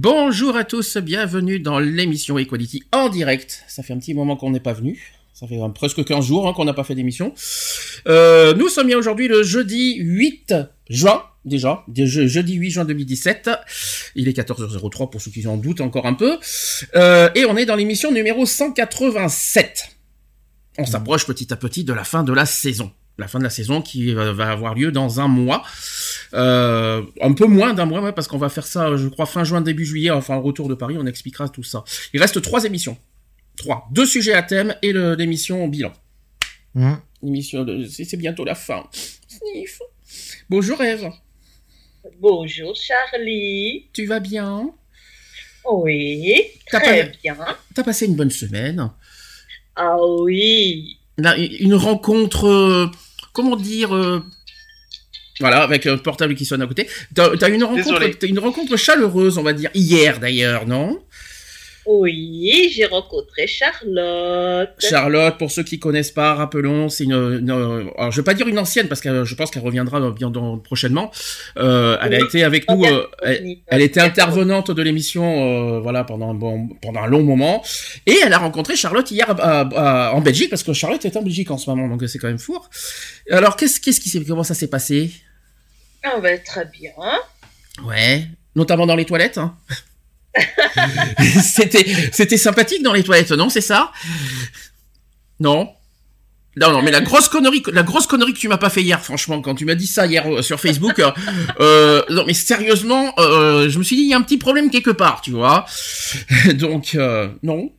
Bonjour 0.00 0.58
à 0.58 0.64
tous, 0.64 0.98
bienvenue 0.98 1.58
dans 1.58 1.78
l'émission 1.78 2.36
Equality 2.36 2.82
en 2.92 3.08
direct. 3.08 3.64
Ça 3.66 3.82
fait 3.82 3.94
un 3.94 3.98
petit 3.98 4.12
moment 4.12 4.36
qu'on 4.36 4.50
n'est 4.50 4.60
pas 4.60 4.74
venu. 4.74 5.14
Ça 5.32 5.46
fait 5.46 5.58
euh, 5.58 5.68
presque 5.70 6.04
15 6.04 6.22
jours 6.22 6.46
hein, 6.46 6.52
qu'on 6.54 6.66
n'a 6.66 6.74
pas 6.74 6.84
fait 6.84 6.94
d'émission. 6.94 7.32
Euh, 8.06 8.52
nous 8.52 8.68
sommes 8.68 8.88
bien 8.88 8.98
aujourd'hui 8.98 9.26
le 9.26 9.42
jeudi 9.42 9.96
8 9.96 10.54
juin, 10.90 11.22
déjà, 11.46 11.82
je- 11.96 12.26
jeudi 12.26 12.56
8 12.56 12.70
juin 12.72 12.84
2017. 12.84 13.48
Il 14.16 14.28
est 14.28 14.36
14h03 14.36 15.08
pour 15.08 15.18
ceux 15.22 15.30
qui 15.30 15.46
en 15.46 15.56
doutent 15.56 15.80
encore 15.80 16.04
un 16.04 16.12
peu. 16.12 16.36
Euh, 16.94 17.30
et 17.34 17.46
on 17.46 17.56
est 17.56 17.64
dans 17.64 17.76
l'émission 17.76 18.12
numéro 18.12 18.44
187. 18.44 19.96
On 20.76 20.84
s'approche 20.84 21.24
petit 21.26 21.50
à 21.54 21.56
petit 21.56 21.84
de 21.84 21.94
la 21.94 22.04
fin 22.04 22.22
de 22.22 22.34
la 22.34 22.44
saison. 22.44 22.92
La 23.18 23.28
fin 23.28 23.38
de 23.38 23.44
la 23.44 23.50
saison 23.50 23.80
qui 23.80 24.12
va 24.12 24.50
avoir 24.50 24.74
lieu 24.74 24.92
dans 24.92 25.20
un 25.20 25.28
mois. 25.28 25.62
Euh, 26.34 27.02
un 27.22 27.32
peu 27.32 27.46
moins 27.46 27.72
d'un 27.72 27.86
mois, 27.86 28.02
ouais, 28.02 28.12
parce 28.12 28.28
qu'on 28.28 28.36
va 28.38 28.48
faire 28.50 28.66
ça, 28.66 28.94
je 28.96 29.08
crois, 29.08 29.24
fin 29.26 29.42
juin, 29.42 29.62
début 29.62 29.86
juillet, 29.86 30.10
enfin, 30.10 30.36
au 30.36 30.42
retour 30.42 30.68
de 30.68 30.74
Paris, 30.74 30.96
on 30.98 31.06
expliquera 31.06 31.48
tout 31.48 31.62
ça. 31.62 31.82
Il 32.12 32.20
reste 32.20 32.42
trois 32.42 32.64
émissions. 32.64 32.98
Trois. 33.56 33.88
Deux 33.90 34.04
sujets 34.04 34.34
à 34.34 34.42
thème 34.42 34.74
et 34.82 34.92
l'émission 34.92 35.66
bilan. 35.68 35.92
Hum. 36.74 36.98
L'émission 37.22 37.64
de... 37.64 37.84
C'est 37.86 38.04
c'est 38.04 38.18
bientôt 38.18 38.44
la 38.44 38.54
fin. 38.54 38.84
Sniff. 39.28 39.80
Bonjour 40.50 40.80
Eve, 40.82 41.08
Bonjour 42.20 42.76
Charlie. 42.76 43.86
tu 43.94 44.04
vas 44.06 44.20
bien? 44.20 44.70
Oui, 45.70 46.34
T'as 46.70 46.80
très 46.80 47.06
pas- 47.10 47.16
bien. 47.22 47.36
T'as 47.74 47.82
passé 47.82 48.06
une 48.06 48.14
bonne 48.14 48.30
semaine? 48.30 48.90
Ah 49.74 49.96
oui. 50.20 50.98
Là, 51.18 51.36
Une 51.38 51.74
rencontre, 51.74 52.46
euh, 52.46 52.86
comment 53.36 53.56
dire... 53.56 53.94
euh, 53.94 54.22
Voilà, 55.40 55.62
avec 55.62 55.86
un 55.86 55.98
portable 55.98 56.34
qui 56.34 56.46
sonne 56.46 56.62
à 56.62 56.66
côté. 56.66 56.88
T'as 57.14 57.36
t'as 57.36 57.50
une 57.50 57.62
rencontre, 57.64 58.24
une 58.24 58.38
rencontre 58.38 58.76
chaleureuse, 58.78 59.36
on 59.36 59.42
va 59.42 59.52
dire, 59.52 59.70
hier 59.74 60.18
d'ailleurs, 60.18 60.66
non? 60.66 60.98
Oui, 61.86 62.70
j'ai 62.74 62.86
rencontré 62.86 63.46
Charlotte. 63.46 64.70
Charlotte, 64.78 65.38
pour 65.38 65.50
ceux 65.50 65.62
qui 65.62 65.78
connaissent 65.78 66.10
pas, 66.10 66.34
rappelons, 66.34 66.88
c'est 66.88 67.04
une, 67.04 67.12
une- 67.12 67.50
alors 67.50 68.10
je 68.10 68.16
vais 68.20 68.24
pas 68.24 68.34
dire 68.34 68.48
une 68.48 68.58
ancienne 68.58 68.88
parce 68.88 69.00
que 69.00 69.24
je 69.24 69.34
pense 69.36 69.50
qu'elle 69.50 69.62
reviendra 69.62 70.10
bien 70.10 70.30
dans- 70.30 70.58
prochainement. 70.58 71.10
Euh, 71.58 71.96
elle 72.02 72.14
a 72.14 72.18
Oui. 72.18 72.24
été 72.26 72.42
avec 72.44 72.68
nous, 72.68 72.84
euh, 72.84 73.06
elle, 73.22 73.56
elle 73.68 73.82
était 73.82 74.00
intervenante 74.00 74.70
de 74.72 74.82
l'émission, 74.82 75.76
euh, 75.76 75.80
voilà, 75.80 76.02
pendant 76.04 76.30
un 76.30 76.34
bon, 76.34 76.68
pendant 76.82 77.02
un 77.02 77.06
long 77.06 77.22
moment, 77.22 77.62
et 78.06 78.16
elle 78.24 78.32
a 78.32 78.38
rencontré 78.38 78.74
Charlotte 78.74 79.08
hier 79.10 79.30
à- 79.30 79.60
à- 79.62 80.08
à- 80.08 80.12
en 80.12 80.20
Belgique 80.20 80.50
parce 80.50 80.64
que 80.64 80.72
Charlotte 80.72 81.04
est 81.04 81.16
en 81.16 81.22
Belgique 81.22 81.50
en 81.52 81.58
ce 81.58 81.70
moment, 81.70 81.86
donc 81.88 82.02
c'est 82.08 82.18
quand 82.18 82.28
même 82.28 82.38
fou. 82.38 82.58
Alors 83.30 83.56
qu'est-ce 83.56 83.80
qu'est-ce 83.80 84.00
qui 84.00 84.08
s'est, 84.08 84.24
comment 84.24 84.42
ça 84.44 84.54
s'est 84.54 84.68
passé? 84.68 85.12
Ah 86.02 86.18
ben, 86.20 86.40
très 86.44 86.64
bien. 86.66 86.92
Ouais, 87.86 88.24
notamment 88.54 88.86
dans 88.86 88.96
les 88.96 89.04
toilettes. 89.04 89.38
Hein. 89.38 89.54
c'était 91.42 91.86
c'était 92.12 92.36
sympathique 92.36 92.82
dans 92.82 92.92
les 92.92 93.02
toilettes, 93.02 93.32
non 93.32 93.48
C'est 93.48 93.60
ça? 93.60 93.92
Non. 95.40 95.70
Non, 96.58 96.72
non, 96.72 96.80
mais 96.80 96.90
la 96.90 97.02
grosse 97.02 97.28
connerie, 97.28 97.62
la 97.70 97.82
grosse 97.82 98.06
connerie 98.06 98.32
que 98.32 98.38
tu 98.38 98.48
m'as 98.48 98.56
pas 98.56 98.70
fait 98.70 98.82
hier, 98.82 99.02
franchement, 99.02 99.42
quand 99.42 99.54
tu 99.54 99.66
m'as 99.66 99.74
dit 99.74 99.86
ça 99.86 100.06
hier 100.06 100.26
euh, 100.26 100.40
sur 100.40 100.58
Facebook, 100.58 100.98
euh, 100.98 101.10
euh, 101.60 102.02
non, 102.08 102.24
mais 102.26 102.32
sérieusement, 102.32 103.12
euh, 103.18 103.68
je 103.68 103.78
me 103.78 103.84
suis 103.84 103.96
dit 103.96 104.02
il 104.02 104.08
y 104.08 104.14
a 104.14 104.16
un 104.16 104.22
petit 104.22 104.38
problème 104.38 104.70
quelque 104.70 104.90
part, 104.90 105.20
tu 105.20 105.32
vois. 105.32 105.66
Donc 106.54 106.94
euh, 106.94 107.28
non. 107.42 107.70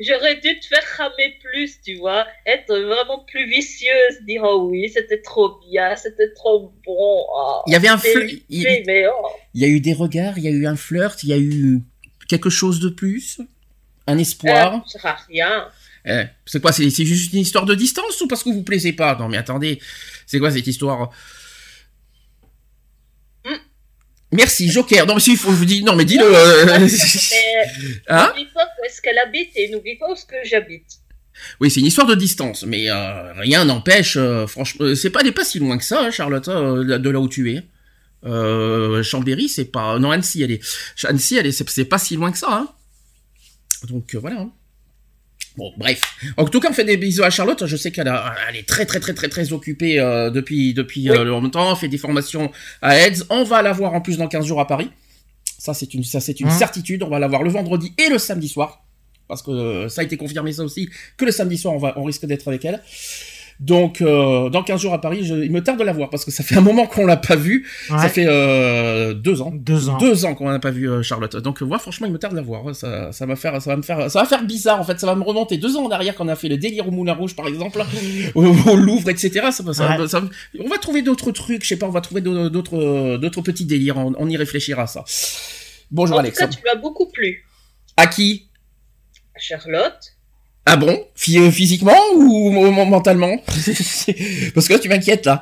J'aurais 0.00 0.36
dû 0.36 0.58
te 0.60 0.66
faire 0.66 0.82
ramer 0.98 1.38
plus, 1.42 1.80
tu 1.82 1.96
vois, 1.96 2.26
être 2.44 2.74
vraiment 2.74 3.20
plus 3.26 3.48
vicieuse, 3.48 4.20
dire 4.26 4.42
oh 4.44 4.68
oui, 4.70 4.90
c'était 4.92 5.22
trop 5.22 5.58
bien, 5.70 5.96
c'était 5.96 6.32
trop 6.34 6.72
bon. 6.84 7.24
oh, 7.34 7.62
Il 7.66 7.72
y 7.72 7.76
avait 7.76 7.88
un 7.88 7.96
vite 7.96 8.44
il- 8.50 8.64
oh. 9.10 9.26
Il 9.54 9.62
y 9.62 9.64
a 9.64 9.68
eu 9.68 9.80
des 9.80 9.94
regards, 9.94 10.36
il 10.38 10.44
y 10.44 10.48
a 10.48 10.50
eu 10.50 10.66
un 10.66 10.76
flirt, 10.76 11.22
il 11.22 11.30
y 11.30 11.32
a 11.32 11.38
eu 11.38 11.80
quelque 12.28 12.50
chose 12.50 12.80
de 12.80 12.88
plus, 12.90 13.40
un 14.06 14.16
Euh, 14.16 14.20
espoir? 14.20 14.82
ça 14.86 14.98
sert 14.98 15.06
à 15.10 15.16
rien. 15.28 15.68
Eh, 16.08 16.22
c'est 16.44 16.60
quoi 16.62 16.70
C'est 16.72 16.88
juste 16.90 17.32
une 17.32 17.40
histoire 17.40 17.64
de 17.64 17.74
distance 17.74 18.20
ou 18.20 18.28
parce 18.28 18.44
que 18.44 18.50
vous 18.50 18.62
plaisez 18.62 18.92
pas? 18.92 19.16
Non 19.18 19.28
mais 19.28 19.38
attendez, 19.38 19.80
c'est 20.26 20.38
quoi 20.38 20.52
cette 20.52 20.66
histoire? 20.68 21.10
Merci 24.32 24.70
Joker. 24.70 25.06
Non 25.06 25.14
mais 25.14 25.20
si 25.20 25.32
il 25.32 25.36
faut 25.36 25.50
vous 25.52 25.64
dire 25.64 25.84
non 25.84 25.94
mais 25.96 26.04
dis-le. 26.04 26.24
euh, 26.24 26.66
hein? 28.08 28.26
n'oublie 28.28 28.46
pas 28.52 28.64
où 28.64 28.84
est-ce 28.84 29.00
qu'elle 29.00 29.18
habite 29.18 29.50
et 29.56 29.68
n'oublie 29.70 29.96
pas 29.96 30.08
où 30.10 30.14
est-ce 30.14 30.26
que 30.26 30.36
j'habite. 30.44 30.84
Oui 31.60 31.70
c'est 31.70 31.80
une 31.80 31.86
histoire 31.86 32.06
de 32.06 32.14
distance, 32.14 32.64
mais 32.64 32.90
euh, 32.90 33.32
rien 33.34 33.64
n'empêche. 33.64 34.16
euh, 34.16 34.46
franchement, 34.46 34.94
c'est 34.94 35.10
pas 35.10 35.20
elle 35.20 35.28
est 35.28 35.32
pas 35.32 35.44
si 35.44 35.58
loin 35.58 35.78
que 35.78 35.84
ça, 35.84 36.00
hein, 36.00 36.10
Charlotte, 36.10 36.48
de 36.48 37.10
là 37.10 37.20
où 37.20 37.28
tu 37.28 37.52
es. 37.52 37.62
Chambéry, 39.04 39.48
c'est 39.48 39.66
pas 39.66 39.98
non 39.98 40.10
Annecy, 40.10 40.42
elle 40.42 40.50
est 40.52 40.60
Annecy, 41.04 41.36
elle 41.36 41.46
est 41.46 41.52
c'est 41.52 41.84
pas 41.84 41.98
si 41.98 42.16
loin 42.16 42.32
que 42.32 42.38
ça. 42.38 42.48
Hein. 42.50 42.68
Donc 43.88 44.14
voilà. 44.16 44.40
hein. 44.40 44.50
Bon, 45.56 45.72
bref. 45.78 46.00
En 46.36 46.44
tout 46.44 46.60
cas, 46.60 46.68
on 46.70 46.74
fait 46.74 46.84
des 46.84 46.96
bisous 46.96 47.22
à 47.24 47.30
Charlotte. 47.30 47.64
Je 47.66 47.76
sais 47.76 47.90
qu'elle 47.90 48.12
elle 48.48 48.56
est 48.56 48.68
très, 48.68 48.84
très, 48.84 49.00
très, 49.00 49.14
très, 49.14 49.28
très 49.28 49.52
occupée 49.52 49.98
euh, 49.98 50.30
depuis, 50.30 50.74
depuis 50.74 51.10
Oui. 51.10 51.16
euh, 51.16 51.24
longtemps. 51.24 51.70
Elle 51.70 51.76
fait 51.78 51.88
des 51.88 51.98
formations 51.98 52.50
à 52.82 52.96
AIDS. 52.98 53.24
On 53.30 53.42
va 53.44 53.62
la 53.62 53.72
voir 53.72 53.94
en 53.94 54.00
plus 54.00 54.18
dans 54.18 54.28
15 54.28 54.44
jours 54.44 54.60
à 54.60 54.66
Paris. 54.66 54.90
Ça, 55.58 55.72
c'est 55.72 55.94
une, 55.94 56.04
ça, 56.04 56.20
c'est 56.20 56.38
une 56.40 56.48
Hein 56.48 56.58
certitude. 56.58 57.02
On 57.02 57.08
va 57.08 57.18
la 57.18 57.28
voir 57.28 57.42
le 57.42 57.50
vendredi 57.50 57.92
et 57.98 58.08
le 58.10 58.18
samedi 58.18 58.48
soir. 58.48 58.82
Parce 59.28 59.42
que 59.42 59.50
euh, 59.50 59.88
ça 59.88 60.02
a 60.02 60.04
été 60.04 60.16
confirmé, 60.16 60.52
ça 60.52 60.62
aussi, 60.62 60.88
que 61.16 61.24
le 61.24 61.32
samedi 61.32 61.58
soir, 61.58 61.74
on, 61.74 61.78
va, 61.78 61.94
on 61.98 62.04
risque 62.04 62.26
d'être 62.26 62.46
avec 62.48 62.64
elle. 62.64 62.80
Donc, 63.58 64.02
euh, 64.02 64.50
dans 64.50 64.62
15 64.62 64.80
jours 64.82 64.92
à 64.92 65.00
Paris, 65.00 65.24
je, 65.24 65.34
il 65.34 65.50
me 65.50 65.62
tarde 65.62 65.78
de 65.78 65.84
la 65.84 65.92
voir 65.94 66.10
parce 66.10 66.24
que 66.26 66.30
ça 66.30 66.42
fait 66.44 66.56
un 66.56 66.60
moment 66.60 66.86
qu'on 66.86 67.06
l'a 67.06 67.16
pas 67.16 67.36
vue. 67.36 67.66
Ça 67.88 67.96
Ouais. 67.96 68.08
fait 68.10 68.26
euh, 68.28 69.14
deux 69.14 69.40
ans. 69.40 69.50
Deux 69.54 69.88
ans. 69.88 69.96
Deux 69.96 70.26
ans 70.26 70.34
qu'on 70.34 70.50
n'a 70.50 70.58
pas 70.58 70.70
vu 70.70 70.90
euh, 70.90 71.02
Charlotte. 71.02 71.34
Donc, 71.36 71.62
euh, 71.62 71.64
moi, 71.64 71.78
franchement, 71.78 72.06
il 72.06 72.12
me 72.12 72.18
tarde 72.18 72.34
de 72.34 72.38
la 72.38 72.42
voir. 72.44 72.74
Ça, 72.74 73.12
ça 73.12 73.24
va 73.24 73.34
faire, 73.34 73.60
ça 73.62 73.70
va 73.70 73.76
me 73.76 73.82
faire, 73.82 74.10
ça 74.10 74.20
va 74.20 74.26
faire 74.26 74.44
bizarre 74.44 74.78
en 74.78 74.84
fait. 74.84 75.00
Ça 75.00 75.06
va 75.06 75.14
me 75.14 75.22
remonter 75.22 75.56
deux 75.56 75.76
ans 75.76 75.84
en 75.86 75.90
arrière 75.90 76.14
quand 76.14 76.26
on 76.26 76.28
a 76.28 76.36
fait 76.36 76.48
le 76.48 76.58
délire 76.58 76.86
au 76.86 76.90
Moulin 76.90 77.14
Rouge, 77.14 77.34
par 77.34 77.46
exemple, 77.48 77.82
au, 78.34 78.44
au 78.44 78.76
Louvre, 78.76 79.08
etc. 79.08 79.46
Ça, 79.52 79.62
va- 79.62 79.72
ça, 79.72 79.96
Ouais. 79.98 80.06
ça 80.08 80.20
va- 80.20 80.28
on 80.62 80.68
va 80.68 80.76
trouver 80.78 81.00
d'autres 81.00 81.30
trucs. 81.32 81.62
Je 81.62 81.68
sais 81.68 81.76
pas. 81.78 81.86
On 81.86 81.90
va 81.90 82.02
trouver 82.02 82.20
d'autres, 82.20 82.50
d'autres, 82.50 83.16
d'autres 83.16 83.40
petits 83.40 83.64
délires. 83.64 83.96
On, 83.96 84.12
on 84.18 84.28
y 84.28 84.36
réfléchira 84.36 84.86
ça. 84.86 85.04
Bonjour 85.90 86.16
en 86.16 86.20
Alex. 86.20 86.36
tout 86.38 86.44
cas, 86.44 86.48
tu 86.48 86.58
m'as 86.64 86.74
beaucoup 86.74 87.06
plu. 87.06 87.46
À 87.96 88.06
qui? 88.06 88.48
Charlotte. 89.38 90.15
Ah 90.66 90.76
bon? 90.76 90.88
Euh, 91.36 91.50
Physiquement 91.50 91.96
ou 92.14 92.50
mentalement? 92.50 93.36
Parce 94.54 94.68
que 94.68 94.72
là, 94.72 94.78
tu 94.78 94.88
m'inquiètes 94.88 95.24
là. 95.26 95.40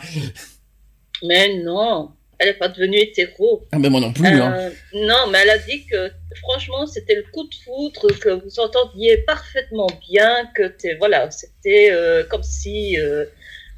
Mais 1.22 1.56
non, 1.62 2.10
elle 2.38 2.48
n'est 2.48 2.54
pas 2.54 2.68
devenue 2.68 2.98
hétéro. 2.98 3.62
Ah 3.72 3.78
ben 3.78 3.90
moi 3.90 4.00
non 4.00 4.12
plus. 4.12 4.26
hein. 4.26 4.54
Euh, 4.58 4.70
non, 4.94 5.30
mais 5.30 5.38
elle 5.42 5.50
a 5.50 5.58
dit 5.58 5.86
que 5.86 6.10
franchement 6.42 6.86
c'était 6.86 7.14
le 7.14 7.24
coup 7.32 7.44
de 7.48 7.54
foudre, 7.64 8.18
que 8.18 8.28
vous 8.30 8.60
entendiez 8.60 9.18
parfaitement 9.18 9.86
bien, 10.10 10.46
que 10.54 10.68
t'es- 10.68 10.96
voilà, 10.96 11.30
c'était 11.30 11.88
euh, 11.90 12.24
comme 12.24 12.42
si 12.42 12.98
euh, 12.98 13.24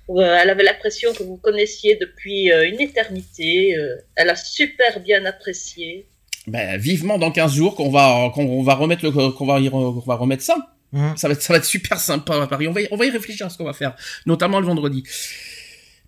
elle 0.09 0.51
avait 0.51 0.65
l'impression 0.65 1.13
que 1.13 1.23
vous 1.23 1.37
connaissiez 1.37 1.97
depuis 1.97 2.51
euh, 2.51 2.69
une 2.69 2.81
éternité. 2.81 3.77
euh, 3.77 3.97
elle 4.17 4.31
a 4.31 4.37
super 4.37 4.99
bien 5.01 5.25
apprécié. 5.27 6.07
Ben, 6.49 6.77
vivement 6.79 7.19
dans 7.19 7.31
15 7.31 7.55
jours 7.55 7.75
qu'on 7.77 7.91
va 7.91 8.31
qu'on 8.35 8.63
va 8.63 8.75
remettre 8.75 9.05
le 9.05 9.11
qu'on 9.13 9.47
va 9.47 9.61
qu'on 9.71 9.91
va 10.01 10.15
remettre 10.17 10.43
ça. 10.43 10.57
Hum. 10.97 11.17
Ça 11.17 11.29
va 11.29 11.35
être 11.35 11.43
ça 11.43 11.53
va 11.53 11.59
être 11.59 11.65
super 11.67 12.01
sympa 12.01 12.43
à 12.43 12.47
Paris. 12.47 12.67
On 12.69 12.73
va 12.73 12.81
y, 12.81 12.89
on 12.91 12.97
va 12.97 13.05
y 13.07 13.11
réfléchir 13.11 13.47
à 13.47 13.51
ce 13.51 13.59
qu'on 13.59 13.65
va 13.65 13.73
faire, 13.75 13.95
notamment 14.25 14.59
le 14.61 14.67
vendredi. 14.67 15.05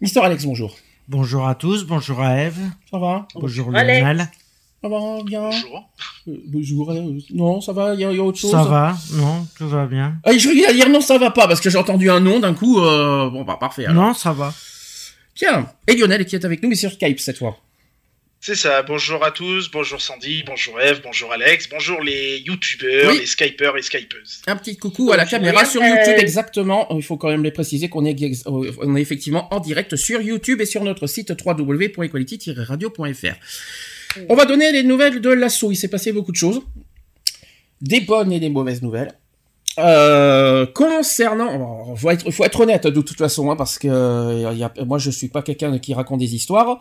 Mister 0.00 0.20
Alex, 0.20 0.44
bonjour. 0.44 0.76
Bonjour 1.08 1.46
à 1.46 1.54
tous, 1.54 1.84
bonjour 1.84 2.20
à 2.20 2.38
Eve, 2.42 2.58
Ça 2.90 2.98
va? 2.98 3.26
Bonjour 3.34 3.74
Alex. 3.74 4.00
Lionel. 4.00 4.28
Ça 4.80 4.88
va 4.88 5.22
bien? 5.24 5.40
Bonjour. 5.42 5.90
Euh, 6.28 6.32
Bonjour. 6.46 6.90
euh, 6.92 7.18
Non, 7.34 7.60
ça 7.60 7.72
va. 7.72 7.94
Il 7.94 8.00
y, 8.00 8.04
a- 8.04 8.12
il 8.12 8.16
y 8.16 8.20
a 8.20 8.22
autre 8.22 8.38
chose? 8.38 8.52
Ça 8.52 8.62
va? 8.64 8.96
Non, 9.14 9.46
tout 9.56 9.68
va 9.68 9.86
bien. 9.86 10.14
Ah, 10.24 10.36
je 10.36 10.48
vais 10.48 10.72
dire 10.72 10.88
non, 10.88 11.00
ça 11.00 11.18
va 11.18 11.30
pas 11.32 11.48
parce 11.48 11.60
que 11.60 11.68
j'ai 11.68 11.78
entendu 11.78 12.08
un 12.10 12.20
nom 12.20 12.38
d'un 12.38 12.54
coup. 12.54 12.78
euh, 12.80 13.28
Bon, 13.30 13.42
bah 13.44 13.56
parfait. 13.58 13.86
alors. 13.86 14.02
Non, 14.08 14.14
ça 14.14 14.32
va. 14.32 14.54
Tiens, 15.34 15.68
et 15.86 15.96
Lionel 15.96 16.24
qui 16.26 16.36
est 16.36 16.44
avec 16.44 16.62
nous, 16.62 16.68
mais 16.68 16.74
sur 16.76 16.92
Skype 16.92 17.18
cette 17.20 17.38
fois. 17.38 17.56
C'est 18.40 18.54
ça, 18.54 18.82
bonjour 18.84 19.24
à 19.24 19.32
tous, 19.32 19.68
bonjour 19.70 20.00
Sandy, 20.00 20.44
bonjour 20.46 20.80
Eve, 20.80 21.00
bonjour 21.02 21.32
Alex, 21.32 21.68
bonjour 21.68 22.00
les 22.02 22.38
youtubeurs, 22.38 23.10
Oui. 23.10 23.18
les 23.18 23.26
skypeurs 23.26 23.76
et 23.76 23.82
skypeuses. 23.82 24.42
Un 24.46 24.54
petit 24.56 24.76
coucou 24.76 25.10
à 25.10 25.16
la 25.16 25.24
Bonjour, 25.24 25.38
caméra 25.40 25.64
sur. 25.64 25.82
YouTube, 25.82 26.14
exactement. 26.18 26.86
Il 26.96 27.02
faut 27.02 27.16
quand 27.16 27.28
même 27.30 27.42
les 27.42 27.50
préciser 27.50 27.88
qu'on 27.88 28.04
est, 28.04 28.16
euh, 28.22 28.72
on 28.80 28.94
est 28.96 29.00
effectivement 29.02 29.52
en 29.52 29.58
direct 29.58 29.96
sur 29.96 30.20
YouTube 30.22 30.60
et 30.60 30.66
sur 30.66 30.84
notre 30.84 31.08
site 31.08 31.32
www.equality-radio.fr. 31.44 33.34
On 34.28 34.34
va 34.36 34.44
donner 34.46 34.70
les 34.70 34.84
nouvelles 34.84 35.20
de 35.20 35.30
l'assaut. 35.30 35.72
Il 35.72 35.76
s'est 35.76 35.88
passé 35.88 36.12
beaucoup 36.12 36.32
de 36.32 36.36
choses. 36.36 36.62
des 37.80 38.00
bonnes 38.00 38.32
et 38.32 38.38
des 38.40 38.50
mauvaises 38.50 38.82
nouvelles. 38.82 39.12
Euh, 39.78 40.66
concernant, 40.66 41.94
faut 41.94 42.10
être, 42.10 42.30
faut 42.30 42.44
être 42.44 42.60
honnête 42.60 42.86
de 42.86 43.00
toute 43.00 43.18
façon, 43.18 43.50
hein, 43.50 43.56
parce 43.56 43.78
que 43.78 43.88
euh, 43.88 44.54
y 44.54 44.64
a, 44.64 44.72
moi 44.84 44.98
je 44.98 45.10
suis 45.10 45.28
pas 45.28 45.42
quelqu'un 45.42 45.78
qui 45.78 45.94
raconte 45.94 46.18
des 46.18 46.34
histoires. 46.34 46.80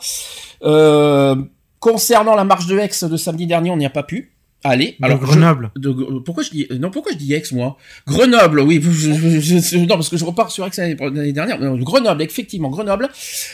Euh, 0.63 1.36
concernant 1.80 2.36
la 2.36 2.44
marche 2.44 2.66
de 2.66 2.78
Aix 2.78 2.89
de 3.04 3.18
samedi 3.18 3.45
dernier, 3.45 3.69
on 3.69 3.78
n'y 3.78 3.86
a 3.86 3.92
pas 3.92 4.04
pu 4.04 4.34
aller. 4.63 4.98
Alors, 5.01 5.19
Grenoble. 5.19 5.72
Je, 5.75 5.81
de, 5.81 6.19
pourquoi 6.19 6.44
je 6.44 6.50
dis 6.50 6.68
non 6.80 6.89
Pourquoi 6.89 7.12
je 7.12 7.18
dis 7.18 7.34
Aix 7.34 7.44
moi? 7.51 7.78
Grenoble, 8.07 8.62
oui. 8.62 8.81
Je, 8.81 9.12
je, 9.39 9.78
non 9.78 9.95
parce 9.95 10.10
que 10.10 10.18
je 10.18 10.25
repars 10.25 10.50
sur 10.50 10.66
Aix 10.66 10.72
l'année 11.00 11.34
dernière. 11.34 11.60
Grenoble, 11.78 12.24
effectivement, 12.24 12.69
Grenoble. 12.69 13.10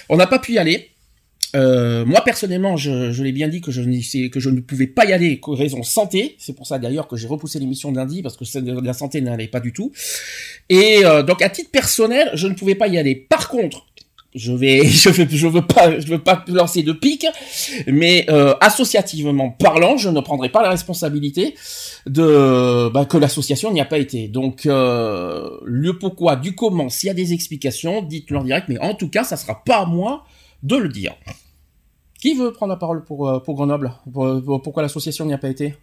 On 0.10 0.16
n'a 0.16 0.28
pas 0.28 0.40
pu 0.40 0.54
y 0.54 0.58
aller. 0.58 0.93
Euh, 1.56 2.04
moi 2.06 2.22
personnellement, 2.22 2.78
je, 2.78 3.22
l'ai 3.22 3.32
bien 3.32 3.48
dit 3.48 3.62
que 3.62 3.72
je, 3.72 3.82
ne 3.82 4.62
pouvais 4.62 4.88
pas 4.88 5.06
y 5.06 5.14
aller 5.14 5.38
pour 5.38 5.58
raison 5.58 5.84
santé. 5.84 6.36
C'est 6.40 6.56
pour 6.56 6.68
ça 6.68 6.80
d'ailleurs 6.80 7.08
que 7.08 7.16
j'ai 7.16 7.28
repoussé 7.28 7.60
l'émission 7.60 7.92
lundi 7.92 8.22
parce 8.22 8.38
que 8.38 8.44
la 8.84 8.94
santé 8.94 9.22
n'allait 9.22 9.48
pas 9.48 9.60
du 9.60 9.74
tout. 9.74 9.92
Et 10.70 11.02
euh, 11.04 11.24
donc 11.24 11.42
à 11.42 11.50
titre 11.50 11.70
personnel, 11.72 12.32
je 12.34 12.48
ne 12.48 12.56
pouvais 12.56 12.76
pas 12.76 12.88
y 12.88 12.98
aller. 12.98 13.16
Par 13.16 13.50
contre, 13.50 13.86
je 14.34 14.52
vais, 14.52 14.84
je 14.88 15.48
veux, 15.48 15.62
pas, 15.62 16.44
lancer 16.48 16.82
de 16.82 16.92
pique, 16.92 17.28
mais 17.86 18.26
euh, 18.30 18.56
associativement 18.62 19.52
parlant, 19.52 19.98
je 19.98 20.10
ne 20.10 20.20
prendrai 20.22 20.50
pas 20.50 20.64
la 20.64 20.72
responsabilité 20.72 21.54
de 22.08 22.90
bah, 22.90 23.06
que 23.06 23.18
l'association 23.18 23.72
n'y 23.72 23.80
a 23.80 23.86
pas 23.86 24.00
été. 24.00 24.28
Donc 24.28 24.66
le 24.66 25.92
pourquoi, 26.00 26.36
du 26.36 26.56
comment, 26.56 26.90
s'il 26.90 27.08
y 27.08 27.12
a 27.12 27.14
des 27.14 27.32
explications, 27.32 28.02
dites-le 28.02 28.40
en 28.40 28.44
direct. 28.44 28.70
Mais 28.70 28.80
en 28.80 28.96
tout 28.96 29.10
cas, 29.10 29.24
ça 29.24 29.38
sera 29.38 29.64
pas 29.64 29.82
à 29.82 29.86
moi 29.86 30.24
de 30.64 30.78
le 30.78 30.90
dire. 30.90 31.14
Qui 32.24 32.36
veut 32.36 32.54
prendre 32.54 32.72
la 32.72 32.80
parole 32.80 33.04
pour, 33.04 33.28
euh, 33.28 33.42
pour 33.42 33.56
Grenoble? 33.56 33.92
Pourquoi 34.64 34.81
l'association 34.81 35.25
n'y 35.25 35.34
a 35.34 35.38
pas 35.38 35.50
été? 35.50 35.75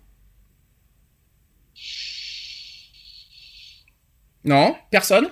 Non? 4.42 4.74
Personne? 4.90 5.28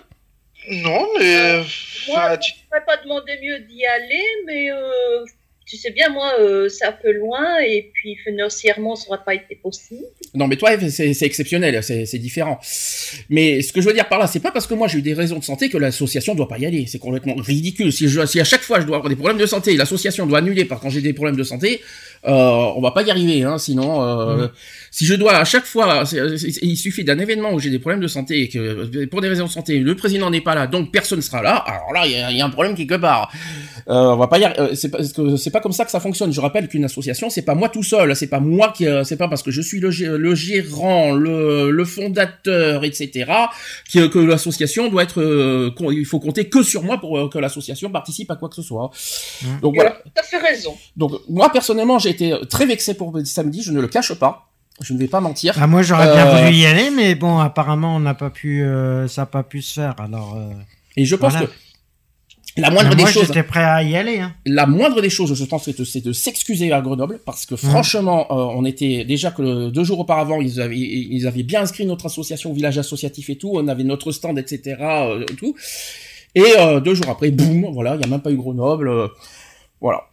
Non, 0.70 1.06
mais... 1.18 1.64
Moi, 2.08 2.38
je 2.42 2.52
ne 2.52 2.66
pourrais 2.66 2.84
pas 2.84 2.98
demander 2.98 3.38
mieux 3.42 3.60
d'y 3.60 3.86
aller, 3.86 4.22
mais 4.44 4.70
euh, 4.70 5.24
tu 5.68 5.76
sais 5.76 5.90
bien, 5.90 6.08
moi, 6.08 6.32
euh, 6.40 6.68
c'est 6.70 6.86
un 6.86 6.92
peu 6.92 7.12
loin 7.12 7.58
et 7.60 7.90
puis 7.92 8.16
financièrement, 8.24 8.96
ça 8.96 9.06
n'aurait 9.06 9.24
pas 9.24 9.34
été 9.34 9.54
possible. 9.54 10.00
Non, 10.34 10.46
mais 10.46 10.56
toi, 10.56 10.70
c'est 10.88 11.22
exceptionnel, 11.22 11.82
c'est 11.82 12.18
différent. 12.18 12.58
Mais 13.28 13.60
ce 13.60 13.72
que 13.72 13.82
je 13.82 13.86
veux 13.86 13.92
dire 13.92 14.08
par 14.08 14.18
là, 14.18 14.26
c'est 14.26 14.40
pas 14.40 14.50
parce 14.50 14.66
que 14.66 14.72
moi 14.72 14.88
j'ai 14.88 14.98
eu 14.98 15.02
des 15.02 15.12
raisons 15.12 15.38
de 15.38 15.44
santé 15.44 15.68
que 15.68 15.76
l'association 15.76 16.34
doit 16.34 16.48
pas 16.48 16.58
y 16.58 16.64
aller. 16.64 16.86
C'est 16.86 16.98
complètement 16.98 17.34
ridicule. 17.34 17.92
Si, 17.92 18.06
à 18.40 18.44
chaque 18.44 18.62
fois 18.62 18.80
je 18.80 18.86
dois 18.86 18.96
avoir 18.96 19.10
des 19.10 19.16
problèmes 19.16 19.38
de 19.38 19.46
santé, 19.46 19.76
l'association 19.76 20.26
doit 20.26 20.38
annuler 20.38 20.64
par 20.64 20.80
quand 20.80 20.88
j'ai 20.88 21.02
des 21.02 21.12
problèmes 21.12 21.36
de 21.36 21.42
santé, 21.42 21.82
euh, 22.26 22.72
on 22.76 22.80
va 22.80 22.90
pas 22.90 23.02
y 23.02 23.10
arriver. 23.10 23.42
Hein, 23.44 23.58
sinon, 23.58 24.02
euh, 24.02 24.46
mmh. 24.46 24.50
si 24.90 25.06
je 25.06 25.14
dois 25.14 25.34
à 25.34 25.44
chaque 25.44 25.64
fois, 25.64 26.04
il 26.62 26.76
suffit 26.76 27.04
d'un 27.04 27.18
événement 27.18 27.52
où 27.52 27.58
j'ai 27.58 27.70
des 27.70 27.78
problèmes 27.78 28.00
de 28.00 28.08
santé 28.08 28.42
et 28.42 28.48
que 28.48 29.04
pour 29.06 29.20
des 29.20 29.28
raisons 29.28 29.46
de 29.46 29.50
santé, 29.50 29.78
le 29.78 29.94
président 29.94 30.30
n'est 30.30 30.40
pas 30.40 30.54
là, 30.54 30.66
donc 30.66 30.92
personne 30.92 31.22
sera 31.22 31.42
là. 31.42 31.56
Alors 31.56 31.92
là, 31.92 32.06
il 32.06 32.12
y, 32.12 32.38
y, 32.38 32.40
a 32.40 32.44
un 32.44 32.50
problème 32.50 32.74
quelque 32.74 32.96
part. 32.96 33.30
Euh, 33.88 34.12
on 34.12 34.16
va 34.16 34.26
pas 34.26 34.38
y 34.38 34.44
arriver. 34.44 34.74
C'est 34.74 34.90
pas, 34.90 34.98
c'est 35.36 35.50
pas 35.50 35.60
comme 35.60 35.72
ça 35.72 35.84
que 35.84 35.90
ça 35.90 36.00
fonctionne. 36.00 36.32
Je 36.32 36.40
rappelle 36.40 36.68
qu'une 36.68 36.84
association, 36.84 37.30
c'est 37.30 37.42
pas 37.42 37.54
moi 37.54 37.68
tout 37.68 37.82
seul. 37.82 38.14
C'est 38.16 38.26
pas 38.26 38.40
moi 38.40 38.72
qui, 38.76 38.86
c'est 39.04 39.16
pas 39.16 39.28
parce 39.28 39.42
que 39.42 39.50
je 39.50 39.62
suis 39.62 39.80
le, 39.80 39.90
le 40.16 40.34
gérant, 40.34 41.12
le, 41.12 41.70
le, 41.70 41.84
fondateur, 41.84 42.84
etc., 42.84 43.32
que, 43.92 44.06
que 44.08 44.18
l'association 44.18 44.88
doit 44.88 45.04
être, 45.04 45.20
euh, 45.22 45.70
il 45.90 46.04
faut 46.04 46.20
compter 46.20 46.48
que 46.48 46.62
sur 46.62 46.82
moi 46.82 46.98
pour 46.98 47.30
que 47.30 47.38
l'association 47.38 47.90
participe 47.90 48.30
à 48.30 48.36
quoi 48.36 48.48
que 48.48 48.56
ce 48.56 48.62
soit. 48.62 48.90
Mmh. 49.42 49.60
Donc 49.62 49.74
voilà. 49.76 49.96
T'as 50.14 50.22
fait 50.22 50.38
raison. 50.38 50.76
Donc 50.96 51.12
moi 51.28 51.50
personnellement, 51.50 51.98
j'ai 51.98 52.10
très 52.48 52.66
vexé 52.66 52.94
pour 52.94 53.16
samedi. 53.24 53.62
Je 53.62 53.72
ne 53.72 53.80
le 53.80 53.88
cache 53.88 54.14
pas. 54.14 54.50
Je 54.80 54.92
ne 54.92 54.98
vais 54.98 55.08
pas 55.08 55.20
mentir. 55.20 55.54
Ah, 55.58 55.66
moi 55.66 55.82
j'aurais 55.82 56.12
bien 56.12 56.26
euh, 56.26 56.44
voulu 56.44 56.56
y 56.56 56.66
aller, 56.66 56.90
mais 56.90 57.16
bon, 57.16 57.38
apparemment 57.38 57.96
on 57.96 58.00
n'a 58.00 58.14
pas 58.14 58.30
pu, 58.30 58.62
euh, 58.62 59.08
ça 59.08 59.22
n'a 59.22 59.26
pas 59.26 59.42
pu 59.42 59.60
se 59.60 59.74
faire. 59.74 59.96
Alors. 59.98 60.36
Euh, 60.36 60.52
Et 60.96 61.04
je 61.04 61.16
pense 61.16 61.34
que 61.34 61.46
la 62.58 62.70
moindre 62.70 62.94
des 62.94 63.06
choses. 63.06 63.26
J'étais 63.26 63.42
prêt 63.42 63.62
à 63.62 63.82
y 63.82 63.96
aller. 63.96 64.18
Hein. 64.18 64.34
La 64.44 64.66
moindre 64.66 65.00
des 65.00 65.10
choses, 65.10 65.34
je 65.34 65.44
pense, 65.44 65.70
c'est 65.84 66.04
de, 66.04 66.12
s'excuser 66.12 66.72
à 66.72 66.80
Grenoble 66.80 67.20
parce 67.24 67.46
que 67.46 67.56
franchement, 67.56 68.26
euh, 68.30 68.56
on 68.56 68.64
était 68.64 69.04
déjà 69.04 69.30
que 69.30 69.70
deux 69.70 69.84
jours 69.84 70.00
auparavant, 70.00 70.40
ils 70.40 70.60
avaient, 70.60 70.76
ils 70.76 71.26
avaient 71.26 71.42
bien 71.42 71.62
inscrit 71.62 71.86
notre 71.86 72.06
association, 72.06 72.52
village 72.52 72.78
associatif 72.78 73.30
et 73.30 73.36
tout. 73.36 73.52
On 73.54 73.68
avait 73.68 73.84
notre 73.84 74.12
stand, 74.12 74.38
etc. 74.38 74.76
Euh, 74.80 75.24
tout. 75.36 75.54
Et 76.34 76.44
euh, 76.58 76.80
deux 76.80 76.94
jours 76.94 77.08
après, 77.08 77.30
boum, 77.30 77.66
voilà, 77.72 77.94
il 77.94 78.00
y 78.00 78.04
a 78.04 78.08
même 78.08 78.20
pas 78.20 78.30
eu 78.30 78.36
Grenoble. 78.36 78.88
Euh, 78.88 79.08
voilà. 79.80 80.04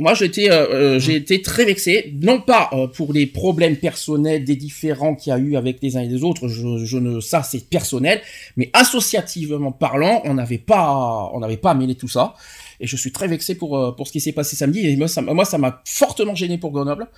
Moi, 0.00 0.14
j'ai 0.14 0.26
été, 0.26 0.48
euh, 0.48 1.00
j'ai 1.00 1.16
été 1.16 1.42
très 1.42 1.64
vexé, 1.64 2.14
non 2.22 2.40
pas 2.40 2.70
euh, 2.72 2.86
pour 2.86 3.12
les 3.12 3.26
problèmes 3.26 3.76
personnels 3.76 4.44
des 4.44 4.54
différents 4.54 5.16
qu'il 5.16 5.30
y 5.30 5.34
a 5.34 5.38
eu 5.38 5.56
avec 5.56 5.82
les 5.82 5.96
uns 5.96 6.02
et 6.02 6.06
les 6.06 6.22
autres, 6.22 6.46
je, 6.46 6.84
je 6.84 6.98
ne, 6.98 7.18
ça 7.18 7.42
c'est 7.42 7.68
personnel, 7.68 8.20
mais 8.56 8.70
associativement 8.74 9.72
parlant, 9.72 10.22
on 10.24 10.34
n'avait 10.34 10.58
pas, 10.58 11.28
on 11.34 11.40
n'avait 11.40 11.56
pas 11.56 11.74
mêlé 11.74 11.96
tout 11.96 12.06
ça, 12.06 12.34
et 12.78 12.86
je 12.86 12.96
suis 12.96 13.10
très 13.10 13.26
vexé 13.26 13.56
pour 13.56 13.76
euh, 13.76 13.90
pour 13.90 14.06
ce 14.06 14.12
qui 14.12 14.20
s'est 14.20 14.30
passé 14.30 14.54
samedi, 14.54 14.86
et 14.86 14.96
moi 14.96 15.08
ça, 15.08 15.20
moi 15.20 15.44
ça 15.44 15.58
m'a 15.58 15.82
fortement 15.84 16.36
gêné 16.36 16.58
pour 16.58 16.70
Grenoble, 16.70 17.08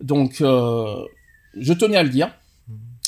donc 0.00 0.40
euh, 0.40 1.04
je 1.56 1.72
tenais 1.72 1.96
à 1.96 2.02
le 2.02 2.08
dire. 2.08 2.34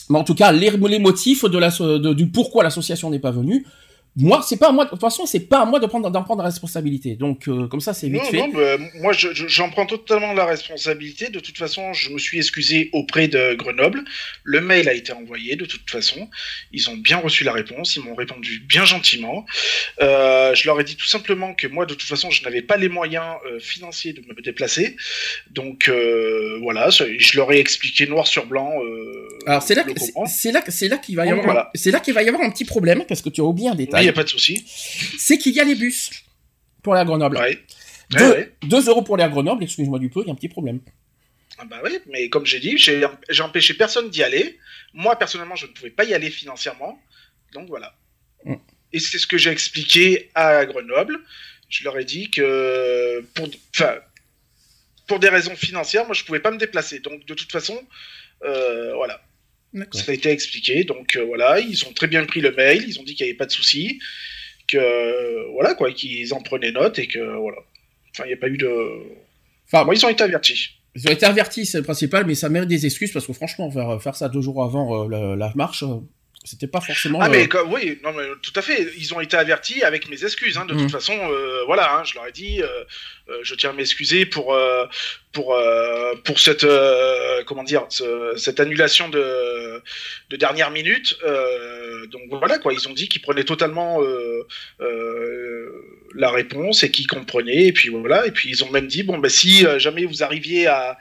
Mais 0.09 0.21
en 0.21 0.25
tout 0.25 0.37
cas, 0.37 0.53
les, 0.53 0.71
les 0.71 0.99
motifs 1.01 1.45
de 1.45 1.59
la, 1.59 1.71
de, 1.71 2.15
du 2.15 2.29
pourquoi 2.29 2.63
l'association 2.63 3.11
n'est 3.11 3.19
pas 3.19 3.33
venue, 3.33 3.67
moi, 4.17 4.43
c'est 4.43 4.57
pas 4.57 4.69
à 4.69 4.73
moi. 4.73 4.87
De 4.87 4.91
toute 4.91 5.01
façon, 5.01 5.27
c'est 5.27 5.47
pas 5.47 5.61
à 5.61 5.65
moi 5.67 5.79
de 5.79 5.87
prendre 5.87 6.11
d'en 6.11 6.23
prendre 6.23 6.41
la 6.41 6.49
responsabilité. 6.49 7.17
Donc, 7.17 7.49
euh, 7.49 7.69
comme 7.69 7.81
ça, 7.83 7.93
c'est 7.93 8.09
vite 8.09 8.23
non, 8.23 8.31
fait. 8.31 8.39
Non, 8.39 8.49
bah, 8.49 8.79
moi, 8.95 9.13
j'en 9.13 9.35
je, 9.35 9.47
je, 9.47 9.63
prends 9.71 9.85
totalement 9.85 10.33
la 10.33 10.47
responsabilité. 10.47 11.29
De 11.29 11.39
toute 11.39 11.59
façon, 11.59 11.93
je 11.93 12.11
me 12.11 12.19
suis 12.19 12.39
excusé 12.39 12.89
auprès 12.95 13.29
de 13.29 13.55
Grenoble. 13.55 14.05
Le 14.43 14.63
mail 14.63 14.89
a 14.89 14.95
été 14.95 15.13
envoyé. 15.13 15.57
De 15.57 15.67
toute 15.67 15.91
façon, 15.91 16.31
ils 16.73 16.89
ont 16.89 16.97
bien 16.97 17.19
reçu 17.19 17.45
la 17.45 17.53
réponse. 17.53 17.97
Ils 17.97 18.05
m'ont 18.05 18.15
répondu 18.15 18.61
bien 18.61 18.87
gentiment. 18.87 19.45
Euh, 20.01 20.55
je 20.55 20.67
leur 20.67 20.81
ai 20.81 20.85
dit 20.85 20.97
tout 20.97 21.07
simplement 21.07 21.53
que 21.53 21.67
moi, 21.67 21.85
de 21.85 21.93
toute 21.93 22.09
façon, 22.09 22.31
je 22.31 22.43
n'avais 22.43 22.63
pas 22.63 22.79
les 22.79 22.89
moyens 22.89 23.37
euh, 23.47 23.61
financiers 23.61 24.15
de 24.15 24.23
me 24.23 24.41
déplacer. 24.41 24.97
Donc, 25.51 25.91
voilà. 26.63 26.89
Je 26.89 27.37
leur 27.37 27.53
ai 27.53 27.59
expliqué 27.59 28.07
noir 28.07 28.27
sur 28.27 28.47
blanc. 28.47 28.73
Alors, 29.47 29.63
c'est 29.63 29.75
là, 29.75 29.85
c'est 30.27 30.53
là, 30.53 30.63
c'est 30.67 30.89
là 30.89 30.97
qu'il 30.97 31.17
va 31.17 31.27
y 31.27 31.31
avoir, 31.31 31.45
voilà. 31.45 31.71
c'est 31.75 31.91
là 31.91 32.01
qu'il 32.01 32.15
va 32.15 32.23
y 32.23 32.29
avoir 32.29 32.43
un 32.43 32.51
petit 32.51 32.65
problème 32.65 33.05
parce 33.07 33.23
que 33.23 33.29
tu 33.29 33.41
as 33.41 33.45
oublié 33.45 33.69
un 33.69 33.75
Il 34.07 34.11
détail. 34.11 34.13
n'y 34.13 34.19
a 34.19 34.23
pas 34.23 34.25
de 34.25 34.29
souci. 34.29 34.65
C'est 35.19 35.39
qu'il 35.39 35.55
y 35.55 35.61
a 35.61 35.65
les 35.65 35.75
bus 35.75 36.11
pour 36.83 36.95
à 36.95 37.05
Grenoble. 37.05 37.37
Ouais. 37.39 38.53
Euros 38.87 39.03
pour 39.03 39.21
à 39.21 39.29
Grenoble. 39.29 39.65
Excuse-moi 39.65 39.99
du 39.99 40.09
peu, 40.09 40.21
il 40.21 40.27
y 40.27 40.31
a 40.31 40.33
un 40.33 40.37
petit 40.37 40.49
problème. 40.49 40.81
Ah 41.59 41.65
bah 41.65 41.81
oui, 41.83 41.99
mais 42.07 42.29
comme 42.29 42.45
j'ai 42.45 42.61
dit, 42.61 42.77
j'ai 42.77 43.43
empêché 43.43 43.75
personne 43.75 44.11
d'y 44.11 44.23
aller. 44.23 44.59
Moi, 44.93 45.17
personnellement, 45.17 45.57
je 45.57 45.67
ne 45.67 45.73
pouvais 45.73 45.91
pas 45.91 46.05
y 46.05 46.15
aller 46.15 46.31
financièrement. 46.31 47.01
Donc 47.53 47.69
voilà. 47.69 47.95
Mm. 48.45 48.55
Et 48.93 49.01
c'est 49.01 49.19
ce 49.19 49.27
que 49.27 49.39
j'ai 49.39 49.51
expliqué 49.51 50.31
à 50.35 50.65
Grenoble. 50.67 51.19
Je 51.69 51.83
leur 51.85 51.99
ai 51.99 52.05
dit 52.05 52.31
que 52.31 53.25
pour 55.09 55.19
des 55.19 55.29
raisons 55.29 55.57
financières, 55.57 56.05
moi, 56.05 56.15
je 56.15 56.25
pouvais 56.25 56.41
pas 56.41 56.51
me 56.51 56.59
déplacer. 56.59 57.01
Donc 57.01 57.25
de 57.27 57.35
toute 57.35 57.51
façon, 57.51 57.79
euh, 58.45 58.95
voilà. 58.95 59.21
Ça 59.93 60.13
a 60.13 60.15
été 60.15 60.31
expliqué. 60.31 60.85
Donc 60.85 61.17
euh, 61.17 61.25
voilà, 61.25 61.61
ils 61.61 61.85
ont 61.87 61.93
très 61.93 62.07
bien 62.07 62.25
pris 62.25 62.41
le 62.41 62.53
mail. 62.53 62.85
Ils 62.87 62.99
ont 63.01 63.03
dit 63.03 63.15
qu'il 63.15 63.25
n'y 63.25 63.31
avait 63.31 63.37
pas 63.37 63.47
de 63.47 63.53
souci. 63.53 64.01
Que 64.69 64.79
euh, 64.79 65.49
voilà, 65.53 65.75
quoi, 65.75 65.93
qu'ils 65.93 66.33
en 66.35 66.41
prenaient 66.41 66.73
note 66.73 66.99
et 66.99 67.07
que 67.07 67.19
voilà. 67.19 67.59
Enfin, 68.11 68.25
il 68.25 68.29
n'y 68.29 68.35
a 68.35 68.39
pas 68.39 68.49
eu 68.49 68.57
de. 68.57 68.71
Enfin, 69.67 69.85
Moi, 69.85 69.95
ils 69.95 70.05
ont 70.05 70.09
été 70.09 70.25
avertis. 70.25 70.71
Ils 70.95 71.07
ont 71.09 71.13
été 71.13 71.27
avertis, 71.27 71.67
c'est 71.67 71.79
le 71.79 71.85
principal, 71.85 72.25
mais 72.25 72.35
ça 72.35 72.49
mérite 72.49 72.71
des 72.71 72.87
excuses 72.87 73.13
parce 73.13 73.27
que 73.27 73.35
franchement, 73.35 73.71
faire, 73.71 74.03
faire 74.03 74.17
ça 74.17 74.31
deux 74.31 74.41
jours 74.41 74.65
avant 74.65 75.05
euh, 75.05 75.09
la, 75.09 75.37
la 75.37 75.53
marche, 75.55 75.85
c'était 76.47 76.67
pas 76.69 76.81
forcément. 76.81 77.19
Ah 77.21 77.29
mais 77.29 77.49
comme- 77.49 77.71
oui, 77.73 77.99
non 78.05 78.13
mais 78.15 78.25
tout 78.43 78.53
à 78.57 78.63
fait. 78.63 78.89
Ils 78.97 79.13
ont 79.13 79.21
été 79.21 79.37
avertis 79.37 79.83
avec 79.83 80.09
mes 80.09 80.25
excuses. 80.25 80.57
Hein, 80.57 80.65
de 80.65 80.73
Mhm. 80.75 80.81
toute 80.83 80.93
façon, 80.93 81.13
euh, 81.31 81.65
voilà, 81.67 81.95
hein, 81.97 82.05
je 82.05 82.15
leur 82.15 82.27
ai 82.27 82.33
dit, 82.33 82.63
euh, 82.63 82.69
euh, 83.29 83.39
je 83.43 83.55
tiens 83.57 83.71
à 83.71 83.73
m'excuser 83.75 84.25
pour 84.25 84.57
pour 85.33 85.59
pour 86.25 86.39
cette 86.39 86.67
comment 87.47 87.65
dire 87.65 87.85
ce- 87.91 88.35
cette 88.37 88.61
annulation 88.61 89.09
de 89.09 89.83
de 90.31 90.37
dernière 90.37 90.71
minute. 90.71 91.19
Donc 92.13 92.23
voilà 92.31 92.59
quoi. 92.59 92.73
Ils 92.73 92.89
ont 92.89 92.93
dit 92.95 93.09
qu'ils 93.09 93.23
prenaient 93.23 93.45
totalement 93.45 94.01
la 96.15 96.31
réponse 96.31 96.83
et 96.85 96.91
qu'ils 96.91 97.07
comprenaient. 97.07 97.67
Et 97.67 97.73
puis 97.73 97.89
voilà. 97.91 98.27
Et 98.27 98.31
puis 98.31 98.49
ils 98.49 98.65
ont 98.65 98.71
même 98.71 98.87
dit 98.87 99.03
bon 99.03 99.19
ben 99.19 99.29
si 99.29 99.67
jamais 99.79 100.05
vous 100.05 100.23
arriviez 100.23 100.67
à 100.69 100.97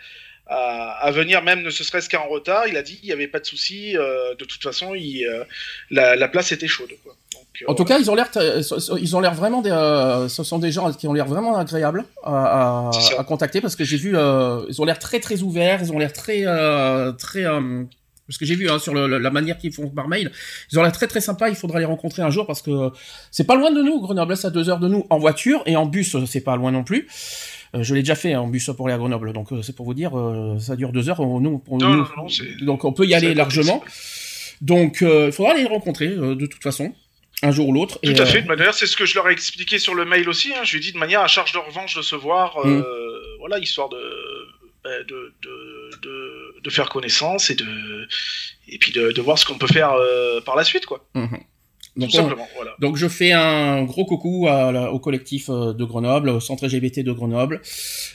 à, 0.47 0.91
à 1.01 1.11
venir 1.11 1.41
même 1.43 1.61
ne 1.63 1.69
serait-ce 1.69 2.09
qu'en 2.09 2.27
retard, 2.27 2.67
il 2.67 2.77
a 2.77 2.81
dit 2.83 2.97
qu'il 2.97 3.07
n'y 3.07 3.13
avait 3.13 3.27
pas 3.27 3.39
de 3.39 3.45
souci. 3.45 3.97
euh, 3.97 4.35
de 4.35 4.45
toute 4.45 4.61
façon, 4.61 4.93
il, 4.93 5.25
euh, 5.25 5.43
la, 5.91 6.15
la 6.15 6.27
place 6.27 6.51
était 6.51 6.67
chaude. 6.67 6.91
Quoi. 7.03 7.13
Donc, 7.33 7.43
euh, 7.61 7.65
En 7.67 7.73
tout 7.75 7.85
cas, 7.85 7.97
ils 7.99 8.09
ont 8.11 8.15
l'air, 8.15 8.29
ils 8.99 9.15
ont 9.15 9.19
l'air 9.19 9.33
vraiment, 9.33 9.61
des, 9.61 9.71
euh, 9.71 10.27
ce 10.29 10.43
sont 10.43 10.59
des 10.59 10.71
gens 10.71 10.91
qui 10.93 11.07
ont 11.07 11.13
l'air 11.13 11.25
vraiment 11.25 11.57
agréables 11.57 12.05
à, 12.23 12.89
à, 12.89 12.91
à 13.19 13.23
contacter 13.23 13.59
parce 13.61 13.75
que 13.75 13.83
j'ai 13.83 13.97
vu, 13.97 14.15
euh, 14.15 14.61
ils 14.69 14.81
ont 14.81 14.85
l'air 14.85 14.99
très 14.99 15.19
très 15.19 15.41
ouverts, 15.41 15.79
ils 15.81 15.91
ont 15.91 15.97
l'air 15.99 16.13
très 16.13 16.43
euh, 16.45 17.11
très, 17.13 17.45
euh, 17.45 17.83
parce 18.27 18.37
que 18.39 18.45
j'ai 18.45 18.55
vu 18.55 18.69
hein, 18.69 18.79
sur 18.79 18.93
le- 18.93 19.19
la 19.19 19.29
manière 19.29 19.57
qu'ils 19.57 19.71
font 19.71 19.87
par 19.89 20.07
mail, 20.07 20.31
ils 20.71 20.79
ont 20.79 20.81
l'air 20.83 20.91
très 20.91 21.07
très 21.07 21.21
sympas. 21.21 21.49
Il 21.49 21.55
faudra 21.55 21.79
les 21.79 21.85
rencontrer 21.85 22.21
un 22.23 22.29
jour 22.31 22.47
parce 22.47 22.61
que 22.61 22.89
c'est 23.31 23.45
pas 23.45 23.55
loin 23.55 23.71
de 23.71 23.81
nous, 23.81 24.01
Grenoble, 24.01 24.35
c'est 24.37 24.47
à 24.47 24.49
deux 24.51 24.69
heures 24.69 24.79
de 24.79 24.87
nous 24.87 25.05
en 25.09 25.19
voiture 25.19 25.61
et 25.67 25.75
en 25.75 25.85
bus, 25.85 26.15
c'est 26.25 26.41
pas 26.41 26.55
loin 26.55 26.71
non 26.71 26.83
plus. 26.83 27.07
Euh, 27.75 27.83
je 27.83 27.93
l'ai 27.93 28.01
déjà 28.01 28.15
fait 28.15 28.33
hein, 28.33 28.41
en 28.41 28.47
bus 28.47 28.69
pour 28.77 28.87
aller 28.87 28.95
à 28.95 28.97
Grenoble, 28.97 29.33
donc 29.33 29.51
euh, 29.51 29.61
c'est 29.61 29.75
pour 29.75 29.85
vous 29.85 29.93
dire, 29.93 30.17
euh, 30.17 30.57
ça 30.59 30.75
dure 30.75 30.91
deux 30.91 31.09
heures. 31.09 31.19
on- 31.19 31.39
nous, 31.39 31.57
pour 31.59 31.77
Non, 31.77 31.89
nous- 31.89 31.95
non, 31.97 32.07
non, 32.17 32.29
c'est- 32.29 32.63
donc 32.63 32.85
on 32.85 32.93
peut 32.93 33.05
y 33.05 33.13
aller 33.13 33.33
largement. 33.33 33.83
Donc 34.61 34.99
il 35.01 35.31
faudra 35.31 35.53
les 35.53 35.65
rencontrer 35.65 36.07
de 36.07 36.45
toute 36.45 36.63
façon, 36.63 36.93
un 37.43 37.51
jour 37.51 37.67
ou 37.67 37.73
l'autre. 37.73 37.99
Tout 38.01 38.13
à 38.17 38.21
euh, 38.21 38.25
fait. 38.25 38.41
D'ailleurs, 38.43 38.73
c'est 38.73 38.85
ce 38.87 38.95
que 38.95 39.05
je 39.05 39.15
leur 39.15 39.27
ai 39.29 39.33
expliqué 39.33 39.77
sur 39.79 39.93
le 39.93 40.05
mail 40.05 40.29
aussi. 40.29 40.53
hein. 40.53 40.61
Je 40.63 40.71
lui 40.71 40.77
ai 40.77 40.81
dit 40.81 40.93
de 40.93 40.97
manière 40.97 41.21
à 41.21 41.27
charge 41.27 41.51
de 41.51 41.57
revanche 41.59 41.95
de 41.97 42.01
se 42.01 42.15
voir, 42.15 42.57
euh, 42.65 42.79
Mm. 42.79 43.39
voilà, 43.39 43.59
histoire 43.59 43.89
de, 43.89 43.97
bah, 44.83 44.89
de, 45.07 45.33
de, 45.41 45.91
de, 46.01 46.55
de 46.63 46.69
faire 46.69 46.87
connaissance 46.89 47.49
et 47.49 47.55
de 47.55 48.07
et 48.67 48.77
puis 48.77 48.91
de, 48.91 49.21
voir 49.21 49.37
ce 49.37 49.45
qu'on 49.45 49.57
peut 49.57 49.67
faire 49.67 49.91
euh, 49.91 50.39
par 50.41 50.55
la 50.55 50.63
suite, 50.63 50.85
quoi. 50.85 51.05
mhm. 51.13 51.39
Donc, 51.97 52.09
on- 52.13 52.17
simplement. 52.17 52.47
Voilà. 52.55 52.71
Donc 52.79 52.97
je 52.97 53.07
fais 53.07 53.31
un 53.31 53.83
gros 53.83 54.05
coucou 54.05 54.47
à 54.49 54.71
la- 54.71 54.91
au 54.91 54.99
collectif 54.99 55.49
euh, 55.49 55.73
de 55.73 55.83
Grenoble, 55.85 56.29
au 56.29 56.39
centre 56.41 56.65
LGBT 56.67 57.03
de 57.03 57.11
Grenoble. 57.13 57.61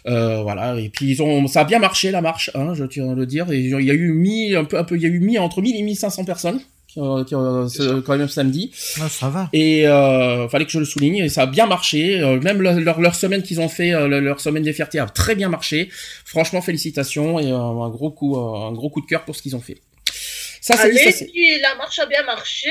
Euh, 0.07 0.43
voilà, 0.43 0.79
et 0.79 0.89
puis 0.91 1.07
ils 1.11 1.23
ont, 1.23 1.47
ça 1.47 1.63
a 1.63 1.65
bien 1.65 1.79
marché 1.79 2.11
la 2.11 2.21
marche, 2.21 2.51
hein, 2.55 2.75
je 2.75 2.85
tiens 2.85 3.11
à 3.11 3.15
le 3.15 3.25
dire. 3.27 3.51
Et 3.53 3.59
il 3.61 3.71
y 3.85 3.91
a 3.91 3.95
eu 3.95 4.13
mis 4.13 4.55
un 4.55 4.65
peu, 4.65 4.79
un 4.79 4.85
peu, 4.85 4.97
il 4.97 5.03
y 5.03 5.07
a 5.07 5.09
eu 5.09 5.21
mis 5.21 5.39
entre 5.39 5.63
1000 5.63 5.77
et 5.77 5.83
1500 5.83 6.25
personnes 6.25 6.61
ce- 7.69 7.83
ça. 7.89 7.95
quand 8.05 8.19
même 8.19 8.29
samedi. 8.29 8.73
Ah, 9.01 9.09
ça 9.09 9.29
va. 9.29 9.49
Et 9.53 9.87
euh, 9.87 10.49
fallait 10.49 10.65
que 10.67 10.73
je 10.73 10.81
le 10.81 10.85
souligne, 10.85 11.17
et 11.19 11.29
ça 11.29 11.43
a 11.43 11.47
bien 11.47 11.67
marché. 11.67 12.21
Euh, 12.21 12.41
même 12.41 12.61
leur, 12.61 12.75
leur, 12.81 13.01
leur 13.01 13.15
semaine 13.15 13.43
qu'ils 13.43 13.61
ont 13.61 13.69
fait, 13.69 13.95
euh, 13.95 14.09
leur- 14.21 14.41
semaine 14.41 14.65
des 14.65 14.73
fiertés 14.73 14.99
a 14.99 15.07
très 15.07 15.35
bien 15.37 15.49
marché. 15.49 15.89
Franchement, 16.25 16.61
félicitations 16.61 17.39
et 17.39 17.47
euh, 17.51 17.57
un 17.57 17.89
gros 17.91 18.11
coup, 18.11 18.37
euh, 18.37 18.69
un 18.69 18.73
gros 18.73 18.91
coup 18.91 19.01
de 19.01 19.07
cœur 19.07 19.25
pour 19.25 19.37
ce 19.37 19.43
qu'ils 19.43 19.55
ont 19.57 19.61
fait. 19.61 19.79
Ça, 20.61 20.77
c'est 20.77 20.91
dit, 20.91 20.99
ça, 20.99 21.11
la 21.63 21.75
marche 21.77 21.99
a 22.01 22.07
bien 22.07 22.23
marché. 22.25 22.69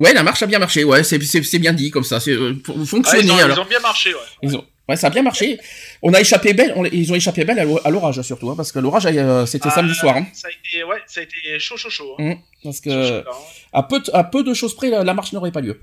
Ouais, 0.00 0.12
la 0.14 0.22
marche 0.22 0.42
a 0.42 0.46
bien 0.46 0.58
marché. 0.58 0.82
Ouais, 0.84 1.04
c'est 1.04 1.18
bien 1.58 1.72
dit 1.72 1.90
comme 1.90 2.04
ça. 2.04 2.18
C'est 2.20 2.32
euh, 2.32 2.54
ils, 2.74 3.30
ont, 3.30 3.36
alors. 3.36 3.56
ils 3.56 3.60
ont 3.60 3.64
bien 3.68 3.80
marché, 3.80 4.12
ouais. 4.14 4.20
Ils 4.42 4.56
ont- 4.56 4.64
Ouais, 4.88 4.96
ça 4.96 5.06
a 5.06 5.10
bien 5.10 5.22
marché. 5.22 5.60
On 6.02 6.12
a 6.14 6.20
échappé 6.20 6.52
belle. 6.52 6.72
on- 6.74 6.84
ils 6.84 7.12
ont 7.12 7.14
échappé 7.14 7.44
belle 7.44 7.60
à 7.60 7.64
l'o- 7.64 7.78
à 7.84 7.90
l'orage 7.90 8.20
surtout, 8.22 8.50
hein, 8.50 8.54
parce 8.56 8.72
que 8.72 8.80
l'orage 8.80 9.06
euh, 9.06 9.46
c'était 9.46 9.68
Ah, 9.70 9.74
samedi 9.76 9.94
soir. 9.94 10.16
hein. 10.16 10.26
Ça 10.32 10.48
a 10.48 10.50
été, 10.50 10.82
ouais, 10.82 10.96
ça 11.06 11.20
a 11.20 11.22
été 11.22 11.36
chaud, 11.60 11.76
chaud, 11.76 11.90
chaud. 11.90 12.16
hein. 12.18 12.30
Mm. 12.30 12.34
Parce 12.64 12.80
que 12.80 12.90
chaud, 12.90 13.14
hein. 13.30 13.34
à 13.72 13.82
peu 13.84 14.00
de, 14.00 14.10
à 14.12 14.24
peu 14.24 14.42
de 14.42 14.52
choses 14.52 14.74
près, 14.74 14.90
la, 14.90 15.04
la 15.04 15.14
marche 15.14 15.32
n'aurait 15.32 15.52
pas 15.52 15.60
lieu. 15.60 15.80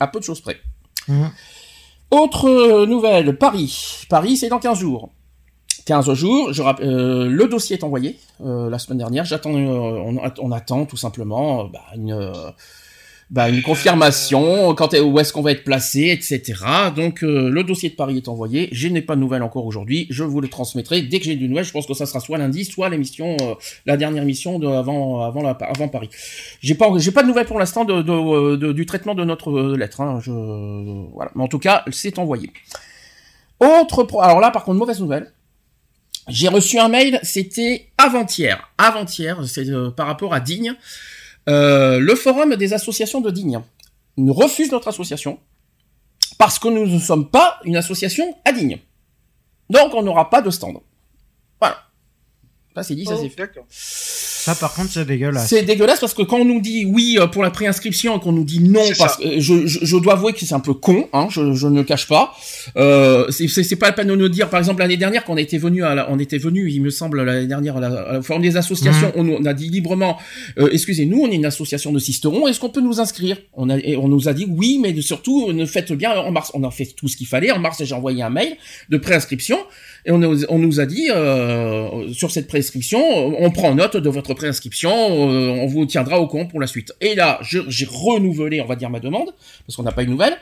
À 0.00 0.08
peu 0.08 0.18
de 0.18 0.24
choses 0.24 0.40
près. 0.40 0.56
Mhm. 1.06 1.30
Autre 2.10 2.48
euh, 2.48 2.86
nouvelle, 2.86 3.36
Paris. 3.38 4.04
Paris, 4.08 4.36
c'est 4.36 4.48
dans 4.48 4.58
15 4.58 4.78
jours. 4.80 5.12
15 5.86 6.12
jours, 6.14 6.52
je 6.52 6.62
euh, 6.62 7.26
le 7.28 7.46
dossier 7.46 7.76
est 7.76 7.84
envoyé 7.84 8.18
euh, 8.44 8.68
la 8.70 8.78
semaine 8.80 8.98
dernière. 8.98 9.24
J'attends, 9.24 9.54
euh, 9.54 9.58
on, 9.68 10.20
on 10.38 10.50
attend 10.50 10.86
tout 10.86 10.96
simplement 10.96 11.64
bah, 11.66 11.82
une, 11.94 12.12
euh, 12.12 12.32
bah, 13.30 13.48
une 13.48 13.62
confirmation, 13.62 14.74
quand 14.74 14.94
est- 14.94 15.00
où 15.00 15.18
est-ce 15.18 15.32
qu'on 15.32 15.42
va 15.42 15.52
être 15.52 15.64
placé, 15.64 16.08
etc. 16.10 16.54
Donc 16.94 17.22
euh, 17.24 17.48
le 17.48 17.64
dossier 17.64 17.88
de 17.90 17.94
Paris 17.94 18.18
est 18.18 18.28
envoyé. 18.28 18.68
Je 18.72 18.86
n'ai 18.88 19.00
pas 19.02 19.16
de 19.16 19.20
nouvelles 19.20 19.42
encore 19.42 19.66
aujourd'hui. 19.66 20.06
Je 20.10 20.22
vous 20.24 20.40
le 20.40 20.48
transmettrai 20.48 21.02
dès 21.02 21.18
que 21.18 21.24
j'ai 21.24 21.34
du 21.34 21.48
nouvelles. 21.48 21.64
Je 21.64 21.72
pense 21.72 21.86
que 21.86 21.94
ça 21.94 22.06
sera 22.06 22.20
soit 22.20 22.38
lundi, 22.38 22.64
soit 22.64 22.88
l'émission, 22.88 23.36
euh, 23.40 23.54
la 23.86 23.96
dernière 23.96 24.22
émission 24.22 24.58
de 24.58 24.66
avant, 24.66 25.22
avant, 25.22 25.42
la, 25.42 25.50
avant 25.52 25.88
Paris. 25.88 26.10
J'ai 26.60 26.74
pas, 26.74 26.88
j'ai 26.98 27.10
pas 27.12 27.22
de 27.22 27.28
nouvelles 27.28 27.46
pour 27.46 27.58
l'instant 27.58 27.84
de, 27.84 28.02
de- 28.02 28.56
de- 28.56 28.72
du 28.72 28.86
traitement 28.86 29.14
de 29.14 29.24
notre 29.24 29.50
euh, 29.50 29.76
lettre. 29.76 30.00
Hein. 30.00 30.20
Je, 30.22 30.30
voilà. 31.12 31.30
Mais 31.34 31.42
en 31.42 31.48
tout 31.48 31.58
cas, 31.58 31.84
c'est 31.90 32.18
envoyé. 32.18 32.50
Autre, 33.60 34.04
pro- 34.04 34.20
alors 34.20 34.40
là, 34.40 34.50
par 34.50 34.64
contre, 34.64 34.78
mauvaise 34.78 35.00
nouvelle. 35.00 35.32
J'ai 36.28 36.48
reçu 36.48 36.78
un 36.78 36.88
mail, 36.88 37.20
c'était 37.22 37.88
avant-hier. 37.98 38.70
Avant-hier, 38.78 39.38
c'est 39.46 39.68
euh, 39.68 39.90
par 39.90 40.06
rapport 40.06 40.32
à 40.32 40.40
Digne. 40.40 40.74
Euh, 41.48 41.98
le 41.98 42.14
forum 42.14 42.56
des 42.56 42.72
associations 42.72 43.20
de 43.20 43.30
Digne 43.30 43.60
nous 44.16 44.32
refuse 44.32 44.70
notre 44.72 44.88
association 44.88 45.38
parce 46.38 46.58
que 46.58 46.68
nous 46.68 46.86
ne 46.86 46.98
sommes 46.98 47.30
pas 47.30 47.58
une 47.64 47.76
association 47.76 48.36
à 48.44 48.52
Digne. 48.52 48.78
Donc, 49.70 49.94
on 49.94 50.02
n'aura 50.02 50.30
pas 50.30 50.42
de 50.42 50.50
stand. 50.50 50.78
Voilà. 51.60 51.78
Ça, 52.74 52.82
c'est 52.82 52.94
dit, 52.94 53.04
ça 53.04 53.14
Oh. 53.16 53.20
c'est 53.22 53.28
fait. 53.28 53.58
Ça, 54.44 54.54
par 54.54 54.74
contre, 54.74 54.90
c'est 54.92 55.04
dégueulasse. 55.04 55.48
C'est 55.48 55.62
dégueulasse 55.62 56.00
parce 56.00 56.14
que 56.14 56.22
quand 56.22 56.38
on 56.38 56.44
nous 56.44 56.60
dit 56.60 56.84
oui 56.84 57.16
euh, 57.18 57.26
pour 57.26 57.42
la 57.42 57.50
préinscription 57.50 58.16
et 58.16 58.20
qu'on 58.20 58.32
nous 58.32 58.44
dit 58.44 58.60
non 58.60 58.82
parce 58.98 59.16
que 59.16 59.24
euh, 59.26 59.40
je, 59.40 59.66
je, 59.66 59.78
je 59.82 59.96
dois 59.96 60.12
avouer 60.14 60.32
que 60.32 60.40
c'est 60.44 60.54
un 60.54 60.60
peu 60.60 60.74
con, 60.74 61.08
hein, 61.12 61.28
je, 61.30 61.54
je 61.54 61.66
ne 61.66 61.76
le 61.76 61.84
cache 61.84 62.06
pas. 62.08 62.34
Euh, 62.76 63.30
c'est- 63.30 63.48
c'est 63.48 63.62
c'est 63.62 63.76
pas 63.76 63.86
la 63.86 63.92
peine 63.92 64.08
de 64.08 64.14
nous 64.16 64.28
dire, 64.28 64.50
par 64.50 64.58
exemple 64.60 64.80
l'année 64.80 64.96
dernière 64.96 65.24
qu'on 65.24 65.36
était 65.36 65.58
venu, 65.58 65.82
à 65.84 65.94
la- 65.94 66.10
on 66.10 66.18
était 66.18 66.38
venu, 66.38 66.70
il 66.70 66.82
me 66.82 66.90
semble 66.90 67.22
l'année 67.22 67.46
dernière 67.46 67.76
à 67.76 67.80
la, 67.80 67.86
à 67.88 68.12
la 68.14 68.22
forum 68.22 68.42
des 68.42 68.56
associations, 68.56 69.12
on, 69.16 69.24
nous- 69.24 69.36
on 69.40 69.44
a 69.44 69.54
dit 69.54 69.68
librement, 69.68 70.18
euh, 70.58 70.68
excusez-nous, 70.72 71.18
on 71.22 71.30
est 71.30 71.34
une 71.36 71.46
association 71.46 71.92
de 71.92 71.98
cisterons, 71.98 72.46
est-ce 72.48 72.60
qu'on 72.60 72.70
peut 72.70 72.80
nous 72.80 73.00
inscrire? 73.00 73.36
On 73.54 73.70
a, 73.70 73.78
et 73.78 73.96
on 73.96 74.08
nous 74.08 74.28
a 74.28 74.32
dit 74.34 74.46
oui, 74.48 74.78
mais 74.82 75.00
surtout 75.00 75.52
ne 75.52 75.64
faites 75.66 75.92
bien 75.92 76.12
en 76.12 76.30
mars. 76.30 76.50
On 76.54 76.62
a 76.64 76.70
fait 76.70 76.86
tout 76.96 77.08
ce 77.08 77.16
qu'il 77.16 77.26
fallait. 77.26 77.50
En 77.50 77.58
mars, 77.58 77.82
j'ai 77.84 77.94
envoyé 77.94 78.22
un 78.22 78.30
mail 78.30 78.56
de 78.90 78.96
préinscription 78.98 79.58
et 80.04 80.10
on, 80.12 80.18
nous- 80.18 80.44
on 80.48 80.58
nous 80.58 80.80
a 80.80 80.86
dit 80.86 81.08
euh, 81.10 82.12
sur 82.12 82.30
cette 82.30 82.46
préinscription, 82.48 83.00
on 83.40 83.50
prend 83.50 83.74
note 83.74 83.96
de 83.96 84.08
votre 84.10 84.34
préinscription, 84.34 84.90
euh, 84.92 85.48
on 85.50 85.66
vous 85.66 85.86
tiendra 85.86 86.20
au 86.20 86.26
courant 86.26 86.46
pour 86.46 86.60
la 86.60 86.66
suite. 86.66 86.92
Et 87.00 87.14
là, 87.14 87.38
j'ai 87.42 87.86
renouvelé, 87.90 88.60
on 88.60 88.66
va 88.66 88.76
dire, 88.76 88.90
ma 88.90 89.00
demande, 89.00 89.30
parce 89.66 89.76
qu'on 89.76 89.82
n'a 89.82 89.92
pas 89.92 90.02
eu 90.02 90.06
de 90.06 90.10
nouvelles. 90.10 90.36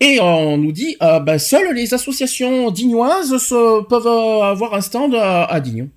Et 0.00 0.18
on 0.20 0.56
nous 0.56 0.72
dit, 0.72 0.96
euh, 1.02 1.20
bah, 1.20 1.38
seules 1.38 1.74
les 1.74 1.92
associations 1.92 2.70
dignoises 2.70 3.36
se- 3.38 3.82
peuvent 3.84 4.06
euh, 4.06 4.42
avoir 4.44 4.72
un 4.74 4.80
stand 4.80 5.14
à, 5.14 5.44
à 5.44 5.60
Digne. 5.60 5.88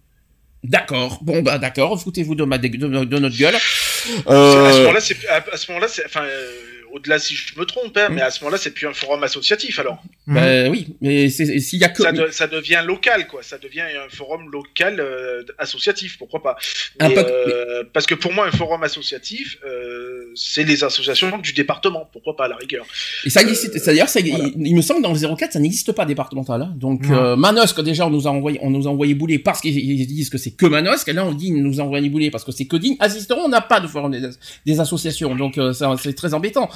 D'accord, 0.64 1.20
bon 1.22 1.42
bah 1.42 1.58
d'accord, 1.58 2.02
foutez-vous 2.02 2.36
de, 2.36 2.46
ma, 2.46 2.58
de, 2.58 2.68
de 2.70 3.20
notre 3.20 3.38
gueule. 3.38 3.56
À 3.56 3.60
ce 3.60 4.30
Euh, 4.30 4.80
moment-là, 4.80 5.00
c'est 5.02 5.18
à, 5.28 5.44
à 5.52 5.58
ce 5.58 5.70
moment-là, 5.72 5.88
c'est 5.90 6.06
enfin 6.06 6.22
euh, 6.24 6.48
au-delà 6.94 7.20
si 7.20 7.36
je 7.36 7.60
me 7.60 7.66
trompe, 7.66 7.98
hein, 7.98 8.08
Mm. 8.10 8.14
mais 8.16 8.22
à 8.22 8.32
ce 8.32 8.42
moment-là, 8.44 8.58
c'est 8.58 8.72
plus 8.72 8.88
un 8.88 8.94
forum 8.94 9.22
associatif 9.24 9.80
alors. 9.80 10.02
Bah, 10.28 10.70
oui, 10.70 10.96
mais 11.02 11.28
s'il 11.30 11.80
y 11.80 11.84
a 11.84 11.90
que 11.90 12.04
Ça, 12.04 12.12
de- 12.12 12.30
ça 12.32 12.48
devient 12.48 12.82
local, 12.86 13.28
quoi. 13.28 13.42
Ça 13.44 13.58
devient 13.58 13.82
un 13.82 14.10
forum 14.16 14.50
local 14.52 15.00
euh, 15.00 15.44
associatif, 15.58 16.18
pourquoi 16.18 16.42
pas. 16.42 16.56
Un 17.00 17.10
Mais, 17.10 17.16
peu- 17.16 17.26
euh, 17.28 17.84
Parce 17.92 18.06
que 18.06 18.16
pour 18.16 18.32
moi, 18.32 18.48
un 18.48 18.52
forum 18.52 18.84
associatif, 18.84 19.58
euh, 19.66 20.32
c'est 20.36 20.64
les 20.64 20.84
associations 20.84 21.38
du 21.40 21.54
département, 21.54 22.10
pourquoi 22.14 22.36
pas 22.36 22.46
à 22.46 22.48
la 22.48 22.56
rigueur. 22.56 22.86
Et 23.26 23.30
ça 23.30 23.42
existe, 23.42 23.84
d'ailleurs, 23.86 24.08
ça, 24.10 24.20
voilà. 24.22 24.46
il, 24.56 24.68
il 24.68 24.76
me 24.76 24.82
semble 24.82 25.00
que 25.02 25.04
dans 25.08 25.14
le 25.14 25.36
04, 25.36 25.54
ça 25.54 25.60
n'existe 25.60 25.92
pas 25.92 26.06
départemental. 26.06 26.62
hein. 26.62 26.74
Donc, 26.76 27.02
euh, 27.10 27.36
Manosque, 27.36 27.82
déjà, 27.82 28.08
on 28.08 28.10
nous 28.12 28.28
a 28.28 28.32
envoyé, 28.32 28.60
on 28.62 28.70
nous 28.70 28.88
a 28.88 28.92
envoyé 28.92 29.14
bouler 29.16 29.40
parce 29.40 29.60
qu'ils 29.62 29.78
ils 29.78 30.08
disent 30.08 30.30
que 30.30 30.38
c'est 30.38 30.52
que 30.52 30.66
Manosque. 30.66 31.08
Et 31.10 31.14
là, 31.14 31.26
on 31.26 31.34
dit, 31.34 31.48
ils 31.48 31.62
nous 31.64 31.82
a 31.82 31.84
envoyé 31.84 32.08
bouler 32.10 32.30
parce 32.32 32.44
que 32.44 32.52
c'est 32.52 32.66
que 32.66 32.78
Digne. 32.78 32.96
Assisteront, 33.00 33.42
on 33.46 33.50
n'a 33.50 33.62
pas 33.62 33.80
de 33.80 33.88
forum 33.88 34.12
des, 34.12 34.22
des 34.66 34.80
associations. 34.80 35.36
Donc, 35.36 35.58
euh, 35.58 35.74
ça, 35.74 35.94
c'est 36.02 36.14
très 36.14 36.34
embêtant. 36.34 36.70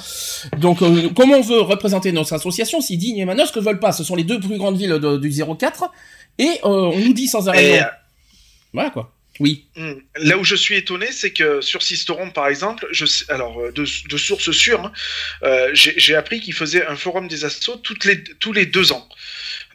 Donc, 0.58 0.82
euh, 0.82 1.08
comment 1.16 1.36
on 1.38 1.42
veut 1.42 1.60
représenter 1.60 2.12
notre 2.12 2.32
association 2.32 2.80
si 2.80 2.96
Digne 2.96 3.18
et 3.18 3.24
Manosque 3.24 3.56
ne 3.56 3.62
veulent 3.62 3.80
pas? 3.80 3.92
Ce 3.92 4.04
sont 4.04 4.16
les 4.16 4.24
deux 4.24 4.40
plus 4.40 4.58
grandes 4.58 4.76
villes 4.78 4.98
de- 4.98 5.16
du 5.18 5.30
04. 5.30 5.90
Et, 6.38 6.46
euh, 6.46 6.58
on 6.64 6.98
nous 6.98 7.12
dit 7.12 7.26
sans 7.28 7.48
arrêt 7.48 7.64
Et, 7.76 7.80
non. 7.80 7.86
Voilà, 8.72 8.90
quoi. 8.90 9.12
Oui. 9.40 9.66
Hmm. 9.76 9.92
Là 10.16 10.36
où 10.36 10.42
je 10.44 10.56
suis 10.56 10.74
étonné, 10.74 11.12
c'est 11.12 11.32
que 11.32 11.60
sur 11.60 11.82
Sisteron, 11.82 12.30
par 12.30 12.48
exemple, 12.48 12.86
je 12.90 13.06
sais, 13.06 13.24
alors 13.30 13.60
euh, 13.60 13.70
de, 13.70 13.84
de 14.08 14.16
sources 14.16 14.50
sûres, 14.50 14.84
hein, 14.86 14.92
euh, 15.44 15.70
j'ai 15.74 15.94
j'ai 15.96 16.16
appris 16.16 16.40
qu'ils 16.40 16.54
faisaient 16.54 16.84
un 16.86 16.96
forum 16.96 17.28
des 17.28 17.44
assos 17.44 17.76
toutes 17.76 18.04
les, 18.04 18.22
tous 18.24 18.52
les 18.52 18.66
deux 18.66 18.90
ans. 18.90 19.08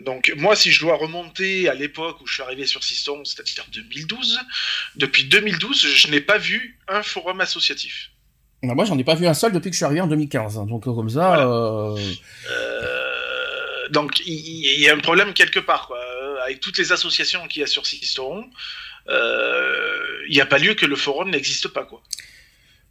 Donc 0.02 0.34
moi, 0.36 0.56
si 0.58 0.70
je 0.72 0.82
dois 0.82 0.98
remonter 0.98 1.70
à 1.70 1.76
l'époque 1.76 2.20
où 2.22 2.28
je 2.28 2.34
suis 2.34 2.44
arrivé 2.44 2.66
sur 2.66 2.84
Sisteron, 2.84 3.24
c'est-à-dire 3.24 3.66
2012, 3.72 4.40
depuis 4.98 5.24
2012, 5.26 5.88
je 5.96 6.08
n'ai 6.10 6.20
pas 6.22 6.38
vu 6.38 6.78
un 6.90 7.02
forum 7.04 7.40
associatif. 7.40 8.10
Alors, 8.64 8.76
moi, 8.76 8.86
j'en 8.86 8.98
ai 8.98 9.04
pas 9.04 9.16
vu 9.16 9.28
un 9.28 9.34
seul 9.34 9.52
depuis 9.52 9.70
que 9.70 9.74
je 9.74 9.80
suis 9.80 9.86
arrivé 9.86 10.02
en 10.02 10.08
2015. 10.08 10.58
hein. 10.58 10.66
Donc, 10.66 10.88
euh, 10.88 10.94
comme 10.94 11.10
ça, 11.10 11.28
Voilà. 11.28 11.48
euh, 11.48 11.98
Euh, 12.50 13.90
donc 13.90 14.22
il 14.26 14.80
y, 14.82 14.90
a 14.90 14.94
un 14.94 15.00
problème 15.00 15.34
quelque 15.34 15.60
part, 15.60 15.88
quoi. 15.88 16.00
Avec 16.46 16.60
toutes 16.62 16.78
les 16.78 16.92
associations 16.92 17.46
qu'il 17.48 17.60
y 17.60 17.64
a 17.64 17.68
sur 17.68 17.86
Sisteron. 17.86 18.46
Il 19.10 20.32
n'y 20.32 20.42
a 20.42 20.46
pas 20.46 20.58
lieu 20.58 20.74
que 20.74 20.86
le 20.86 20.96
forum 20.96 21.30
n'existe 21.30 21.68
pas, 21.68 21.84
quoi. 21.84 22.02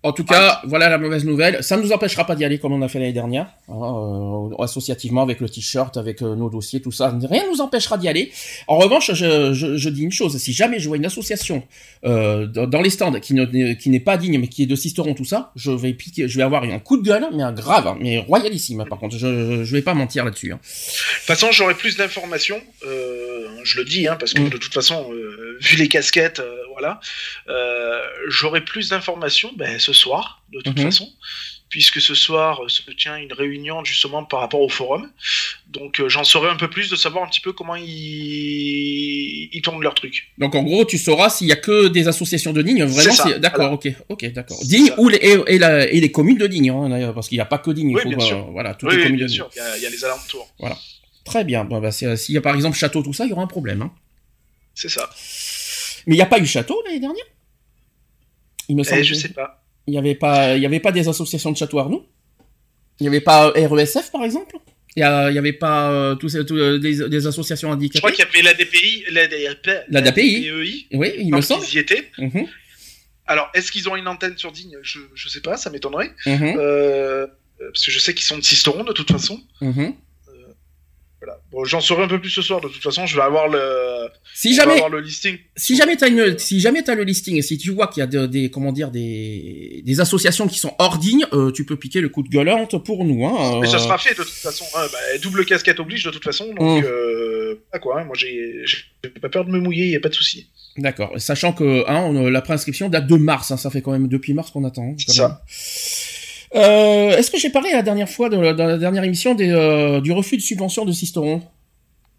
En 0.04 0.12
tout 0.12 0.24
cas, 0.24 0.60
voilà 0.64 0.88
la 0.88 0.98
mauvaise 0.98 1.24
nouvelle. 1.24 1.62
Ça 1.62 1.76
ne 1.76 1.82
nous 1.82 1.92
empêchera 1.92 2.26
pas 2.26 2.34
d'y 2.34 2.44
aller 2.44 2.58
comme 2.58 2.72
on 2.72 2.82
a 2.82 2.88
fait 2.88 2.98
l'année 2.98 3.12
dernière, 3.12 3.46
hein, 3.68 4.50
euh, 4.50 4.62
associativement 4.62 5.22
avec 5.22 5.38
le 5.40 5.48
t-shirt, 5.48 5.96
avec 5.96 6.22
euh, 6.22 6.34
nos 6.34 6.50
dossiers, 6.50 6.80
tout 6.80 6.90
ça. 6.90 7.14
Rien 7.30 7.44
ne 7.44 7.50
nous 7.50 7.60
empêchera 7.60 7.98
d'y 7.98 8.08
aller. 8.08 8.32
En 8.66 8.78
revanche, 8.78 9.12
je, 9.14 9.52
je, 9.52 9.76
je 9.76 9.88
dis 9.88 10.02
une 10.02 10.10
chose 10.10 10.36
si 10.38 10.52
jamais 10.52 10.80
je 10.80 10.88
vois 10.88 10.96
une 10.96 11.06
association 11.06 11.62
euh, 12.04 12.46
dans 12.46 12.80
les 12.82 12.90
stands 12.90 13.12
qui 13.20 13.34
ne 13.34 13.44
n'est 13.44 14.00
pas 14.00 14.16
digne, 14.16 14.38
mais 14.40 14.48
qui 14.48 14.64
est 14.64 14.66
de 14.66 14.74
Sisteron, 14.74 15.14
tout 15.14 15.24
ça, 15.24 15.52
je 15.54 15.70
vais 15.70 15.92
piquer, 15.92 16.26
je 16.26 16.36
vais 16.36 16.42
avoir 16.42 16.64
un 16.64 16.78
coup 16.80 16.96
de 16.96 17.02
gueule, 17.04 17.26
mais 17.32 17.42
un 17.44 17.52
grave, 17.52 17.86
hein, 17.86 17.96
mais 18.00 18.18
royalissime. 18.18 18.84
Par 18.90 18.98
contre, 18.98 19.16
je 19.16 19.62
je 19.64 19.72
vais 19.72 19.82
pas 19.82 19.94
mentir 19.94 20.24
là-dessus. 20.24 20.52
hein. 20.52 20.58
De 20.62 21.18
toute 21.18 21.26
façon, 21.26 21.52
j'aurai 21.52 21.74
plus 21.74 21.96
d'informations. 21.96 22.60
je 23.64 23.78
le 23.78 23.84
dis, 23.84 24.06
parce 24.18 24.34
que 24.34 24.42
Mm. 24.42 24.48
de 24.50 24.56
toute 24.56 24.74
façon, 24.74 25.06
vu 25.60 25.76
les 25.76 25.86
casquettes, 25.88 26.42
voilà, 26.82 27.00
euh, 27.48 28.00
j'aurai 28.28 28.60
plus 28.64 28.88
d'informations 28.90 29.52
ben, 29.56 29.78
ce 29.78 29.92
soir, 29.92 30.42
de 30.52 30.60
toute 30.60 30.76
Mhm. 30.78 30.84
façon, 30.86 31.08
puisque 31.68 32.00
ce 32.00 32.14
soir 32.14 32.62
euh, 32.64 32.68
se 32.68 32.82
tient 32.90 33.16
une 33.16 33.32
réunion 33.32 33.84
justement 33.84 34.24
par 34.24 34.40
rapport 34.40 34.60
au 34.60 34.68
forum. 34.68 35.08
Donc, 35.68 36.00
euh, 36.00 36.08
j'en 36.08 36.24
saurai 36.24 36.50
un 36.50 36.56
peu 36.56 36.68
plus 36.68 36.90
de 36.90 36.96
savoir 36.96 37.24
un 37.24 37.28
petit 37.28 37.40
peu 37.40 37.52
comment 37.52 37.76
ils, 37.76 39.48
ils 39.52 39.62
tournent 39.62 39.82
leur 39.82 39.94
truc. 39.94 40.32
Donc 40.38 40.54
en 40.54 40.62
gros, 40.64 40.84
tu 40.84 40.98
sauras 40.98 41.30
s'il 41.30 41.46
y 41.46 41.52
a 41.52 41.56
que 41.56 41.86
des 41.88 42.08
associations 42.08 42.52
de 42.52 42.62
Digne. 42.62 42.84
Vraiment, 42.84 43.38
d'accord, 43.38 43.58
voilà. 43.60 43.72
ok, 43.74 43.88
ok, 44.08 44.32
d'accord. 44.32 44.58
Digne 44.64 44.90
ou 44.98 45.08
les, 45.08 45.18
et, 45.18 45.36
et 45.54 45.58
la- 45.58 45.88
et 45.88 46.00
les 46.00 46.10
communes 46.12 46.38
de 46.38 46.46
Digne, 46.46 46.70
hein, 46.70 46.88
d'ailleurs, 46.88 47.14
parce 47.14 47.28
qu'il 47.28 47.36
n'y 47.36 47.42
a 47.42 47.46
pas 47.46 47.58
que 47.58 47.70
Digne. 47.70 47.90
il 47.90 47.96
Oui, 47.96 48.02
faut 48.02 48.08
bien 48.08 48.18
pas- 48.18 48.24
sûr. 48.26 48.44
Voilà, 48.50 48.74
toutes 48.74 48.90
Oui, 48.90 48.96
les 48.96 49.02
communes 49.04 49.18
bien 49.18 49.26
de 49.26 49.30
Digne. 49.30 49.36
sûr, 49.36 49.50
il 49.54 49.58
y, 49.58 49.60
a- 49.60 49.76
il 49.78 49.82
y 49.82 49.86
a 49.86 49.90
les 49.90 50.04
alentours. 50.04 50.52
Très 51.24 51.44
bien. 51.44 51.64
Bon, 51.64 51.80
bah, 51.80 51.92
s'il 51.92 52.34
y 52.34 52.36
a 52.36 52.40
par 52.40 52.54
exemple 52.56 52.76
château, 52.76 53.00
tout 53.02 53.12
ça, 53.12 53.24
il 53.24 53.30
y 53.30 53.32
aura 53.32 53.42
un 53.42 53.46
problème. 53.46 53.82
hein. 53.82 53.92
C'est 54.74 54.88
ça. 54.88 55.08
Mais 56.06 56.14
il 56.14 56.18
n'y 56.18 56.22
a 56.22 56.26
pas 56.26 56.38
eu 56.38 56.46
château 56.46 56.82
l'année 56.86 57.00
dernière? 57.00 57.24
Il 58.68 58.76
me 58.76 58.82
semble. 58.84 59.00
Et 59.00 59.04
je 59.04 59.14
que- 59.14 59.20
sais 59.20 59.28
pas. 59.30 59.62
Il 59.86 59.90
n'y 59.92 59.98
avait 59.98 60.14
pas, 60.14 60.56
il 60.56 60.62
y 60.62 60.66
avait 60.66 60.80
pas 60.80 60.92
des 60.92 61.08
associations 61.08 61.50
de 61.50 61.56
châteaux 61.56 61.78
Arnoux? 61.80 62.04
Il 63.00 63.04
n'y 63.04 63.08
avait 63.08 63.20
pas 63.20 63.48
euh, 63.48 63.66
RESF 63.68 64.12
par 64.12 64.22
exemple? 64.24 64.56
Il 64.94 65.00
y 65.00 65.02
a- 65.02 65.30
il 65.30 65.34
y 65.34 65.38
avait 65.38 65.52
pas 65.54 65.90
euh, 65.90 66.14
tous 66.14 66.36
tous, 66.46 66.54
euh, 66.56 66.78
des, 66.78 67.08
des 67.08 67.26
associations 67.26 67.68
Je 67.70 67.74
handicapées? 67.74 67.98
crois 68.00 68.12
qu'il 68.12 68.24
y 68.24 68.28
avait 68.28 68.42
la 68.42 68.54
DPI, 68.54 69.04
la, 69.10 69.26
DPI, 69.26 69.46
La 69.88 70.00
DPI. 70.00 70.40
DPEI, 70.42 70.86
Oui, 70.92 71.12
il 71.18 71.34
me 71.34 71.40
semble. 71.40 71.64
ils 71.66 71.74
y 71.76 71.78
étaient. 71.78 72.10
Mhm, 72.18 72.46
Alors, 73.26 73.48
est-ce 73.54 73.72
qu'ils 73.72 73.88
ont 73.88 73.96
une 73.96 74.06
antenne 74.06 74.36
sur 74.36 74.52
Digne? 74.52 74.76
Je, 74.82 75.00
je 75.14 75.28
sais 75.28 75.40
pas, 75.40 75.56
ça 75.56 75.70
m'étonnerait. 75.70 76.12
mhm, 76.26 76.54
Euh, 76.58 77.26
parce 77.72 77.84
que 77.86 77.90
je 77.90 77.98
sais 77.98 78.12
qu'ils 78.14 78.24
sont 78.24 78.36
de 78.38 78.42
Sisteron 78.44 78.84
de 78.84 78.92
toute 78.92 79.10
façon. 79.10 79.40
mhm. 79.60 79.94
Voilà. 81.24 81.38
Bon, 81.52 81.64
j'en 81.64 81.80
saurai 81.80 82.02
un 82.02 82.08
peu 82.08 82.20
plus 82.20 82.30
ce 82.30 82.42
soir. 82.42 82.60
De 82.60 82.66
toute 82.66 82.82
façon, 82.82 83.06
je 83.06 83.14
vais 83.14 83.22
avoir 83.22 83.46
le, 83.46 84.08
Si 84.34 84.54
jamais, 84.56 84.72
avoir 84.74 84.88
le 84.88 84.98
listing. 85.00 85.38
si 85.56 85.76
jamais 85.76 85.96
t'as 85.96 86.08
une, 86.08 86.36
si 86.36 86.58
jamais 86.58 86.82
t'as 86.82 86.96
le 86.96 87.04
listing, 87.04 87.36
et 87.36 87.42
si 87.42 87.58
tu 87.58 87.70
vois 87.70 87.86
qu'il 87.86 88.00
y 88.00 88.02
a 88.02 88.08
de- 88.08 88.26
des, 88.26 88.50
comment 88.50 88.72
dire, 88.72 88.90
des, 88.90 89.82
des 89.86 90.00
associations 90.00 90.48
qui 90.48 90.58
sont 90.58 90.74
hors 90.80 90.98
digne, 90.98 91.24
euh, 91.32 91.52
tu 91.52 91.64
peux 91.64 91.76
piquer 91.76 92.00
le 92.00 92.08
coup 92.08 92.24
de 92.24 92.28
gueulante 92.28 92.82
pour 92.84 93.04
nous, 93.04 93.24
hein. 93.24 93.60
Mais 93.60 93.68
ça 93.68 93.76
euh, 93.76 93.78
sera 93.78 93.98
fait 93.98 94.10
de 94.18 94.24
toute 94.24 94.28
façon. 94.32 94.64
hein. 94.74 94.84
Bah, 94.92 94.98
double 95.22 95.44
casquette 95.44 95.78
oblige 95.78 96.02
de 96.04 96.10
toute 96.10 96.24
façon. 96.24 96.52
Mm. 96.52 96.58
Donc, 96.58 96.84
euh, 96.84 97.62
ah 97.72 97.78
quoi, 97.78 98.00
hein, 98.00 98.04
moi 98.04 98.16
j'ai 98.16 98.64
pas 99.20 99.28
peur 99.28 99.44
de 99.44 99.50
me 99.52 99.60
mouiller, 99.60 99.86
y 99.90 99.96
a 99.96 100.00
pas 100.00 100.08
de 100.08 100.14
souci. 100.14 100.48
D'accord. 100.76 101.12
Sachant 101.18 101.52
que 101.52 101.84
hein, 101.88 102.00
on, 102.06 102.28
la 102.30 102.40
préinscription 102.42 102.88
date 102.88 103.06
de 103.06 103.14
mars, 103.16 103.50
hein, 103.52 103.56
ça 103.56 103.70
fait 103.70 103.82
quand 103.82 103.92
même 103.92 104.08
depuis 104.08 104.34
mars 104.34 104.50
qu'on 104.50 104.64
attend. 104.64 104.82
hein, 104.90 104.94
ça. 105.06 105.28
même. 105.28 105.36
Euh, 106.54 107.16
Est-ce 107.16 107.30
que 107.30 107.38
j'ai 107.38 107.50
parlé 107.50 107.72
la 107.72 107.82
dernière 107.82 108.08
fois, 108.08 108.28
de, 108.28 108.36
dans 108.52 108.66
la 108.66 108.78
dernière 108.78 109.04
émission, 109.04 109.34
des, 109.34 109.50
euh, 109.50 110.00
du 110.00 110.12
refus 110.12 110.36
de 110.36 110.42
subvention 110.42 110.84
de 110.84 110.92
Sisteron? 110.92 111.42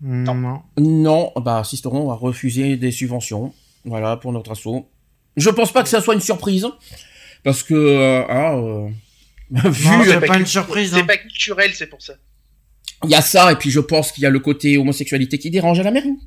Non. 0.01 0.61
Non, 0.77 1.31
bah 1.37 1.63
Sisteron 1.63 2.11
a 2.11 2.15
refusé 2.15 2.75
des 2.75 2.91
subventions, 2.91 3.53
voilà, 3.85 4.17
pour 4.17 4.33
notre 4.33 4.51
assaut. 4.51 4.89
Je 5.37 5.49
pense 5.49 5.71
pas 5.71 5.81
que 5.81 5.89
ça 5.89 6.01
soit 6.01 6.13
une 6.13 6.19
surprise, 6.19 6.67
parce 7.43 7.63
que, 7.63 7.73
euh, 7.73 8.23
ah, 8.27 8.55
euh, 8.55 8.89
vu, 9.69 9.87
Non, 9.87 10.03
c'est 10.03 10.19
pas 10.19 10.27
pas 10.27 10.37
une 10.39 10.45
surprise. 10.45 10.91
C'est 10.93 11.01
hein. 11.01 11.05
pas 11.05 11.17
culturel, 11.17 11.71
c'est 11.73 11.87
pour 11.87 12.01
ça. 12.01 12.15
il 13.03 13.09
y 13.11 13.15
a 13.15 13.21
ça, 13.21 13.51
et 13.51 13.55
puis 13.55 13.69
je 13.69 13.79
pense 13.79 14.11
qu'il 14.11 14.23
y 14.23 14.25
a 14.25 14.29
le 14.29 14.39
côté 14.39 14.77
homosexualité 14.77 15.37
qui 15.37 15.49
dérange 15.49 15.79
à 15.79 15.83
la 15.83 15.91
mairie. 15.91 16.17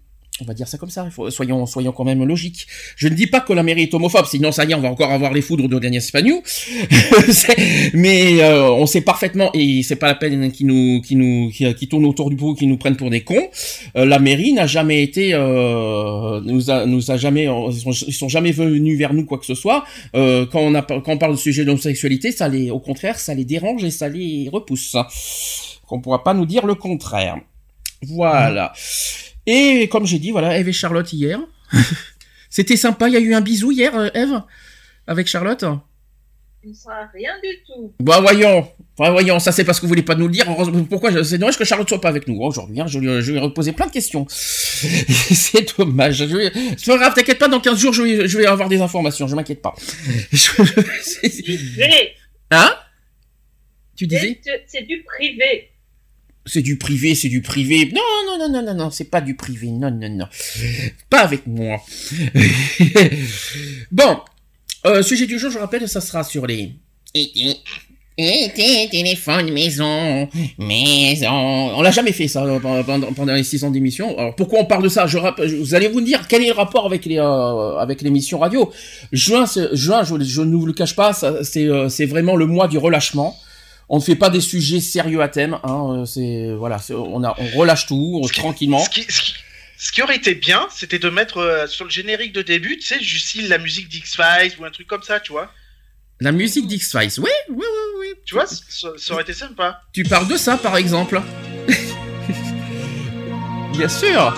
On 0.43 0.45
va 0.45 0.53
dire 0.53 0.69
ça 0.69 0.77
comme 0.77 0.91
ça, 0.91 1.09
soyons, 1.31 1.65
soyons 1.65 1.93
quand 1.93 2.05
même 2.05 2.23
logiques. 2.23 2.67
Je 2.97 3.09
ne 3.09 3.15
dis 3.15 3.27
pas 3.27 3.41
que 3.41 3.55
la 3.55 3.63
mairie 3.63 3.85
est 3.85 3.95
homophobe, 3.95 4.27
sinon 4.27 4.53
ça 4.53 4.65
y 4.67 4.73
est, 4.73 4.75
on 4.75 4.83
va 4.83 4.91
encore 4.91 5.11
avoir 5.11 5.33
les 5.33 5.41
foudres 5.41 5.67
de 5.67 5.79
Daniel 5.79 6.03
Spagnou. 6.03 6.43
Mais 7.95 8.43
euh, 8.43 8.71
on 8.71 8.85
sait 8.85 9.01
parfaitement, 9.01 9.51
et 9.55 9.83
c'est 9.83 9.97
pas 9.97 10.09
la 10.09 10.15
peine 10.15 10.53
qu'ils 10.53 10.67
nous, 10.67 11.01
qui 11.01 11.17
nous, 11.17 11.51
qui, 11.51 11.89
tournent 11.89 12.05
autour 12.05 12.29
du 12.29 12.37
pot, 12.37 12.55
qui 12.55 12.67
nous 12.67 12.77
prennent 12.77 12.97
pour 12.97 13.09
des 13.09 13.23
cons. 13.23 13.49
Euh, 13.97 14.05
la 14.05 14.19
mairie 14.19 14.53
n'a 14.53 14.67
jamais 14.67 15.03
été, 15.03 15.33
euh, 15.33 16.43
nous 16.43 16.71
a, 16.71 16.85
nous 16.85 17.11
a 17.11 17.17
jamais, 17.17 17.45
ils 17.45 17.81
sont, 17.81 17.93
sont 17.93 18.29
jamais 18.29 18.53
venus 18.53 18.99
vers 18.99 19.15
nous 19.15 19.25
quoi 19.25 19.39
que 19.39 19.47
ce 19.47 19.55
soit. 19.55 19.85
Euh, 20.15 20.45
quand 20.45 20.61
on 20.61 20.75
a, 20.75 20.83
quand 20.83 21.09
on 21.09 21.19
parle 21.19 21.33
de 21.33 21.39
sujet 21.39 21.65
d'homosexualité, 21.65 22.31
ça 22.31 22.49
les, 22.49 22.71
au 22.71 22.81
contraire, 22.81 23.19
ça 23.19 23.33
les 23.33 23.47
dérange 23.47 23.85
et 23.85 23.91
ça 23.91 24.11
les 24.11 24.51
repousse. 24.53 24.97
Qu'on 25.87 26.01
pourra 26.01 26.23
pas 26.23 26.35
nous 26.35 26.45
dire 26.47 26.67
le 26.67 26.75
contraire. 26.75 27.39
Voilà. 28.03 28.73
Et 29.47 29.89
comme 29.89 30.07
j'ai 30.07 30.19
dit, 30.19 30.31
voilà, 30.33 30.59
Eve 30.59 30.69
et 30.69 30.73
Charlotte 30.73 31.13
hier. 31.13 31.41
C'était 32.51 32.77
sympa. 32.77 33.09
Il 33.09 33.15
y 33.15 33.17
a 33.17 33.21
eu 33.21 33.35
un 33.35 33.41
bisou 33.41 33.71
hier, 33.73 33.97
euh, 33.97 34.09
Eve, 34.15 34.43
avec 35.07 35.27
Charlotte. 35.27 35.65
Il 36.65 36.71
ne 36.71 36.75
sera 36.75 37.07
rien 37.15 37.31
du 37.43 37.51
tout. 37.65 37.95
Bon, 38.01 38.21
voyons. 38.21 38.69
Voyons, 38.99 39.39
ça 39.39 39.53
c'est 39.53 39.63
parce 39.63 39.79
que 39.79 39.83
vous 39.85 39.89
voulez 39.91 40.03
pas 40.03 40.15
nous 40.15 40.27
le 40.27 40.33
dire. 40.33 40.47
Pourquoi 40.89 41.23
C'est 41.23 41.39
dommage 41.39 41.59
que 41.59 41.65
Charlotte 41.65 41.87
soit 41.89 42.01
pas 42.01 42.09
avec 42.09 42.27
nous 42.27 42.41
aujourd'hui. 42.41 42.81
Hein. 42.81 42.87
Je, 42.89 42.99
lui, 42.99 43.21
je 43.21 43.31
lui 43.31 43.39
ai 43.39 43.41
reposé 43.41 43.73
plein 43.73 43.87
de 43.87 43.93
questions. 43.93 44.27
c'est 44.29 45.77
dommage. 45.79 46.17
Je 46.17 46.25
vais- 46.25 46.51
C'est 46.79 46.87
pas 46.87 46.97
grave, 46.99 47.15
t'inquiète 47.15 47.39
pas. 47.39 47.47
Dans 47.49 47.61
15 47.61 47.79
jours, 47.79 47.93
je 47.93 48.03
vais, 48.03 48.27
je 48.27 48.39
vais 48.39 48.47
avoir 48.47 48.69
des 48.69 48.81
informations. 48.81 49.29
Je 49.29 49.37
m'inquiète 49.37 49.61
pas. 49.63 49.75
Je-. 50.33 50.51
Hein? 52.51 52.75
Tu 53.97 54.07
disais? 54.07 54.41
C'est 54.43 54.65
c'est 54.67 54.83
du 54.83 55.03
privé. 55.05 55.71
C'est 56.47 56.63
du 56.63 56.79
privé, 56.79 57.15
c'est 57.15 57.29
du 57.29 57.43
privé. 57.43 57.93
Non, 57.93 58.01
non, 58.27 58.39
non, 58.39 58.53
non, 58.53 58.63
non, 58.63 58.75
non, 58.75 58.91
c'est 58.91 59.11
pas 59.11 59.21
du 59.21 59.35
privé. 59.35 59.69
Non, 59.71 59.91
non, 59.91 60.09
non. 60.09 60.27
Pas 61.11 61.21
avec 61.21 61.47
moi. 61.47 61.83
bon. 63.91 64.19
Euh, 64.87 65.03
sujet 65.03 65.27
du 65.27 65.39
jour, 65.39 65.51
je 65.51 65.59
rappelle, 65.59 65.89
ça 65.89 66.01
sera 66.01 66.23
sur 66.23 66.47
les... 66.47 66.73
Et 68.19 68.51
tes 68.55 68.89
téléphones 68.91 69.53
maison, 69.53 70.27
maison. 70.59 71.29
On 71.29 71.83
l'a 71.83 71.91
jamais 71.91 72.13
fait 72.13 72.29
ça 72.29 72.47
pendant, 72.63 73.13
pendant 73.13 73.35
les 73.35 73.43
six 73.43 73.63
ans 73.63 73.71
d'émission. 73.71 74.17
Alors 74.19 74.35
pourquoi 74.35 74.61
on 74.61 74.65
parle 74.65 74.85
de 74.85 74.89
ça? 74.89 75.07
Je 75.07 75.19
rappelle, 75.19 75.55
Vous 75.55 75.75
allez 75.75 75.89
vous 75.89 76.01
dire 76.01 76.27
quel 76.27 76.43
est 76.43 76.47
le 76.47 76.55
rapport 76.55 76.87
avec 76.87 77.05
les 77.05 77.19
euh, 77.19 77.77
avec 77.77 78.01
l'émission 78.01 78.39
radio? 78.39 78.73
Juin, 79.13 79.45
juin, 79.73 80.03
je, 80.03 80.15
je 80.25 80.41
ne 80.41 80.57
vous 80.57 80.65
le 80.65 80.73
cache 80.73 80.97
pas, 80.97 81.13
c'est 81.13 81.67
euh, 81.67 81.91
c'est 81.91 82.07
vraiment 82.07 82.37
le 82.37 82.47
mois 82.47 82.69
du 82.69 82.79
relâchement. 82.79 83.37
On 83.89 83.99
ne 83.99 84.03
fait 84.03 84.17
pas 84.17 84.31
des 84.31 84.41
sujets 84.41 84.81
sérieux 84.81 85.23
à 85.23 85.29
thème. 85.29 85.59
Hein, 85.63 85.99
euh, 86.01 86.05
c'est 86.07 86.53
voilà, 86.55 86.81
on 86.91 87.23
a 87.23 87.35
on 87.39 87.59
relâche 87.59 87.87
tout 87.87 88.21
tranquillement. 88.35 88.81
Ce 88.81 88.91
qui, 88.91 89.03
ce 89.09 89.23
qui- 89.23 89.35
ce 89.79 89.93
qui 89.93 90.03
aurait 90.03 90.17
été 90.17 90.35
bien, 90.35 90.67
c'était 90.75 90.99
de 90.99 91.11
mettre 91.11 91.37
euh, 91.37 91.67
sur 91.67 91.85
le 91.85 91.91
générique 91.91 92.33
de 92.33 92.41
début, 92.41 92.79
tu 92.79 92.87
sais, 92.87 92.99
du 92.99 93.19
style 93.19 93.49
la 93.49 93.59
musique 93.59 93.91
d'X-Files 93.91 94.55
ou 94.59 94.65
un 94.65 94.71
truc 94.71 94.87
comme 94.87 95.03
ça, 95.03 95.21
tu 95.21 95.33
vois. 95.33 95.53
La 96.19 96.33
musique 96.33 96.67
d'X-Files. 96.67 97.13
Oui, 97.19 97.29
oui, 97.51 97.57
oui, 97.59 97.65
oui. 98.01 98.07
Tu 98.25 98.35
vois, 98.35 98.47
ça, 98.47 98.89
ça 98.97 99.13
aurait 99.13 99.23
été 99.23 99.35
sympa. 99.35 99.83
Tu 99.93 100.03
parles 100.05 100.29
de 100.29 100.39
ça, 100.39 100.57
par 100.57 100.79
exemple. 100.79 101.21
Bien 103.77 103.89
sûr. 103.89 104.35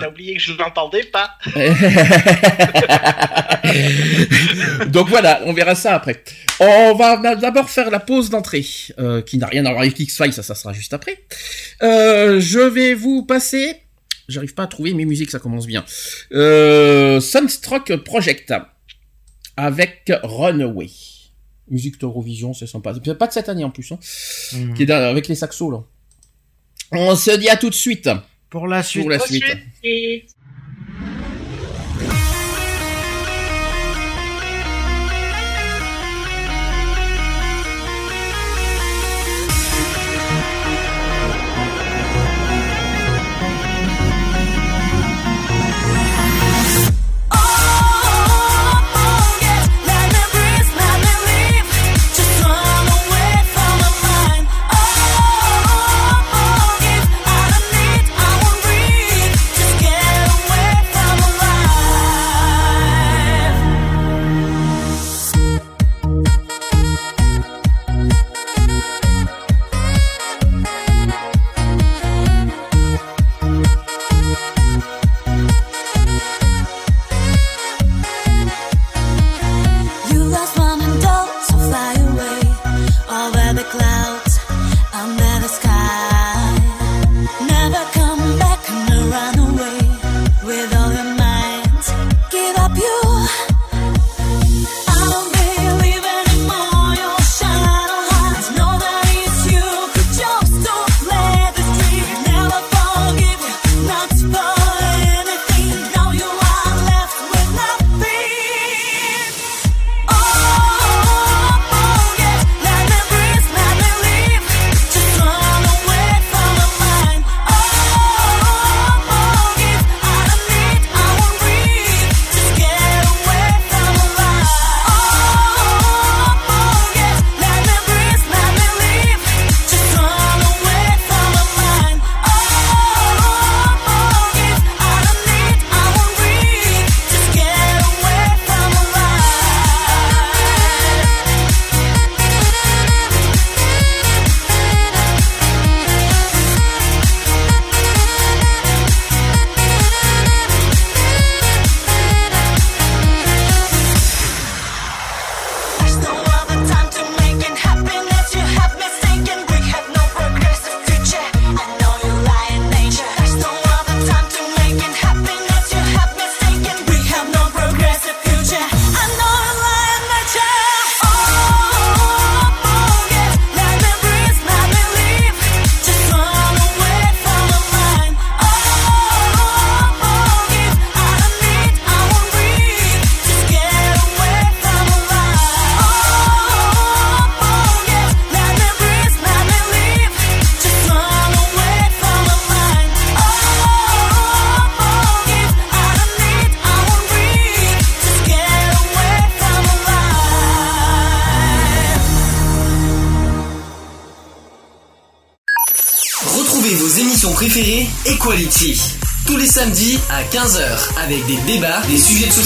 T'as 0.00 0.08
oublié 0.08 0.36
que 0.36 0.42
je 0.42 0.52
l'entendais 0.52 1.04
pas. 1.04 1.30
Donc 4.88 5.08
voilà, 5.08 5.40
on 5.44 5.52
verra 5.52 5.74
ça 5.74 5.94
après. 5.94 6.22
On 6.60 6.94
va 6.94 7.34
d'abord 7.36 7.68
faire 7.68 7.90
la 7.90 8.00
pause 8.00 8.30
d'entrée, 8.30 8.64
euh, 8.98 9.22
qui 9.22 9.38
n'a 9.38 9.46
rien 9.46 9.64
à 9.66 9.70
voir 9.70 9.82
avec 9.82 9.98
X-Files, 9.98 10.32
ça, 10.32 10.42
ça 10.42 10.54
sera 10.54 10.72
juste 10.72 10.94
après. 10.94 11.24
Euh, 11.82 12.40
je 12.40 12.60
vais 12.60 12.94
vous 12.94 13.24
passer... 13.24 13.82
J'arrive 14.28 14.54
pas 14.54 14.64
à 14.64 14.66
trouver 14.66 14.92
mes 14.92 15.04
musiques, 15.04 15.30
ça 15.30 15.38
commence 15.38 15.66
bien. 15.66 15.84
Euh, 16.32 17.20
Sunstroke 17.20 17.96
Project, 17.98 18.52
avec 19.56 20.10
Runaway. 20.24 20.88
Musique 21.70 22.00
d'Eurovision, 22.00 22.52
c'est 22.52 22.66
sympa. 22.66 22.92
C'est 23.04 23.14
pas 23.18 23.28
de 23.28 23.32
cette 23.32 23.48
année 23.48 23.62
en 23.64 23.70
plus, 23.70 23.90
hein, 23.92 23.98
Mhm. 24.52 24.74
qui 24.74 24.82
est 24.84 24.90
avec 24.90 25.28
les 25.28 25.34
saxos 25.36 25.70
là. 25.70 25.78
On 26.92 27.14
se 27.16 27.32
dit 27.36 27.48
à 27.48 27.56
tout 27.56 27.70
de 27.70 27.74
suite. 27.74 28.08
Pour 28.56 28.68
la 28.68 28.82
suite. 28.82 29.02
Pour 29.02 29.10
la 29.10 29.16
Ensuite, 29.18 29.44
suite. 29.82 30.35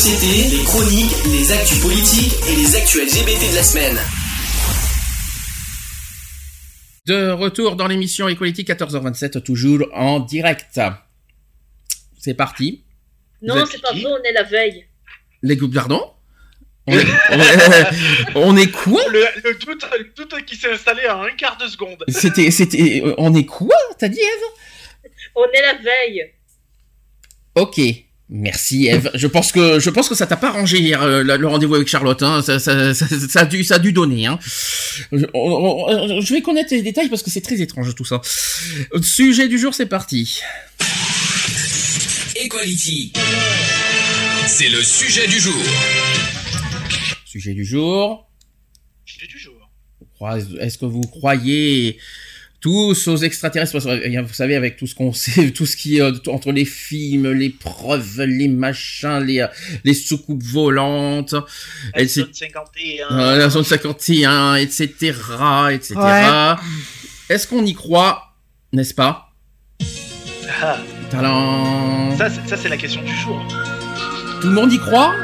Société, 0.04 0.56
des 0.56 0.64
chroniques, 0.64 1.12
les 1.26 1.52
actus 1.52 1.78
politiques 1.82 2.32
et 2.48 2.56
les 2.56 2.74
actus 2.74 3.02
LGBT 3.02 3.50
de 3.50 3.54
la 3.56 3.62
semaine. 3.62 3.98
De 7.06 7.30
retour 7.32 7.76
dans 7.76 7.86
l'émission 7.86 8.26
Equality 8.26 8.62
14h27, 8.64 9.42
toujours 9.42 9.86
en 9.92 10.20
direct. 10.20 10.80
C'est 12.18 12.32
parti. 12.32 12.82
Non, 13.42 13.56
êtes 13.58 13.66
c'est 13.70 13.82
pas 13.82 13.92
vrai, 13.92 14.06
on 14.06 14.22
est 14.24 14.32
la 14.32 14.42
veille. 14.44 14.86
Les 15.42 15.56
groupes 15.56 15.74
pardon 15.74 16.02
on 16.86 16.94
est, 16.98 17.04
on 17.32 17.38
est- 17.38 17.86
on 18.36 18.56
est 18.56 18.70
quoi 18.70 19.02
Le, 19.10 19.22
le 19.44 19.54
doute, 19.58 19.84
le 19.98 20.12
doute 20.16 20.46
qui 20.46 20.56
s'est 20.56 20.72
installé 20.72 21.06
en 21.10 21.24
un 21.24 21.32
quart 21.32 21.58
de 21.58 21.66
seconde. 21.68 22.02
C'était, 22.08 22.50
c'était, 22.50 23.02
on 23.18 23.34
est 23.34 23.44
quoi 23.44 23.76
T'as 23.98 24.08
dit 24.08 24.18
Eve? 24.18 25.10
On 25.36 25.44
est 25.44 25.60
la 25.60 25.74
veille. 25.74 26.32
Ok. 27.54 27.80
Merci 28.32 28.86
Eve. 28.86 29.10
Je 29.14 29.26
pense 29.26 29.50
que 29.50 29.80
je 29.80 29.90
pense 29.90 30.08
que 30.08 30.14
ça 30.14 30.24
t'a 30.26 30.36
pas 30.36 30.48
arrangé 30.50 30.78
hier 30.78 31.02
euh, 31.02 31.24
le 31.24 31.36
le 31.36 31.48
rendez-vous 31.48 31.74
avec 31.74 31.88
Charlotte. 31.88 32.22
Hein. 32.22 32.42
Ça, 32.42 32.60
ça, 32.60 32.94
ça, 32.94 33.06
ça 33.08 33.40
a 33.40 33.44
dû 33.44 33.64
ça 33.64 33.74
a 33.74 33.78
dû 33.80 33.92
donner. 33.92 34.26
Hein. 34.26 34.38
Je, 35.10 35.24
on- 35.34 35.86
on- 35.88 36.20
je 36.20 36.32
vais 36.34 36.40
connaître 36.40 36.72
les 36.72 36.82
détails 36.82 37.08
parce 37.08 37.24
que 37.24 37.30
c'est 37.30 37.40
très 37.40 37.60
étrange 37.60 37.92
tout 37.96 38.04
ça. 38.04 38.20
Sujet 39.02 39.48
du 39.48 39.58
jour, 39.58 39.74
c'est 39.74 39.86
parti. 39.86 40.40
Equality. 42.36 43.12
C'est 44.46 44.68
le 44.68 44.82
sujet 44.82 45.26
du 45.26 45.40
jour. 45.40 45.62
Sujet 47.24 47.52
du 47.54 47.64
jour. 47.64 48.30
J'ai 49.04 49.26
du 49.26 49.38
jour. 49.38 49.54
Est-ce 50.60 50.78
que 50.78 50.84
vous 50.86 51.00
croyez 51.02 51.98
tous 52.60 53.08
aux 53.08 53.16
extraterrestres 53.16 53.72
Parce 53.72 53.84
que, 53.84 53.90
euh, 53.90 54.22
Vous 54.22 54.34
savez, 54.34 54.54
avec 54.54 54.76
tout 54.76 54.86
ce 54.86 54.94
qu'on 54.94 55.12
sait, 55.12 55.50
tout 55.54 55.66
ce 55.66 55.76
qui 55.76 55.96
est 55.98 56.02
euh, 56.02 56.12
entre 56.28 56.52
les 56.52 56.64
films, 56.64 57.30
les 57.32 57.50
preuves, 57.50 58.22
les 58.22 58.48
machins, 58.48 59.20
les, 59.24 59.40
euh, 59.40 59.46
les 59.84 59.94
soucoupes 59.94 60.42
volantes, 60.42 61.34
c'est- 61.96 62.06
Zone 62.08 62.28
51. 62.32 63.18
euh, 63.18 63.38
la 63.38 63.48
zone 63.50 63.64
51, 63.64 64.56
etc., 64.56 64.88
etc. 65.72 65.94
Ouais. 65.96 66.54
Est-ce 67.28 67.46
qu'on 67.46 67.64
y 67.64 67.74
croit, 67.74 68.34
n'est-ce 68.72 68.94
pas? 68.94 69.28
Ah, 70.62 70.78
Talent. 71.10 72.16
ça, 72.18 72.28
c'est- 72.28 72.48
ça, 72.48 72.56
c'est 72.56 72.68
la 72.68 72.76
question 72.76 73.02
du 73.02 73.14
jour. 73.16 73.40
Tout 74.40 74.48
le 74.48 74.54
monde 74.54 74.72
y 74.72 74.78
croit? 74.78 75.14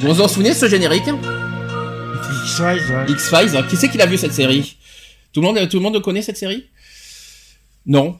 Vous 0.00 0.14
vous 0.14 0.20
en 0.20 0.28
souvenez 0.28 0.50
de 0.50 0.54
ce 0.54 0.66
générique? 0.68 1.04
X-Files, 2.50 2.92
ouais. 2.96 3.04
X-Files, 3.08 3.56
hein. 3.56 3.66
qui 3.68 3.76
c'est 3.76 3.88
qui 3.88 3.98
l'a 3.98 4.06
vu 4.06 4.16
cette 4.18 4.32
série? 4.32 4.76
Tout 5.32 5.40
le, 5.40 5.46
monde, 5.46 5.68
tout 5.68 5.76
le 5.76 5.82
monde 5.82 6.00
connaît 6.02 6.22
cette 6.22 6.36
série? 6.36 6.66
Non 7.86 8.18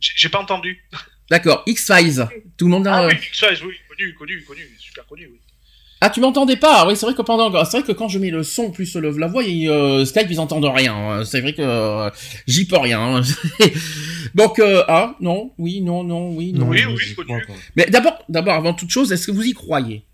J'ai 0.00 0.28
pas 0.28 0.40
entendu. 0.40 0.82
D'accord, 1.30 1.62
X-Files. 1.66 2.26
Tout 2.56 2.64
le 2.66 2.70
monde 2.70 2.86
a... 2.86 2.94
Ah 2.94 3.06
oui, 3.06 3.14
X-Files, 3.14 3.58
oui, 3.66 3.74
connu, 3.88 4.14
connu, 4.14 4.44
connu, 4.44 4.62
super 4.78 5.06
connu, 5.06 5.28
oui. 5.30 5.38
Ah, 6.00 6.10
tu 6.10 6.20
m'entendais 6.20 6.56
pas 6.56 6.86
Oui, 6.86 6.96
c'est 6.96 7.06
vrai 7.06 7.14
que 7.14 7.22
pendant... 7.22 7.52
C'est 7.64 7.78
vrai 7.78 7.86
que 7.86 7.92
quand 7.92 8.08
je 8.08 8.18
mets 8.20 8.30
le 8.30 8.44
son 8.44 8.70
plus 8.70 8.94
le, 8.94 9.10
la 9.18 9.26
voix, 9.26 9.42
et, 9.44 9.68
euh, 9.68 10.04
Skype, 10.04 10.28
ils 10.30 10.38
entendent 10.40 10.64
rien. 10.72 10.94
hein. 10.94 11.24
C'est 11.24 11.40
vrai 11.40 11.52
que 11.52 11.60
euh, 11.62 12.08
j'y 12.46 12.66
peux 12.66 12.78
rien. 12.78 13.00
hein. 13.16 13.22
Donc, 14.34 14.58
euh, 14.60 14.84
ah, 14.86 15.16
non, 15.20 15.52
oui, 15.58 15.80
non, 15.80 16.04
non, 16.04 16.30
oui, 16.30 16.52
non. 16.52 16.68
Oui, 16.68 16.82
mais 16.86 16.92
oui, 16.94 17.14
connu. 17.14 17.44
Mais 17.76 17.86
d'abord, 17.86 18.16
d'abord, 18.28 18.54
avant 18.54 18.74
toute 18.74 18.90
chose, 18.90 19.10
est-ce 19.12 19.26
que 19.26 19.32
vous 19.32 19.42
y 19.42 19.52
croyez? 19.52 20.04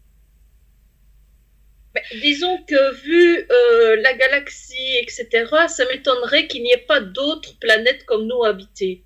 Mais 1.95 2.03
disons 2.21 2.59
que 2.67 3.03
vu 3.05 3.39
euh, 3.39 3.97
la 4.03 4.15
galaxie, 4.15 4.97
etc., 5.01 5.47
ça 5.69 5.85
m'étonnerait 5.93 6.47
qu'il 6.49 6.63
n'y 6.63 6.73
ait 6.73 6.85
pas 6.89 7.01
d'autres 7.01 7.57
planètes 7.59 8.05
comme 8.05 8.27
nous 8.27 8.45
habitées. 8.45 9.03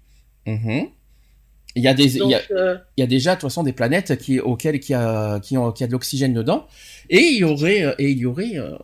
Il 0.46 1.82
y 1.82 1.88
a 1.88 1.94
des, 1.94 2.16
il 2.16 2.20
Donc, 2.20 2.30
y 2.30 2.34
a, 2.34 2.42
euh, 2.50 2.78
il 2.96 3.02
y 3.02 3.04
a 3.04 3.06
déjà 3.06 3.34
de 3.34 3.40
toute 3.40 3.50
façon 3.50 3.62
des 3.62 3.74
planètes 3.74 4.16
qui 4.18 4.40
auxquelles 4.40 4.80
qui 4.80 4.94
a 4.94 5.38
qui, 5.40 5.56
ont, 5.58 5.70
qui 5.70 5.84
a 5.84 5.86
de 5.86 5.92
l'oxygène 5.92 6.32
dedans 6.32 6.66
et 7.10 7.20
il 7.20 7.38
y 7.38 7.44
aurait 7.44 7.84
euh, 7.84 7.94
et 7.98 8.08
il 8.08 8.18
y 8.18 8.26
aurait 8.26 8.56
euh, 8.56 8.76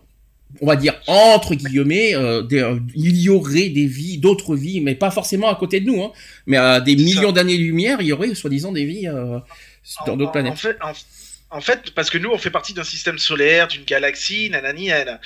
on 0.60 0.66
va 0.66 0.76
dire 0.76 0.94
entre 1.06 1.54
guillemets 1.54 2.14
euh, 2.14 2.42
des, 2.42 2.60
euh, 2.60 2.78
il 2.94 3.20
y 3.20 3.28
aurait 3.28 3.68
des 3.68 3.86
vies 3.86 4.18
d'autres 4.18 4.54
vies 4.54 4.80
mais 4.80 4.94
pas 4.94 5.10
forcément 5.10 5.48
à 5.48 5.56
côté 5.56 5.80
de 5.80 5.86
nous 5.86 6.02
hein, 6.02 6.12
mais 6.46 6.56
à 6.56 6.80
des 6.80 6.96
millions 6.96 7.32
d'années 7.32 7.56
lumière 7.56 8.00
il 8.00 8.08
y 8.08 8.12
aurait 8.12 8.34
soi-disant 8.34 8.72
des 8.72 8.84
vies 8.84 9.08
euh, 9.08 9.38
dans 10.06 10.16
d'autres 10.16 10.32
planètes 10.32 10.52
En 10.52 10.56
fait, 10.56 10.76
en, 10.80 10.92
en 11.54 11.60
fait, 11.60 11.92
parce 11.92 12.10
que 12.10 12.18
nous, 12.18 12.30
on 12.30 12.38
fait 12.38 12.50
partie 12.50 12.74
d'un 12.74 12.82
système 12.82 13.16
solaire, 13.16 13.68
d'une 13.68 13.84
galaxie, 13.84 14.50
nanani, 14.50 14.88
nanana. 14.88 15.20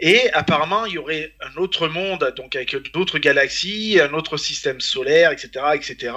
Et 0.00 0.30
apparemment, 0.32 0.84
il 0.84 0.92
y 0.94 0.98
aurait 0.98 1.32
un 1.40 1.56
autre 1.60 1.88
monde, 1.88 2.32
donc 2.36 2.54
avec 2.54 2.76
d'autres 2.92 3.18
galaxies, 3.18 3.98
un 4.00 4.12
autre 4.12 4.36
système 4.36 4.80
solaire, 4.80 5.30
etc., 5.32 5.48
etc. 5.74 6.14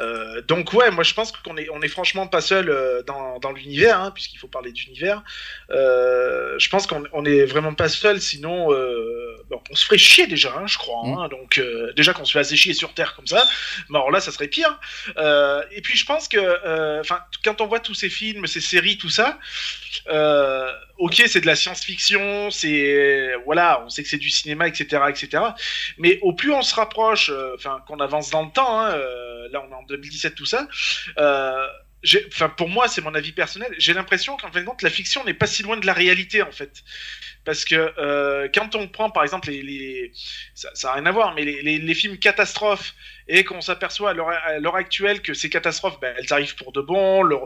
Euh, 0.00 0.42
donc 0.42 0.72
ouais, 0.72 0.90
moi 0.90 1.04
je 1.04 1.14
pense 1.14 1.30
qu'on 1.30 1.56
est, 1.56 1.68
on 1.70 1.82
est 1.82 1.88
franchement 1.88 2.26
pas 2.26 2.40
seul 2.40 2.68
euh, 2.68 3.02
dans, 3.04 3.38
dans 3.38 3.52
l'univers, 3.52 4.00
hein, 4.00 4.10
puisqu'il 4.10 4.38
faut 4.38 4.48
parler 4.48 4.72
d'univers. 4.72 5.22
Euh, 5.70 6.58
je 6.58 6.68
pense 6.68 6.86
qu'on 6.86 7.04
on 7.12 7.24
est 7.24 7.44
vraiment 7.44 7.74
pas 7.74 7.88
seul, 7.88 8.20
sinon 8.20 8.68
bon, 9.48 9.60
on 9.70 9.74
se 9.76 9.84
ferait 9.84 9.98
chier 9.98 10.26
déjà, 10.26 10.52
hein, 10.56 10.66
je 10.66 10.76
crois. 10.76 11.02
hein. 11.06 11.28
donc 11.28 11.58
euh, 11.58 11.92
déjà 11.94 12.12
qu'on 12.12 12.24
se 12.24 12.32
fait 12.32 12.40
assez 12.40 12.56
chier 12.56 12.74
sur 12.74 12.92
Terre 12.94 13.14
comme 13.14 13.26
ça, 13.28 13.46
mais 13.88 13.98
alors 13.98 14.10
là, 14.10 14.20
ça 14.20 14.32
serait 14.32 14.48
pire. 14.48 14.80
Et 15.70 15.80
puis 15.82 15.96
je 15.96 16.04
pense 16.06 16.26
que, 16.28 17.00
enfin, 17.00 17.20
quand 17.44 17.60
on 17.60 17.66
voit 17.66 17.80
tous 17.80 17.94
ces 17.94 18.08
films, 18.08 18.46
ces 18.46 18.60
séries, 18.60 18.98
tout 18.98 19.10
ça, 19.10 19.38
euh, 20.08 20.70
ok, 20.98 21.22
c'est 21.26 21.40
de 21.40 21.46
la 21.46 21.56
science-fiction, 21.56 22.50
c'est 22.50 23.34
voilà, 23.44 23.82
on 23.84 23.88
sait 23.88 24.02
que 24.02 24.08
c'est 24.08 24.18
du 24.18 24.30
cinéma, 24.30 24.68
etc., 24.68 25.02
etc. 25.08 25.42
Mais 25.98 26.18
au 26.22 26.32
plus 26.32 26.52
on 26.52 26.62
se 26.62 26.74
rapproche, 26.74 27.30
euh, 27.30 27.54
enfin, 27.54 27.82
qu'on 27.86 28.00
avance 28.00 28.30
dans 28.30 28.42
le 28.42 28.50
temps, 28.50 28.80
hein, 28.80 28.92
euh, 28.92 29.48
là 29.50 29.64
on 29.66 29.70
est 29.70 29.74
en 29.74 29.82
2017, 29.84 30.34
tout 30.34 30.46
ça. 30.46 30.68
Enfin, 32.28 32.48
pour 32.50 32.68
moi, 32.68 32.86
c'est 32.86 33.00
mon 33.00 33.14
avis 33.14 33.32
personnel. 33.32 33.74
J'ai 33.78 33.92
l'impression 33.92 34.36
qu'en 34.36 34.52
fin 34.52 34.60
de 34.60 34.66
compte, 34.66 34.82
la 34.82 34.90
fiction 34.90 35.24
n'est 35.24 35.34
pas 35.34 35.46
si 35.46 35.64
loin 35.64 35.76
de 35.76 35.86
la 35.86 35.92
réalité, 35.92 36.40
en 36.40 36.52
fait. 36.52 36.84
Parce 37.44 37.64
que 37.64 38.48
quand 38.54 38.76
on 38.76 38.86
prend, 38.86 39.10
par 39.10 39.24
exemple, 39.24 39.50
les, 39.50 40.12
ça 40.54 40.70
n'a 40.84 40.92
rien 40.92 41.06
à 41.06 41.10
voir, 41.10 41.34
mais 41.34 41.44
les, 41.44 41.78
les 41.78 41.94
films 41.94 42.18
catastrophes 42.18 42.94
et 43.28 43.44
qu'on 43.44 43.60
s'aperçoit 43.60 44.10
à 44.10 44.14
l'heure- 44.14 44.28
à 44.30 44.58
actuelle 44.76 45.22
que 45.22 45.34
ces 45.34 45.48
catastrophes, 45.50 45.98
ben, 46.00 46.14
elles 46.18 46.32
arrivent 46.32 46.54
pour 46.56 46.72
de 46.72 46.80
bon, 46.80 47.22
le, 47.22 47.36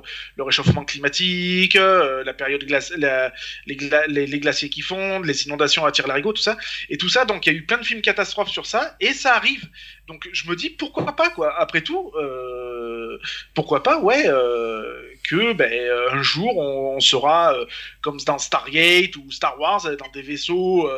réchauffement 0.42 0.84
climatique, 0.84 1.76
euh, 1.76 2.22
la 2.24 2.34
période 2.34 2.64
glace, 2.64 2.92
la- 2.96 3.32
les, 3.66 3.76
gla- 3.76 4.06
les, 4.08 4.26
les 4.26 4.40
glaciers 4.40 4.68
qui 4.70 4.82
fondent, 4.82 5.24
les 5.24 5.46
inondations 5.46 5.84
attirent 5.86 6.06
l'arigot, 6.08 6.32
tout 6.32 6.42
ça, 6.42 6.56
et 6.88 6.96
tout 6.98 7.08
ça. 7.08 7.24
Donc 7.24 7.46
il 7.46 7.52
y 7.52 7.56
a 7.56 7.58
eu 7.58 7.62
plein 7.64 7.78
de 7.78 7.84
films 7.84 8.02
catastrophes 8.02 8.50
sur 8.50 8.66
ça, 8.66 8.96
et 9.00 9.12
ça 9.12 9.34
arrive. 9.36 9.68
Donc 10.08 10.28
je 10.32 10.48
me 10.48 10.56
dis 10.56 10.70
pourquoi 10.70 11.14
pas 11.16 11.30
quoi. 11.30 11.54
Après 11.58 11.82
tout, 11.82 12.12
euh, 12.16 13.18
pourquoi 13.54 13.82
pas, 13.82 13.98
ouais, 14.00 14.24
euh, 14.26 15.02
que 15.28 15.52
ben, 15.52 15.72
un 16.12 16.22
jour 16.22 16.56
on, 16.58 17.00
sera 17.00 17.54
euh, 17.54 17.64
comme 18.02 18.18
dans 18.26 18.38
Stargate 18.38 19.16
ou 19.16 19.30
Star 19.30 19.58
Wars 19.60 19.82
dans 19.96 20.08
des 20.12 20.22
vaisseaux 20.22 20.90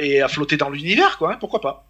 et 0.00 0.20
à 0.22 0.28
flotter 0.28 0.56
dans 0.56 0.70
l'univers, 0.70 1.18
quoi. 1.18 1.32
hein, 1.32 1.36
pourquoi 1.40 1.60
pas. 1.60 1.86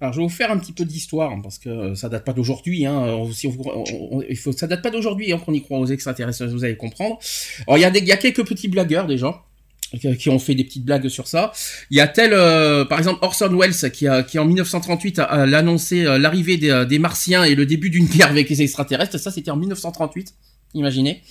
Alors, 0.00 0.12
je 0.12 0.18
vais 0.20 0.24
vous 0.24 0.28
faire 0.32 0.50
un 0.52 0.58
petit 0.58 0.72
peu 0.72 0.84
d'histoire, 0.84 1.32
hein, 1.32 1.40
parce 1.42 1.58
que 1.58 1.68
euh, 1.68 1.94
ça 1.96 2.08
date 2.08 2.24
pas 2.24 2.32
d'aujourd'hui. 2.32 2.86
Hein, 2.86 2.98
on- 3.08 4.22
il 4.28 4.36
faut, 4.36 4.52
ça 4.52 4.66
date 4.68 4.80
pas 4.82 4.90
d'aujourd'hui 4.90 5.32
hein, 5.32 5.38
qu'on 5.44 5.52
y 5.52 5.60
croit 5.62 5.78
aux 5.78 5.86
extraterrestres, 5.86 6.46
vous 6.46 6.64
allez 6.64 6.76
comprendre. 6.76 7.18
Alors, 7.66 7.78
il 7.78 7.80
y, 7.80 7.84
a 7.84 7.90
des- 7.90 7.98
il 7.98 8.06
y 8.06 8.12
a 8.12 8.16
quelques 8.16 8.46
petits 8.46 8.68
blagueurs, 8.68 9.06
déjà, 9.08 9.42
qui- 10.18 10.28
ont 10.30 10.38
fait 10.38 10.54
des 10.54 10.62
petites 10.64 10.84
blagues 10.84 11.08
sur 11.08 11.26
ça. 11.26 11.50
Il 11.90 11.96
y 11.96 12.00
a 12.00 12.06
tel, 12.06 12.32
euh, 12.32 12.84
par 12.84 12.98
exemple, 12.98 13.18
Orson 13.22 13.48
Welles, 13.58 13.90
qui, 13.90 14.06
a, 14.06 14.22
qui 14.22 14.38
en 14.38 14.44
1938 14.44 15.18
a, 15.18 15.24
a 15.24 15.56
annoncé 15.56 16.04
euh, 16.04 16.16
l'arrivée 16.18 16.58
des, 16.58 16.70
euh, 16.70 16.84
des 16.84 16.98
Martiens 17.00 17.42
et 17.44 17.54
le 17.56 17.66
début 17.66 17.90
d'une 17.90 18.06
guerre 18.06 18.28
avec 18.30 18.48
les 18.50 18.62
extraterrestres. 18.62 19.18
Ça, 19.18 19.30
c'était 19.32 19.50
en 19.50 19.56
1938, 19.56 20.32
imaginez. 20.74 21.22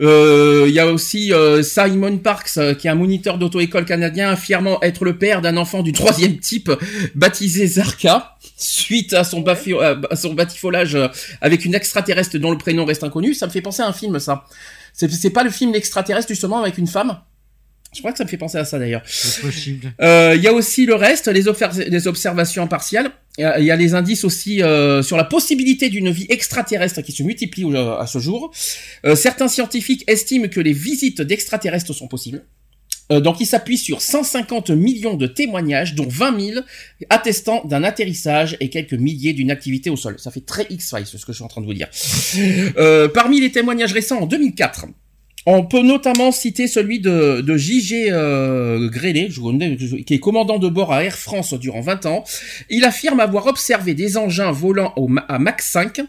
Euh, 0.00 0.66
Il 0.68 0.74
y 0.74 0.78
a 0.78 0.86
aussi 0.86 1.32
euh, 1.32 1.62
Simon 1.62 2.18
Parks, 2.18 2.56
euh, 2.56 2.74
qui 2.74 2.86
est 2.86 2.90
un 2.90 2.94
moniteur 2.94 3.38
d'auto-école 3.38 3.84
canadien, 3.84 4.30
affirmant 4.30 4.80
être 4.82 5.04
le 5.04 5.18
père 5.18 5.42
d'un 5.42 5.56
enfant 5.56 5.82
du 5.82 5.92
troisième 5.92 6.38
type 6.38 6.70
baptisé 7.14 7.66
Zarka, 7.66 8.36
suite 8.56 9.12
à 9.12 9.24
son, 9.24 9.44
à 9.46 10.16
son 10.16 10.34
batifolage 10.34 10.96
avec 11.40 11.64
une 11.64 11.74
extraterrestre 11.74 12.38
dont 12.38 12.50
le 12.50 12.58
prénom 12.58 12.84
reste 12.84 13.04
inconnu. 13.04 13.34
Ça 13.34 13.46
me 13.46 13.50
fait 13.50 13.62
penser 13.62 13.82
à 13.82 13.88
un 13.88 13.92
film, 13.92 14.18
ça. 14.18 14.44
C'est 14.92 15.10
c'est 15.10 15.30
pas 15.30 15.44
le 15.44 15.50
film 15.50 15.72
L'extraterrestre, 15.72 16.28
justement, 16.28 16.60
avec 16.60 16.78
une 16.78 16.88
femme? 16.88 17.18
Je 17.98 18.02
crois 18.02 18.12
que 18.12 18.18
ça 18.18 18.22
me 18.24 18.28
fait 18.28 18.36
penser 18.36 18.58
à 18.58 18.64
ça, 18.64 18.78
d'ailleurs. 18.78 19.02
C'est 19.06 19.40
possible. 19.42 19.92
Euh, 20.00 20.34
Il 20.36 20.42
y 20.42 20.46
a 20.46 20.52
aussi 20.52 20.86
le 20.86 20.94
reste, 20.94 21.26
les, 21.26 21.48
obser- 21.48 21.88
les 21.90 22.06
observations 22.06 22.62
impartiales. 22.62 23.10
Il 23.38 23.42
y 23.42 23.44
a- 23.44 23.58
il 23.58 23.66
y 23.66 23.72
a 23.72 23.76
les 23.76 23.94
indices 23.94 24.22
aussi 24.22 24.62
euh, 24.62 25.02
sur 25.02 25.16
la 25.16 25.24
possibilité 25.24 25.88
d'une 25.90 26.08
vie 26.10 26.26
extraterrestre 26.28 27.02
qui 27.02 27.10
se 27.10 27.24
multiplie 27.24 27.64
à 27.76 28.06
ce 28.06 28.20
jour. 28.20 28.52
Euh, 29.04 29.16
certains 29.16 29.48
scientifiques 29.48 30.04
estiment 30.06 30.46
que 30.46 30.60
les 30.60 30.72
visites 30.72 31.20
d'extraterrestres 31.22 31.92
sont 31.92 32.06
possibles. 32.06 32.44
Donc, 33.10 33.40
ils 33.40 33.46
s'appuient 33.46 33.78
sur 33.78 34.02
150 34.02 34.68
millions 34.70 35.14
de 35.14 35.26
témoignages, 35.26 35.94
dont 35.94 36.06
20 36.06 36.38
000 36.52 36.60
attestant 37.08 37.64
d'un 37.64 37.82
atterrissage 37.82 38.56
et 38.60 38.68
quelques 38.68 38.92
milliers 38.92 39.32
d'une 39.32 39.50
activité 39.50 39.88
au 39.88 39.96
sol. 39.96 40.16
Ça 40.18 40.30
fait 40.30 40.44
très 40.44 40.66
X-Files, 40.68 41.06
ce 41.06 41.16
que 41.16 41.32
je 41.32 41.36
suis 41.36 41.42
en 41.42 41.48
train 41.48 41.62
de 41.62 41.66
vous 41.66 41.72
dire. 41.72 41.88
Parmi 43.14 43.40
les 43.40 43.50
témoignages 43.50 43.92
récents, 43.94 44.18
en 44.20 44.26
2004, 44.26 44.86
On 45.50 45.64
peut 45.64 45.80
notamment 45.80 46.30
citer 46.30 46.66
celui 46.66 47.00
de, 47.00 47.42
J.G. 47.56 48.08
Euh, 48.10 48.90
qui 48.90 50.12
est 50.12 50.18
commandant 50.18 50.58
de 50.58 50.68
bord 50.68 50.92
à 50.92 51.04
Air 51.04 51.16
France 51.16 51.54
durant 51.54 51.80
20 51.80 52.04
ans. 52.04 52.24
Il 52.68 52.84
affirme 52.84 53.18
avoir 53.18 53.46
observé 53.46 53.94
des 53.94 54.18
engins 54.18 54.52
volant 54.52 54.94
à 55.26 55.38
Mach 55.38 55.62
5, 55.62 56.02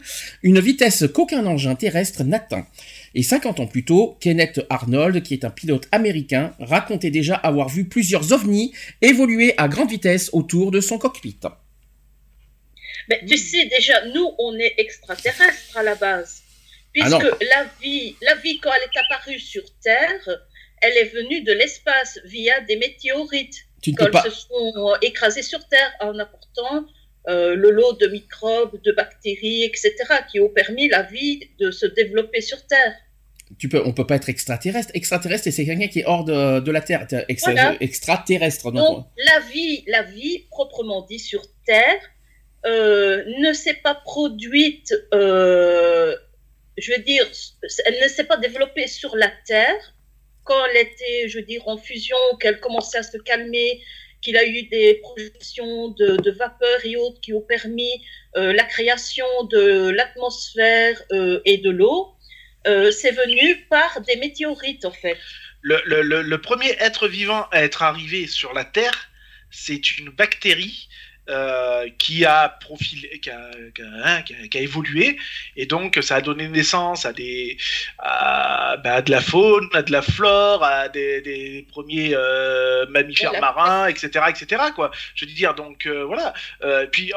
une 0.44 0.60
vitesse 0.60 1.06
qu'aucun 1.14 1.46
engin 1.46 1.76
terrestre 1.76 2.26
n'atteint. 2.26 2.68
Et 3.16 3.24
50 3.24 3.62
ans 3.62 3.68
plus 3.68 3.86
tôt, 3.86 4.18
Kenneth 4.20 4.60
Arnold, 4.70 5.24
qui 5.24 5.36
est 5.36 5.46
un 5.46 5.52
pilote 5.52 5.88
américain, 5.94 6.52
racontait 6.60 7.10
déjà 7.10 7.36
avoir 7.36 7.70
vu 7.70 7.86
plusieurs 7.86 8.34
ovnis 8.34 8.74
évoluer 9.02 9.54
à 9.56 9.70
grande 9.70 9.90
vitesse 9.90 10.30
autour 10.34 10.70
de 10.70 10.82
son 10.82 10.98
cockpit. 10.98 11.40
Mais 13.08 13.22
tu 13.26 13.38
sais, 13.38 13.68
déjà, 13.68 14.06
nous, 14.14 14.32
on 14.38 14.54
est 14.56 14.74
extraterrestres 14.78 15.78
à 15.78 15.84
la 15.84 15.96
base. 15.96 16.39
Puisque 17.00 17.14
Ah 17.14 17.38
la 17.42 17.66
vie, 17.82 18.16
la 18.22 18.36
vie, 18.36 18.60
quand 18.60 18.72
elle 18.76 18.84
est 18.84 19.00
apparue 19.00 19.40
sur 19.40 19.64
Terre, 19.82 20.30
elle 20.82 20.98
est 20.98 21.14
venue 21.14 21.42
de 21.42 21.54
l'espace 21.54 22.20
via 22.26 22.62
des 22.62 22.78
météorites. 22.78 23.66
Pas. 23.98 24.24
elles 24.26 24.32
se 24.32 24.42
sont 24.42 24.96
écrasées 25.02 25.42
sur 25.42 25.66
Terre 25.68 25.92
en 26.02 26.20
apportant 26.20 26.86
euh, 27.28 27.56
le 27.56 27.72
lot 27.72 27.94
de 27.94 28.08
microbes, 28.08 28.82
de 28.84 28.92
bactéries, 28.92 29.64
etc., 29.64 29.94
qui 30.30 30.40
ont 30.40 30.50
permis 30.50 30.90
la 30.90 31.04
vie 31.04 31.50
de 31.60 31.72
se 31.72 31.86
développer 31.86 32.42
sur 32.42 32.66
Terre. 32.66 32.94
Tu 33.58 33.68
peux, 33.68 33.82
on 33.86 33.94
peut 33.94 34.06
pas 34.06 34.16
être 34.16 34.30
extraterrestre. 34.30 34.92
Extraterrestre, 34.94 35.50
c'est 35.52 35.66
quelqu'un 35.66 35.88
qui 35.88 36.00
est 36.00 36.06
hors 36.06 36.24
de, 36.24 36.60
de 36.60 36.72
la 36.72 36.82
Terre. 36.82 37.08
Voilà. 37.42 37.76
Extraterrestre. 37.80 38.72
Donc, 38.72 38.76
Donc, 38.76 39.06
la 39.18 39.40
vie, 39.40 39.84
la 39.88 40.04
vie 40.04 40.46
proprement 40.50 41.06
dit 41.06 41.20
sur 41.20 41.42
Terre 41.66 42.00
euh, 42.66 43.24
ne 43.40 43.54
s'est 43.54 43.80
pas 43.84 43.96
produite, 43.96 44.94
euh, 45.14 46.16
je 46.80 46.92
veux 46.92 47.00
dire, 47.00 47.26
elle 47.86 48.00
ne 48.02 48.08
s'est 48.08 48.24
pas 48.24 48.38
développée 48.38 48.88
sur 48.88 49.16
la 49.16 49.32
Terre 49.46 49.94
quand 50.44 50.66
elle 50.66 50.78
était, 50.78 51.30
je 51.30 51.38
veux 51.38 51.46
dire, 51.46 51.68
en 51.68 51.78
fusion, 51.78 52.18
qu'elle 52.40 52.60
commençait 52.60 52.98
à 52.98 53.04
se 53.04 53.18
calmer, 53.18 53.82
qu'il 54.22 54.36
a 54.36 54.46
eu 54.46 54.64
des 54.64 54.96
projections 54.96 55.90
de, 55.90 56.32
vapeur 56.32 56.80
et 56.84 56.96
autres 56.98 57.22
qui 57.22 57.34
ont 57.34 57.42
permis 57.42 58.04
euh, 58.36 58.54
la 58.54 58.64
création 58.64 59.28
de 59.44 59.90
l'atmosphère 59.90 61.02
euh, 61.12 61.42
et 61.46 61.58
de 61.58 61.70
l'eau. 61.70 62.16
Euh, 62.68 62.92
c'est 62.92 63.12
venu 63.12 63.66
par 63.70 64.02
des 64.02 64.16
météorites, 64.18 64.86
en 64.86 64.92
fait. 64.92 65.18
Le 65.62 66.36
premier 66.38 66.72
être 66.80 67.08
vivant 67.08 67.46
à 67.52 67.64
être 67.64 67.84
arrivé 67.84 68.28
sur 68.28 68.54
la 68.54 68.66
Terre, 68.66 69.10
c'est 69.52 69.98
une 69.98 70.10
bactérie 70.10 70.90
euh, 71.30 71.88
qui 71.98 72.26
a 72.26 72.50
profilé, 72.50 73.20
qui 73.20 73.30
a, 73.30 73.50
qui 73.76 73.82
a- 73.82 73.86
hein, 74.04 74.22
qui 74.24 74.34
a- 74.36 74.48
qui 74.48 74.58
a 74.58 74.62
évolué, 74.62 75.18
et 75.56 75.66
donc 75.66 75.98
ça 76.02 76.16
a 76.16 76.22
donné 76.22 76.48
naissance 76.48 77.06
à 77.06 77.14
des, 77.14 77.58
à, 78.00 78.78
bah, 78.84 78.96
à 78.96 79.02
de 79.02 79.12
la 79.12 79.22
faune, 79.22 79.70
à 79.74 79.82
de 79.82 79.92
la 79.92 80.02
flore, 80.02 80.64
à 80.64 80.90
des, 80.90 81.22
des 81.22 81.66
premiers 81.70 82.12
euh, 82.14 82.86
mammifères 82.90 83.30
Voilà. 83.32 83.54
marins, 83.54 83.88
etc., 83.88 84.26
etc. 84.30 84.62
Quoi. 84.76 84.92
Je 85.16 85.26
veux 85.26 85.32
dire, 85.32 85.54
donc 85.56 85.86
euh, 85.86 86.04
voilà. 86.06 86.34
Puis 86.92 87.12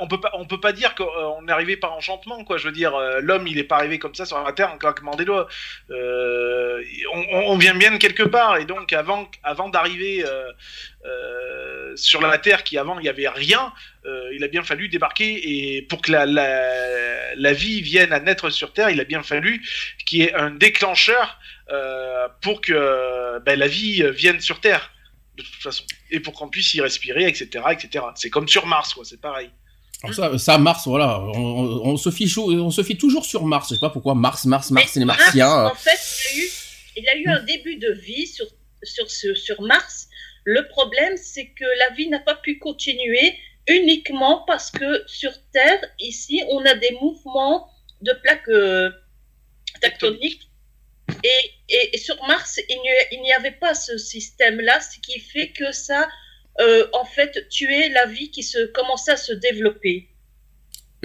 On 0.00 0.08
peut 0.08 0.20
pas, 0.20 0.30
on 0.34 0.44
peut 0.46 0.60
pas 0.60 0.72
dire 0.72 0.94
qu'on 0.94 1.46
est 1.46 1.52
arrivé 1.52 1.76
par 1.76 1.92
enchantement, 1.92 2.44
quoi. 2.44 2.58
Je 2.58 2.66
veux 2.66 2.72
dire, 2.72 2.94
euh, 2.94 3.20
l'homme, 3.20 3.46
il 3.46 3.58
est 3.58 3.64
pas 3.64 3.76
arrivé 3.76 3.98
comme 3.98 4.14
ça 4.14 4.24
sur 4.24 4.42
la 4.42 4.52
terre 4.52 4.72
en 4.72 4.78
claquement 4.78 5.14
des 5.14 5.24
doigts. 5.24 5.48
Euh, 5.90 6.82
on, 7.12 7.56
vient 7.56 7.74
bien 7.74 7.92
de 7.92 7.96
quelque 7.96 8.22
part, 8.22 8.56
et 8.56 8.64
donc 8.64 8.92
avant, 8.92 9.28
d'arriver 9.68 10.24
euh, 10.26 10.50
euh, 11.06 11.96
sur 11.96 12.20
la 12.20 12.38
terre, 12.38 12.64
qui 12.64 12.76
avant 12.76 12.98
il 12.98 13.06
y 13.06 13.08
avait 13.08 13.28
rien, 13.28 13.72
euh, 14.04 14.34
il 14.34 14.42
a 14.44 14.48
bien 14.48 14.62
fallu 14.62 14.88
débarquer 14.88 15.76
et 15.76 15.82
pour 15.82 16.02
que 16.02 16.12
la, 16.12 17.52
vie 17.52 17.80
vienne 17.82 18.12
à 18.12 18.20
naître 18.20 18.50
sur 18.50 18.72
terre, 18.72 18.90
il 18.90 19.00
a 19.00 19.04
bien 19.04 19.22
fallu 19.22 19.62
qu'il 20.06 20.20
y 20.20 20.22
ait 20.22 20.34
un 20.34 20.50
déclencheur 20.50 21.38
euh, 21.70 22.28
pour 22.40 22.60
que 22.60 23.38
ben, 23.40 23.58
la 23.58 23.68
vie 23.68 24.02
vienne 24.10 24.40
sur 24.40 24.60
terre 24.60 24.92
de 25.36 25.42
toute 25.42 25.62
façon 25.62 25.84
et 26.10 26.20
pour 26.20 26.34
qu'on 26.34 26.48
puisse 26.48 26.74
y 26.74 26.80
respirer, 26.80 27.26
etc., 27.26 27.64
etc. 27.70 28.04
C'est 28.16 28.30
comme 28.30 28.48
sur 28.48 28.66
Mars, 28.66 28.94
quoi. 28.94 29.04
C'est 29.04 29.20
pareil. 29.20 29.50
Alors 30.02 30.14
ça, 30.14 30.38
ça, 30.38 30.58
Mars, 30.58 30.86
voilà. 30.86 31.20
On, 31.20 31.30
on- 31.32 31.86
on 31.92 31.96
se 31.96 32.08
on 32.08 32.70
se 32.70 32.82
fie 32.82 32.96
toujours 32.96 33.24
sur 33.24 33.44
Mars. 33.44 33.68
Je 33.68 33.74
sais 33.74 33.80
pas 33.80 33.90
pourquoi 33.90 34.14
Mars, 34.14 34.44
Mars, 34.44 34.70
Mars, 34.70 34.90
c'est 34.92 35.00
les 35.00 35.06
Mars, 35.06 35.18
Martiens. 35.20 35.64
En 35.66 35.74
fait, 35.74 35.98
il 36.34 36.38
y 36.38 36.40
a 36.40 36.44
eu, 36.44 36.50
il 36.96 37.04
y 37.04 37.08
a 37.08 37.16
eu 37.16 37.28
un 37.38 37.42
début 37.42 37.76
de 37.76 37.90
vie 37.92 38.26
sur, 38.26 38.46
sur, 38.84 39.10
Mars. 39.62 40.08
Le 40.44 40.66
problème, 40.68 41.16
c'est 41.16 41.46
que 41.48 41.64
la 41.88 41.94
vie 41.96 42.08
n'a 42.08 42.20
pas 42.20 42.36
pu 42.36 42.58
continuer 42.58 43.34
uniquement 43.66 44.44
parce 44.46 44.70
que 44.70 45.02
sur 45.06 45.32
Terre, 45.52 45.80
ici, 45.98 46.42
on 46.50 46.64
a 46.64 46.74
des 46.74 46.96
mouvements 47.02 47.68
de 48.00 48.12
plaques 48.22 48.48
euh, 48.48 48.90
tectoniques. 49.80 50.42
Et, 51.24 51.74
et, 51.74 51.90
et 51.94 51.98
sur 51.98 52.16
Mars, 52.26 52.60
il 52.68 52.80
n'y 52.80 52.88
a- 52.90 53.12
il 53.12 53.22
n'y 53.22 53.32
avait 53.32 53.52
pas 53.58 53.74
ce 53.74 53.96
système-là, 53.98 54.80
ce 54.80 54.98
qui 55.00 55.18
fait 55.20 55.48
que 55.48 55.72
ça, 55.72 56.06
euh, 56.60 56.86
en 56.92 57.04
fait, 57.04 57.48
tuait 57.50 57.88
la 57.90 58.06
vie 58.06 58.30
qui 58.30 58.42
se 58.42 58.66
commençait 58.72 59.12
à 59.12 59.16
se 59.16 59.32
développer. 59.32 60.08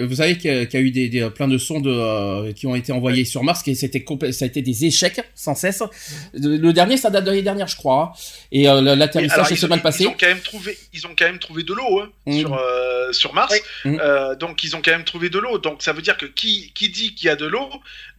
Vous 0.00 0.16
savez 0.16 0.36
qu'il 0.36 0.52
y 0.52 0.58
a, 0.58 0.66
qu'il 0.66 0.80
y 0.80 0.82
a 0.82 0.86
eu 0.86 0.90
des, 0.90 1.08
des- 1.08 1.30
plein 1.30 1.46
de 1.46 1.56
sondes 1.56 1.86
euh, 1.86 2.52
qui 2.52 2.66
ont 2.66 2.74
été 2.74 2.90
envoyées 2.90 3.24
sur 3.24 3.44
Mars, 3.44 3.62
qui 3.62 3.76
c'était 3.76 4.04
ça 4.32 4.44
a 4.44 4.48
été 4.48 4.60
des 4.60 4.86
échecs 4.86 5.20
sans 5.36 5.54
cesse. 5.54 5.84
Le, 6.32 6.56
le 6.56 6.72
dernier, 6.72 6.96
ça 6.96 7.10
date 7.10 7.22
de 7.22 7.30
l'année 7.30 7.42
dernière, 7.42 7.68
je 7.68 7.76
crois. 7.76 8.12
hein. 8.12 8.18
Et 8.50 8.68
euh, 8.68 8.80
l'atterrissage 8.96 9.46
s'est 9.50 9.54
ils, 9.54 9.68
mal 9.68 9.78
ils 9.78 9.82
passé. 9.82 10.06
ont 10.08 10.16
quand 10.18 10.26
même 10.26 10.40
trouvé, 10.40 10.76
ils 10.92 11.06
ont 11.06 11.14
quand 11.16 11.26
même 11.26 11.38
trouvé 11.38 11.62
de 11.62 11.72
l'eau 11.72 12.00
hein, 12.00 12.10
Mhm. 12.26 12.40
sur 12.40 12.54
euh, 12.58 13.12
sur 13.12 13.34
Mars. 13.34 13.54
Oui. 13.84 13.96
Euh, 14.00 14.34
donc 14.34 14.64
ils 14.64 14.74
ont 14.74 14.82
quand 14.84 14.90
même 14.90 15.04
trouvé 15.04 15.30
de 15.30 15.38
l'eau. 15.38 15.58
Donc 15.58 15.80
ça 15.80 15.92
veut 15.92 16.02
dire 16.02 16.16
que 16.16 16.26
qui 16.26 16.72
qui 16.74 16.88
dit 16.88 17.14
qu'il 17.14 17.26
y 17.28 17.30
a 17.30 17.36
de 17.36 17.46
l'eau, 17.46 17.70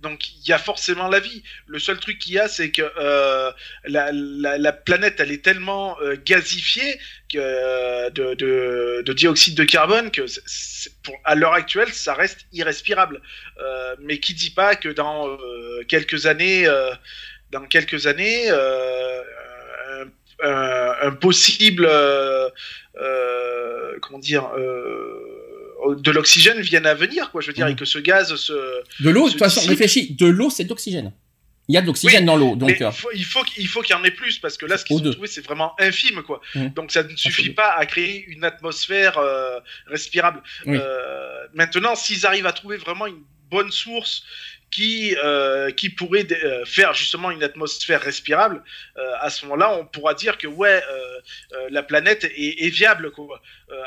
donc 0.01 0.29
il 0.29 0.47
y 0.47 0.53
a 0.53 0.57
forcément 0.57 1.09
la 1.09 1.19
vie. 1.19 1.43
Le 1.67 1.79
seul 1.79 1.99
truc 1.99 2.19
qu'il 2.19 2.35
y 2.35 2.39
a, 2.39 2.47
c'est 2.47 2.71
que 2.71 2.83
euh, 2.97 3.51
la, 3.85 4.11
la, 4.13 4.57
la 4.57 4.71
planète, 4.71 5.15
elle 5.19 5.31
est 5.33 5.43
tellement 5.43 5.97
euh, 6.01 6.15
gazifiée 6.25 6.99
euh, 7.37 8.09
de, 8.09 8.33
de, 8.33 9.03
de 9.05 9.13
dioxyde 9.13 9.55
de 9.55 9.63
carbone 9.63 10.11
que 10.11 10.21
pour, 11.03 11.15
à 11.23 11.35
l'heure 11.35 11.53
actuelle, 11.53 11.91
ça 11.93 12.13
reste 12.13 12.45
irrespirable. 12.53 13.21
Euh, 13.61 13.95
mais 13.99 14.19
qui 14.19 14.33
dit 14.33 14.49
pas 14.49 14.75
que 14.75 14.89
dans 14.89 15.27
euh, 15.27 15.83
quelques 15.87 16.25
années, 16.25 16.67
dans 17.51 17.65
quelques 17.65 18.07
années, 18.07 18.49
un, 20.43 21.11
possible, 21.11 21.89
comment 24.01 24.19
dire, 24.19 24.49
de 25.87 26.11
l'oxygène 26.11 26.61
vienne 26.61 26.85
à 26.85 26.93
venir, 26.93 27.31
quoi. 27.31 27.41
Je 27.41 27.47
veux 27.47 27.53
dire, 27.53 27.65
Mhm. 27.67 27.73
et 27.73 27.75
que 27.75 27.85
ce 27.85 27.99
gaz 27.99 28.35
se 28.35 28.53
De 28.99 29.09
l'eau, 29.09 29.27
de 29.27 29.31
toute 29.31 29.39
façon, 29.39 29.61
réfléchis. 29.67 30.15
De 30.15 30.25
l'eau, 30.25 30.49
c'est 30.49 30.63
de 30.63 30.69
l'oxygène. 30.69 31.13
Il 31.67 31.75
y 31.75 31.77
a 31.77 31.81
de 31.81 31.87
l'oxygène 31.87 32.21
Oui, 32.21 32.25
dans 32.25 32.35
l'eau, 32.35 32.55
donc. 32.55 32.69
mais 32.69 32.81
euh, 32.83 32.89
il 32.89 32.93
faut, 32.95 33.09
il 33.13 33.25
faut 33.25 33.43
qu'il 33.43 33.67
faut 33.67 33.81
qu'il 33.81 33.95
y 33.95 33.99
en 33.99 34.03
ait 34.03 34.11
plus 34.11 34.37
parce 34.39 34.57
que 34.57 34.65
là, 34.65 34.77
ce 34.77 34.85
qu'ils 34.85 34.97
ont 34.97 35.11
trouvé, 35.11 35.27
c'est 35.27 35.43
vraiment 35.43 35.73
infime, 35.79 36.21
quoi. 36.21 36.41
Mhm. 36.53 36.69
Donc 36.73 36.91
ça 36.91 37.03
ne 37.03 37.15
suffit 37.15 37.49
pas 37.51 37.71
à 37.71 37.85
créer 37.85 38.23
une 38.27 38.43
atmosphère 38.43 39.17
euh, 39.17 39.59
respirable. 39.87 40.41
Oui. 40.65 40.77
Euh, 40.79 41.47
maintenant, 41.53 41.95
s'ils 41.95 42.25
arrivent 42.25 42.45
à 42.45 42.53
trouver 42.53 42.77
vraiment 42.77 43.07
une 43.07 43.23
bonne 43.49 43.71
source 43.71 44.23
qui 44.71 45.15
euh, 45.23 45.71
qui 45.71 45.89
pourrait 45.89 46.27
euh, 46.31 46.65
faire 46.65 46.93
justement 46.93 47.31
une 47.31 47.43
atmosphère 47.43 48.01
respirable, 48.01 48.63
euh, 48.97 49.01
à 49.21 49.29
ce 49.29 49.45
moment-là, 49.45 49.77
on 49.79 49.85
pourra 49.85 50.13
dire 50.13 50.37
que 50.37 50.47
ouais, 50.47 50.81
la 51.69 51.81
planète 51.83 52.25
est, 52.25 52.65
est 52.65 52.69
viable, 52.69 53.11
quoi. 53.11 53.41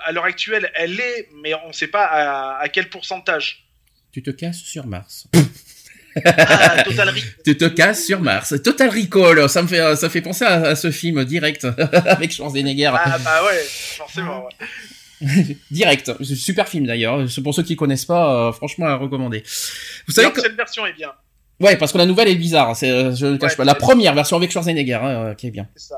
À 0.04 0.12
l'heure 0.12 0.24
actuelle, 0.24 0.70
elle 0.74 0.98
est, 0.98 1.28
mais 1.42 1.54
on 1.54 1.68
ne 1.68 1.72
sait 1.72 1.88
pas 1.88 2.04
à, 2.04 2.58
à 2.58 2.68
quel 2.68 2.88
pourcentage. 2.88 3.68
tu 4.12 4.22
te 4.22 4.30
casses 4.30 4.62
sur 4.64 4.86
Mars. 4.86 5.28
Ah, 6.24 6.82
Total 6.84 7.14
Tu 7.44 7.56
te 7.56 7.64
casses 7.66 8.04
sur 8.06 8.20
Mars. 8.20 8.54
Total 8.62 8.88
Recall, 8.90 9.48
ça 9.48 9.62
me 9.62 9.68
fait, 9.68 9.96
ça 9.96 10.08
fait 10.10 10.20
penser 10.20 10.44
à, 10.44 10.54
à 10.68 10.74
ce 10.76 10.90
film 10.90 11.24
direct 11.24 11.66
avec 12.06 12.32
Schwarzenegger. 12.32 12.92
ah 12.94 13.18
bah 13.24 13.44
ouais, 13.44 13.62
forcément. 13.96 14.44
ouais. 14.46 14.66
Direct. 15.70 16.12
Super 16.22 16.68
film 16.68 16.86
d'ailleurs. 16.86 17.24
Pour 17.42 17.52
ceux 17.54 17.62
qui 17.64 17.74
connaissent 17.76 18.04
pas, 18.04 18.48
euh, 18.48 18.52
franchement 18.52 18.86
à 18.86 18.94
recommander. 18.96 19.42
Vous 20.06 20.12
savez 20.14 20.30
que, 20.30 20.40
Cette 20.40 20.54
version 20.56 20.86
est 20.86 20.92
bien. 20.92 21.10
ouais, 21.60 21.76
parce 21.76 21.90
que 21.92 21.98
la 21.98 22.06
nouvelle 22.06 22.28
est 22.28 22.36
bizarre. 22.36 22.76
C'est, 22.76 22.90
euh, 22.90 23.14
je 23.16 23.26
ne 23.26 23.36
cache 23.36 23.50
Ouais, 23.52 23.56
pas. 23.56 23.64
La 23.64 23.74
première 23.74 24.14
version 24.14 24.36
avec 24.36 24.52
Schwarzenegger, 24.52 24.94
hein, 24.94 25.08
euh, 25.30 25.34
qui 25.34 25.48
est 25.48 25.50
bien. 25.50 25.66
C'est 25.74 25.88
ça. 25.88 25.96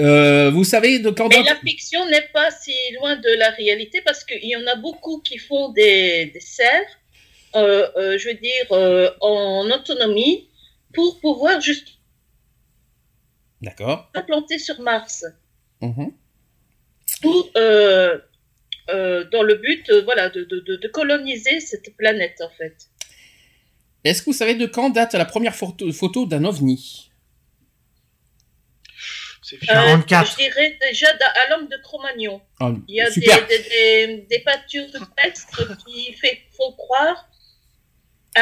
Euh, 0.00 0.50
vous 0.52 0.62
savez 0.62 1.00
de 1.00 1.10
quand 1.10 1.28
Mais 1.28 1.42
la 1.42 1.56
fiction 1.56 2.06
n'est 2.08 2.28
pas 2.32 2.50
si 2.52 2.72
loin 3.00 3.16
de 3.16 3.36
la 3.38 3.50
réalité 3.50 4.00
parce 4.04 4.22
qu'il 4.24 4.44
y 4.48 4.54
en 4.54 4.64
a 4.70 4.76
beaucoup 4.76 5.20
qui 5.24 5.38
font 5.38 5.70
des, 5.70 6.26
des 6.26 6.38
serres, 6.40 6.68
euh, 6.70 6.84
euh, 6.84 7.07
je 7.54 8.28
veux 8.28 8.34
dire, 8.34 8.72
euh, 8.72 9.10
en 9.20 9.70
autonomie 9.70 10.48
pour 10.94 11.20
pouvoir 11.20 11.60
juste 11.60 11.88
D'accord. 13.62 14.10
implanter 14.14 14.58
sur 14.58 14.80
Mars. 14.80 15.24
Mhm. 15.80 16.12
Pour, 17.22 17.50
euh, 17.56 18.18
euh, 18.90 19.24
dans 19.30 19.42
le 19.42 19.54
but 19.56 19.88
euh, 19.90 20.02
voilà, 20.02 20.28
de, 20.30 20.44
de, 20.44 20.60
de, 20.60 20.76
de 20.76 20.88
coloniser 20.88 21.60
cette 21.60 21.96
planète 21.96 22.40
en 22.40 22.50
fait. 22.50 22.76
Est-ce 24.04 24.20
que 24.22 24.26
vous 24.26 24.32
savez 24.36 24.54
de 24.54 24.66
quand 24.66 24.90
date 24.90 25.14
la 25.14 25.24
première 25.24 25.54
photo, 25.54 25.90
photo 25.92 26.24
d'un 26.26 26.44
ovni? 26.44 27.10
C'est 29.42 29.56
Euh, 29.56 29.58
vieux. 29.60 29.66
44. 30.06 30.30
je 30.30 30.36
dirais 30.36 30.78
déjà 30.80 31.08
à 31.08 31.50
l'homme 31.50 31.68
de 31.68 31.76
Cro-Magnon. 31.82 32.40
Ah, 32.60 32.72
Il 32.86 32.94
y 32.94 33.00
a 33.00 33.06
des, 33.06 33.12
Super. 33.12 33.46
des, 33.48 33.58
des, 33.58 34.26
des 34.30 34.38
peintures 34.40 34.86
rupestres 34.92 35.76
qui 35.84 36.12
fait, 36.14 36.42
font 36.56 36.72
croire 36.72 37.28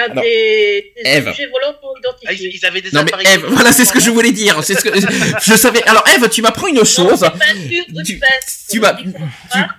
Alors, 0.05 0.23
des, 0.23 0.93
des 0.97 1.03
Ève. 1.09 1.29
objets 1.29 1.47
volants 1.47 1.73
non 1.83 1.91
Ah, 2.27 2.33
ils, 2.33 2.35
identifiés. 2.35 2.51
ils 2.55 2.67
avaient 2.67 2.81
des 2.81 2.91
Non 2.93 3.03
mais 3.03 3.09
appareils 3.13 3.27
Eve, 3.35 3.41
photo 3.41 3.55
voilà, 3.55 3.73
c'est 3.73 3.85
ce 3.85 3.93
que 3.93 3.99
je 4.01 4.05
pendant- 4.07 4.15
voulais 4.17 4.33
dire. 4.33 4.63
C'est 4.65 4.75
ce 4.75 4.83
que 4.85 4.91
je 4.99 5.55
savais. 5.57 5.83
Alors 5.85 6.05
Eve, 6.15 6.29
tu 6.29 6.43
m'apprends 6.43 6.67
une 6.69 6.85
chose. 6.85 7.23
Non, 7.23 7.31
peinture 7.31 7.85
Tu- 8.05 8.13
rupestre. 8.15 8.53
tu 8.71 8.79
faut 8.79 8.81
tu- 8.81 8.81
pas 8.81 8.95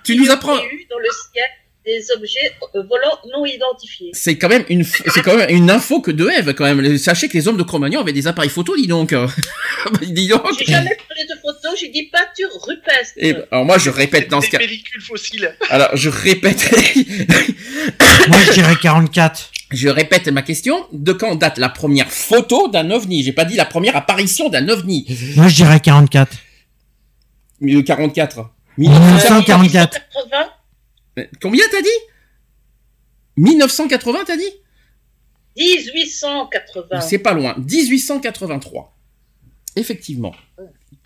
tu 0.04 0.12
qu'il 0.12 0.22
nous 0.22 0.30
apprends- 0.30 0.56
eu 0.58 0.86
dans 0.90 0.98
le 0.98 1.08
ciel 1.32 1.44
des 1.86 2.04
objets 2.14 2.52
euh, 2.74 2.82
volants 2.82 3.18
non 3.32 3.46
identifiés. 3.46 4.10
C'est 4.12 4.36
quand 4.36 4.50
même 4.50 4.64
une, 4.68 4.84
c'est 4.84 5.22
quand 5.22 5.34
même 5.36 5.48
une 5.48 5.70
info 5.70 6.02
que 6.02 6.10
de 6.10 6.28
Eve 6.28 6.52
quand 6.52 6.64
même. 6.64 6.98
Sachez 6.98 7.28
que 7.28 7.32
les 7.34 7.48
hommes 7.48 7.56
de 7.56 7.62
Cro-Magnon 7.62 8.00
avaient 8.00 8.12
des 8.12 8.26
appareils 8.26 8.50
photo, 8.50 8.76
dis 8.76 8.86
donc. 8.86 9.14
dis 10.02 10.28
donc. 10.28 10.42
J'ai 10.58 10.66
jamais 10.66 10.98
parlé 11.08 11.24
de 11.24 11.34
photos, 11.40 11.78
j'ai 11.80 11.88
dit 11.88 12.10
peinture 12.12 12.50
rupestre. 12.62 13.14
Et, 13.16 13.34
alors 13.50 13.64
moi 13.64 13.78
je 13.78 13.88
répète 13.88 14.28
dans 14.28 14.42
ce 14.42 14.46
des 14.46 14.50
cas. 14.50 14.58
pellicules 14.58 15.00
fossiles. 15.00 15.56
Alors 15.70 15.88
je 15.96 16.10
répète. 16.10 16.70
Moi, 18.28 18.38
je 18.46 18.52
dirais 18.52 18.76
44. 18.82 19.50
Je 19.70 19.88
répète 19.88 20.28
ma 20.28 20.42
question. 20.42 20.86
De 20.92 21.12
quand 21.12 21.34
date 21.36 21.58
la 21.58 21.68
première 21.68 22.10
photo 22.10 22.68
d'un 22.68 22.90
ovni? 22.90 23.22
J'ai 23.22 23.32
pas 23.32 23.44
dit 23.44 23.56
la 23.56 23.66
première 23.66 23.96
apparition 23.96 24.48
d'un 24.48 24.68
ovni. 24.68 25.06
Moi, 25.36 25.48
je 25.48 25.56
dirais 25.56 25.80
44. 25.80 26.36
44. 27.84 28.50
1944. 28.78 30.00
1980, 30.08 31.26
Combien 31.42 31.64
t'as 31.70 31.82
dit? 31.82 31.88
1980 33.36 34.18
t'as 34.26 34.36
dit? 34.36 34.52
1880. 35.56 37.00
C'est 37.00 37.18
pas 37.18 37.34
loin. 37.34 37.56
1883. 37.58 38.96
Effectivement. 39.76 40.34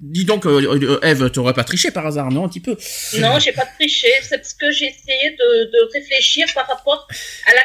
Dis 0.00 0.24
donc, 0.24 0.46
euh, 0.46 0.78
euh, 0.82 1.00
Eve, 1.02 1.30
t'aurais 1.30 1.54
pas 1.54 1.64
triché 1.64 1.90
par 1.90 2.06
hasard, 2.06 2.30
non, 2.30 2.44
un 2.44 2.48
petit 2.48 2.60
peu? 2.60 2.76
Non, 3.18 3.38
j'ai 3.38 3.52
pas 3.52 3.66
triché, 3.78 4.08
c'est 4.22 4.36
parce 4.36 4.54
que 4.54 4.70
j'ai 4.70 4.86
essayé 4.86 5.30
de, 5.30 5.64
de 5.70 5.92
réfléchir 5.92 6.46
par 6.54 6.66
rapport 6.66 7.06
à 7.46 7.54
la 7.54 7.62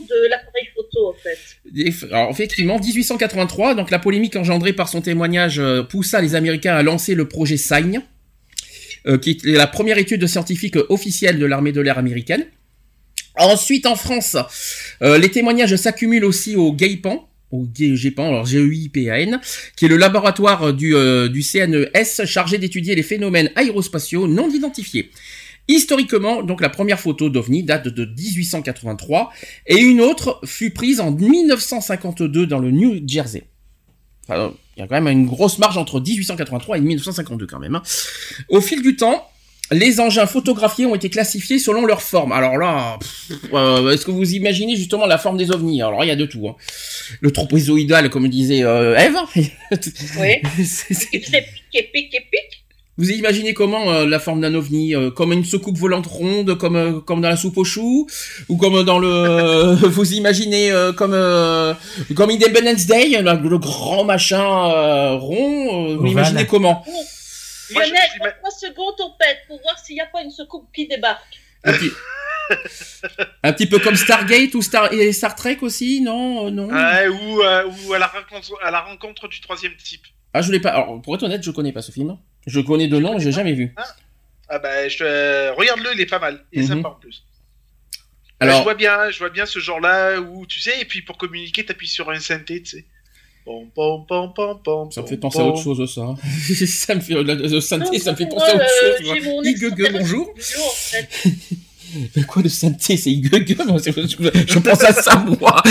de 0.00 0.28
l'appareil 0.28 0.68
photo, 0.74 1.08
en 1.10 1.14
fait. 1.14 2.06
Alors, 2.12 2.30
effectivement, 2.30 2.78
1883, 2.78 3.74
donc 3.74 3.90
la 3.90 3.98
polémique 3.98 4.36
engendrée 4.36 4.72
par 4.72 4.88
son 4.88 5.00
témoignage 5.00 5.58
euh, 5.58 5.82
poussa 5.82 6.20
les 6.20 6.34
Américains 6.34 6.74
à 6.74 6.82
lancer 6.82 7.14
le 7.14 7.26
projet 7.26 7.56
SIGN, 7.56 8.00
euh, 9.06 9.18
qui 9.18 9.30
est 9.30 9.44
la 9.46 9.66
première 9.66 9.98
étude 9.98 10.26
scientifique 10.26 10.76
officielle 10.88 11.38
de 11.38 11.46
l'armée 11.46 11.72
de 11.72 11.80
l'air 11.80 11.98
américaine. 11.98 12.44
Ensuite, 13.36 13.86
en 13.86 13.96
France, 13.96 14.36
euh, 15.02 15.18
les 15.18 15.30
témoignages 15.30 15.74
s'accumulent 15.76 16.24
aussi 16.24 16.56
au 16.56 16.72
GAIPAN, 16.72 17.28
au 17.52 17.66
G- 17.74 17.96
GEPAN, 17.96 18.28
alors 18.28 18.46
G-E-I-P-A-N, 18.46 19.40
qui 19.76 19.86
est 19.86 19.88
le 19.88 19.96
laboratoire 19.96 20.72
du, 20.72 20.94
euh, 20.94 21.28
du 21.28 21.42
CNES 21.42 22.26
chargé 22.26 22.58
d'étudier 22.58 22.94
les 22.94 23.02
phénomènes 23.02 23.50
aérospatiaux 23.56 24.28
non 24.28 24.50
identifiés. 24.50 25.10
Historiquement, 25.74 26.42
donc 26.42 26.60
la 26.60 26.68
première 26.68 26.98
photo 26.98 27.28
d'OVNI 27.30 27.62
date 27.62 27.86
de 27.86 28.04
1883 28.04 29.30
et 29.66 29.76
une 29.78 30.00
autre 30.00 30.40
fut 30.44 30.70
prise 30.70 30.98
en 31.00 31.12
1952 31.12 32.46
dans 32.46 32.58
le 32.58 32.70
New 32.72 33.00
Jersey. 33.06 33.44
Enfin, 34.28 34.52
il 34.76 34.80
y 34.80 34.82
a 34.82 34.88
quand 34.88 35.00
même 35.00 35.08
une 35.08 35.26
grosse 35.26 35.58
marge 35.58 35.78
entre 35.78 36.00
1883 36.00 36.78
et 36.78 36.80
1952 36.80 37.46
quand 37.46 37.60
même. 37.60 37.76
hein. 37.76 37.82
Au 38.48 38.60
fil 38.60 38.82
du 38.82 38.96
temps, 38.96 39.28
les 39.70 40.00
engins 40.00 40.26
photographiés 40.26 40.86
ont 40.86 40.96
été 40.96 41.08
classifiés 41.08 41.60
selon 41.60 41.86
leur 41.86 42.02
forme. 42.02 42.32
Alors 42.32 42.58
là, 42.58 42.98
euh, 43.52 43.92
est-ce 43.92 44.04
que 44.04 44.10
vous 44.10 44.34
imaginez 44.34 44.74
justement 44.74 45.06
la 45.06 45.18
forme 45.18 45.36
des 45.36 45.52
ovnis? 45.52 45.82
Alors 45.82 46.02
il 46.04 46.08
y 46.08 46.10
a 46.10 46.16
de 46.16 46.26
tout. 46.26 46.48
hein. 46.48 46.56
Le 47.20 47.30
tropézoïdal, 47.30 48.10
comme 48.10 48.28
disait 48.28 48.64
euh, 48.64 48.96
Eve. 48.98 49.16
Oui. 49.36 49.52
C'est- 50.64 51.10
pique 51.10 51.92
pique 51.92 52.10
pique. 52.32 52.64
Vous 53.00 53.10
imaginez 53.10 53.54
comment 53.54 53.90
euh, 53.90 54.06
la 54.06 54.18
forme 54.20 54.40
d'un 54.40 54.54
ovni 54.54 54.94
euh, 54.94 55.10
Comme 55.10 55.32
une 55.32 55.44
soucoupe 55.44 55.76
volante 55.78 56.06
ronde, 56.06 56.56
comme 56.58 56.76
euh, 56.76 57.00
comme 57.00 57.20
dans 57.20 57.28
la 57.30 57.36
soupe 57.36 57.56
aux 57.56 57.64
choux, 57.64 58.06
ou 58.48 58.56
comme 58.56 58.82
dans 58.84 58.98
le 58.98 59.74
vous 59.88 60.12
imaginez 60.14 60.70
euh, 60.70 60.92
comme 60.92 61.14
euh, 61.14 61.74
comme 62.14 62.30
Independence 62.30 62.86
Day, 62.86 63.08
le, 63.20 63.48
le 63.48 63.58
grand 63.58 64.04
machin 64.04 64.44
euh, 64.70 65.14
rond. 65.16 65.90
euh, 65.92 65.96
vous 65.96 66.06
imaginez 66.06 66.46
comment 66.46 66.84
Lionel, 67.72 67.92
m'ima- 68.18 68.32
3 68.32 68.50
secondes, 68.50 68.94
on 68.98 69.10
pète 69.18 69.38
pour 69.48 69.60
voir 69.62 69.78
s'il 69.78 69.94
n'y 69.94 70.00
a 70.00 70.06
pas 70.06 70.22
une 70.22 70.30
soucoupe 70.30 70.66
qui 70.74 70.88
débarque. 70.88 71.38
un 71.64 71.72
petit, 71.72 71.90
un 73.44 73.52
petit 73.52 73.66
peu 73.66 73.78
comme 73.78 73.94
Stargate 73.96 74.54
ou 74.54 74.62
Star 74.62 74.92
et 74.92 75.12
Star 75.12 75.34
Trek 75.36 75.58
aussi, 75.62 76.00
non 76.00 76.50
Non. 76.50 76.66
Ouais, 76.68 77.08
ou, 77.08 77.42
euh, 77.42 77.64
ou 77.86 77.92
à, 77.92 77.98
la 77.98 78.08
rencontre, 78.08 78.52
à 78.62 78.70
la 78.72 78.80
rencontre 78.80 79.28
du 79.28 79.40
troisième 79.40 79.76
type. 79.76 80.02
Ah, 80.34 80.42
je 80.42 80.50
l'ai 80.52 80.60
pas. 80.60 80.70
Alors, 80.70 81.00
pour 81.02 81.14
être 81.14 81.22
honnête, 81.22 81.42
je 81.42 81.50
connais 81.52 81.72
pas 81.72 81.82
ce 81.82 81.92
film. 81.92 82.16
Je 82.46 82.60
connais 82.60 82.88
de 82.88 82.98
nom, 82.98 83.14
mais 83.14 83.20
j'ai 83.24 83.32
jamais 83.32 83.52
vu. 83.52 83.74
Ah 84.48 84.58
bah, 84.58 84.88
je, 84.88 85.54
regarde-le, 85.54 85.90
il 85.94 86.00
est 86.00 86.06
pas 86.06 86.18
mal. 86.18 86.44
Il 86.52 86.60
est 86.60 86.62
Mhm. 86.62 86.68
sympa 86.68 86.88
en 86.88 86.94
plus. 86.94 87.22
Alors- 88.40 88.54
Alors, 88.54 88.58
je 88.60 88.64
vois 88.64 88.74
bien, 88.74 89.10
je 89.10 89.18
vois 89.18 89.28
bien 89.30 89.46
ce 89.46 89.58
genre-là 89.58 90.18
où 90.20 90.46
tu 90.46 90.60
sais, 90.60 90.80
et 90.80 90.84
puis 90.86 91.02
pour 91.02 91.18
communiquer, 91.18 91.64
t'appuies 91.64 91.86
sur 91.88 92.10
un 92.10 92.18
synthé, 92.18 92.62
tu 92.62 92.70
sais. 92.78 92.84
Pom, 93.44 93.68
pom, 93.74 94.04
pom, 94.06 94.32
pom, 94.34 94.60
pom, 94.62 94.90
Ça 94.90 95.02
me 95.02 95.06
fait 95.06 95.16
penser 95.18 95.38
à 95.40 95.44
autre 95.44 95.62
chose, 95.62 95.92
ça. 95.94 96.14
ça 96.66 96.94
me 96.94 97.00
fait 97.00 97.14
le, 97.14 97.22
le 97.22 97.60
synthé, 97.60 97.98
ça 97.98 98.12
me 98.12 98.16
fait 98.16 98.26
penser 98.28 98.50
à 98.50 98.54
autre 98.54 98.64
euh, 98.64 98.98
chose. 99.22 99.46
extraterrestre 99.46 99.98
bonjour. 99.98 100.34
Mais 102.16 102.22
quoi 102.28 102.42
de 102.42 102.48
synthé 102.48 102.96
C'est 102.96 103.12
c'est- 103.12 103.22
je, 103.22 103.32
je 104.46 104.58
pense 104.58 104.82
à 104.84 104.92
ça, 104.92 105.16
moi. 105.16 105.62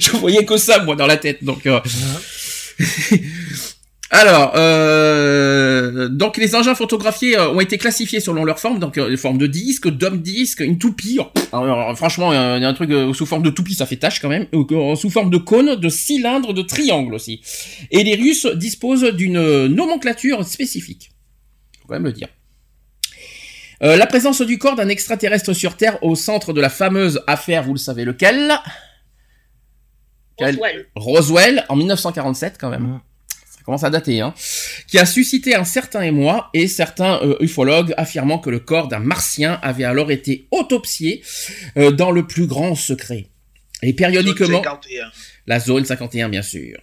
Je 0.00 0.16
voyais 0.16 0.44
que 0.44 0.56
ça, 0.56 0.82
moi, 0.82 0.96
dans 0.96 1.06
la 1.06 1.16
tête. 1.18 1.42
Donc, 1.44 1.66
euh, 1.66 1.80
Alors, 4.10 4.52
euh, 4.54 6.08
donc 6.08 6.36
les 6.36 6.54
engins 6.54 6.76
photographiés 6.76 7.36
euh, 7.36 7.50
ont 7.50 7.60
été 7.60 7.76
classifiés 7.76 8.20
selon 8.20 8.44
leur 8.44 8.60
forme, 8.60 8.78
donc 8.78 8.98
euh, 8.98 9.08
les 9.08 9.16
formes 9.16 9.36
de 9.38 9.48
disque, 9.48 9.88
d'homme 9.88 10.22
disque, 10.22 10.60
une 10.60 10.78
toupie. 10.78 11.18
Alors, 11.52 11.64
alors, 11.64 11.96
franchement, 11.96 12.30
euh, 12.32 12.56
il 12.56 12.62
y 12.62 12.64
a 12.64 12.68
un 12.68 12.74
truc 12.74 12.90
euh, 12.92 13.12
sous 13.12 13.26
forme 13.26 13.42
de 13.42 13.50
toupie, 13.50 13.74
ça 13.74 13.84
fait 13.84 13.96
tâche 13.96 14.20
quand 14.20 14.28
même. 14.28 14.46
Ou, 14.52 14.64
euh, 14.70 14.94
sous 14.94 15.10
forme 15.10 15.30
de 15.30 15.38
cône, 15.38 15.74
de 15.74 15.88
cylindre, 15.88 16.52
de 16.54 16.62
triangle 16.62 17.14
aussi. 17.14 17.40
Et 17.90 18.04
les 18.04 18.14
Russes 18.14 18.46
disposent 18.54 19.12
d'une 19.12 19.66
nomenclature 19.66 20.44
spécifique. 20.46 21.10
Faut 21.82 21.88
quand 21.88 21.94
même 21.94 22.04
le 22.04 22.12
dire. 22.12 22.28
Euh, 23.82 23.96
la 23.96 24.06
présence 24.06 24.40
du 24.40 24.56
corps 24.56 24.76
d'un 24.76 24.88
extraterrestre 24.88 25.52
sur 25.52 25.76
Terre 25.76 25.98
au 26.02 26.14
centre 26.14 26.52
de 26.52 26.60
la 26.60 26.70
fameuse 26.70 27.20
affaire, 27.26 27.64
vous 27.64 27.72
le 27.72 27.78
savez 27.78 28.04
lequel? 28.04 28.52
Quel- 30.38 30.54
Roswell. 30.54 30.86
Roswell 30.94 31.64
en 31.68 31.76
1947 31.76 32.56
quand 32.60 32.70
même. 32.70 33.00
Commence 33.66 33.82
à 33.82 33.90
dater, 33.90 34.20
hein. 34.20 34.32
Qui 34.86 34.96
a 34.96 35.04
suscité 35.04 35.56
un 35.56 35.64
certain 35.64 36.02
émoi 36.02 36.50
et 36.54 36.68
certains 36.68 37.20
euh, 37.22 37.34
ufologues 37.40 37.92
affirmant 37.96 38.38
que 38.38 38.48
le 38.48 38.60
corps 38.60 38.86
d'un 38.86 39.00
martien 39.00 39.58
avait 39.60 39.82
alors 39.82 40.12
été 40.12 40.46
autopsié 40.52 41.24
euh, 41.76 41.90
dans 41.90 42.12
le 42.12 42.28
plus 42.28 42.46
grand 42.46 42.76
secret. 42.76 43.26
Et 43.82 43.92
périodiquement, 43.92 44.46
Zone 44.46 44.62
51. 44.62 45.06
la 45.48 45.58
zone 45.58 45.84
51 45.84 46.28
bien 46.28 46.42
sûr. 46.42 46.78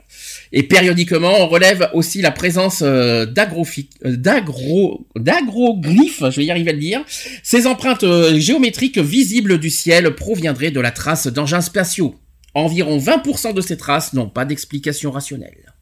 Et 0.51 0.63
périodiquement, 0.63 1.33
on 1.39 1.47
relève 1.47 1.89
aussi 1.93 2.21
la 2.21 2.31
présence 2.31 2.81
euh, 2.81 3.25
euh, 3.25 4.15
d'agro, 4.17 5.07
d'agroglyphes, 5.15 6.23
je 6.31 6.35
vais 6.35 6.45
y 6.45 6.51
arriver 6.51 6.71
à 6.71 6.73
le 6.73 6.79
dire. 6.79 7.05
Ces 7.43 7.65
empreintes 7.65 8.05
géométriques 8.35 8.99
visibles 8.99 9.57
du 9.57 9.69
ciel 9.69 10.15
proviendraient 10.15 10.71
de 10.71 10.81
la 10.81 10.91
trace 10.91 11.27
d'engins 11.27 11.61
spatiaux. 11.61 12.15
Environ 12.55 12.97
20% 12.97 13.53
de 13.53 13.61
ces 13.61 13.77
traces 13.77 14.11
n'ont 14.11 14.29
pas 14.29 14.43
d'explication 14.43 15.11
rationnelle. 15.11 15.72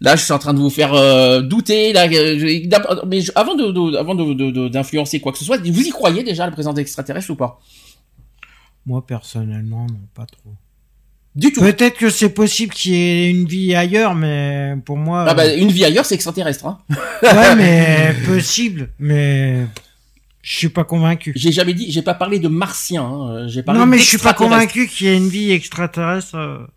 Là, 0.00 0.16
je 0.16 0.22
suis 0.22 0.32
en 0.32 0.38
train 0.38 0.54
de 0.54 0.58
vous 0.58 0.70
faire 0.70 0.94
euh, 0.94 1.40
douter. 1.40 1.92
Là, 1.92 2.06
euh, 2.06 2.38
je- 2.38 3.06
mais 3.06 3.20
je- 3.20 3.32
avant 3.34 3.54
de, 3.54 3.70
de- 3.70 3.96
avant 3.96 4.14
de- 4.14 4.34
de- 4.34 4.50
de- 4.50 4.68
d'influencer 4.68 5.20
quoi 5.20 5.32
que 5.32 5.38
ce 5.38 5.44
soit, 5.44 5.58
vous 5.58 5.82
y 5.86 5.90
croyez 5.90 6.22
déjà 6.22 6.44
à 6.44 6.46
la 6.46 6.52
présence 6.52 6.74
d'extraterrestres 6.74 7.30
ou 7.30 7.36
pas? 7.36 7.60
Moi, 8.84 9.04
personnellement, 9.06 9.86
non, 9.86 9.98
pas 10.14 10.26
trop. 10.26 10.54
Du 11.34 11.52
tout. 11.52 11.60
Peut-être 11.60 11.98
que 11.98 12.08
c'est 12.08 12.30
possible 12.30 12.72
qu'il 12.72 12.92
y 12.92 12.96
ait 12.96 13.30
une 13.30 13.46
vie 13.46 13.74
ailleurs, 13.74 14.14
mais 14.14 14.74
pour 14.84 14.96
moi. 14.96 15.26
Ah 15.28 15.34
bah, 15.34 15.42
euh, 15.44 15.56
une 15.58 15.68
vie 15.70 15.84
ailleurs, 15.84 16.06
c'est 16.06 16.14
extraterrestre. 16.14 16.66
Hein. 16.66 16.78
Ouais, 17.22 17.54
mais 17.56 18.14
possible, 18.26 18.90
mais 18.98 19.66
je 20.40 20.56
suis 20.56 20.68
pas 20.70 20.84
convaincu. 20.84 21.32
J'ai 21.36 21.52
jamais 21.52 21.74
dit, 21.74 21.90
j'ai 21.92 22.00
pas 22.02 22.14
parlé 22.14 22.38
de 22.38 22.48
martiens. 22.48 23.04
Hein. 23.04 23.48
J'ai 23.48 23.62
parlé 23.62 23.80
Non, 23.80 23.86
mais 23.86 23.98
je 23.98 24.04
suis 24.04 24.18
pas 24.18 24.32
convaincu 24.32 24.86
qu'il 24.86 25.08
y 25.08 25.10
ait 25.10 25.16
une 25.16 25.28
vie 25.28 25.50
extraterrestre. 25.52 26.68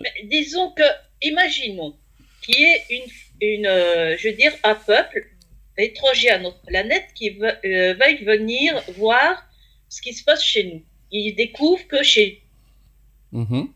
Mais 0.00 0.12
disons 0.24 0.70
que, 0.72 0.82
imaginons 1.22 1.94
qu'il 2.42 2.58
y 2.58 2.62
ait 2.64 2.82
une, 2.90 3.48
une 3.48 3.66
euh, 3.66 4.16
je 4.18 4.28
veux 4.28 4.34
dire, 4.34 4.52
un 4.64 4.74
peuple 4.74 5.26
étranger 5.76 6.30
à 6.30 6.38
notre 6.38 6.60
planète 6.62 7.06
qui 7.14 7.30
ve- 7.30 7.56
euh, 7.64 7.94
veuille 7.94 8.24
venir 8.24 8.82
voir 8.96 9.42
ce 9.88 10.00
qui 10.02 10.12
se 10.12 10.22
passe 10.24 10.42
chez 10.42 10.64
nous. 10.64 10.82
Ils 11.10 11.34
découvrent 11.34 11.86
que 11.88 12.02
chez 12.02 12.42
Mhm. 13.32 13.68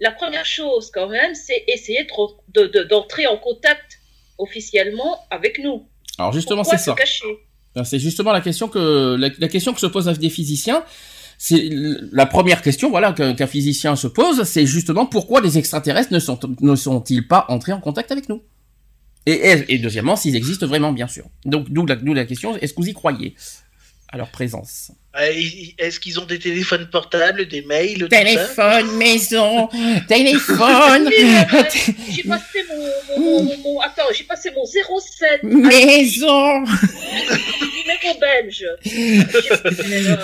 la 0.00 0.10
première 0.12 0.46
chose 0.46 0.90
quand 0.92 1.08
même, 1.08 1.34
c'est 1.34 1.64
essayer 1.68 2.04
de 2.04 2.10
re- 2.10 2.38
de- 2.54 2.66
de- 2.66 2.82
d'entrer 2.84 3.26
en 3.26 3.36
contact 3.38 3.98
officiellement 4.38 5.18
avec 5.30 5.58
nous. 5.58 5.88
Alors 6.18 6.32
justement, 6.32 6.64
c'est 6.64 6.78
ça. 6.78 6.94
Alors, 7.74 7.86
C'est 7.86 7.98
justement 7.98 8.32
la 8.32 8.40
question 8.40 8.68
que 8.68 9.16
la, 9.18 9.28
la 9.38 9.48
question 9.48 9.74
que 9.74 9.80
se 9.80 9.86
posent 9.86 10.06
des 10.18 10.30
physiciens. 10.30 10.84
C'est 11.38 11.68
la 12.12 12.26
première 12.26 12.62
question, 12.62 12.90
voilà, 12.90 13.12
qu'un 13.12 13.46
physicien 13.46 13.94
se 13.96 14.06
pose, 14.06 14.44
c'est 14.44 14.66
justement 14.66 15.06
pourquoi 15.06 15.40
les 15.40 15.58
extraterrestres 15.58 16.12
ne 16.12 16.18
sont 16.18 16.38
ne 16.60 16.74
sont-ils 16.74 17.26
pas 17.26 17.44
entrés 17.48 17.72
en 17.72 17.80
contact 17.80 18.10
avec 18.10 18.28
nous? 18.28 18.42
Et, 19.26 19.78
deuxièmement, 19.78 20.14
s'ils 20.14 20.36
existent 20.36 20.66
vraiment, 20.66 20.92
bien 20.92 21.08
sûr. 21.08 21.24
Donc, 21.44 21.68
d'où 21.68 21.84
la, 21.84 22.24
question, 22.24 22.56
est-ce 22.56 22.72
que 22.72 22.80
vous 22.80 22.88
y 22.88 22.94
croyez? 22.94 23.34
À 24.08 24.18
leur 24.18 24.30
présence 24.30 24.92
Est-ce 25.78 25.98
qu'ils 26.00 26.18
ont 26.20 26.24
des 26.26 26.38
téléphones 26.38 26.86
portables, 26.90 27.46
des 27.48 27.62
mails, 27.62 27.98
tout 27.98 28.08
ça? 28.10 28.18
Téléphone, 28.18 28.96
maison, 28.96 29.68
téléphone, 30.08 31.06
euh, 31.08 31.10
j'ai 32.10 32.22
passé 32.24 32.64
mon, 32.68 33.20
mon, 33.20 33.42
mon- 33.44 33.58
mon- 33.58 33.80
attends, 33.80 34.02
j'ai 34.16 34.24
passé 34.24 34.50
mon 34.54 34.64
07 34.64 35.42
maison. 35.42 36.60
numéro 36.64 38.18
belge. 38.20 38.64
Euh, 38.86 40.16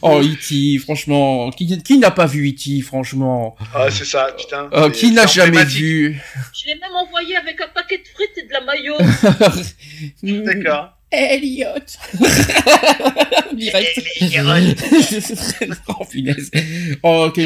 Oh, 0.00 0.22
E.T., 0.22 0.78
franchement, 0.78 1.50
qui, 1.50 1.82
qui 1.82 1.98
n'a 1.98 2.10
pas 2.10 2.24
vu 2.24 2.48
E.T., 2.48 2.80
franchement? 2.80 3.56
Ah, 3.74 3.88
c'est 3.90 4.06
ça, 4.06 4.28
putain. 4.38 4.70
Euh, 4.72 4.88
Qui 4.88 5.10
n'a 5.12 5.26
jamais 5.26 5.64
vu? 5.66 6.18
Je 6.54 6.66
l'ai 6.66 6.76
même 6.76 6.94
envoyé 6.96 7.36
avec 7.36 7.60
un 7.60 7.68
paquet 7.68 7.98
de 7.98 8.08
frites 8.08 8.38
et 8.38 8.42
de 8.46 8.52
la 8.54 8.62
maillot. 8.62 8.96
D'accord. 10.44 10.92
Elliot 11.12 11.66
Direct. 13.54 14.84
oh, 15.88 16.04
punaise. 16.04 16.50
Oh, 17.02 17.26
ok. 17.28 17.38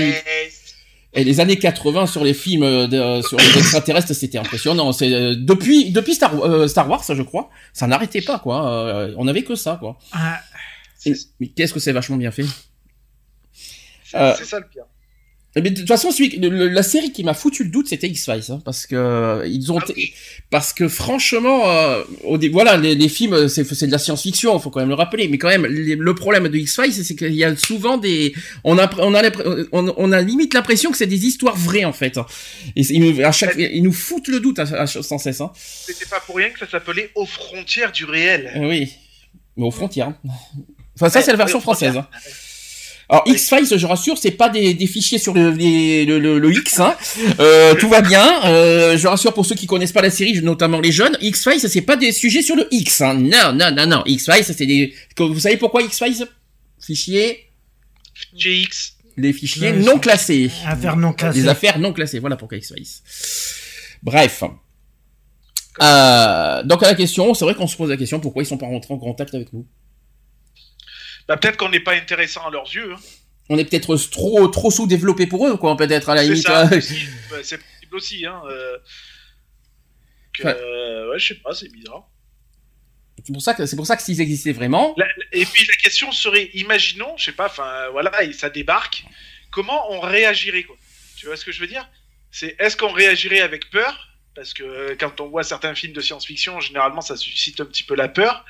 Et 1.16 1.22
les 1.22 1.38
années 1.40 1.58
80 1.58 2.06
sur 2.06 2.24
les 2.24 2.34
films 2.34 2.64
euh, 2.64 2.86
de, 2.88 3.22
sur 3.22 3.38
les 3.38 3.58
extraterrestres, 3.58 4.12
c'était 4.14 4.38
impressionnant. 4.38 4.92
C'est 4.92 5.12
euh, 5.12 5.34
depuis 5.38 5.90
depuis 5.92 6.14
Star, 6.14 6.34
euh, 6.42 6.66
Star 6.66 6.90
Wars, 6.90 7.04
je 7.08 7.22
crois, 7.22 7.50
ça 7.72 7.86
n'arrêtait 7.86 8.20
pas 8.20 8.38
quoi. 8.40 8.68
Euh, 8.68 9.14
on 9.16 9.28
avait 9.28 9.42
que 9.42 9.54
ça 9.54 9.76
quoi. 9.78 9.96
Ah, 10.12 10.40
Et- 11.06 11.14
mais 11.38 11.46
qu'est-ce 11.48 11.72
que 11.72 11.78
c'est 11.80 11.92
vachement 11.92 12.16
bien 12.16 12.32
fait. 12.32 12.44
C'est 14.04 14.16
Euh, 14.16 14.34
c'est 14.36 14.44
ça 14.44 14.58
le 14.58 14.66
pire. 14.68 14.84
Mais 15.56 15.70
de 15.70 15.78
toute 15.78 15.86
façon, 15.88 16.10
celui, 16.10 16.30
le- 16.38 16.48
le- 16.48 16.68
la 16.68 16.82
série 16.82 17.12
qui 17.12 17.22
m'a 17.22 17.32
foutu 17.34 17.62
le 17.62 17.70
doute, 17.70 17.86
c'était 17.88 18.08
X 18.08 18.24
Files, 18.24 18.42
hein, 18.52 18.60
parce 18.64 18.86
que 18.86 18.96
euh, 18.96 19.46
ils 19.46 19.70
ont, 19.70 19.78
Ah 19.78 19.84
oui. 19.96 20.12
parce 20.50 20.72
que 20.72 20.88
franchement, 20.88 21.70
euh, 21.70 22.02
au 22.24 22.36
voilà, 22.50 22.76
les, 22.76 22.96
les 22.96 23.08
films, 23.08 23.34
euh, 23.34 23.46
c'est 23.48 23.86
de 23.86 23.92
la 23.92 23.98
science-fiction, 23.98 24.58
faut 24.58 24.70
quand 24.70 24.80
même 24.80 24.88
le 24.88 24.96
rappeler, 24.96 25.28
mais 25.28 25.38
quand 25.38 25.46
même, 25.48 25.64
les- 25.66 25.94
le 25.94 26.14
problème 26.16 26.48
de 26.48 26.56
X 26.58 26.74
Files, 26.80 26.92
c'est 27.04 27.14
qu'il 27.14 27.34
y 27.34 27.44
a 27.44 27.54
souvent 27.56 27.98
des, 27.98 28.34
on 28.64 28.78
a, 28.78 28.90
on 28.98 29.14
a, 29.14 29.22
on, 29.70 29.94
on 29.96 30.12
a 30.12 30.20
limite 30.22 30.54
l'impression 30.54 30.90
que 30.90 30.96
c'est 30.96 31.06
des 31.06 31.24
histoires 31.24 31.56
vraies 31.56 31.84
en 31.84 31.92
fait, 31.92 32.18
et 32.74 32.82
c'est- 32.82 32.94
ils, 32.94 33.00
nous- 33.14 33.24
à 33.24 33.30
chaque, 33.30 33.54
ils 33.56 33.82
nous 33.82 33.92
foutent 33.92 34.28
le 34.28 34.40
doute 34.40 34.58
à, 34.58 34.62
à- 34.62 34.86
sans 34.88 35.18
cesse, 35.18 35.40
hein. 35.40 35.52
C'était 35.54 36.06
pas 36.06 36.18
pour 36.20 36.34
rien 36.36 36.50
que 36.50 36.58
ça 36.58 36.68
s'appelait 36.68 37.10
Aux 37.14 37.26
frontières 37.26 37.92
du 37.92 38.04
réel. 38.04 38.50
Euh, 38.56 38.68
oui, 38.68 38.92
mais 39.56 39.64
aux 39.66 39.70
frontières. 39.70 40.08
hein. 40.08 40.16
Enfin, 40.96 41.08
ça, 41.10 41.22
c'est 41.22 41.30
la 41.30 41.36
version 41.36 41.58
oui, 41.58 41.62
aux 41.62 41.62
frontières. 41.62 41.92
française. 41.92 42.53
Alors 43.08 43.22
X-Files, 43.26 43.78
je 43.78 43.86
rassure, 43.86 44.16
c'est 44.16 44.30
pas 44.30 44.48
des, 44.48 44.72
des 44.74 44.86
fichiers 44.86 45.18
sur 45.18 45.34
le, 45.34 45.50
les- 45.50 46.04
le, 46.06 46.18
le, 46.18 46.38
le 46.38 46.52
X, 46.52 46.80
hein. 46.80 46.96
Euh, 47.38 47.74
tout 47.74 47.88
va 47.88 48.00
bien. 48.00 48.44
Euh, 48.46 48.96
je 48.96 49.06
rassure 49.06 49.34
pour 49.34 49.44
ceux 49.44 49.54
qui 49.54 49.66
connaissent 49.66 49.92
pas 49.92 50.00
la 50.02 50.10
série, 50.10 50.40
notamment 50.42 50.80
les 50.80 50.90
jeunes, 50.92 51.16
X-Files, 51.20 51.60
c'est 51.68 51.82
pas 51.82 51.96
des 51.96 52.12
sujets 52.12 52.42
sur 52.42 52.56
le 52.56 52.66
X, 52.70 53.02
hein. 53.02 53.14
Non, 53.14 53.52
non, 53.54 53.70
non, 53.72 53.86
non. 53.86 54.02
X-Files, 54.06 54.44
c'est 54.44 54.66
des. 54.66 54.94
Vous 55.18 55.38
savez 55.40 55.56
pourquoi 55.58 55.82
X-Files? 55.82 56.26
Fichiers, 56.80 57.50
GX. 58.36 58.94
les 59.16 59.32
fichiers 59.32 59.72
non 59.72 59.98
classés. 59.98 60.50
affaire 60.66 60.96
non 60.96 61.12
classée. 61.12 61.40
Les 61.40 61.48
affaires 61.48 61.78
non 61.78 61.92
classées. 61.92 62.18
Voilà 62.20 62.36
pourquoi 62.36 62.56
X-Files. 62.58 62.86
Bref. 64.02 64.42
Euh, 65.82 66.62
donc 66.62 66.82
à 66.82 66.86
la 66.86 66.94
question, 66.94 67.34
c'est 67.34 67.44
vrai 67.44 67.54
qu'on 67.54 67.66
se 67.66 67.76
pose 67.76 67.90
la 67.90 67.96
question 67.96 68.20
pourquoi 68.20 68.42
ils 68.42 68.46
sont 68.46 68.58
pas 68.58 68.66
rentrés 68.66 68.94
en 68.94 68.98
contact 68.98 69.34
avec 69.34 69.52
nous? 69.52 69.66
Bah, 71.28 71.36
peut-être 71.36 71.56
qu'on 71.56 71.68
n'est 71.70 71.80
pas 71.80 71.94
intéressant 71.94 72.46
à 72.46 72.50
leurs 72.50 72.72
yeux. 72.74 72.92
hein. 72.92 73.00
On 73.50 73.58
est 73.58 73.64
peut-être 73.66 73.94
trop 74.10 74.48
trop 74.48 74.70
sous-développé 74.70 75.26
pour 75.26 75.46
eux, 75.46 75.56
quoi. 75.56 75.76
Peut-être 75.76 76.08
à 76.08 76.14
la 76.14 76.22
limite. 76.24 76.46
Bah, 76.46 76.68
c'est 77.42 77.58
possible 77.58 77.96
aussi. 77.96 78.26
Hein. 78.26 78.42
euh, 78.48 78.78
que, 80.32 80.42
Ouais. 80.44 80.56
euh, 80.58 81.10
ouais, 81.10 81.18
je 81.18 81.28
sais 81.28 81.34
pas, 81.40 81.54
c'est 81.54 81.70
bizarre. 81.70 82.08
C'est 83.24 83.32
pour 83.32 83.42
ça 83.42 83.54
que 83.54 83.64
c'est 83.66 83.76
pour 83.76 83.86
ça 83.86 83.96
que 83.96 84.02
s'ils 84.02 84.20
existaient 84.20 84.52
vraiment, 84.52 84.94
La- 84.98 85.06
et 85.32 85.44
puis 85.46 85.64
la 85.66 85.76
question 85.76 86.10
serait, 86.10 86.50
imaginons, 86.54 87.16
je 87.16 87.26
sais 87.26 87.32
pas, 87.32 87.46
enfin 87.46 87.88
voilà, 87.92 88.10
ça 88.32 88.50
débarque, 88.50 89.04
comment 89.52 89.92
on 89.92 90.00
réagirait 90.00 90.64
quoi 90.64 90.76
Tu 91.16 91.26
vois 91.26 91.36
ce 91.36 91.44
que 91.44 91.52
je 91.52 91.60
veux 91.60 91.68
dire? 91.68 91.88
C'est 92.32 92.56
est-ce 92.58 92.76
qu'on 92.76 92.90
réagirait 92.92 93.40
avec 93.40 93.70
peur? 93.70 94.08
Parce 94.34 94.52
que 94.52 94.64
euh, 94.64 94.96
quand 94.98 95.20
on 95.20 95.28
voit 95.28 95.44
certains 95.44 95.74
films 95.76 95.92
de 95.92 96.00
science-fiction, 96.00 96.58
généralement 96.60 97.00
ça 97.02 97.16
suscite 97.16 97.60
un 97.60 97.64
petit 97.66 97.84
peu 97.84 97.94
la 97.94 98.08
peur. 98.08 98.44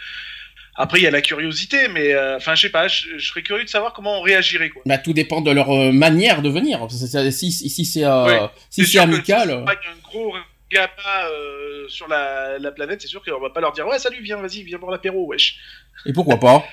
Après 0.76 0.98
il 0.98 1.02
y 1.04 1.06
a 1.06 1.10
la 1.10 1.20
curiosité, 1.20 1.88
mais 1.88 2.12
euh, 2.14 2.36
enfin 2.36 2.54
je 2.56 2.62
sais 2.62 2.68
pas, 2.68 2.88
je, 2.88 3.16
je 3.16 3.26
serais 3.28 3.42
curieux 3.42 3.64
de 3.64 3.68
savoir 3.68 3.92
comment 3.92 4.18
on 4.18 4.22
réagirait 4.22 4.70
quoi. 4.70 4.82
bah, 4.86 4.98
tout 4.98 5.12
dépend 5.12 5.40
de 5.40 5.50
leur 5.52 5.70
euh, 5.70 5.92
manière 5.92 6.42
de 6.42 6.48
venir. 6.48 6.80
Que 6.88 7.30
Si 7.30 7.52
si 7.52 7.84
c'est 7.84 8.04
euh, 8.04 8.24
Ouais. 8.24 8.40
si 8.70 8.84
c'est 8.84 8.98
que 8.98 9.02
amical, 9.02 9.48
si 9.48 9.54
c'est 9.56 9.64
pas 9.64 9.72
un 9.72 10.02
gros 10.02 10.34
gamin 10.70 11.28
euh, 11.30 11.86
sur 11.88 12.08
la, 12.08 12.58
la 12.58 12.72
planète, 12.72 13.00
c'est 13.02 13.06
sûr 13.08 13.22
qu'on 13.24 13.40
va 13.40 13.50
pas 13.50 13.60
leur 13.60 13.72
dire 13.72 13.86
ouais 13.86 13.98
salut 14.00 14.20
viens 14.22 14.38
vas-y 14.38 14.62
viens 14.64 14.78
boire 14.78 14.90
l'apéro 14.90 15.26
wesh. 15.26 15.56
et 16.06 16.12
pourquoi 16.12 16.38
pas? 16.40 16.64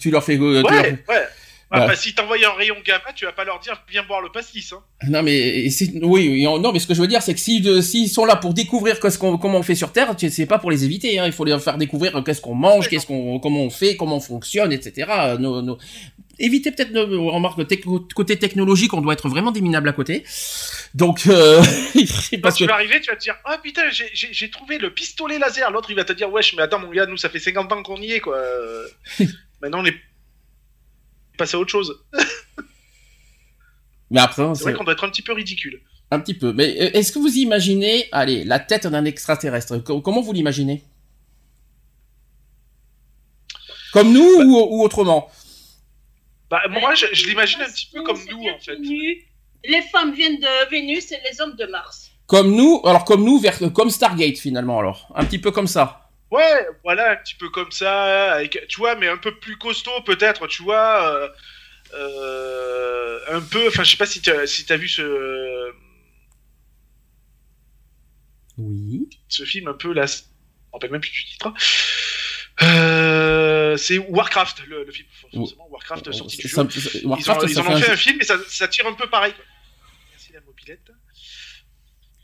Tu 0.00 0.10
leur 0.10 0.22
fais. 0.22 0.36
tu 0.36 0.42
Ouais 0.42 0.62
ouais. 1.08 1.26
Ah, 1.74 1.80
Bah. 1.80 1.86
bah, 1.88 1.96
si 1.96 2.14
t'envoies 2.14 2.36
un 2.46 2.52
rayon 2.56 2.76
gamin, 2.84 3.12
tu 3.14 3.24
vas 3.24 3.32
pas 3.32 3.44
leur 3.44 3.58
dire 3.60 3.82
viens 3.90 4.02
boire 4.04 4.20
le 4.20 4.30
pastis. 4.30 4.72
Hein. 4.72 4.82
Non 5.08 5.22
mais 5.22 5.68
oui, 6.02 6.42
non 6.44 6.72
mais 6.72 6.78
ce 6.78 6.86
que 6.86 6.94
je 6.94 7.00
veux 7.00 7.06
dire 7.08 7.20
c'est 7.22 7.34
que 7.34 7.40
si 7.40 7.62
s'ils 7.82 8.08
sont 8.08 8.24
là 8.24 8.36
pour 8.36 8.54
découvrir 8.54 9.00
qu'est-ce 9.00 9.18
qu'on 9.18 9.38
comment 9.38 9.58
on 9.58 9.62
fait 9.62 9.74
sur 9.74 9.92
Terre, 9.92 10.14
c'est 10.18 10.46
pas 10.46 10.58
pour 10.58 10.70
les 10.70 10.84
éviter. 10.84 11.18
Hein, 11.18 11.26
il 11.26 11.32
faut 11.32 11.44
les 11.44 11.58
faire 11.58 11.76
découvrir 11.78 12.22
qu'est-ce 12.24 12.40
qu'on 12.40 12.54
mange, 12.54 12.88
qu'est-ce 12.88 13.06
qu'on 13.06 13.38
comment 13.40 13.62
on 13.62 13.70
fait, 13.70 13.96
comment 13.96 14.16
on 14.16 14.20
fonctionne, 14.20 14.72
etc. 14.72 15.36
Nos, 15.38 15.60
nos... 15.62 15.78
Éviter 16.40 16.72
peut-être 16.72 16.90
nos 16.90 17.30
remarques 17.30 17.64
tec- 17.68 17.84
côté 18.12 18.36
technologique, 18.36 18.92
on 18.92 19.00
doit 19.00 19.12
être 19.12 19.28
vraiment 19.28 19.52
des 19.52 19.60
minables 19.60 19.88
à 19.88 19.92
côté. 19.92 20.24
Donc 20.92 21.28
euh, 21.28 21.62
Quand 21.94 22.50
tu 22.50 22.64
que 22.64 22.68
vas 22.68 22.74
arriver, 22.74 23.00
tu 23.00 23.08
vas 23.10 23.16
te 23.16 23.22
dire 23.22 23.36
Ah 23.44 23.58
putain, 23.62 23.82
j'ai- 23.90 24.50
trouvé 24.50 24.78
le 24.78 24.92
pistolet 24.92 25.38
laser. 25.38 25.70
L'autre, 25.70 25.90
il 25.90 25.96
va 25.96 26.04
te 26.04 26.12
dire 26.12 26.32
Wesh, 26.32 26.54
mais 26.56 26.62
attends, 26.62 26.80
mon 26.80 26.90
gars, 26.90 27.06
nous, 27.06 27.16
ça 27.16 27.28
fait 27.28 27.38
50 27.38 27.70
ans 27.72 27.82
qu'on 27.84 28.00
y 28.02 28.12
est, 28.14 28.20
quoi. 28.20 28.36
Maintenant, 29.62 29.80
on 29.82 29.84
passé 31.36 31.56
à 31.56 31.60
autre 31.60 31.70
chose. 31.70 32.04
mais 34.10 34.20
après 34.20 34.54
C'est 34.54 34.64
vrai 34.64 34.74
qu'on 34.74 34.84
doit 34.84 34.92
être 34.94 35.04
un 35.04 35.08
petit 35.10 35.22
peu 35.22 35.32
ridicule. 35.32 35.80
un 36.10 36.20
petit 36.20 36.34
peu. 36.34 36.52
Mais 36.52 36.76
euh, 36.80 36.90
est-ce 36.92 37.12
que 37.12 37.18
vous 37.18 37.36
imaginez, 37.36 38.08
allez, 38.12 38.44
la 38.44 38.58
tête 38.60 38.86
d'un 38.86 39.04
extraterrestre? 39.04 39.78
Co- 39.78 40.00
Comment 40.00 40.20
vous 40.22 40.32
l'imaginez? 40.32 40.82
Comme 43.92 44.12
nous 44.12 44.22
ou, 44.22 44.58
ou 44.58 44.82
autrement? 44.82 45.30
Bah, 46.50 46.62
moi, 46.68 46.94
je, 46.94 47.06
je 47.12 47.26
l'imagine 47.26 47.60
un 47.62 47.70
petit 47.70 47.88
peu 47.92 48.02
comme 48.02 48.18
nous, 48.30 48.48
en 48.48 48.58
fait. 48.58 48.76
Les 49.66 49.82
femmes 49.92 50.12
viennent 50.12 50.38
de 50.40 50.70
Vénus 50.70 51.10
et 51.12 51.18
les 51.30 51.40
hommes 51.40 51.56
de 51.56 51.64
Mars. 51.66 52.10
Comme 52.26 52.54
nous, 52.54 52.80
alors 52.84 53.04
comme 53.04 53.24
nous, 53.24 53.38
vers, 53.38 53.58
comme 53.72 53.90
Stargate 53.90 54.38
finalement, 54.38 54.78
alors. 54.78 55.10
Un 55.14 55.24
petit 55.24 55.38
peu 55.38 55.50
comme 55.52 55.66
ça. 55.66 56.03
Ouais, 56.34 56.66
voilà, 56.82 57.12
un 57.12 57.16
petit 57.16 57.34
peu 57.36 57.48
comme 57.50 57.70
ça, 57.70 58.32
avec, 58.34 58.58
tu 58.68 58.78
vois, 58.78 58.94
mais 58.96 59.08
un 59.08 59.16
peu 59.16 59.38
plus 59.38 59.56
costaud, 59.56 60.00
peut-être, 60.04 60.46
tu 60.48 60.62
vois. 60.62 61.12
euh, 61.14 61.28
euh, 61.94 63.20
un 63.28 63.40
peu, 63.40 63.68
enfin, 63.68 63.84
je 63.84 63.90
sais 63.92 63.96
pas 63.96 64.06
si 64.06 64.20
t'as 64.20 64.46
si 64.46 64.64
t'as 64.66 64.76
vu 64.76 64.88
ce, 64.88 65.70
Oui. 68.58 69.08
ce 69.28 69.44
film 69.44 69.68
un 69.68 69.74
peu 69.74 69.92
là, 69.92 70.06
je 70.06 70.14
me 70.14 70.72
rappelle 70.72 70.90
même 70.90 71.00
plus 71.00 71.10
du 71.10 71.24
titre. 71.24 71.52
Euh, 72.62 73.76
c'est 73.76 73.98
Warcraft, 73.98 74.62
le, 74.68 74.84
le 74.84 74.92
film, 74.92 75.08
forcément, 75.20 75.68
Warcraft 75.70 76.12
sorti 76.12 76.36
du 76.36 76.48
jeu. 76.48 76.48
Ils, 76.54 76.60
ont- 76.60 76.68
ils 77.18 77.30
en 77.30 77.40
fait 77.40 77.58
ont 77.58 77.66
un- 77.74 77.80
fait 77.80 77.90
un 77.92 77.96
film, 77.96 78.16
mais 78.18 78.24
ça, 78.24 78.38
ça 78.48 78.68
tire 78.68 78.86
un 78.86 78.92
peu 78.94 79.08
pareil. 79.08 79.32
quoi. 79.34 79.44
Merci 80.12 80.32
la 80.32 80.40
mobilette. 80.40 80.88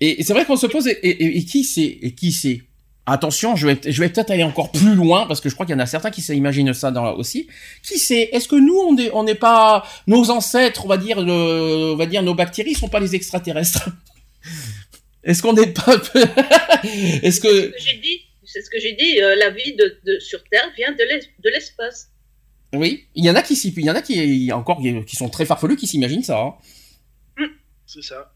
Et, 0.00 0.20
et 0.20 0.22
c'est 0.24 0.32
vrai 0.32 0.44
qu'on 0.46 0.56
se 0.56 0.66
pose, 0.66 0.86
et, 0.86 0.92
et- 1.02 1.38
et 1.38 1.44
qui 1.44 1.64
c'est 1.64 1.82
Et 1.82 2.14
qui 2.14 2.32
c'est? 2.32 2.62
Attention, 3.06 3.56
je 3.56 3.66
vais, 3.66 3.80
je 3.90 4.00
vais 4.00 4.08
peut-être 4.08 4.30
aller 4.30 4.44
encore 4.44 4.70
plus 4.70 4.94
loin, 4.94 5.26
parce 5.26 5.40
que 5.40 5.48
je 5.48 5.54
crois 5.54 5.66
qu'il 5.66 5.72
y 5.74 5.76
en 5.76 5.80
a 5.80 5.86
certains 5.86 6.10
qui 6.10 6.22
s'imaginent 6.22 6.72
ça 6.74 6.90
dans, 6.90 7.12
aussi. 7.14 7.48
Qui 7.82 7.98
c'est 7.98 8.28
Est-ce 8.32 8.46
que 8.46 8.56
nous, 8.56 8.76
on 8.76 8.94
n'est 8.94 9.10
on 9.12 9.24
n'est 9.24 9.34
pas... 9.34 9.84
Nos 10.06 10.30
ancêtres, 10.30 10.84
on 10.84 10.88
va 10.88 10.96
dire, 10.96 11.20
le- 11.20 11.92
on 11.92 11.96
va 11.96 12.06
dire, 12.06 12.22
nos 12.22 12.34
bactéries 12.34 12.74
sont 12.74 12.88
pas 12.88 13.00
les 13.00 13.14
extraterrestres? 13.14 13.88
Est-ce 15.24 15.42
qu'on 15.42 15.52
n'est 15.54 15.72
pas... 15.72 15.94
Est-ce 17.22 17.40
que... 17.40 17.48
Ce 17.48 17.66
que 17.68 17.74
j'ai 17.78 17.98
dit, 17.98 18.20
c'est 18.44 18.62
ce 18.62 18.70
que 18.70 18.78
j'ai 18.80 18.92
dit, 18.92 19.20
euh, 19.20 19.34
la 19.36 19.50
vie 19.50 19.74
de, 19.74 19.98
de- 20.06 20.18
sur 20.20 20.42
Terre 20.44 20.70
vient 20.76 20.92
de 20.92 21.02
l'es- 21.02 21.28
de 21.42 21.50
l'espace. 21.50 22.10
Oui, 22.72 23.06
il 23.16 23.24
y 23.24 23.30
en 23.30 23.34
a 23.34 23.42
qui 23.42 23.56
s'y- 23.56 23.74
il 23.76 23.84
y 23.84 23.90
en 23.90 23.96
a 23.96 24.02
qui 24.02 24.52
encore 24.52 24.80
qui 25.06 25.16
sont 25.16 25.28
très 25.28 25.44
farfelus 25.44 25.74
qui 25.76 25.88
s'imaginent 25.88 26.22
ça. 26.22 26.38
hein. 26.40 27.44
C'est 27.86 28.02
ça. 28.02 28.32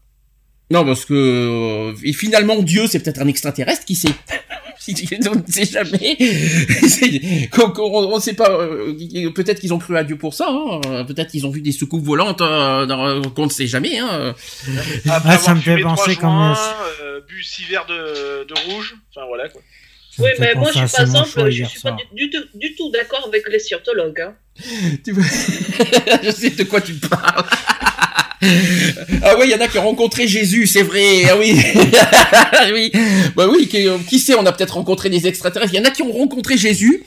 Non, 0.71 0.83
parce 0.85 1.05
que 1.05 1.13
euh, 1.13 1.93
et 2.03 2.13
finalement 2.13 2.61
Dieu 2.63 2.87
c'est 2.87 2.99
peut-être 2.99 3.21
un 3.21 3.27
extraterrestre 3.27 3.85
qui 3.85 3.95
sait. 3.95 4.09
on 5.27 5.35
ne 5.35 5.41
sait 5.51 5.65
jamais. 5.65 6.17
On 7.63 8.15
ne 8.15 8.19
sait 8.19 8.33
pas. 8.33 8.49
euh, 8.51 9.31
peut-être 9.33 9.59
qu'ils 9.59 9.73
ont 9.73 9.79
cru 9.79 9.97
à 9.97 10.03
Dieu 10.03 10.15
pour 10.17 10.33
ça. 10.33 10.47
hein. 10.49 10.81
Euh, 10.87 11.03
Peut-être 11.03 11.31
qu'ils 11.31 11.45
ont 11.47 11.49
vu 11.49 11.61
des 11.61 11.71
soucoupes 11.71 12.03
volantes 12.03 12.41
euh, 12.41 12.85
dans- 12.85 13.21
qu'on 13.31 13.45
ne 13.45 13.51
sait 13.51 13.67
jamais. 13.67 13.97
Hein. 13.99 14.35
Après 15.09 15.33
Ah, 15.33 15.37
ça 15.37 15.55
me 15.55 15.61
fait 15.61 15.81
penser 15.81 16.17
euh, 16.23 17.19
bu 17.27 17.41
six 17.43 17.63
verres 17.65 17.85
de, 17.87 18.43
de 18.43 18.53
rouge, 18.69 18.95
enfin 19.15 19.25
voilà 19.27 19.49
quoi. 19.49 19.61
Oui, 20.19 20.29
mais 20.39 20.53
moi, 20.55 20.69
je 20.73 20.79
suis 20.85 20.87
par 20.95 21.01
exemple, 21.01 21.49
je 21.51 21.63
suis 21.65 21.81
pas 21.81 21.91
du, 21.91 22.03
du 22.13 22.29
tout, 22.29 22.43
du 22.53 22.75
tout 22.75 22.89
d'accord 22.91 23.25
avec 23.27 23.43
les 23.49 23.59
scientologues. 23.59 24.21
Hein. 24.21 24.35
Tu 25.03 25.11
vois 25.11 25.23
je 26.23 26.31
sais 26.31 26.51
de 26.51 26.63
quoi 26.63 26.79
tu 26.81 26.93
parles. 26.93 27.43
Ah 28.41 29.37
ouais, 29.37 29.47
il 29.47 29.51
y 29.51 29.55
en 29.55 29.61
a 29.61 29.67
qui 29.67 29.77
ont 29.77 29.83
rencontré 29.83 30.27
Jésus, 30.27 30.67
c'est 30.67 30.81
vrai. 30.81 31.23
Ah 31.29 31.37
oui, 31.37 31.55
oui, 32.73 32.91
bah 33.35 33.47
oui. 33.49 33.67
Qui, 33.67 33.87
qui 34.07 34.19
sait, 34.19 34.35
on 34.35 34.45
a 34.45 34.51
peut-être 34.51 34.75
rencontré 34.75 35.09
des 35.09 35.27
extraterrestres. 35.27 35.73
Il 35.73 35.77
y 35.77 35.81
en 35.81 35.85
a 35.85 35.91
qui 35.91 36.03
ont 36.03 36.11
rencontré 36.11 36.57
Jésus. 36.57 37.03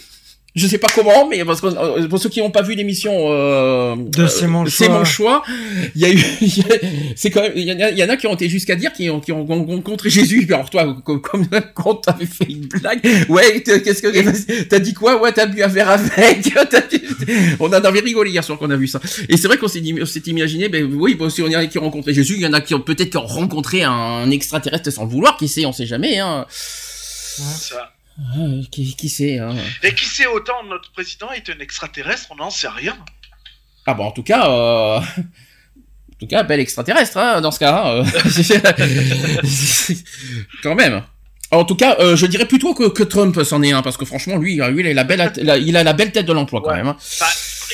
Je 0.59 0.67
sais 0.67 0.79
pas 0.79 0.89
comment, 0.95 1.29
mais 1.29 1.45
parce 1.45 1.61
que 1.61 1.67
euh, 1.69 2.09
pour 2.09 2.19
ceux 2.19 2.29
qui 2.29 2.41
n'ont 2.41 2.51
pas 2.51 2.63
vu 2.63 2.75
l'émission 2.75 3.13
euh, 3.33 3.95
De 3.97 4.27
C'est 4.27 4.47
mon 4.47 4.67
c'est 4.67 4.87
choix. 4.87 4.99
mon 4.99 5.05
choix, 5.05 5.43
il 5.95 6.01
y 6.03 6.05
a 6.05 6.11
eu, 6.11 6.19
il 6.41 6.59
y 6.59 6.61
a- 6.63 6.79
c'est 7.17 7.31
quand 7.31 7.43
même, 7.43 7.53
il 7.55 7.63
y, 7.65 7.73
en 7.73 7.81
a, 7.81 7.91
il 7.91 7.99
y 7.99 8.03
en 8.05 8.09
a 8.09 8.17
qui 8.17 8.27
ont 8.27 8.35
été 8.35 8.49
jusqu'à 8.49 8.75
dire 8.75 8.93
qu'ils 8.93 9.11
ont, 9.11 9.21
qui 9.21 9.33
ont 9.33 9.45
rencontré 9.45 10.11
Jésus. 10.11 10.47
Alors 10.53 10.69
toi, 10.71 10.97
comme, 11.05 11.21
comme 11.21 11.47
quand 11.75 11.95
t'avais 11.97 12.27
fait 12.27 12.47
une 12.51 12.67
blague, 12.67 13.01
ouais, 13.29 13.61
t'as- 13.61 13.79
qu'est-ce 13.81 14.03
que 14.03 14.63
t'as 14.65 14.79
dit 14.81 14.95
quoi? 14.95 15.21
Ouais, 15.21 15.33
t'as 15.33 15.47
bu 15.47 15.63
un 15.63 15.69
verre 15.69 15.91
avec. 15.91 16.53
On 17.61 17.67
en 17.69 17.73
avait 17.73 18.01
rigolé 18.01 18.31
hier 18.31 18.43
soir 18.45 18.59
qu'on 18.59 18.71
a 18.71 18.77
vu 18.77 18.87
ça. 18.87 19.01
Et 19.29 19.37
c'est 19.37 19.49
vrai 19.49 19.59
qu'on 19.59 19.69
s'est 19.69 19.81
dit- 19.81 19.95
on 20.01 20.07
s'est 20.07 20.23
imaginé, 20.27 20.69
ben 20.69 20.85
oui, 20.93 21.15
bon, 21.15 21.31
si 21.31 21.43
on 21.43 21.49
y 21.49 21.57
en 21.57 21.61
a 21.61 21.67
qui 21.67 21.79
ont 21.79 21.83
rencontré 21.83 22.13
Jésus, 22.15 22.35
il 22.37 22.43
y 22.43 22.47
en 22.47 22.53
a 22.53 22.61
qui 22.61 22.75
ont 22.75 22.81
peut-être 22.81 23.11
qui 23.11 23.17
ont 23.17 23.27
rencontré 23.27 23.83
un 23.85 24.31
extraterrestre 24.31 24.91
sans 24.91 25.05
le 25.05 25.11
vouloir, 25.11 25.37
qui 25.37 25.49
sait, 25.49 25.67
on 25.67 25.73
sait 25.73 25.87
jamais, 25.87 26.19
hein. 26.19 26.47
Ça. 26.51 27.93
Ah, 28.21 28.35
qui, 28.73 28.95
qui 28.97 29.09
sait, 29.09 29.39
hein. 29.39 29.55
Et 29.83 29.95
qui 29.95 30.05
sait 30.05 30.27
autant 30.27 30.64
notre 30.69 30.91
président 30.93 31.31
est 31.33 31.49
un 31.51 31.59
extraterrestre, 31.61 32.27
on 32.31 32.37
n'en 32.37 32.51
sait 32.51 32.69
rien. 32.69 32.97
Ah 33.87 33.95
bon, 33.95 34.05
en 34.05 34.11
tout 34.11 34.25
cas, 34.25 34.49
euh... 34.51 34.99
en 34.99 36.16
tout 36.19 36.27
cas, 36.27 36.43
bel 36.43 36.59
extraterrestre, 36.61 37.16
hein, 37.16 37.41
dans 37.41 37.53
ce 37.53 37.61
cas. 37.61 37.85
hein. 37.87 38.05
Quand 40.62 40.75
même. 40.75 41.03
En 41.51 41.64
tout 41.64 41.77
cas, 41.77 41.97
euh, 42.01 42.14
je 42.16 42.27
dirais 42.27 42.45
plutôt 42.45 42.75
que, 42.75 42.89
que 42.91 43.03
Trump 43.03 43.41
s'en 43.43 43.62
est 43.62 43.73
un, 43.73 43.81
parce 43.83 43.97
que 43.97 44.05
franchement, 44.05 44.37
lui, 44.37 44.61
euh, 44.61 44.69
lui, 44.71 44.83
il 44.83 44.89
a 44.89 44.95
la 44.95 45.05
belle, 45.05 45.33
la- 45.37 45.57
il 45.57 45.77
a 45.77 45.83
la 45.85 45.93
belle 45.95 46.12
tête 46.12 46.27
de 46.27 46.33
l'emploi 46.33 46.61
quand 46.62 46.71
Ouais. 46.71 46.77
même. 46.77 46.89
hein. 46.89 46.97
Enfin, 46.99 47.27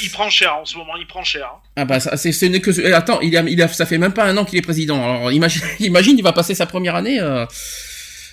il 0.02 0.10
prend 0.10 0.30
cher 0.30 0.56
en 0.56 0.64
ce 0.64 0.76
moment, 0.76 0.96
il 0.96 1.06
prend 1.08 1.24
cher. 1.24 1.46
hein. 1.52 1.58
Ah 1.76 1.84
bah, 1.84 1.98
ça, 1.98 2.16
c'est, 2.16 2.30
que, 2.60 2.70
eh, 2.80 2.92
attends, 2.92 3.20
il 3.20 3.36
a, 3.36 3.40
il 3.42 3.60
a, 3.60 3.66
ça 3.66 3.86
fait 3.86 3.98
même 3.98 4.12
pas 4.12 4.24
un 4.26 4.36
an 4.36 4.44
qu'il 4.44 4.58
est 4.58 4.62
président. 4.62 5.02
Alors, 5.02 5.32
imagine, 5.32 5.62
imagine, 5.80 6.16
il 6.16 6.22
va 6.22 6.32
passer 6.32 6.54
sa 6.54 6.66
première 6.66 6.94
année. 6.94 7.18
Euh... 7.20 7.46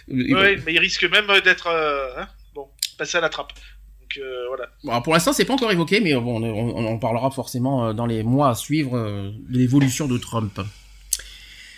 Oui, 0.08 0.34
mais 0.66 0.74
il 0.74 0.80
risque 0.80 1.04
même 1.04 1.28
d'être 1.44 1.68
euh, 1.68 2.08
hein, 2.18 2.28
bon, 2.54 2.68
passé 2.98 3.18
à 3.18 3.22
la 3.22 3.30
trappe. 3.30 3.54
Donc 4.00 4.18
euh, 4.18 4.48
voilà. 4.48 4.70
Bon, 4.84 5.02
pour 5.02 5.14
l'instant, 5.14 5.34
c'est 5.34 5.46
pas 5.46 5.54
encore 5.54 5.72
évoqué, 5.72 6.00
mais 6.02 6.14
bon, 6.16 6.42
on, 6.44 7.00
parlera 7.00 7.32
forcément 7.32 7.88
euh, 7.88 7.94
dans 7.94 8.06
les 8.06 8.24
mois 8.24 8.50
à 8.50 8.56
suivre 8.56 8.98
euh, 8.98 9.32
de 9.50 9.58
l'évolution 9.58 10.08
de 10.08 10.18
Trump. 10.18 10.60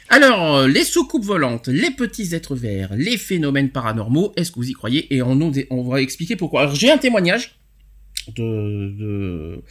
Alors, 0.09 0.57
euh, 0.57 0.67
les 0.67 0.83
soucoupes 0.83 1.23
volantes, 1.23 1.67
les 1.67 1.91
petits 1.91 2.35
êtres 2.35 2.55
verts, 2.55 2.89
les 2.95 3.17
phénomènes 3.17 3.69
paranormaux, 3.69 4.33
est-ce 4.35 4.51
que 4.51 4.57
vous 4.57 4.69
y 4.69 4.73
croyez? 4.73 5.13
Et 5.13 5.21
on, 5.21 5.39
on 5.69 5.83
va 5.89 6.01
expliquer 6.01 6.35
pourquoi. 6.35 6.61
Alors, 6.61 6.75
j'ai 6.75 6.91
un 6.91 6.97
témoignage 6.97 7.55
de, 8.35 8.95
de- 8.97 9.63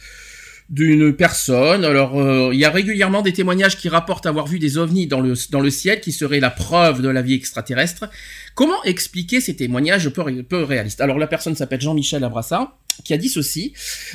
d'une 0.73 1.13
personne. 1.13 1.85
Alors, 1.85 2.19
euh, 2.19 2.49
il 2.51 2.59
y 2.59 2.65
a 2.65 2.71
régulièrement 2.71 3.21
des 3.21 3.31
témoignages 3.31 3.77
qui 3.77 3.89
rapportent 3.89 4.25
avoir 4.25 4.47
vu 4.47 4.57
des 4.57 4.79
ovnis 4.79 5.05
dans 5.05 5.21
le, 5.21 5.35
dans 5.51 5.59
le 5.59 5.69
ciel, 5.69 6.01
qui 6.01 6.11
seraient 6.11 6.39
la 6.39 6.49
preuve 6.49 7.03
de 7.03 7.09
la 7.09 7.21
vie 7.21 7.35
extraterrestre. 7.35 8.09
Comment 8.55 8.83
expliquer 8.83 9.39
ces 9.39 9.55
témoignages 9.55 10.09
peu, 10.09 10.41
peu 10.41 10.63
réalistes? 10.63 10.99
Alors, 10.99 11.19
la 11.19 11.27
personne 11.27 11.55
s'appelle 11.55 11.79
Jean-Michel 11.79 12.23
Abrassa, 12.23 12.75
qui 13.03 13.13
a 13.13 13.17
dit 13.17 13.29
ceci. 13.29 13.73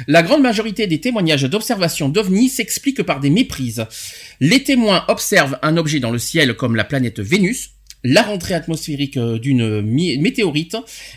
La 0.09 0.25
grande 0.25 0.43
majorité 0.43 0.89
des 0.89 1.01
témoignages 1.01 1.45
d'observation 1.45 2.09
d'ovnis 2.09 2.49
s'expliquent 2.49 3.05
par 3.05 3.21
des 3.21 3.31
méprises. 3.31 3.87
Les 4.41 4.65
témoins 4.65 5.05
observent 5.07 5.61
un 5.63 5.77
objet 5.77 6.01
dans 6.01 6.11
le 6.11 6.19
ciel 6.19 6.55
comme 6.55 6.75
la 6.75 6.85
planète 6.85 7.21
Vénus, 7.21 7.71
la 8.05 8.23
rentrée 8.23 8.55
atmosphérique 8.55 9.17
euh, 9.17 9.39
d'une 9.39 9.83
météorite, 9.83 10.77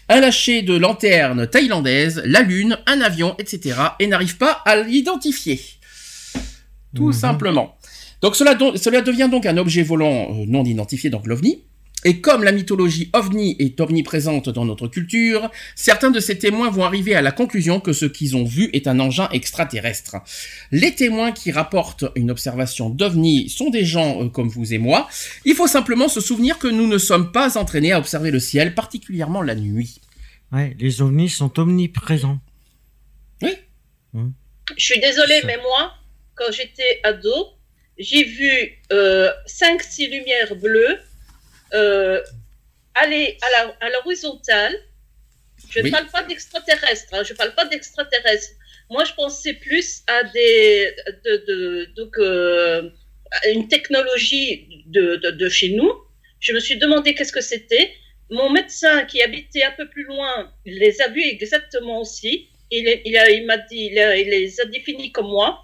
un 0.09 0.19
lâcher 0.19 0.61
de 0.61 0.75
lanterne 0.75 1.47
thaïlandaise, 1.47 2.21
la 2.25 2.41
lune, 2.41 2.77
un 2.87 3.01
avion, 3.01 3.35
etc. 3.37 3.75
et 3.99 4.07
n'arrivent 4.07 4.37
pas 4.37 4.61
à 4.65 4.75
l'identifier. 4.77 5.59
Tout 6.95 7.07
Mhm. 7.07 7.13
simplement. 7.13 7.77
Donc 8.21 8.35
cela, 8.35 8.57
cela 8.75 9.01
devient 9.01 9.29
donc 9.31 9.45
un 9.45 9.57
objet 9.57 9.83
volant 9.83 10.29
euh, 10.31 10.45
non 10.47 10.63
identifié, 10.65 11.09
donc 11.09 11.25
l'OVNI. 11.27 11.59
Et 12.03 12.19
comme 12.19 12.43
la 12.43 12.51
mythologie 12.51 13.09
ovni 13.13 13.55
est 13.59 13.79
omniprésente 13.79 14.49
dans 14.49 14.65
notre 14.65 14.87
culture, 14.87 15.51
certains 15.75 16.09
de 16.09 16.19
ces 16.19 16.37
témoins 16.37 16.69
vont 16.69 16.83
arriver 16.83 17.13
à 17.13 17.21
la 17.21 17.31
conclusion 17.31 17.79
que 17.79 17.93
ce 17.93 18.05
qu'ils 18.05 18.35
ont 18.35 18.43
vu 18.43 18.69
est 18.73 18.87
un 18.87 18.99
engin 18.99 19.29
extraterrestre. 19.29 20.17
Les 20.71 20.95
témoins 20.95 21.31
qui 21.31 21.51
rapportent 21.51 22.05
une 22.15 22.31
observation 22.31 22.89
d'ovni 22.89 23.49
sont 23.49 23.69
des 23.69 23.85
gens 23.85 24.23
euh, 24.23 24.29
comme 24.29 24.49
vous 24.49 24.73
et 24.73 24.79
moi. 24.79 25.07
Il 25.45 25.53
faut 25.53 25.67
simplement 25.67 26.07
se 26.07 26.21
souvenir 26.21 26.57
que 26.57 26.67
nous 26.67 26.87
ne 26.87 26.97
sommes 26.97 27.31
pas 27.31 27.57
entraînés 27.57 27.91
à 27.91 27.99
observer 27.99 28.31
le 28.31 28.39
ciel, 28.39 28.73
particulièrement 28.73 29.41
la 29.41 29.55
nuit. 29.55 30.01
Ouais, 30.51 30.75
les 30.79 31.01
ovnis 31.01 31.29
sont 31.29 31.59
omniprésents. 31.59 32.39
Je 34.77 34.85
suis 34.85 34.99
désolée, 34.99 35.41
mais 35.45 35.57
moi, 35.57 35.93
quand 36.35 36.51
j'étais 36.51 36.99
ado, 37.03 37.47
j'ai 37.97 38.23
vu 38.23 38.81
euh, 38.91 39.29
5-6 39.47 40.09
lumières 40.09 40.55
bleues 40.55 40.97
euh, 41.73 42.21
aller 42.95 43.37
à 43.81 43.89
l'horizontale. 43.89 44.75
je 45.69 45.79
ne 45.79 45.85
Oui. 45.85 45.91
parle 45.91 46.07
pas 46.07 46.23
d'extraterrestres, 46.23 47.13
hein, 47.13 47.23
je 47.23 47.33
ne 47.33 47.37
parle 47.37 47.53
pas 47.55 47.65
d'extraterrestres. 47.65 48.51
Moi, 48.89 49.05
je 49.05 49.13
pensais 49.13 49.53
plus 49.53 50.01
à 50.07 50.23
des, 50.25 50.93
de, 51.25 51.33
de- 51.47 51.85
donc, 51.95 52.17
euh, 52.17 52.89
une 53.53 53.67
technologie 53.69 54.83
de, 54.87 55.15
de, 55.15 55.49
chez 55.49 55.69
nous. 55.69 55.91
Je 56.41 56.51
me 56.53 56.59
suis 56.59 56.77
demandé 56.77 57.13
qu'est-ce 57.15 57.31
que 57.31 57.39
c'était. 57.41 57.93
Mon 58.29 58.49
médecin 58.49 59.05
qui 59.05 59.21
habitait 59.21 59.63
un 59.63 59.71
peu 59.71 59.87
plus 59.89 60.03
loin 60.03 60.51
les 60.65 60.99
a 61.01 61.07
vus 61.07 61.23
exactement 61.23 62.01
aussi. 62.01 62.49
Il, 62.69 63.01
il, 63.05 63.15
a- 63.17 63.29
il 63.29 63.45
m'a 63.45 63.57
dit, 63.57 63.89
il, 63.91 63.99
a- 63.99 64.17
il 64.17 64.27
les 64.29 64.59
a 64.59 64.65
définis 64.65 65.11
comme 65.13 65.27
moi. 65.27 65.63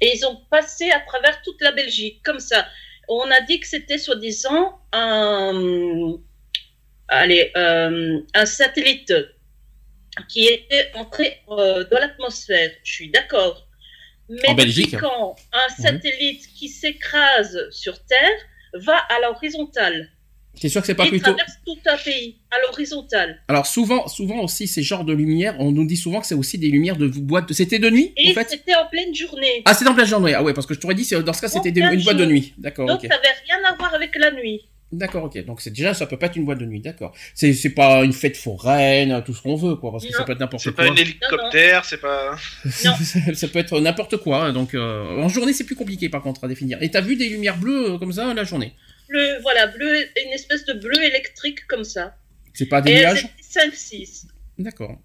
Et 0.00 0.12
ils 0.16 0.24
ont 0.24 0.36
passé 0.50 0.90
à 0.92 1.00
travers 1.00 1.42
toute 1.42 1.60
la 1.60 1.72
Belgique, 1.72 2.20
comme 2.24 2.40
ça. 2.40 2.66
On 3.12 3.28
a 3.28 3.40
dit 3.40 3.58
que 3.58 3.66
c'était 3.66 3.98
soi-disant 3.98 4.80
un, 4.92 6.14
allez, 7.08 7.50
euh, 7.56 8.20
un 8.34 8.46
satellite 8.46 9.12
qui 10.28 10.46
était 10.46 10.92
entré 10.94 11.42
euh, 11.48 11.84
dans 11.90 11.98
l'atmosphère. 11.98 12.70
Je 12.84 12.92
suis 12.92 13.10
d'accord. 13.10 13.66
Mais 14.28 14.54
Belgique. 14.54 14.96
quand 14.96 15.34
un 15.52 15.82
satellite 15.82 16.46
qui 16.54 16.68
s'écrase 16.68 17.68
sur 17.72 18.00
Terre 18.04 18.38
va 18.74 18.96
à 18.96 19.18
l'horizontale 19.22 20.08
C'est 20.60 20.68
sûr 20.68 20.80
que 20.82 20.86
c'est 20.86 20.94
pas 20.94 21.04
Il 21.04 21.10
plutôt. 21.10 21.24
traverse 21.32 21.52
tout 21.64 21.76
un 21.86 21.96
pays 21.96 22.36
à 22.50 22.56
l'horizontale. 22.66 23.40
Alors 23.48 23.66
souvent, 23.66 24.06
souvent 24.08 24.40
aussi 24.42 24.66
ces 24.68 24.82
genres 24.82 25.04
de 25.04 25.12
lumières, 25.14 25.56
on 25.58 25.72
nous 25.72 25.86
dit 25.86 25.96
souvent 25.96 26.20
que 26.20 26.26
c'est 26.26 26.34
aussi 26.34 26.58
des 26.58 26.68
lumières 26.68 26.96
de 26.96 27.06
boîte. 27.08 27.48
De... 27.48 27.54
C'était 27.54 27.78
de 27.78 27.88
nuit 27.90 28.12
Et 28.16 28.30
en 28.30 28.34
fait. 28.34 28.48
c'était 28.50 28.74
en 28.74 28.86
pleine 28.90 29.14
journée. 29.14 29.62
Ah, 29.64 29.74
c'était 29.74 29.90
en 29.90 29.94
pleine 29.94 30.06
journée. 30.06 30.34
Ah 30.34 30.42
ouais, 30.42 30.52
parce 30.54 30.66
que 30.66 30.74
je 30.74 30.80
t'aurais 30.80 30.94
dit, 30.94 31.04
c'est- 31.04 31.22
dans 31.22 31.32
ce 31.32 31.40
cas, 31.40 31.48
c'était 31.48 31.70
une 31.70 32.02
boîte 32.02 32.16
de 32.16 32.22
jour. 32.24 32.30
nuit. 32.32 32.54
D'accord, 32.58 32.86
Donc 32.86 33.00
ça 33.00 33.08
n'avait 33.08 33.28
rien 33.46 33.56
à 33.68 33.74
voir 33.76 33.94
avec 33.94 34.14
la 34.16 34.30
nuit. 34.32 34.60
D'accord, 34.92 35.22
ok. 35.24 35.44
Donc 35.44 35.60
c'est 35.60 35.70
déjà, 35.70 35.94
ça 35.94 36.04
peut 36.06 36.16
pas 36.18 36.26
être 36.26 36.34
une 36.36 36.44
boîte 36.44 36.58
de 36.58 36.66
nuit. 36.66 36.80
D'accord. 36.80 37.14
C'est 37.34 37.52
c'est 37.52 37.70
pas 37.70 38.02
une 38.02 38.12
fête 38.12 38.36
foraine, 38.36 39.22
tout 39.24 39.32
ce 39.32 39.40
qu'on 39.40 39.54
veut, 39.54 39.76
quoi, 39.76 39.92
parce 39.92 40.04
que 40.04 40.10
Non. 40.12 40.18
ça 40.18 40.24
peut 40.24 40.32
être 40.32 40.40
n'importe 40.40 40.64
C'est 40.64 40.74
quoi. 40.74 40.84
pas 40.84 40.90
un 40.90 40.96
hélicoptère, 40.96 41.84
c'est 41.84 42.00
pas. 42.00 42.34
Non. 42.84 42.92
ça 43.34 43.48
peut 43.48 43.60
être 43.60 43.78
n'importe 43.80 44.16
quoi. 44.16 44.46
hein, 44.46 44.52
Donc 44.52 44.74
euh, 44.74 45.22
en 45.22 45.28
journée, 45.28 45.52
c'est 45.52 45.64
plus 45.64 45.76
compliqué 45.76 46.08
par 46.08 46.22
contre 46.22 46.42
à 46.44 46.48
définir. 46.48 46.82
Et 46.82 46.90
t'as 46.90 47.00
vu 47.02 47.14
des 47.16 47.28
lumières 47.28 47.56
bleues 47.56 47.92
euh, 47.92 47.98
comme 47.98 48.12
ça 48.12 48.34
la 48.34 48.42
journée? 48.44 48.72
Bleu, 49.10 49.38
voilà, 49.42 49.66
bleu, 49.66 50.04
une 50.24 50.32
espèce 50.32 50.64
de 50.64 50.72
bleu 50.72 51.02
électrique 51.02 51.66
comme 51.66 51.84
ça. 51.84 52.16
C'est 52.54 52.66
pas 52.66 52.80
des 52.80 52.92
Et 52.92 53.00
nuages 53.00 53.24
étaient 53.24 53.68
5-6. 53.70 54.26
D'accord. 54.58 54.96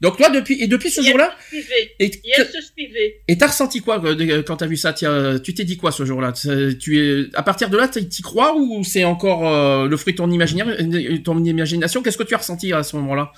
Donc 0.00 0.16
toi, 0.16 0.30
depuis 0.30 0.62
et 0.62 0.68
depuis 0.68 0.90
ce 0.90 1.02
jour-là, 1.02 1.36
et 1.52 2.12
elles 2.36 2.46
se 2.46 2.60
suivaient. 2.62 3.20
et 3.26 3.36
t'as 3.36 3.48
ressenti 3.48 3.80
quoi 3.80 4.00
euh, 4.04 4.44
quand 4.44 4.58
t'as 4.58 4.66
vu 4.68 4.76
ça? 4.76 4.92
Tiens, 4.92 5.40
Tu 5.40 5.54
t'es 5.54 5.64
dit 5.64 5.76
quoi 5.76 5.90
ce 5.90 6.04
jour-là? 6.04 6.32
Tu 6.32 6.98
es 7.00 7.34
à 7.34 7.42
partir 7.42 7.68
de 7.68 7.76
là, 7.76 7.88
t'y 7.88 8.22
crois 8.22 8.54
ou 8.56 8.84
c'est 8.84 9.02
encore 9.02 9.48
euh, 9.48 9.88
le 9.88 9.96
fruit 9.96 10.12
de 10.12 10.18
ton 10.18 10.30
imaginaire, 10.30 10.68
euh, 10.68 11.18
ton 11.24 11.42
imagination? 11.42 12.00
Qu'est-ce 12.04 12.16
que 12.18 12.22
tu 12.22 12.34
as 12.34 12.38
ressenti 12.38 12.72
à 12.72 12.84
ce 12.84 12.94
moment-là? 12.94 13.32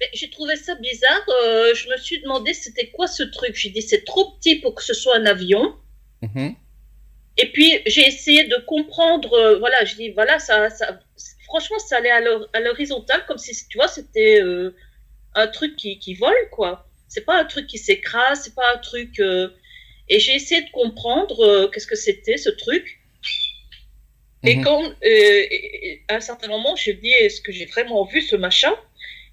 Mais 0.00 0.08
j'ai 0.12 0.28
trouvé 0.28 0.56
ça 0.56 0.74
bizarre. 0.74 1.24
euh, 1.46 1.74
je 1.74 1.88
me 1.88 1.96
suis 1.96 2.20
demandé 2.20 2.52
c'était 2.52 2.90
quoi 2.90 3.06
ce 3.06 3.22
truc? 3.22 3.52
J'ai 3.54 3.70
dit 3.70 3.80
c'est 3.80 4.04
trop 4.04 4.32
petit 4.38 4.56
pour 4.56 4.74
que 4.74 4.82
ce 4.84 4.92
soit 4.92 5.16
un 5.16 5.24
avion. 5.24 5.74
Mhm. 6.20 6.54
Et 7.42 7.46
puis 7.52 7.80
j'ai 7.86 8.06
essayé 8.06 8.44
de 8.44 8.56
comprendre. 8.66 9.32
euh, 9.34 9.58
voilà, 9.58 9.84
je 9.84 9.94
dis 9.96 10.10
voilà, 10.10 10.38
ça, 10.38 10.68
ça, 10.70 10.98
franchement, 11.46 11.78
ça 11.78 11.96
allait 11.98 12.10
à 12.10 12.20
l'hor- 12.20 12.48
à 12.52 12.60
l'horizontale 12.60 13.24
comme 13.26 13.38
si 13.38 13.52
tu 13.68 13.78
vois 13.78 13.88
c'était 13.88 14.40
euh, 14.42 14.74
un 15.34 15.46
truc 15.48 15.76
qui, 15.76 15.98
qui 15.98 16.14
vole 16.14 16.48
quoi. 16.50 16.86
C'est 17.08 17.24
pas 17.24 17.36
un 17.40 17.44
truc 17.44 17.66
qui 17.66 17.78
s'écrase, 17.78 18.42
c'est 18.44 18.54
pas 18.54 18.68
un 18.74 18.78
truc. 18.78 19.18
euh, 19.20 19.48
Et 20.12 20.18
j'ai 20.20 20.34
essayé 20.34 20.60
de 20.62 20.70
comprendre 20.70 21.70
qu'est-ce 21.70 21.86
que 21.86 21.96
c'était 21.96 22.36
ce 22.36 22.50
truc. 22.50 22.98
Et 24.42 24.56
Mhm. 24.56 24.64
quand, 24.64 24.82
et- 25.02 26.02
à 26.08 26.14
un 26.16 26.20
certain 26.20 26.48
moment, 26.48 26.74
j'ai 26.74 26.94
dit, 26.94 27.10
est-ce 27.10 27.40
que 27.42 27.52
j'ai 27.52 27.66
vraiment 27.66 28.04
vu 28.04 28.20
ce 28.22 28.36
machin? 28.36 28.74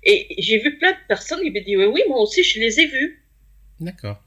Et 0.04 0.18
j'ai 0.38 0.60
vu 0.60 0.78
plein 0.78 0.92
de 0.92 0.98
personnes 1.08 1.42
qui 1.42 1.50
m'ont 1.50 1.62
dit, 1.66 1.78
oui, 1.78 1.86
oui, 1.86 2.02
moi 2.10 2.20
aussi, 2.22 2.44
je 2.44 2.60
les 2.60 2.80
ai 2.82 2.88
vus. 2.88 3.24
D'accord. 3.80 4.22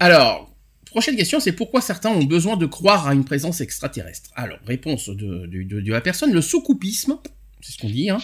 Alors, 0.00 0.50
prochaine 0.94 1.16
question, 1.16 1.40
c'est 1.40 1.52
pourquoi 1.52 1.80
certains 1.80 2.10
ont 2.10 2.24
besoin 2.24 2.56
de 2.56 2.66
croire 2.66 3.06
à 3.08 3.14
une 3.14 3.24
présence 3.24 3.60
extraterrestre? 3.60 4.30
Alors, 4.36 4.58
réponse 4.66 5.08
de, 5.08 5.46
de, 5.46 5.62
de- 5.64 5.80
de 5.80 5.90
la 5.92 6.00
personne, 6.00 6.32
le 6.32 6.40
soucoupisme, 6.40 7.18
c'est 7.60 7.72
ce 7.72 7.78
qu'on 7.78 7.88
dit, 7.90 8.10
hein, 8.10 8.18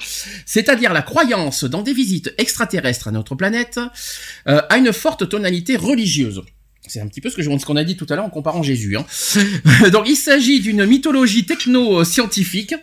c'est-à-dire 0.47 0.93
la 0.93 1.03
croyance 1.03 1.65
dans 1.65 1.83
des 1.83 1.93
visites 1.93 2.33
extraterrestres 2.39 3.09
à 3.09 3.11
notre 3.11 3.35
planète, 3.35 3.81
euh, 4.49 4.61
a 4.69 4.77
une 4.79 4.93
forte 4.93 5.29
tonalité 5.29 5.77
religieuse. 5.77 6.43
C'est 6.87 7.01
un 7.01 7.07
petit 7.09 7.21
peu 7.21 7.29
ce 7.31 7.37
que 7.37 7.43
je- 7.43 7.51
ce 7.59 7.65
qu'on 7.67 7.77
a 7.77 7.85
dit 7.85 7.97
tout 7.97 8.07
à 8.09 8.17
l'heure 8.17 8.25
en 8.25 8.31
comparant 8.31 8.63
Jésus. 8.63 8.97
Hein. 8.97 9.05
Donc 9.93 10.09
il 10.09 10.17
s'agit 10.17 10.61
d'une 10.61 10.87
mythologie 10.87 11.45
techno-scientifique. 11.47 12.75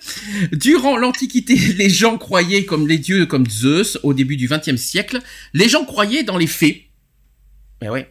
Durant 0.52 0.98
l'Antiquité, 0.98 1.56
les 1.56 1.90
gens 1.90 2.18
croyaient 2.18 2.66
comme 2.66 2.88
les 2.88 2.98
dieux 3.00 3.26
comme 3.26 3.50
Zeus 3.50 3.98
au 4.04 4.14
début 4.14 4.38
du 4.38 4.48
XXe 4.48 4.76
siècle. 4.78 5.20
Les 5.54 5.68
gens 5.70 5.84
croyaient 5.86 6.24
dans 6.24 6.38
les 6.38 6.48
fées. 6.48 6.90
Ben 7.82 7.90
ouais. 7.90 8.08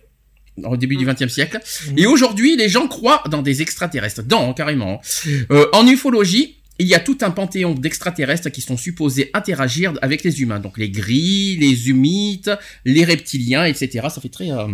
Au 0.64 0.76
début 0.76 0.96
du 0.96 1.04
XXe 1.04 1.28
siècle. 1.28 1.60
Et 1.96 2.06
aujourd'hui, 2.06 2.56
les 2.56 2.68
gens 2.68 2.88
croient 2.88 3.22
dans 3.30 3.42
des 3.42 3.60
extraterrestres. 3.60 4.22
Dans, 4.22 4.54
carrément. 4.54 5.02
Euh, 5.50 5.66
en 5.72 5.86
ufologie, 5.86 6.56
il 6.78 6.86
y 6.86 6.94
a 6.94 7.00
tout 7.00 7.18
un 7.22 7.30
panthéon 7.30 7.74
d'extraterrestres 7.74 8.50
qui 8.50 8.60
sont 8.60 8.76
supposés 8.76 9.30
interagir 9.34 9.94
avec 10.02 10.24
les 10.24 10.40
humains. 10.42 10.60
Donc 10.60 10.78
les 10.78 10.90
gris, 10.90 11.56
les 11.58 11.88
humites, 11.88 12.50
les 12.84 13.04
reptiliens, 13.04 13.64
etc. 13.64 14.08
Ça 14.10 14.20
fait 14.20 14.28
très... 14.28 14.50
euh, 14.50 14.66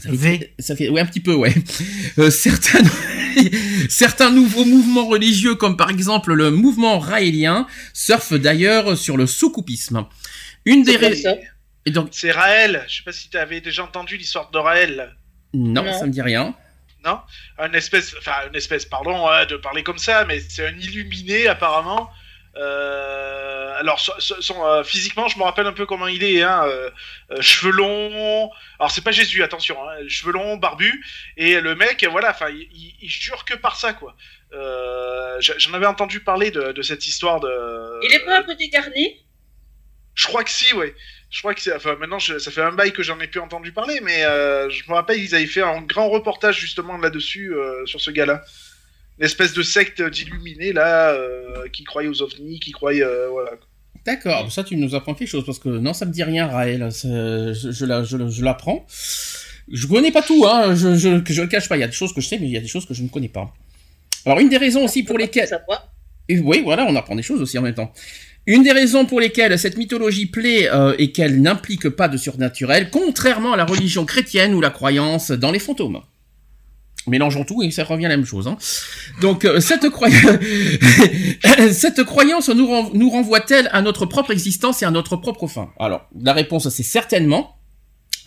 ça 0.00 0.10
fait, 0.10 0.16
V. 0.16 0.54
ça 0.60 0.76
fait 0.76 0.88
ouais 0.88 1.00
un 1.00 1.06
petit 1.06 1.20
peu 1.20 1.34
ouais. 1.34 1.52
Euh, 2.18 2.30
certains 2.30 2.84
certains 3.88 4.30
nouveaux 4.30 4.64
mouvements 4.64 5.08
religieux 5.08 5.56
comme 5.56 5.76
par 5.76 5.90
exemple 5.90 6.34
le 6.34 6.52
mouvement 6.52 7.00
raélien 7.00 7.66
surfent 7.94 8.34
d'ailleurs 8.34 8.96
sur 8.96 9.16
le 9.16 9.26
soukoupisme. 9.26 10.06
Une 10.64 10.84
des 10.84 11.16
ça? 11.16 11.34
Et 11.86 11.90
donc 11.90 12.08
C'est 12.12 12.30
Raël. 12.30 12.84
Je 12.88 12.96
sais 12.98 13.02
pas 13.02 13.12
si 13.12 13.30
tu 13.30 13.36
avais 13.38 13.60
déjà 13.60 13.82
entendu 13.84 14.16
l'histoire 14.16 14.50
de 14.50 14.58
Raël. 14.58 15.16
non, 15.54 15.82
Non. 15.82 15.98
ça 15.98 16.06
me 16.06 16.12
dit 16.12 16.22
rien. 16.22 16.54
Non? 17.04 17.20
Un 17.58 17.72
espèce, 17.74 18.14
enfin 18.18 18.32
une 18.48 18.56
espèce, 18.56 18.84
pardon 18.84 19.28
hein, 19.28 19.46
de 19.46 19.56
parler 19.56 19.82
comme 19.84 19.98
ça, 19.98 20.24
mais 20.24 20.40
c'est 20.40 20.66
un 20.66 20.76
illuminé 20.76 21.46
apparemment. 21.46 22.10
Euh, 22.56 23.74
alors 23.78 24.00
so- 24.00 24.18
so- 24.18 24.40
son, 24.42 24.64
euh, 24.66 24.82
physiquement, 24.82 25.28
je 25.28 25.38
me 25.38 25.44
rappelle 25.44 25.66
un 25.66 25.72
peu 25.72 25.86
comment 25.86 26.08
il 26.08 26.24
est. 26.24 26.42
Hein, 26.42 26.62
euh, 26.66 26.90
euh, 27.30 27.40
cheveux 27.40 27.72
longs. 27.72 28.50
Alors 28.78 28.90
c'est 28.90 29.02
pas 29.04 29.12
Jésus, 29.12 29.42
attention. 29.42 29.76
Hein, 29.88 29.94
cheveux 30.08 30.32
longs, 30.32 30.56
barbu. 30.56 31.04
Et 31.36 31.60
le 31.60 31.74
mec, 31.76 32.04
voilà, 32.10 32.30
enfin, 32.30 32.48
il, 32.50 32.62
il- 32.72 32.94
il 33.00 33.08
jure 33.10 33.44
que 33.44 33.54
par 33.54 33.76
ça, 33.76 33.92
quoi. 33.92 34.16
Euh, 34.52 35.40
J'en 35.40 35.74
avais 35.74 35.86
entendu 35.86 36.20
parler 36.20 36.50
de, 36.50 36.72
de 36.72 36.82
cette 36.82 37.06
histoire 37.06 37.38
de. 37.40 38.00
Il 38.02 38.12
est 38.14 38.24
pas 38.24 38.38
un 38.38 38.42
peu 38.42 38.54
dégarni? 38.56 39.16
Je 40.14 40.26
crois 40.26 40.42
que 40.42 40.50
si, 40.50 40.74
ouais. 40.74 40.94
Je 41.30 41.40
crois 41.40 41.52
que 41.54 41.60
c'est. 41.60 41.74
Enfin, 41.74 41.94
maintenant, 42.00 42.18
je- 42.18 42.38
ça 42.38 42.50
fait 42.50 42.62
un 42.62 42.72
bail 42.72 42.92
que 42.92 43.02
j'en 43.02 43.18
ai 43.20 43.26
plus 43.26 43.40
entendu 43.40 43.72
parler, 43.72 44.00
mais 44.02 44.24
euh, 44.24 44.70
je 44.70 44.82
me 44.88 44.94
rappelle, 44.94 45.18
ils 45.22 45.34
avaient 45.34 45.46
fait 45.46 45.60
un 45.62 45.82
grand 45.82 46.08
reportage 46.08 46.58
justement 46.58 46.96
là-dessus, 46.96 47.52
euh, 47.54 47.84
sur 47.86 48.00
ce 48.00 48.10
gars-là. 48.10 48.42
Une 49.18 49.26
espèce 49.26 49.52
de 49.52 49.62
secte 49.62 50.00
d'illuminés, 50.02 50.72
là, 50.72 51.10
euh, 51.10 51.68
qui 51.72 51.84
croyaient 51.84 52.08
aux 52.08 52.22
ovnis, 52.22 52.60
qui 52.60 52.72
croyaient. 52.72 53.02
euh, 53.02 53.28
voilà. 53.28 53.50
D'accord, 54.06 54.50
ça 54.50 54.64
tu 54.64 54.76
nous 54.76 54.94
apprends 54.94 55.12
quelque 55.14 55.28
chose 55.28 55.44
parce 55.44 55.58
que 55.58 55.68
non, 55.68 55.92
ça 55.92 56.06
me 56.06 56.12
dit 56.12 56.22
rien, 56.22 56.46
Raël. 56.46 56.88
Je, 56.90 57.52
je, 57.72 57.84
la- 57.84 58.04
je, 58.04 58.16
je 58.28 58.42
l'apprends. 58.44 58.86
Je 59.70 59.86
connais 59.86 60.12
pas 60.12 60.22
tout, 60.22 60.46
hein. 60.46 60.74
Je, 60.74 60.94
je, 60.96 61.08
le 61.10 61.46
cache 61.46 61.68
pas. 61.68 61.76
Il 61.76 61.80
y 61.80 61.82
a 61.84 61.88
des 61.88 61.92
choses 61.92 62.14
que 62.14 62.22
je 62.22 62.28
sais, 62.28 62.38
mais 62.38 62.46
il 62.46 62.52
y 62.52 62.56
a 62.56 62.60
des 62.60 62.68
choses 62.68 62.86
que 62.86 62.94
je 62.94 63.02
ne 63.02 63.08
connais 63.08 63.28
pas. 63.28 63.52
Alors 64.24 64.38
une 64.40 64.48
des 64.48 64.56
raisons 64.56 64.84
aussi 64.84 65.02
pour 65.02 65.18
lesquelles 65.18 65.48
oui, 66.30 66.60
voilà, 66.62 66.84
on 66.86 66.94
apprend 66.96 67.16
des 67.16 67.22
choses 67.22 67.40
aussi 67.40 67.58
en 67.58 67.62
même 67.62 67.74
temps. 67.74 67.92
Une 68.48 68.62
des 68.62 68.72
raisons 68.72 69.04
pour 69.04 69.20
lesquelles 69.20 69.58
cette 69.58 69.76
mythologie 69.76 70.24
plaît 70.24 70.70
euh, 70.72 70.94
est 70.98 71.12
qu'elle 71.12 71.42
n'implique 71.42 71.90
pas 71.90 72.08
de 72.08 72.16
surnaturel, 72.16 72.88
contrairement 72.90 73.52
à 73.52 73.58
la 73.58 73.66
religion 73.66 74.06
chrétienne 74.06 74.54
ou 74.54 74.62
la 74.62 74.70
croyance 74.70 75.30
dans 75.30 75.50
les 75.50 75.58
fantômes. 75.58 76.00
Mélangeons 77.06 77.44
tout 77.44 77.62
et 77.62 77.70
ça 77.70 77.84
revient 77.84 78.06
à 78.06 78.08
la 78.08 78.16
même 78.16 78.24
chose. 78.24 78.48
Hein. 78.48 78.56
Donc 79.20 79.44
euh, 79.44 79.60
cette, 79.60 79.84
croy- 79.90 80.10
cette 81.72 82.02
croyance 82.04 82.48
nous 82.48 83.10
renvoie-t-elle 83.10 83.68
à 83.72 83.82
notre 83.82 84.06
propre 84.06 84.30
existence 84.30 84.80
et 84.82 84.86
à 84.86 84.90
notre 84.90 85.16
propre 85.16 85.46
fin? 85.46 85.68
Alors 85.78 86.08
la 86.18 86.32
réponse 86.32 86.70
c'est 86.70 86.82
certainement. 86.82 87.57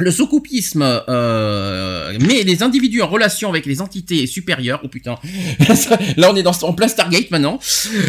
Le 0.01 0.09
soukoupisme 0.09 0.81
euh, 1.09 2.17
met 2.19 2.41
les 2.41 2.63
individus 2.63 3.01
en 3.03 3.07
relation 3.07 3.49
avec 3.49 3.67
les 3.67 3.81
entités 3.81 4.25
supérieures. 4.25 4.81
Oh 4.83 4.87
putain, 4.87 5.15
là 6.17 6.31
on 6.31 6.35
est 6.35 6.41
dans, 6.41 6.57
en 6.63 6.73
plein 6.73 6.87
Stargate 6.87 7.29
maintenant. 7.29 7.59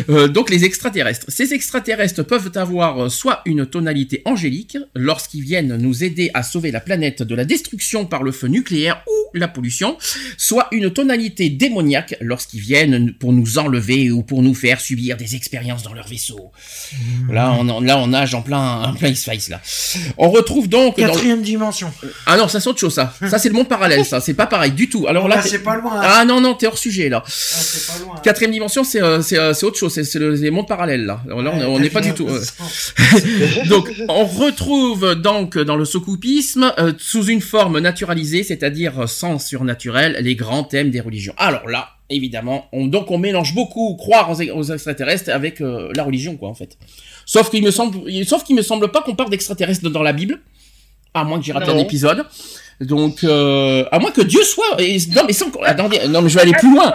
Euh, 0.08 0.26
donc 0.26 0.48
les 0.48 0.64
extraterrestres. 0.64 1.26
Ces 1.28 1.52
extraterrestres 1.52 2.22
peuvent 2.22 2.50
avoir 2.54 3.10
soit 3.10 3.42
une 3.44 3.66
tonalité 3.66 4.22
angélique 4.24 4.78
lorsqu'ils 4.94 5.42
viennent 5.42 5.76
nous 5.76 6.02
aider 6.02 6.30
à 6.32 6.42
sauver 6.42 6.70
la 6.70 6.80
planète 6.80 7.22
de 7.22 7.34
la 7.34 7.44
destruction 7.44 8.06
par 8.06 8.22
le 8.22 8.32
feu 8.32 8.46
nucléaire 8.48 9.02
ou 9.06 9.36
la 9.36 9.48
pollution, 9.48 9.98
soit 10.38 10.68
une 10.72 10.90
tonalité 10.90 11.50
démoniaque 11.50 12.16
lorsqu'ils 12.20 12.60
viennent 12.60 13.12
pour 13.12 13.34
nous 13.34 13.58
enlever 13.58 14.10
ou 14.10 14.22
pour 14.22 14.42
nous 14.42 14.54
faire 14.54 14.80
subir 14.80 15.18
des 15.18 15.36
expériences 15.36 15.82
dans 15.82 15.92
leur 15.92 16.08
vaisseau. 16.08 16.52
Là 17.30 17.54
on 17.58 17.80
là 17.80 18.06
nage 18.06 18.34
en 18.34 18.40
plein 18.42 18.82
en. 18.82 18.94
On 20.16 20.30
retrouve 20.30 20.68
donc 20.68 20.96
dans 21.08 21.14
le- 21.14 21.20
Ah 22.26 22.36
non 22.36 22.48
ça 22.48 22.60
c'est 22.60 22.68
autre 22.68 22.78
chose 22.78 22.94
ça. 22.94 23.12
Ça 23.28 23.38
c'est 23.38 23.48
le 23.48 23.54
monde 23.54 23.68
parallèle 23.68 24.04
ça. 24.04 24.20
C'est 24.20 24.34
pas 24.34 24.46
pareil 24.46 24.72
du 24.72 24.88
tout. 24.88 25.06
Alors 25.08 25.28
là 25.28 25.36
Là, 25.36 25.42
c'est 25.42 25.62
pas 25.62 25.76
loin. 25.76 25.92
hein. 25.96 26.00
ah 26.02 26.24
non 26.24 26.40
non 26.40 26.54
t'es 26.54 26.66
hors 26.66 26.78
sujet 26.78 27.08
là. 27.08 27.22
Ah, 27.24 27.28
c'est 27.30 27.86
pas 27.92 28.04
loin. 28.04 28.14
Quatrième 28.22 28.52
dimension, 28.52 28.84
c'est 28.84 29.02
euh, 29.02 29.20
euh, 29.32 29.54
autre 29.62 29.76
chose, 29.78 29.92
c'est 29.92 30.18
le- 30.18 30.34
les 30.34 30.50
mondes 30.50 30.68
parallèles 30.68 31.04
là. 31.06 31.20
Alors 31.26 31.42
là, 31.42 31.52
on 31.54 31.60
est- 31.60 31.64
on 31.64 31.78
n'est 31.80 31.90
pas 31.90 32.00
du 32.00 32.12
tout. 32.14 32.28
euh. 32.28 32.42
Donc, 33.68 33.90
on 34.08 34.24
retrouve 34.24 35.14
donc 35.14 35.58
dans 35.58 35.76
le 35.76 35.84
sokoupisme, 35.84 36.72
euh, 36.78 36.92
sous 36.98 37.26
une 37.26 37.40
forme 37.40 37.78
naturalisée, 37.78 38.42
c'est-à-dire 38.42 39.08
sans 39.08 39.38
surnaturel, 39.38 40.18
les 40.20 40.34
grands 40.36 40.64
thèmes 40.64 40.90
des 40.90 41.00
religions. 41.00 41.34
Alors 41.38 41.68
là, 41.68 41.88
évidemment, 42.10 42.66
on, 42.72 42.86
donc 42.86 43.10
on 43.10 43.18
mélange 43.18 43.54
beaucoup 43.54 43.94
croire 43.96 44.30
aux, 44.30 44.40
aux 44.40 44.64
extraterrestres 44.64 45.30
avec 45.30 45.60
euh, 45.60 45.90
la 45.94 46.04
religion, 46.04 46.36
quoi, 46.36 46.48
en 46.48 46.54
fait. 46.54 46.76
Sauf 47.24 47.50
qu'il 47.50 47.62
me 47.64 47.70
semble, 47.70 47.98
sauf 48.24 48.44
qu'il 48.44 48.56
me 48.56 48.62
semble 48.62 48.90
pas 48.90 49.00
qu'on 49.02 49.14
parle 49.14 49.30
d'extraterrestres 49.30 49.88
dans 49.88 50.02
la 50.02 50.12
Bible, 50.12 50.40
à 51.14 51.24
moins 51.24 51.38
que 51.38 51.44
j'ai 51.44 51.52
raté 51.52 51.70
un 51.70 51.78
épisode. 51.78 52.26
Donc, 52.80 53.22
euh, 53.22 53.84
à 53.92 53.98
moins 53.98 54.10
que 54.10 54.22
Dieu 54.22 54.42
soit. 54.42 54.80
et- 54.80 54.98
non, 55.14 55.22
mais 55.26 55.32
sans. 55.32 55.50
Attendez, 55.62 56.08
non, 56.08 56.22
mais 56.22 56.28
je 56.28 56.34
vais 56.34 56.42
aller 56.42 56.52
plus 56.52 56.72
loin. 56.72 56.92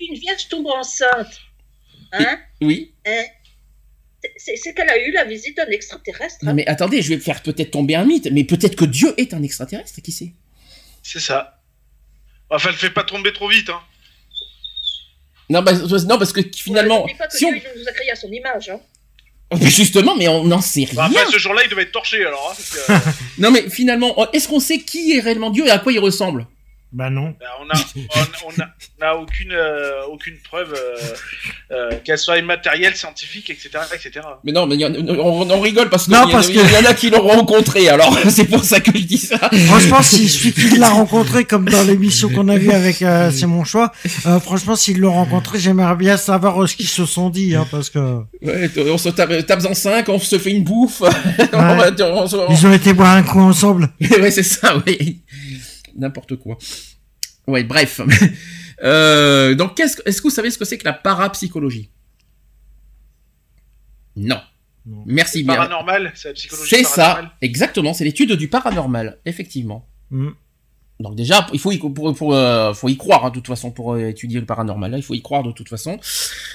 Une 0.00 0.14
vierge 0.14 0.48
tombe 0.48 0.66
enceinte. 0.68 1.40
Hein 2.12 2.38
Oui. 2.60 2.92
Hein 3.06 3.24
C'est 4.36 4.74
qu'elle 4.74 4.88
a 4.88 4.98
eu 4.98 5.12
la 5.12 5.24
visite 5.24 5.56
d'un 5.56 5.66
extraterrestre. 5.66 6.44
Non 6.44 6.50
hein. 6.50 6.54
mais 6.54 6.66
attendez, 6.66 7.02
je 7.02 7.08
vais 7.10 7.18
faire 7.18 7.42
peut-être 7.42 7.72
tomber 7.72 7.94
un 7.94 8.04
mythe, 8.04 8.28
mais 8.32 8.44
peut-être 8.44 8.76
que 8.76 8.84
Dieu 8.84 9.12
est 9.16 9.34
un 9.34 9.42
extraterrestre, 9.42 10.00
qui 10.00 10.12
sait? 10.12 10.32
C'est 11.02 11.20
ça. 11.20 11.58
Enfin, 12.48 12.70
le 12.70 12.76
fait 12.76 12.90
pas 12.90 13.02
tomber 13.04 13.32
trop 13.32 13.48
vite, 13.48 13.70
hein. 13.70 13.80
non, 15.48 15.62
bah, 15.62 15.72
non, 15.72 16.18
parce 16.18 16.32
que 16.32 16.42
finalement, 16.54 17.00
N'oublie 17.00 17.14
pas 17.14 17.26
que 17.26 17.36
si 17.36 17.46
on... 17.46 17.50
Dieu 17.50 17.62
il 17.74 17.80
nous 17.80 17.88
a 17.88 17.92
créé 17.92 18.10
à 18.10 18.16
son 18.16 18.30
image. 18.30 18.68
Hein. 18.68 18.80
Justement, 19.60 20.14
mais 20.16 20.28
on 20.28 20.44
n'en 20.44 20.60
sait 20.60 20.86
Enfin, 20.92 21.06
rien. 21.08 21.20
après, 21.20 21.32
ce 21.32 21.38
jour-là, 21.38 21.62
il 21.64 21.70
devait 21.70 21.82
être 21.82 21.92
torché, 21.92 22.24
alors. 22.24 22.50
Hein, 22.52 22.54
parce 22.56 22.70
que, 22.70 22.92
euh, 22.92 23.12
Non 23.38 23.50
mais 23.50 23.68
finalement, 23.68 24.14
est-ce 24.32 24.48
qu'on 24.48 24.60
sait 24.60 24.78
qui 24.78 25.12
est 25.16 25.20
réellement 25.20 25.50
Dieu 25.50 25.66
et 25.66 25.70
à 25.70 25.78
quoi 25.78 25.92
il 25.92 25.98
ressemble? 25.98 26.46
Bah 26.92 27.08
non. 27.08 27.34
bah, 27.40 27.46
on 27.60 27.68
a, 27.70 27.80
on, 28.44 28.48
on 28.48 28.60
a, 28.62 28.66
on 29.00 29.06
a 29.06 29.14
aucune, 29.20 29.52
euh, 29.52 30.02
aucune 30.10 30.36
preuve 30.44 30.74
euh, 30.76 30.96
euh, 31.70 31.90
qu'elle 32.04 32.18
soit 32.18 32.36
immatérielle, 32.38 32.94
scientifique, 32.94 33.48
etc., 33.48 33.70
etc. 33.94 34.20
Mais 34.44 34.52
non, 34.52 34.66
mais 34.66 34.76
y 34.76 34.84
en- 34.84 34.92
on, 34.94 35.50
on 35.50 35.60
rigole 35.60 35.88
parce 35.88 36.04
qu'il 36.04 36.12
Non, 36.12 36.28
y, 36.28 36.32
que- 36.32 36.52
y 36.52 36.76
en 36.86 36.90
a 36.90 36.92
qui 36.92 37.08
l'ont 37.08 37.26
rencontré, 37.26 37.88
alors 37.88 38.14
c'est 38.28 38.44
pour 38.44 38.62
ça 38.62 38.80
que 38.80 38.90
je 38.94 39.04
dis 39.04 39.16
ça. 39.18 39.38
Franchement, 39.38 40.02
s'il 40.02 40.28
suffit 40.42 40.74
de 40.74 40.80
la 40.80 40.90
rencontrer 40.90 41.44
comme 41.46 41.66
dans 41.68 41.82
l'émission 41.82 42.28
qu'on 42.28 42.48
a 42.48 42.58
vue 42.58 42.72
avec 42.72 43.00
euh, 43.00 43.30
C'est 43.34 43.46
mon 43.46 43.64
choix, 43.64 43.90
euh, 44.26 44.38
franchement, 44.38 44.76
s'ils 44.76 45.00
l'ont 45.00 45.12
rencontré, 45.14 45.58
j'aimerais 45.58 45.96
bien 45.96 46.18
savoir 46.18 46.62
euh, 46.62 46.66
ce 46.66 46.76
qu'ils 46.76 46.88
se 46.88 47.06
sont 47.06 47.30
dit, 47.30 47.54
hein, 47.56 47.66
parce 47.70 47.88
que 47.88 48.20
Ouais, 48.42 48.68
on 48.90 48.98
se 48.98 49.08
tape, 49.08 49.46
tape 49.46 49.64
en 49.64 49.72
cinq, 49.74 50.08
on 50.10 50.18
se 50.18 50.38
fait 50.38 50.50
une 50.50 50.64
bouffe. 50.64 51.00
On 51.00 51.56
va- 51.56 51.90
on 52.00 52.26
se- 52.26 52.36
on- 52.36 52.50
ils 52.50 52.66
ont 52.66 52.72
été 52.72 52.92
boire 52.92 53.14
un 53.16 53.22
coup 53.22 53.40
ensemble. 53.40 53.88
ouais, 54.00 54.30
c'est 54.30 54.42
ça, 54.42 54.76
oui. 54.86 55.20
N'importe 55.96 56.36
quoi. 56.36 56.58
Ouais, 57.46 57.64
bref. 57.64 58.00
Euh, 58.84 59.54
donc, 59.54 59.76
qu'est-ce 59.76 59.96
que- 59.96 60.02
est-ce 60.06 60.18
que 60.20 60.24
vous 60.24 60.34
savez 60.34 60.50
ce 60.50 60.58
que 60.58 60.64
c'est 60.64 60.76
que 60.76 60.84
la 60.84 60.92
parapsychologie? 60.92 61.88
Non. 64.16 64.40
Non. 64.84 65.04
Merci 65.06 65.44
bien. 65.44 65.54
Paranormal, 65.54 66.10
c'est 66.16 66.28
la 66.28 66.34
psychologie 66.34 66.68
C'est 66.68 66.82
ça, 66.82 67.32
exactement. 67.40 67.94
C'est 67.94 68.02
l'étude 68.04 68.32
du 68.32 68.48
paranormal, 68.48 69.20
effectivement. 69.24 69.88
Mm. 70.10 70.30
Donc 71.02 71.14
déjà, 71.16 71.46
il 71.52 71.56
euh, 71.56 72.74
faut 72.74 72.88
y 72.88 72.96
croire 72.96 73.26
hein, 73.26 73.28
de 73.30 73.34
toute 73.34 73.46
façon 73.46 73.70
pour 73.70 73.94
euh, 73.94 74.08
étudier 74.08 74.40
le 74.40 74.46
paranormal. 74.46 74.90
Là, 74.90 74.96
il 74.96 75.02
faut 75.02 75.14
y 75.14 75.20
croire 75.20 75.42
de 75.42 75.52
toute 75.52 75.68
façon. 75.68 75.98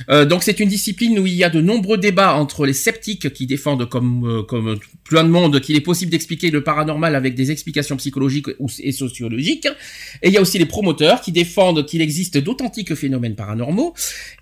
Euh, 0.10 0.26
donc 0.26 0.44
c'est 0.44 0.60
une 0.60 0.70
discipline 0.70 1.20
où 1.20 1.28
il 1.28 1.34
y 1.34 1.44
a 1.44 1.50
de 1.50 1.62
nombreux 1.62 1.98
débats 1.98 2.34
entre 2.36 2.66
les 2.66 2.74
sceptiques 2.74 3.34
qui 3.34 3.46
défendent 3.46 3.88
comme 3.88 4.46
comme 4.48 4.80
plein 5.04 5.24
de 5.24 5.30
monde 5.30 5.60
qu'il 5.60 5.76
est 5.76 5.82
possible 5.82 6.12
d'expliquer 6.12 6.52
le 6.52 6.64
paranormal 6.64 7.16
avec 7.16 7.36
des 7.36 7.52
explications 7.52 7.98
psychologiques 7.98 8.48
et 8.80 8.92
sociologiques. 8.92 9.68
Et 10.22 10.30
il 10.30 10.34
y 10.34 10.38
a 10.38 10.42
aussi 10.42 10.58
les 10.58 10.66
promoteurs 10.66 11.22
qui 11.22 11.32
défendent 11.32 11.86
qu'il 11.86 12.02
existe 12.02 12.38
d'authentiques 12.38 12.96
phénomènes 12.96 13.36
paranormaux. 13.36 13.94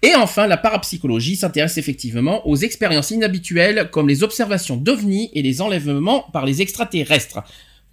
Et 0.01 0.15
enfin, 0.15 0.47
la 0.47 0.57
parapsychologie 0.57 1.35
s'intéresse 1.35 1.77
effectivement 1.77 2.47
aux 2.47 2.55
expériences 2.55 3.11
inhabituelles 3.11 3.89
comme 3.91 4.07
les 4.07 4.23
observations 4.23 4.77
d'ovnis 4.77 5.29
et 5.33 5.41
les 5.41 5.61
enlèvements 5.61 6.25
par 6.31 6.45
les 6.45 6.61
extraterrestres. 6.61 7.39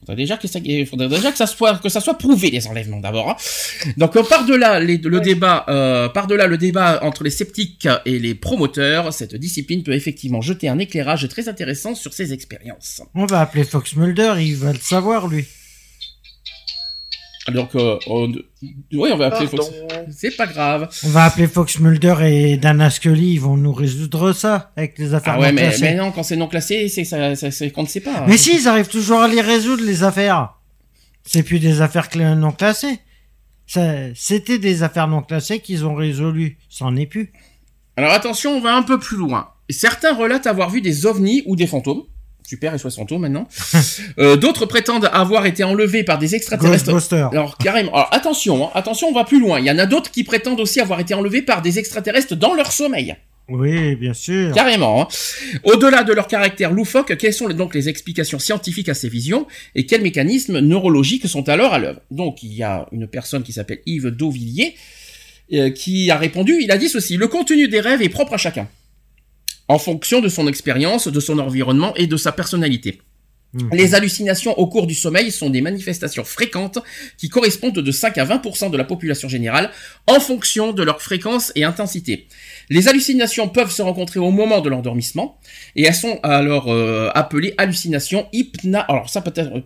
Faudrait 0.05 0.17
déjà 0.17 0.37
que 0.37 0.49
ça, 0.49 0.59
faudrait 0.91 1.09
déjà 1.09 1.31
que 1.31 1.39
ça 1.39 1.47
soit, 1.47 1.79
que 1.79 1.89
ça 1.89 2.01
soit 2.01 2.19
prouvé 2.19 2.51
les 2.51 2.67
enlèvements 2.67 2.99
d'abord. 3.01 3.31
hein. 3.31 3.37
Donc 3.97 4.17
euh, 4.17 4.25
par 4.25 4.45
delà 4.45 4.81
les- 4.81 4.99
le 4.99 5.21
débat, 5.21 5.65
euh, 5.69 6.09
par 6.09 6.27
delà 6.27 6.49
le 6.49 6.59
débat 6.59 6.99
entre 7.05 7.23
les 7.23 7.31
sceptiques 7.31 7.87
et 8.05 8.19
les 8.19 8.35
promoteurs, 8.35 9.13
cette 9.13 9.37
discipline 9.37 9.85
peut 9.85 9.93
effectivement 9.95 10.41
jeter 10.41 10.69
un 10.69 10.79
éclairage 10.81 11.29
très 11.29 11.49
intéressant 11.49 11.95
sur 11.95 12.13
ces 12.13 12.33
expériences. 12.33 13.01
On 13.15 13.27
va 13.27 13.41
appeler 13.43 13.63
Fox 13.65 13.95
Mulder, 13.95 14.35
il 14.41 14.57
va 14.57 14.73
le 14.73 14.79
savoir, 14.81 15.29
lui. 15.29 15.45
Donc, 17.49 17.75
euh, 17.75 17.99
on... 18.07 18.31
oui, 18.31 19.11
on 19.13 19.17
va 19.17 19.27
appeler 19.27 19.49
Pardon. 19.49 19.65
Fox. 19.65 20.17
C'est 20.17 20.37
pas 20.37 20.47
grave. 20.47 20.89
On 21.05 21.09
va 21.09 21.25
appeler 21.25 21.49
Fox 21.49 21.81
Mulder 21.81 22.15
et 22.23 22.57
Dana 22.57 22.89
Scully, 22.89 23.33
ils 23.33 23.41
vont 23.41 23.57
nous 23.57 23.73
résoudre 23.73 24.33
ça 24.33 24.71
avec 24.77 24.97
les 24.99 25.13
affaires 25.15 25.35
Ah 25.37 25.41
ouais, 25.41 25.49
non 25.49 25.55
mais, 25.55 25.63
classées. 25.63 25.83
mais 25.83 25.95
non, 25.95 26.13
quand 26.13 26.23
c'est 26.23 26.37
non 26.37 26.47
classé, 26.47 26.89
c'est 26.89 27.05
ça, 27.05 27.35
ça, 27.35 27.51
c'est 27.51 27.71
qu'on 27.71 27.83
ne 27.83 27.89
sait 27.89 28.01
pas. 28.01 28.25
Mais 28.29 28.37
si, 28.37 28.55
ils 28.55 28.69
arrivent 28.69 28.89
toujours 28.89 29.21
à 29.21 29.29
les 29.29 29.41
résoudre, 29.41 29.83
les 29.85 30.05
affaires. 30.05 30.55
C'est 31.25 31.43
plus 31.43 31.59
des 31.59 31.81
affaires 31.81 32.09
non 32.37 32.53
classées. 32.53 33.01
C'était 34.15 34.59
des 34.59 34.83
affaires 34.83 35.09
non 35.09 35.23
classées 35.23 35.61
qu'ils 35.61 35.85
ont 35.85 35.95
résolues. 35.95 36.59
Ça 36.69 36.85
en 36.85 36.95
est 36.97 37.07
plus. 37.07 37.33
Alors 37.97 38.13
attention, 38.13 38.57
on 38.57 38.61
va 38.61 38.75
un 38.75 38.83
peu 38.83 38.99
plus 38.99 39.17
loin. 39.17 39.49
Certains 39.71 40.15
relatent 40.15 40.47
avoir 40.47 40.71
vu 40.71 40.81
des 40.81 41.07
ovnis 41.07 41.43
ou 41.47 41.57
des 41.57 41.67
fantômes. 41.67 42.03
Super, 42.47 42.75
et 42.75 42.79
soit 42.79 42.91
fantômes 42.91 43.23
maintenant. 43.23 43.49
Euh, 44.19 44.37
D'autres 44.37 44.67
prétendent 44.67 45.09
avoir 45.13 45.47
été 45.47 45.65
enlevés 45.65 46.03
par 46.05 46.19
des 46.19 46.35
extraterrestres. 46.35 46.85
Alors 47.33 47.57
carrément. 47.57 47.93
Alors 47.95 48.09
attention, 48.13 48.67
hein, 48.67 48.71
attention, 48.75 49.09
on 49.09 49.13
va 49.13 49.25
plus 49.25 49.41
loin. 49.41 49.59
Il 49.61 49.67
y 49.67 49.71
en 49.71 49.79
a 49.79 49.87
d'autres 49.87 50.11
qui 50.11 50.25
prétendent 50.25 50.61
aussi 50.61 50.81
avoir 50.81 51.01
été 51.01 51.15
enlevés 51.15 51.43
par 51.43 51.63
des 51.63 51.79
extraterrestres 51.79 52.35
dans 52.37 52.55
leur 52.55 52.73
sommeil. 52.73 53.17
Oui, 53.49 53.97
bien 53.97 54.15
sûr. 54.15 54.55
Carrément. 54.55 55.03
hein. 55.03 55.09
Au-delà 55.65 56.05
de 56.05 56.13
leur 56.13 56.27
caractère 56.29 56.73
loufoque, 56.73 57.17
quelles 57.17 57.33
sont 57.35 57.49
donc 57.49 57.75
les 57.75 57.89
explications 57.89 58.39
scientifiques 58.39 58.89
à 58.89 58.95
ces 58.95 59.09
visions 59.09 59.47
et 59.75 59.85
quels 59.87 60.03
mécanismes 60.03 60.59
neurologiques 60.61 61.29
sont 61.29 61.49
alors 61.49 61.73
à 61.75 61.79
l'œuvre? 61.79 62.01
Donc 62.11 62.43
il 62.43 62.53
y 62.55 62.63
a 62.63 62.87
une 62.93 63.07
personne 63.09 63.43
qui 63.43 63.53
s'appelle 63.53 63.81
Yves 63.87 64.11
Dauvillier 64.11 64.75
euh, 65.53 65.71
qui 65.71 66.11
a 66.11 66.17
répondu, 66.17 66.59
il 66.63 66.71
a 66.71 66.79
dit 66.79 66.89
ceci, 66.89 67.17
le 67.17 67.29
contenu 67.29 67.69
des 67.69 67.81
rêves 67.81 68.01
est 68.03 68.09
propre 68.09 68.35
à 68.35 68.39
chacun, 68.39 68.69
en 69.73 69.79
fonction 69.79 70.21
de 70.21 70.29
son 70.29 70.47
expérience, 70.49 71.09
de 71.09 71.21
son 71.21 71.39
environnement 71.39 71.95
et 71.97 72.07
de 72.07 72.19
sa 72.19 72.31
personnalité. 72.31 73.01
Mhm. 73.55 73.71
Les 73.73 73.95
hallucinations 73.95 74.59
au 74.59 74.67
cours 74.67 74.87
du 74.87 74.95
sommeil 74.95 75.31
sont 75.31 75.49
des 75.49 75.63
manifestations 75.63 76.25
fréquentes 76.25 76.79
qui 77.17 77.31
correspondent 77.31 77.79
de 77.79 77.91
5 77.91 78.19
à 78.19 78.25
20% 78.25 78.71
de 78.71 78.77
la 78.77 78.85
population 78.85 79.29
générale 79.29 79.71
en 80.07 80.21
fonction 80.21 80.73
de 80.73 80.83
leur 80.83 81.01
fréquence 81.01 81.53
et 81.55 81.65
intensité. 81.65 82.29
Les 82.69 82.89
hallucinations 82.89 83.49
peuvent 83.49 83.71
se 83.71 83.81
rencontrer 83.81 84.21
au 84.21 84.31
moment 84.31 84.61
de 84.61 84.69
l'endormissement 84.69 85.39
et 85.75 85.85
elles 85.85 85.95
sont 85.95 86.19
alors 86.23 86.71
euh, 86.71 87.11
appelées 87.15 87.55
hallucinations 87.57 88.27
hypna. 88.33 88.81
Alors 88.81 89.09
ça 89.09 89.23
peut-être 89.23 89.61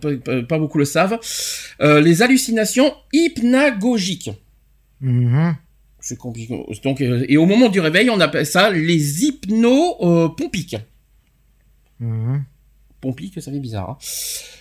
pas 0.47 0.57
beaucoup 0.57 0.77
le 0.77 0.85
savent. 0.85 1.19
Euh, 1.81 1.99
les 1.99 2.21
hallucinations 2.21 2.93
hypnagogiques. 3.11 4.31
Mhm. 5.01 5.55
C'est 6.07 6.17
compliqué. 6.17 6.57
Donc 6.85 7.01
euh, 7.01 7.25
et 7.27 7.35
au 7.35 7.45
moment 7.45 7.67
du 7.67 7.81
réveil, 7.81 8.09
on 8.09 8.21
appelle 8.21 8.45
ça 8.45 8.69
les 8.69 9.25
hypnopompiques. 9.25 10.77
Mhm. 11.99 12.45
Pompique, 13.01 13.41
ça 13.41 13.51
fait 13.51 13.59
bizarre. 13.59 13.89
hein. 13.89 13.97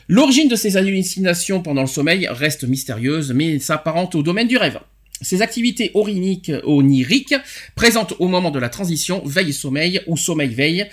L'origine 0.08 0.48
de 0.48 0.56
ces 0.56 0.76
hallucinations 0.76 1.62
pendant 1.62 1.82
le 1.82 1.86
sommeil 1.86 2.26
reste 2.28 2.64
mystérieuse, 2.64 3.32
mais 3.32 3.60
s'apparente 3.60 4.16
au 4.16 4.24
domaine 4.24 4.48
du 4.48 4.56
rêve. 4.56 4.80
Ces 5.22 5.40
activités 5.40 5.92
oriniques, 5.94 6.50
oniriques, 6.64 7.34
présentes 7.76 8.14
au 8.18 8.26
moment 8.26 8.50
de 8.50 8.58
la 8.58 8.68
transition 8.68 9.22
veille-sommeil 9.24 10.00
ou 10.08 10.16
sommeil-veille, 10.16 10.86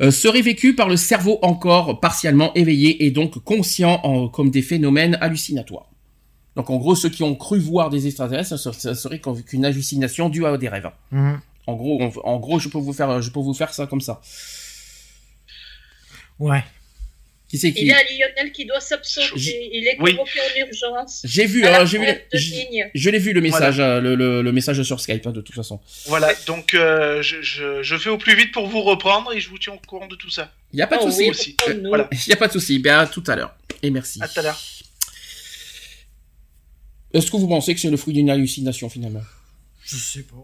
euh, 0.00 0.10
seraient 0.10 0.40
vécues 0.42 0.74
par 0.74 0.88
le 0.88 0.96
cerveau 0.96 1.38
encore 1.42 2.00
partiellement 2.00 2.54
éveillé 2.54 3.04
et 3.04 3.10
donc 3.10 3.38
conscient 3.44 4.00
en- 4.04 4.28
comme 4.28 4.50
des 4.50 4.62
phénomènes 4.62 5.18
hallucinatoires. 5.20 5.90
Donc 6.58 6.70
en 6.70 6.76
gros, 6.76 6.96
ceux 6.96 7.08
qui 7.08 7.22
ont 7.22 7.36
cru 7.36 7.60
voir 7.60 7.88
des 7.88 8.08
extraterrestres, 8.08 8.58
ça 8.58 8.94
serait 8.96 9.20
qu'une 9.46 9.64
hallucination 9.64 10.28
due 10.28 10.44
à 10.44 10.56
des 10.58 10.68
rêves. 10.68 10.90
Mhm. 11.12 11.40
En 11.68 11.74
gros, 11.76 12.02
on- 12.02 12.26
en 12.28 12.38
gros, 12.40 12.58
je 12.58 12.68
peux 12.68 12.78
vous 12.78 12.92
faire, 12.92 13.22
je 13.22 13.30
peux 13.30 13.38
vous 13.38 13.54
faire 13.54 13.72
ça 13.72 13.86
comme 13.86 14.00
ça. 14.00 14.20
Ouais. 16.40 16.64
Qui 17.48 17.58
c'est 17.58 17.68
Il 17.68 17.74
qui 17.74 17.86
y 17.86 17.92
a 17.92 17.96
Lionel 18.02 18.52
qui 18.52 18.66
doit 18.66 18.80
s'absenter. 18.80 19.70
Il 19.72 19.86
est 19.86 19.96
Oui. 20.00 20.16
convoqué 20.16 20.38
en 20.40 20.66
urgence. 20.66 21.22
J'ai 21.24 21.46
vu, 21.46 21.64
hein, 21.64 21.84
j'ai 21.86 21.98
vu. 21.98 22.06
Je 22.94 23.08
l'ai 23.10 23.18
vu 23.18 23.32
le 23.32 23.40
message, 23.40 23.78
euh, 23.78 24.00
le, 24.00 24.16
le- 24.16 24.42
le 24.42 24.52
message 24.52 24.82
sur 24.82 25.00
Skype 25.00 25.26
hein, 25.28 25.30
de 25.30 25.40
toute 25.40 25.54
façon. 25.54 25.80
Voilà, 26.06 26.30
donc 26.46 26.74
euh, 26.74 27.22
je, 27.22 27.40
je, 27.40 27.82
je 27.84 27.96
fais 27.96 28.10
au 28.10 28.18
plus 28.18 28.34
vite 28.36 28.50
pour 28.52 28.66
vous 28.66 28.82
reprendre 28.82 29.32
et 29.32 29.40
je 29.40 29.48
vous 29.48 29.58
tiens 29.58 29.72
au 29.74 29.78
courant 29.86 30.08
de 30.08 30.16
tout 30.16 30.28
ça. 30.30 30.52
Il 30.72 30.78
y 30.78 30.82
a 30.82 30.86
pas 30.88 30.96
de 30.98 31.02
Oh 31.04 31.10
souci. 31.10 31.56
oui. 31.68 31.80
Voilà. 31.86 32.08
Il 32.26 32.28
y 32.30 32.32
a 32.32 32.36
pas 32.36 32.48
de 32.48 32.52
souci. 32.52 32.80
Ben 32.80 32.98
à 32.98 33.06
tout 33.06 33.24
à 33.28 33.36
l'heure. 33.36 33.54
Et 33.82 33.90
merci. 33.90 34.18
À 34.20 34.28
tout 34.28 34.40
à 34.40 34.42
l'heure. 34.42 34.60
Est-ce 37.12 37.30
que 37.30 37.36
vous 37.36 37.48
pensez 37.48 37.74
que 37.74 37.80
c'est 37.80 37.90
le 37.90 37.96
fruit 37.96 38.14
d'une 38.14 38.30
hallucination 38.30 38.88
finalement? 38.88 39.22
Je 39.84 39.96
sais 39.96 40.22
pas. 40.22 40.36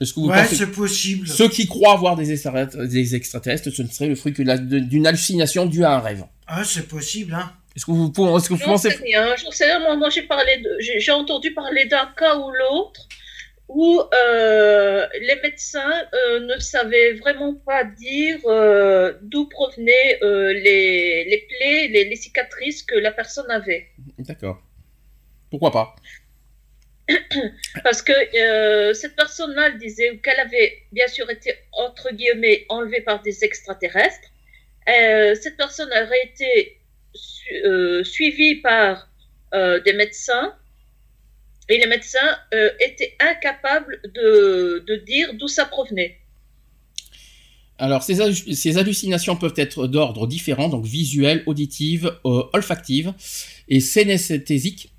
Est-ce 0.00 0.12
que 0.12 0.20
vous 0.20 0.28
Ouais, 0.28 0.42
pensez 0.42 0.56
c'est 0.56 0.70
possible. 0.72 1.26
ceux 1.26 1.48
qui 1.48 1.66
croient 1.66 1.96
voir 1.96 2.16
des 2.16 2.30
extraterrestres, 2.32 2.76
des 2.86 3.14
extraterrestres, 3.14 3.70
ce 3.70 3.82
ne 3.82 3.88
serait 3.88 4.08
le 4.08 4.14
fruit 4.14 4.32
que 4.32 4.42
la- 4.42 4.58
de- 4.58 4.78
d'une 4.78 5.06
hallucination 5.06 5.66
due 5.66 5.84
à 5.84 5.92
un 5.92 6.00
rêve 6.00 6.24
Ah, 6.46 6.64
c'est 6.64 6.86
possible, 6.88 7.34
hein. 7.34 7.52
Est-ce 7.74 7.84
que 7.86 7.90
vous, 7.90 8.06
est-ce 8.38 8.48
que 8.48 8.54
vous 8.54 8.64
pensez 8.64 8.90
sais 8.90 8.96
rien. 9.02 9.34
J'en 9.36 9.50
sais 9.50 9.64
rien. 9.66 9.78
Moi, 9.80 9.96
moi, 9.96 10.08
j'ai 10.10 10.22
parlé 10.22 10.58
de, 10.62 10.70
j'ai 10.80 10.98
j'ai 11.00 11.12
entendu 11.12 11.52
parler 11.52 11.84
d'un 11.86 12.08
cas 12.16 12.36
ou 12.38 12.50
l'autre 12.50 13.06
où 13.68 14.00
euh, 14.14 15.06
les 15.20 15.36
médecins 15.42 15.92
euh, 16.14 16.40
ne 16.40 16.58
savaient 16.60 17.14
vraiment 17.14 17.54
pas 17.54 17.84
dire 17.84 18.38
euh, 18.46 19.12
d'où 19.22 19.46
provenaient 19.48 20.18
euh, 20.22 20.52
les, 20.54 21.24
les 21.24 21.46
plaies, 21.48 21.88
les, 21.88 22.04
les 22.08 22.16
cicatrices 22.16 22.82
que 22.82 22.94
la 22.96 23.12
personne 23.12 23.50
avait. 23.50 23.88
D'accord. 24.20 24.62
Pourquoi 25.50 25.70
pas? 25.70 25.96
Parce 27.84 28.02
que 28.02 28.12
euh, 28.12 28.94
cette 28.94 29.14
personne-là 29.16 29.70
disait 29.72 30.18
qu'elle 30.18 30.40
avait 30.40 30.82
bien 30.92 31.06
sûr 31.08 31.30
été, 31.30 31.54
entre 31.72 32.12
guillemets, 32.12 32.66
enlevée 32.68 33.00
par 33.00 33.22
des 33.22 33.44
extraterrestres. 33.44 34.30
Euh, 34.88 35.34
cette 35.40 35.56
personne 35.56 35.88
aurait 35.90 36.24
été 36.24 36.78
su- 37.14 37.54
euh, 37.64 38.04
suivie 38.04 38.56
par 38.56 39.08
des 39.86 39.94
médecins 39.94 40.54
et 41.70 41.78
les 41.78 41.86
médecins 41.86 42.38
étaient 42.78 43.16
incapables 43.20 44.02
de, 44.14 44.84
de 44.86 44.96
dire 44.96 45.32
d'où 45.32 45.48
ça 45.48 45.64
provenait. 45.64 46.18
Alors, 47.78 48.02
ces, 48.02 48.20
hallu- 48.20 48.54
ces 48.54 48.76
hallucinations 48.76 49.36
peuvent 49.36 49.54
être 49.56 49.86
d'ordre 49.86 50.26
différent, 50.26 50.68
donc 50.68 50.84
visuelles, 50.84 51.42
auditives, 51.46 52.18
euh, 52.26 52.42
olfactives 52.52 53.14
et 53.68 53.80
synesthésiques. 53.80 54.92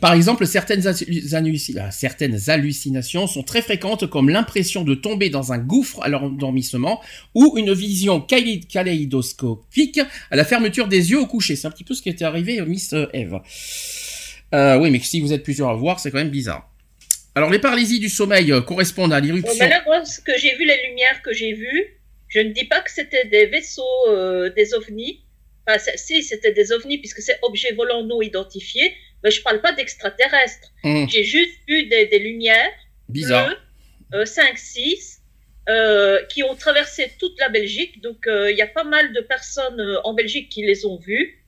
Par 0.00 0.14
exemple, 0.14 0.44
ah, 0.44 1.90
certaines 1.90 2.50
hallucinations 2.50 3.26
sont 3.26 3.42
très 3.42 3.62
fréquentes 3.62 4.06
comme 4.08 4.28
l'impression 4.28 4.82
de 4.82 4.94
tomber 4.94 5.30
dans 5.30 5.52
un 5.52 5.58
gouffre 5.58 6.02
à 6.02 6.08
l'endormissement 6.08 7.02
ou 7.34 7.54
une 7.58 7.72
vision 7.72 8.20
kalé- 8.20 8.66
kaléidoscopique 8.66 10.00
à 10.30 10.36
la 10.36 10.44
fermeture 10.44 10.88
des 10.88 11.10
yeux 11.10 11.20
au 11.20 11.26
coucher. 11.26 11.56
C'est 11.56 11.66
un 11.66 11.70
petit 11.70 11.84
peu 11.84 11.94
ce 11.94 12.02
qui 12.02 12.08
était 12.08 12.24
arrivé 12.24 12.58
à 12.60 12.64
Miss 12.64 12.92
euh, 12.92 13.06
Eve. 13.12 13.40
Euh, 14.54 14.78
oui, 14.78 14.90
mais 14.90 15.00
si 15.00 15.20
vous 15.20 15.32
êtes 15.32 15.42
plusieurs 15.42 15.68
à 15.68 15.74
voir, 15.74 16.00
c'est 16.00 16.10
quand 16.10 16.18
même 16.18 16.30
bizarre. 16.30 16.70
Alors, 17.34 17.50
les 17.50 17.58
paralysies 17.58 17.98
du 17.98 18.08
sommeil 18.08 18.52
euh, 18.52 18.60
correspondent 18.60 19.12
à 19.12 19.20
Bon, 19.20 19.26
l'irruption... 19.26 19.66
moi, 19.86 20.04
ce 20.04 20.20
que 20.20 20.32
j'ai 20.38 20.54
vu, 20.56 20.64
les 20.64 20.88
lumières 20.88 21.20
que 21.22 21.32
j'ai 21.32 21.52
vues, 21.52 21.98
je 22.28 22.38
ne 22.40 22.52
dis 22.52 22.64
pas 22.64 22.80
que 22.80 22.90
c'était 22.90 23.26
des 23.26 23.46
vaisseaux, 23.46 23.82
euh, 24.08 24.50
des 24.54 24.72
ovnis. 24.74 25.20
Enfin, 25.66 25.80
si, 25.96 26.22
c'était 26.22 26.52
des 26.52 26.72
ovnis, 26.72 26.98
puisque 26.98 27.20
c'est 27.22 27.38
objets 27.42 27.72
volants 27.72 28.04
non 28.04 28.22
identifiés, 28.22 28.92
mais 29.24 29.30
je 29.30 29.42
parle 29.42 29.60
pas 29.62 29.72
d'extraterrestres. 29.72 30.68
Hum, 30.84 31.08
J'ai 31.08 31.24
juste 31.24 31.58
vu 31.66 31.86
des, 31.86 32.06
des 32.06 32.18
lumières 32.20 32.70
bizarre. 33.08 33.48
bleues, 33.48 34.20
euh, 34.20 34.24
5, 34.26 34.56
6, 34.58 35.22
euh, 35.70 36.22
qui 36.26 36.42
ont 36.42 36.54
traversé 36.54 37.10
toute 37.18 37.40
la 37.40 37.48
Belgique. 37.48 38.02
Donc, 38.02 38.26
euh, 38.26 38.50
il 38.52 38.56
y 38.58 38.62
a 38.62 38.66
pas 38.66 38.84
mal 38.84 39.12
de 39.14 39.20
personnes 39.20 39.80
euh, 39.80 39.96
en 40.04 40.12
Belgique 40.14 40.50
qui 40.50 40.62
les 40.64 40.84
ont 40.86 40.98
vues. 40.98 41.40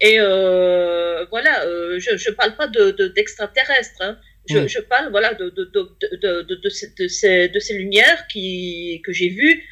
Et 0.00 0.18
voilà, 0.18 1.62
je 1.98 2.30
ne 2.30 2.34
parle 2.34 2.54
pas 2.56 2.66
de, 2.66 2.90
de- 2.90 3.08
d'extraterrestres. 3.08 4.02
hein. 4.02 4.18
Je, 4.48 4.58
Mm. 4.58 4.68
je 4.68 4.78
parle 4.80 5.10
voilà, 5.10 5.32
de, 5.34 5.48
de, 5.50 5.64
de, 5.64 5.82
de, 6.22 6.42
de, 6.42 6.54
de 6.54 6.68
ces, 6.68 6.90
de, 6.94 7.08
ces, 7.08 7.48
de 7.48 7.74
lumières 7.78 8.26
qui, 8.28 9.00
que 9.04 9.12
j'ai 9.12 9.28
vues 9.30 9.64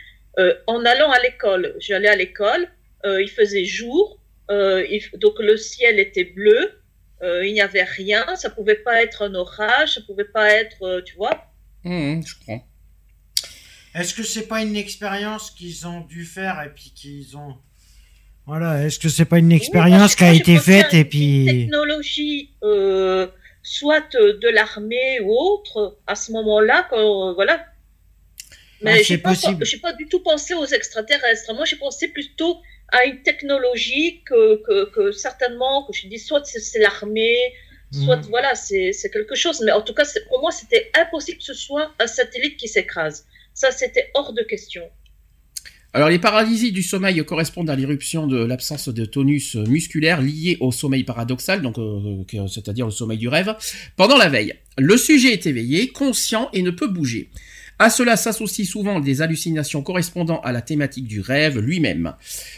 en 0.66 0.84
allant 0.84 1.10
à 1.10 1.20
l'école. 1.20 1.76
J'allais 1.78 2.08
à 2.08 2.16
l'école, 2.16 2.68
il 3.04 3.28
faisait 3.28 3.64
jour, 3.66 4.18
euh, 4.50 4.84
il- 4.90 5.18
donc 5.18 5.34
le 5.38 5.56
ciel 5.56 5.98
était 5.98 6.24
bleu, 6.24 6.80
euh, 7.22 7.46
il 7.46 7.52
n'y 7.54 7.60
avait 7.60 7.82
rien, 7.84 8.24
ça 8.36 8.50
pouvait 8.50 8.74
pas 8.76 9.02
être 9.02 9.22
un 9.22 9.34
orage, 9.34 9.94
ça 9.94 10.00
pouvait 10.02 10.24
pas 10.24 10.50
être, 10.50 10.82
euh, 10.82 11.02
tu 11.02 11.14
vois. 11.16 11.46
Hum, 11.84 11.92
hum, 11.92 12.26
je 12.26 12.34
comprends. 12.34 12.66
Est-ce 13.94 14.12
que 14.14 14.22
c'est 14.24 14.48
pas 14.48 14.60
une 14.62 14.76
expérience 14.76 15.50
qu'ils 15.52 15.86
ont 15.86 16.00
dû 16.00 16.24
faire 16.24 16.60
et 16.62 16.70
puis 16.74 16.92
qu'ils 16.94 17.36
ont. 17.36 17.56
Voilà, 18.46 18.84
est-ce 18.84 18.98
que 18.98 19.08
c'est 19.08 19.24
pas 19.24 19.38
une 19.38 19.52
expérience 19.52 20.12
Oui, 20.12 20.16
qui 20.16 20.24
a 20.24 20.32
été 20.34 20.58
faite 20.58 20.92
et 20.92 21.04
puis. 21.04 21.46
Technologie, 21.46 22.50
euh, 22.62 23.28
soit 23.62 24.02
de 24.14 24.48
l'armée 24.48 25.20
ou 25.20 25.30
autre, 25.32 25.98
à 26.06 26.14
ce 26.16 26.32
moment-là, 26.32 26.86
quand, 26.90 27.30
euh, 27.30 27.32
voilà. 27.34 27.64
Mais 28.82 28.90
Ah, 28.90 28.96
j'ai 28.98 29.04
c'est 29.04 29.18
pas, 29.18 29.32
pas 29.82 29.92
du 29.94 30.08
tout 30.08 30.20
pensé 30.20 30.52
aux 30.52 30.66
extraterrestres. 30.66 31.54
Moi, 31.54 31.64
j'ai 31.64 31.76
pensé 31.76 32.08
plutôt 32.08 32.60
à 32.98 33.04
une 33.06 33.20
technologie 33.22 34.22
que, 34.28 34.42
que, 34.66 34.76
que 34.94 35.04
certainement, 35.12 35.84
que 35.86 35.92
je 35.98 36.06
dis, 36.12 36.18
soit 36.28 36.42
c'est, 36.44 36.78
l'armée, 36.78 37.36
soit 38.04 38.16
Mhm. 38.16 38.26
voilà, 38.34 38.54
c'est, 38.54 38.92
quelque 39.12 39.34
chose. 39.42 39.58
Mais 39.64 39.72
en 39.72 39.82
tout 39.82 39.94
cas, 39.94 40.04
pour 40.28 40.40
moi, 40.40 40.52
c'était 40.60 40.90
impossible 41.02 41.38
que 41.38 41.44
ce 41.52 41.54
soit 41.66 41.86
un 42.04 42.06
satellite 42.18 42.56
qui 42.56 42.68
s'écrase. 42.68 43.26
Ça, 43.52 43.70
c'était 43.70 44.06
hors 44.14 44.32
de 44.32 44.42
question. 44.42 44.82
Alors 45.96 46.08
les 46.08 46.18
paralysies 46.18 46.72
du 46.72 46.82
sommeil 46.82 47.24
correspondent 47.24 47.70
à 47.70 47.76
l'irruption 47.76 48.26
de 48.26 48.44
l'absence 48.44 48.88
de 48.88 49.04
tonus 49.04 49.54
musculaire 49.54 50.20
lié 50.20 50.56
au 50.58 50.72
sommeil 50.72 51.04
paradoxal, 51.04 51.62
donc 51.62 51.78
euh, 51.78 52.24
que- 52.26 52.48
c'est-à-dire 52.48 52.86
le 52.86 52.90
sommeil 52.90 53.16
du 53.18 53.28
rêve, 53.28 53.54
pendant 53.96 54.16
la 54.16 54.28
veille. 54.28 54.54
Le 54.76 54.96
sujet 54.96 55.32
est 55.32 55.46
éveillé, 55.46 55.92
conscient 55.92 56.50
et 56.52 56.62
ne 56.62 56.72
peut 56.72 56.88
bouger. 56.88 57.30
À 57.78 57.90
cela 57.90 58.16
s'associent 58.16 58.64
souvent 58.64 59.00
des 59.00 59.20
hallucinations 59.20 59.82
correspondant 59.82 60.40
à 60.40 60.52
la 60.52 60.62
thématique 60.62 61.06
du 61.06 61.20
rêve 61.20 61.58
lui-même. 61.58 62.14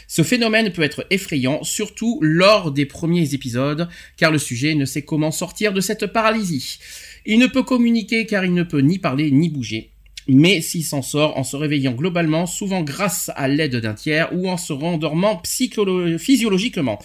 Ce 0.07 0.21
phénomène 0.21 0.71
peut 0.71 0.83
être 0.83 1.07
effrayant, 1.09 1.63
surtout 1.63 2.19
lors 2.21 2.71
des 2.71 2.85
premiers 2.85 3.33
épisodes, 3.33 3.89
car 4.15 4.31
le 4.31 4.37
sujet 4.37 4.75
ne 4.75 4.85
sait 4.85 5.01
comment 5.01 5.31
sortir 5.31 5.73
de 5.73 5.81
cette 5.81 6.07
paralysie. 6.07 6.77
Il 7.25 7.39
ne 7.39 7.47
peut 7.47 7.63
communiquer 7.63 8.25
car 8.25 8.45
il 8.45 8.53
ne 8.53 8.63
peut 8.63 8.81
ni 8.81 8.99
parler 8.99 9.31
ni 9.31 9.49
bouger. 9.49 9.89
Mais 10.27 10.61
s'il 10.61 10.83
s'en 10.83 11.01
sort 11.01 11.37
en 11.37 11.43
se 11.43 11.55
réveillant 11.55 11.93
globalement, 11.93 12.45
souvent 12.45 12.81
grâce 12.81 13.31
à 13.35 13.47
l'aide 13.47 13.77
d'un 13.77 13.93
tiers 13.93 14.29
ou 14.33 14.49
en 14.49 14.57
se 14.57 14.73
rendormant 14.73 15.41
physiologiquement. 15.43 16.99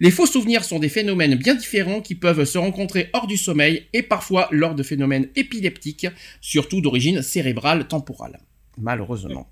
Les 0.00 0.10
faux 0.10 0.26
souvenirs 0.26 0.64
sont 0.64 0.78
des 0.78 0.88
phénomènes 0.88 1.34
bien 1.36 1.54
différents 1.54 2.00
qui 2.00 2.14
peuvent 2.14 2.44
se 2.44 2.58
rencontrer 2.58 3.08
hors 3.12 3.26
du 3.26 3.36
sommeil 3.36 3.86
et 3.92 4.02
parfois 4.02 4.48
lors 4.50 4.74
de 4.74 4.82
phénomènes 4.82 5.28
épileptiques, 5.36 6.06
surtout 6.40 6.80
d'origine 6.80 7.22
cérébrale 7.22 7.88
temporale. 7.88 8.38
Malheureusement. 8.78 9.48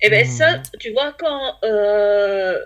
Eh 0.00 0.10
bien, 0.10 0.22
Hmm. 0.24 0.30
ça, 0.38 0.62
tu 0.78 0.92
vois, 0.92 1.12
quand, 1.18 1.54
euh, 1.64 2.56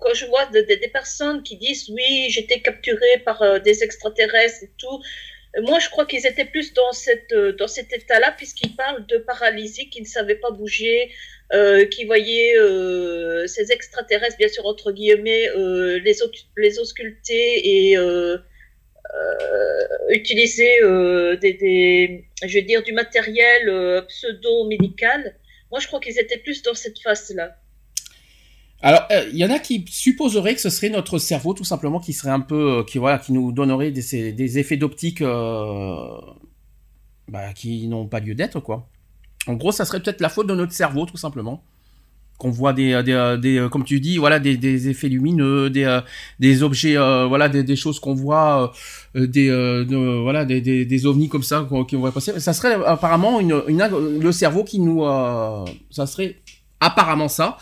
quand 0.00 0.14
je 0.14 0.26
vois 0.26 0.46
de- 0.46 0.60
de- 0.60 0.80
des 0.80 0.88
personnes 0.88 1.42
qui 1.42 1.56
disent 1.56 1.88
oui, 1.90 2.26
j'étais 2.30 2.60
capturé 2.60 3.18
par 3.24 3.42
euh, 3.42 3.58
des 3.58 3.82
extraterrestres 3.82 4.62
et 4.64 4.70
tout, 4.78 5.02
moi, 5.62 5.78
je 5.80 5.88
crois 5.88 6.06
qu'ils 6.06 6.24
étaient 6.26 6.44
plus 6.44 6.72
dans, 6.74 6.92
cette, 6.92 7.32
euh, 7.32 7.52
dans 7.54 7.66
cet 7.66 7.92
état-là, 7.92 8.32
puisqu'ils 8.36 8.76
parlent 8.76 9.04
de 9.06 9.18
paralysie, 9.18 9.88
qui 9.90 10.00
ne 10.00 10.06
savaient 10.06 10.36
pas 10.36 10.52
bouger, 10.52 11.10
euh, 11.54 11.86
qui 11.86 12.04
voyaient 12.04 12.58
euh, 12.58 13.46
ces 13.46 13.72
extraterrestres, 13.72 14.36
bien 14.36 14.48
sûr, 14.48 14.66
entre 14.66 14.92
guillemets, 14.92 15.48
euh, 15.56 15.98
les, 16.00 16.78
ausculter 16.78 17.88
et 17.88 17.96
euh, 17.96 18.36
utiliser 20.10 20.68
des, 21.40 22.26
je 22.44 22.58
veux 22.58 22.64
dire, 22.64 22.82
du 22.82 22.92
matériel 22.92 24.04
pseudo-médical. 24.08 25.36
Moi, 25.70 25.80
je 25.80 25.86
crois 25.86 26.00
qu'ils 26.00 26.18
étaient 26.18 26.36
plus 26.38 26.62
dans 26.62 26.74
cette 26.74 26.98
phase-là. 27.00 27.56
Alors, 28.82 29.08
il 29.32 29.38
y 29.38 29.44
en 29.44 29.50
a 29.50 29.58
qui 29.58 29.84
supposeraient 29.88 30.54
que 30.54 30.60
ce 30.60 30.70
serait 30.70 30.90
notre 30.90 31.18
cerveau, 31.18 31.54
tout 31.54 31.64
simplement, 31.64 31.98
qui 31.98 32.12
serait 32.12 32.30
un 32.30 32.40
peu, 32.40 32.84
qui 32.86 32.98
voilà, 32.98 33.18
qui 33.18 33.32
nous 33.32 33.52
donnerait 33.52 33.90
des, 33.90 34.58
effets 34.58 34.76
d'optique 34.76 35.22
bah, 37.28 37.52
qui 37.54 37.88
n'ont 37.88 38.06
pas 38.06 38.20
lieu 38.20 38.34
d'être, 38.34 38.60
quoi. 38.60 38.88
En 39.48 39.54
gros, 39.54 39.72
ça 39.72 39.84
serait 39.84 40.00
peut-être 40.00 40.20
la 40.20 40.28
faute 40.28 40.46
de 40.46 40.54
notre 40.54 40.72
cerveau, 40.72 41.06
tout 41.06 41.16
simplement. 41.16 41.62
Qu'on 42.36 42.50
voit 42.50 42.72
des, 42.72 42.92
euh, 42.92 43.02
des, 43.02 43.12
euh, 43.14 43.36
des, 43.36 43.58
euh, 43.58 43.68
comme 43.68 43.82
tu 43.82 43.98
dis, 43.98 44.16
voilà, 44.18 44.38
des, 44.38 44.56
des 44.56 44.88
effets 44.88 45.08
lumineux, 45.08 45.70
des, 45.70 45.98
des 46.38 46.62
objets, 46.62 46.96
euh, 46.96 47.26
voilà, 47.26 47.48
des, 47.48 47.74
choses 47.74 47.98
qu'on 47.98 48.14
voit, 48.14 48.72
euh, 49.16 49.26
des, 49.26 49.48
de- 49.48 50.20
voilà, 50.22 50.44
des, 50.44 51.06
ovnis 51.06 51.28
comme 51.28 51.42
ça 51.42 51.66
qui 51.88 51.96
vont 51.96 52.12
passer. 52.12 52.38
Ça 52.38 52.52
serait 52.52 52.74
apparemment 52.86 53.40
une, 53.40 53.60
une, 53.66 53.82
le 54.20 54.30
cerveau 54.32 54.62
qui 54.62 54.78
nous, 54.78 55.02
ça 55.90 56.06
serait 56.06 56.36
apparemment 56.78 57.26
ça. 57.28 57.56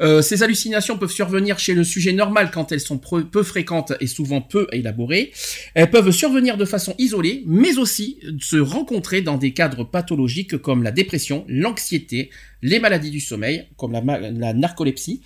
Euh, 0.00 0.22
ces 0.22 0.42
hallucinations 0.42 0.98
peuvent 0.98 1.10
survenir 1.10 1.58
chez 1.58 1.74
le 1.74 1.84
sujet 1.84 2.12
normal 2.12 2.50
quand 2.52 2.72
elles 2.72 2.80
sont 2.80 2.98
peu, 2.98 3.42
fréquentes 3.42 3.92
et 4.00 4.06
souvent 4.06 4.40
peu 4.40 4.66
élaborées. 4.72 5.32
Elles 5.74 5.90
peuvent 5.90 6.10
survenir 6.10 6.56
de 6.56 6.64
façon 6.64 6.94
isolée, 6.98 7.42
mais 7.46 7.78
aussi 7.78 8.18
se 8.40 8.56
rencontrer 8.56 9.20
dans 9.22 9.36
des 9.36 9.52
cadres 9.52 9.84
pathologiques 9.84 10.56
comme 10.58 10.82
la 10.82 10.90
dépression, 10.90 11.44
l'anxiété, 11.48 12.30
les 12.62 12.80
maladies 12.80 13.10
du 13.10 13.20
sommeil, 13.20 13.66
comme 13.76 13.92
la, 13.92 14.52
narcolepsie. 14.54 15.20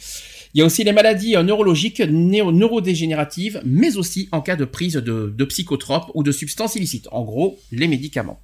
Il 0.54 0.58
y 0.58 0.62
a 0.62 0.66
aussi 0.66 0.82
les 0.82 0.92
maladies 0.92 1.36
euh, 1.36 1.42
neurologiques, 1.42 2.00
néo- 2.00 2.52
neurodégénératives, 2.52 3.60
mais 3.64 3.96
aussi 3.96 4.28
en 4.32 4.40
cas 4.40 4.56
de 4.56 4.64
prise 4.64 4.94
de, 4.94 5.32
de 5.36 5.44
psychotropes 5.44 6.10
ou 6.14 6.22
de 6.22 6.32
substances 6.32 6.74
illicites. 6.74 7.06
En 7.12 7.22
gros, 7.22 7.58
les 7.70 7.86
médicaments. 7.86 8.40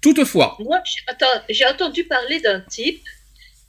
Toutefois, 0.00 0.56
Moi, 0.60 0.78
j'ai 1.48 1.66
entendu 1.66 2.04
parler 2.04 2.40
d'un 2.40 2.60
type 2.60 3.02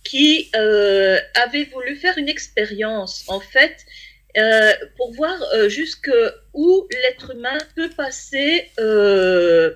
qui 0.04 0.49
euh, 0.56 1.20
avait 1.36 1.66
voulu 1.66 1.95
faire 1.95 2.18
une 2.18 2.30
expérience, 2.30 3.24
en 3.28 3.39
fait, 3.39 3.86
euh, 4.38 4.72
pour 4.95 5.14
voir 5.14 5.38
euh, 5.54 5.68
jusque 5.68 6.12
où 6.54 6.88
l'être 7.04 7.36
humain 7.36 7.58
peut 7.76 7.89
passer, 7.89 8.70
euh, 8.80 9.74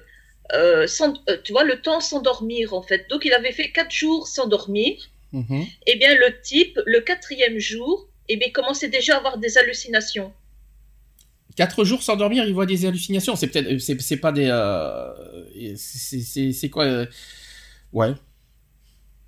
sans, 0.88 1.13
tu 1.43 1.51
vois, 1.51 1.63
le 1.63 1.82
temps 1.82 1.99
sans 1.99 2.21
dormir, 2.21 2.73
en 2.73 2.82
fait. 2.82 3.05
Donc, 3.09 3.26
il 3.26 3.34
avait 3.34 3.51
fait 3.51 3.71
quatre 3.71 3.91
jours 3.91 4.28
sans 4.28 4.47
dormir. 4.47 4.97
Mhm. 5.34 5.65
Eh 5.88 5.95
bien, 5.97 6.15
le 6.15 6.41
type, 6.41 6.80
le 6.86 7.01
quatrième 7.01 7.59
jour, 7.59 8.07
eh 8.30 8.38
bien, 8.38 8.47
il 8.47 8.53
commençait 8.53 8.88
déjà 8.88 9.15
à 9.15 9.17
avoir 9.17 9.38
des 9.38 9.57
hallucinations. 9.57 10.32
Quatre 11.57 11.84
jours 11.84 12.03
sans 12.03 12.15
dormir, 12.15 12.45
il 12.45 12.53
voit 12.53 12.65
des 12.65 12.86
hallucinations. 12.86 13.36
C'est 13.36 13.47
peut-être, 13.47 13.78
c'est, 13.80 14.17
pas 14.17 14.32
des, 14.32 14.47
c'est, 15.78 16.69
quoi 16.69 17.05
Ouais. 17.91 18.13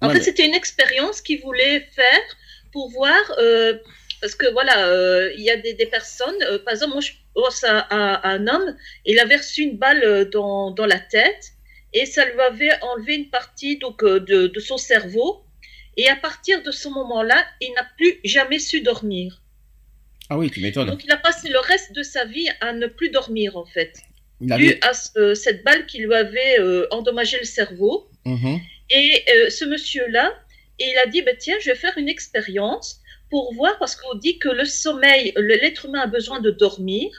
En 0.01 0.07
Ouais, 0.07 0.13
fait, 0.13 0.19
mais- 0.19 0.25
c'était 0.25 0.45
une 0.45 0.53
expérience 0.53 1.21
qu'il 1.21 1.41
voulait 1.41 1.81
faire 1.95 2.23
pour 2.71 2.89
voir, 2.91 3.17
euh, 3.39 3.77
parce 4.21 4.35
que 4.35 4.47
voilà, 4.51 4.87
euh, 4.87 5.31
il 5.35 5.41
y 5.43 5.49
a 5.49 5.57
des, 5.57 5.73
des 5.73 5.85
personnes, 5.87 6.35
euh, 6.43 6.59
par 6.59 6.73
exemple, 6.73 6.93
moi 6.93 7.01
je 7.01 7.11
pense 7.33 7.63
à, 7.63 7.79
à- 7.79 8.15
à 8.15 8.29
un 8.31 8.47
homme, 8.47 8.75
il 9.05 9.19
avait 9.19 9.37
reçu 9.37 9.61
une 9.63 9.77
balle 9.77 10.29
dans, 10.31 10.71
dans 10.71 10.85
la 10.85 10.99
tête 10.99 11.51
et 11.93 12.05
ça 12.05 12.25
lui 12.25 12.39
avait 12.41 12.71
enlevé 12.83 13.15
une 13.15 13.29
partie 13.29 13.77
donc, 13.77 14.03
de, 14.03 14.47
de 14.47 14.59
son 14.59 14.77
cerveau. 14.77 15.43
Et 15.99 16.07
à 16.09 16.15
partir 16.15 16.61
de 16.61 16.69
ce 16.69 16.89
moment-là, 16.89 17.43
il 17.59 17.73
n'a 17.73 17.87
plus 17.97 18.19
jamais 18.23 18.59
su 18.59 18.81
dormir. 18.81 19.41
Ah 20.29 20.37
oui, 20.37 20.51
tu 20.51 20.59
m'étonnes. 20.61 20.87
Donc 20.87 21.03
il 21.03 21.11
a 21.11 21.17
passé 21.17 21.49
le 21.49 21.57
reste 21.57 21.93
de 21.93 22.03
sa 22.03 22.23
vie 22.25 22.47
à 22.61 22.71
ne 22.73 22.85
plus 22.85 23.09
dormir 23.09 23.57
en 23.57 23.65
fait, 23.65 23.93
Il 24.41 24.47
dû 24.47 24.53
avait. 24.53 24.85
à 24.85 24.93
ce- 24.93 25.33
cette 25.33 25.63
balle 25.63 25.87
qui 25.87 25.99
lui 25.99 26.13
avait 26.13 26.57
endommagé 26.91 27.39
le 27.39 27.45
cerveau. 27.45 28.09
Mhm. 28.25 28.59
Et 28.89 29.23
euh, 29.29 29.49
ce 29.49 29.65
monsieur-là, 29.65 30.33
il 30.79 30.97
a 31.03 31.07
dit, 31.07 31.21
bah, 31.21 31.31
tiens, 31.37 31.57
je 31.59 31.69
vais 31.71 31.75
faire 31.75 31.97
une 31.97 32.09
expérience 32.09 33.01
pour 33.29 33.53
voir, 33.53 33.77
parce 33.79 33.95
qu'on 33.95 34.15
dit 34.15 34.39
que 34.39 34.47
le 34.49 34.65
sommeil, 34.65 35.33
l'être 35.35 35.85
humain 35.85 36.01
a 36.01 36.07
besoin 36.07 36.39
de 36.39 36.51
dormir, 36.51 37.09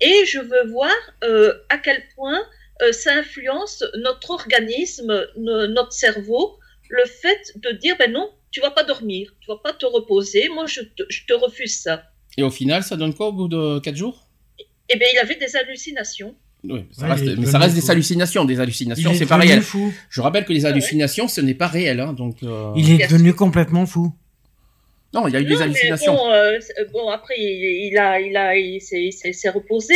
et 0.00 0.26
je 0.26 0.38
veux 0.40 0.66
voir 0.66 0.92
euh, 1.24 1.54
à 1.70 1.78
quel 1.78 2.02
point 2.14 2.40
euh, 2.82 2.92
ça 2.92 3.14
influence 3.14 3.82
notre 3.94 4.30
organisme, 4.30 5.26
no- 5.36 5.66
notre 5.66 5.92
cerveau, 5.92 6.58
le 6.90 7.04
fait 7.06 7.52
de 7.56 7.70
dire, 7.70 7.96
ben 7.98 8.12
non, 8.12 8.30
tu 8.50 8.60
vas 8.60 8.70
pas 8.70 8.84
dormir, 8.84 9.32
tu 9.40 9.46
vas 9.48 9.56
pas 9.56 9.72
te 9.72 9.86
reposer, 9.86 10.48
moi 10.50 10.66
je 10.66 10.82
te, 10.82 11.02
je 11.08 11.24
te 11.26 11.32
refuse 11.32 11.80
ça. 11.80 12.04
Et 12.36 12.42
au 12.42 12.50
final, 12.50 12.82
ça 12.82 12.96
donne 12.96 13.14
quoi 13.14 13.28
au 13.28 13.32
bout 13.32 13.48
de 13.48 13.78
quatre 13.78 13.96
jours? 13.96 14.28
Eh 14.90 14.96
bien, 14.96 15.08
il 15.12 15.18
avait 15.18 15.36
des 15.36 15.56
hallucinations. 15.56 16.36
Oui, 16.68 16.84
ça 16.92 17.02
Ouais, 17.06 17.12
reste, 17.12 17.24
il 17.24 17.30
est 17.32 17.36
mais 17.36 17.46
ça 17.46 17.58
reste 17.58 17.74
des 17.74 17.80
fou. 17.80 17.90
hallucinations. 17.90 18.44
Des 18.44 18.60
hallucinations, 18.60 19.10
est 19.12 19.14
c'est 19.14 19.26
pas 19.26 19.36
devenu 19.36 19.50
réel. 19.52 19.62
fou. 19.62 19.92
Je 20.10 20.20
rappelle 20.20 20.44
que 20.44 20.52
les 20.52 20.64
ouais. 20.64 20.70
hallucinations, 20.70 21.28
ce 21.28 21.40
n'est 21.40 21.54
pas 21.54 21.66
réel, 21.68 22.00
hein, 22.00 22.12
donc. 22.12 22.36
euh, 22.42 22.72
Il 22.76 22.90
est 23.00 23.06
devenu 23.10 23.34
complètement 23.34 23.86
fou. 23.86 24.12
Non, 25.14 25.28
il 25.28 25.34
y 25.34 25.36
a 25.36 25.40
eu 25.40 25.44
Non, 25.44 25.56
des 25.56 25.62
hallucinations. 25.62 26.14
Bon, 26.14 26.30
euh, 26.30 26.58
bon, 26.92 27.08
après, 27.08 27.34
il, 27.38 27.88
il 27.92 27.98
a, 27.98 28.20
il 28.20 28.36
a, 28.36 28.56
il 28.56 28.80
s'est- 28.80 29.48
reposé. 29.50 29.94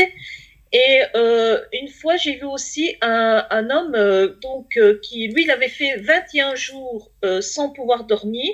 Et 0.72 1.00
euh, 1.16 1.58
une 1.72 1.88
fois, 1.88 2.16
j'ai 2.16 2.36
vu 2.36 2.44
aussi 2.44 2.94
un, 3.02 3.44
un 3.50 3.70
homme 3.70 3.94
euh, 3.96 4.36
donc 4.40 4.68
euh, 4.76 5.00
qui, 5.02 5.26
lui, 5.28 5.42
il 5.42 5.50
avait 5.50 5.68
fait 5.68 5.96
21 5.98 6.54
jours 6.54 7.10
euh, 7.24 7.40
sans 7.40 7.70
pouvoir 7.70 8.04
dormir. 8.04 8.52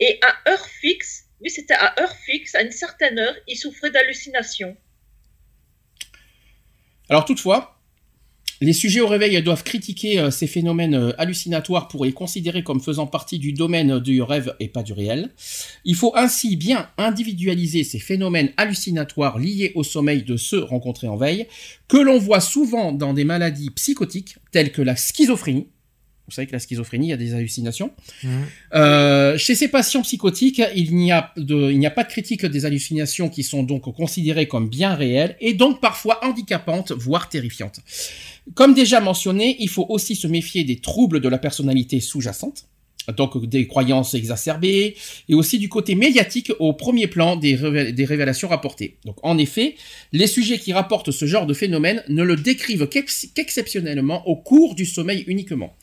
Et 0.00 0.18
à 0.22 0.50
heure 0.50 0.66
fixe, 0.66 1.26
lui, 1.40 1.48
c'était 1.50 1.74
à 1.74 1.94
heure 2.00 2.14
fixe, 2.16 2.54
à 2.56 2.62
une 2.62 2.72
certaine 2.72 3.18
heure, 3.20 3.34
il 3.46 3.56
souffrait 3.56 3.90
d'hallucinations. 3.90 4.76
Alors 7.08 7.24
toutefois, 7.24 7.76
les 8.62 8.72
sujets 8.72 9.00
au 9.00 9.06
réveil 9.06 9.42
doivent 9.42 9.64
critiquer 9.64 10.18
euh, 10.18 10.30
ces 10.30 10.46
phénomènes 10.46 10.94
euh, 10.94 11.12
hallucinatoires 11.20 11.88
pour 11.88 12.06
les 12.06 12.12
considérer 12.12 12.62
comme 12.62 12.80
faisant 12.80 13.06
partie 13.06 13.38
du 13.38 13.52
domaine 13.52 13.98
du 13.98 14.22
rêve 14.22 14.56
et 14.60 14.68
pas 14.68 14.82
du 14.82 14.94
réel. 14.94 15.30
Il 15.84 15.94
faut 15.94 16.12
ainsi 16.16 16.56
bien 16.56 16.88
individualiser 16.96 17.84
ces 17.84 17.98
phénomènes 17.98 18.52
hallucinatoires 18.56 19.38
liés 19.38 19.72
au 19.74 19.84
sommeil 19.84 20.22
de 20.22 20.38
ceux 20.38 20.64
rencontrés 20.64 21.06
en 21.06 21.16
veille, 21.16 21.48
que 21.86 21.98
l'on 21.98 22.18
voit 22.18 22.40
souvent 22.40 22.92
dans 22.92 23.12
des 23.12 23.24
maladies 23.24 23.70
psychotiques 23.70 24.38
telles 24.52 24.72
que 24.72 24.82
la 24.82 24.96
schizophrénie. 24.96 25.66
Vous 26.26 26.34
savez 26.34 26.46
que 26.46 26.52
la 26.52 26.58
schizophrénie, 26.58 27.06
il 27.06 27.10
y 27.10 27.12
a 27.12 27.16
des 27.16 27.34
hallucinations. 27.34 27.92
Mhm. 28.22 28.30
Euh, 28.74 29.38
chez 29.38 29.54
ces 29.54 29.68
patients 29.68 30.02
psychotiques, 30.02 30.60
il 30.74 30.94
n'y 30.96 31.12
a 31.12 31.32
de, 31.36 31.70
il 31.70 31.78
n'y 31.78 31.86
a 31.86 31.90
pas 31.90 32.02
de 32.04 32.08
critique 32.08 32.44
des 32.44 32.64
hallucinations 32.64 33.28
qui 33.28 33.44
sont 33.44 33.62
donc 33.62 33.82
considérées 33.94 34.48
comme 34.48 34.68
bien 34.68 34.94
réelles 34.94 35.36
et 35.40 35.54
donc 35.54 35.80
parfois 35.80 36.24
handicapantes, 36.24 36.92
voire 36.92 37.28
terrifiantes. 37.28 37.80
Comme 38.54 38.74
déjà 38.74 39.00
mentionné, 39.00 39.56
il 39.60 39.68
faut 39.68 39.86
aussi 39.88 40.16
se 40.16 40.26
méfier 40.26 40.64
des 40.64 40.76
troubles 40.76 41.20
de 41.20 41.28
la 41.28 41.38
personnalité 41.38 42.00
sous-jacente, 42.00 42.66
donc 43.16 43.46
des 43.46 43.68
croyances 43.68 44.14
exacerbées, 44.14 44.96
et 45.28 45.34
aussi 45.34 45.60
du 45.60 45.68
côté 45.68 45.94
médiatique 45.94 46.50
au 46.58 46.72
premier 46.72 47.06
plan 47.06 47.36
des, 47.36 47.54
révé- 47.56 47.92
des 47.92 48.04
révélations 48.04 48.48
rapportées. 48.48 48.96
Donc 49.04 49.16
en 49.22 49.38
effet, 49.38 49.76
les 50.12 50.26
sujets 50.26 50.58
qui 50.58 50.72
rapportent 50.72 51.12
ce 51.12 51.24
genre 51.24 51.46
de 51.46 51.54
phénomène 51.54 52.02
ne 52.08 52.24
le 52.24 52.34
décrivent 52.34 52.88
qu'ex- 52.88 53.28
qu'exceptionnellement 53.32 54.26
au 54.26 54.34
cours 54.34 54.74
du 54.74 54.86
sommeil 54.86 55.22
uniquement. 55.28 55.76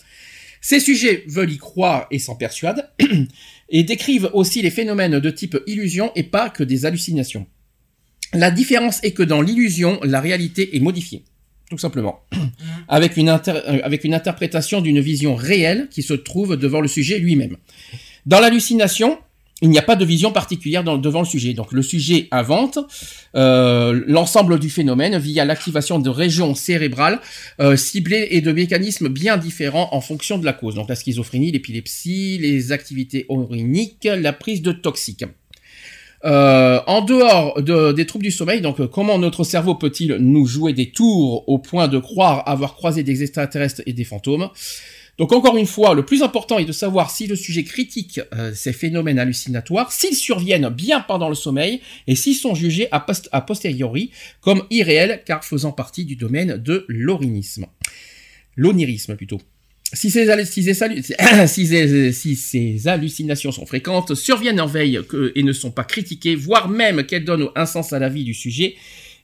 Ces 0.66 0.80
sujets 0.80 1.26
veulent 1.28 1.52
y 1.52 1.58
croire 1.58 2.08
et 2.10 2.20
s'en 2.20 2.36
persuadent, 2.36 2.90
et 3.70 3.84
décrivent 3.84 4.30
aussi 4.34 4.62
les 4.62 4.72
phénomènes 4.72 5.20
de 5.20 5.30
type 5.30 5.58
illusion 5.68 6.14
et 6.16 6.24
pas 6.24 6.50
que 6.50 6.64
des 6.64 6.86
hallucinations. 6.86 7.46
La 8.32 8.50
différence 8.50 9.04
est 9.04 9.12
que 9.12 9.24
dans 9.24 9.42
l'illusion, 9.42 10.00
la 10.04 10.22
réalité 10.22 10.78
est 10.78 10.80
modifiée, 10.80 11.26
tout 11.70 11.78
simplement, 11.78 12.24
avec 12.88 13.18
une, 13.18 13.28
inter- 13.28 13.62
euh, 13.68 13.82
avec 13.84 14.06
une 14.06 14.14
interprétation 14.14 14.80
d'une 14.80 15.02
vision 15.02 15.36
réelle 15.36 15.90
qui 15.92 16.02
se 16.02 16.14
trouve 16.14 16.56
devant 16.56 16.80
le 16.80 16.88
sujet 16.88 17.20
lui-même. 17.20 17.58
Dans 18.26 18.40
l'hallucination, 18.40 19.20
il 19.64 19.70
n'y 19.70 19.80
a 19.80 19.82
pas 19.82 19.96
de 19.96 20.06
vision 20.06 20.32
particulière 20.32 20.84
devant 20.84 21.22
le 21.22 21.26
sujet. 21.26 21.54
Donc 21.54 21.72
le 21.72 21.82
sujet 21.82 22.28
invente 22.32 22.78
euh, 23.36 24.04
l'ensemble 24.08 24.60
du 24.60 24.70
phénomène 24.70 25.18
via 25.18 25.46
l'activation 25.46 26.00
de 26.00 26.10
régions 26.10 26.54
cérébrales 26.54 27.20
euh, 27.62 27.78
ciblées 27.78 28.28
et 28.32 28.42
de 28.42 28.52
mécanismes 28.52 29.08
bien 29.08 29.38
différents 29.38 29.88
en 29.94 30.02
fonction 30.02 30.38
de 30.38 30.46
la 30.46 30.54
cause. 30.54 30.76
Donc 30.76 30.90
la 30.90 30.96
schizophrénie, 30.96 31.52
l'épilepsie, 31.52 32.38
les 32.40 32.74
activités 32.74 33.26
oriniques, 33.30 34.06
la 34.06 34.34
prise 34.34 34.62
de 34.62 34.74
toxiques. 34.74 35.26
Euh, 36.26 36.80
en 36.88 37.02
dehors 37.02 37.62
de- 37.62 37.92
des 37.92 38.06
troubles 38.06 38.24
du 38.24 38.32
sommeil, 38.32 38.62
donc 38.62 38.86
comment 38.88 39.18
notre 39.18 39.44
cerveau 39.44 39.76
peut-il 39.76 40.16
nous 40.16 40.46
jouer 40.46 40.72
des 40.72 40.90
tours 40.92 41.48
au 41.50 41.58
point 41.58 41.88
de 41.90 42.00
croire 42.00 42.48
avoir 42.48 42.76
croisé 42.76 43.04
des 43.04 43.24
extraterrestres 43.24 43.82
et 43.86 43.94
des 43.94 44.06
fantômes? 44.06 44.50
Donc 45.20 45.32
encore 45.32 45.58
une 45.58 45.68
fois, 45.68 45.94
le 45.94 46.04
plus 46.04 46.24
important 46.24 46.58
est 46.58 46.66
de 46.66 46.72
savoir 46.72 47.12
si 47.12 47.28
le 47.28 47.36
sujet 47.36 47.64
critique 47.64 48.20
euh, 48.34 48.52
ces 48.56 48.74
phénomènes 48.74 49.20
hallucinatoires, 49.20 49.92
s'ils 49.92 50.16
surviennent 50.16 50.70
bien 50.70 51.02
pendant 51.02 51.30
le 51.30 51.36
sommeil 51.36 51.82
et 52.08 52.16
s'ils 52.16 52.36
sont 52.36 52.56
jugés 52.56 52.88
a, 52.92 53.00
post- 53.00 53.30
a 53.32 53.42
posteriori 53.42 54.10
comme 54.42 54.64
irréels 54.72 55.22
car 55.26 55.46
faisant 55.46 55.72
partie 55.72 56.06
du 56.06 56.16
domaine 56.16 56.58
de 56.58 56.86
l'orinisme. 56.88 57.68
L'onirisme 58.56 59.16
plutôt. 59.16 59.40
Si 59.94 60.10
ces, 60.10 60.28
hallucinations 62.88 63.52
sont 63.52 63.66
fréquentes, 63.68 64.16
surviennent 64.16 64.62
en 64.62 64.66
veille 64.66 65.00
et 65.36 65.44
ne 65.44 65.54
sont 65.54 65.70
pas 65.70 65.84
critiquées, 65.84 66.36
voire 66.36 66.68
même 66.68 67.06
qu'elles 67.06 67.26
donnent 67.26 67.50
un 67.56 67.68
sens 67.68 67.94
à 67.94 68.00
la 68.00 68.10
vie 68.10 68.24
du 68.24 68.34
sujet, 68.34 68.74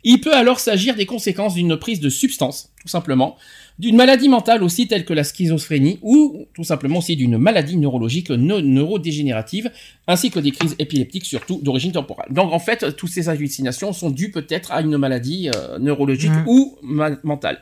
il 0.04 0.22
peut 0.22 0.36
alors 0.36 0.60
s'agir 0.60 0.96
des 0.96 1.08
conséquences 1.08 1.56
d'une 1.56 1.76
prise 1.78 2.00
de 2.00 2.10
substance, 2.10 2.72
tout 2.82 2.88
simplement, 2.88 3.36
d'une 3.80 3.96
maladie 3.96 4.28
mentale 4.30 4.62
aussi 4.62 4.88
telle 4.88 5.06
que 5.06 5.14
la 5.14 5.24
schizophrénie 5.24 6.00
ou 6.02 6.46
tout 6.54 6.64
simplement 6.66 7.00
aussi 7.00 7.16
d'une 7.16 7.38
maladie 7.38 7.78
neurologique 7.78 8.30
neurodégénérative 8.30 9.72
ainsi 10.08 10.30
que 10.32 10.40
des 10.40 10.52
crises 10.52 10.76
épileptiques 10.80 11.26
surtout 11.26 11.60
d'origine 11.64 11.92
temporale. 11.94 12.28
Donc 12.32 12.52
en 12.52 12.60
fait, 12.60 12.96
toutes 12.98 13.10
ces 13.10 13.30
hallucinations 13.30 13.94
sont 13.94 14.10
dues 14.10 14.32
peut-être 14.32 14.72
à 14.72 14.82
une 14.82 14.98
maladie 14.98 15.50
euh, 15.56 15.80
neurologique 15.80 16.32
Mhm. 16.32 16.44
ou 16.48 16.78
ma- 16.84 17.18
mentale. 17.24 17.60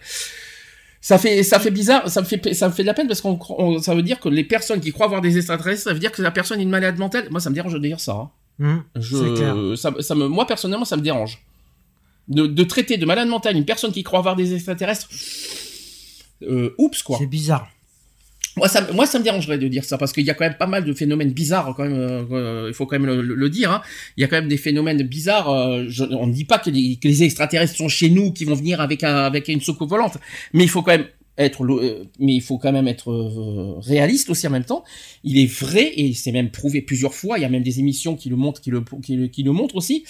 Ça 1.02 1.18
fait, 1.18 1.44
ça 1.44 1.60
fait 1.60 1.72
bizarre, 1.72 2.10
ça 2.10 2.22
me 2.22 2.26
fait, 2.26 2.54
ça 2.54 2.68
me 2.68 2.74
fait 2.74 2.82
de 2.82 2.88
la 2.88 2.94
peine 2.94 3.08
parce 3.08 3.22
qu'on, 3.22 3.80
ça 3.80 3.94
veut 3.96 4.02
dire 4.02 4.20
que 4.20 4.28
les 4.28 4.44
personnes 4.44 4.82
qui 4.82 4.92
croient 4.92 5.08
voir 5.08 5.22
des 5.22 5.38
extraterrestres, 5.38 5.84
ça 5.84 5.94
veut 5.94 6.00
dire 6.00 6.12
que 6.12 6.22
la 6.22 6.32
personne 6.32 6.60
est 6.60 6.64
une 6.64 6.70
malade 6.70 6.98
mentale. 6.98 7.28
Moi, 7.30 7.40
ça 7.40 7.50
me 7.50 7.56
dérange 7.56 7.74
de 7.74 7.80
dire 7.80 8.00
ça. 8.00 8.14
hein. 8.14 8.30
Hum, 8.60 8.84
Je, 8.96 9.36
clair. 9.36 9.56
Ça, 9.78 9.94
ça 10.02 10.16
me, 10.16 10.28
moi 10.28 10.48
personnellement, 10.48 10.84
ça 10.86 10.98
me 10.98 11.02
dérange. 11.04 11.44
De, 12.28 12.46
de 12.48 12.64
traiter 12.64 12.98
de 12.98 13.06
malade 13.06 13.28
mental 13.30 13.56
une 13.56 13.64
personne 13.64 13.92
qui 13.92 14.04
croit 14.04 14.20
voir 14.22 14.36
des 14.36 14.54
extraterrestres, 14.56 15.08
euh, 16.44 16.74
oups 16.78 17.02
quoi. 17.04 17.18
C'est 17.20 17.26
bizarre. 17.28 17.70
Moi 18.56 18.68
ça, 18.68 18.82
me- 18.82 18.92
moi 18.94 19.06
ça 19.06 19.20
me 19.20 19.24
dérangerait 19.24 19.60
de 19.60 19.68
dire 19.68 19.84
ça 19.84 20.00
parce 20.00 20.12
qu'il 20.14 20.26
y 20.26 20.32
a 20.32 20.34
quand 20.34 20.44
même 20.46 20.58
pas 20.58 20.66
mal 20.66 20.84
de 20.84 20.92
phénomènes 20.94 21.32
bizarres 21.32 21.74
quand 21.78 21.84
même. 21.84 21.94
euh, 21.94 22.24
euh, 22.32 22.66
il 22.70 22.74
faut 22.74 22.88
quand 22.88 22.98
même 22.98 23.06
le, 23.06 23.22
le- 23.22 23.36
le 23.36 23.50
dire. 23.52 23.72
hein. 23.72 23.82
Il 24.18 24.22
y 24.22 24.24
a 24.24 24.28
quand 24.28 24.38
même 24.38 24.48
des 24.48 24.58
phénomènes 24.58 25.04
bizarres. 25.04 25.50
euh, 25.50 25.86
je- 25.88 26.06
on 26.06 26.26
ne 26.28 26.34
dit 26.34 26.46
pas 26.46 26.58
que 26.58 26.72
les, 26.72 26.96
que 26.96 27.08
les 27.08 27.22
extraterrestres 27.24 27.76
sont 27.76 27.88
chez 27.90 28.10
nous, 28.10 28.32
qui 28.34 28.46
vont 28.46 28.56
venir 28.56 28.82
avec 28.82 29.04
un, 29.04 29.16
avec 29.16 29.48
une 29.48 29.62
soucoupe 29.62 29.90
volante, 29.92 30.18
mais 30.54 30.64
il 30.64 30.70
faut 30.70 30.82
quand 30.82 30.92
même 30.98 31.06
être, 31.38 31.64
lo- 31.64 31.80
euh, 31.82 32.04
mais 32.20 32.34
il 32.34 32.42
faut 32.42 32.58
quand 32.58 32.72
même 32.72 32.88
être 32.88 33.12
euh, 33.12 33.80
réaliste 33.82 34.30
aussi 34.30 34.48
en 34.48 34.50
même 34.50 34.64
temps. 34.66 34.84
Il 35.24 35.38
est 35.38 35.46
vrai 35.52 35.92
et 35.96 36.14
c'est 36.14 36.32
même 36.32 36.50
prouvé 36.50 36.82
plusieurs 36.82 37.14
fois. 37.14 37.38
Il 37.38 37.42
y 37.42 37.46
a 37.46 37.50
même 37.50 37.64
des 37.64 37.80
émissions 37.80 38.16
qui 38.16 38.30
le 38.30 38.36
montrent, 38.36 38.60
qui 38.62 38.72
le, 38.72 38.84
qui 39.04 39.16
le, 39.16 39.28
qui 39.28 39.44
le 39.44 39.52
montrent 39.52 39.76
aussi. 39.76 40.04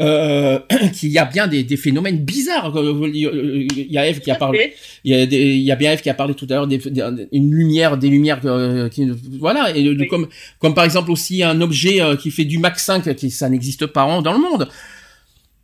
Euh, 0.00 0.58
qu'il 0.94 1.10
y 1.10 1.18
a 1.18 1.24
bien 1.24 1.48
des, 1.48 1.64
des 1.64 1.76
phénomènes 1.76 2.18
bizarres. 2.18 2.76
Euh, 2.76 3.10
Il 3.12 3.86
y 3.90 3.98
a 3.98 4.08
Eve 4.08 4.20
qui 4.20 4.30
a 4.30 4.36
parlé. 4.36 4.72
Il 5.04 5.10
y 5.12 5.14
a, 5.14 5.26
des, 5.26 5.54
il 5.54 5.62
y 5.62 5.72
a 5.72 5.76
bien 5.76 5.92
Eve 5.92 6.00
qui 6.00 6.10
a 6.10 6.14
parlé 6.14 6.34
tout 6.34 6.46
à 6.50 6.54
l'heure 6.54 6.66
des, 6.68 6.78
des- 6.78 7.28
une 7.32 7.50
lumière, 7.52 7.98
des 7.98 8.08
lumières 8.08 8.40
euh, 8.44 8.88
qui, 8.88 9.06
voilà, 9.38 9.76
et 9.76 9.82
de- 9.82 9.96
Oui. 10.00 10.06
comme, 10.08 10.28
comme 10.60 10.74
par 10.74 10.84
exemple 10.84 11.10
aussi 11.10 11.42
un 11.42 11.60
objet 11.60 11.98
qui 12.20 12.30
fait 12.30 12.44
du 12.44 12.58
Mach 12.58 12.78
5, 12.78 13.14
qui 13.16 13.30
ça 13.30 13.48
n'existe 13.48 13.86
pas 13.86 14.04
en- 14.04 14.22
dans 14.22 14.32
le 14.32 14.38
monde. 14.40 14.68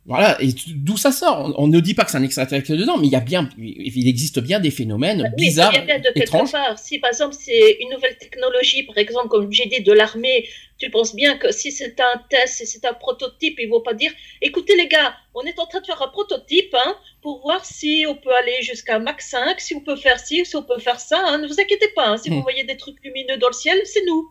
Voilà, 0.09 0.41
et 0.41 0.49
d'où 0.75 0.97
ça 0.97 1.11
sort? 1.11 1.53
On, 1.57 1.63
on 1.65 1.67
ne 1.67 1.79
dit 1.79 1.93
pas 1.93 2.03
que 2.03 2.09
c'est 2.11 2.17
un 2.17 2.23
extraterrestre 2.23 2.73
dedans, 2.75 2.97
mais 2.97 3.05
il 3.07 3.11
y 3.11 3.15
a 3.15 3.19
bien, 3.19 3.47
il 3.59 4.07
existe 4.07 4.39
bien 4.39 4.59
des 4.59 4.71
phénomènes 4.71 5.21
Oui, 5.37 5.45
bizarres, 5.45 5.71
ça 5.73 5.81
vient 5.81 5.99
de 5.99 6.11
étranges. 6.15 6.51
part. 6.51 6.79
Si 6.79 6.97
par 6.97 7.11
exemple 7.11 7.35
c'est 7.39 7.77
une 7.79 7.91
nouvelle 7.91 8.17
technologie, 8.17 8.81
par 8.83 8.97
exemple, 8.97 9.27
comme 9.29 9.51
j'ai 9.51 9.67
dit, 9.67 9.81
de 9.81 9.93
l'armée, 9.93 10.47
tu 10.79 10.89
penses 10.89 11.13
bien 11.15 11.37
que 11.37 11.51
si 11.51 11.71
c'est 11.71 11.99
un 11.99 12.17
test, 12.29 12.55
si 12.57 12.65
c'est 12.65 12.85
un 12.85 12.93
prototype, 12.93 13.55
ils 13.59 13.69
vont 13.69 13.81
pas 13.81 13.93
dire 13.93 14.11
écoutez 14.41 14.75
les 14.75 14.87
gars, 14.87 15.13
on 15.35 15.43
est 15.43 15.59
en 15.59 15.67
train 15.67 15.79
de 15.79 15.85
faire 15.85 16.01
un 16.01 16.07
prototype 16.07 16.73
hein, 16.73 16.95
pour 17.21 17.41
voir 17.43 17.63
si 17.63 18.05
on 18.09 18.15
peut 18.15 18.33
aller 18.41 18.57
jusqu'à 18.63 18.97
Mach 18.97 19.19
5, 19.21 19.59
si 19.61 19.75
on 19.75 19.81
peut 19.81 19.95
faire 19.95 20.19
ci, 20.19 20.43
si 20.43 20.55
on 20.55 20.63
peut 20.63 20.79
faire 20.79 20.99
ça. 20.99 21.21
hein. 21.27 21.37
Ne 21.37 21.47
vous 21.47 21.59
inquiétez 21.61 21.89
pas, 21.95 22.07
hein. 22.07 22.17
si 22.17 22.31
Hmm. 22.31 22.35
vous 22.35 22.41
voyez 22.41 22.63
des 22.63 22.77
trucs 22.77 22.97
lumineux 23.03 23.37
dans 23.37 23.49
le 23.49 23.53
ciel, 23.53 23.77
c'est 23.85 24.03
nous. 24.07 24.27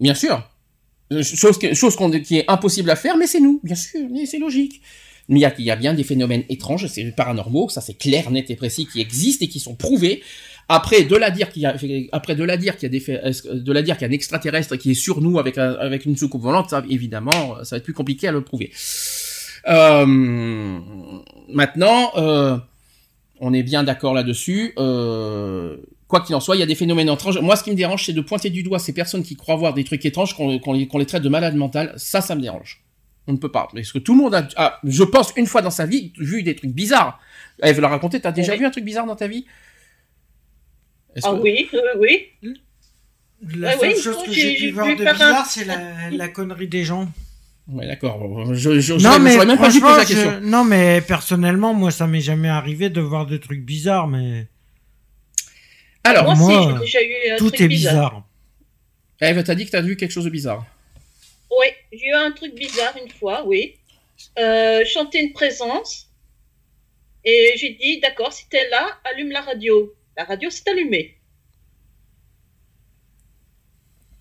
Bien 0.00 0.14
sûr. 0.14 0.42
Euh, 1.12 1.22
Chose, 1.24 1.58
que- 1.58 1.74
chose 1.74 1.94
qu'on- 1.96 2.10
qui 2.10 2.38
est 2.38 2.44
impossible 2.48 2.88
à 2.88 2.96
faire, 2.96 3.16
mais 3.18 3.26
c'est 3.26 3.40
nous, 3.40 3.60
bien 3.64 3.74
sûr, 3.74 4.00
c'est 4.26 4.38
logique. 4.38 4.80
Mais 5.30 5.38
il 5.40 5.64
y 5.64 5.70
a, 5.70 5.76
bien 5.76 5.94
des 5.94 6.02
phénomènes 6.02 6.42
étranges, 6.48 6.86
c'est 6.88 7.04
paranormaux, 7.12 7.68
ça 7.68 7.80
c'est 7.80 7.94
clair, 7.94 8.30
net 8.32 8.50
et 8.50 8.56
précis, 8.56 8.86
qui 8.86 9.00
existent 9.00 9.44
et 9.44 9.48
qui 9.48 9.60
sont 9.60 9.76
prouvés. 9.76 10.22
Après, 10.68 11.04
de 11.04 11.16
la 11.16 11.30
dire 11.30 11.50
qu'il 11.50 11.62
y 11.62 11.66
a, 11.66 11.74
après 12.10 12.34
de 12.34 12.44
la 12.44 12.56
dire 12.56 12.76
qu'il 12.76 12.92
y 12.92 12.96
a 12.96 12.98
des, 12.98 13.32
de 13.54 13.72
la 13.72 13.82
dire 13.82 13.96
qu'il 13.96 14.06
y 14.06 14.10
a 14.10 14.10
un 14.10 14.12
extraterrestre 14.12 14.74
qui 14.76 14.90
est 14.90 14.94
sur 14.94 15.20
nous 15.20 15.38
avec 15.38 15.56
un- 15.56 15.74
avec 15.74 16.04
une 16.04 16.16
soucoupe 16.16 16.42
volante, 16.42 16.70
ça, 16.70 16.82
évidemment, 16.90 17.56
ça 17.62 17.76
va 17.76 17.78
être 17.78 17.84
plus 17.84 17.94
compliqué 17.94 18.26
à 18.28 18.32
le 18.32 18.42
prouver. 18.42 18.72
Euh, 19.68 20.04
maintenant, 21.48 22.10
euh, 22.16 22.56
on 23.40 23.52
est 23.52 23.62
bien 23.62 23.84
d'accord 23.84 24.14
là-dessus. 24.14 24.74
Euh, 24.78 25.76
quoi 26.08 26.20
qu'il 26.22 26.34
en 26.34 26.40
soit, 26.40 26.56
il 26.56 26.60
y 26.60 26.62
a 26.62 26.66
des 26.66 26.74
phénomènes 26.74 27.08
étranges. 27.08 27.38
Moi, 27.38 27.54
ce 27.56 27.62
qui 27.62 27.70
me 27.70 27.76
dérange, 27.76 28.04
c'est 28.04 28.12
de 28.12 28.20
pointer 28.20 28.50
du 28.50 28.62
doigt 28.64 28.80
ces 28.80 28.92
personnes 28.92 29.22
qui 29.22 29.36
croient 29.36 29.56
voir 29.56 29.74
des 29.74 29.84
trucs 29.84 30.04
étranges, 30.04 30.34
qu'on 30.34 30.72
les 30.98 31.06
traite 31.06 31.22
de 31.22 31.28
malades 31.28 31.54
mentales. 31.54 31.92
Ça, 31.96 32.20
ça 32.20 32.34
me 32.34 32.40
dérange. 32.40 32.82
On 33.26 33.32
ne 33.32 33.38
peut 33.38 33.50
pas. 33.52 33.68
Parce 33.72 33.92
que 33.92 33.98
tout 33.98 34.14
le 34.14 34.22
monde 34.22 34.34
a, 34.34 34.48
a, 34.56 34.80
je 34.84 35.02
pense, 35.04 35.32
une 35.36 35.46
fois 35.46 35.62
dans 35.62 35.70
sa 35.70 35.86
vie, 35.86 36.12
vu 36.18 36.42
des 36.42 36.56
trucs 36.56 36.72
bizarres. 36.72 37.20
Elle 37.60 37.74
veut 37.74 37.82
la 37.82 37.88
raconter. 37.88 38.20
T'as 38.20 38.32
déjà 38.32 38.52
Oui. 38.52 38.58
vu 38.58 38.64
un 38.66 38.70
truc 38.70 38.84
bizarre 38.84 39.06
dans 39.06 39.16
ta 39.16 39.28
vie? 39.28 39.46
Ah 41.22 41.30
que- 41.30 41.40
oui, 41.40 41.68
oui, 41.72 42.28
oui. 42.42 42.60
La 43.56 43.70
Ah 43.70 43.78
seule 43.78 43.92
oui, 43.96 44.02
chose 44.02 44.22
que 44.24 44.32
j'ai- 44.32 44.54
pu 44.56 44.70
voir 44.70 44.86
de 44.86 45.04
un- 45.06 45.12
bizarre, 45.12 45.46
c'est 45.46 45.64
la, 45.64 46.10
la 46.10 46.28
connerie 46.28 46.68
des 46.68 46.84
gens. 46.84 47.10
Ouais, 47.68 47.86
d'accord. 47.86 48.52
Je, 48.54 48.80
je, 48.80 48.94
non, 48.94 49.18
mais 49.20 49.36
même 49.44 49.56
pas 49.58 49.96
la 49.98 50.04
question. 50.04 50.40
non, 50.42 50.64
mais 50.64 51.00
personnellement, 51.00 51.72
moi, 51.72 51.90
ça 51.90 52.06
m'est 52.06 52.20
jamais 52.20 52.48
arrivé 52.48 52.90
de 52.90 53.00
voir 53.00 53.26
des 53.26 53.38
trucs 53.38 53.64
bizarres, 53.64 54.08
mais 54.08 54.48
Alors, 56.04 56.24
Moi, 56.24 56.34
moi, 56.34 56.56
aussi, 56.80 56.88
j'ai 56.92 57.00
déjà 57.00 57.02
eu 57.02 57.32
un 57.32 57.36
tout 57.36 57.48
truc 57.50 57.60
est 57.60 57.68
bizarre. 57.68 57.94
bizarre. 59.20 59.30
Eve, 59.36 59.42
t'as 59.44 59.54
dit 59.54 59.66
que 59.66 59.70
t'as 59.70 59.82
vu 59.82 59.96
quelque 59.96 60.10
chose 60.12 60.24
de 60.24 60.30
bizarre. 60.30 60.64
Oui, 61.50 61.66
j'ai 61.92 62.06
eu 62.08 62.14
un 62.14 62.32
truc 62.32 62.54
bizarre 62.54 62.96
une 63.02 63.10
fois, 63.10 63.44
oui. 63.46 63.74
Euh, 64.38 64.84
chanter 64.84 65.20
une 65.20 65.32
présence. 65.32 66.08
Et 67.24 67.52
j'ai 67.56 67.70
dit, 67.70 68.00
d'accord, 68.00 68.32
si 68.32 68.48
t'es 68.48 68.68
là, 68.70 68.98
allume 69.04 69.30
la 69.30 69.40
radio. 69.42 69.94
La 70.16 70.24
radio 70.24 70.48
s'est 70.50 70.68
allumée. 70.70 71.16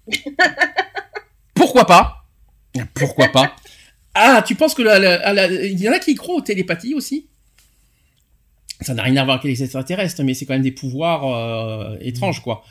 Pourquoi 1.54 1.86
pas? 1.86 2.26
Pourquoi 2.94 3.28
pas? 3.30 3.56
Ah, 4.14 4.44
tu 4.46 4.56
penses 4.56 4.74
que 4.74 4.82
la- 4.82 5.00
la- 5.00 5.34
la- 5.34 5.46
il 5.48 5.80
y 5.80 5.88
en 5.90 5.92
a 5.94 6.00
qui 6.00 6.16
croient 6.16 6.36
aux 6.36 6.42
télépathies 6.42 6.94
aussi? 6.94 7.28
Ça 8.82 8.94
n'a 8.94 9.04
rien 9.04 9.18
à 9.18 9.26
voir 9.26 9.40
avec 9.40 9.52
les 9.52 9.62
extraterrestres, 9.64 10.24
mais 10.24 10.34
c'est 10.34 10.46
quand 10.46 10.54
même 10.54 10.62
des 10.62 10.72
pouvoirs 10.72 11.26
euh, 11.26 11.98
étranges, 12.02 12.42
quoi. 12.42 12.64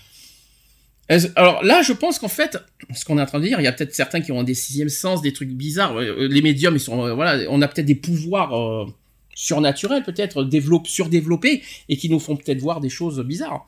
Alors 1.37 1.63
là, 1.65 1.81
je 1.83 1.93
pense 1.95 2.19
qu'en 2.19 2.29
fait, 2.29 2.59
ce 2.95 3.05
qu'on 3.05 3.19
est 3.19 3.23
en 3.23 3.27
train 3.27 3.41
de 3.41 3.47
dire, 3.47 3.59
il 3.61 3.65
y 3.65 3.67
a 3.67 3.73
peut-être 3.73 3.95
certains 3.95 4.21
qui 4.21 4.31
ont 4.31 4.43
des 4.43 4.55
sixièmes 4.55 4.91
sens, 4.91 5.23
des 5.23 5.33
trucs 5.33 5.51
bizarres. 5.51 5.97
Euh, 5.99 6.29
Les 6.29 6.43
médiums, 6.43 6.77
ils 6.77 6.81
sont, 6.81 7.03
euh, 7.07 7.15
voilà, 7.15 7.49
on 7.51 7.63
a 7.63 7.69
peut-être 7.69 7.87
des 7.87 7.95
pouvoirs 7.95 8.55
euh, 8.55 8.87
surnaturels, 9.35 10.03
peut-être 10.03 10.47
surdéveloppés, 10.85 11.63
et 11.89 11.97
qui 11.97 12.11
nous 12.11 12.21
font 12.21 12.37
peut-être 12.37 12.61
voir 12.61 12.81
des 12.81 12.91
choses 12.91 13.21
bizarres. 13.25 13.67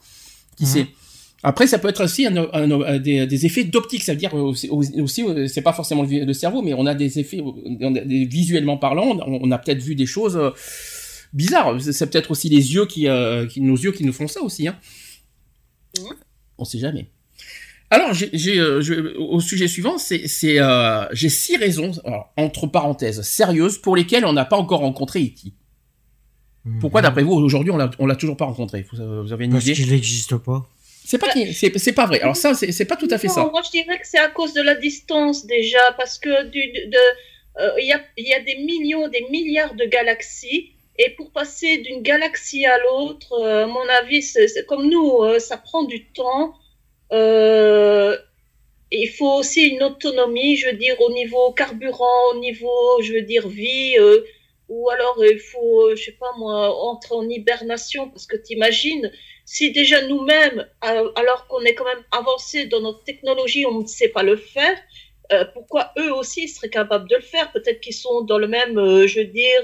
Qui 0.57 0.65
Mhm. 0.65 0.69
sait? 0.69 0.87
Après, 1.43 1.67
ça 1.67 1.79
peut 1.79 1.89
être 1.89 2.05
aussi 2.05 2.27
un- 2.27 2.37
un- 2.37 2.71
un- 2.83 2.99
des, 2.99 3.27
des 3.27 3.47
effets 3.47 3.65
d'optique, 3.65 4.03
ça 4.03 4.13
veut 4.13 4.19
dire 4.19 4.35
aussi, 4.35 4.69
aussi, 4.69 5.25
c'est 5.49 5.63
pas 5.63 5.73
forcément 5.73 6.03
le, 6.03 6.33
cerveau, 6.35 6.61
mais 6.61 6.75
on 6.75 6.85
a 6.85 6.95
des 6.95 7.19
effets, 7.19 7.41
on 7.43 7.95
a 7.97 8.01
des- 8.01 8.27
visuellement 8.27 8.77
parlant, 8.77 9.19
on, 9.27 9.41
on 9.49 9.51
a 9.51 9.57
peut-être 9.57 9.81
vu 9.83 9.95
des 9.95 10.05
choses 10.05 10.37
euh, 10.37 10.51
bizarres. 11.33 11.81
C'est 11.81 12.11
peut-être 12.11 12.31
aussi 12.33 12.51
les 12.51 12.75
yeux 12.75 12.85
qui, 12.85 13.09
euh, 13.09 13.47
qui, 13.47 13.63
nos 13.63 13.77
yeux 13.79 13.93
qui 13.93 14.05
nous 14.05 14.13
font 14.13 14.29
ça 14.29 14.43
aussi. 14.43 14.69
Hein. 14.69 14.77
Mhm. 15.99 16.09
On 16.59 16.65
sait 16.67 16.79
jamais. 16.79 17.07
Alors, 17.93 18.15
j'ai, 18.15 18.59
euh, 18.61 18.81
je- 18.81 19.17
au 19.19 19.41
sujet 19.41 19.67
suivant, 19.67 19.99
c'est, 19.99 20.25
euh, 20.61 21.05
j'ai 21.13 21.29
six 21.29 21.57
raisons, 21.57 21.91
alors, 22.05 22.33
entre 22.37 22.67
parenthèses, 22.69 23.23
sérieuses, 23.23 23.79
pour 23.79 23.97
lesquelles 23.97 24.25
on 24.25 24.33
n'a 24.33 24.45
pas 24.45 24.57
encore 24.57 24.81
rencontré 24.81 25.21
E.T. 25.23 25.53
Pourquoi, 26.81 27.01
Mhm. 27.01 27.07
d'après 27.07 27.23
vous, 27.25 27.33
aujourd'hui, 27.33 27.73
on 27.73 28.07
l'a, 28.07 28.17
toujours 28.17 28.37
pas 28.37 28.45
rencontré? 28.45 28.85
Vous, 28.93 29.23
vous 29.25 29.33
avez 29.33 29.47
une 29.47 29.53
Parce 29.53 29.65
idée? 29.65 29.73
qu'il 29.75 29.91
n'existe 29.91 30.37
pas. 30.37 30.67
C'est 31.05 31.19
pas 31.19 31.31
qui, 31.31 31.53
c'est, 31.55 31.77
c'est 31.79 31.93
pas 31.95 32.07
vrai. 32.07 32.21
Alors 32.21 32.37
ça, 32.37 32.55
c'est, 32.55 32.85
pas 32.85 32.97
tout 32.97 33.09
à 33.11 33.19
fait 33.19 33.27
Non, 33.29 33.35
ça. 33.35 33.49
Moi, 33.51 33.63
je 33.65 33.71
dirais 33.71 33.99
que 33.99 34.07
c'est 34.07 34.19
à 34.19 34.29
cause 34.29 34.53
de 34.55 34.63
la 34.63 34.77
distance 34.77 35.47
déjà, 35.47 35.81
parce 35.97 36.19
que 36.19 36.45
du, 36.49 36.61
de, 36.61 36.97
euh, 37.61 37.71
il 37.81 37.89
y, 37.89 37.93
a, 37.93 38.01
il 38.17 38.29
y 38.29 38.35
a 38.35 38.41
des 38.41 38.59
millions, 38.63 39.09
des 39.09 39.27
milliards 39.31 39.75
de 39.75 39.85
galaxies, 39.87 40.71
et 40.99 41.11
pour 41.17 41.33
passer 41.33 41.79
d'une 41.79 42.03
galaxie 42.03 42.67
à 42.67 42.79
l'autre, 42.79 43.33
euh, 43.43 43.67
mon 43.67 43.89
avis, 44.01 44.23
comme 44.69 44.89
nous, 44.89 45.23
euh, 45.23 45.39
ça 45.41 45.57
prend 45.57 45.83
du 45.85 46.05
temps. 46.13 46.55
Euh, 47.13 48.17
il 48.93 49.09
faut 49.09 49.33
aussi 49.39 49.69
une 49.69 49.83
autonomie, 49.83 50.57
je 50.57 50.69
veux 50.69 50.77
dire, 50.77 51.01
au 51.01 51.13
niveau 51.13 51.53
carburant, 51.53 52.33
au 52.35 52.39
niveau, 52.41 53.01
je 53.03 53.13
veux 53.15 53.23
dire, 53.23 53.49
vie. 53.49 53.97
euh, 53.99 54.21
ou 54.69 54.89
alors 54.91 55.17
il 55.25 55.39
faut, 55.41 55.89
euh, 55.89 55.97
je 55.97 56.05
sais 56.05 56.13
pas 56.13 56.33
moi, 56.39 56.73
entrer 56.91 57.15
en 57.17 57.29
hibernation, 57.29 58.09
parce 58.09 58.27
que 58.27 58.37
t'imagines, 58.37 59.11
si 59.45 59.73
déjà 59.73 60.07
nous-mêmes, 60.07 60.67
euh, 60.85 61.11
alors 61.17 61.47
qu'on 61.49 61.61
est 61.63 61.75
quand 61.75 61.85
même 61.85 62.05
avancé 62.13 62.67
dans 62.67 62.81
notre 62.81 63.03
technologie, 63.05 63.67
on 63.67 63.81
ne 63.83 63.87
sait 63.87 64.09
pas 64.11 64.23
le 64.23 64.37
faire, 64.37 64.77
euh, 65.33 65.45
pourquoi 65.55 65.93
eux 65.99 66.13
aussi 66.15 66.49
seraient 66.49 66.71
capables 66.71 67.09
de 67.09 67.17
le 67.17 67.23
faire? 67.23 67.51
Peut-être 67.53 67.81
qu'ils 67.81 67.95
sont 67.95 68.23
dans 68.23 68.39
le 68.39 68.49
même, 68.49 68.79
euh, 68.79 69.07
je 69.09 69.21
veux 69.21 69.27
dire, 69.27 69.63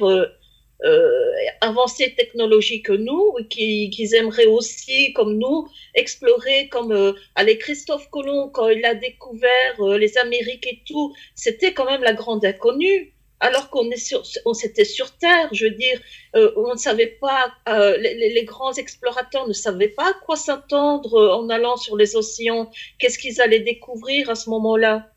euh, 0.85 0.89
euh, 0.89 1.33
avancée 1.61 2.15
technologie 2.17 2.83
que 2.83 2.93
nous, 2.93 3.35
qui- 3.51 3.91
qu'ils 3.91 4.15
aimeraient 4.15 4.47
aussi, 4.47 5.13
comme 5.13 5.39
nous, 5.39 5.69
explorer, 5.95 6.69
comme 6.69 6.93
euh, 6.93 7.13
allez, 7.35 7.59
Christophe 7.59 8.09
Colomb, 8.11 8.49
quand 8.51 8.69
il 8.69 8.85
a 8.85 8.95
découvert 8.95 9.75
euh, 9.81 9.99
les 9.99 10.19
Amériques 10.19 10.67
et 10.67 10.83
tout, 10.87 11.15
c'était 11.35 11.73
quand 11.73 11.87
même 11.87 12.03
la 12.03 12.13
grande 12.15 12.45
inconnue. 12.45 13.13
Alors 13.41 13.69
qu'on 13.69 13.91
est 13.91 13.99
sur, 13.99 14.23
on 14.47 14.55
s'était 14.55 14.87
sur 14.87 15.17
Terre, 15.19 15.49
je 15.53 15.65
veux 15.67 15.71
dire, 15.73 16.01
euh, 16.37 16.53
on 16.57 16.73
ne 16.73 16.79
savait 16.79 17.19
pas, 17.21 17.53
euh, 17.69 17.97
les, 17.99 18.31
les- 18.31 18.45
grands 18.45 18.73
explorateurs 18.73 19.47
ne 19.47 19.53
savaient 19.53 19.89
pas 19.91 20.09
à 20.11 20.15
quoi 20.25 20.37
s'attendre 20.37 21.13
en 21.39 21.49
allant 21.51 21.77
sur 21.77 21.97
les 21.99 22.17
océans. 22.17 22.71
Qu'est-ce 22.99 23.19
qu'ils 23.19 23.41
allaient 23.43 23.61
découvrir 23.61 24.31
à 24.31 24.35
ce 24.37 24.49
moment-là? 24.51 25.11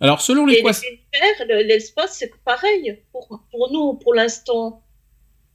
Alors 0.00 0.22
selon 0.22 0.46
l'espace, 0.46 0.82
c'est 2.18 2.32
pareil 2.44 2.98
pour, 3.12 3.28
pour 3.50 3.70
nous, 3.70 3.94
pour 3.94 4.14
l'instant. 4.14 4.82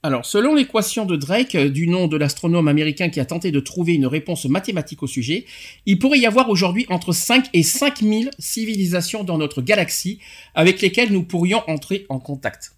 alors 0.04 0.24
selon 0.24 0.54
l'équation 0.54 1.04
de 1.04 1.16
Drake, 1.16 1.56
euh, 1.56 1.68
du 1.68 1.88
nom 1.88 2.06
de 2.06 2.16
l'astronome 2.16 2.68
américain 2.68 3.08
qui 3.08 3.18
a 3.18 3.24
tenté 3.24 3.50
de 3.50 3.58
trouver 3.58 3.94
une 3.94 4.06
réponse 4.06 4.44
mathématique 4.44 5.02
au 5.02 5.08
sujet, 5.08 5.46
il 5.84 5.98
pourrait 5.98 6.20
y 6.20 6.26
avoir 6.26 6.48
aujourd'hui 6.48 6.86
entre 6.90 7.12
5 7.12 7.46
et 7.54 7.64
5000 7.64 8.30
civilisations 8.38 9.24
dans 9.24 9.36
notre 9.36 9.62
galaxie 9.62 10.20
avec 10.54 10.80
lesquelles 10.80 11.12
nous 11.12 11.24
pourrions 11.24 11.62
entrer 11.66 12.06
en 12.08 12.20
contact. 12.20 12.76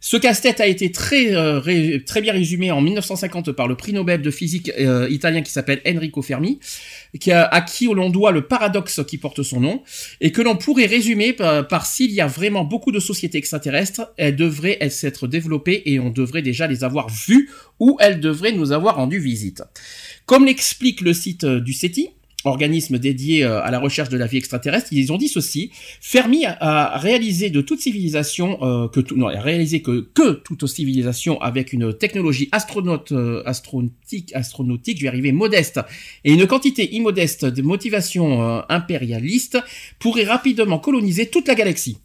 Ce 0.00 0.16
casse-tête 0.16 0.60
a 0.60 0.66
été 0.66 0.92
très, 0.92 1.34
euh, 1.34 1.98
très 2.06 2.20
bien 2.20 2.32
résumé 2.32 2.70
en 2.70 2.80
1950 2.80 3.50
par 3.52 3.66
le 3.66 3.74
prix 3.74 3.92
Nobel 3.92 4.22
de 4.22 4.30
physique 4.30 4.70
euh, 4.78 5.08
italien 5.10 5.42
qui 5.42 5.50
s'appelle 5.50 5.80
Enrico 5.86 6.22
Fermi, 6.22 6.60
qui 7.18 7.32
a, 7.32 7.44
à 7.44 7.60
qui 7.62 7.86
l'on 7.86 8.08
doit 8.08 8.30
le 8.30 8.46
paradoxe 8.46 9.00
qui 9.06 9.18
porte 9.18 9.42
son 9.42 9.60
nom, 9.60 9.82
et 10.20 10.30
que 10.30 10.40
l'on 10.40 10.56
pourrait 10.56 10.86
résumer 10.86 11.32
par, 11.32 11.86
s'il 11.86 12.12
y 12.12 12.20
a 12.20 12.28
vraiment 12.28 12.64
beaucoup 12.64 12.92
de 12.92 13.00
sociétés 13.00 13.38
extraterrestres, 13.38 14.12
elles 14.16 14.36
devraient 14.36 14.88
s'être 14.90 15.26
développées 15.26 15.82
et 15.86 15.98
on 15.98 16.10
devrait 16.10 16.42
déjà 16.42 16.66
les 16.66 16.84
avoir 16.84 17.08
vues 17.08 17.50
ou 17.80 17.96
elles 18.00 18.20
devraient 18.20 18.52
nous 18.52 18.72
avoir 18.72 18.96
rendu 18.96 19.18
visite. 19.18 19.62
Comme 20.26 20.46
l'explique 20.46 21.00
le 21.00 21.12
site 21.12 21.44
euh, 21.44 21.60
du 21.60 21.72
SETI, 21.72 22.10
organisme 22.48 22.98
dédié 22.98 23.44
euh, 23.44 23.62
à 23.62 23.70
la 23.70 23.78
recherche 23.78 24.08
de 24.08 24.16
la 24.16 24.26
vie 24.26 24.38
extraterrestre, 24.38 24.88
ils 24.92 25.12
ont 25.12 25.16
dit 25.16 25.28
ceci 25.28 25.70
Fermi 26.00 26.44
a, 26.46 26.98
réalisé 26.98 27.50
de 27.50 27.60
toute 27.60 27.80
civilisation 27.80 28.58
euh, 28.62 28.88
que 28.88 29.00
non, 29.14 29.26
réalisé 29.26 29.82
que 29.82 30.08
toute 30.44 30.66
civilisation 30.66 31.40
avec 31.40 31.72
une 31.72 31.92
technologie 31.94 32.48
euh, 32.52 33.42
astronautique 33.44 34.34
astronautique, 34.34 34.98
je 34.98 35.02
vais 35.02 35.08
arriver 35.08 35.32
modeste 35.32 35.80
et 36.24 36.32
une 36.32 36.46
quantité 36.46 36.94
immodeste 36.94 37.44
de 37.44 37.62
motivation 37.62 38.42
euh, 38.42 38.60
impérialiste 38.68 39.58
pourrait 39.98 40.24
rapidement 40.24 40.78
coloniser 40.78 41.26
toute 41.26 41.48
la 41.48 41.54
galaxie. 41.54 41.98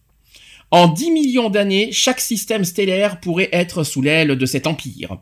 En 0.71 0.87
10 0.87 1.11
millions 1.11 1.49
d'années, 1.49 1.91
chaque 1.91 2.19
système 2.19 2.63
stellaire 2.63 3.19
pourrait 3.19 3.49
être 3.51 3.83
sous 3.83 4.01
l'aile 4.01 4.35
de 4.35 4.45
cet 4.45 4.65
empire. 4.65 5.17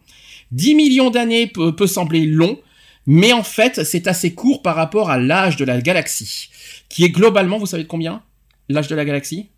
10 0.52 0.76
millions 0.76 1.10
d'années 1.10 1.48
peut 1.48 1.88
sembler 1.88 2.26
long, 2.26 2.58
mais 3.06 3.34
en 3.34 3.44
fait, 3.44 3.84
c'est 3.84 4.08
assez 4.08 4.34
court 4.34 4.62
par 4.62 4.76
rapport 4.76 5.10
à 5.10 5.18
l'âge 5.18 5.56
de 5.58 5.66
la 5.66 5.82
galaxie, 5.82 6.50
qui 6.90 7.04
est 7.04 7.10
globalement, 7.10 7.58
vous 7.58 7.66
savez 7.66 7.84
de 7.84 7.88
combien 7.88 8.24
L'âge 8.70 8.88
de 8.88 8.96
la 8.96 9.06
galaxie? 9.06 9.50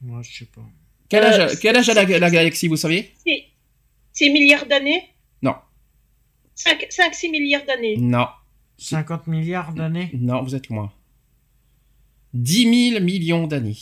Moi, 0.00 0.22
je 0.22 0.38
sais 0.38 0.44
pas. 0.46 0.62
Quel 1.08 1.24
Euh, 1.24 1.44
âge, 1.46 1.58
quel 1.60 1.76
âge 1.76 1.88
a 1.88 1.94
la, 1.94 2.04
la 2.18 2.30
galaxie, 2.30 2.68
vous 2.68 2.76
savez? 2.76 3.12
6 4.14 4.30
milliards 4.30 4.66
d'années? 4.66 5.02
Non. 5.42 5.54
5-6 6.56 7.30
milliards 7.30 7.64
d'années. 7.66 7.96
Non, 7.98 8.26
50 8.78 9.26
milliards 9.26 9.72
d'années? 9.72 10.10
Non, 10.14 10.42
vous 10.42 10.54
êtes 10.54 10.68
loin. 10.68 10.92
10 12.34 12.90
000 12.92 13.04
millions 13.04 13.46
d'années. 13.46 13.76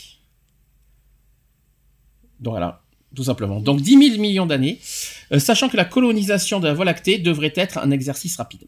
Donc 2.40 2.52
voilà, 2.52 2.82
tout 3.14 3.24
simplement. 3.24 3.60
Donc 3.60 3.80
10 3.80 4.10
000 4.10 4.20
millions 4.20 4.46
d'années, 4.46 4.78
euh, 5.32 5.38
sachant 5.38 5.68
que 5.68 5.76
la 5.76 5.84
colonisation 5.84 6.60
de 6.60 6.66
la 6.68 6.74
Voie 6.74 6.84
lactée 6.84 7.18
devrait 7.18 7.52
être 7.56 7.78
un 7.78 7.90
exercice 7.90 8.36
rapide. 8.36 8.66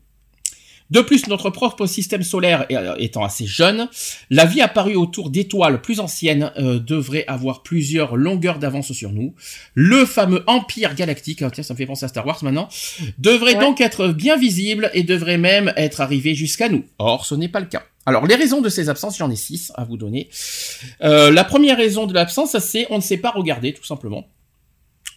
De 0.91 1.01
plus, 1.01 1.27
notre 1.27 1.49
propre 1.49 1.87
système 1.87 2.23
solaire 2.23 2.67
euh, 2.71 2.95
étant 2.99 3.25
assez 3.25 3.47
jeune, 3.47 3.89
la 4.29 4.45
vie 4.45 4.61
apparue 4.61 4.95
autour 4.95 5.31
d'étoiles 5.31 5.81
plus 5.81 6.01
anciennes 6.01 6.53
euh, 6.59 6.79
devrait 6.79 7.25
avoir 7.29 7.63
plusieurs 7.63 8.15
longueurs 8.17 8.59
d'avance 8.59 8.93
sur 8.93 9.11
nous. 9.13 9.35
Le 9.75 10.05
fameux 10.05 10.43
empire 10.47 10.95
galactique, 10.95 11.41
ah, 11.41 11.51
tiens, 11.51 11.63
ça 11.63 11.73
me 11.73 11.79
fait 11.79 11.87
penser 11.87 12.05
à 12.05 12.09
Star 12.09 12.27
Wars 12.27 12.43
maintenant, 12.45 12.69
devrait 13.19 13.55
Ouais. 13.55 13.61
donc 13.61 13.81
être 13.81 14.09
bien 14.09 14.37
visible 14.37 14.91
et 14.93 15.03
devrait 15.03 15.39
même 15.39 15.73
être 15.77 16.03
arrivé 16.03 16.35
jusqu'à 16.35 16.69
nous. 16.69 16.85
Or, 16.99 17.25
ce 17.25 17.35
n'est 17.37 17.49
pas 17.49 17.61
le 17.61 17.67
cas. 17.67 17.85
Alors, 18.05 18.27
les 18.27 18.35
raisons 18.35 18.61
de 18.61 18.69
ces 18.69 18.89
absences, 18.89 19.19
j'en 19.19 19.31
ai 19.31 19.37
six 19.37 19.73
à 19.77 19.85
vous 19.85 19.97
donner. 19.97 20.29
Euh, 21.03 21.31
la 21.31 21.45
première 21.45 21.77
raison 21.77 22.07
de 22.07 22.15
l'absence, 22.15 22.59
c'est 22.59 22.87
on 22.91 22.97
ne 22.97 23.03
sait 23.03 23.19
pas 23.19 23.31
regarder, 23.31 23.73
tout 23.73 23.85
simplement. 23.85 24.27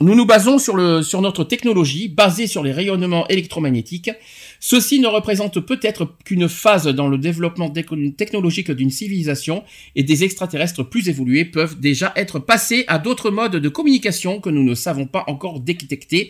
Nous 0.01 0.13
nous 0.13 0.25
basons 0.25 0.59
sur, 0.59 0.75
le, 0.75 1.01
sur 1.01 1.21
notre 1.21 1.45
technologie, 1.45 2.09
basée 2.09 2.47
sur 2.47 2.63
les 2.63 2.73
rayonnements 2.73 3.25
électromagnétiques. 3.29 4.11
Ceci 4.59 4.99
ne 4.99 5.07
représente 5.07 5.61
peut-être 5.61 6.17
qu'une 6.25 6.49
phase 6.49 6.87
dans 6.87 7.07
le 7.07 7.17
développement 7.17 7.69
technologique 7.69 8.71
d'une 8.71 8.89
civilisation 8.89 9.63
et 9.95 10.03
des 10.03 10.25
extraterrestres 10.25 10.83
plus 10.83 11.07
évolués 11.07 11.45
peuvent 11.45 11.79
déjà 11.79 12.11
être 12.17 12.39
passés 12.39 12.83
à 12.87 12.99
d'autres 12.99 13.31
modes 13.31 13.55
de 13.55 13.69
communication 13.69 14.41
que 14.41 14.49
nous 14.49 14.63
ne 14.63 14.75
savons 14.75 15.05
pas 15.05 15.23
encore 15.27 15.61
détecter 15.61 16.29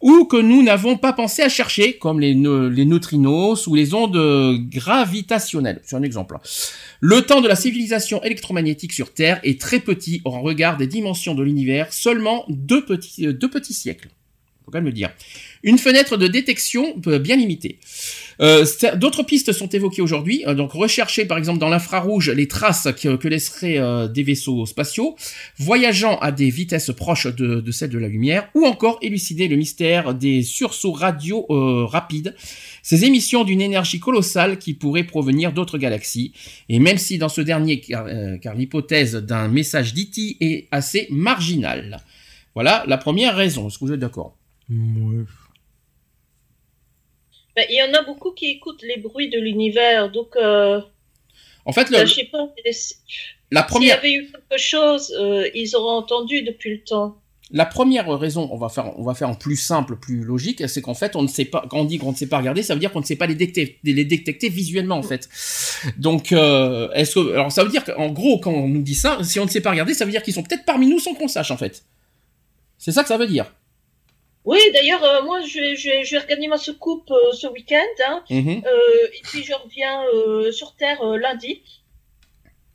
ou 0.00 0.24
que 0.24 0.36
nous 0.36 0.62
n'avons 0.62 0.96
pas 0.96 1.12
pensé 1.12 1.42
à 1.42 1.48
chercher, 1.48 1.98
comme 1.98 2.20
les, 2.20 2.34
neu- 2.34 2.68
les 2.68 2.86
neutrinos 2.86 3.66
ou 3.66 3.74
les 3.74 3.92
ondes 3.92 4.16
gravitationnelles. 4.70 5.80
C'est 5.84 5.96
un 5.96 6.02
exemple. 6.02 6.36
Le 7.00 7.22
temps 7.22 7.40
de 7.40 7.48
la 7.48 7.56
civilisation 7.56 8.22
électromagnétique 8.22 8.92
sur 8.92 9.12
Terre 9.12 9.40
est 9.42 9.60
très 9.60 9.80
petit 9.80 10.22
au 10.24 10.30
regard 10.30 10.76
des 10.76 10.86
dimensions 10.86 11.34
de 11.34 11.42
l'univers, 11.42 11.92
seulement 11.92 12.44
deux 12.48 12.84
petits, 12.84 13.26
euh, 13.26 13.32
deux 13.32 13.50
petits 13.50 13.74
siècles. 13.74 14.08
Faut 14.64 14.70
quand 14.70 14.78
même 14.78 14.84
le 14.86 14.92
dire. 14.92 15.10
Une 15.62 15.78
fenêtre 15.78 16.16
de 16.16 16.26
détection 16.26 16.94
euh, 17.06 17.18
bien 17.18 17.36
limitée. 17.36 17.78
Euh, 18.40 18.64
D'autres 18.96 19.22
pistes 19.22 19.52
sont 19.52 19.68
évoquées 19.68 20.02
aujourd'hui, 20.02 20.44
euh, 20.46 20.54
donc 20.54 20.72
rechercher 20.72 21.26
par 21.26 21.36
exemple 21.36 21.58
dans 21.58 21.68
l'infrarouge 21.68 22.30
les 22.30 22.48
traces 22.48 22.88
que, 23.00 23.28
laisseraient 23.28 23.78
euh, 23.78 24.08
des 24.08 24.22
vaisseaux 24.22 24.64
spatiaux, 24.66 25.16
voyageant 25.58 26.18
à 26.18 26.32
des 26.32 26.48
vitesses 26.50 26.90
proches 26.92 27.26
de, 27.26 27.70
celles 27.70 27.90
de 27.90 27.98
la 27.98 28.08
lumière, 28.08 28.48
ou 28.54 28.64
encore 28.64 28.98
élucider 29.02 29.48
le 29.48 29.56
mystère 29.56 30.14
des 30.14 30.42
sursauts 30.42 30.92
radio 30.92 31.46
euh, 31.50 31.84
rapides, 31.84 32.34
ces 32.82 33.04
émissions 33.04 33.44
d'une 33.44 33.60
énergie 33.60 34.00
colossale 34.00 34.58
qui 34.58 34.74
pourrait 34.74 35.04
provenir 35.04 35.52
d'autres 35.52 35.78
galaxies, 35.78 36.32
et 36.68 36.78
même 36.78 36.98
si 36.98 37.18
dans 37.18 37.28
ce 37.28 37.40
dernier, 37.40 37.80
car, 37.80 38.06
car 38.40 38.54
l'hypothèse 38.54 39.16
d'un 39.16 39.48
message 39.48 39.92
d'IT 39.92 40.36
est 40.40 40.68
assez 40.70 41.06
marginale. 41.10 41.98
Voilà 42.54 42.84
la 42.86 42.96
première 42.96 43.36
raison, 43.36 43.68
est-ce 43.68 43.78
que 43.78 43.84
vous 43.84 43.92
êtes 43.92 44.00
d'accord? 44.00 44.36
Ben, 47.56 47.64
Il 47.68 47.76
y 47.76 47.82
en 47.82 47.92
a 47.98 48.02
beaucoup 48.02 48.32
qui 48.32 48.46
écoutent 48.46 48.82
les 48.82 48.96
bruits 49.00 49.28
de 49.30 49.38
l'univers, 49.38 50.10
donc 50.10 50.36
euh, 50.36 50.80
En 51.66 51.72
fait, 51.72 51.90
ben, 51.90 52.00
le- 52.00 52.06
je 52.06 52.14
sais 52.14 52.24
pas. 52.30 52.48
si- 52.72 52.94
la 53.50 53.60
S'il 53.62 53.68
y 53.68 53.72
première... 53.74 53.98
avait 53.98 54.12
eu 54.12 54.30
quelque 54.30 54.60
chose, 54.60 55.12
euh, 55.18 55.48
ils 55.54 55.74
auraient 55.74 55.96
entendu 55.96 56.42
depuis 56.42 56.70
le 56.70 56.80
temps. 56.84 57.16
La 57.52 57.66
première 57.66 58.08
raison, 58.16 58.48
on 58.52 58.56
va 58.56 58.68
faire, 58.68 58.96
on 58.96 59.02
va 59.02 59.12
faire 59.14 59.28
en 59.28 59.34
plus 59.34 59.56
simple, 59.56 59.96
plus 59.96 60.22
logique, 60.22 60.68
c'est 60.68 60.80
qu'en 60.80 60.94
fait, 60.94 61.16
on 61.16 61.22
ne 61.22 61.26
sait 61.26 61.46
pas, 61.46 61.66
quand 61.68 61.80
on 61.80 61.84
dit 61.84 61.98
qu'on 61.98 62.12
ne 62.12 62.16
sait 62.16 62.28
pas 62.28 62.38
regarder, 62.38 62.62
ça 62.62 62.74
veut 62.74 62.80
dire 62.80 62.92
qu'on 62.92 63.00
ne 63.00 63.04
sait 63.04 63.16
pas 63.16 63.26
les 63.26 63.34
détecter, 63.34 63.80
les 63.82 64.04
détecter 64.04 64.48
visuellement, 64.48 64.94
en 64.94 65.02
fait. 65.02 65.28
Donc, 65.98 66.30
euh, 66.30 66.88
est-ce 66.92 67.16
que, 67.16 67.32
alors 67.32 67.50
ça 67.50 67.64
veut 67.64 67.70
dire 67.70 67.82
qu'en 67.82 68.08
gros, 68.10 68.38
quand 68.38 68.52
on 68.52 68.68
nous 68.68 68.82
dit 68.82 68.94
ça, 68.94 69.18
si 69.24 69.40
on 69.40 69.46
ne 69.46 69.50
sait 69.50 69.60
pas 69.60 69.72
regarder, 69.72 69.94
ça 69.94 70.04
veut 70.04 70.12
dire 70.12 70.22
qu'ils 70.22 70.32
sont 70.34 70.44
peut-être 70.44 70.64
parmi 70.64 70.86
nous 70.86 71.00
sans 71.00 71.12
qu'on 71.14 71.26
sache, 71.26 71.50
en 71.50 71.56
fait. 71.56 71.82
C'est 72.78 72.92
ça 72.92 73.02
que 73.02 73.08
ça 73.08 73.18
veut 73.18 73.26
dire. 73.26 73.52
Oui, 74.44 74.58
d'ailleurs, 74.72 75.04
euh, 75.04 75.22
moi, 75.22 75.40
je 75.42 75.58
vais, 75.58 75.76
je, 75.76 75.88
vais, 75.90 76.04
je 76.04 76.12
vais 76.16 76.22
regagner 76.22 76.48
ma 76.48 76.56
soucoupe 76.56 77.10
euh, 77.10 77.32
ce 77.32 77.46
week-end, 77.46 77.84
hein, 78.08 78.24
Mhm. 78.30 78.62
euh, 78.66 79.06
et 79.12 79.20
puis 79.24 79.44
je 79.44 79.52
reviens 79.52 80.02
sur 80.52 80.74
Terre 80.76 81.02
lundi. 81.04 81.62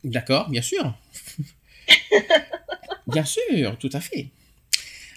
D'accord, 0.03 0.49
bien 0.49 0.61
sûr. 0.61 0.93
bien 3.07 3.25
sûr, 3.25 3.77
tout 3.79 3.89
à 3.93 3.99
fait. 3.99 4.27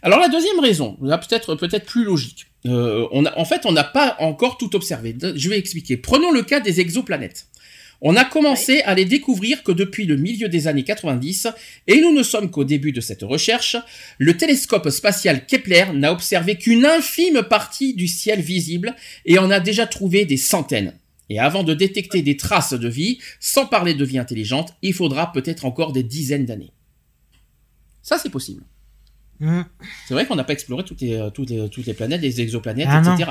Alors 0.02 0.20
la 0.20 0.28
deuxième 0.28 0.60
raison, 0.60 0.96
là 1.02 1.18
peut-être 1.18 1.54
peut-être 1.56 1.84
plus 1.86 2.04
logique. 2.04 2.46
On 2.64 3.24
a, 3.24 3.36
en 3.38 3.44
fait, 3.44 3.66
on 3.66 3.72
n'a 3.72 3.84
pas 3.84 4.16
encore 4.20 4.58
tout 4.58 4.74
observé. 4.76 5.16
Je 5.34 5.48
vais 5.48 5.58
expliquer. 5.58 5.96
Prenons 5.96 6.30
le 6.30 6.42
cas 6.42 6.60
des 6.60 6.80
exoplanètes. 6.80 7.46
On 8.00 8.14
a 8.14 8.24
commencé 8.24 8.80
à 8.82 8.94
les 8.94 9.04
découvrir 9.04 9.64
que 9.64 9.72
depuis 9.72 10.06
le 10.06 10.16
milieu 10.16 10.48
des 10.48 10.68
années 10.68 10.84
90, 10.84 11.48
et 11.88 12.00
nous 12.00 12.12
ne 12.12 12.22
sommes 12.22 12.50
qu'au 12.50 12.62
début 12.62 12.92
de 12.92 13.00
cette 13.00 13.22
recherche, 13.22 13.76
le 14.18 14.36
télescope 14.36 14.88
spatial 14.90 15.46
Kepler 15.46 15.86
n'a 15.94 16.12
observé 16.12 16.56
qu'une 16.56 16.86
infime 16.86 17.42
partie 17.42 17.94
du 17.94 18.06
ciel 18.06 18.40
visible 18.40 18.94
et 19.24 19.38
en 19.38 19.50
a 19.50 19.58
déjà 19.58 19.86
trouvé 19.86 20.26
des 20.26 20.36
centaines. 20.36 20.94
Et 21.28 21.40
avant 21.40 21.64
de 21.64 21.74
détecter 21.74 22.22
des 22.22 22.36
traces 22.36 22.72
de 22.72 22.88
vie, 22.88 23.18
sans 23.40 23.66
parler 23.66 23.94
de 23.94 24.04
vie 24.04 24.18
intelligente, 24.18 24.74
il 24.82 24.94
faudra 24.94 25.32
peut-être 25.32 25.64
encore 25.64 25.92
des 25.92 26.04
dizaines 26.04 26.46
d'années. 26.46 26.72
Ça, 28.02 28.16
c'est 28.16 28.30
possible. 28.30 28.62
Hum. 29.40 29.64
C'est 30.06 30.14
vrai 30.14 30.26
qu'on 30.26 30.34
n'a 30.34 30.42
pas 30.44 30.52
exploré 30.52 30.82
toutes 30.84 31.00
les, 31.00 31.14
euh, 31.14 31.30
toutes 31.30 31.50
les, 31.50 31.68
toutes 31.68 31.86
les 31.86 31.94
planètes, 31.94 32.20
les 32.20 32.40
exoplanètes, 32.40 32.88
Ah 32.90 33.00
non. 33.00 33.14
etc. 33.14 33.30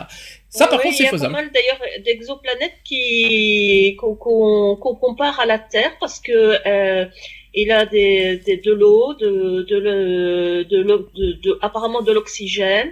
Ça, 0.49 0.67
par 0.67 0.79
Oui, 0.79 0.84
contre, 0.85 0.95
il 0.95 1.03
y 1.03 1.03
c'est 1.03 1.07
a 1.07 1.11
faisable. 1.11 1.34
pas 1.34 1.41
mal 1.41 1.51
d'ailleurs 1.53 1.81
d'exoplanètes 2.05 2.77
qui 2.85 3.95
qu'on 3.99 4.77
compare 4.77 5.39
à 5.39 5.45
la 5.45 5.59
Terre 5.59 5.91
parce 5.99 6.19
que 6.21 6.55
euh, 6.65 7.05
il 7.53 7.71
a 7.71 7.85
des, 7.85 8.38
des 8.38 8.57
de 8.57 8.71
l'eau, 8.71 9.13
de 9.15 9.65
de, 9.69 9.77
le- 9.77 10.63
de, 10.65 10.77
l'o- 10.81 11.09
de, 11.15 11.34
de- 11.43 11.59
apparemment 11.61 12.01
de 12.01 12.11
l'oxygène. 12.13 12.89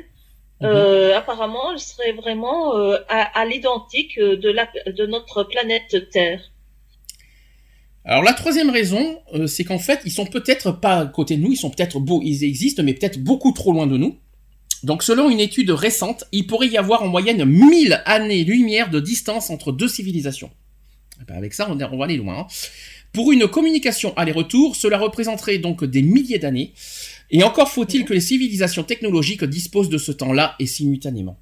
Mhm. 0.61 0.67
Euh, 0.69 1.17
apparemment, 1.17 1.71
elle 1.73 1.79
serait 1.79 2.13
vraiment 2.13 2.75
euh, 2.77 2.97
à, 3.09 3.39
à 3.39 3.45
l'identique 3.45 4.17
de 4.19 4.49
la 4.49 4.67
de 4.87 5.05
notre 5.05 5.43
planète 5.43 6.09
Terre. 6.11 6.41
Alors 8.06 8.23
la 8.23 8.34
troisième 8.34 8.69
raison, 8.69 9.19
euh, 9.34 9.48
c'est 9.48 9.64
qu'en 9.64 9.80
fait, 9.80 9.99
ils 10.06 10.11
sont 10.11 10.27
peut-être 10.27 10.72
pas 10.72 10.99
à 10.99 11.06
côté 11.07 11.38
de 11.38 11.41
nous, 11.41 11.53
ils 11.53 11.57
sont 11.57 11.72
peut-être 11.72 11.99
beaux, 11.99 12.22
ils 12.23 12.44
existent, 12.44 12.84
mais 12.84 12.94
peut-être 12.94 13.19
beaucoup 13.19 13.52
trop 13.52 13.73
loin 13.73 13.88
de 13.88 13.98
nous. 13.98 14.19
Donc 14.84 15.02
selon 15.02 15.32
une 15.32 15.40
étude 15.40 15.72
récente, 15.72 16.26
il 16.32 16.45
pourrait 16.45 16.68
y 16.68 16.77
avoir 16.77 17.02
en 17.02 17.07
moyenne 17.07 17.44
1000 17.44 18.03
années-lumière 18.06 18.91
de 18.91 18.99
distance 18.99 19.49
entre 19.49 19.72
deux 19.72 19.88
civilisations. 19.88 20.52
Eh 21.19 21.26
ben, 21.26 21.36
avec 21.36 21.56
ça, 21.56 21.68
on, 21.72 21.76
va 21.76 22.06
aller 22.06 22.18
loin. 22.18 22.41
hein. 22.41 22.48
Pour 23.11 23.32
une 23.32 23.48
communication 23.48 24.15
aller-retour, 24.15 24.76
cela 24.76 24.99
représenterait 24.99 25.57
donc 25.57 25.84
des 25.84 26.03
milliers 26.03 26.38
d'années. 26.38 26.73
Et 27.32 27.44
encore 27.44 27.72
faut-il 27.72 28.06
que 28.06 28.14
les 28.14 28.22
civilisations 28.22 28.84
technologiques 28.84 29.44
disposent 29.44 29.90
de 29.90 29.98
ce 29.98 30.11
temps-là 30.11 30.56
et 30.60 30.68
simultanément. 30.68 31.40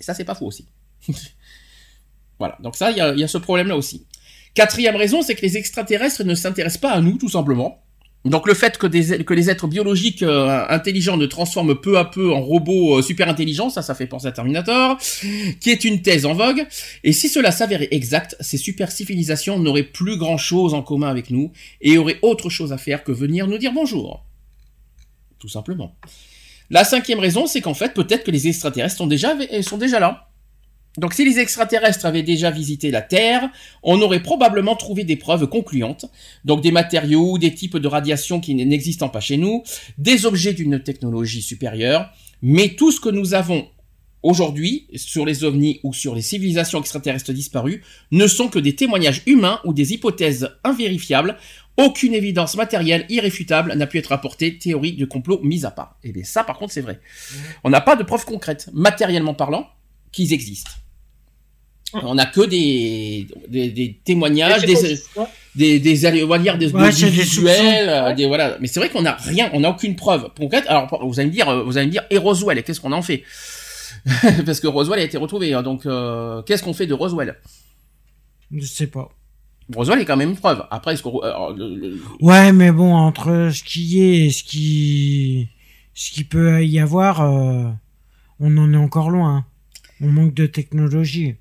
Et 0.00 0.04
ça, 0.04 0.14
c'est 0.14 0.24
pas 0.24 0.36
faux 0.36 0.46
aussi. 0.46 0.66
voilà, 2.38 2.56
donc 2.62 2.76
ça, 2.76 2.92
il 2.92 2.98
y 2.98 3.00
a, 3.00 3.12
il 3.14 3.18
y 3.18 3.24
a 3.24 3.28
ce 3.28 3.38
problème-là 3.38 3.76
aussi. 3.76 4.06
Quatrième 4.54 4.96
raison, 4.96 5.22
c'est 5.22 5.34
que 5.34 5.42
les 5.42 5.56
extraterrestres 5.56 6.24
ne 6.24 6.34
s'intéressent 6.34 6.80
pas 6.80 6.92
à 6.92 7.00
nous, 7.00 7.18
tout 7.18 7.28
simplement. 7.28 7.84
Donc 8.24 8.46
le 8.46 8.54
fait 8.54 8.78
que, 8.78 8.86
les 8.86 9.50
êtres 9.50 9.66
biologiques 9.66 10.22
euh, 10.22 10.64
intelligents 10.70 11.18
ne 11.18 11.26
transforment 11.26 11.74
peu 11.74 11.98
à 11.98 12.06
peu 12.06 12.32
en 12.32 12.40
robots 12.40 12.98
euh, 12.98 13.02
super 13.02 13.28
intelligents, 13.28 13.68
ça, 13.68 13.82
ça 13.82 13.94
fait 13.94 14.06
penser 14.06 14.26
à 14.26 14.32
Terminator, 14.32 14.96
qui 15.60 15.70
est 15.70 15.84
une 15.84 16.00
thèse 16.00 16.24
en 16.24 16.32
vogue. 16.32 16.66
Et 17.02 17.12
si 17.12 17.28
cela 17.28 17.50
s'avérait 17.50 17.88
exact, 17.90 18.34
ces 18.40 18.56
super 18.56 18.90
civilisations 18.90 19.58
n'auraient 19.58 19.82
plus 19.82 20.16
grand-chose 20.16 20.72
en 20.72 20.80
commun 20.80 21.08
avec 21.08 21.28
nous 21.28 21.52
et 21.82 21.98
auraient 21.98 22.18
autre 22.22 22.48
chose 22.48 22.72
à 22.72 22.78
faire 22.78 23.04
que 23.04 23.12
venir 23.12 23.46
nous 23.46 23.58
dire 23.58 23.72
bonjour. 23.74 24.24
Tout 25.38 25.48
simplement. 25.48 25.94
La 26.70 26.84
cinquième 26.84 27.18
raison, 27.18 27.46
c'est 27.46 27.60
qu'en 27.60 27.74
fait, 27.74 27.92
peut-être 27.92 28.24
que 28.24 28.30
les 28.30 28.48
extraterrestres 28.48 28.96
sont 28.96 29.06
déjà 29.06 30.00
là. 30.00 30.28
Donc 30.96 31.12
si 31.12 31.24
les 31.24 31.40
extraterrestres 31.40 32.06
avaient 32.06 32.22
déjà 32.22 32.50
visité 32.50 32.90
la 32.90 33.02
Terre, 33.02 33.50
on 33.82 34.00
aurait 34.00 34.22
probablement 34.22 34.76
trouvé 34.76 35.02
des 35.04 35.16
preuves 35.16 35.48
concluantes, 35.48 36.06
donc 36.44 36.62
des 36.62 36.70
matériaux 36.70 37.32
ou 37.32 37.38
des 37.38 37.52
types 37.52 37.78
de 37.78 37.88
radiation 37.88 38.40
qui 38.40 38.54
n'existent 38.54 39.08
pas 39.08 39.20
chez 39.20 39.36
nous, 39.36 39.64
des 39.98 40.24
objets 40.24 40.52
d'une 40.52 40.80
technologie 40.80 41.42
supérieure, 41.42 42.12
mais 42.42 42.76
tout 42.76 42.92
ce 42.92 43.00
que 43.00 43.08
nous 43.08 43.34
avons 43.34 43.66
aujourd'hui 44.22 44.86
sur 44.94 45.26
les 45.26 45.44
ovnis 45.44 45.80
ou 45.82 45.92
sur 45.92 46.14
les 46.14 46.22
civilisations 46.22 46.80
extraterrestres 46.80 47.32
disparues 47.32 47.82
ne 48.10 48.26
sont 48.26 48.48
que 48.48 48.58
des 48.58 48.74
témoignages 48.74 49.22
humains 49.26 49.60
ou 49.64 49.74
des 49.74 49.92
hypothèses 49.92 50.48
invérifiables, 50.62 51.36
aucune 51.76 52.14
évidence 52.14 52.56
matérielle 52.56 53.04
irréfutable 53.08 53.74
n'a 53.74 53.86
pu 53.86 53.98
être 53.98 54.12
apportée, 54.12 54.58
théorie 54.58 54.92
de 54.92 55.04
complot 55.04 55.40
mise 55.42 55.64
à 55.64 55.72
part. 55.72 55.98
Et 56.04 56.12
bien 56.12 56.24
ça 56.24 56.44
par 56.44 56.56
contre 56.56 56.72
c'est 56.72 56.80
vrai. 56.80 57.00
On 57.64 57.70
n'a 57.70 57.80
pas 57.80 57.96
de 57.96 58.04
preuves 58.04 58.24
concrètes, 58.24 58.70
matériellement 58.72 59.34
parlant, 59.34 59.68
qu'ils 60.12 60.32
existent. 60.32 60.70
On 62.02 62.14
n'a 62.14 62.26
que 62.26 62.42
des, 62.46 63.26
des, 63.48 63.68
des 63.70 63.96
témoignages, 64.04 64.60
C'est 64.60 64.66
des, 64.66 64.74
des, 65.56 65.78
des, 65.78 66.06
allez, 66.06 66.24
on 66.24 66.28
va 66.28 66.38
dire 66.38 66.58
des, 66.58 66.72
Ouais, 66.72 66.86
des 66.86 66.92
c'est 66.92 67.06
des 67.06 67.22
visuels, 67.22 67.88
euh, 67.88 68.14
des, 68.14 68.26
voilà. 68.26 68.56
Mais 68.60 68.66
c'est 68.66 68.80
vrai 68.80 68.88
qu'on 68.90 69.02
n'a 69.02 69.12
rien, 69.12 69.50
on 69.52 69.60
n'a 69.60 69.70
aucune 69.70 69.94
preuve 69.96 70.28
concrète. 70.36 70.64
Alors, 70.66 70.88
vous 71.06 71.20
allez 71.20 71.28
me 71.28 71.32
dire, 71.32 71.48
euh, 71.48 71.62
vous 71.62 71.76
allez 71.78 71.86
me 71.86 71.92
dire, 71.92 72.02
et 72.10 72.18
Roswell, 72.18 72.62
qu'est-ce 72.62 72.80
qu'on 72.80 72.92
en 72.92 73.02
fait? 73.02 73.22
Parce 74.46 74.60
que 74.60 74.66
Roswell 74.66 74.98
a 75.00 75.04
été 75.04 75.16
retrouvé, 75.16 75.54
hein, 75.54 75.62
donc, 75.62 75.86
euh, 75.86 76.42
qu'est-ce 76.42 76.62
qu'on 76.62 76.74
fait 76.74 76.86
de 76.86 76.94
Roswell? 76.94 77.36
Je 78.52 78.66
sais 78.66 78.86
pas. 78.88 79.08
Roswell 79.74 80.00
est 80.00 80.04
quand 80.04 80.16
même 80.16 80.30
une 80.30 80.36
preuve. 80.36 80.64
Après, 80.70 80.92
est-ce 80.94 81.02
qu'on, 81.02 81.20
alors, 81.20 81.52
le- 81.54 81.74
le- 81.74 81.98
Ouais, 82.20 82.52
mais 82.52 82.70
bon, 82.70 82.92
entre 82.94 83.50
ce 83.52 83.62
qui 83.62 84.02
est 84.02 84.26
et 84.26 84.30
ce 84.30 84.42
qui, 84.44 85.48
ce 85.94 86.10
qui 86.10 86.24
peut 86.24 86.64
y 86.66 86.78
avoir, 86.80 87.22
euh, 87.22 87.70
on 88.40 88.56
en 88.58 88.72
est 88.74 88.76
encore 88.76 89.10
loin. 89.10 89.46
On 90.02 90.08
manque 90.08 90.34
de 90.34 90.44
technologie. 90.46 91.36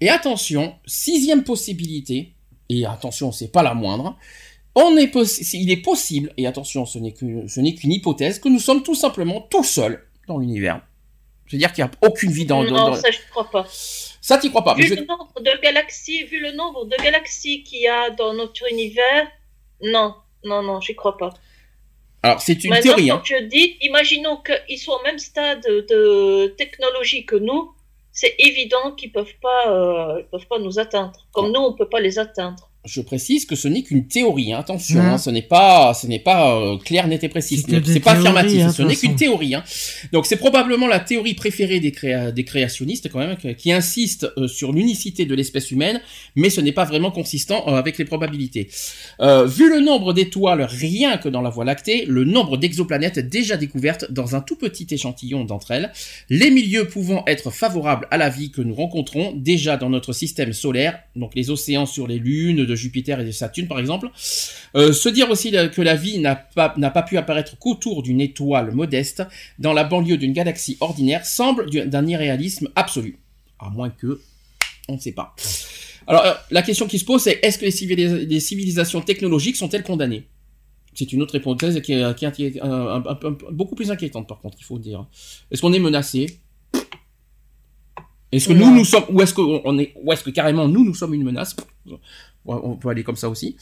Et 0.00 0.08
attention, 0.08 0.74
sixième 0.86 1.44
possibilité, 1.44 2.34
et 2.68 2.84
attention, 2.86 3.32
c'est 3.32 3.52
pas 3.52 3.62
la 3.62 3.74
moindre, 3.74 4.16
on 4.74 4.96
est 4.96 5.12
il 5.52 5.70
est 5.70 5.82
possible, 5.82 6.32
et 6.36 6.46
attention, 6.46 6.84
ce 6.84 6.98
n'est 6.98 7.12
qu'une 7.12 7.92
hypothèse, 7.92 8.38
que 8.38 8.48
nous 8.48 8.58
sommes 8.58 8.82
tout 8.82 8.94
simplement 8.96 9.40
tout 9.42 9.64
seuls 9.64 10.04
dans 10.26 10.38
l'univers. 10.38 10.80
C'est-à-dire 11.46 11.72
qu'il 11.72 11.84
n'y 11.84 11.90
a 11.90 12.08
aucune 12.08 12.32
vie 12.32 12.46
dans... 12.46 12.64
non, 12.64 12.70
dans- 12.90 12.94
ça 12.94 13.10
je 13.10 13.18
crois 13.30 13.50
pas. 13.50 13.66
Ça, 13.68 14.38
t'y 14.38 14.48
crois 14.48 14.64
pas. 14.64 14.74
mais 14.74 14.84
Vu 14.84 14.88
je 14.88 14.94
le 14.94 15.04
nombre 15.06 15.34
de 15.38 15.60
galaxies, 15.62 16.24
vu 16.24 16.40
le 16.40 16.52
nombre 16.52 16.86
de 16.86 16.96
galaxies 17.02 17.62
qu'il 17.62 17.82
y 17.82 17.86
a 17.88 18.10
dans 18.10 18.32
notre 18.32 18.66
univers, 18.72 19.28
non, 19.82 20.14
non, 20.44 20.62
non, 20.62 20.80
j'y 20.80 20.94
crois 20.96 21.18
pas. 21.18 21.34
Alors, 22.22 22.40
c'est 22.40 22.64
une 22.64 22.70
Maintenant, 22.70 22.94
théorie, 22.94 23.10
hein. 23.10 23.22
je 23.22 23.44
dis, 23.44 23.76
imaginons 23.82 24.38
qu'ils 24.38 24.78
soient 24.78 24.98
au 24.98 25.02
même 25.04 25.18
stade 25.18 25.62
de 25.62 26.46
technologie 26.56 27.26
que 27.26 27.36
nous, 27.36 27.72
c'est 28.14 28.34
évident 28.38 28.92
qu'ils 28.92 29.12
peuvent 29.12 29.38
pas, 29.42 29.70
euh, 29.70 30.20
ils 30.20 30.26
peuvent 30.26 30.46
pas 30.46 30.58
nous 30.58 30.78
atteindre. 30.78 31.26
Comme 31.32 31.50
nous, 31.52 31.60
on 31.60 31.74
peut 31.74 31.88
pas 31.88 32.00
les 32.00 32.18
atteindre. 32.18 32.70
Je 32.86 33.00
précise 33.00 33.46
que 33.46 33.56
ce 33.56 33.66
n'est 33.66 33.82
qu'une 33.82 34.06
théorie, 34.06 34.52
hein, 34.52 34.58
attention, 34.58 35.00
hein, 35.00 35.16
ce 35.18 35.30
n'est 35.30 35.40
pas, 35.40 35.94
ce 35.94 36.06
n'est 36.06 36.18
pas 36.18 36.54
euh, 36.54 36.76
clair, 36.76 37.08
net 37.08 37.24
et 37.24 37.30
précis, 37.30 37.56
C'est 37.56 37.72
n'est- 37.72 37.80
pas 38.00 38.12
affirmatif, 38.12 38.60
hein, 38.62 38.72
ce 38.72 38.82
n'est 38.82 38.94
qu'une 38.96 39.16
théorie. 39.16 39.54
Hein. 39.54 39.64
Donc 40.12 40.26
c'est 40.26 40.36
probablement 40.36 40.86
la 40.86 41.00
théorie 41.00 41.32
préférée 41.32 41.80
des, 41.80 41.92
créa- 41.92 42.30
des 42.30 42.44
créationnistes 42.44 43.08
quand 43.10 43.20
même, 43.20 43.36
qui- 43.38 43.54
qui 43.54 43.72
insiste 43.72 44.26
euh, 44.36 44.48
sur 44.48 44.72
l'unicité 44.72 45.24
de 45.24 45.34
l'espèce 45.34 45.70
humaine, 45.70 45.98
mais 46.36 46.50
ce 46.50 46.60
n'est 46.60 46.72
pas 46.72 46.84
vraiment 46.84 47.10
consistant 47.10 47.64
euh, 47.68 47.76
avec 47.76 47.96
les 47.96 48.04
probabilités. 48.04 48.68
Euh, 49.20 49.46
vu 49.46 49.70
le 49.70 49.80
nombre 49.80 50.12
d'étoiles 50.12 50.62
rien 50.68 51.16
que 51.16 51.30
dans 51.30 51.40
la 51.40 51.48
Voie 51.48 51.64
lactée, 51.64 52.04
le 52.06 52.24
nombre 52.24 52.58
d'exoplanètes 52.58 53.18
déjà 53.30 53.56
découvertes 53.56 54.12
dans 54.12 54.36
un 54.36 54.42
tout 54.42 54.56
petit 54.56 54.86
échantillon 54.90 55.44
d'entre 55.44 55.70
elles, 55.70 55.90
les 56.28 56.50
milieux 56.50 56.86
pouvant 56.86 57.24
être 57.26 57.50
favorables 57.50 58.06
à 58.10 58.18
la 58.18 58.28
vie 58.28 58.50
que 58.50 58.60
nous 58.60 58.74
rencontrons 58.74 59.32
déjà 59.34 59.78
dans 59.78 59.88
notre 59.88 60.12
système 60.12 60.52
solaire, 60.52 60.98
donc 61.16 61.34
les 61.34 61.48
océans 61.48 61.86
sur 61.86 62.06
les 62.06 62.18
lunes 62.18 62.66
de 62.66 62.73
Jupiter 62.74 63.20
et 63.20 63.24
de 63.24 63.30
Saturne 63.30 63.68
par 63.68 63.78
exemple, 63.78 64.10
euh, 64.76 64.92
se 64.92 65.08
dire 65.08 65.30
aussi 65.30 65.50
que 65.50 65.82
la 65.82 65.94
vie 65.96 66.18
n'a 66.18 66.36
pas, 66.36 66.74
n'a 66.76 66.90
pas 66.90 67.02
pu 67.02 67.16
apparaître 67.16 67.58
qu'autour 67.58 68.02
d'une 68.02 68.20
étoile 68.20 68.72
modeste 68.72 69.22
dans 69.58 69.72
la 69.72 69.84
banlieue 69.84 70.16
d'une 70.16 70.32
galaxie 70.32 70.76
ordinaire 70.80 71.24
semble 71.26 71.68
du- 71.70 71.86
d'un 71.86 72.06
irréalisme 72.06 72.68
absolu. 72.76 73.18
À 73.58 73.70
moins 73.70 73.90
que, 73.90 74.20
on 74.88 74.94
ne 74.94 75.00
sait 75.00 75.12
pas. 75.12 75.34
Alors, 76.06 76.24
euh, 76.26 76.32
la 76.50 76.60
question 76.62 76.86
qui 76.86 76.98
se 76.98 77.04
pose, 77.04 77.22
c'est 77.22 77.38
est-ce 77.42 77.58
que 77.58 77.64
les, 77.64 77.70
civilis- 77.70 78.26
les 78.26 78.40
civilisations 78.40 79.00
technologiques 79.00 79.56
sont-elles 79.56 79.84
condamnées? 79.84 80.26
C'est 80.96 81.12
une 81.12 81.22
autre 81.22 81.34
hypothèse 81.34 81.80
qui 81.82 81.92
est, 81.94 82.14
qui 82.16 82.24
est- 82.26 82.32
qui 82.32 82.44
est, 82.46 82.60
un- 82.62 82.70
un- 82.70 83.04
un- 83.06 83.36
beaucoup 83.50 83.74
plus 83.74 83.90
inquiétante, 83.90 84.28
par 84.28 84.40
contre, 84.40 84.56
il 84.60 84.64
faut 84.64 84.78
dire. 84.78 85.06
Est-ce 85.50 85.60
qu'on 85.62 85.72
est 85.72 85.78
menacé? 85.78 86.38
Est-ce 88.30 88.48
que 88.48 88.52
nous, 88.52 88.74
nous 88.74 88.84
sommes, 88.84 89.04
ou 89.10 89.22
est-ce 89.22 89.32
que 89.32 89.40
on 89.40 89.78
est, 89.78 89.92
ou 90.02 90.12
est-ce 90.12 90.24
que 90.24 90.30
carrément 90.30 90.66
nous, 90.68 90.84
nous 90.84 90.94
sommes 90.94 91.14
une 91.14 91.22
menace? 91.24 91.54
On 92.46 92.76
peut 92.76 92.88
aller 92.90 93.02
comme 93.04 93.16
ça 93.16 93.28
aussi. 93.28 93.56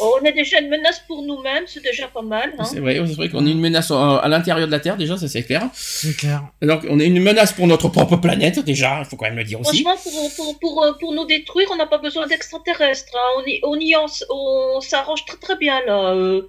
Oh, 0.00 0.16
on 0.20 0.24
est 0.24 0.32
déjà 0.32 0.58
une 0.60 0.68
menace 0.70 1.00
pour 1.06 1.22
nous-mêmes, 1.22 1.64
c'est 1.68 1.82
déjà 1.82 2.08
pas 2.08 2.20
mal. 2.22 2.52
Hein. 2.58 2.64
C'est 2.64 2.80
vrai, 2.80 2.96
c'est 3.06 3.14
vrai 3.14 3.28
qu'on 3.28 3.46
est 3.46 3.52
une 3.52 3.60
menace 3.60 3.92
à, 3.92 4.16
à 4.16 4.28
l'intérieur 4.28 4.66
de 4.66 4.72
la 4.72 4.80
Terre, 4.80 4.96
déjà, 4.96 5.16
ça 5.16 5.28
c'est 5.28 5.44
clair. 5.44 5.68
C'est 5.72 6.16
clair. 6.16 6.42
Donc, 6.62 6.84
on 6.90 6.98
est 6.98 7.06
une 7.06 7.22
menace 7.22 7.52
pour 7.52 7.68
notre 7.68 7.88
propre 7.88 8.16
planète, 8.16 8.58
déjà, 8.64 8.98
il 8.98 9.04
faut 9.04 9.14
quand 9.16 9.26
même 9.26 9.36
le 9.36 9.44
dire 9.44 9.60
aussi. 9.60 9.82
Franchement, 9.84 10.10
pour, 10.12 10.34
pour, 10.34 10.58
pour, 10.58 10.82
euh, 10.84 10.92
pour 10.98 11.12
nous 11.12 11.24
détruire, 11.26 11.68
on 11.72 11.76
n'a 11.76 11.86
pas 11.86 11.98
besoin 11.98 12.26
d'extraterrestres. 12.26 13.12
hein. 13.14 13.28
On 13.38 13.42
y, 13.46 13.60
on 13.62 13.76
y 13.78 13.94
en- 13.94 14.06
on 14.30 14.80
s'arrange 14.80 15.24
très 15.26 15.36
très 15.36 15.56
bien 15.56 15.80
là. 15.86 16.10
euh. 16.12 16.42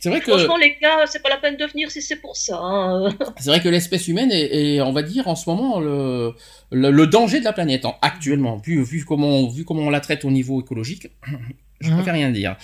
C'est 0.00 0.08
vrai 0.08 0.20
que, 0.20 0.30
Franchement, 0.32 0.56
les 0.56 0.76
gars, 0.80 1.04
c'est 1.06 1.22
pas 1.22 1.28
la 1.28 1.36
peine 1.36 1.56
de 1.56 1.64
venir 1.66 1.90
si 1.90 2.00
c'est 2.02 2.16
pour 2.16 2.36
ça. 2.36 2.58
hein. 2.62 3.14
c'est 3.38 3.50
vrai 3.50 3.60
que 3.60 3.68
l'espèce 3.68 4.08
humaine 4.08 4.32
est, 4.32 4.74
est, 4.76 4.80
on 4.80 4.92
va 4.92 5.02
dire, 5.02 5.28
en 5.28 5.36
ce 5.36 5.48
moment, 5.48 5.78
le, 5.80 6.32
le, 6.72 6.90
le 6.90 7.06
danger 7.06 7.38
de 7.40 7.44
la 7.44 7.52
planète, 7.52 7.84
hein, 7.84 7.94
actuellement, 8.02 8.56
vu, 8.56 8.82
vu 8.82 9.04
comment, 9.04 9.46
vu 9.48 9.64
comment 9.64 9.82
on 9.82 9.90
la 9.90 10.00
traite 10.00 10.24
au 10.24 10.30
niveau 10.30 10.60
écologique. 10.60 11.08
Je 11.82 11.88
Mhm. 11.88 11.94
préfère 11.96 12.12
rien 12.14 12.30
dire. 12.30 12.56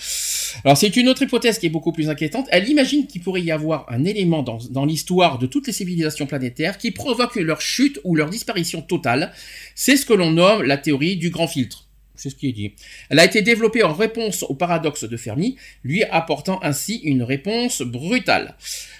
Alors 0.63 0.77
c'est 0.77 0.95
une 0.95 1.09
autre 1.09 1.23
hypothèse 1.23 1.57
qui 1.57 1.65
est 1.65 1.69
beaucoup 1.69 1.91
plus 1.91 2.07
inquiétante. 2.07 2.45
Elle 2.51 2.69
imagine 2.69 3.07
qu'il 3.07 3.21
pourrait 3.23 3.41
y 3.41 3.49
avoir 3.51 3.85
un 3.89 4.03
élément 4.05 4.43
dans, 4.43 4.59
dans 4.69 4.85
l'histoire 4.85 5.39
de 5.39 5.47
toutes 5.47 5.65
les 5.65 5.73
civilisations 5.73 6.27
planétaires 6.27 6.77
qui 6.77 6.91
provoque 6.91 7.35
leur 7.37 7.59
chute 7.59 7.99
ou 8.03 8.15
leur 8.15 8.29
disparition 8.29 8.83
totale. 8.83 9.31
C'est 9.73 9.97
ce 9.97 10.05
que 10.05 10.13
l'on 10.13 10.29
nomme 10.31 10.61
la 10.61 10.77
théorie 10.77 11.17
du 11.17 11.31
grand 11.31 11.47
filtre. 11.47 11.86
C'est 12.17 12.29
ce 12.29 12.35
qui 12.35 12.49
est 12.49 12.53
dit. 12.53 12.73
Elle 13.09 13.19
a 13.19 13.25
été 13.25 13.41
développée 13.41 13.83
en 13.83 13.93
réponse 13.93 14.43
au 14.43 14.55
paradoxe 14.55 15.05
de 15.05 15.17
Fermi, 15.17 15.55
lui 15.83 16.03
apportant 16.03 16.59
ainsi 16.63 16.97
une 17.03 17.23
réponse 17.23 17.81
brutale. 17.81 18.57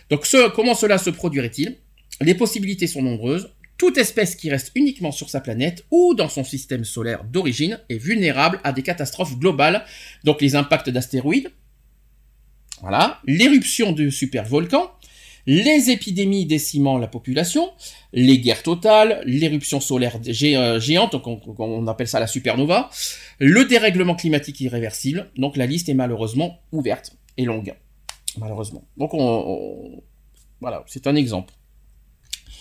Donc 0.10 0.26
comment 0.56 0.76
cela 0.76 0.98
se 0.98 1.10
produirait-il? 1.10 1.76
Les 2.22 2.36
possibilités 2.36 2.88
sont 2.88 3.02
nombreuses. 3.02 3.50
Toute 3.78 3.98
espèce 3.98 4.36
qui 4.36 4.50
reste 4.50 4.72
uniquement 4.74 5.12
sur 5.12 5.30
sa 5.30 5.40
planète 5.40 5.86
ou 5.92 6.16
dans 6.16 6.30
son 6.30 6.44
système 6.44 6.84
solaire 6.84 7.24
d'origine 7.26 7.80
est 7.90 7.98
vulnérable 7.98 8.60
à 8.64 8.72
des 8.72 8.82
catastrophes 8.82 9.38
globales, 9.38 9.86
donc 10.24 10.42
les 10.42 10.56
impacts 10.56 10.90
d'astéroïdes, 10.90 11.52
voilà, 12.82 13.20
l'éruption 13.26 13.92
de 13.92 14.10
supervolcans, 14.10 14.92
les 15.48 15.90
épidémies 15.90 16.46
décimant 16.46 16.98
la 16.98 17.08
population, 17.08 17.72
les 18.14 18.38
guerres 18.40 18.62
totales, 18.64 19.22
l'éruption 19.26 19.80
solaire 19.80 20.20
euh, 20.28 20.80
géante, 20.80 21.14
donc 21.14 21.26
on, 21.26 21.42
on 21.58 21.88
appelle 21.88 22.08
ça 22.08 22.20
la 22.20 22.28
supernova, 22.28 22.90
le 23.40 23.66
dérèglement 23.66 24.14
climatique 24.16 24.60
irréversible. 24.62 25.32
Donc 25.38 25.58
la 25.58 25.66
liste 25.66 25.88
est 25.90 25.94
malheureusement 25.94 26.60
ouverte 26.74 27.14
et 27.38 27.46
longue, 27.46 27.74
malheureusement. 28.38 28.84
Donc 28.98 29.14
on, 29.14 29.20
on- 29.22 30.04
voilà, 30.60 30.84
c'est 30.88 31.08
un 31.08 31.16
exemple. 31.16 31.54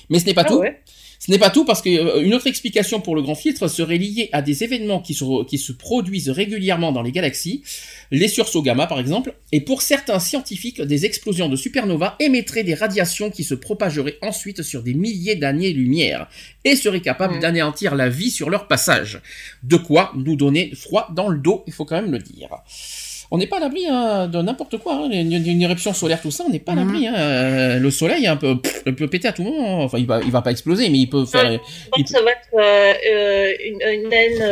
Mais 0.09 0.19
ce 0.21 0.27
n'est 0.27 0.35
pas 0.35 0.43
Ah 0.47 0.49
tout. 0.49 0.59
ouais. 0.59 0.81
Ce 1.19 1.31
n'est 1.31 1.39
pas 1.39 1.51
tout 1.51 1.65
parce 1.65 1.83
qu'une 1.83 2.35
autre 2.35 2.47
explication 2.47 3.01
pour 3.01 3.17
le 3.17 3.23
grand 3.23 3.35
filtre 3.35 3.69
serait 3.69 3.99
liée 3.99 4.29
à 4.33 4.43
des 4.43 4.65
événements 4.65 5.01
qui 5.01 5.15
se, 5.15 5.45
qui 5.45 5.59
se 5.59 5.73
produisent 5.73 6.31
régulièrement 6.31 6.93
dans 6.93 7.03
les 7.03 7.13
galaxies, 7.13 7.63
les 8.11 8.29
sursauts 8.29 8.63
gamma 8.63 8.87
par 8.87 9.01
exemple, 9.01 9.35
et 9.53 9.61
pour 9.61 9.83
certains 9.83 10.19
scientifiques, 10.19 10.83
des 10.83 11.07
explosions 11.07 11.49
de 11.49 11.57
supernova 11.57 12.17
émettraient 12.21 12.65
des 12.65 12.75
radiations 12.75 13.31
qui 13.31 13.45
se 13.45 13.55
propageraient 13.55 14.19
ensuite 14.23 14.63
sur 14.63 14.83
des 14.83 14.95
milliers 14.95 15.37
d'années-lumière 15.37 16.29
et 16.65 16.77
seraient 16.77 17.01
capables 17.01 17.39
d'anéantir 17.39 17.95
la 17.95 18.09
vie 18.09 18.31
sur 18.31 18.51
leur 18.51 18.69
passage. 18.69 19.21
De 19.63 19.77
quoi 19.77 20.13
nous 20.17 20.37
donner 20.37 20.73
froid 20.75 21.09
dans 21.15 21.29
le 21.29 21.39
dos, 21.39 21.65
il 21.67 21.73
faut 21.73 21.85
quand 21.85 22.01
même 22.01 22.13
le 22.13 22.19
dire. 22.19 22.49
On 23.31 23.39
n'est 23.39 23.47
pas 23.47 23.57
à 23.57 23.61
l'abri 23.61 23.85
hein, 23.89 24.29
de 24.29 24.41
n'importe 24.41 24.79
quoi, 24.79 24.95
hein, 24.95 25.11
une, 25.11 25.33
une 25.33 25.63
éruption 25.63 25.93
solaire, 25.93 26.21
tout 26.23 26.31
ça, 26.31 26.45
on 26.47 26.51
n'est 26.51 26.61
pas 26.61 26.73
à 26.73 26.77
l'abri. 26.77 27.07
hein. 27.09 27.15
Euh, 27.17 27.79
Le 27.81 27.91
soleil, 27.91 28.27
un 28.27 28.37
peu, 28.37 28.61
pff, 28.61 28.83
il 28.87 28.95
peut 28.95 29.09
péter 29.09 29.27
à 29.29 29.33
tout 29.33 29.43
moment. 29.43 29.81
hein. 29.81 29.85
Enfin, 29.85 29.99
il 29.99 30.07
va, 30.07 30.21
il 30.23 30.31
va 30.31 30.43
pas 30.43 30.51
exploser, 30.53 30.89
mais 30.91 30.99
il 30.99 31.09
peut 31.09 31.25
faire. 31.27 31.51
Donc 31.51 31.61
Il- 31.99 32.07
ça 32.07 32.23
va 32.23 32.31
être 32.31 32.49
euh, 32.55 32.95
euh, 33.13 33.53
une, 33.67 34.03
une 34.03 34.09
naine, 34.09 34.43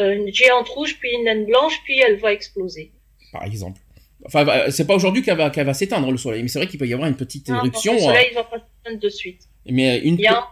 euh, 0.00 0.14
une 0.16 0.32
géante 0.32 0.68
rouge, 0.68 0.96
puis 1.00 1.10
une 1.12 1.24
naine 1.24 1.44
blanche, 1.46 1.74
puis 1.84 1.98
elle 2.06 2.16
va 2.18 2.32
exploser. 2.32 2.92
par 3.32 3.44
exemple. 3.44 3.80
Enfin, 4.26 4.44
bah, 4.44 4.70
c'est 4.70 4.86
pas 4.86 4.94
aujourd'hui 4.94 5.22
qu'elle 5.22 5.38
va, 5.38 5.48
qu'elle 5.50 5.66
va 5.66 5.72
s'éteindre 5.74 6.10
le 6.12 6.18
soleil, 6.18 6.42
mais 6.42 6.48
c'est 6.48 6.58
vrai 6.58 6.68
qu'il 6.68 6.78
peut 6.78 6.86
y 6.86 6.92
avoir 6.92 7.08
une 7.08 7.16
petite 7.16 7.48
Non, 7.48 7.56
éruption. 7.56 7.94
Le 7.94 7.98
hein. 8.00 8.02
soleil 8.04 8.26
va 8.34 8.44
pas 8.44 8.58
s'éteindre 8.58 9.00
de 9.02 9.08
suite. 9.08 9.40
Mais 9.66 9.98
une, 10.00 10.14
Il 10.16 10.20
y 10.20 10.26
a- 10.26 10.44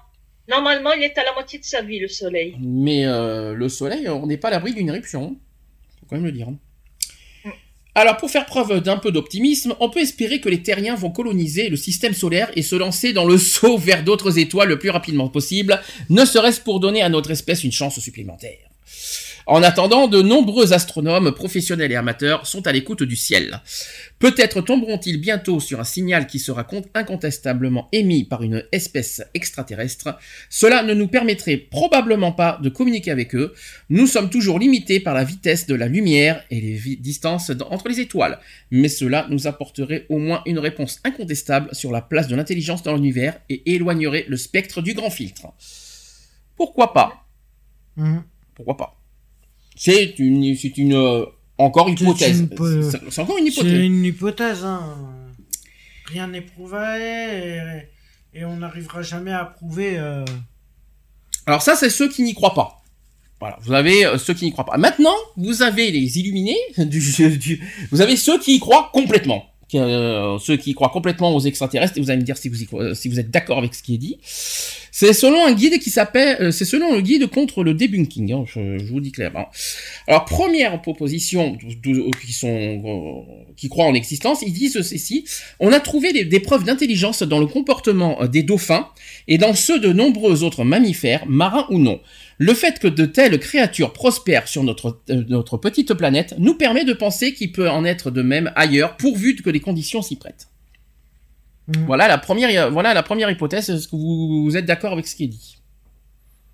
Normalement, 0.49 0.93
il 0.93 1.03
est 1.03 1.17
à 1.19 1.25
la 1.25 1.35
moitié 1.35 1.59
de 1.59 1.65
sa 1.65 1.83
vie, 1.83 1.99
le 1.99 2.09
soleil. 2.09 2.57
mais 2.59 3.05
euh, 3.05 3.53
le 3.53 3.69
soleil, 3.69 4.09
on 4.09 4.27
n'est 4.27 4.39
pas 4.39 4.49
à 4.49 4.53
l'abri 4.53 4.73
d'une 4.73 4.89
éruption. 4.89 5.37
Faut 6.01 6.07
quand 6.09 6.17
même 6.17 6.25
le 6.25 6.33
dire. 6.33 6.49
Alors, 8.01 8.17
pour 8.17 8.31
faire 8.31 8.47
preuve 8.47 8.81
d'un 8.81 8.97
peu 8.97 9.11
d'optimisme, 9.11 9.75
on 9.81 9.91
peut 9.91 9.99
espérer 9.99 10.41
que 10.41 10.49
les 10.49 10.63
terriens 10.63 10.95
vont 10.95 11.11
coloniser 11.11 11.69
le 11.69 11.77
système 11.77 12.15
solaire 12.15 12.49
et 12.55 12.63
se 12.63 12.77
lancer 12.77 13.13
dans 13.13 13.25
le 13.25 13.37
saut 13.39 13.77
vers 13.77 14.05
d'autres 14.05 14.39
étoiles 14.39 14.69
le 14.69 14.79
plus 14.79 14.91
rapidement 14.91 15.29
possible, 15.29 15.81
ne 16.09 16.25
serait-ce 16.25 16.61
pour 16.61 16.79
donner 16.79 17.03
à 17.03 17.09
notre 17.09 17.33
espèce 17.33 17.65
une 17.65 17.73
chance 17.73 17.99
supplémentaire. 17.99 18.68
En 19.51 19.63
attendant, 19.63 20.09
de 20.09 20.21
nombreux 20.21 20.75
astronomes, 20.75 21.33
professionnels 21.33 21.91
et 21.91 21.97
amateurs, 21.97 22.47
sont 22.47 22.67
à 22.67 22.73
l'écoute 22.73 23.03
du 23.03 23.17
ciel. 23.17 23.63
Peut-être 24.19 24.61
tomberont-ils 24.61 25.19
bientôt 25.19 25.59
sur 25.59 25.81
un 25.81 25.85
signal 25.85 26.27
qui 26.27 26.39
sera 26.39 26.65
con- 26.65 26.85
incontestablement 26.93 27.89
émis 27.93 28.25
par 28.25 28.43
une 28.43 28.63
espèce 28.73 29.23
extraterrestre. 29.33 30.19
Cela 30.51 30.83
ne 30.83 30.93
nous 30.93 31.09
permettrait 31.09 31.57
probablement 31.57 32.33
pas 32.33 32.59
de 32.63 32.69
communiquer 32.69 33.11
avec 33.11 33.35
eux. 33.35 33.55
Nous 33.89 34.07
sommes 34.07 34.29
toujours 34.29 34.59
limités 34.59 35.01
par 35.01 35.15
la 35.15 35.25
vitesse 35.25 35.67
de 35.67 35.75
la 35.75 35.89
lumière 35.89 36.45
et 36.51 36.61
les 36.61 36.97
distances 36.97 37.51
entre 37.71 37.89
les 37.89 38.01
étoiles. 38.01 38.41
Mais 38.71 38.91
cela 38.91 39.27
nous 39.31 39.47
apporterait 39.47 40.05
au 40.11 40.19
moins 40.19 40.43
une 40.45 40.59
réponse 40.59 41.01
incontestable 41.05 41.75
sur 41.75 41.91
la 41.91 42.03
place 42.03 42.29
de 42.29 42.37
l'intelligence 42.37 42.83
dans 42.83 42.95
l'univers 42.95 43.41
et 43.49 43.73
éloignerait 43.73 44.27
le 44.29 44.37
spectre 44.37 44.83
du 44.83 44.93
grand 44.93 45.09
filtre. 45.09 45.47
Pourquoi 46.55 46.93
pas? 46.93 47.25
Mhm. 47.97 48.25
Pourquoi 48.55 48.77
pas? 48.77 48.98
C'est 49.79 50.19
une, 50.19 50.57
c'est 50.57 50.77
une 50.77 50.95
euh, 50.95 51.25
encore 51.57 51.89
une 51.89 51.97
C'est 51.97 52.05
hypothèse. 52.05 52.41
une 52.41 52.83
C'est 52.91 52.99
c'est 53.11 53.21
encore 53.21 53.39
une 53.39 53.45
C'est 53.47 53.53
hypothèse. 53.53 53.73
une 53.81 54.05
hypothèse, 54.05 54.65
hein. 54.65 54.97
Rien 56.07 56.27
n'est 56.27 56.41
prouvé 56.41 56.79
et, 58.35 58.39
et 58.41 58.45
on 58.45 58.57
n'arrivera 58.57 59.03
jamais 59.03 59.33
à 59.33 59.45
prouver. 59.45 59.99
euh, 59.99 60.25
Alors 61.47 61.63
ça, 61.63 61.77
c'est 61.77 61.91
ceux 61.91 62.09
qui 62.09 62.23
n'y 62.23 62.35
croient 62.35 62.55
pas. 62.55 62.75
Voilà, 63.41 63.57
vous 63.63 63.73
avez 63.73 64.05
euh, 64.05 64.19
ceux 64.19 64.35
qui 64.35 64.47
n'y 64.47 64.53
croient 64.53 64.65
pas. 64.65 64.79
Maintenant, 64.79 65.15
vous 65.37 65.63
avez 65.63 65.91
les 65.93 66.19
illuminés 66.19 66.59
du, 66.79 67.01
du- 67.39 67.61
vous 67.93 68.01
avez 68.01 68.17
ceux 68.17 68.39
qui 68.41 68.57
y 68.57 68.59
croient 68.59 68.91
complètement. 68.93 69.45
Euh, 69.75 70.39
ceux 70.39 70.57
qui 70.57 70.71
y 70.71 70.75
croient 70.75 70.89
complètement 70.89 71.37
aux 71.37 71.41
extraterrestres, 71.41 71.99
et 71.99 72.01
vous 72.01 72.11
allez 72.11 72.21
me 72.21 72.25
dire 72.25 72.39
si 72.39 72.49
vous, 72.49 72.63
y 72.63 72.69
si 72.97 73.09
vous 73.11 73.21
êtes 73.21 73.31
d'accord 73.31 73.59
avec 73.59 73.75
ce 73.75 73.83
qui 73.83 73.95
est 73.95 73.99
dit. 73.99 74.19
C'est 75.01 75.13
selon 75.13 75.47
un 75.47 75.53
guide 75.53 75.79
qui 75.79 75.91
s'appelle, 75.91 76.37
euh, 76.41 76.51
c'est 76.51 76.65
selon 76.65 76.93
le 76.93 77.01
guide 77.03 77.29
contre 77.29 77.63
le 77.63 77.73
debunking, 77.73 78.33
hein, 78.33 78.45
je, 78.53 78.85
vous 78.85 78.99
dis 78.99 79.13
clairement. 79.13 79.47
Alors 80.09 80.25
première 80.25 80.83
proposition 80.83 81.57
de- 81.85 82.11
qui 82.21 82.33
sont 82.33 82.49
euh, 82.49 83.53
qui 83.57 83.69
croient 83.69 83.85
en 83.85 83.95
existence, 83.95 84.43
ils 84.45 84.53
disent 84.53 84.83
ceci 84.83 85.25
on 85.61 85.71
a 85.73 85.79
trouvé 85.79 86.25
des, 86.25 86.41
preuves 86.41 86.65
d'intelligence 86.65 87.23
dans 87.23 87.39
le 87.39 87.47
comportement 87.47 88.21
euh, 88.23 88.27
des 88.27 88.43
dauphins 88.43 88.89
et 89.29 89.39
dans 89.39 89.55
ceux 89.55 89.79
de 89.79 89.93
nombreux 89.93 90.43
autres 90.43 90.65
mammifères, 90.65 91.27
marins 91.29 91.69
ou 91.71 91.79
non. 91.79 92.01
Le 92.39 92.53
fait 92.53 92.81
que 92.81 92.89
de 92.89 93.05
telles 93.05 93.39
créatures 93.39 93.93
prospèrent 93.93 94.49
sur 94.49 94.65
euh, 94.65 95.25
notre 95.29 95.59
petite 95.59 95.95
planète 95.95 96.35
nous 96.39 96.55
permet 96.55 96.85
de 96.85 96.93
penser 96.93 97.35
qu'il 97.35 97.53
peut 97.53 97.71
en 97.71 97.85
être 97.85 98.11
de 98.11 98.23
même 98.23 98.51
ailleurs, 98.57 98.97
pourvu 98.97 99.37
que 99.37 99.51
les 99.51 99.61
conditions 99.61 100.03
s'y 100.03 100.17
prêtent. 100.17 100.49
Mhm. 101.69 101.85
Voilà 101.87 102.09
la 102.09 102.19
première, 102.19 102.71
voilà 102.71 102.95
la 102.95 103.03
première 103.03 103.31
hypothèse. 103.31 103.69
Est-ce 103.71 103.87
que 103.89 103.97
vous, 103.97 104.43
vous 104.45 104.57
êtes 104.57 104.65
d'accord 104.65 104.93
avec 104.93 105.07
ce 105.07 105.15
qui 105.15 105.25
est 105.25 105.29
dit? 105.29 105.59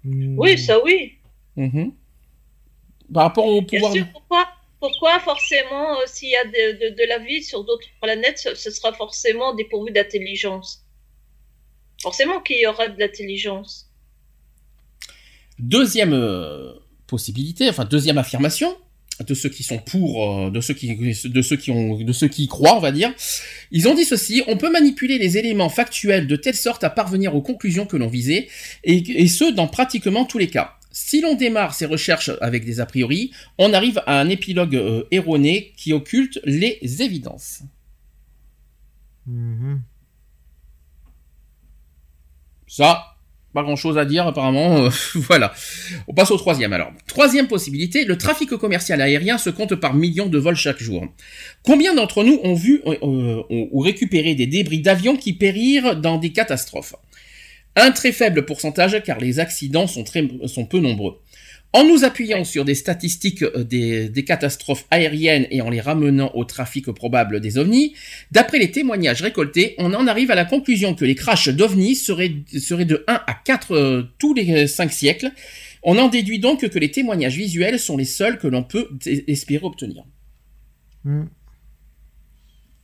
Mm, 0.05 0.39
Oui, 0.39 0.59
ça 0.59 0.83
oui. 0.85 1.15
Mhm. 1.57 1.93
Par 3.13 3.23
rapport 3.25 3.47
au 3.47 3.61
Bien 3.63 3.79
pouvoir. 3.79 3.93
sûr, 3.93 4.07
pourquoi, 4.13 4.49
pourquoi 4.81 5.21
forcément, 5.21 5.99
euh, 6.01 6.03
s'il 6.07 6.31
y 6.31 6.37
a 6.37 6.45
de, 6.45 6.91
de- 6.91 6.95
de 6.97 7.09
la 7.09 7.19
vie 7.19 7.43
sur 7.45 7.63
d'autres 7.65 7.87
planètes, 8.03 8.39
ce, 8.39 8.55
ce 8.55 8.71
sera 8.71 8.93
forcément 8.93 9.55
dépourvu 9.55 9.93
d'intelligence? 9.93 10.85
Forcément 12.03 12.41
qu'il 12.41 12.59
y 12.61 12.67
aura 12.67 12.89
de 12.89 12.99
l'intelligence. 12.99 13.89
Deuxième 15.59 16.13
euh, 16.13 16.73
possibilité, 17.07 17.69
enfin 17.69 17.85
deuxième 17.85 18.19
affirmation 18.19 18.77
de 19.21 19.35
ceux 19.35 19.49
qui 19.49 19.63
sont 19.63 19.79
pour, 19.79 20.47
euh, 20.47 20.51
de 20.51 20.61
ceux 20.61 20.75
qui, 20.75 20.95
de 20.97 21.43
ceux 21.43 21.57
qui 21.57 21.71
ont, 21.71 21.97
de 21.97 22.13
ceux 22.13 22.29
qui 22.29 22.45
y 22.45 22.47
croient, 22.49 22.77
on 22.77 22.81
va 22.81 22.93
dire. 22.93 23.13
Ils 23.71 23.89
ont 23.89 23.95
dit 23.95 24.05
ceci 24.05 24.43
on 24.47 24.57
peut 24.57 24.71
manipuler 24.71 25.19
les 25.19 25.39
éléments 25.39 25.69
factuels 25.69 26.27
de 26.27 26.37
telle 26.37 26.57
sorte 26.57 26.85
à 26.85 26.91
parvenir 26.91 27.35
aux 27.35 27.43
conclusions 27.43 27.87
que 27.87 27.97
l'on 27.97 28.09
visait, 28.09 28.49
et, 28.83 29.23
et 29.23 29.29
ce 29.29 29.53
dans 29.53 29.69
pratiquement 29.69 30.25
tous 30.25 30.39
les 30.39 30.49
cas. 30.49 30.75
Si 30.91 31.21
l'on 31.21 31.35
démarre 31.35 31.75
ces 31.75 31.87
recherches 31.87 32.31
avec 32.41 32.65
des 32.65 32.79
a 32.79 32.87
priori, 32.87 33.33
on 33.59 33.73
arrive 33.73 34.01
à 34.07 34.21
un 34.21 34.29
épilogue 34.29 34.77
euh, 34.77 35.05
erroné 35.11 35.73
qui 35.77 35.93
occulte 35.93 36.41
les 36.45 36.79
évidences. 37.03 37.63
mhm. 39.27 39.83
Ça, 42.67 43.14
pas 43.55 43.63
grand 43.63 43.77
chose 43.77 43.97
à 43.97 44.05
dire 44.05 44.27
apparemment. 44.27 44.85
euh, 44.85 44.91
voilà. 45.15 45.55
On 46.09 46.13
passe 46.13 46.31
au 46.31 46.37
troisième 46.37 46.73
alors. 46.73 46.93
Troisième 47.07 47.47
possibilité, 47.47 48.05
le 48.05 48.19
trafic 48.19 48.51
commercial 48.51 49.01
aérien 49.01 49.39
se 49.39 49.49
compte 49.49 49.77
par 49.77 49.95
millions 49.95 50.27
de 50.27 50.39
vols 50.39 50.57
chaque 50.57 50.83
jour. 50.83 51.07
Combien 51.63 51.95
d'entre 51.95 52.25
nous 52.25 52.39
ont 52.43 52.55
vu 52.55 52.83
euh, 52.87 52.97
euh, 53.03 53.43
ou 53.51 53.81
récupéré 53.81 54.35
des 54.35 54.47
débris 54.47 54.81
d'avions 54.81 55.17
qui 55.17 55.33
périrent 55.33 55.97
dans 55.97 56.19
des 56.19 56.33
catastrophes? 56.33 56.95
Un 57.77 57.91
très 57.91 58.13
faible 58.13 58.45
pourcentage 58.45 59.03
car 59.05 59.19
les 59.19 59.41
accidents 59.41 59.87
sont, 59.87 60.05
très, 60.05 60.29
sont 60.47 60.65
peu 60.67 60.79
nombreux. 60.79 61.21
En 61.75 61.85
nous 61.85 62.05
appuyant 62.05 62.45
sur 62.45 62.65
des 62.65 62.75
statistiques 62.75 63.43
euh, 63.43 63.65
des, 63.65 64.09
des 64.09 64.25
catastrophes 64.25 64.87
aériennes 64.91 65.47
et 65.51 65.61
en 65.61 65.69
les 65.69 65.83
ramenant 65.83 66.31
au 66.35 66.45
trafic 66.45 66.87
probable 66.93 67.41
des 67.41 67.59
ovnis, 67.59 67.95
D'après 68.31 68.59
les 68.59 68.71
témoignages 68.71 69.21
récoltés, 69.21 69.75
on 69.77 69.93
en 69.93 70.07
arrive 70.07 70.31
à 70.31 70.35
la 70.35 70.47
conclusion 70.47 70.95
que 70.95 71.05
les 71.05 71.15
crashs 71.15 71.49
d'ovnis 71.49 71.97
seraient, 71.97 72.33
seraient 72.59 72.87
de 72.87 73.05
1 73.07 73.13
à 73.27 73.35
4 73.45 73.73
euh, 73.73 74.03
tous 74.19 74.33
les 74.33 74.67
5 74.67 74.91
siècles. 74.91 75.31
On 75.83 75.99
en 75.99 76.09
déduit 76.09 76.39
donc 76.39 76.67
que 76.67 76.79
les 76.79 76.91
témoignages 76.91 77.37
visuels 77.37 77.79
sont 77.79 77.99
les 77.99 78.07
seuls 78.07 78.39
que 78.39 78.47
l'on 78.47 78.63
peut 78.63 78.89
espérer 79.27 79.65
obtenir. 79.65 80.05
Mm. 81.05 81.25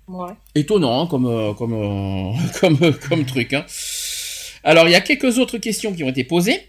Ouais. 0.08 0.32
Étonnant 0.54 1.02
hein, 1.02 1.06
comme, 1.06 1.26
euh, 1.26 1.54
comme, 1.54 1.72
euh, 1.72 2.32
comme, 2.60 2.78
euh, 2.82 2.92
comme 3.08 3.24
truc. 3.24 3.52
hein. 3.52 3.64
Alors, 4.64 4.88
il 4.88 4.90
y 4.90 4.96
a 4.96 5.00
quelques 5.00 5.38
autres 5.38 5.58
questions 5.58 5.94
qui 5.94 6.04
ont 6.04 6.08
été 6.08 6.24
posées. 6.24 6.60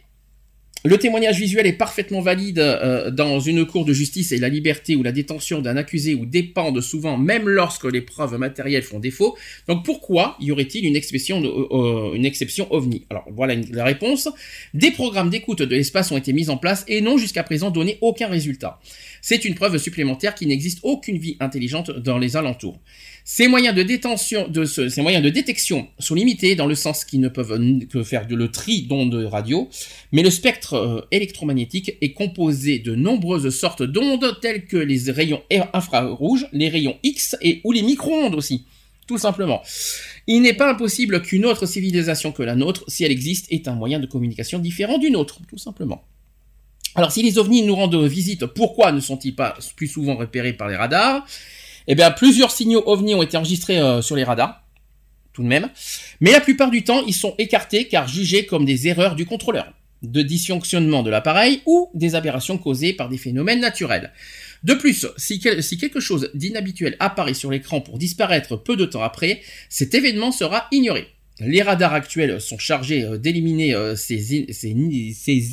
Le 0.83 0.97
témoignage 0.97 1.39
visuel 1.39 1.67
est 1.67 1.73
parfaitement 1.73 2.21
valide 2.21 2.57
euh, 2.57 3.11
dans 3.11 3.39
une 3.39 3.67
cour 3.67 3.85
de 3.85 3.93
justice 3.93 4.31
et 4.31 4.39
la 4.39 4.49
liberté 4.49 4.95
ou 4.95 5.03
la 5.03 5.11
détention 5.11 5.61
d'un 5.61 5.77
accusé 5.77 6.15
ou 6.15 6.25
dépendent 6.25 6.81
souvent 6.81 7.19
même 7.19 7.47
lorsque 7.47 7.83
les 7.83 8.01
preuves 8.01 8.35
matérielles 8.39 8.81
font 8.81 8.97
défaut. 8.97 9.37
Donc 9.67 9.85
pourquoi 9.85 10.35
y 10.39 10.51
aurait-il 10.51 10.87
une 10.87 10.95
exception, 10.95 11.43
euh, 11.43 11.67
euh, 11.71 12.13
une 12.15 12.25
exception 12.25 12.65
ovni? 12.73 13.05
Alors 13.11 13.25
voilà 13.31 13.53
la 13.71 13.83
réponse. 13.83 14.27
Des 14.73 14.89
programmes 14.89 15.29
d'écoute 15.29 15.61
de 15.61 15.75
l'espace 15.75 16.11
ont 16.11 16.17
été 16.17 16.33
mis 16.33 16.49
en 16.49 16.57
place 16.57 16.83
et 16.87 17.01
n'ont 17.01 17.19
jusqu'à 17.19 17.43
présent 17.43 17.69
donné 17.69 17.99
aucun 18.01 18.27
résultat. 18.27 18.79
C'est 19.21 19.45
une 19.45 19.53
preuve 19.53 19.77
supplémentaire 19.77 20.33
qu'il 20.33 20.47
n'existe 20.47 20.79
aucune 20.81 21.19
vie 21.19 21.37
intelligente 21.39 21.91
dans 21.91 22.17
les 22.17 22.37
alentours. 22.37 22.79
Ces 23.23 23.47
moyens 23.47 23.75
de 23.75 23.83
détention, 23.83 24.47
de 24.47 24.65
ce- 24.65 24.89
ces 24.89 25.01
moyens 25.01 25.23
de 25.23 25.29
détection 25.29 25.87
sont 25.99 26.15
limités 26.15 26.55
dans 26.55 26.65
le 26.65 26.75
sens 26.75 27.05
qu'ils 27.05 27.21
ne 27.21 27.29
peuvent 27.29 27.59
que 27.87 28.03
faire 28.03 28.27
le 28.27 28.49
tri 28.49 28.81
d'ondes 28.83 29.13
radio, 29.31 29.69
mais 30.11 30.23
le 30.23 30.29
spectre 30.31 30.73
euh, 30.73 31.01
électromagnétique 31.11 31.97
est 32.01 32.13
composé 32.13 32.79
de 32.79 32.95
nombreuses 32.95 33.49
sortes 33.55 33.83
d'ondes 33.83 34.39
telles 34.41 34.65
que 34.65 34.77
les 34.77 35.11
rayons 35.11 35.41
infrarouges, 35.73 36.47
les 36.51 36.69
rayons 36.69 36.97
X 37.03 37.35
et 37.41 37.61
ou 37.63 37.71
les 37.71 37.83
micro-ondes 37.83 38.35
aussi. 38.35 38.65
Tout 39.07 39.17
simplement. 39.17 39.61
Il 40.27 40.41
n'est 40.41 40.53
pas 40.53 40.71
impossible 40.71 41.21
qu'une 41.21 41.45
autre 41.45 41.65
civilisation 41.65 42.31
que 42.31 42.43
la 42.43 42.55
nôtre, 42.55 42.85
si 42.87 43.03
elle 43.03 43.11
existe, 43.11 43.47
ait 43.51 43.67
un 43.67 43.75
moyen 43.75 43.99
de 43.99 44.05
communication 44.05 44.59
différent 44.59 44.97
d'une 44.97 45.15
autre, 45.15 45.39
tout 45.49 45.57
simplement. 45.57 46.03
Alors 46.95 47.11
si 47.11 47.21
les 47.23 47.37
ovnis 47.37 47.63
nous 47.63 47.75
rendent 47.75 48.03
visite, 48.05 48.45
pourquoi 48.45 48.91
ne 48.91 48.99
sont-ils 48.99 49.35
pas 49.35 49.57
plus 49.75 49.87
souvent 49.87 50.15
repérés 50.15 50.53
par 50.53 50.69
les 50.69 50.75
radars? 50.75 51.25
Eh 51.87 51.95
bien, 51.95 52.11
plusieurs 52.11 52.51
signaux 52.51 52.83
ovnis 52.85 53.15
ont 53.15 53.23
été 53.23 53.37
enregistrés 53.37 53.79
euh, 53.79 54.01
sur 54.01 54.15
les 54.15 54.23
radars, 54.23 54.63
tout 55.33 55.43
de 55.43 55.47
même, 55.47 55.69
mais 56.19 56.31
la 56.31 56.41
plupart 56.41 56.71
du 56.71 56.83
temps, 56.83 57.03
ils 57.05 57.13
sont 57.13 57.35
écartés 57.37 57.87
car 57.87 58.07
jugés 58.07 58.45
comme 58.45 58.65
des 58.65 58.87
erreurs 58.87 59.15
du 59.15 59.25
contrôleur, 59.25 59.73
de 60.03 60.21
dysfonctionnement 60.21 61.03
de 61.03 61.09
l'appareil 61.09 61.61
ou 61.65 61.89
des 61.93 62.15
aberrations 62.15 62.57
causées 62.57 62.93
par 62.93 63.09
des 63.09 63.17
phénomènes 63.17 63.61
naturels. 63.61 64.11
De 64.63 64.73
plus, 64.73 65.07
si, 65.17 65.39
quel- 65.39 65.63
si 65.63 65.77
quelque 65.77 65.99
chose 65.99 66.29
d'inhabituel 66.33 66.95
apparaît 66.99 67.33
sur 67.33 67.49
l'écran 67.49 67.81
pour 67.81 67.97
disparaître 67.97 68.57
peu 68.57 68.75
de 68.75 68.85
temps 68.85 69.01
après, 69.03 69.41
cet 69.69 69.95
événement 69.95 70.31
sera 70.31 70.67
ignoré. 70.71 71.07
Les 71.43 71.63
radars 71.63 71.93
actuels 71.93 72.39
sont 72.39 72.59
chargés 72.59 73.03
euh, 73.03 73.17
d'éliminer 73.17 73.73
euh, 73.73 73.95
ces, 73.95 74.33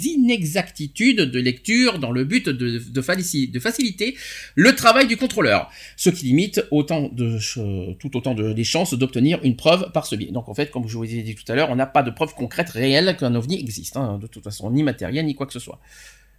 inexactitudes 0.07 1.23
de 1.23 1.41
lecture 1.41 1.99
dans 1.99 2.13
le 2.13 2.25
but 2.25 2.49
de, 2.49 3.01
faciliter 3.01 4.17
le 4.55 4.75
travail 4.75 5.07
du 5.07 5.17
contrôleur, 5.17 5.71
ce 5.97 6.11
qui 6.11 6.27
limite 6.27 6.63
autant 6.71 7.09
tout 7.09 8.17
autant 8.17 8.35
les 8.35 8.65
chances 8.65 8.93
d'obtenir 8.95 9.41
une 9.43 9.57
preuve 9.57 9.91
par 9.93 10.07
ce 10.07 10.15
biais. 10.15 10.31
Donc 10.31 10.49
en 10.49 10.55
fait, 10.55 10.71
comme 10.71 10.87
je 10.87 10.97
vous 10.97 11.05
ai 11.05 11.23
dit 11.23 11.35
tout 11.35 11.51
à 11.51 11.55
l'heure, 11.55 11.71
on 11.71 11.77
n'a 11.77 11.87
pas 11.87 12.03
de 12.03 12.11
preuve 12.11 12.35
concrète 12.35 12.69
réelle 12.69 13.17
qu'un 13.19 13.35
ovni 13.35 13.59
existe, 13.59 13.97
hein, 13.97 14.19
de 14.21 14.27
toute 14.27 14.45
façon, 14.45 14.71
ni 14.71 14.83
matériel, 14.83 15.25
ni 15.25 15.35
quoi 15.35 15.47
que 15.47 15.55
ce 15.55 15.61
soit. 15.61 15.81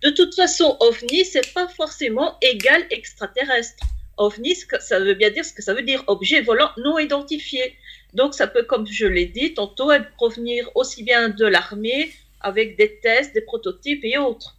De 0.04 0.12
toute 0.12 0.36
façon, 0.36 0.78
ovni, 0.80 1.26
c'est 1.26 1.54
pas 1.54 1.68
forcément 1.68 2.38
égal 2.42 2.84
extraterrestre. 2.92 3.84
OVNI, 4.20 4.54
ça 4.82 5.00
veut 5.00 5.14
bien 5.14 5.32
dire 5.32 5.46
ce 5.46 5.54
que 5.54 5.64
ça 5.64 5.74
veut 5.74 5.82
dire, 5.82 6.04
objet 6.08 6.42
volant 6.42 6.70
non 6.78 7.00
identifié. 7.00 7.76
Donc 8.14 8.34
ça 8.34 8.48
peut, 8.48 8.64
comme 8.64 8.88
je 8.88 9.06
l'ai 9.06 9.26
dit 9.26 9.54
tantôt, 9.54 9.92
provenir 10.18 10.70
aussi 10.76 11.04
bien 11.04 11.30
de 11.30 11.46
l'armée 11.46 12.12
avec 12.42 12.78
des 12.78 13.00
tests, 13.00 13.34
des 13.34 13.42
prototypes 13.42 14.04
et 14.04 14.18
autres. 14.18 14.59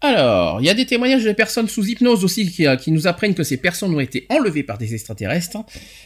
Alors, 0.00 0.60
il 0.60 0.64
y 0.64 0.70
a 0.70 0.74
des 0.74 0.86
témoignages 0.86 1.24
de 1.24 1.32
personnes 1.32 1.66
sous 1.66 1.84
hypnose 1.84 2.22
aussi 2.22 2.48
qui, 2.48 2.68
euh, 2.68 2.76
qui 2.76 2.92
nous 2.92 3.08
apprennent 3.08 3.34
que 3.34 3.42
ces 3.42 3.56
personnes 3.56 3.92
ont 3.92 3.98
été 3.98 4.26
enlevées 4.28 4.62
par 4.62 4.78
des 4.78 4.94
extraterrestres. 4.94 5.58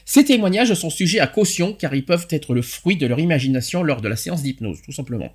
Ces 0.07 0.25
témoignages 0.25 0.73
sont 0.73 0.89
sujets 0.89 1.21
à 1.21 1.27
caution 1.27 1.75
car 1.75 1.95
ils 1.95 2.05
peuvent 2.05 2.27
être 2.31 2.55
le 2.55 2.63
fruit 2.63 2.97
de 2.97 3.07
leur 3.07 3.19
imagination 3.19 3.83
lors 3.83 4.01
de 4.01 4.09
la 4.09 4.17
séance 4.17 4.43
d'hypnose, 4.43 4.81
tout 4.83 4.93
simplement. 4.93 5.31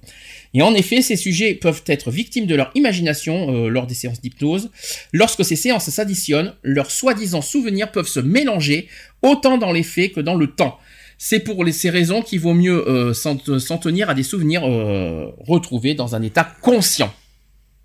Et 0.55 0.63
en 0.63 0.73
effet, 0.73 1.03
ces 1.03 1.17
sujets 1.17 1.53
peuvent 1.53 1.83
être 1.85 2.09
victimes 2.09 2.47
de 2.47 2.55
leur 2.55 2.71
imagination 2.73 3.53
euh, 3.53 3.69
lors 3.69 3.85
des 3.85 3.93
séances 3.93 4.21
d'hypnose. 4.21 4.71
Lorsque 5.13 5.45
ces 5.45 5.55
séances 5.55 5.91
s'additionnent, 5.91 6.55
leurs 6.63 6.89
soi-disant 6.89 7.43
souvenirs 7.43 7.91
peuvent 7.91 8.07
se 8.07 8.19
mélanger 8.19 8.87
autant 9.21 9.59
dans 9.59 9.71
les 9.71 9.83
faits 9.83 10.13
que 10.13 10.19
dans 10.19 10.35
le 10.35 10.47
temps. 10.47 10.79
C'est 11.19 11.41
pour 11.41 11.63
ces 11.71 11.91
raisons 11.91 12.23
qu'il 12.23 12.39
vaut 12.39 12.55
mieux 12.55 12.89
euh, 12.89 13.13
s'en 13.13 13.77
tenir 13.77 14.09
à 14.09 14.15
des 14.15 14.23
souvenirs 14.23 14.63
retrouvés 15.45 15.93
dans 15.93 16.15
un 16.15 16.23
état 16.23 16.47
conscient 16.61 17.13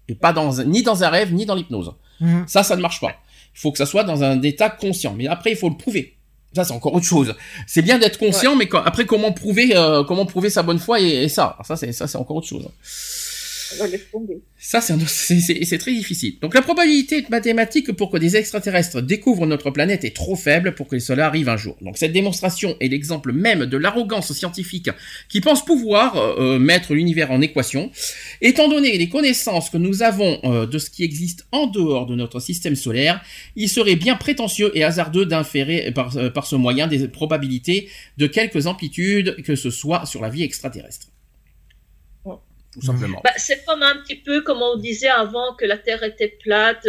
et 0.08 0.14
pas 0.14 0.32
dans 0.32 0.60
un- 0.60 0.64
ni 0.64 0.82
dans 0.82 1.02
un 1.04 1.08
rêve 1.08 1.32
ni 1.32 1.46
dans 1.46 1.54
l'hypnose. 1.54 1.92
Mhm. 2.20 2.44
Ça, 2.46 2.62
ça 2.62 2.76
ne 2.76 2.82
marche 2.82 3.00
pas. 3.00 3.14
Il 3.54 3.60
faut 3.60 3.72
que 3.72 3.78
ça 3.78 3.86
soit 3.86 4.04
dans 4.04 4.22
un 4.22 4.40
état 4.42 4.70
conscient. 4.70 5.14
Mais 5.14 5.26
après, 5.26 5.50
il 5.50 5.56
faut 5.56 5.68
le 5.68 5.76
prouver. 5.76 6.16
Ça, 6.54 6.64
c'est 6.64 6.72
encore 6.72 6.94
autre 6.94 7.06
chose. 7.06 7.34
C'est 7.66 7.80
bien 7.82 7.98
d'être 7.98 8.18
conscient, 8.18 8.54
mais 8.56 8.66
quand- 8.68 8.82
après, 8.82 9.06
comment 9.06 9.32
prouver, 9.32 9.74
euh, 9.74 10.04
comment 10.04 10.26
prouver 10.26 10.50
sa 10.50 10.62
bonne 10.62 10.78
foi 10.78 11.00
et, 11.00 11.24
et 11.24 11.28
ça, 11.28 11.44
Alors 11.54 11.64
ça, 11.66 11.76
c'est 11.76 11.92
ça, 11.92 12.06
c'est 12.06 12.18
encore 12.18 12.36
autre 12.36 12.46
chose. 12.46 12.68
On 13.74 13.78
va 13.78 13.86
laisser 13.86 14.04
tomber. 14.12 14.38
Ça, 14.64 14.80
c'est 14.80 15.78
très 15.78 15.92
difficile. 15.92 16.38
Donc, 16.40 16.54
la 16.54 16.62
probabilité 16.62 17.26
mathématique 17.30 17.90
pour 17.90 18.12
que 18.12 18.16
des 18.16 18.36
extraterrestres 18.36 19.02
découvrent 19.02 19.44
notre 19.44 19.72
planète 19.72 20.04
est 20.04 20.14
trop 20.14 20.36
faible 20.36 20.76
pour 20.76 20.86
que 20.86 21.00
cela 21.00 21.26
arrive 21.26 21.48
un 21.48 21.56
jour. 21.56 21.76
Donc, 21.80 21.98
cette 21.98 22.12
démonstration 22.12 22.76
est 22.78 22.86
l'exemple 22.86 23.32
même 23.32 23.66
de 23.66 23.76
l'arrogance 23.76 24.32
scientifique 24.32 24.88
qui 25.28 25.40
pense 25.40 25.64
pouvoir 25.64 26.16
euh, 26.16 26.36
euh, 26.38 26.58
mettre 26.60 26.94
l'univers 26.94 27.32
en 27.32 27.40
équation. 27.40 27.90
Étant 28.40 28.68
donné 28.68 28.96
les 28.96 29.08
connaissances 29.08 29.68
que 29.68 29.78
nous 29.78 30.04
avons 30.04 30.38
euh, 30.44 30.64
de 30.64 30.78
ce 30.78 30.90
qui 30.90 31.02
existe 31.02 31.44
en 31.50 31.66
dehors 31.66 32.06
de 32.06 32.14
notre 32.14 32.38
système 32.38 32.76
solaire, 32.76 33.20
il 33.56 33.68
serait 33.68 33.96
bien 33.96 34.14
prétentieux 34.14 34.70
et 34.76 34.84
hasardeux 34.84 35.26
d'inférer 35.26 35.90
par 35.92 36.46
ce 36.46 36.54
moyen 36.54 36.86
des 36.86 37.08
probabilités 37.08 37.88
de 38.16 38.28
quelques 38.28 38.68
amplitudes 38.68 39.42
que 39.42 39.56
ce 39.56 39.70
soit 39.70 40.06
sur 40.06 40.22
la 40.22 40.28
vie 40.28 40.44
extraterrestre. 40.44 41.08
Ouais. 42.76 42.80
Tout 42.80 42.86
simplement. 42.86 43.20
Bah, 43.22 43.32
c'est 43.36 43.64
comme 43.64 43.82
un 43.82 43.96
petit 43.96 44.16
peu 44.16 44.42
comme 44.42 44.62
on 44.62 44.76
disait 44.76 45.08
avant 45.08 45.54
que 45.54 45.64
la 45.64 45.78
Terre 45.78 46.02
était 46.02 46.36
plate, 46.42 46.86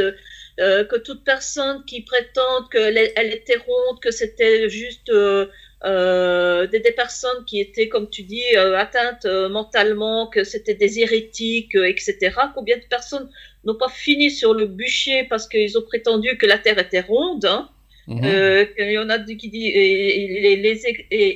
euh, 0.60 0.86
que 0.86 0.98
toute 0.98 1.24
personne 1.24 1.84
qui 1.86 2.02
prétende 2.02 2.70
qu'elle 2.72 2.98
elle 3.16 3.34
était 3.34 3.58
ronde, 3.58 4.00
que 4.02 4.12
c'était 4.12 4.70
juste 4.70 5.10
euh, 5.10 5.48
euh, 5.84 6.68
des, 6.68 6.80
des 6.80 6.92
personnes 6.92 7.44
qui 7.46 7.60
étaient, 7.60 7.90
comme 7.90 8.10
tu 8.10 8.24
dis, 8.24 8.56
atteintes 8.56 9.26
mentalement, 9.26 10.28
que 10.28 10.44
c'était 10.44 10.76
des 10.76 11.00
hérétiques, 11.00 11.76
etc. 11.76 12.32
Combien 12.56 12.78
de 12.78 12.84
personnes 12.90 13.30
n'ont 13.66 13.76
pas 13.76 13.90
fini 13.90 14.32
sur 14.32 14.54
le 14.54 14.66
bûcher 14.66 15.26
parce 15.30 15.48
qu'ils 15.48 15.78
ont 15.78 15.82
prétendu 15.82 16.38
que 16.38 16.46
la 16.46 16.58
Terre 16.58 16.80
était 16.80 17.02
ronde 17.02 17.46
hein? 17.46 17.70
Mhm. 18.08 18.22
euh, 18.26 18.66
Il 18.78 18.92
y 18.92 18.98
en 18.98 19.10
a 19.10 19.20
qui 19.20 19.50
disent, 19.50 19.74
les, 19.74 20.82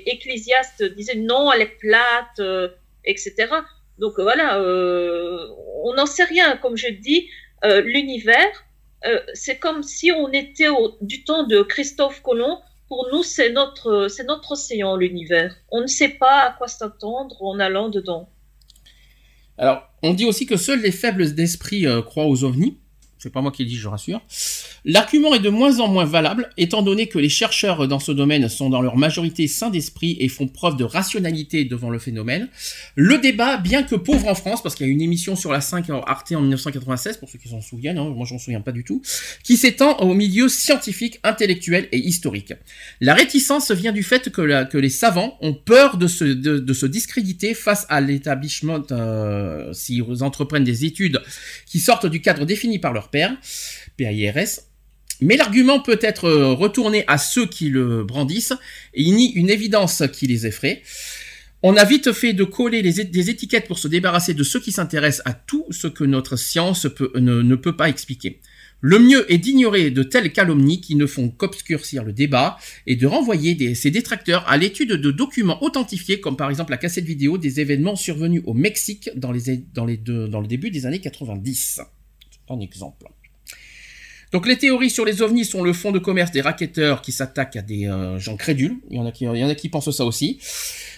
ecclésiastes 0.05 0.83
disaient 0.83 1.15
non, 1.15 1.51
elle 1.51 1.61
est 1.61 1.77
plate, 1.79 2.39
euh, 2.39 2.69
etc. 3.05 3.47
Donc 3.99 4.19
euh, 4.19 4.23
voilà, 4.23 4.59
euh, 4.59 5.47
on 5.83 5.93
n'en 5.95 6.05
sait 6.05 6.23
rien. 6.23 6.57
Comme 6.57 6.77
je 6.77 6.89
dis, 6.89 7.27
euh, 7.65 7.81
l'univers, 7.81 8.63
c'est 9.33 9.57
comme 9.57 9.83
si 9.83 10.11
on 10.11 10.29
était 10.33 10.67
au, 10.67 10.97
du 11.01 11.23
temps 11.23 11.43
de 11.43 11.61
Christophe 11.61 12.21
Colomb. 12.21 12.59
Pour 12.89 13.07
nous, 13.11 13.23
c'est 13.23 13.51
notre, 13.51 14.07
c'est 14.09 14.25
notre 14.25 14.53
océan, 14.53 14.95
l'univers. 14.97 15.55
On 15.71 15.81
ne 15.81 15.87
sait 15.87 16.09
pas 16.09 16.41
à 16.41 16.51
quoi 16.57 16.67
s'attendre 16.67 17.41
en 17.41 17.59
allant 17.59 17.89
dedans. 17.89 18.29
Alors, 19.57 19.83
on 20.03 20.13
dit 20.13 20.25
aussi 20.25 20.45
que 20.45 20.57
seuls 20.57 20.81
les 20.81 20.91
faibles 20.91 21.33
d'esprit 21.33 21.85
croient 22.05 22.25
aux 22.25 22.43
ovnis. 22.43 22.79
C'est 23.19 23.31
pas 23.31 23.41
moi 23.41 23.51
qui 23.51 23.63
le 23.63 23.69
dis, 23.69 23.77
je 23.77 23.87
rassure. 23.87 24.21
L'argument 24.85 25.33
est 25.33 25.39
de 25.39 25.49
moins 25.49 25.79
en 25.79 25.87
moins 25.87 26.05
valable, 26.05 26.49
étant 26.57 26.81
donné 26.81 27.07
que 27.07 27.17
les 27.17 27.29
chercheurs 27.29 27.87
dans 27.87 27.99
ce 27.99 28.11
domaine 28.11 28.47
sont 28.47 28.69
dans 28.69 28.81
leur 28.81 28.95
majorité 28.95 29.47
sains 29.47 29.69
d'esprit 29.69 30.17
et 30.19 30.29
font 30.29 30.47
preuve 30.47 30.77
de 30.77 30.83
rationalité 30.83 31.65
devant 31.65 31.89
le 31.89 31.99
phénomène. 31.99 32.49
Le 32.95 33.17
débat, 33.17 33.57
bien 33.57 33.83
que 33.83 33.95
pauvre 33.95 34.27
en 34.27 34.35
France, 34.35 34.61
parce 34.61 34.75
qu'il 34.75 34.85
y 34.85 34.89
a 34.89 34.91
une 34.91 35.01
émission 35.01 35.35
sur 35.35 35.51
la 35.51 35.61
5 35.61 35.89
en 35.89 36.01
Arte 36.01 36.31
en 36.33 36.41
1996, 36.41 37.17
pour 37.17 37.29
ceux 37.29 37.39
qui 37.39 37.49
s'en 37.49 37.61
souviennent, 37.61 37.97
hein, 37.97 38.09
moi 38.15 38.25
j'en 38.25 38.37
souviens 38.37 38.61
pas 38.61 38.71
du 38.71 38.83
tout, 38.83 39.01
qui 39.43 39.57
s'étend 39.57 39.97
au 39.99 40.13
milieu 40.13 40.47
scientifique, 40.47 41.19
intellectuel 41.23 41.87
et 41.91 41.97
historique. 41.97 42.53
La 43.01 43.13
réticence 43.13 43.71
vient 43.71 43.91
du 43.91 44.03
fait 44.03 44.31
que, 44.31 44.77
les 44.77 44.89
savants 44.89 45.37
ont 45.41 45.53
peur 45.53 45.97
de 45.97 46.07
se, 46.07 46.23
de, 46.23 46.59
de 46.59 46.73
se 46.73 46.85
discréditer 46.85 47.53
face 47.53 47.85
à 47.89 47.99
l'établissement 47.99 48.83
euh, 48.91 49.73
s'ils 49.73 50.03
entreprennent 50.21 50.63
des 50.63 50.85
études 50.85 51.21
qui 51.65 51.79
sortent 51.79 52.05
du 52.05 52.21
cadre 52.21 52.45
défini 52.45 52.79
par 52.79 52.93
leur 52.93 53.06
père, 53.09 53.35
PAIRS. 53.97 54.61
Mais 55.19 55.35
l'argument 55.35 55.79
peut 55.79 55.99
être 56.01 56.25
euh, 56.25 56.53
retourné 56.53 57.03
à 57.07 57.17
ceux 57.17 57.47
qui 57.47 57.69
le 57.69 58.03
brandissent 58.03 58.53
et 58.93 59.01
il 59.01 59.15
nie 59.15 59.31
une 59.31 59.49
évidence 59.49 60.03
qui 60.13 60.27
les 60.27 60.45
effraie. 60.45 60.83
On 61.63 61.75
a 61.75 61.85
vite 61.85 62.11
fait 62.11 62.33
de 62.33 62.43
coller 62.43 62.83
des 62.83 63.29
étiquettes 63.31 63.67
pour 63.67 63.79
se 63.79 63.87
débarrasser 63.87 64.35
de 64.35 64.43
ceux 64.43 64.59
qui 64.59 64.71
s'intéressent 64.71 65.25
à 65.25 65.33
tout 65.33 65.65
ce 65.71 65.87
que 65.87 66.03
notre 66.03 66.35
science 66.35 66.85
ne, 67.15 67.55
peut 67.55 67.75
pas 67.75 67.89
expliquer. 67.89 68.41
Le 68.79 68.99
mieux 68.99 69.29
est 69.33 69.39
d'ignorer 69.39 69.89
de 69.89 70.03
telles 70.03 70.31
calomnies 70.31 70.81
qui 70.81 70.93
ne 70.93 71.07
font 71.07 71.29
qu'obscurcir 71.29 72.03
le 72.03 72.13
débat 72.13 72.57
et 72.85 72.95
de 72.95 73.07
renvoyer 73.07 73.55
des, 73.55 73.73
ces 73.73 73.89
détracteurs 73.89 74.47
à 74.47 74.57
l'étude 74.57 74.91
de 74.91 75.09
documents 75.09 75.63
authentifiés, 75.63 76.19
comme 76.19 76.37
par 76.37 76.51
exemple 76.51 76.69
la 76.69 76.77
cassette 76.77 77.05
vidéo 77.05 77.39
des 77.39 77.59
événements 77.59 77.95
survenus 77.95 78.43
au 78.45 78.53
Mexique 78.53 79.09
dans 79.15 79.31
le 79.31 80.47
début 80.47 80.69
des 80.69 80.85
années 80.85 81.01
90. 81.01 81.81
Un 82.49 82.59
exemple. 82.59 83.07
Donc 84.33 84.45
les 84.45 84.57
théories 84.57 84.89
sur 84.89 85.05
les 85.05 85.21
ovnis 85.21 85.45
sont 85.45 85.63
le 85.63 85.71
fond 85.71 85.91
de 85.91 85.99
commerce 85.99 86.31
des 86.31 86.41
racketteurs 86.41 87.01
qui 87.01 87.13
s'attaquent 87.13 87.55
à 87.55 87.61
des 87.61 87.87
euh, 87.87 88.19
gens 88.19 88.35
crédules. 88.35 88.75
Il 88.89 88.97
y 88.97 88.99
en 88.99 89.05
a 89.05 89.11
qui, 89.11 89.25
en 89.25 89.69
pensent 89.71 89.89
ça 89.89 90.03
aussi. 90.03 90.39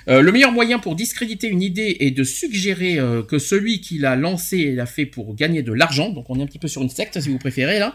Euh, 0.08 0.22
le 0.22 0.32
meilleur 0.32 0.52
moyen 0.52 0.80
pour 0.80 0.96
discréditer 0.96 1.48
une 1.48 1.62
idée 1.62 1.98
est 2.00 2.10
de 2.10 2.24
suggérer 2.24 2.98
euh, 2.98 3.22
que 3.22 3.38
celui 3.38 3.82
qui 3.82 4.00
l'a 4.00 4.16
lancé 4.16 4.72
l'a 4.72 4.88
fait 4.88 5.06
pour 5.06 5.36
gagner 5.36 5.62
de 5.62 5.72
l'argent. 5.72 6.10
Donc 6.10 6.28
on 6.30 6.40
est 6.40 6.42
un 6.42 6.48
petit 6.48 6.58
peu 6.58 6.68
sur 6.68 6.82
une 6.82 6.90
secte 6.90 7.20
si 7.20 7.30
vous 7.30 7.38
préférez 7.38 7.78
là. 7.78 7.94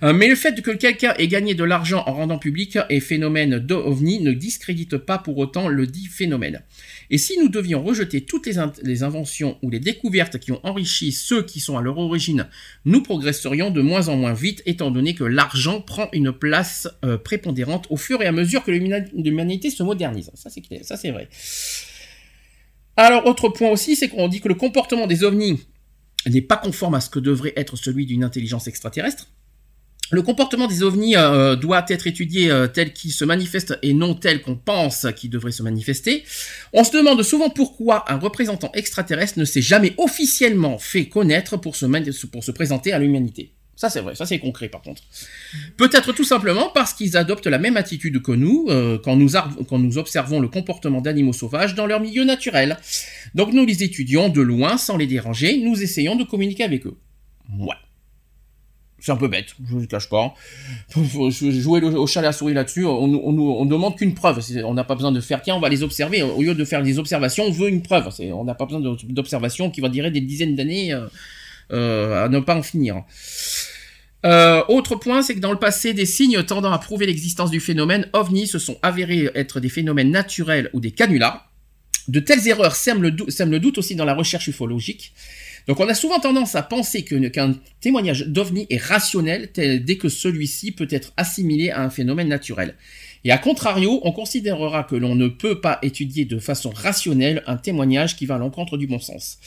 Mais 0.00 0.26
le 0.26 0.36
fait 0.36 0.62
que 0.62 0.70
quelqu'un 0.70 1.12
ait 1.18 1.28
gagné 1.28 1.54
de 1.54 1.64
l'argent 1.64 2.02
en 2.06 2.14
rendant 2.14 2.38
public 2.38 2.78
et 2.88 3.00
phénomène 3.00 3.58
d'OVNI 3.58 4.20
ne 4.20 4.32
discrédite 4.32 4.96
pas 4.96 5.18
pour 5.18 5.36
autant 5.36 5.68
le 5.68 5.86
dit 5.86 6.06
phénomène. 6.06 6.62
Et 7.10 7.18
si 7.18 7.38
nous 7.38 7.48
devions 7.48 7.82
rejeter 7.82 8.22
toutes 8.22 8.46
les, 8.46 8.58
in- 8.58 8.72
les 8.82 9.02
inventions 9.02 9.58
ou 9.62 9.70
les 9.70 9.80
découvertes 9.80 10.38
qui 10.38 10.52
ont 10.52 10.60
enrichi 10.64 11.12
ceux 11.12 11.42
qui 11.42 11.60
sont 11.60 11.76
à 11.76 11.82
leur 11.82 11.98
origine, 11.98 12.48
nous 12.84 13.02
progresserions 13.02 13.70
de 13.70 13.82
moins 13.82 14.08
en 14.08 14.16
moins 14.16 14.32
vite 14.34 14.62
étant 14.66 14.90
donné 14.90 15.14
que 15.14 15.24
l'argent 15.24 15.80
prend 15.80 16.08
une 16.12 16.32
place 16.32 16.88
euh, 17.04 17.18
prépondérante 17.18 17.86
au 17.90 17.96
fur 17.96 18.22
et 18.22 18.26
à 18.26 18.32
mesure 18.32 18.64
que 18.64 18.70
l'humani- 18.70 19.10
l'humanité 19.14 19.70
se 19.70 19.82
modernise. 19.82 20.30
Ça 20.34 20.96
c'est 20.96 21.10
vrai. 21.10 21.28
Alors 22.96 23.26
autre 23.26 23.48
point 23.48 23.70
aussi, 23.70 23.96
c'est 23.96 24.08
qu'on 24.08 24.28
dit 24.28 24.40
que 24.40 24.48
le 24.48 24.54
comportement 24.54 25.06
des 25.06 25.24
ovnis 25.24 25.60
n'est 26.26 26.42
pas 26.42 26.56
conforme 26.56 26.94
à 26.94 27.00
ce 27.00 27.10
que 27.10 27.18
devrait 27.18 27.52
être 27.56 27.76
celui 27.76 28.06
d'une 28.06 28.22
intelligence 28.22 28.68
extraterrestre. 28.68 29.28
Le 30.12 30.20
comportement 30.20 30.66
des 30.66 30.82
ovnis 30.82 31.16
euh, 31.16 31.56
doit 31.56 31.86
être 31.88 32.06
étudié 32.06 32.50
euh, 32.50 32.66
tel 32.66 32.92
qu'il 32.92 33.12
se 33.12 33.24
manifeste 33.24 33.78
et 33.80 33.94
non 33.94 34.14
tel 34.14 34.42
qu'on 34.42 34.56
pense 34.56 35.06
qu'il 35.16 35.30
devrait 35.30 35.52
se 35.52 35.62
manifester. 35.62 36.22
On 36.74 36.84
se 36.84 36.92
demande 36.92 37.22
souvent 37.22 37.48
pourquoi 37.48 38.04
un 38.12 38.18
représentant 38.18 38.70
extraterrestre 38.74 39.38
ne 39.38 39.46
s'est 39.46 39.62
jamais 39.62 39.94
officiellement 39.96 40.76
fait 40.76 41.06
connaître 41.06 41.56
pour 41.56 41.76
se, 41.76 42.50
présenter 42.50 42.92
à 42.92 42.98
l'humanité. 42.98 43.54
Ça 43.74 43.88
c'est 43.88 44.00
vrai, 44.00 44.14
ça 44.14 44.26
c'est 44.26 44.38
concret 44.38 44.68
par 44.68 44.82
contre. 44.82 45.02
Peut-être 45.78 46.12
tout 46.12 46.24
simplement 46.24 46.68
parce 46.74 46.92
qu'ils 46.92 47.16
adoptent 47.16 47.46
la 47.46 47.58
même 47.58 47.78
attitude 47.78 48.20
que 48.20 48.32
nous 48.32 48.66
euh, 48.68 48.98
quand, 49.02 49.16
nous 49.16 49.30
quand 49.66 49.78
nous 49.78 49.96
observons 49.96 50.40
le 50.40 50.48
comportement 50.48 51.00
d'animaux 51.00 51.32
sauvages 51.32 51.74
dans 51.74 51.86
leur 51.86 52.00
milieu 52.00 52.24
naturel. 52.24 52.76
Donc 53.34 53.54
nous 53.54 53.64
les 53.64 53.82
étudions 53.82 54.28
de 54.28 54.42
loin 54.42 54.76
sans 54.76 54.98
les 54.98 55.06
déranger, 55.06 55.56
nous 55.56 55.82
essayons 55.82 56.16
de 56.16 56.24
communiquer 56.24 56.64
avec 56.64 56.86
eux. 56.86 56.98
Ouais. 57.58 57.76
C'est 59.04 59.10
un 59.10 59.16
peu 59.16 59.26
bête, 59.26 59.56
je 59.68 59.74
ne 59.74 59.80
le 59.80 59.86
cache 59.88 60.08
pas. 60.08 60.32
Jouer 60.94 61.82
au 61.82 62.06
chat 62.06 62.20
à 62.20 62.22
la 62.22 62.30
souris 62.30 62.54
là-dessus, 62.54 62.86
on, 62.86 63.08
nous- 63.08 63.20
on, 63.20 63.64
demande 63.64 63.96
qu'une 63.96 64.14
preuve. 64.14 64.38
On 64.64 64.74
n'a 64.74 64.84
pas 64.84 64.94
besoin 64.94 65.10
de 65.10 65.20
faire, 65.20 65.42
tiens, 65.42 65.56
on 65.56 65.60
va 65.60 65.68
les 65.68 65.82
observer. 65.82 66.22
Au 66.22 66.40
lieu 66.40 66.54
de 66.54 66.64
faire 66.64 66.84
des 66.84 67.00
observations, 67.00 67.42
on 67.42 67.50
veut 67.50 67.68
une 67.68 67.82
preuve. 67.82 68.08
On 68.32 68.44
n'a 68.44 68.54
pas 68.54 68.64
besoin 68.64 68.80
d'observations 68.80 69.72
qui 69.72 69.80
vont 69.80 69.88
durer 69.88 70.12
des 70.12 70.20
dizaines 70.20 70.54
d'années 70.54 70.94
euh, 70.94 71.08
euh, 71.72 72.26
à 72.26 72.28
ne 72.28 72.38
pas 72.38 72.54
en 72.54 72.62
finir. 72.62 73.02
Euh, 74.24 74.62
autre 74.68 74.94
point, 74.94 75.22
c'est 75.22 75.34
que 75.34 75.40
dans 75.40 75.50
le 75.50 75.58
passé, 75.58 75.94
des 75.94 76.06
signes 76.06 76.40
tendant 76.44 76.70
à 76.70 76.78
prouver 76.78 77.06
l'existence 77.06 77.50
du 77.50 77.58
phénomène 77.58 78.08
ovni 78.12 78.46
se 78.46 78.60
sont 78.60 78.78
avérés 78.82 79.30
être 79.34 79.58
des 79.58 79.68
phénomènes 79.68 80.12
naturels 80.12 80.70
ou 80.74 80.80
des 80.80 80.92
canulars. 80.92 81.50
De 82.06 82.20
telles 82.20 82.46
erreurs 82.46 82.76
sèment 82.76 83.10
sèment 83.28 83.50
le 83.50 83.58
doute 83.58 83.78
aussi 83.78 83.96
dans 83.96 84.04
la 84.04 84.14
recherche 84.14 84.46
ufologique. 84.46 85.12
Donc 85.68 85.80
on 85.80 85.88
a 85.88 85.94
souvent 85.94 86.18
tendance 86.20 86.54
à 86.54 86.62
penser 86.62 87.04
qu'un 87.04 87.54
témoignage 87.80 88.26
d'ovni 88.26 88.66
est 88.70 88.82
rationnel 88.82 89.50
tel- 89.52 89.84
dès 89.84 89.96
que 89.96 90.08
celui-ci 90.08 90.72
peut 90.72 90.88
être 90.90 91.12
assimilé 91.16 91.70
à 91.70 91.82
un 91.82 91.90
phénomène 91.90 92.28
naturel. 92.28 92.74
Et 93.24 93.30
à 93.30 93.38
contrario, 93.38 94.00
on 94.02 94.10
considérera 94.10 94.82
que 94.82 94.96
l'on 94.96 95.14
ne 95.14 95.28
peut 95.28 95.60
pas 95.60 95.78
étudier 95.82 96.24
de 96.24 96.40
façon 96.40 96.70
rationnelle 96.70 97.44
un 97.46 97.56
témoignage 97.56 98.16
qui 98.16 98.26
va 98.26 98.34
à 98.34 98.38
l'encontre 98.38 98.76
du 98.76 98.88
bon 98.88 98.98
sens. 98.98 99.38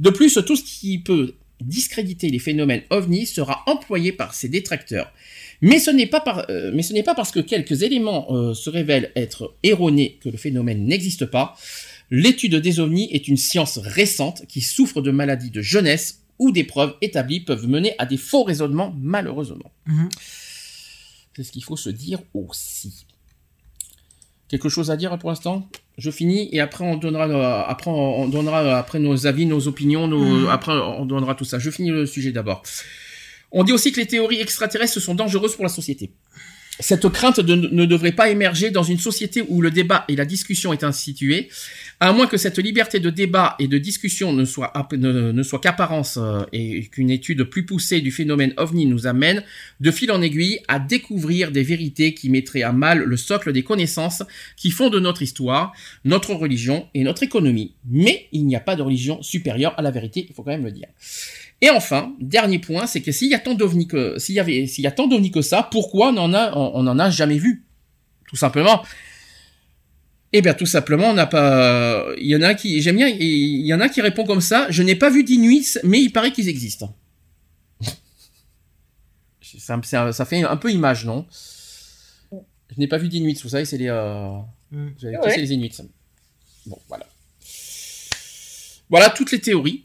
De 0.00 0.10
plus, 0.10 0.38
tout 0.44 0.56
ce 0.56 0.64
qui 0.64 0.98
peut 0.98 1.34
discréditer 1.60 2.30
les 2.30 2.38
phénomènes 2.38 2.82
ovni 2.90 3.26
sera 3.26 3.62
employé 3.66 4.12
par 4.12 4.34
ses 4.34 4.48
détracteurs. 4.48 5.12
Mais 5.60 5.78
ce 5.78 5.90
n'est 5.90 6.06
pas, 6.06 6.24
euh, 6.48 6.72
parce 7.14 7.30
que 7.30 7.40
quelques 7.40 7.82
éléments 7.82 8.26
euh, 8.34 8.54
se 8.54 8.70
révèlent 8.70 9.12
être 9.14 9.54
erronés 9.62 10.18
que 10.22 10.30
le 10.30 10.38
phénomène 10.38 10.86
n'existe 10.86 11.26
pas. 11.26 11.54
L'étude 12.10 12.56
des 12.56 12.80
ovnis 12.80 13.08
est 13.12 13.28
une 13.28 13.36
science 13.36 13.78
récente 13.78 14.46
qui 14.48 14.60
souffre 14.60 15.00
de 15.00 15.10
maladies 15.10 15.50
de 15.50 15.62
jeunesse 15.62 16.22
où 16.38 16.50
des 16.52 16.64
preuves 16.64 16.94
établies 17.02 17.40
peuvent 17.40 17.68
mener 17.68 17.94
à 17.98 18.06
des 18.06 18.16
faux 18.16 18.42
raisonnements, 18.44 18.94
malheureusement. 18.98 19.70
Mhm. 19.86 20.08
C'est 21.36 21.44
ce 21.44 21.52
qu'il 21.52 21.62
faut 21.64 21.76
se 21.76 21.90
dire 21.90 22.20
aussi. 22.34 23.06
Quelque 24.48 24.68
chose 24.68 24.90
à 24.90 24.96
dire 24.96 25.16
pour 25.18 25.30
l'instant? 25.30 25.68
Je 25.96 26.10
finis 26.10 26.48
et 26.52 26.60
après 26.60 26.84
on 26.84 26.96
donnera, 26.96 27.28
euh, 27.28 27.62
après 27.70 27.90
on 27.90 28.26
donnera 28.28 28.62
euh, 28.64 28.74
après 28.76 28.98
nos 28.98 29.26
avis, 29.26 29.46
nos 29.46 29.68
opinions, 29.68 30.08
nos, 30.08 30.24
Mhm. 30.24 30.48
après 30.48 30.72
on 30.72 31.04
donnera 31.04 31.34
tout 31.34 31.44
ça. 31.44 31.58
Je 31.58 31.70
finis 31.70 31.90
le 31.90 32.06
sujet 32.06 32.32
d'abord. 32.32 32.62
On 33.52 33.62
dit 33.64 33.72
aussi 33.72 33.92
que 33.92 34.00
les 34.00 34.06
théories 34.06 34.40
extraterrestres 34.40 35.00
sont 35.00 35.14
dangereuses 35.14 35.54
pour 35.54 35.64
la 35.64 35.68
société. 35.70 36.10
Cette 36.78 37.06
crainte 37.10 37.40
de- 37.40 37.54
ne 37.54 37.84
devrait 37.84 38.12
pas 38.12 38.30
émerger 38.30 38.70
dans 38.70 38.82
une 38.82 38.98
société 38.98 39.42
où 39.48 39.60
le 39.60 39.70
débat 39.70 40.04
et 40.08 40.16
la 40.16 40.24
discussion 40.24 40.72
est 40.72 40.82
institué, 40.82 41.50
à 42.02 42.14
moins 42.14 42.26
que 42.26 42.38
cette 42.38 42.58
liberté 42.58 42.98
de 42.98 43.10
débat 43.10 43.56
et 43.58 43.68
de 43.68 43.76
discussion 43.76 44.32
ne 44.32 44.46
soit, 44.46 44.72
qu'apparence 45.62 46.16
euh, 46.16 46.40
et 46.50 46.86
qu'une 46.86 47.10
étude 47.10 47.44
plus 47.44 47.66
poussée 47.66 48.00
du 48.00 48.10
phénomène 48.10 48.54
ovni 48.56 48.86
nous 48.86 49.06
amène, 49.06 49.44
de 49.80 49.90
fil 49.90 50.10
en 50.10 50.22
aiguille, 50.22 50.60
à 50.66 50.78
découvrir 50.78 51.52
des 51.52 51.62
vérités 51.62 52.14
qui 52.14 52.30
mettraient 52.30 52.62
à 52.62 52.72
mal 52.72 53.00
le 53.00 53.16
socle 53.18 53.52
des 53.52 53.62
connaissances 53.62 54.22
qui 54.56 54.70
font 54.70 54.88
de 54.88 54.98
notre 54.98 55.20
histoire, 55.20 55.74
notre 56.06 56.32
religion 56.32 56.88
et 56.94 57.04
notre 57.04 57.22
économie. 57.22 57.74
Mais 57.84 58.28
il 58.32 58.46
n'y 58.46 58.56
a 58.56 58.60
pas 58.60 58.76
de 58.76 58.82
religion 58.82 59.22
supérieure 59.22 59.74
à 59.76 59.82
la 59.82 59.90
vérité, 59.90 60.26
il 60.26 60.34
faut 60.34 60.42
quand 60.42 60.52
même 60.52 60.64
le 60.64 60.72
dire. 60.72 60.88
Et 61.60 61.68
enfin, 61.68 62.14
dernier 62.18 62.58
point, 62.58 62.86
c'est 62.86 63.02
que 63.02 63.12
s'il 63.12 63.28
y 63.28 63.34
a 63.34 63.38
tant 63.38 63.52
d'ovnis 63.52 63.86
que, 63.86 64.16
ça, 65.42 65.68
pourquoi 65.70 66.08
on 66.08 66.16
en 66.16 66.32
a, 66.32 66.56
on, 66.56 66.72
on 66.76 66.86
en 66.86 66.98
a 66.98 67.10
jamais 67.10 67.36
vu? 67.36 67.64
Tout 68.26 68.36
simplement. 68.36 68.82
Eh 70.32 70.42
bien, 70.42 70.54
tout 70.54 70.66
simplement, 70.66 71.08
on 71.10 71.14
n'a 71.14 71.26
pas, 71.26 72.06
il 72.18 72.26
y 72.26 72.36
en 72.36 72.42
a 72.42 72.54
qui, 72.54 72.80
j'aime 72.82 72.96
bien, 72.96 73.08
il 73.08 73.66
y 73.66 73.74
en 73.74 73.80
a 73.80 73.88
qui 73.88 74.00
répond 74.00 74.24
comme 74.24 74.40
ça, 74.40 74.66
je 74.70 74.82
n'ai 74.84 74.94
pas 74.94 75.10
vu 75.10 75.24
d'Inuits, 75.24 75.78
mais 75.82 76.00
il 76.00 76.10
paraît 76.10 76.30
qu'ils 76.32 76.48
existent. 76.48 76.94
ça, 79.58 79.80
ça, 79.82 80.12
ça 80.12 80.24
fait 80.24 80.42
un 80.44 80.56
peu 80.56 80.70
image, 80.70 81.04
non? 81.04 81.26
Je 82.32 82.78
n'ai 82.78 82.86
pas 82.86 82.98
vu 82.98 83.08
d'Inuits, 83.08 83.40
vous 83.42 83.48
savez, 83.48 83.64
c'est 83.64 83.78
les, 83.78 83.88
euh, 83.88 84.28
Mm. 84.72 84.90
vous 84.94 85.00
savez, 85.00 85.16
Ouais. 85.18 85.30
c'est 85.34 85.40
les 85.40 85.52
Inuits. 85.52 85.72
Bon, 86.66 86.78
voilà. 86.88 87.04
Voilà 88.88 89.10
toutes 89.10 89.32
les 89.32 89.40
théories 89.40 89.84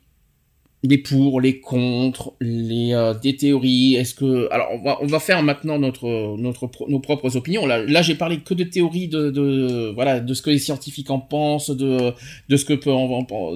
les 0.88 0.98
pour, 0.98 1.42
les 1.42 1.60
contre, 1.60 2.36
les 2.42 2.94
euh, 2.94 3.14
des 3.14 3.36
théories. 3.36 3.96
Est-ce 3.96 4.14
que 4.14 4.48
alors 4.52 4.70
on 5.02 5.06
va 5.08 5.20
faire 5.20 5.42
maintenant 5.44 5.78
notre 5.80 6.38
notre 6.38 6.70
nos 6.88 7.00
propres 7.00 7.36
opinions. 7.36 7.66
Là 7.66 8.02
j'ai 8.02 8.16
parlé 8.16 8.40
que 8.40 8.54
de 8.54 8.64
théories 8.64 9.08
de, 9.08 9.92
voilà 9.94 10.20
de 10.20 10.34
ce 10.34 10.42
que 10.42 10.50
les 10.50 10.60
scientifiques 10.60 11.10
en 11.10 11.20
pensent, 11.20 11.70
de 11.70 12.14
de 12.50 12.58
ce 12.58 12.66
que 12.66 12.74
peut 12.74 12.92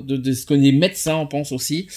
de, 0.03 0.33
ce 0.33 0.45
que 0.45 0.53
les 0.53 0.71
médecins 0.71 1.15
en 1.15 1.25
pensent 1.27 1.51
aussi. 1.51 1.87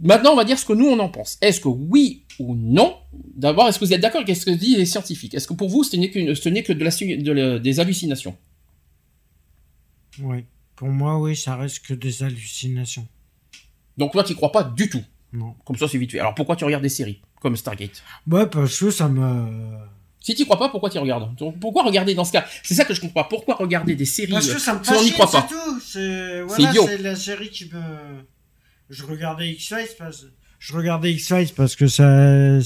Maintenant 0.00 0.32
on 0.32 0.36
va 0.36 0.44
dire 0.44 0.58
ce 0.58 0.64
que 0.64 0.72
nous 0.72 0.86
on 0.86 0.98
en 0.98 1.08
pense. 1.08 1.38
Est-ce 1.40 1.60
que 1.60 1.68
oui 1.68 2.22
ou 2.38 2.54
non? 2.56 2.94
D'abord 3.36 3.68
est-ce 3.68 3.78
que 3.78 3.84
vous 3.84 3.92
êtes 3.92 4.00
d'accord 4.00 4.22
avec 4.22 4.36
ce 4.36 4.46
que 4.46 4.50
disent 4.50 4.78
les 4.78 4.86
scientifiques? 4.86 5.34
Est-ce 5.34 5.46
que 5.46 5.54
pour 5.54 5.68
vous 5.68 5.84
ce 5.84 5.96
n'est 5.96 6.10
qu'une 6.10 6.34
ce 6.34 6.48
n'est 6.48 6.62
que 6.62 6.72
de 6.72 7.32
la- 7.32 7.58
des 7.58 7.80
hallucinations? 7.80 8.36
Oui. 10.20 10.44
Pour 10.76 10.88
moi, 10.88 11.18
oui, 11.20 11.36
ça 11.36 11.56
reste 11.56 11.80
que 11.86 11.94
des 11.94 12.22
hallucinations. 12.22 13.06
Donc 13.98 14.12
toi 14.12 14.24
tu 14.24 14.34
crois 14.34 14.52
pas 14.52 14.64
du 14.64 14.88
tout. 14.88 15.02
Non. 15.32 15.54
Comme 15.64 15.76
ça 15.76 15.88
c'est 15.88 15.98
vite 15.98 16.12
fait. 16.12 16.20
Alors 16.20 16.34
pourquoi 16.34 16.56
tu 16.56 16.64
regardes 16.64 16.82
des 16.82 16.88
séries 16.88 17.20
comme 17.40 17.56
Stargate? 17.56 18.02
Ouais, 18.30 18.46
parce 18.46 18.78
que 18.78 18.90
ça 18.90 19.08
me. 19.08 19.46
Si 20.20 20.34
tu 20.36 20.44
crois 20.44 20.58
pas, 20.58 20.68
pourquoi 20.68 20.88
tu 20.88 20.98
regardes? 20.98 21.34
Donc, 21.34 21.58
Pourquoi 21.58 21.82
regarder 21.82 22.14
dans 22.14 22.24
ce 22.24 22.30
cas? 22.30 22.44
C'est 22.62 22.74
ça 22.74 22.84
que 22.84 22.94
je 22.94 23.00
comprends 23.00 23.24
pas. 23.24 23.28
Pourquoi 23.28 23.56
regarder 23.56 23.96
des 23.96 24.04
séries 24.04 24.30
Parce 24.30 24.46
que 24.48 24.60
ça 24.60 24.78
me 24.78 24.84
si 24.84 24.90
on 24.90 25.02
n'y 25.02 25.10
fascine, 25.10 25.12
croit 25.14 25.30
pas? 25.30 25.46
c'est 25.48 25.54
tout. 25.54 25.80
C'est 25.84 26.42
voilà, 26.42 26.72
c'est 26.86 26.98
la 26.98 27.16
série 27.16 27.50
qui 27.50 27.64
me. 27.64 27.80
Je 28.88 29.04
regardais 29.04 29.50
X-Files 29.50 29.88
parce 29.98 30.26
je 30.60 30.72
regardais 30.74 31.12
X-Files 31.12 31.48
parce 31.56 31.74
que 31.74 31.88
ça. 31.88 32.58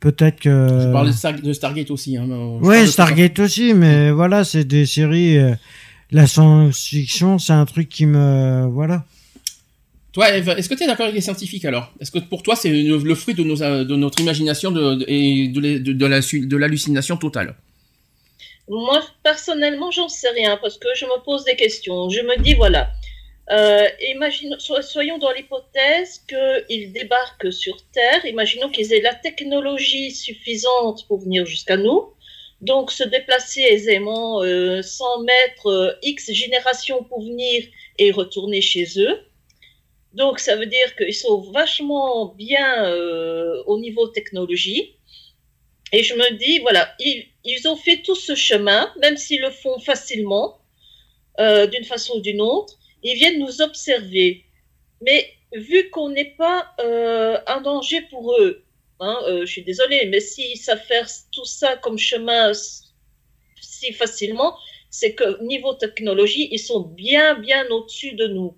Peut-être 0.00 0.40
que. 0.40 0.50
Je 0.82 0.92
parlais 0.92 1.10
de, 1.12 1.16
Star- 1.16 1.40
de 1.40 1.52
Stargate 1.54 1.90
aussi. 1.90 2.16
Hein, 2.18 2.28
euh, 2.30 2.80
de- 2.82 2.86
Stargate 2.86 3.38
aussi, 3.38 3.72
mais 3.72 4.10
voilà, 4.10 4.44
c'est 4.44 4.64
des 4.64 4.84
séries. 4.84 5.38
euh, 5.38 5.54
La 6.10 6.26
science-fiction, 6.26 7.38
c'est 7.38 7.54
un 7.54 7.64
truc 7.64 7.88
qui 7.88 8.04
me. 8.06 8.66
Voilà. 8.70 9.04
Toi, 10.16 10.30
est-ce 10.30 10.70
que 10.70 10.74
tu 10.74 10.84
es 10.84 10.86
d'accord 10.86 11.04
avec 11.04 11.14
les 11.14 11.20
scientifiques 11.20 11.66
alors? 11.66 11.92
Est-ce 12.00 12.10
que 12.10 12.18
pour 12.18 12.42
toi 12.42 12.56
c'est 12.56 12.70
le, 12.70 13.14
fruit 13.14 13.34
euh, 13.38 13.84
de 13.84 13.96
notre 13.96 14.18
imagination 14.18 14.70
et 15.06 15.48
de, 15.48 15.76
de, 15.92 16.56
l'hallucination 16.56 17.18
totale? 17.18 17.54
Moi, 18.66 19.02
personnellement, 19.22 19.90
j'en 19.90 20.08
sais 20.08 20.30
rien 20.30 20.56
parce 20.56 20.78
que 20.78 20.88
je 20.96 21.04
me 21.04 21.22
pose 21.22 21.44
des 21.44 21.54
questions. 21.54 22.08
Je 22.08 22.22
me 22.22 22.40
dis, 22.40 22.54
voilà, 22.54 22.88
euh, 23.50 23.86
soyons 24.80 25.18
dans 25.18 25.32
l'hypothèse 25.32 26.24
qu'ils 26.26 26.94
débarquent 26.94 27.52
sur 27.52 27.76
Terre. 27.92 28.24
Imaginons 28.24 28.70
qu'ils 28.70 28.94
aient 28.94 29.02
la 29.02 29.14
technologie 29.14 30.12
suffisante 30.12 31.06
pour 31.08 31.20
venir 31.20 31.44
jusqu'à 31.44 31.76
nous. 31.76 32.14
Donc, 32.62 32.90
se 32.90 33.04
déplacer 33.04 33.60
aisément 33.60 34.42
euh, 34.42 34.80
sans 34.80 35.20
mettre 35.24 35.66
euh, 35.66 35.92
X 36.02 36.32
générations 36.32 37.04
pour 37.04 37.20
venir 37.20 37.64
et 37.98 38.12
retourner 38.12 38.62
chez 38.62 38.86
eux. 38.96 39.20
Donc, 40.16 40.40
ça 40.40 40.56
veut 40.56 40.66
dire 40.66 40.96
qu'ils 40.96 41.14
sont 41.14 41.40
vachement 41.52 42.34
bien 42.34 42.86
euh, 42.86 43.62
au 43.66 43.78
niveau 43.78 44.08
technologie. 44.08 44.96
Et 45.92 46.02
je 46.02 46.14
me 46.14 46.28
dis, 46.38 46.58
voilà, 46.60 46.94
ils, 46.98 47.68
ont 47.68 47.76
fait 47.76 47.98
tout 47.98 48.14
ce 48.14 48.34
chemin, 48.34 48.90
même 49.02 49.18
s'ils 49.18 49.42
le 49.42 49.50
font 49.50 49.78
facilement. 49.78 50.58
euh, 51.38 51.66
d'une 51.66 51.84
façon 51.84 52.14
ou 52.14 52.20
d'une 52.20 52.40
autre, 52.40 52.78
ils 53.02 53.14
viennent 53.14 53.38
nous 53.38 53.60
observer. 53.60 54.46
Mais 55.02 55.20
vu 55.52 55.90
qu'on 55.90 56.08
n'est 56.08 56.32
pas 56.44 56.72
euh, 56.80 57.38
un 57.46 57.60
danger 57.60 58.00
pour 58.10 58.34
eux, 58.40 58.64
hein, 59.00 59.18
je 59.40 59.44
suis 59.44 59.62
désolée, 59.62 60.06
mais 60.06 60.20
s'ils 60.20 60.56
savent 60.56 60.86
faire 60.92 61.06
tout 61.30 61.44
ça 61.44 61.76
comme 61.76 61.98
chemin 61.98 62.52
si 63.60 63.92
facilement, 63.92 64.56
c'est 64.88 65.14
que 65.14 65.42
niveau 65.44 65.74
technologie, 65.74 66.48
ils 66.50 66.58
sont 66.58 66.80
bien, 66.80 67.34
bien 67.34 67.66
au-dessus 67.68 68.14
de 68.14 68.26
nous. 68.28 68.56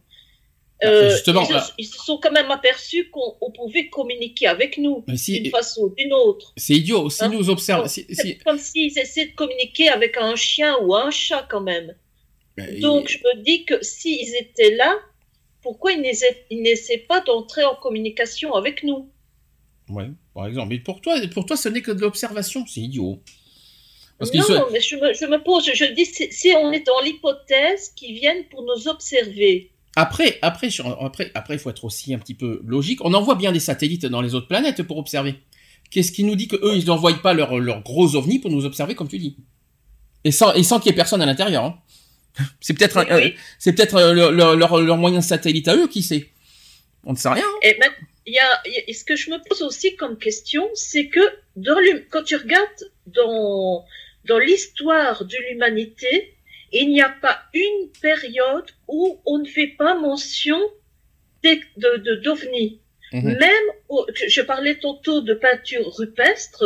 Ah, 0.80 1.08
justement, 1.10 1.42
ils, 1.42 1.46
se- 1.48 1.52
là. 1.52 1.70
ils 1.78 1.86
se 1.86 1.98
sont 1.98 2.18
quand 2.18 2.30
même 2.30 2.50
aperçus 2.52 3.10
qu'on 3.10 3.36
on 3.40 3.50
pouvait 3.50 3.88
communiquer 3.88 4.46
avec 4.46 4.78
nous 4.78 5.04
si- 5.16 5.40
d'une 5.40 5.50
façon 5.50 5.82
ou 5.82 5.94
d'une 5.96 6.12
autre. 6.12 6.52
C'est 6.56 6.74
idiot. 6.74 7.10
Si 7.10 7.24
Hein? 7.24 7.30
nous 7.30 7.50
observons, 7.50 7.88
C'est 7.88 8.06
si, 8.08 8.14
si- 8.14 8.38
comme 8.38 8.58
s'ils 8.58 8.96
essaient 8.98 9.26
de 9.26 9.34
communiquer 9.34 9.88
avec 9.88 10.16
un 10.16 10.36
chien 10.36 10.76
ou 10.82 10.94
un 10.94 11.10
chat 11.10 11.46
quand 11.50 11.60
même. 11.62 11.94
Ben, 12.56 12.78
Donc 12.80 13.08
je 13.08 13.18
me 13.18 13.42
dis 13.42 13.64
que 13.64 13.82
s'ils 13.84 14.34
étaient 14.36 14.74
là, 14.76 14.96
pourquoi 15.62 15.92
ils 15.92 16.00
n'essaient 16.00 16.98
pas 17.08 17.20
d'entrer 17.22 17.64
en 17.64 17.74
communication 17.74 18.54
avec 18.54 18.84
nous? 18.84 19.10
Ouais, 19.88 20.06
par 20.34 20.46
exemple. 20.46 20.68
Mais 20.68 20.78
pour 20.78 21.00
toi, 21.00 21.16
pour 21.34 21.44
toi, 21.46 21.56
ce 21.56 21.68
n'est 21.68 21.82
que 21.82 21.90
de 21.92 22.00
l'observation. 22.00 22.64
C'est 22.66 22.80
idiot. 22.82 23.20
Parce 24.18 24.32
Non, 24.34 24.66
mais 24.72 24.80
je 24.80 24.96
me, 24.96 25.12
je 25.14 25.26
me 25.26 25.42
pose, 25.42 25.70
je 25.72 25.84
dis, 25.86 26.04
si, 26.06 26.30
si 26.32 26.50
on 26.56 26.72
est 26.72 26.84
dans 26.86 27.00
l'hypothèse 27.00 27.90
qu'ils 27.96 28.14
viennent 28.14 28.44
pour 28.48 28.62
nous 28.64 28.88
observer, 28.88 29.70
Après, 30.00 30.38
après, 30.42 30.70
sur- 30.70 30.86
après, 31.04 31.30
après, 31.34 31.54
il 31.54 31.58
faut 31.58 31.70
être 31.70 31.84
aussi 31.84 32.14
un 32.14 32.18
petit 32.18 32.34
peu 32.34 32.60
logique. 32.64 33.04
On 33.04 33.14
envoie 33.14 33.34
bien 33.34 33.50
des 33.52 33.60
satellites 33.60 34.06
dans 34.06 34.20
les 34.20 34.34
autres 34.36 34.46
planètes 34.46 34.82
pour 34.84 34.96
observer. 34.98 35.34
Qu'est-ce 35.90 36.12
qui 36.12 36.22
nous 36.22 36.36
dit 36.36 36.46
que 36.48 36.56
eux, 36.56 36.76
ils 36.76 36.86
n'envoient 36.86 37.20
pas 37.22 37.32
leurs 37.34 37.58
leurs 37.58 37.82
gros 37.82 38.14
ovnis 38.14 38.38
pour 38.38 38.50
nous 38.50 38.64
observer, 38.64 38.94
comme 38.94 39.08
tu 39.08 39.18
dis? 39.18 39.36
Et 40.24 40.30
sans, 40.30 40.52
et 40.54 40.62
sans 40.62 40.78
qu'il 40.78 40.90
y 40.90 40.92
ait 40.92 40.96
personne 40.96 41.20
à 41.22 41.26
l'intérieur. 41.26 41.64
hein. 41.64 41.78
C'est 42.60 42.74
peut-être, 42.74 42.98
un- 42.98 43.04
Oui, 43.06 43.22
oui. 43.24 43.28
euh, 43.34 43.40
c'est 43.58 43.72
peut-être 43.72 43.96
euh, 43.96 44.12
leur, 44.12 44.30
leur, 44.30 44.54
leur- 44.56 44.80
leur 44.80 44.96
moyen 44.96 45.20
satellite 45.20 45.66
à 45.66 45.74
eux, 45.76 45.88
qui 45.88 46.02
sait? 46.02 46.28
On 47.04 47.12
ne 47.12 47.16
sait 47.18 47.28
rien. 47.30 47.44
hein. 47.44 47.58
Et 47.62 47.76
il 48.26 48.34
y 48.34 48.38
a, 48.38 48.60
y 48.66 48.90
a- 48.90 48.94
ce 48.94 49.02
que 49.04 49.16
je 49.16 49.30
me 49.30 49.38
pose 49.48 49.62
aussi 49.62 49.96
comme 49.96 50.16
question, 50.18 50.62
c'est 50.74 51.08
que 51.08 51.20
dans 51.56 51.76
quand 52.10 52.22
tu 52.22 52.36
regardes 52.36 52.82
dans, 53.06 53.84
dans 54.26 54.38
l'histoire 54.38 55.24
de 55.24 55.36
l'humanité, 55.50 56.34
il 56.72 56.90
n'y 56.90 57.00
a 57.02 57.08
pas 57.08 57.38
une 57.54 57.88
période 58.00 58.66
où 58.88 59.18
on 59.26 59.38
ne 59.38 59.46
fait 59.46 59.68
pas 59.78 59.94
mention 59.98 60.58
de, 61.44 61.58
de, 61.76 62.14
d'ovnis. 62.22 62.80
Mhm. 63.12 63.22
Même, 63.38 63.64
au- 63.88 64.06
je 64.28 64.40
parlais 64.42 64.76
tantôt 64.78 65.20
de 65.22 65.32
peintures 65.34 65.90
rupestres, 65.96 66.64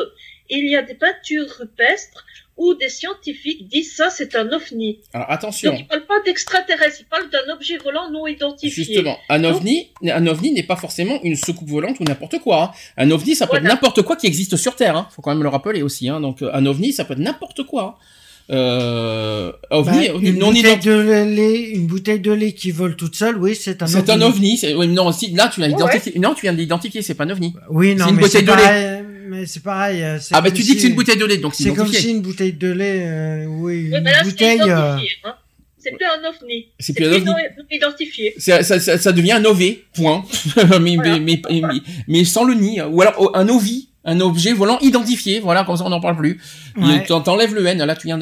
il 0.50 0.66
y 0.68 0.76
a 0.76 0.82
des 0.82 0.94
peintures 0.94 1.48
rupestres 1.58 2.24
où 2.56 2.74
des 2.74 2.88
scientifiques 2.88 3.68
disent 3.68 3.94
ça, 3.96 4.10
c'est 4.10 4.34
un 4.36 4.50
ovni. 4.52 5.00
Alors 5.14 5.26
Donc, 5.28 5.34
attention. 5.36 5.74
ils 5.78 5.86
parlent 5.86 6.06
pas 6.06 6.20
d'extraterrestres, 6.24 6.98
ils 7.00 7.06
parlent 7.06 7.30
d'un 7.30 7.54
objet 7.54 7.78
volant 7.78 8.10
non 8.10 8.26
identifié. 8.26 8.84
Justement, 8.84 9.16
un 9.30 9.42
ovni, 9.44 9.90
un 10.04 10.26
ovni 10.26 10.50
n'est 10.52 10.62
pas 10.64 10.76
forcément 10.76 11.18
une 11.22 11.36
soucoupe 11.36 11.68
volante 11.68 11.98
ou 12.00 12.04
n'importe 12.04 12.40
quoi. 12.40 12.62
hein. 12.64 12.70
Un 12.98 13.10
ovni, 13.10 13.34
ça 13.36 13.46
peut 13.46 13.52
Voilà. 13.52 13.64
être 13.66 13.72
n'importe 13.72 14.02
quoi 14.02 14.16
qui 14.16 14.26
existe 14.26 14.56
sur 14.56 14.76
Terre. 14.76 14.96
Hein. 14.96 15.08
Faut 15.12 15.22
quand 15.22 15.30
même 15.32 15.42
le 15.42 15.48
rappeler 15.48 15.80
aussi. 15.82 16.08
Hein. 16.10 16.20
Donc, 16.20 16.42
euh, 16.42 16.50
un 16.52 16.66
ovni, 16.66 16.92
ça 16.92 17.04
peut 17.04 17.14
être 17.14 17.20
n'importe 17.20 17.62
quoi. 17.62 17.98
hein. 18.00 18.04
Euh, 18.50 19.52
ovni, 19.70 20.08
Bah, 20.08 20.14
une, 20.20 20.38
non 20.38 20.52
bouteille 20.52 20.78
de 20.78 20.92
lait, 21.24 21.60
une 21.70 21.86
bouteille 21.86 22.20
de 22.20 22.32
lait 22.32 22.52
qui 22.52 22.70
vole 22.70 22.96
toute 22.96 23.14
seule, 23.14 23.36
oui, 23.38 23.54
c'est 23.58 23.82
un 23.82 23.86
C'est 23.86 24.10
un 24.10 24.20
ovni. 24.20 24.60
oui, 24.76 24.88
non, 24.88 25.10
si, 25.12 25.30
là, 25.32 25.50
tu 25.52 25.60
l'as 25.60 25.68
Ouais, 25.68 25.72
identifié. 25.74 26.18
Non, 26.18 26.34
tu 26.34 26.42
viens 26.42 26.52
de 26.52 26.58
l'identifier. 26.58 27.02
C'est 27.02 27.14
pas 27.14 27.24
un 27.24 27.30
ovni. 27.30 27.54
Oui, 27.70 27.94
non, 27.94 28.04
C'est 28.04 28.10
une 28.10 28.16
mais 28.16 28.22
bouteille 28.22 28.40
c'est 28.40 28.46
de 28.46 28.50
lait. 28.52 28.62
pareil. 28.62 29.02
Mais 29.28 29.46
c'est 29.46 29.62
pareil. 29.62 30.02
euh, 30.02 30.18
Ah, 30.32 30.40
bah, 30.42 30.50
tu 30.50 30.62
dis 30.62 30.68
que 30.70 30.74
si- 30.74 30.80
c'est 30.82 30.88
une 30.88 30.94
bouteille 30.94 31.16
de 31.16 31.24
lait, 31.24 31.38
donc 31.38 31.54
c'est 31.54 31.62
C'est 31.64 31.72
comme 31.74 31.86
si 31.88 32.10
une 32.10 32.20
bouteille 32.20 32.52
de 32.52 32.70
lait, 32.72 33.02
euh, 33.06 33.44
oui, 33.46 33.88
Oui, 33.90 33.96
une 33.96 34.02
mais 34.02 34.12
là, 34.12 34.22
bouteille. 34.24 34.60
euh. 34.60 34.96
Hein. 35.24 35.34
C'est 35.78 35.90
plus 35.96 36.04
un 36.06 36.28
ovni. 36.28 36.66
C'est 36.78 36.92
plus 36.92 37.06
un 37.06 37.12
ovni. 37.12 37.24
non 37.24 37.34
identifié. 37.70 38.34
Ça, 38.38 38.62
ça, 38.62 38.78
ça, 38.98 39.12
devient 39.12 39.32
un 39.32 39.44
OV, 39.44 39.78
point. 39.94 40.24
mais, 40.80 40.94
Voilà. 40.96 41.18
mais, 41.18 41.40
mais, 41.50 41.60
mais, 41.62 41.80
mais 42.08 42.24
sans 42.24 42.44
le 42.44 42.54
nid. 42.54 42.80
Ou 42.82 43.00
alors, 43.02 43.14
oh, 43.18 43.30
un 43.34 43.48
OVI. 43.48 43.88
Un 44.04 44.20
objet 44.20 44.52
volant 44.52 44.78
identifié. 44.80 45.38
Voilà, 45.40 45.64
comme 45.64 45.76
ça, 45.76 45.84
on 45.84 45.90
n'en 45.90 46.00
parle 46.00 46.16
plus. 46.16 46.40
Ouais. 46.76 47.04
T'enlèves 47.06 47.54
le 47.54 47.64
N. 47.66 47.78
Là, 47.84 47.94
tu 47.96 48.06
viens 48.08 48.18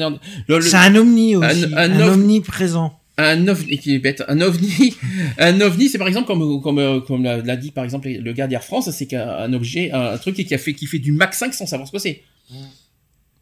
le- 0.47 0.61
C'est 0.61 0.75
un 0.75 0.95
omni 0.95 1.35
aussi. 1.35 1.65
un 1.75 1.91
Un, 1.91 1.99
ov- 2.01 2.13
omni 2.13 2.41
présent. 2.41 2.99
un 3.17 3.47
ovni 3.47 3.77
qui 3.77 3.93
est 3.95 3.99
bête 3.99 4.23
un 4.27 4.39
ovni 4.41 4.95
un 5.37 5.59
ovni 5.61 5.89
c'est 5.89 5.97
par 5.99 6.07
exemple 6.07 6.25
comme 6.27 6.61
comme 6.61 7.03
comme 7.05 7.23
l'a 7.23 7.55
dit 7.57 7.69
par 7.71 7.83
exemple 7.83 8.07
le 8.09 8.33
gars 8.33 8.47
d'Air 8.47 8.63
France 8.63 8.89
c'est 8.91 9.05
qu'un 9.05 9.27
un 9.27 9.51
objet 9.53 9.91
un, 9.91 10.13
un 10.13 10.17
truc 10.17 10.35
qui 10.35 10.53
a 10.53 10.57
fait 10.57 10.73
qui 10.73 10.87
fait 10.87 10.97
du 10.97 11.11
Mach 11.11 11.33
5 11.33 11.53
sans 11.53 11.65
savoir 11.67 11.87
ce 11.87 11.91
que 11.91 11.99
c'est 11.99 12.23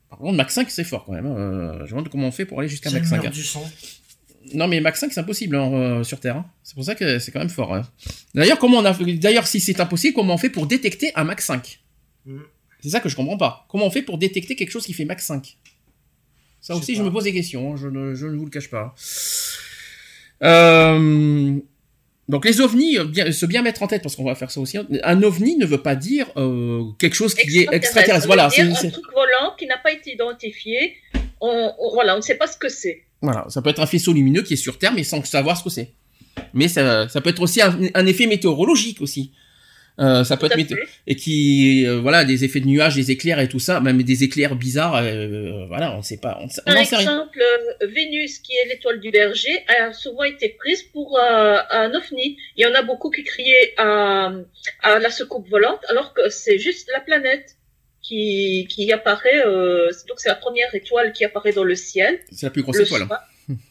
par 0.10 0.18
contre 0.20 0.36
Mach 0.36 0.50
5 0.50 0.70
c'est 0.70 0.84
fort 0.84 1.06
quand 1.06 1.14
même 1.14 1.28
hein. 1.28 1.36
Euh, 1.38 1.74
je 1.82 1.84
me 1.84 1.90
demande 1.90 2.10
comment 2.10 2.28
on 2.28 2.32
fait 2.32 2.46
pour 2.46 2.60
aller 2.60 2.68
jusqu'à 2.68 2.90
Mach 2.90 3.02
le 3.04 3.08
5 3.08 3.18
mur 3.22 3.28
hein. 3.28 3.32
du 3.32 3.44
son. 3.44 3.62
non 4.54 4.68
mais 4.68 4.82
Mach 4.82 4.96
5 4.98 5.12
c'est 5.14 5.20
impossible 5.22 5.56
hein, 5.56 5.72
euh, 5.72 6.04
sur 6.04 6.20
Terre 6.20 6.38
hein. 6.38 6.46
c'est 6.64 6.74
pour 6.76 6.84
ça 6.84 6.96
que 6.96 7.20
c'est 7.20 7.32
quand 7.32 7.40
même 7.40 7.50
fort 7.50 7.74
hein. 7.74 7.84
d'ailleurs 8.34 8.58
comment 8.60 8.80
on 8.80 8.86
a 8.86 8.94
d'ailleurs 9.14 9.48
si 9.48 9.60
c'est 9.60 9.80
impossible 9.80 10.14
comment 10.16 10.34
on 10.34 10.38
fait 10.38 10.50
pour 10.50 10.66
détecter 10.66 11.12
un 11.16 11.24
Mach 11.26 11.40
5 11.42 11.80
Mm. 12.32 12.40
c'est 12.82 12.90
ça 12.90 13.00
que 13.00 13.10
je 13.10 13.16
comprends 13.16 13.38
pas 13.38 13.66
comment 13.70 13.86
on 13.88 13.92
fait 13.92 14.02
pour 14.04 14.18
détecter 14.18 14.56
quelque 14.56 14.72
chose 14.72 14.86
qui 14.86 14.94
fait 14.94 15.06
Mach 15.06 15.20
5 15.20 15.58
ça 16.62 16.76
aussi, 16.76 16.94
je 16.96 17.02
me 17.04 17.10
pose 17.10 17.24
des 17.24 17.32
questions, 17.34 17.72
hein, 17.74 17.76
je, 17.78 17.88
ne, 17.88 18.14
je 18.16 18.28
ne 18.28 18.36
vous 18.38 18.44
le 18.44 18.50
cache 18.52 18.70
pas. 18.70 18.94
Euh, 20.44 21.56
donc 22.28 22.46
les 22.46 22.62
ovnis, 22.62 22.98
euh, 22.98 23.06
bien, 23.06 23.32
se 23.32 23.46
bien 23.46 23.62
mettre 23.62 23.82
en 23.84 23.88
tête, 23.88 24.02
parce 24.04 24.16
qu'on 24.16 24.24
va 24.26 24.36
faire 24.36 24.52
ça 24.52 24.60
aussi. 24.60 24.78
hein. 24.78 24.86
Un 25.04 25.24
ovni 25.24 25.56
ne 25.58 25.66
veut 25.66 25.82
pas 25.82 25.96
dire 25.96 26.28
euh, 26.38 26.84
quelque 27.00 27.16
chose 27.16 27.34
qui 27.34 27.60
est 27.60 27.68
extraterrestre. 27.72 28.28
Voilà, 28.28 28.50
c'est- 28.50 28.62
un 28.62 28.74
truc 28.90 29.06
volant 29.14 29.56
qui 29.58 29.66
n'a 29.68 29.78
pas 29.78 29.92
été 29.92 30.14
identifié. 30.14 30.96
On, 31.42 31.72
on- 31.80 31.94
voilà, 31.94 32.14
on 32.14 32.18
ne 32.18 32.22
sait 32.22 32.36
pas 32.36 32.48
ce 32.48 32.58
que 32.58 32.70
c'est. 32.70 33.04
voilà, 33.22 33.46
ça 33.50 33.62
peut 33.62 33.70
être 33.70 33.82
un 33.82 33.86
faisceau 33.88 34.14
lumineux 34.14 34.42
qui 34.44 34.54
est 34.54 34.58
sur 34.58 34.78
Terre, 34.78 34.94
mais 34.94 35.04
sans 35.04 35.24
savoir 35.26 35.58
ce 35.58 35.64
que 35.64 35.70
c'est. 35.70 35.92
Mais 36.54 36.68
ça, 36.68 37.08
ça 37.10 37.22
peut 37.22 37.30
être 37.32 37.42
aussi 37.42 37.62
un, 37.62 37.78
un 37.94 38.06
effet 38.06 38.28
météorologique 38.28 39.02
aussi. 39.02 39.32
Euh, 40.00 40.24
ça 40.24 40.38
peut 40.38 40.46
être 40.48 40.56
météo- 40.56 40.78
et 41.08 41.16
qui 41.16 41.86
euh, 41.86 42.00
voilà 42.00 42.24
des 42.24 42.46
effets 42.46 42.62
de 42.62 42.68
nuages, 42.68 42.96
des 42.96 43.12
éclairs 43.12 43.40
et 43.42 43.50
tout 43.50 43.60
ça, 43.60 43.80
même 43.82 44.02
des 44.04 44.24
éclairs 44.24 44.56
bizarres. 44.56 44.96
euh, 44.96 45.66
voilà, 45.68 45.94
on 45.94 45.98
ne 45.98 46.02
sait 46.04 46.18
pas, 46.18 46.40
on 46.42 46.48
Par 46.66 46.78
exemple, 46.78 47.40
euh, 47.82 47.88
Vénus, 47.88 48.40
qui 48.40 48.54
est 48.54 48.68
l'étoile 48.70 49.00
du 49.02 49.12
berger, 49.12 49.56
a 49.68 49.92
souvent 49.94 50.24
été 50.24 50.50
prise 50.50 50.84
pour 50.84 51.18
euh, 51.20 51.58
un 51.72 51.94
ovni. 51.94 52.38
Il 52.56 52.64
y 52.64 52.66
en 52.66 52.74
a 52.76 52.82
beaucoup 52.82 53.10
qui 53.10 53.24
criaient 53.24 53.74
à, 53.78 54.32
à 54.84 55.00
la 55.00 55.10
soucoupe 55.12 55.50
volante, 55.50 55.82
alors 55.90 56.14
que 56.14 56.30
c'est 56.30 56.60
juste 56.60 56.90
la 56.94 57.02
planète 57.02 57.56
qui, 58.02 58.68
qui 58.70 58.92
apparaît. 58.94 59.46
Euh, 59.46 59.90
donc 60.08 60.20
c'est 60.20 60.30
la 60.30 60.36
première 60.36 60.74
étoile 60.74 61.12
qui 61.14 61.26
apparaît 61.26 61.52
dans 61.54 61.64
le 61.64 61.76
ciel. 61.76 62.20
C'est 62.32 62.46
la 62.46 62.52
plus 62.52 62.62
grosse 62.64 62.78
le 62.78 62.84
étoile. 62.86 63.02
hein. 63.04 63.08
soir. 63.08 63.24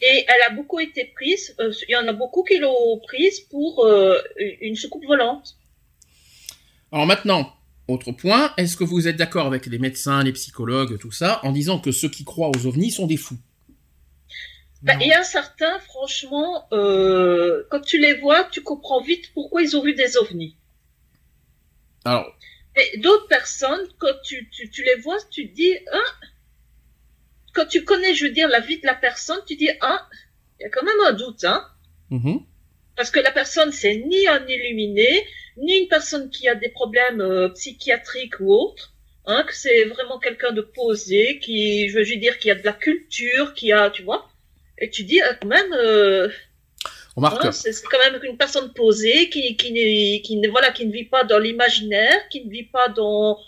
Et 0.03 0.25
elle 0.27 0.43
a 0.49 0.51
beaucoup 0.55 0.81
été 0.81 1.11
prise. 1.15 1.55
euh, 1.61 1.73
il 1.89 1.93
y 1.93 1.97
en 1.97 2.07
a 2.09 2.13
beaucoup 2.13 2.43
qui 2.43 2.59
l'ont 2.59 2.99
prise 3.07 3.41
pour 3.41 3.87
euh, 3.87 4.19
une 4.61 4.75
soucoupe 4.77 5.07
volante. 5.07 5.55
Alors 6.93 7.07
maintenant, 7.07 7.55
autre 7.89 8.13
point, 8.13 8.53
est-ce 8.57 8.77
que 8.77 8.85
vous 8.85 9.09
êtes 9.09 9.17
d'accord 9.17 9.47
avec 9.47 9.67
les 9.67 9.79
médecins, 9.79 10.23
les 10.23 10.33
psychologues, 10.33 10.99
tout 10.99 11.13
ça, 11.13 11.41
en 11.45 11.53
disant 11.53 11.79
que 11.79 11.93
ceux 11.93 12.09
qui 12.09 12.25
croient 12.25 12.51
aux 12.51 12.67
ovnis 12.67 12.91
sont 12.91 13.07
des 13.07 13.17
fous? 13.17 13.39
Bah, 14.83 14.95
il 15.01 15.09
y 15.09 15.13
a 15.13 15.25
certains, 15.25 15.79
franchement, 15.81 16.69
euh, 16.73 17.65
quand 17.71 17.81
tu 17.81 17.99
les 17.99 18.15
vois, 18.15 18.45
tu 18.45 18.63
comprends 18.63 19.03
vite 19.03 19.33
pourquoi 19.35 19.63
ils 19.63 19.77
ont 19.77 19.83
vu 19.83 19.95
des 19.95 20.17
ovnis. 20.19 20.57
Alors, 22.05 22.27
Et 22.77 22.99
d'autres 22.99 23.27
personnes, 23.27 23.87
quand 23.99 24.15
tu, 24.25 24.49
tu, 24.51 24.71
tu 24.71 24.83
les 24.85 24.97
vois, 25.03 25.19
tu 25.31 25.49
te 25.51 25.55
dis, 25.55 25.75
hein, 25.93 26.29
quand 27.55 27.67
tu 27.67 27.85
connais, 27.85 28.15
je 28.15 28.27
veux 28.27 28.33
dire, 28.33 28.49
la 28.49 28.61
vie 28.61 28.81
de 28.81 28.87
la 28.87 28.95
personne, 28.95 29.39
tu 29.47 29.57
dis, 29.57 29.71
ah, 29.81 30.09
il 30.61 30.65
y 30.65 30.67
a 30.67 30.71
quand 30.71 30.85
même 30.85 31.01
un 31.09 31.13
doute, 31.13 31.45
hein? 31.45 31.67
mhm. 32.11 32.45
Parce 32.99 33.11
que 33.11 33.21
la 33.21 33.33
personne, 33.33 33.73
c'est 33.73 33.97
ni 33.97 34.27
un 34.27 34.47
illuminé, 34.47 35.27
ni 35.57 35.79
une 35.79 35.89
personne 35.89 36.29
qui 36.31 36.49
a 36.49 36.55
des 36.55 36.69
problèmes 36.69 37.23
euh, 37.23 37.49
psychiatriques 37.51 38.41
ou 38.41 38.53
autres, 38.53 38.93
hein, 39.25 39.45
que 39.47 39.55
c'est 39.55 39.85
vraiment 39.85 40.19
quelqu'un 40.19 40.53
de 40.53 40.61
posé, 40.63 41.39
qui, 41.39 41.89
je 41.89 41.99
veux 41.99 42.05
dire, 42.05 42.39
qui 42.39 42.51
a 42.51 42.57
de 42.57 42.65
la 42.65 42.75
culture, 42.75 43.55
qui 43.55 43.73
a, 43.73 43.89
tu 43.91 44.03
vois. 44.03 44.29
Et 44.79 44.91
tu 44.91 45.05
dis, 45.05 45.21
ah, 45.23 45.35
quand 45.41 45.49
même, 45.49 45.73
euh, 45.75 46.29
Hein, 47.21 47.53
c'est 47.53 47.73
quand 47.91 47.99
même 47.99 48.21
une 48.23 48.37
personne 48.37 48.73
posée 48.75 49.29
qui, 49.31 49.57
qui, 49.57 50.23
qui, 50.23 50.37
ne- 50.37 50.49
voilà, 50.49 50.71
qui 50.71 50.87
ne 50.87 50.93
vit 50.93 51.05
pas 51.05 51.25
dans 51.25 51.39
l'imaginaire, 51.39 52.29
qui 52.31 52.45
ne 52.45 52.51
vit 52.51 52.65
pas 52.65 52.89
dans, 52.89 53.39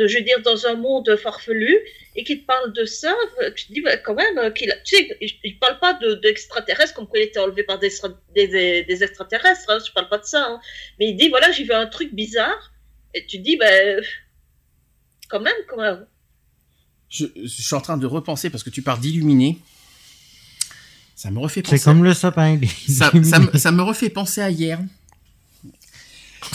de, 0.00 0.06
je 0.08 0.18
veux 0.18 0.24
dire, 0.24 0.40
dans 0.42 0.66
un 0.66 0.74
monde 0.76 1.14
farfelu 1.16 1.76
et 2.16 2.24
qui 2.24 2.40
te 2.40 2.46
parle 2.46 2.72
de 2.72 2.84
ça. 2.84 3.14
Tu 3.56 3.66
te 3.66 3.72
dis 3.72 3.80
bah, 3.82 3.96
quand 3.98 4.14
même 4.14 4.38
euh, 4.38 4.50
qu'il, 4.50 4.70
a- 4.70 4.76
tu 4.84 4.96
sais, 4.96 5.16
il, 5.20 5.30
il 5.44 5.58
parle 5.58 5.78
pas 5.78 5.92
de- 5.94 6.14
d'extraterrestres 6.14 6.94
comme 6.94 7.06
quoi 7.06 7.18
il 7.20 7.24
était 7.24 7.38
enlevé 7.38 7.62
par 7.64 7.78
des, 7.78 7.88
extra- 7.88 8.18
des, 8.34 8.48
des, 8.48 8.84
des 8.84 9.04
extraterrestres. 9.04 9.68
Hein, 9.68 9.78
je 9.86 9.92
parle 9.92 10.08
pas 10.08 10.18
de 10.18 10.24
ça. 10.24 10.42
hein. 10.48 10.60
Mais 10.98 11.06
il 11.10 11.16
dit 11.16 11.28
voilà, 11.28 11.52
j'ai 11.52 11.64
vu 11.64 11.72
un 11.72 11.86
truc 11.86 12.12
bizarre 12.14 12.72
et 13.14 13.26
tu 13.26 13.38
te 13.38 13.42
dis 13.42 13.56
ben 13.56 14.02
quand 15.28 15.40
même, 15.40 15.60
quand 15.68 15.76
même. 15.80 16.06
je, 17.08 17.26
je 17.36 17.62
suis 17.62 17.74
en 17.74 17.80
train 17.80 17.96
de 17.96 18.06
repenser 18.06 18.50
parce 18.50 18.64
que 18.64 18.70
tu 18.70 18.82
parles 18.82 19.00
d'illuminer. 19.00 19.58
Ça 21.14 21.30
me 21.30 21.38
refait 21.38 21.62
penser. 21.62 21.76
C'est 21.78 21.84
comme 21.84 22.02
le 22.02 22.14
sapin. 22.14 22.58
ça 23.58 23.72
me 23.72 23.82
refait 23.82 24.08
penser 24.10 24.40
à 24.40 24.50
hier. 24.50 24.78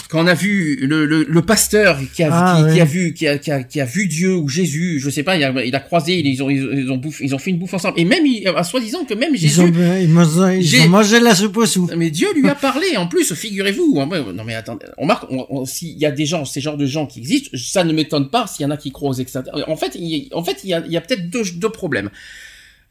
Quand 0.09 0.23
on 0.23 0.27
a 0.27 0.33
vu 0.33 0.75
le, 0.81 1.05
le, 1.05 1.23
le 1.27 1.41
pasteur 1.41 1.99
qui 2.13 2.23
a, 2.23 2.29
Ah, 2.31 2.73
qui, 2.73 2.79
a 2.81 2.85
vu 2.85 3.13
qui 3.13 3.27
a, 3.27 3.37
qui, 3.37 3.51
a, 3.51 3.63
qui 3.63 3.79
a 3.81 3.85
vu 3.85 4.07
Dieu 4.07 4.35
ou 4.35 4.47
Jésus, 4.49 4.99
je 4.99 5.09
sais 5.09 5.23
pas, 5.23 5.35
il 5.37 5.43
a, 5.43 5.63
il 5.65 5.75
a 5.75 5.79
croisé, 5.79 6.19
ils 6.19 6.41
ont 6.43 6.49
ils 6.49 6.89
ont 6.91 6.97
bouffé, 6.97 7.23
ils 7.25 7.35
ont 7.35 7.37
fait 7.37 7.51
une 7.51 7.57
bouffe 7.59 7.73
ensemble 7.73 7.99
et 7.99 8.05
même 8.05 8.25
il, 8.25 8.47
à 8.47 8.63
soi-disant 8.63 9.05
que 9.05 9.13
même 9.13 9.31
Ils 9.33 9.39
Jésus 9.39 9.61
ont, 9.61 9.67
ils 9.67 10.09
mangent- 10.09 10.55
ils 10.57 10.63
J'ai- 10.63 10.81
ont 10.81 10.89
mangé 10.89 11.19
la 11.19 11.35
soupe 11.35 11.57
au 11.57 11.65
sou. 11.65 11.89
mais 11.97 12.09
Dieu 12.09 12.27
lui 12.35 12.47
a 12.49 12.55
parlé. 12.69 12.97
En 12.97 13.07
plus, 13.07 13.33
figurez-vous. 13.33 13.95
Non 14.33 14.43
mais 14.45 14.55
attendez, 14.55 14.85
on 14.97 15.05
marque. 15.05 15.25
S'il 15.65 15.97
y 15.97 16.05
a 16.05 16.11
des 16.11 16.25
gens, 16.25 16.45
ces 16.45 16.61
genres 16.61 16.77
de 16.77 16.85
gens 16.85 17.05
qui 17.05 17.19
existent, 17.19 17.49
ça 17.55 17.83
ne 17.83 17.93
m'étonne 17.93 18.29
pas 18.29 18.47
s'il 18.47 18.63
y 18.63 18.65
en 18.67 18.71
a 18.71 18.77
qui 18.77 18.91
croient 18.91 19.09
aux 19.09 19.13
extraterrestres. 19.13 19.69
En 19.69 19.75
fait, 19.75 19.91
il, 19.95 20.05
y 20.07 20.29
a- 20.31 20.37
en 20.37 20.43
fait, 20.43 20.57
il 20.63 20.69
y 20.69 20.73
a, 20.73 20.83
il 20.85 20.91
y 20.91 20.97
a 20.97 21.01
peut-être 21.01 21.29
deux, 21.29 21.43
deux 21.55 21.69
problèmes. 21.69 22.09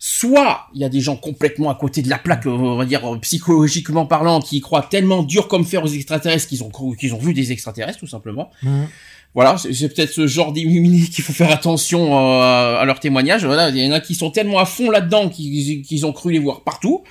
Soit 0.06 0.68
il 0.74 0.82
y 0.82 0.85
a 0.85 0.90
des 0.90 1.01
gens 1.01 1.16
complètement 1.16 1.70
à 1.70 1.74
côté 1.76 2.02
de 2.02 2.10
la 2.10 2.18
plaque, 2.18 2.44
euh, 2.44 2.51
on 2.51 2.76
va 2.76 2.85
dire 2.85 3.10
euh, 3.10 3.18
psychologiquement 3.20 4.05
parlant, 4.05 4.43
qui 4.43 4.60
croient 4.60 4.82
tellement 4.82 5.22
dur 5.22 5.48
comme 5.48 5.64
fer 5.64 5.82
aux 5.82 5.89
extraterrestres 5.89 6.47
qu'ils 6.47 6.62
ont 6.62 6.70
qu'ils 6.98 7.14
ont 7.14 7.18
vu 7.18 7.32
des 7.32 7.52
extraterrestres 7.52 8.01
tout 8.01 8.06
simplement. 8.06 8.51
Mhm. 8.62 8.86
Voilà, 9.32 9.56
c'est 9.56 9.89
peut-être 9.89 10.12
ce 10.12 10.26
genre 10.26 10.52
d'illuminés 10.52 11.06
qu'il 11.10 11.24
faut 11.24 11.32
faire 11.32 11.51
attention 11.51 12.18
euh, 12.18 12.76
à 12.76 12.85
leur 12.85 13.01
témoignage. 13.01 13.47
Voilà, 13.47 13.70
il 13.70 13.78
y 13.78 13.89
en 13.89 13.93
a 13.93 14.01
qui 14.01 14.14
sont 14.14 14.31
tellement 14.31 14.59
à 14.59 14.66
fond 14.66 14.90
là-dedans 14.90 15.31
qu'ils 15.31 15.81
qu'ils 15.81 16.05
ont 16.05 16.12
cru 16.12 16.32
les 16.32 16.39
voir 16.39 16.64
partout. 16.64 17.02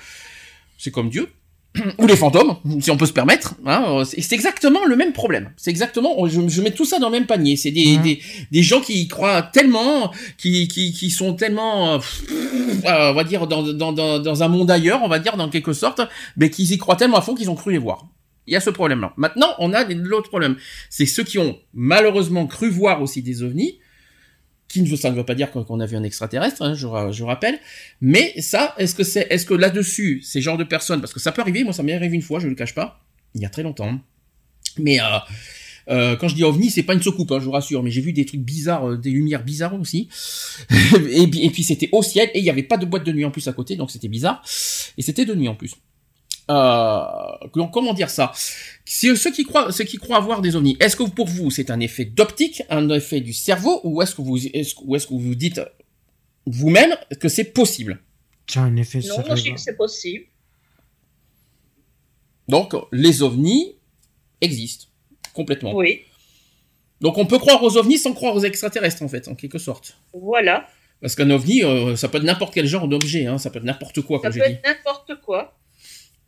C'est 0.78 0.92
comme 0.92 1.10
Dieu. 1.10 1.32
Ou 1.98 2.06
les 2.06 2.16
fantômes, 2.16 2.56
si 2.80 2.90
on 2.90 2.96
peut 2.96 3.06
se 3.06 3.12
permettre. 3.12 3.54
Hein, 3.66 4.04
c'est 4.04 4.32
exactement 4.34 4.84
le 4.84 4.94
même 4.94 5.12
problème. 5.12 5.50
C'est 5.56 5.70
exactement, 5.70 6.26
je, 6.26 6.48
je 6.48 6.62
mets 6.62 6.70
tout 6.70 6.84
ça 6.84 6.98
dans 7.00 7.08
le 7.08 7.12
même 7.12 7.26
panier. 7.26 7.56
C'est 7.56 7.72
des, 7.72 7.96
des, 7.98 8.20
des 8.52 8.62
gens 8.62 8.80
qui 8.80 9.00
y 9.02 9.08
croient 9.08 9.42
tellement, 9.42 10.12
qui, 10.38 10.68
qui, 10.68 10.92
qui 10.92 11.10
sont 11.10 11.34
tellement, 11.34 11.94
euh, 11.94 11.98
euh, 12.84 13.10
on 13.10 13.14
va 13.14 13.24
dire, 13.24 13.48
dans, 13.48 13.62
dans, 13.62 13.92
dans, 13.92 14.20
dans 14.20 14.42
un 14.42 14.48
monde 14.48 14.70
ailleurs, 14.70 15.00
on 15.02 15.08
va 15.08 15.18
dire, 15.18 15.36
dans 15.36 15.48
quelque 15.48 15.72
sorte, 15.72 16.00
mais 16.36 16.48
qu'ils 16.48 16.70
y 16.72 16.78
croient 16.78 16.96
tellement 16.96 17.16
à 17.16 17.22
fond 17.22 17.34
qu'ils 17.34 17.50
ont 17.50 17.56
cru 17.56 17.72
les 17.72 17.78
voir. 17.78 18.06
Il 18.46 18.52
y 18.52 18.56
a 18.56 18.60
ce 18.60 18.70
problème-là. 18.70 19.12
Maintenant, 19.16 19.48
on 19.58 19.72
a 19.72 19.84
l'autre 19.84 20.28
problème. 20.28 20.56
C'est 20.90 21.06
ceux 21.06 21.24
qui 21.24 21.38
ont 21.38 21.58
malheureusement 21.72 22.46
cru 22.46 22.68
voir 22.68 23.02
aussi 23.02 23.22
des 23.22 23.42
ovnis, 23.42 23.78
qui 24.74 24.82
ne 24.82 24.88
veut, 24.88 24.96
ça 24.96 25.10
ne 25.10 25.16
veut 25.16 25.24
pas 25.24 25.34
dire 25.34 25.50
qu'on 25.50 25.80
a 25.80 25.86
vu 25.86 25.96
un 25.96 26.02
extraterrestre, 26.04 26.60
hein, 26.62 26.74
je, 26.74 26.86
ra- 26.86 27.10
je 27.10 27.24
rappelle. 27.24 27.58
Mais 28.00 28.34
ça, 28.40 28.74
est-ce 28.78 28.94
que 28.94 29.02
c'est, 29.04 29.28
là-dessus, 29.50 30.20
ces 30.22 30.40
genres 30.42 30.58
de 30.58 30.64
personnes, 30.64 31.00
parce 31.00 31.12
que 31.12 31.20
ça 31.20 31.32
peut 31.32 31.40
arriver, 31.40 31.64
moi 31.64 31.72
ça 31.72 31.82
m'est 31.82 31.94
arrivé 31.94 32.14
une 32.14 32.22
fois, 32.22 32.38
je 32.40 32.44
ne 32.44 32.50
le 32.50 32.56
cache 32.56 32.74
pas, 32.74 33.00
il 33.34 33.40
y 33.40 33.46
a 33.46 33.48
très 33.48 33.62
longtemps. 33.62 33.98
Mais 34.78 35.00
euh, 35.00 35.04
euh, 35.90 36.16
quand 36.16 36.28
je 36.28 36.34
dis 36.34 36.44
ovni, 36.44 36.70
c'est 36.70 36.82
pas 36.82 36.94
une 36.94 37.02
soucoupe, 37.02 37.30
hein, 37.32 37.38
je 37.40 37.44
vous 37.44 37.50
rassure, 37.52 37.82
mais 37.82 37.90
j'ai 37.90 38.00
vu 38.00 38.12
des 38.12 38.26
trucs 38.26 38.40
bizarres, 38.40 38.90
euh, 38.90 38.96
des 38.98 39.10
lumières 39.10 39.44
bizarres 39.44 39.78
aussi. 39.80 40.08
et, 41.10 41.26
puis- 41.28 41.44
et 41.44 41.50
puis 41.50 41.62
c'était 41.62 41.88
au 41.92 42.02
ciel 42.02 42.30
et 42.34 42.38
il 42.40 42.44
y 42.44 42.50
avait 42.50 42.62
pas 42.62 42.76
de 42.76 42.86
boîte 42.86 43.04
de 43.06 43.12
nuit 43.12 43.24
en 43.24 43.30
plus 43.30 43.46
à 43.48 43.52
côté, 43.52 43.76
donc 43.76 43.90
c'était 43.90 44.08
bizarre. 44.08 44.42
Et 44.98 45.02
c'était 45.02 45.24
de 45.24 45.34
nuit 45.34 45.48
en 45.48 45.54
plus. 45.54 45.74
Euh, 46.50 47.02
comment- 47.52 47.94
dire 47.94 48.10
ça? 48.10 48.32
Si 48.84 49.16
ceux 49.16 49.30
qui 49.32 49.44
croient, 49.44 49.72
ceux 49.72 49.84
qui 49.84 49.96
croient 49.96 50.18
avoir 50.18 50.42
des 50.42 50.56
ovnis, 50.56 50.76
est-ce 50.80 50.94
que 50.96 51.04
pour 51.04 51.26
vous 51.26 51.50
c'est 51.50 51.70
un 51.70 51.80
effet 51.80 52.04
d'optique, 52.04 52.62
un 52.68 52.88
effet 52.90 53.20
du 53.20 53.32
cerveau, 53.32 53.80
ou 53.84 54.02
est-ce 54.02 54.14
que 54.14 54.20
vous, 54.22 54.36
est-ce, 54.36 54.74
ou 54.82 54.94
est-ce 54.94 55.06
que 55.06 55.14
vous 55.14 55.34
dites 55.34 55.60
vous-même 56.46 56.94
que 57.18 57.28
c'est 57.28 57.44
possible? 57.44 57.98
C'est 58.46 58.58
un 58.58 58.76
effet 58.76 59.00
Non, 59.00 59.24
moi 59.26 59.36
je 59.36 59.42
dis 59.42 59.54
que 59.54 59.60
c'est 59.60 59.76
possible. 59.76 60.26
Donc 62.48 62.74
les 62.92 63.22
ovnis 63.22 63.76
existent 64.42 64.86
complètement. 65.32 65.74
Oui, 65.74 66.02
Donc 67.00 67.16
on 67.16 67.24
peut 67.26 67.38
croire 67.38 67.62
aux 67.62 67.76
ovnis 67.78 67.98
sans 67.98 68.12
croire 68.12 68.34
aux 68.36 68.40
extraterrestres 68.44 69.02
en 69.02 69.08
fait, 69.08 69.28
en 69.28 69.34
quelque 69.34 69.58
sorte. 69.58 69.96
voilà. 70.12 70.68
Parce 71.00 71.16
qu'un 71.16 71.28
ovni, 71.30 71.62
euh, 71.64 71.96
ça 71.96 72.08
peut 72.08 72.16
être 72.18 72.24
n'importe 72.24 72.54
quel 72.54 72.66
genre 72.66 72.88
d'objet, 72.88 73.26
hein, 73.26 73.36
ça 73.36 73.50
peut 73.50 73.58
être 73.58 73.64
n'importe 73.64 74.00
quoi, 74.02 74.20
Ça 74.22 74.30
comme 74.30 74.38
peut 74.38 74.44
être 74.46 74.62
n'importe 74.66 75.20
quoi. 75.22 75.54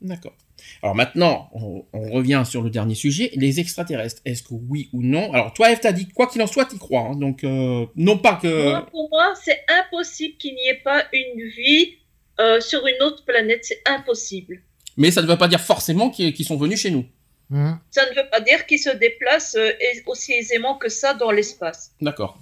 D'accord. 0.00 0.34
Alors 0.82 0.94
maintenant, 0.94 1.50
on, 1.52 1.84
on 1.92 2.10
revient 2.10 2.42
sur 2.46 2.62
le 2.62 2.70
dernier 2.70 2.94
sujet, 2.94 3.30
les 3.34 3.60
extraterrestres. 3.60 4.22
Est-ce 4.24 4.42
que 4.42 4.54
oui 4.54 4.88
ou 4.92 5.02
non? 5.02 5.32
Alors 5.32 5.52
toi, 5.52 5.70
Eve, 5.70 5.78
t'as 5.80 5.92
dit 5.92 6.08
quoi 6.08 6.26
qu'il 6.26 6.40
en 6.42 6.46
soit, 6.46 6.64
t'y 6.66 6.78
crois. 6.78 7.02
hein, 7.10 7.16
donc 7.16 7.44
euh, 7.44 7.86
non 7.96 8.18
pas 8.18 8.36
que. 8.36 8.70
Moi, 8.70 8.86
pour 8.90 9.08
moi, 9.10 9.34
c'est 9.42 9.60
impossible 9.68 10.36
qu'il 10.38 10.54
n'y 10.54 10.68
ait 10.68 10.80
pas 10.82 11.04
une 11.12 11.42
vie 11.48 11.94
euh, 12.40 12.60
sur 12.60 12.86
une 12.86 13.02
autre 13.02 13.24
planète. 13.24 13.60
C'est 13.64 13.82
impossible. 13.86 14.62
Mais 14.96 15.10
ça 15.10 15.20
ne 15.22 15.26
veut 15.26 15.38
pas 15.38 15.48
dire 15.48 15.60
forcément 15.60 16.10
qu'ils 16.10 16.44
sont 16.44 16.56
venus 16.56 16.80
chez 16.80 16.90
nous. 16.90 17.04
Mhm. 17.50 17.78
Ça 17.90 18.02
ne 18.10 18.16
veut 18.16 18.28
pas 18.30 18.40
dire 18.40 18.66
qu'ils 18.66 18.78
se 18.80 18.90
déplacent 18.90 19.56
euh, 19.56 19.70
aussi 20.06 20.32
aisément 20.32 20.76
que 20.78 20.88
ça 20.88 21.14
dans 21.14 21.30
l'espace. 21.30 21.92
D'accord. 22.00 22.38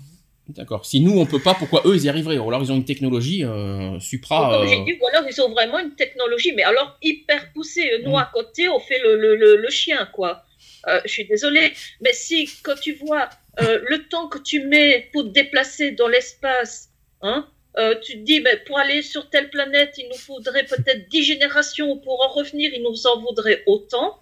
D'accord. 0.48 0.84
Si 0.84 1.00
nous 1.00 1.18
on 1.18 1.24
peut 1.24 1.40
pas, 1.40 1.54
pourquoi 1.54 1.82
eux 1.86 1.94
ils 1.96 2.04
y 2.04 2.08
arriveraient? 2.08 2.36
Ou 2.38 2.48
alors 2.48 2.62
ils 2.62 2.70
ont 2.70 2.76
une 2.76 2.84
technologie 2.84 3.44
euh, 3.44 3.98
supra. 3.98 4.60
Euh, 4.62 4.66
dit, 4.66 4.98
ou 5.00 5.06
alors 5.06 5.24
ils 5.28 5.40
ont 5.40 5.50
vraiment 5.50 5.78
une 5.78 5.94
technologie, 5.94 6.52
mais 6.52 6.62
alors 6.62 6.98
hyper 7.02 7.52
poussée. 7.54 7.90
Nous, 8.04 8.10
Mm. 8.12 8.16
à 8.16 8.30
côté, 8.32 8.68
on 8.68 8.78
fait 8.78 8.98
le, 9.02 9.16
le, 9.16 9.36
le, 9.36 9.56
le 9.56 9.70
chien, 9.70 10.06
quoi. 10.12 10.42
Euh, 10.86 11.00
je 11.06 11.10
suis 11.12 11.24
désolée, 11.24 11.72
mais 12.02 12.12
si, 12.12 12.46
quand 12.62 12.78
tu 12.78 12.92
vois 12.92 13.30
euh, 13.62 13.80
le 13.88 14.06
temps 14.06 14.28
que 14.28 14.36
tu 14.38 14.60
mets 14.66 15.08
pour 15.14 15.22
te 15.24 15.28
déplacer 15.28 15.92
dans 15.92 16.08
l'espace, 16.08 16.90
hein, 17.22 17.48
euh, 17.78 17.94
tu 18.02 18.12
te 18.12 18.18
dis, 18.18 18.40
ben, 18.40 18.58
pour 18.66 18.78
aller 18.78 19.00
sur 19.00 19.30
telle 19.30 19.48
planète, 19.48 19.94
il 19.96 20.08
nous 20.10 20.18
faudrait 20.18 20.64
peut-être 20.64 21.08
10 21.08 21.22
générations, 21.24 21.96
pour 21.96 22.20
en 22.22 22.28
revenir, 22.28 22.70
il 22.74 22.82
nous 22.82 23.06
en 23.06 23.18
vaudrait 23.22 23.62
autant. 23.66 24.18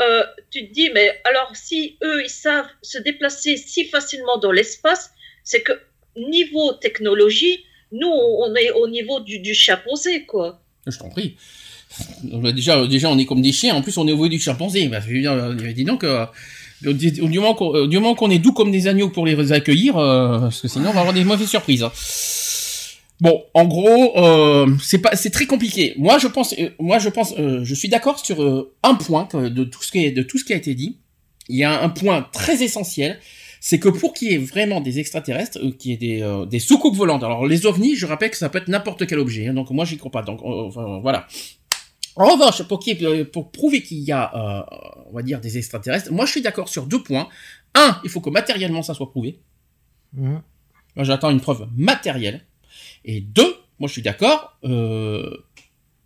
Euh, 0.00 0.24
tu 0.50 0.66
te 0.68 0.72
dis, 0.74 0.90
mais 0.92 1.20
alors 1.24 1.52
si 1.54 1.96
eux, 2.02 2.22
ils 2.24 2.28
savent 2.28 2.66
se 2.82 2.98
déplacer 2.98 3.56
si 3.56 3.84
facilement 3.86 4.38
dans 4.38 4.52
l'espace, 4.52 5.10
c'est 5.46 5.62
que 5.62 5.72
niveau 6.34 6.72
technologie, 6.72 7.60
nous, 7.92 8.08
on 8.44 8.54
est 8.54 8.70
au 8.72 8.86
niveau 8.88 9.20
du, 9.20 9.38
du 9.38 9.54
chimpanzé, 9.54 10.24
quoi. 10.26 10.60
Je 10.86 10.98
t'en 10.98 11.08
prie. 11.08 11.36
Euh, 12.32 12.52
Déjà, 12.52 12.86
déjà, 12.86 13.10
on 13.10 13.16
est 13.18 13.24
comme 13.24 13.40
des 13.40 13.52
chiens. 13.52 13.74
En 13.74 13.80
plus, 13.80 13.96
on 13.96 14.06
est 14.06 14.12
au 14.12 14.16
niveau 14.16 14.28
du 14.28 14.38
chimpanzé. 14.38 14.88
Bah, 14.88 15.00
je 15.00 15.12
veux 15.14 15.20
dire, 15.20 15.32
euh, 15.32 15.54
dis 15.72 15.84
donc, 15.84 16.04
euh, 16.04 16.26
du 16.82 17.38
moment 17.38 17.54
qu'on 17.54 17.74
euh, 17.74 18.30
est 18.34 18.38
doux 18.38 18.52
comme 18.52 18.70
des 18.70 18.86
agneaux 18.88 19.08
pour 19.08 19.24
les 19.24 19.52
accueillir, 19.52 19.96
euh, 19.96 20.40
parce 20.40 20.60
que 20.60 20.68
sinon, 20.68 20.90
on 20.90 20.92
va 20.92 21.00
avoir 21.00 21.14
des 21.14 21.24
mauvaises 21.24 21.48
surprises. 21.48 21.82
hein. 21.82 21.92
Bon, 23.20 23.42
en 23.54 23.64
gros, 23.64 24.18
euh, 24.18 24.66
c'est 24.82 24.98
pas, 24.98 25.16
c'est 25.16 25.30
très 25.30 25.46
compliqué. 25.46 25.94
Moi, 25.96 26.18
je 26.18 26.26
pense, 26.26 26.54
euh, 26.58 26.68
moi, 26.78 26.98
je 26.98 27.08
pense, 27.08 27.32
euh, 27.38 27.64
je 27.64 27.74
suis 27.74 27.88
d'accord 27.88 28.18
sur 28.24 28.42
euh, 28.42 28.74
un 28.82 28.94
point 28.94 29.26
de 29.32 29.64
tout 29.64 29.82
ce 29.82 29.90
qui 29.90 30.12
de 30.12 30.22
tout 30.22 30.38
ce 30.38 30.44
qui 30.44 30.52
a 30.52 30.56
été 30.56 30.74
dit. 30.74 30.98
Il 31.48 31.56
y 31.56 31.64
a 31.64 31.80
un 31.82 31.88
point 31.88 32.28
très 32.32 32.62
essentiel, 32.62 33.18
c'est 33.68 33.80
que 33.80 33.88
pour 33.88 34.14
qu'il 34.14 34.30
y 34.30 34.34
ait 34.34 34.38
vraiment 34.38 34.80
des 34.80 35.00
extraterrestres, 35.00 35.58
euh, 35.60 35.72
qu'il 35.72 35.90
y 35.90 35.94
ait 35.94 35.96
des, 35.96 36.22
euh, 36.22 36.46
des 36.46 36.60
soucoupes 36.60 36.94
volantes. 36.94 37.24
Alors 37.24 37.44
les 37.48 37.66
ovnis, 37.66 37.96
je 37.96 38.06
rappelle 38.06 38.30
que 38.30 38.36
ça 38.36 38.48
peut 38.48 38.58
être 38.58 38.68
n'importe 38.68 39.08
quel 39.08 39.18
objet. 39.18 39.48
hein, 39.48 39.54
donc 39.54 39.70
moi, 39.70 39.84
j'y 39.84 39.96
crois 39.96 40.12
pas. 40.12 40.22
Donc 40.22 40.40
euh, 40.42 40.68
enfin, 40.68 41.00
voilà. 41.02 41.26
En 42.14 42.26
revanche, 42.26 42.62
pour, 42.62 42.78
qu'il 42.78 42.96
y 42.96 43.04
ait- 43.04 43.08
euh, 43.08 43.24
pour 43.24 43.50
prouver 43.50 43.82
qu'il 43.82 43.98
y 43.98 44.12
a, 44.12 44.22
euh, 44.36 44.62
on 45.10 45.14
va 45.16 45.22
dire, 45.22 45.40
des 45.40 45.58
extraterrestres, 45.58 46.12
moi 46.12 46.26
je 46.26 46.30
suis 46.30 46.42
d'accord 46.42 46.68
sur 46.68 46.86
deux 46.86 47.02
points. 47.02 47.28
Un, 47.74 47.98
il 48.04 48.10
faut 48.10 48.20
que 48.20 48.30
matériellement 48.30 48.84
ça 48.84 48.94
soit 48.94 49.10
prouvé. 49.10 49.40
Mhm. 50.12 50.40
Moi 50.94 51.04
j'attends 51.04 51.30
une 51.30 51.40
preuve 51.40 51.66
matérielle. 51.76 52.42
Et 53.04 53.20
deux, 53.20 53.52
moi 53.80 53.88
je 53.88 53.94
suis 53.94 54.02
d'accord, 54.02 54.56
euh, 54.62 55.28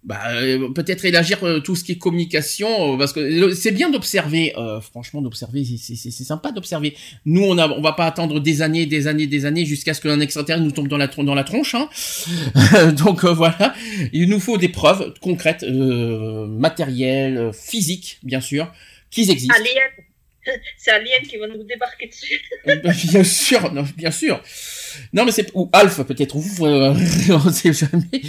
bah, 0.02 0.18
euh, 0.32 0.70
peut-être 0.72 1.04
élargir 1.04 1.44
euh, 1.44 1.60
tout 1.60 1.76
ce 1.76 1.84
qui 1.84 1.92
est 1.92 1.98
communication, 1.98 2.94
euh, 2.94 2.96
parce 2.96 3.12
que 3.12 3.20
euh, 3.20 3.54
c'est 3.54 3.70
bien 3.72 3.90
d'observer, 3.90 4.54
euh, 4.56 4.80
franchement 4.80 5.20
d'observer, 5.20 5.62
c'est- 5.76 6.10
sympa 6.10 6.52
d'observer. 6.52 6.96
Nous 7.26 7.42
on 7.44 7.58
a, 7.58 7.68
on 7.68 7.82
va 7.82 7.92
pas 7.92 8.06
attendre 8.06 8.40
des 8.40 8.62
années, 8.62 8.86
des 8.86 9.06
années, 9.08 9.26
des 9.26 9.44
années 9.44 9.66
jusqu'à 9.66 9.92
ce 9.92 10.00
qu'un 10.00 10.20
extraterrestre 10.20 10.64
nous 10.64 10.70
tombe 10.72 10.88
dans 10.88 10.96
la, 10.96 11.08
tron- 11.08 11.24
dans 11.24 11.34
la 11.34 11.44
tronche. 11.44 11.74
Hein. 11.74 11.88
Donc 12.96 13.24
euh, 13.24 13.32
voilà, 13.34 13.74
il 14.12 14.28
nous 14.30 14.40
faut 14.40 14.56
des 14.56 14.68
preuves 14.70 15.12
concrètes, 15.20 15.64
euh, 15.64 16.46
matérielles, 16.46 17.50
physiques 17.52 18.18
bien 18.22 18.40
sûr, 18.40 18.72
qu'ils 19.10 19.30
existent. 19.30 19.54
Alien. 19.54 19.90
C'est 20.78 20.90
Alien 20.92 21.20
qui 21.28 21.36
va 21.36 21.46
nous 21.46 21.62
débarquer 21.64 22.06
dessus. 22.06 22.40
Bah, 22.64 22.74
bien 23.12 23.22
sûr, 23.22 23.70
non, 23.74 23.84
bien 23.98 24.10
sûr. 24.10 24.42
Non, 25.12 25.24
mais 25.24 25.32
c'est 25.32 25.50
ou 25.54 25.68
Alf 25.72 26.02
peut-être 26.02 26.36
ou 26.36 26.44
euh, 26.66 26.94
on 27.30 27.50
sait 27.50 27.72
jamais. 27.72 28.22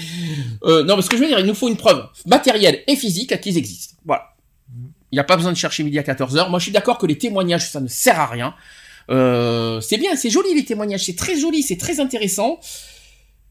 Euh, 0.63 0.83
non, 0.83 0.95
mais 0.95 1.01
ce 1.01 1.09
que 1.09 1.17
je 1.17 1.21
veux 1.21 1.27
dire, 1.27 1.39
il 1.39 1.45
nous 1.45 1.55
faut 1.55 1.69
une 1.69 1.77
preuve 1.77 2.05
matérielle 2.25 2.83
et 2.87 2.95
physique 2.95 3.39
qu'ils 3.41 3.57
existent. 3.57 3.95
Voilà. 4.05 4.29
Il 5.11 5.15
n'y 5.15 5.19
a 5.19 5.23
pas 5.23 5.35
besoin 5.35 5.51
de 5.51 5.57
chercher 5.57 5.83
midi 5.83 5.99
à 5.99 6.03
14 6.03 6.37
heures. 6.37 6.49
Moi, 6.49 6.59
je 6.59 6.63
suis 6.63 6.71
d'accord 6.71 6.97
que 6.97 7.05
les 7.05 7.17
témoignages, 7.17 7.69
ça 7.69 7.81
ne 7.81 7.87
sert 7.87 8.19
à 8.19 8.27
rien. 8.27 8.53
Euh, 9.09 9.81
c'est 9.81 9.97
bien, 9.97 10.15
c'est 10.15 10.29
joli 10.29 10.53
les 10.55 10.63
témoignages, 10.63 11.05
c'est 11.05 11.15
très 11.15 11.37
joli, 11.37 11.63
c'est 11.63 11.77
très 11.77 11.99
intéressant, 11.99 12.59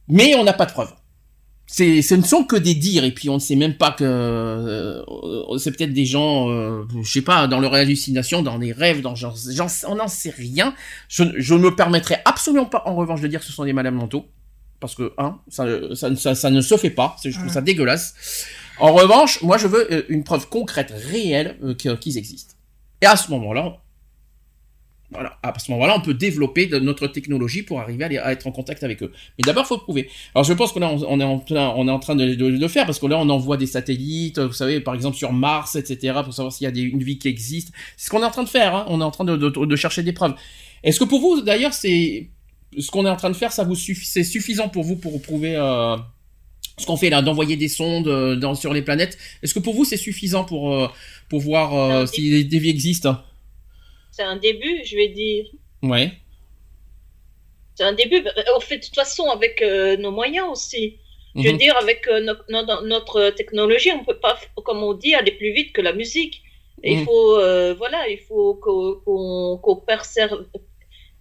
mais 0.08 0.34
on 0.36 0.44
n'a 0.44 0.52
pas 0.54 0.64
de 0.64 0.72
preuves. 0.72 0.92
C'est, 1.72 2.02
ce 2.02 2.16
ne 2.16 2.22
sont 2.24 2.42
que 2.42 2.56
des 2.56 2.74
dires 2.74 3.04
et 3.04 3.12
puis 3.12 3.28
on 3.30 3.34
ne 3.34 3.38
sait 3.38 3.54
même 3.54 3.74
pas 3.76 3.92
que 3.92 4.02
euh, 4.04 5.02
c'est 5.58 5.70
peut-être 5.76 5.92
des 5.92 6.04
gens, 6.04 6.50
euh, 6.50 6.82
je 7.04 7.10
sais 7.12 7.22
pas, 7.22 7.46
dans 7.46 7.60
leur 7.60 7.74
hallucination, 7.74 8.42
dans 8.42 8.58
des 8.58 8.72
rêves, 8.72 9.02
dans 9.02 9.14
genre, 9.14 9.36
j'en- 9.50 9.68
on 9.86 9.94
n'en 9.94 10.08
sait 10.08 10.30
rien. 10.36 10.74
Je, 11.08 11.22
je 11.36 11.54
ne 11.54 11.60
me 11.60 11.74
permettrai 11.76 12.16
absolument 12.24 12.66
pas, 12.66 12.82
en 12.86 12.96
revanche, 12.96 13.20
de 13.20 13.28
dire 13.28 13.38
que 13.38 13.46
ce 13.46 13.52
sont 13.52 13.64
des 13.64 13.72
malades 13.72 13.94
mentaux. 13.94 14.26
Parce 14.80 14.94
que, 14.96 15.12
un, 15.18 15.38
ça, 15.48 15.64
ça, 15.94 16.16
ça, 16.16 16.34
ça 16.34 16.50
ne 16.50 16.60
se 16.60 16.76
fait 16.76 16.90
pas. 16.90 17.14
C'est- 17.22 17.30
Je 17.30 17.38
trouve 17.38 17.52
ça 17.52 17.60
dégueulasse. 17.60 18.14
En 18.80 18.92
revanche, 18.92 19.40
moi, 19.42 19.56
je 19.56 19.66
veux 19.68 19.92
euh, 19.92 20.02
une 20.08 20.24
preuve 20.24 20.48
concrète, 20.48 20.92
réelle, 21.12 21.56
euh, 21.62 21.74
qu'ils 21.74 22.18
existent. 22.18 22.54
Et 23.00 23.06
à 23.06 23.14
ce 23.16 23.30
moment-là, 23.30 23.76
Voilà. 25.12 25.38
À 25.42 25.58
ce 25.58 25.70
moment-là, 25.72 25.96
on 25.96 26.00
peut 26.00 26.14
développer 26.14 26.68
notre 26.80 27.08
technologie 27.08 27.62
pour 27.62 27.80
arriver 27.80 28.18
à, 28.18 28.32
être 28.32 28.46
en 28.46 28.52
contact 28.52 28.84
avec 28.84 29.02
eux. 29.02 29.12
Mais 29.38 29.42
d'abord, 29.44 29.66
faut 29.66 29.76
le 29.76 29.80
prouver. 29.80 30.08
Alors, 30.34 30.44
je 30.44 30.52
pense 30.52 30.74
là, 30.76 30.90
on, 30.92 31.20
est 31.20 31.24
en 31.24 31.44
on 31.50 31.88
est 31.88 31.90
en 31.90 31.98
train 31.98 32.14
de, 32.14 32.24
le 32.34 32.68
faire 32.68 32.86
parce 32.86 32.98
que 32.98 33.06
là, 33.06 33.18
on 33.18 33.28
envoie 33.28 33.56
des 33.56 33.66
satellites, 33.66 34.38
vous 34.38 34.52
savez, 34.52 34.80
par 34.80 34.94
exemple 34.94 35.16
sur 35.16 35.32
Mars, 35.32 35.74
etc., 35.76 36.20
pour 36.22 36.32
savoir 36.32 36.52
s'il 36.52 36.64
y 36.64 36.68
a 36.68 36.70
des, 36.70 36.82
une 36.82 37.02
vie 37.02 37.18
qui 37.18 37.28
existe. 37.28 37.72
C'est 37.96 38.06
ce 38.06 38.10
qu'on 38.10 38.22
est 38.22 38.26
en 38.26 38.30
train 38.30 38.44
de 38.44 38.48
faire. 38.48 38.74
Hein. 38.74 38.84
On 38.88 39.00
est 39.00 39.04
en 39.04 39.10
train 39.10 39.24
de, 39.24 39.36
de, 39.36 39.48
de 39.48 39.76
chercher 39.76 40.02
des 40.02 40.12
preuves. 40.12 40.34
Est-ce 40.84 41.00
que 41.00 41.04
pour 41.04 41.20
vous, 41.20 41.42
d'ailleurs, 41.42 41.74
c'est 41.74 42.28
ce 42.78 42.90
qu'on 42.90 43.04
est 43.04 43.10
en 43.10 43.16
train 43.16 43.30
de 43.30 43.36
faire, 43.36 43.52
ça 43.52 43.64
vous 43.64 43.74
suffit, 43.74 44.06
c'est 44.06 44.24
suffisant 44.24 44.68
pour 44.68 44.84
vous 44.84 44.96
pour 44.96 45.20
prouver 45.20 45.56
euh, 45.56 45.96
ce 46.80 46.86
qu'on 46.86 46.96
fait 46.96 47.10
là, 47.10 47.22
d'envoyer 47.22 47.56
des 47.56 47.68
sondes 47.68 48.08
euh, 48.08 48.36
dans, 48.36 48.54
sur 48.54 48.72
les 48.72 48.82
planètes? 48.82 49.18
Est-ce 49.42 49.54
que 49.54 49.58
pour 49.58 49.74
vous, 49.74 49.84
c'est 49.84 49.96
suffisant 49.96 50.44
pour 50.44 50.74
euh, 50.74 50.88
pour 51.28 51.40
voir 51.40 51.74
euh, 51.74 52.06
si 52.06 52.44
des 52.44 52.58
vies 52.58 52.70
existent? 52.70 53.22
C'est 54.10 54.22
un 54.22 54.36
début, 54.36 54.84
je 54.84 54.96
vais 54.96 55.08
dire. 55.08 55.46
Ouais. 55.82 56.10
C'est 57.74 57.84
un 57.84 57.92
début. 57.92 58.22
On 58.56 58.60
fait 58.60 58.78
de 58.78 58.84
toute 58.84 58.94
façon 58.94 59.28
avec 59.30 59.62
euh, 59.62 59.96
nos 59.96 60.10
moyens 60.10 60.48
aussi. 60.50 60.98
Je 61.36 61.42
veux 61.46 61.52
Mhm. 61.52 61.58
dire, 61.58 61.76
avec 61.76 62.08
euh, 62.08 62.20
no- 62.20 62.34
no- 62.48 62.82
notre 62.86 63.30
technologie, 63.30 63.92
on 63.92 64.04
peut 64.04 64.18
pas, 64.18 64.36
comme 64.64 64.82
on 64.82 64.94
dit, 64.94 65.14
aller 65.14 65.30
plus 65.32 65.52
vite 65.52 65.72
que 65.72 65.80
la 65.80 65.92
musique. 65.92 66.42
Et 66.82 66.94
Mhm. 66.94 66.98
Il 67.00 67.04
faut, 67.04 67.36
euh, 67.36 67.74
voilà, 67.74 68.08
il 68.08 68.18
faut 68.18 68.54
qu'o- 68.54 68.96
qu'on 69.04 69.58
qu'on 69.62 69.76
perserve- 69.76 70.44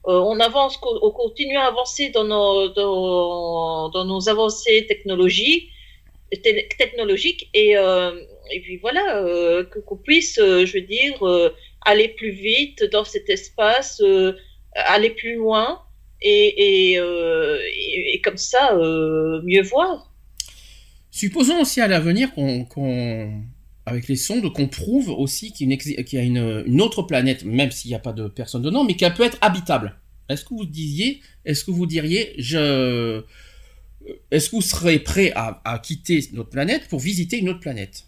on 0.06 0.40
avance, 0.40 0.78
qu'on 0.78 0.98
on 1.08 1.12
continue 1.12 1.58
à 1.58 1.68
avancer 1.68 2.10
dans 2.10 2.24
nos, 2.24 2.70
dans, 2.70 3.90
dans 3.90 4.06
nos 4.06 4.28
avancées 4.30 4.86
technologiques, 4.88 5.70
technologiques 6.78 7.50
et, 7.54 7.72
et 8.54 8.60
puis 8.64 8.78
voilà, 8.78 9.04
qu'on 9.86 9.98
puisse, 9.98 10.36
je 10.38 10.72
veux 10.74 10.82
dire, 10.98 11.16
aller 11.86 12.10
plus 12.10 12.32
vite 12.32 12.84
dans 12.92 13.04
cet 13.04 13.30
espace, 13.30 14.02
euh, 14.02 14.34
aller 14.76 15.12
plus 15.12 15.36
loin 15.36 15.82
et, 16.22 16.92
et, 16.92 17.00
euh, 17.00 17.58
et, 17.74 18.16
et 18.16 18.22
comme 18.22 18.38
ça, 18.38 18.76
euh, 18.76 19.42
mieux 19.44 19.64
voir. 19.64 20.14
Supposons 21.12 21.62
aussi 21.62 21.82
à 21.82 21.88
l'avenir 21.88 22.34
qu'on, 22.34 22.66
qu'on- 22.66 23.42
avec 23.86 24.08
les 24.08 24.16
sondes, 24.16 24.54
qu'on 24.54 24.68
prouve 24.68 25.10
aussi 25.10 25.52
qu'il 25.52 25.68
y 25.68 25.72
a, 25.72 25.74
une, 25.74 25.80
exi- 25.80 26.04
qu'il 26.04 26.20
y 26.20 26.22
a 26.22 26.26
une, 26.26 26.64
une 26.68 26.82
autre 26.82 27.02
planète, 27.04 27.44
même 27.44 27.72
s'il 27.72 27.90
n'y 27.90 27.96
a 27.96 28.00
pas 28.00 28.14
de 28.14 28.28
personne 28.28 28.62
dedans, 28.62 28.84
mais 28.84 28.96
qu'elle 28.96 29.14
peut 29.16 29.24
être 29.24 29.38
habitable. 29.42 29.98
Est-ce 30.30 30.46
que 30.46 30.54
vous 30.54 30.66
disiez, 30.66 31.22
est-ce 31.46 31.64
que 31.64 31.72
vous 31.72 31.88
diriez, 31.88 32.36
je, 32.38 33.24
est-ce 34.30 34.52
que 34.52 34.58
vous 34.58 34.62
serez 34.62 35.00
prêt 35.00 35.32
à, 35.36 35.60
à 35.66 35.80
quitter 35.80 36.24
notre 36.34 36.50
planète 36.52 36.88
pour 36.88 37.00
visiter 37.00 37.40
une 37.40 37.50
autre 37.50 37.62
planète? 37.62 38.06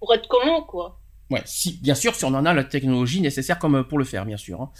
Pour 0.00 0.12
être 0.14 0.26
comment, 0.28 0.62
quoi? 0.62 1.00
Ouais, 1.30 1.42
si, 1.44 1.78
bien 1.78 1.94
sûr, 1.94 2.14
si 2.14 2.24
on 2.24 2.28
en 2.28 2.46
a 2.46 2.54
la 2.54 2.64
technologie 2.64 3.20
nécessaire 3.20 3.58
comme 3.58 3.86
pour 3.86 3.98
le 3.98 4.04
faire, 4.04 4.24
bien 4.24 4.36
sûr. 4.36 4.60
hein. 4.62 4.72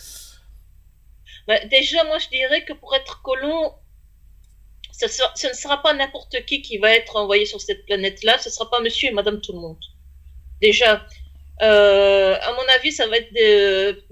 Bah, 1.46 1.58
déjà, 1.66 2.04
moi, 2.04 2.18
je 2.18 2.28
dirais 2.28 2.64
que 2.64 2.72
pour 2.72 2.94
être 2.94 3.22
colon, 3.22 3.72
ce, 4.92 5.06
ne 5.48 5.52
sera 5.52 5.82
pas 5.82 5.94
n'importe 5.94 6.44
qui 6.46 6.62
qui 6.62 6.78
va 6.78 6.92
être 6.92 7.16
envoyé 7.16 7.46
sur 7.46 7.60
cette 7.60 7.84
planète-là, 7.86 8.38
ce 8.38 8.50
sera 8.50 8.68
pas 8.70 8.80
monsieur 8.80 9.08
et 9.10 9.12
madame 9.12 9.40
tout 9.40 9.52
le 9.52 9.60
monde. 9.60 9.78
Déjà, 10.60 11.06
euh, 11.62 12.36
à 12.40 12.52
mon 12.52 12.64
avis, 12.76 12.92
ça 12.92 13.06
va 13.06 13.16
être 13.18 14.02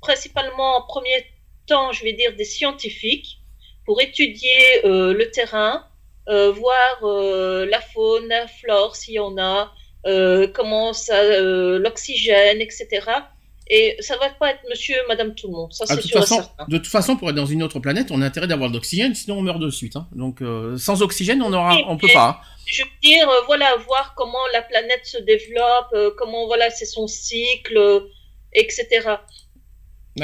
principalement 0.00 0.78
en 0.78 0.82
premier 0.82 1.26
temps, 1.66 1.92
je 1.92 2.02
vais 2.04 2.12
dire, 2.12 2.34
des 2.36 2.44
scientifiques 2.44 3.38
pour 3.84 4.00
étudier 4.00 4.84
euh, 4.84 5.12
le 5.14 5.30
terrain, 5.30 5.86
euh, 6.28 6.52
voir 6.52 6.98
euh, 7.04 7.66
la 7.66 7.80
faune, 7.80 8.28
la 8.28 8.46
flore, 8.48 8.96
s'il 8.96 9.14
y 9.14 9.18
en 9.18 9.36
a, 9.38 9.72
euh, 10.06 10.46
comment 10.48 10.92
ça, 10.92 11.16
euh, 11.16 11.78
l'oxygène, 11.78 12.60
etc. 12.60 12.86
Et 13.68 13.96
ça 14.00 14.16
va 14.18 14.28
pas 14.30 14.50
être 14.50 14.60
monsieur 14.68 14.96
madame 15.08 15.34
tout 15.34 15.46
le 15.46 15.52
monde, 15.54 15.72
ça 15.72 15.84
Ah, 15.88 15.94
c'est 15.94 15.96
de, 15.96 16.00
toute 16.02 16.10
sûr 16.10 16.18
et 16.18 16.20
façon, 16.22 16.36
certain. 16.36 16.66
de 16.68 16.76
toute 16.78 16.86
façon, 16.88 17.16
pour 17.16 17.30
être 17.30 17.36
dans 17.36 17.46
une 17.46 17.62
autre 17.62 17.78
planète, 17.78 18.08
on 18.10 18.20
a 18.20 18.26
intérêt 18.26 18.46
d'avoir 18.48 18.68
de 18.68 18.74
l'oxygène, 18.74 19.14
sinon 19.14 19.38
on 19.38 19.42
meurt 19.42 19.60
de 19.60 19.70
suite. 19.70 19.96
hein. 19.96 20.08
Donc, 20.12 20.42
euh, 20.42 20.76
sans 20.76 21.00
oxygène, 21.02 21.40
on 21.42 21.52
aura, 21.52 21.76
on 21.86 21.96
peut 21.96 22.08
pas. 22.12 22.28
hein. 22.28 22.36
je 22.66 22.82
veux 22.82 22.88
dire, 23.02 23.28
euh, 23.30 23.40
voilà, 23.46 23.76
voir 23.86 24.14
comment 24.16 24.44
la 24.52 24.62
planète 24.62 25.04
se 25.06 25.18
développe, 25.18 25.94
comment, 26.18 26.46
voilà, 26.46 26.68
c'est 26.70 26.84
son 26.86 27.06
cycle, 27.06 28.02
etc. 28.52 28.86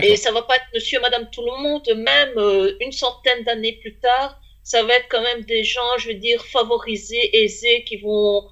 Et 0.02 0.16
ça 0.16 0.32
va 0.32 0.42
pas 0.42 0.56
être 0.56 0.66
monsieur 0.74 1.00
madame 1.00 1.30
tout 1.30 1.42
le 1.42 1.62
monde, 1.62 1.88
même 1.96 2.76
une 2.80 2.92
centaine 2.92 3.44
d'années 3.44 3.78
plus 3.80 3.98
tard, 4.00 4.38
ça 4.62 4.82
va 4.82 4.94
être 4.94 5.06
quand 5.08 5.22
même 5.22 5.42
des 5.44 5.64
gens, 5.64 5.96
je 5.98 6.08
veux 6.08 6.14
dire, 6.14 6.44
favorisés, 6.44 7.42
aisés, 7.42 7.84
qui 7.84 7.96
vont 7.96 8.42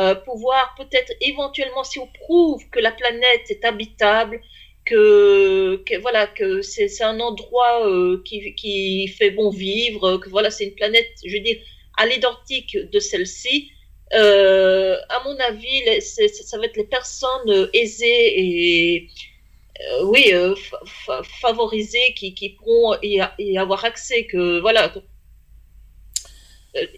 euh, 0.00 0.14
pouvoir 0.14 0.74
peut-être 0.76 1.12
éventuellement, 1.20 1.84
si 1.84 1.98
on 1.98 2.06
prouve 2.08 2.62
que 2.70 2.80
la 2.80 2.92
planète 2.92 3.50
est 3.50 3.64
habitable, 3.64 4.40
que, 4.84 5.82
que 5.86 5.98
voilà, 6.00 6.26
que 6.26 6.62
c'est 6.62 7.02
un 7.02 7.20
endroit 7.20 7.86
euh, 7.88 8.22
qui, 8.24 8.54
qui 8.54 9.06
fait 9.08 9.30
bon 9.30 9.50
vivre, 9.50 10.16
que 10.18 10.28
voilà, 10.28 10.50
c'est 10.50 10.64
une 10.64 10.74
planète, 10.74 11.08
je 11.24 11.32
veux 11.36 11.42
dire, 11.42 11.58
à 11.98 12.06
l'identique 12.06 12.76
de 12.76 12.98
celle-ci, 12.98 13.70
euh, 14.14 14.96
à 15.08 15.22
mon 15.24 15.36
avis, 15.40 16.00
ça 16.00 16.58
va 16.58 16.64
être 16.66 16.76
les 16.76 16.84
personnes 16.84 17.48
euh, 17.50 17.68
aisées 17.72 18.40
et 18.40 19.08
euh, 19.92 20.04
oui, 20.04 20.32
fa- 20.56 20.80
fa- 20.86 21.22
favorisées 21.22 22.14
qui, 22.16 22.34
qui 22.34 22.50
pourront 22.50 22.96
y, 23.02 23.20
avoir 23.58 23.84
accès. 23.84 24.26
Que 24.26 24.60
voilà, 24.60 24.92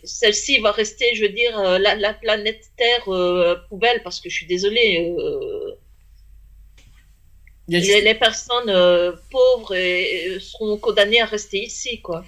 celle-ci 0.05 0.59
va 0.61 0.71
rester, 0.73 1.05
je 1.15 1.23
veux 1.23 1.29
dire, 1.33 1.59
euh, 1.59 1.79
la, 1.79 1.95
la 1.97 2.15
planète 2.15 2.71
Terre 2.77 3.09
euh, 3.09 3.57
poubelle 3.69 4.03
parce 4.03 4.21
que 4.21 4.29
je 4.31 4.35
suis 4.37 4.47
désolée. 4.47 5.15
euh, 5.19 5.73
Il 7.69 7.75
y 7.75 7.77
a 7.77 7.81
les, 7.81 7.85
juste- 7.87 8.05
les 8.05 8.15
personnes 8.15 8.69
euh, 8.69 9.13
pauvres 9.31 9.75
et- 9.75 10.27
et 10.27 10.41
seront 10.41 10.77
condamnées 10.77 11.21
à 11.21 11.27
rester 11.27 11.63
ici, 11.65 12.01
quoi. 12.01 12.25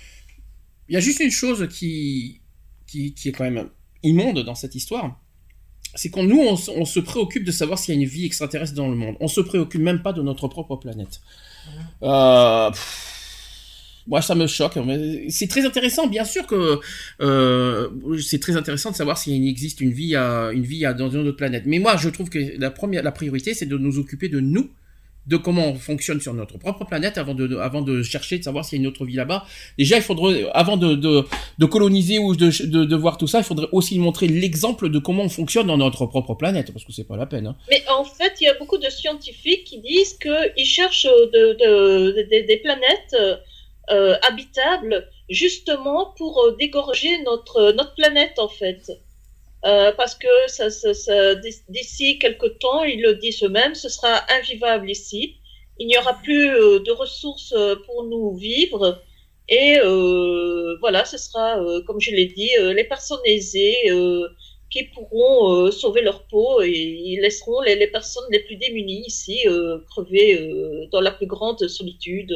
Il 0.88 0.94
y 0.94 0.96
a 0.96 1.00
juste 1.00 1.20
une 1.20 1.30
chose 1.30 1.68
qui, 1.68 2.40
qui, 2.86 3.12
qui 3.14 3.28
est 3.28 3.32
quand 3.32 3.44
même 3.44 3.68
immonde 4.02 4.40
dans 4.44 4.54
cette 4.54 4.74
histoire. 4.74 5.20
C'est 5.94 6.10
qu'on 6.10 6.22
nous, 6.24 6.40
on, 6.40 6.56
se- 6.56 6.70
on 6.70 6.84
se 6.84 7.00
préoccupe 7.00 7.44
de 7.44 7.52
savoir 7.52 7.78
s'il 7.78 7.94
y 7.94 7.98
a 7.98 8.00
une 8.00 8.08
vie 8.08 8.26
extraterrestre 8.26 8.74
dans 8.74 8.88
le 8.88 8.94
monde. 8.96 9.16
On 9.20 9.28
se 9.28 9.40
préoccupe 9.40 9.80
même 9.80 10.02
pas 10.02 10.12
de 10.12 10.22
notre 10.22 10.48
propre 10.48 10.76
planète. 10.76 11.20
Euh, 12.02 12.70
pff, 12.70 13.15
moi, 14.06 14.22
ça 14.22 14.34
me 14.34 14.46
choque. 14.46 14.74
C'est 15.28 15.48
très 15.48 15.64
intéressant, 15.66 16.06
bien 16.06 16.24
sûr 16.24 16.46
que 16.46 16.78
euh, 17.20 17.88
c'est 18.22 18.40
très 18.40 18.56
intéressant 18.56 18.90
de 18.90 18.96
savoir 18.96 19.18
s'il 19.18 19.48
existe 19.48 19.80
une 19.80 19.92
vie, 19.92 20.14
à, 20.16 20.50
une 20.52 20.62
vie 20.64 20.84
à, 20.86 20.92
dans 20.94 21.10
une 21.10 21.26
autre 21.26 21.36
planète. 21.36 21.64
Mais 21.66 21.78
moi, 21.78 21.96
je 21.96 22.08
trouve 22.08 22.28
que 22.30 22.38
la 22.58 22.70
première, 22.70 23.02
la 23.02 23.12
priorité, 23.12 23.54
c'est 23.54 23.66
de 23.66 23.76
nous 23.76 23.98
occuper 23.98 24.28
de 24.28 24.40
nous, 24.40 24.70
de 25.26 25.36
comment 25.36 25.66
on 25.70 25.74
fonctionne 25.74 26.20
sur 26.20 26.34
notre 26.34 26.56
propre 26.56 26.84
planète 26.84 27.18
avant 27.18 27.34
de, 27.34 27.56
avant 27.56 27.82
de 27.82 28.00
chercher 28.04 28.38
de 28.38 28.44
savoir 28.44 28.64
s'il 28.64 28.78
y 28.78 28.80
a 28.80 28.82
une 28.82 28.86
autre 28.86 29.04
vie 29.04 29.16
là-bas. 29.16 29.44
Déjà, 29.76 29.96
il 29.96 30.02
faudrait, 30.02 30.46
avant 30.54 30.76
de, 30.76 31.24
coloniser 31.66 32.20
ou 32.20 32.36
de, 32.36 32.94
voir 32.94 33.18
tout 33.18 33.26
ça, 33.26 33.38
il 33.38 33.44
faudrait 33.44 33.66
aussi 33.72 33.98
montrer 33.98 34.28
l'exemple 34.28 34.88
de 34.88 35.00
comment 35.00 35.24
on 35.24 35.28
fonctionne 35.28 35.66
dans 35.66 35.78
notre 35.78 36.06
propre 36.06 36.34
planète, 36.34 36.70
parce 36.72 36.84
que 36.84 36.92
c'est 36.92 37.02
pas 37.08 37.16
la 37.16 37.26
peine. 37.26 37.48
Hein. 37.48 37.56
Mais 37.70 37.82
en 37.90 38.04
fait, 38.04 38.34
il 38.40 38.44
y 38.44 38.46
a 38.46 38.54
beaucoup 38.54 38.78
de 38.78 38.88
scientifiques 38.88 39.64
qui 39.64 39.80
disent 39.80 40.16
qu'ils 40.16 40.64
cherchent 40.64 41.06
de, 41.06 41.52
de- 41.54 42.12
de- 42.12 42.22
de- 42.22 42.46
des 42.46 42.60
planètes 42.62 43.16
euh, 43.90 44.16
habitables 44.28 45.08
justement 45.28 46.12
pour 46.18 46.40
euh, 46.44 46.56
dégorger 46.58 47.22
notre, 47.22 47.72
notre 47.72 47.94
planète, 47.94 48.38
en 48.38 48.48
fait. 48.48 48.82
Euh, 49.64 49.92
parce 49.92 50.14
que 50.14 50.28
ça, 50.48 50.70
ça- 50.70 50.94
ça- 50.94 51.34
d'ici 51.68 52.18
quelques 52.18 52.58
temps, 52.58 52.84
ils 52.84 53.00
le 53.02 53.14
disent 53.14 53.42
eux-mêmes, 53.42 53.74
ce 53.74 53.88
sera 53.88 54.20
invivable 54.32 54.90
ici. 54.90 55.36
Il 55.78 55.86
n'y 55.88 55.98
aura 55.98 56.14
plus 56.22 56.46
de 56.48 56.92
ressources 56.92 57.54
pour 57.86 58.04
nous 58.04 58.34
vivre. 58.36 59.02
Et 59.48 59.78
voilà, 60.80 61.04
ce 61.04 61.18
sera, 61.18 61.58
comme 61.86 62.00
je 62.00 62.10
l'ai 62.12 62.26
dit, 62.26 62.50
les 62.74 62.84
personnes 62.84 63.20
aisées 63.24 63.76
qui 64.70 64.84
pourront 64.84 65.70
sauver 65.70 66.02
leur 66.02 66.26
peau 66.28 66.60
et 66.62 66.70
ils 66.70 67.20
laisseront 67.20 67.60
les, 67.60 67.76
les 67.76 67.86
personnes 67.88 68.24
les 68.30 68.40
plus 68.40 68.56
démunies 68.56 69.04
ici 69.06 69.44
crever 69.90 70.88
dans 70.92 71.00
la 71.00 71.10
plus 71.12 71.26
grande 71.26 71.66
solitude, 71.68 72.32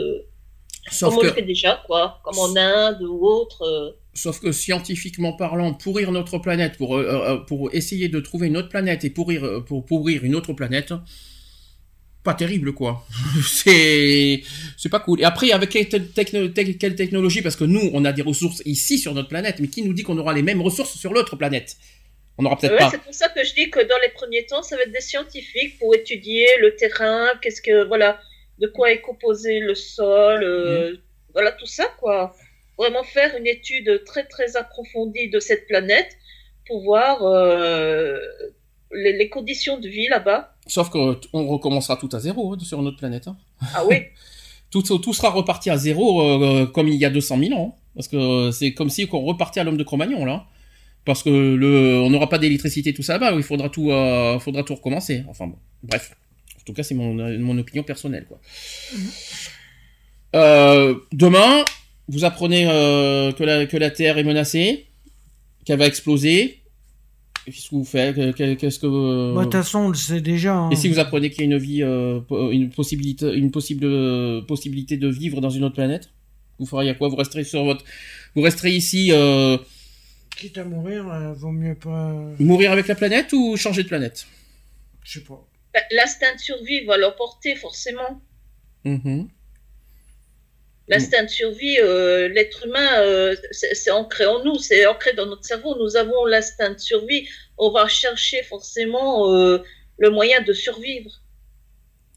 Sauf 0.90 1.10
comme 1.14 1.18
on 1.20 1.22
le 1.28 1.32
fait 1.32 1.42
déjà, 1.42 1.82
quoi, 1.86 2.20
comme 2.24 2.38
en 2.38 2.56
Inde 2.56 3.02
ou 3.02 3.26
autre. 3.26 3.62
euh. 3.62 3.90
sauf 4.14 4.40
que 4.40 4.50
scientifiquement 4.52 5.32
parlant, 5.34 5.72
pourrir 5.74 6.10
notre 6.12 6.38
planète, 6.38 6.76
pour, 6.78 6.96
euh, 6.96 7.04
euh, 7.04 7.36
pour 7.38 7.72
essayer 7.74 8.08
de 8.08 8.18
trouver 8.20 8.46
une 8.48 8.56
autre 8.56 8.68
planète 8.68 9.04
et 9.04 9.10
pourrir, 9.10 9.64
pour 9.66 9.84
pourrir 9.86 10.24
une 10.24 10.34
autre 10.34 10.52
planète, 10.52 10.92
pas 12.22 12.34
terrible 12.34 12.72
quoi. 12.74 13.06
c'est 13.46 14.42
c'est 14.76 14.88
pas 14.88 15.00
cool. 15.00 15.20
Et 15.20 15.24
après, 15.24 15.52
avec 15.52 15.70
quelle, 15.70 15.88
techno- 15.88 16.48
tec- 16.48 16.76
quelle 16.78 16.94
technologie? 16.96 17.40
Parce 17.42 17.56
que 17.56 17.64
nous, 17.64 17.90
on 17.92 18.04
a 18.04 18.12
des 18.12 18.22
ressources 18.22 18.62
ici 18.64 18.98
sur 18.98 19.14
notre 19.14 19.28
planète, 19.28 19.56
mais 19.60 19.68
qui 19.68 19.82
nous 19.82 19.92
dit 19.94 20.02
qu'on 20.02 20.18
aura 20.18 20.34
les 20.34 20.42
mêmes 20.42 20.60
ressources 20.60 20.96
sur 20.98 21.12
l'autre 21.12 21.36
planète? 21.36 21.76
On 22.36 22.42
n'aura 22.42 22.56
peut-être 22.58 22.72
Ouais, 22.72 22.78
pas. 22.78 22.90
c'est 22.90 23.00
pour 23.02 23.14
ça 23.14 23.28
que 23.28 23.44
je 23.44 23.54
dis 23.54 23.70
que 23.70 23.80
dans 23.80 23.98
les 24.02 24.10
premiers 24.14 24.44
temps, 24.46 24.62
ça 24.62 24.76
va 24.76 24.82
être 24.82 24.92
des 24.92 25.00
scientifiques 25.00 25.78
pour 25.78 25.94
étudier 25.94 26.46
le 26.60 26.74
terrain, 26.74 27.26
qu'est-ce 27.42 27.60
que 27.62 27.84
voilà, 27.86 28.18
de 28.60 28.66
quoi 28.66 28.92
est 28.92 29.00
composé 29.00 29.58
le 29.60 29.74
sol, 29.74 30.42
euh, 30.42 30.96
voilà 31.32 31.52
tout 31.52 31.66
ça 31.66 31.84
quoi. 31.98 32.34
Vraiment 32.78 33.02
faire 33.02 33.36
une 33.36 33.46
étude 33.46 34.02
très 34.04 34.24
très 34.24 34.56
approfondie 34.56 35.28
de 35.28 35.38
cette 35.40 35.66
planète 35.66 36.16
pour 36.66 36.82
voir 36.82 37.22
euh, 37.24 38.18
les, 38.92 39.12
les 39.12 39.28
conditions 39.28 39.78
de 39.78 39.88
vie 39.88 40.08
là-bas. 40.08 40.54
Sauf 40.66 40.88
qu'on 40.90 41.16
recommencera 41.32 41.96
tout 41.96 42.08
à 42.12 42.20
zéro 42.20 42.52
hein, 42.54 42.58
sur 42.60 42.80
notre 42.82 42.96
planète. 42.96 43.28
hein. 43.28 43.36
Ah 43.74 43.84
oui. 43.86 43.96
tout, 44.70 44.82
tout 44.82 45.12
sera 45.12 45.30
reparti 45.30 45.68
à 45.70 45.76
zéro 45.76 46.22
euh, 46.22 46.66
comme 46.66 46.88
il 46.88 46.94
y 46.94 47.04
a 47.04 47.10
200 47.10 47.38
000 47.38 47.60
ans. 47.60 47.76
Parce 47.94 48.08
que 48.08 48.50
c'est 48.52 48.72
comme 48.72 48.88
si 48.88 49.08
on 49.12 49.20
repartait 49.24 49.60
à 49.60 49.64
l'homme 49.64 49.76
de 49.76 49.82
Cro-Magnon 49.84 50.24
là. 50.24 50.46
Parce 51.04 51.22
que 51.22 51.30
le, 51.30 51.98
on 52.00 52.10
n'aura 52.10 52.28
pas 52.28 52.38
d'électricité 52.38 52.92
tout 52.94 53.02
ça 53.02 53.14
là-bas, 53.14 53.32
il 53.34 53.42
faudra 53.42 53.68
tout, 53.68 53.90
euh, 53.90 54.38
faudra 54.38 54.62
tout 54.62 54.74
recommencer. 54.74 55.24
Enfin 55.28 55.46
bon, 55.48 55.56
bref. 55.82 56.12
En 56.60 56.64
tout 56.66 56.72
cas, 56.72 56.82
c'est 56.82 56.94
mon, 56.94 57.14
mon 57.38 57.58
opinion 57.58 57.82
personnelle 57.82 58.26
quoi. 58.28 58.38
Euh, 60.36 60.94
demain, 61.12 61.64
vous 62.08 62.24
apprenez 62.24 62.66
euh, 62.68 63.32
que, 63.32 63.42
la, 63.44 63.66
que 63.66 63.76
la 63.76 63.90
Terre 63.90 64.18
est 64.18 64.24
menacée, 64.24 64.86
qu'elle 65.64 65.78
va 65.78 65.86
exploser. 65.86 66.58
Qu'est-ce 67.46 67.70
que 67.70 67.74
vous 67.74 67.84
faites? 67.84 68.14
Que- 68.14 68.54
Qu'est-ce 68.54 68.78
que 68.78 69.34
Bah, 69.34 69.40
de 69.40 69.44
toute 69.44 69.52
façon, 69.54 69.78
on 69.80 69.88
le 69.88 69.94
sait 69.94 70.20
déjà. 70.20 70.54
hein. 70.54 70.70
et 70.70 70.76
si 70.76 70.88
vous 70.88 70.98
apprenez 70.98 71.30
qu'il 71.30 71.40
y 71.40 71.42
a 71.42 71.46
une 71.46 71.58
vie, 71.58 71.82
euh, 71.82 72.20
une 72.52 72.70
possibilité, 72.70 73.32
une 73.34 73.50
possible 73.50 73.84
euh, 73.86 74.42
possibilité 74.42 74.96
de 74.98 75.08
vivre 75.08 75.40
dans 75.40 75.50
une 75.50 75.64
autre 75.64 75.74
planète, 75.74 76.10
vous 76.58 76.66
feriez 76.66 76.94
quoi? 76.96 77.08
Vous 77.08 77.16
resterez 77.16 77.42
sur 77.44 77.64
votre, 77.64 77.84
vous 78.36 78.42
resterez 78.42 78.72
ici, 78.72 79.08
euh, 79.12 79.56
Quitte 80.36 80.58
à 80.58 80.64
mourir, 80.64 81.10
euh, 81.10 81.32
vaut 81.32 81.50
mieux 81.50 81.74
pas. 81.74 82.14
mourir 82.38 82.70
avec 82.72 82.86
la 82.86 82.94
planète 82.94 83.32
ou 83.32 83.56
changer 83.56 83.82
de 83.82 83.88
planète? 83.88 84.26
Je 85.02 85.14
sais 85.18 85.24
pas. 85.24 85.44
L'instinct 85.90 86.34
de 86.34 86.40
survie 86.40 86.84
va 86.84 86.96
l'emporter 86.96 87.56
forcément. 87.56 88.20
Mhm. 88.84 89.28
L'instinct 90.88 91.22
de 91.22 91.28
survie, 91.28 91.78
euh, 91.78 92.28
l'être 92.28 92.66
humain, 92.66 93.00
euh, 93.00 93.36
c'est 93.52 93.76
c'est 93.76 93.92
ancré 93.92 94.26
en 94.26 94.42
nous, 94.42 94.58
c'est 94.58 94.86
ancré 94.86 95.12
dans 95.12 95.26
notre 95.26 95.44
cerveau. 95.44 95.76
Nous 95.78 95.96
avons 95.96 96.24
l'instinct 96.26 96.74
de 96.74 96.78
survie. 96.80 97.28
On 97.58 97.70
va 97.70 97.86
chercher 97.86 98.42
forcément 98.42 99.32
euh, 99.32 99.62
le 99.98 100.10
moyen 100.10 100.40
de 100.40 100.52
survivre. 100.52 101.22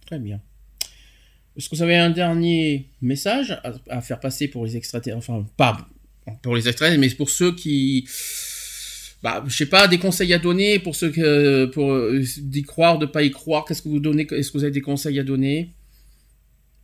Très 0.08 0.18
bien. 0.18 0.42
Est-ce 1.56 1.70
que 1.70 1.76
vous 1.76 1.84
avez 1.84 1.98
un 1.98 2.10
dernier 2.10 2.90
message 3.02 3.52
à, 3.52 3.74
à 3.90 4.02
faire 4.02 4.20
passer 4.20 4.48
pour 4.48 4.66
les 4.66 4.76
extraterrestres? 4.76 5.30
Enfin, 5.30 5.46
pas 5.56 5.88
pour 6.42 6.56
les 6.56 6.68
extraterrestres, 6.68 7.00
mais 7.00 7.10
pour 7.10 7.30
ceux 7.30 7.54
qui, 7.54 8.08
bah, 9.24 9.44
je 9.48 9.56
sais 9.56 9.70
pas, 9.70 9.88
des 9.88 9.98
conseils 9.98 10.34
à 10.34 10.38
donner 10.38 10.80
pour 10.80 10.96
ceux 10.96 11.10
que, 11.10 11.66
pour 11.66 11.94
euh, 11.94 12.22
d'y 12.38 12.64
croire, 12.64 13.00
de 13.00 13.06
pas 13.06 13.24
y 13.24 13.32
croire. 13.32 13.64
Qu'est-ce 13.66 13.82
que 13.82 13.88
vous 13.88 14.02
donnez 14.02 14.28
Est-ce 14.30 14.52
que 14.52 14.58
vous 14.58 14.64
avez 14.66 14.74
des 14.74 14.82
conseils 14.82 15.18
à 15.20 15.24
donner? 15.24 15.70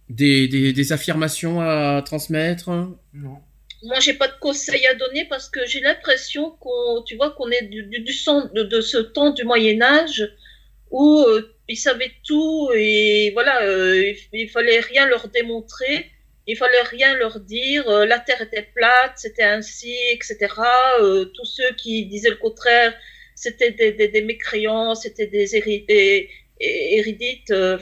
Des, 0.10 0.48
des, 0.48 0.74
des 0.74 0.91
affirmations 0.91 1.61
à 1.61 2.02
transmettre? 2.03 2.70
Non. 3.14 3.38
Moi, 3.84 3.99
j'ai 3.99 4.14
pas 4.14 4.28
de 4.28 4.40
conseils 4.40 4.86
à 4.88 4.95
donner 4.95 5.26
parce 5.26 5.49
que 5.49 5.60
j'ai 5.68 5.82
l'impression 5.82 6.52
qu'on, 6.60 7.03
tu 7.06 7.16
vois, 7.16 7.32
qu'on 7.32 7.49
est 7.49 7.68
du, 7.68 7.84
du, 7.84 7.99
du 7.99 8.14
sang 8.14 8.49
de, 8.56 8.64
de 8.64 8.82
ce 8.82 8.98
temps 8.98 9.32
du 9.32 9.44
Moyen 9.44 9.82
Âge 9.82 10.28
où 10.91 11.20
euh, 11.20 11.56
ils 11.68 11.78
savaient 11.78 12.11
tout 12.26 12.70
et 12.76 13.32
voilà, 13.34 13.64
euh, 13.64 14.14
il, 14.34 14.40
il 14.41 14.49
fallait 14.49 14.80
rien 14.80 15.07
leur 15.07 15.28
démontrer, 15.28 16.10
il 16.50 16.58
fallait 16.58 16.82
rien 16.90 17.16
leur 17.16 17.40
dire. 17.40 17.88
euh, 17.90 18.06
la 18.08 18.18
Terre 18.20 18.42
était 18.42 18.68
plate, 18.76 19.14
c'était 19.18 19.44
ainsi, 19.44 19.96
etc. 20.12 20.38
Euh, 21.00 21.26
tous 21.26 21.46
ceux 21.46 21.72
qui 21.76 22.06
disaient 22.08 22.32
le 22.32 22.38
contraire, 22.38 22.94
c'était 23.36 23.72
des, 23.72 24.22
mécréants, 24.24 24.96
c'était 24.96 25.28
des 25.28 25.56
éridites. 26.60 27.52
euh, 27.52 27.78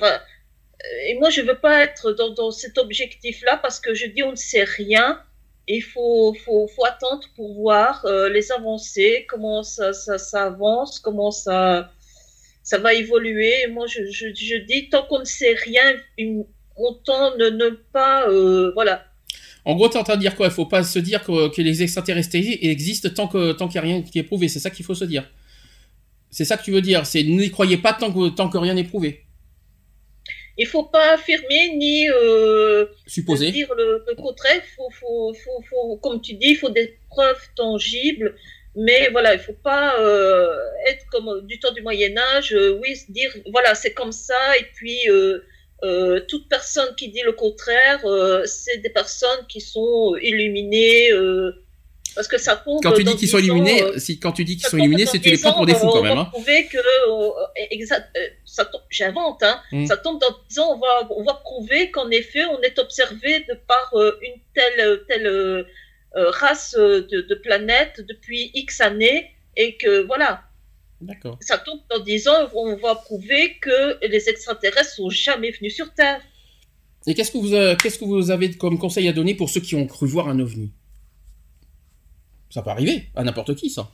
et 1.07 1.15
moi, 1.15 1.29
je 1.29 1.41
veux 1.41 1.57
pas 1.59 1.83
être 1.83 2.11
dans, 2.11 2.51
cet 2.51 2.77
objectif-là 2.77 3.57
parce 3.57 3.79
que 3.79 3.93
je 3.93 4.05
dis 4.07 4.21
on 4.23 4.31
ne 4.31 4.35
sait 4.35 4.65
rien. 4.65 5.21
Il 5.67 5.81
faut, 5.81 6.33
faut, 6.45 6.67
faut 6.67 6.85
attendre 6.85 7.25
pour 7.35 7.53
voir 7.55 8.05
les 8.31 8.51
avancées, 8.51 9.25
comment 9.29 9.63
ça, 9.63 9.91
ça, 9.93 10.45
avance, 10.45 10.99
comment 10.99 11.31
ça, 11.31 11.91
ça 12.63 12.77
va 12.79 12.93
évoluer. 12.93 13.67
Moi, 13.67 13.85
je, 13.87 14.01
je, 14.11 14.27
je 14.33 14.57
dis, 14.57 14.89
tant 14.89 15.05
qu'on 15.07 15.19
ne 15.19 15.25
sait 15.25 15.53
rien, 15.53 15.95
une- 16.17 16.45
autant 16.77 17.35
ne, 17.37 17.49
ne 17.49 17.69
pas... 17.91 18.27
euh, 18.29 18.71
voilà. 18.73 19.05
En 19.65 19.75
gros, 19.75 19.89
t'es 19.89 19.97
en 19.97 20.03
train 20.03 20.15
de 20.15 20.21
dire 20.21 20.35
quoi? 20.35 20.47
Il 20.47 20.51
faut 20.51 20.65
pas 20.65 20.83
se 20.83 20.99
dire 20.99 21.23
que, 21.23 21.49
que 21.53 21.61
les 21.61 21.83
extraterrestres 21.83 22.35
existent 22.35 23.09
tant 23.09 23.27
que 23.27 23.51
tant 23.51 23.67
qu'il 23.67 23.81
n'y 23.81 23.87
a 23.91 23.93
rien 23.93 24.01
qui 24.01 24.17
est 24.19 24.23
prouvé. 24.23 24.47
C'est 24.47 24.59
ça 24.59 24.69
qu'il 24.69 24.85
faut 24.85 24.95
se 24.95 25.05
dire. 25.05 25.29
C'est 26.31 26.45
ça 26.45 26.57
que 26.57 26.63
tu 26.63 26.71
veux 26.71 26.81
dire. 26.81 27.05
C'est 27.05 27.23
n'y 27.23 27.49
croyez 27.51 27.77
pas 27.77 27.93
tant 27.93 28.11
que 28.11 28.29
tant 28.29 28.49
que 28.49 28.57
rien 28.57 28.73
n'est 28.73 28.85
prouvé. 28.85 29.23
Il 30.57 30.65
faut 30.65 30.83
pas 30.83 31.13
affirmer 31.13 31.75
ni 31.75 32.09
euh, 32.09 32.85
Supposé. 33.05 33.51
dire 33.51 33.71
le, 33.75 34.03
le 34.07 34.15
contraire. 34.15 34.61
Faut, 34.75 34.89
faut, 34.89 35.33
faut, 35.33 35.63
faut, 35.69 35.97
comme 35.97 36.21
tu 36.21 36.33
dis, 36.33 36.51
il 36.51 36.55
faut 36.55 36.69
des 36.69 36.97
preuves 37.09 37.41
tangibles. 37.55 38.35
Mais 38.79 39.09
voilà, 39.11 39.33
il 39.33 39.39
faut 39.39 39.53
pas 39.53 39.99
euh, 39.99 40.55
être 40.87 41.05
comme 41.11 41.45
du 41.47 41.59
temps 41.59 41.73
du 41.73 41.81
Moyen 41.81 42.15
Âge, 42.35 42.53
euh, 42.53 42.79
oui, 42.79 42.95
se 42.95 43.11
dire 43.11 43.31
voilà, 43.51 43.73
c'est 43.73 43.93
comme 43.93 44.11
ça, 44.11 44.35
et 44.59 44.65
puis 44.75 44.99
euh, 45.09 45.43
euh, 45.83 46.19
toute 46.27 46.49
personne 46.49 46.95
qui 46.95 47.09
dit 47.09 47.21
le 47.23 47.33
contraire, 47.33 48.01
euh, 48.05 48.45
c'est 48.45 48.77
des 48.79 48.89
personnes 48.89 49.45
qui 49.47 49.61
sont 49.61 50.15
illuminées, 50.21 51.11
euh, 51.11 51.51
parce 52.15 52.27
que 52.27 52.39
ça 52.39 52.55
tombe. 52.55 52.79
Quand 52.81 52.93
tu 52.93 53.03
dis 53.03 53.11
qu'ils 53.11 53.19
10 53.27 53.27
sont 53.27 53.37
illuminés, 53.37 53.83
euh, 53.83 53.99
si 53.99 54.19
quand 54.19 54.31
tu 54.31 54.43
dis 54.43 54.57
qu'ils 54.57 54.67
sont 54.67 54.77
illuminés, 54.77 55.05
c'est 55.05 55.19
tu 55.19 55.29
les 55.29 55.35
10 55.35 55.41
prends 55.43 55.53
pour 55.53 55.65
des 55.67 55.75
fous 55.75 55.87
quand 55.87 55.99
on 55.99 56.03
même. 56.03 56.15
va 56.15 56.21
Hein. 56.21 56.25
prouver 56.31 56.65
que, 56.65 56.77
euh, 56.77 57.29
exact, 57.69 58.09
euh, 58.17 58.27
ça 58.43 58.65
tombe- 58.65 58.81
j'invente, 58.89 59.43
hein, 59.43 59.59
Mm. 59.71 59.85
ça 59.85 59.97
tombe 59.97 60.19
dans 60.19 60.35
10 60.49 60.57
ans, 60.59 60.73
on 60.75 60.79
va, 60.79 61.07
on 61.11 61.23
va 61.23 61.35
prouver 61.35 61.91
qu'en 61.91 62.09
effet, 62.09 62.43
on 62.45 62.59
est 62.61 62.79
observé 62.79 63.41
de 63.47 63.53
par 63.67 63.91
euh, 63.93 64.17
une 64.23 64.39
telle, 64.55 65.01
telle 65.07 65.27
euh, 65.27 65.63
euh, 66.15 66.31
race 66.31 66.75
euh, 66.79 67.05
de, 67.11 67.21
de 67.21 67.35
planète 67.35 68.01
depuis 68.09 68.49
X 68.55 68.81
années, 68.81 69.29
et 69.55 69.77
que 69.77 70.01
voilà, 70.07 70.41
D'accord. 70.99 71.37
ça 71.41 71.57
tombe 71.59 71.79
dans 71.89 72.03
10 72.03 72.27
ans, 72.27 72.49
on 72.55 72.75
va 72.77 72.95
prouver 72.95 73.57
que 73.61 74.05
les 74.07 74.29
extraterrestres 74.29 74.95
sont 74.95 75.09
jamais 75.09 75.51
venus 75.51 75.75
sur 75.75 75.93
Terre. 75.93 76.19
Et 77.05 77.13
qu'est-ce 77.13 77.31
que 77.31 77.37
vous 77.37 77.53
euh, 77.53 77.75
qu'est-ce 77.75 77.99
que 77.99 78.05
vous 78.05 78.31
avez 78.31 78.51
comme 78.53 78.77
conseil 78.79 79.07
à 79.07 79.13
donner 79.13 79.35
pour 79.35 79.49
ceux 79.49 79.61
qui 79.61 79.75
ont 79.75 79.85
cru 79.87 80.07
voir 80.07 80.27
un 80.27 80.39
ovni? 80.39 80.71
Ça 82.49 82.61
peut 82.61 82.69
arriver 82.69 83.09
à 83.15 83.23
n'importe 83.23 83.55
qui 83.55 83.69
ça. 83.69 83.89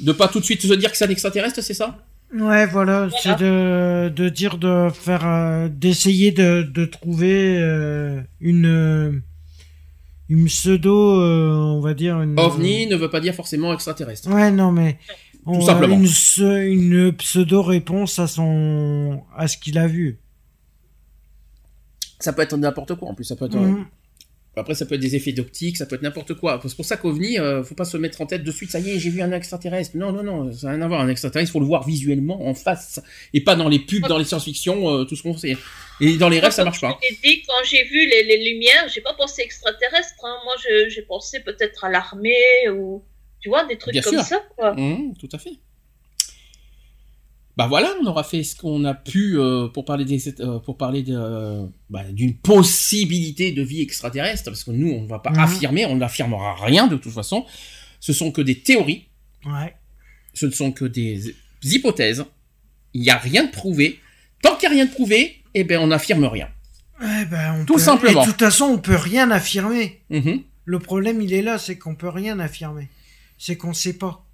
De 0.00 0.12
pas 0.12 0.28
tout 0.28 0.38
de 0.38 0.44
suite 0.44 0.62
se 0.62 0.74
dire 0.74 0.90
que 0.92 0.96
c'est 0.96 1.06
un 1.06 1.10
extraterrestre, 1.10 1.62
c'est 1.62 1.74
ça? 1.74 1.98
Ouais, 2.32 2.66
voilà, 2.66 3.08
c'est 3.22 3.38
de, 3.38 4.12
de 4.14 4.28
dire 4.28 4.58
de 4.58 4.90
faire, 4.92 5.26
euh, 5.26 5.68
d'essayer 5.68 6.30
de, 6.30 6.62
de 6.62 6.84
trouver 6.84 7.56
euh, 7.58 8.20
une, 8.40 9.22
une 10.28 10.44
pseudo, 10.46 11.22
on 11.22 11.80
va 11.80 11.94
dire 11.94 12.20
une. 12.20 12.38
OVNI 12.38 12.86
ne 12.86 12.96
veut 12.96 13.08
pas 13.10 13.20
dire 13.20 13.34
forcément 13.34 13.72
extraterrestre. 13.72 14.28
Ouais, 14.30 14.50
non, 14.50 14.70
mais 14.70 14.98
on- 15.48 15.60
simplement. 15.60 15.96
Une, 15.96 16.06
se- 16.06 16.66
une 16.66 17.12
pseudo 17.12 17.62
réponse 17.62 18.18
à 18.18 18.26
son, 18.26 19.22
à 19.36 19.48
ce 19.48 19.56
qu'il 19.58 19.78
a 19.78 19.86
vu. 19.86 20.18
Ça 22.20 22.32
peut 22.32 22.42
être 22.42 22.56
n'importe 22.56 22.94
quoi 22.96 23.08
en 23.08 23.14
plus. 23.14 23.24
Ça 23.24 23.36
peut 23.36 23.46
être. 23.46 23.56
Mhm. 23.56 23.86
Après, 24.56 24.74
ça 24.74 24.86
peut 24.86 24.96
être 24.96 25.00
des 25.00 25.14
effets 25.14 25.30
d'optique, 25.30 25.76
ça 25.76 25.86
peut 25.86 25.94
être 25.94 26.02
n'importe 26.02 26.34
quoi. 26.34 26.60
C'est 26.66 26.74
pour 26.74 26.84
ça 26.84 26.96
qu'OVNI, 26.96 27.38
euh, 27.38 27.62
faut 27.62 27.76
pas 27.76 27.84
se 27.84 27.96
mettre 27.96 28.20
en 28.22 28.26
tête 28.26 28.42
de 28.42 28.50
suite, 28.50 28.72
ça 28.72 28.80
y 28.80 28.90
est, 28.90 28.98
j'ai 28.98 29.08
vu 29.10 29.22
un 29.22 29.30
extraterrestre. 29.30 29.96
Non, 29.96 30.10
non, 30.10 30.24
non, 30.24 30.52
ça 30.52 30.66
n'a 30.66 30.72
rien 30.72 30.82
à 30.82 30.88
voir. 30.88 31.00
Un 31.00 31.08
extraterrestre, 31.08 31.52
faut 31.52 31.60
le 31.60 31.66
voir 31.66 31.86
visuellement, 31.86 32.44
en 32.44 32.54
face, 32.54 33.00
et 33.32 33.40
pas 33.44 33.54
dans 33.54 33.68
les 33.68 33.78
pubs, 33.78 34.08
dans 34.08 34.18
les 34.18 34.24
science-fiction, 34.24 34.88
euh, 34.90 35.04
tout 35.04 35.14
ce 35.14 35.22
qu'on 35.22 35.36
sait. 35.36 35.56
Et 36.00 36.16
dans 36.16 36.28
les 36.28 36.40
rêves, 36.40 36.50
ça 36.50 36.64
marche 36.64 36.80
pas. 36.80 36.98
Dit, 37.22 37.42
quand 37.46 37.62
j'ai 37.70 37.84
vu 37.84 38.04
les, 38.08 38.24
les 38.24 38.50
lumières, 38.52 38.88
j'ai 38.92 39.00
pas 39.00 39.14
pensé 39.14 39.42
extraterrestre. 39.42 40.14
hein. 40.24 40.36
Moi, 40.44 40.54
je- 40.64 40.88
j'ai 40.88 41.02
pensé 41.02 41.38
peut-être 41.38 41.84
à 41.84 41.88
l'armée 41.90 42.68
ou 42.74 43.04
tu 43.40 43.48
vois 43.48 43.64
des 43.66 43.78
trucs 43.78 43.92
Bien 43.92 44.02
comme 44.02 44.14
sûr. 44.14 44.24
ça. 44.24 44.40
Quoi. 44.56 44.74
Mmh, 44.74 45.14
tout 45.18 45.28
à 45.32 45.38
fait. 45.38 45.52
Bah 47.56 47.66
voilà, 47.66 47.92
on 48.00 48.06
aura 48.06 48.22
fait 48.22 48.44
ce 48.44 48.54
qu'on 48.54 48.84
a 48.84 48.94
pu 48.94 49.36
euh, 49.38 49.66
pour 49.66 49.84
parler 49.84 50.04
des, 50.04 50.28
euh, 50.40 50.60
pour 50.60 50.76
parler 50.76 51.02
de, 51.02 51.16
euh, 51.16 51.66
bah, 51.90 52.04
d'une 52.04 52.36
possibilité 52.36 53.50
de 53.50 53.62
vie 53.62 53.80
extraterrestre, 53.80 54.44
parce 54.44 54.62
que 54.62 54.70
nous, 54.70 54.90
on 54.92 55.06
va 55.06 55.18
pas 55.18 55.30
Mhm. 55.30 55.38
affirmer, 55.40 55.84
on 55.86 55.96
n'affirmera 55.96 56.54
rien 56.64 56.86
de 56.86 56.96
toute 56.96 57.12
façon. 57.12 57.44
Ce 57.98 58.12
sont 58.12 58.30
que 58.30 58.42
des 58.42 58.60
théories, 58.60 59.06
Ouais. 59.44 59.74
ce 60.34 60.46
ne 60.46 60.52
sont 60.52 60.70
que 60.70 60.84
des 60.84 61.34
hypothèses. 61.64 62.24
Il 62.94 63.00
n'y 63.02 63.10
a 63.10 63.18
rien 63.18 63.44
de 63.44 63.50
prouvé. 63.50 63.98
Tant 64.40 64.54
qu'il 64.54 64.68
n'y 64.70 64.76
a 64.76 64.78
rien 64.78 64.86
de 64.86 64.92
prouvé, 64.94 65.42
eh 65.54 65.64
ben 65.64 65.80
on 65.80 65.88
n'affirme 65.88 66.24
rien. 66.26 66.48
Ouais, 67.00 67.24
ben, 67.26 67.56
on 67.60 67.64
Tout 67.64 67.74
peut- 67.74 67.80
simplement. 67.80 68.22
Et 68.22 68.26
de 68.26 68.30
toute 68.30 68.38
façon, 68.40 68.66
on 68.66 68.78
peut 68.78 68.94
rien 68.96 69.32
affirmer. 69.32 70.00
Mhm. 70.10 70.42
Le 70.64 70.78
problème, 70.78 71.20
il 71.20 71.32
est 71.34 71.42
là, 71.42 71.58
c'est 71.58 71.76
qu'on 71.76 71.96
peut 71.96 72.08
rien 72.08 72.38
affirmer. 72.38 72.88
C'est 73.38 73.56
qu'on 73.56 73.72
sait 73.72 73.96
pas. 73.96 74.24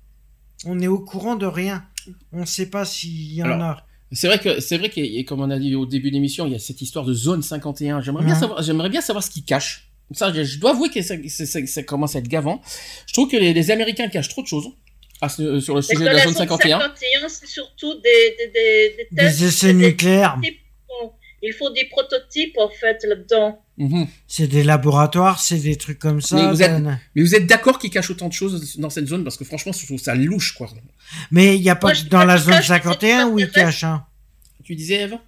On 0.66 0.80
est 0.80 0.86
au 0.86 0.98
courant 0.98 1.36
de 1.36 1.46
rien. 1.46 1.84
On 2.32 2.46
sait 2.46 2.66
pas 2.70 2.84
s'il 2.84 3.32
y 3.34 3.42
en 3.42 3.46
Alors, 3.46 3.62
a. 3.62 3.86
C'est 4.12 4.26
vrai 4.28 4.38
que 4.38 4.60
c'est 4.60 4.78
vrai 4.78 4.90
que 4.90 5.00
et 5.00 5.24
comme 5.24 5.40
on 5.40 5.50
a 5.50 5.58
dit 5.58 5.74
au 5.74 5.86
début 5.86 6.10
de 6.10 6.14
l'émission, 6.14 6.46
il 6.46 6.52
y 6.52 6.56
a 6.56 6.58
cette 6.58 6.80
histoire 6.80 7.04
de 7.04 7.12
zone 7.14 7.42
51. 7.42 8.00
J'aimerais 8.00 8.24
bien 8.24 8.34
savoir, 8.34 8.62
j'aimerais 8.62 8.88
bien 8.90 9.00
savoir 9.00 9.22
ce 9.24 9.30
qu'ils 9.30 9.44
cachent. 9.44 9.90
Ça, 10.12 10.32
je, 10.32 10.44
je 10.44 10.58
dois 10.60 10.70
avouer 10.70 10.90
que 10.90 11.00
ça, 11.02 11.14
ça- 11.28 11.46
ça- 11.46 11.66
ça 11.66 11.82
commence 11.82 12.14
à 12.14 12.18
être 12.20 12.28
gavant. 12.28 12.60
Je 13.06 13.12
trouve 13.14 13.28
que 13.30 13.36
les, 13.36 13.52
les 13.54 13.70
Américains 13.70 14.08
cachent 14.08 14.28
trop 14.28 14.42
de 14.42 14.46
choses 14.46 14.68
à 15.20 15.28
ce- 15.28 15.58
sur 15.60 15.74
le 15.74 15.82
sujet 15.82 16.00
de 16.00 16.04
la 16.04 16.12
la 16.12 16.24
zone 16.24 16.34
51. 16.34 16.78
51, 16.78 17.28
c'est 17.28 17.46
surtout 17.46 17.94
des, 17.94 18.36
des, 18.38 18.52
des, 18.52 18.96
des 19.10 19.16
tests, 19.16 19.38
Des 19.40 19.44
essais 19.46 19.66
des- 19.74 19.86
nucléaires. 19.86 20.38
des- 20.42 20.58
Il 21.46 21.52
faut 21.52 21.70
des 21.70 21.84
prototypes 21.86 22.56
en 22.58 22.68
fait 22.68 23.02
là-dedans. 23.04 23.60
Mhm. 23.76 24.06
C'est 24.28 24.46
des 24.46 24.62
laboratoires, 24.62 25.40
c'est 25.40 25.58
des 25.58 25.76
trucs 25.76 25.98
comme 25.98 26.20
ça. 26.20 26.36
Mais 26.36 26.46
vous 26.48 26.62
êtes- 26.62 26.70
Ben. 26.82 27.00
Mais 27.14 27.22
vous 27.22 27.34
êtes 27.34 27.46
d'accord 27.46 27.78
qu'ils 27.78 27.90
cachent 27.90 28.10
autant 28.10 28.28
de 28.28 28.32
choses 28.32 28.76
dans 28.78 28.90
cette 28.90 29.06
zone? 29.06 29.24
Parce 29.24 29.36
que 29.36 29.44
franchement, 29.44 29.72
je 29.72 29.84
trouve 29.86 29.98
ça 30.00 30.14
louche 30.14 30.52
quoi. 30.54 30.68
Mais 31.30 31.56
il 31.56 31.62
n'y 31.62 31.70
a 31.70 31.76
pas 31.76 31.88
Moi, 31.88 31.96
que 31.96 32.08
dans 32.08 32.24
la 32.24 32.38
zone 32.38 32.54
cachent, 32.54 32.70
mais 32.70 32.76
51 32.76 33.26
où 33.28 33.38
ils 33.38 33.50
cachent. 33.50 33.84
Hein. 33.84 34.06
Tu 34.64 34.74
disais 34.76 35.02
Eve? 35.02 35.18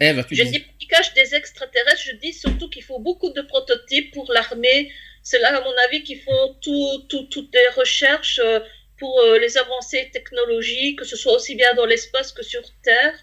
Eve, 0.00 0.24
tu 0.28 0.34
Je 0.36 0.42
disais. 0.42 0.58
dis 0.58 0.64
qu'ils 0.78 0.88
cache 0.88 1.14
des 1.14 1.34
extraterrestres. 1.34 2.02
Je 2.04 2.16
dis 2.16 2.32
surtout 2.32 2.68
qu'il 2.68 2.82
faut 2.82 2.98
beaucoup 2.98 3.30
de 3.30 3.42
prototypes 3.42 4.12
pour 4.12 4.30
l'armée. 4.32 4.90
C'est 5.22 5.38
là, 5.40 5.56
à 5.56 5.60
mon 5.60 5.72
avis, 5.88 6.02
qu'ils 6.02 6.20
font 6.20 6.56
tout, 6.60 6.98
tout, 7.08 7.24
toutes 7.30 7.52
les 7.54 7.80
recherches 7.80 8.40
euh, 8.44 8.60
pour 8.98 9.18
euh, 9.20 9.38
les 9.38 9.56
avancées 9.56 10.10
technologiques, 10.12 10.98
que 10.98 11.04
ce 11.04 11.16
soit 11.16 11.32
aussi 11.34 11.54
bien 11.54 11.72
dans 11.74 11.86
l'espace 11.86 12.32
que 12.32 12.42
sur 12.42 12.62
Terre. 12.82 13.14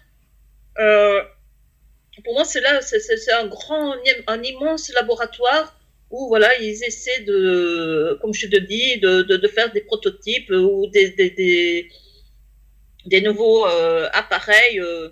Euh, 0.78 1.20
pour 2.24 2.34
moi, 2.34 2.44
c'est 2.44 2.60
là, 2.60 2.80
c'est- 2.80 3.32
un 3.32 3.46
grand, 3.46 3.94
un 4.26 4.42
immense 4.42 4.92
laboratoire 4.94 5.76
où 6.10 6.28
voilà, 6.28 6.48
ils 6.60 6.84
essaient 6.84 7.22
de, 7.24 8.18
comme 8.20 8.34
je 8.34 8.46
te 8.46 8.56
dis, 8.58 9.00
de, 9.00 9.48
faire 9.48 9.72
des 9.72 9.80
prototypes 9.80 10.50
ou 10.50 10.86
des, 10.92 11.88
nouveaux 13.22 13.66
euh, 13.66 14.08
appareils. 14.12 14.78
euh, 14.78 15.08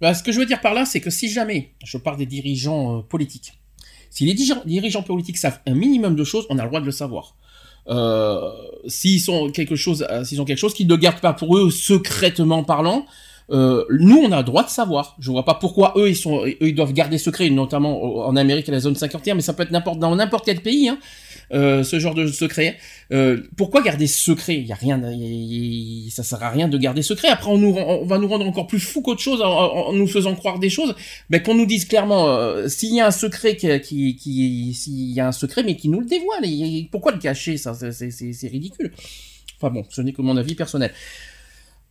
Bah, 0.00 0.14
ce 0.14 0.22
que 0.22 0.32
je 0.32 0.38
veux 0.38 0.46
dire 0.46 0.60
par 0.62 0.72
là, 0.72 0.86
c'est 0.86 1.00
que 1.00 1.10
si 1.10 1.28
jamais, 1.30 1.72
je 1.84 1.98
parle 1.98 2.16
des 2.16 2.26
dirigeants 2.26 3.02
politiques, 3.02 3.52
si 4.10 4.24
les 4.24 4.32
dirigeants, 4.32 5.02
politiques 5.02 5.36
savent 5.36 5.60
un 5.66 5.74
minimum 5.74 6.16
de 6.16 6.24
choses, 6.24 6.46
on 6.48 6.58
a 6.58 6.62
le 6.62 6.68
droit 6.68 6.80
de 6.80 6.86
le 6.86 6.92
savoir. 6.92 7.36
S'ils 8.86 9.20
sont 9.20 9.50
quelque 9.50 9.76
chose, 9.76 10.06
s'ils 10.24 10.40
ont 10.40 10.46
quelque 10.46 10.58
chose 10.58 10.72
qu'ils 10.72 10.88
ne 10.88 10.96
gardent 10.96 11.20
pas 11.20 11.34
pour 11.34 11.58
eux 11.58 11.70
secrètement 11.70 12.64
parlant, 12.64 13.04
euh, 13.50 13.84
nous 13.90 14.18
on 14.18 14.30
a 14.32 14.38
le 14.38 14.44
droit 14.44 14.62
de 14.64 14.68
savoir. 14.70 15.16
Je 15.18 15.30
vois 15.30 15.44
pas 15.44 15.54
pourquoi 15.54 15.94
eux 15.96 16.08
ils 16.10 16.16
sont, 16.16 16.44
eux 16.44 16.56
ils 16.60 16.74
doivent 16.74 16.92
garder 16.92 17.18
secret, 17.18 17.48
notamment 17.50 18.26
en 18.26 18.36
Amérique 18.36 18.68
à 18.68 18.72
la 18.72 18.80
zone 18.80 18.94
51, 18.94 19.34
mais 19.34 19.40
ça 19.40 19.52
peut 19.54 19.62
être 19.62 19.70
n'importe 19.70 19.98
dans 19.98 20.14
n'importe 20.14 20.44
quel 20.44 20.60
pays. 20.60 20.88
Hein, 20.88 20.98
euh, 21.54 21.82
ce 21.82 21.98
genre 21.98 22.14
de 22.14 22.26
secret. 22.26 22.76
Euh, 23.10 23.40
pourquoi 23.56 23.80
garder 23.80 24.06
secret? 24.06 24.56
Il 24.56 24.66
y 24.66 24.72
a 24.72 24.74
rien, 24.74 25.00
y 25.12 26.08
a- 26.08 26.10
ça 26.10 26.22
sert 26.22 26.42
à 26.42 26.50
rien 26.50 26.68
de 26.68 26.76
garder 26.76 27.00
secret. 27.00 27.28
Après, 27.28 27.50
on, 27.50 27.56
nous, 27.56 27.74
on 27.74 28.04
va 28.04 28.18
nous 28.18 28.28
rendre 28.28 28.46
encore 28.46 28.66
plus 28.66 28.80
fou 28.80 29.00
qu'autre 29.00 29.22
chose 29.22 29.40
en, 29.40 29.46
en- 29.48 29.92
nous 29.94 30.06
faisant 30.06 30.34
croire 30.34 30.58
des 30.58 30.68
choses. 30.68 30.94
Ben, 31.30 31.42
qu'on 31.42 31.54
nous 31.54 31.64
dise 31.64 31.86
clairement 31.86 32.28
euh, 32.28 32.68
s'il 32.68 32.94
y 32.94 33.00
a 33.00 33.06
un 33.06 33.10
secret 33.10 33.56
qui, 33.56 33.80
qui, 33.80 34.74
s'il 34.74 35.10
y 35.12 35.20
a 35.20 35.28
un 35.28 35.32
secret, 35.32 35.62
mais 35.62 35.74
qui 35.76 35.88
nous 35.88 36.00
le 36.00 36.06
dévoile. 36.06 36.44
Et 36.44 36.86
pourquoi 36.92 37.12
le 37.12 37.18
cacher? 37.18 37.56
Ça, 37.56 37.72
c'est 37.74 38.48
ridicule. 38.48 38.92
Enfin 39.56 39.70
bon, 39.72 39.84
ce 39.88 40.02
n'est 40.02 40.12
que 40.12 40.20
mon 40.20 40.36
avis 40.36 40.54
personnel. 40.54 40.92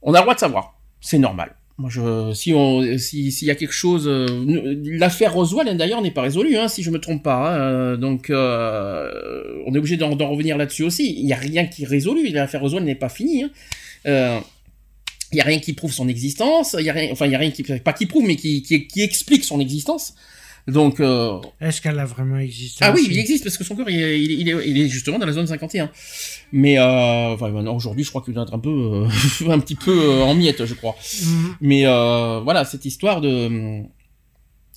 On 0.03 0.13
a 0.13 0.17
le 0.19 0.21
droit 0.21 0.35
de 0.35 0.39
savoir. 0.39 0.76
C'est 1.07 1.19
normal. 1.19 1.55
Moi, 1.77 1.89
si 2.33 2.53
on, 2.53 2.97
si, 2.97 3.31
s'il 3.31 3.47
y 3.47 3.51
a 3.51 3.55
quelque 3.55 3.71
chose, 3.71 4.09
euh, 4.09 4.75
l'affaire 4.83 5.33
Roswell 5.33 5.77
d'ailleurs 5.77 6.01
n'est 6.01 6.11
pas 6.11 6.23
résolue, 6.23 6.57
hein, 6.57 6.67
si 6.67 6.83
je 6.83 6.91
me 6.91 6.99
trompe 6.99 7.23
pas. 7.23 7.53
hein, 7.53 7.59
euh, 7.59 7.95
donc, 7.95 8.29
euh, 8.29 9.63
on 9.65 9.73
est 9.73 9.77
obligé 9.77 9.95
d'en, 9.95 10.09
revenir 10.09 10.57
là-dessus 10.57 10.83
aussi. 10.83 11.17
Il 11.17 11.25
n'y 11.25 11.31
a 11.31 11.37
rien 11.37 11.65
qui 11.65 11.83
est 11.83 11.87
résolu. 11.87 12.27
L'affaire 12.31 12.59
Roswell 12.59 12.83
n'est 12.83 12.93
pas 12.93 13.07
finie. 13.07 13.43
Hein. 13.43 14.41
Il 15.31 15.37
y 15.37 15.39
a 15.39 15.45
rien 15.45 15.59
qui 15.59 15.71
prouve 15.71 15.93
son 15.93 16.09
existence. 16.09 16.75
Il 16.77 16.83
y 16.83 16.89
a 16.89 16.93
rien, 16.93 17.07
enfin, 17.13 17.25
il 17.25 17.31
y 17.31 17.35
a 17.35 17.39
rien 17.39 17.51
qui, 17.51 17.63
pas 17.63 17.93
qui 17.93 18.05
prouve, 18.05 18.27
mais 18.27 18.35
qui, 18.35 18.61
qui 18.63 19.01
explique 19.01 19.45
son 19.45 19.61
existence. 19.61 20.13
Donc, 20.67 20.99
euh, 20.99 21.39
Est-ce 21.61 21.81
qu'elle 21.81 21.97
a 21.97 22.05
vraiment 22.05 22.37
existé 22.37 22.83
ah 22.83 22.91
oui, 22.93 23.07
il 23.09 23.17
existe 23.17 23.43
parce 23.45 23.57
que 23.57 23.63
son 23.63 23.75
corps, 23.75 23.89
il 23.89 24.01
est, 24.01 24.21
il 24.21 24.31
est, 24.31 24.35
il 24.35 24.49
est, 24.49 24.69
il 24.69 24.81
est 24.81 24.89
justement 24.89 25.17
dans 25.17 25.25
la 25.25 25.31
zone 25.31 25.47
51. 25.47 25.89
Mais 26.51 26.77
euh, 26.77 27.33
enfin, 27.33 27.49
maintenant, 27.49 27.75
aujourd'hui, 27.75 28.03
je 28.03 28.09
crois 28.09 28.21
qu'il 28.21 28.33
doit 28.33 28.43
être 28.43 28.53
un 28.53 28.59
peu, 28.59 28.69
euh, 28.69 29.49
un 29.49 29.59
petit 29.59 29.75
peu 29.75 29.97
euh, 29.97 30.23
en 30.23 30.33
miettes, 30.33 30.65
je 30.65 30.73
crois. 30.73 30.95
Mhm. 31.23 31.55
Mais 31.61 31.85
euh, 31.85 32.41
voilà, 32.41 32.65
cette 32.65 32.83
histoire 32.83 33.21
de, 33.21 33.83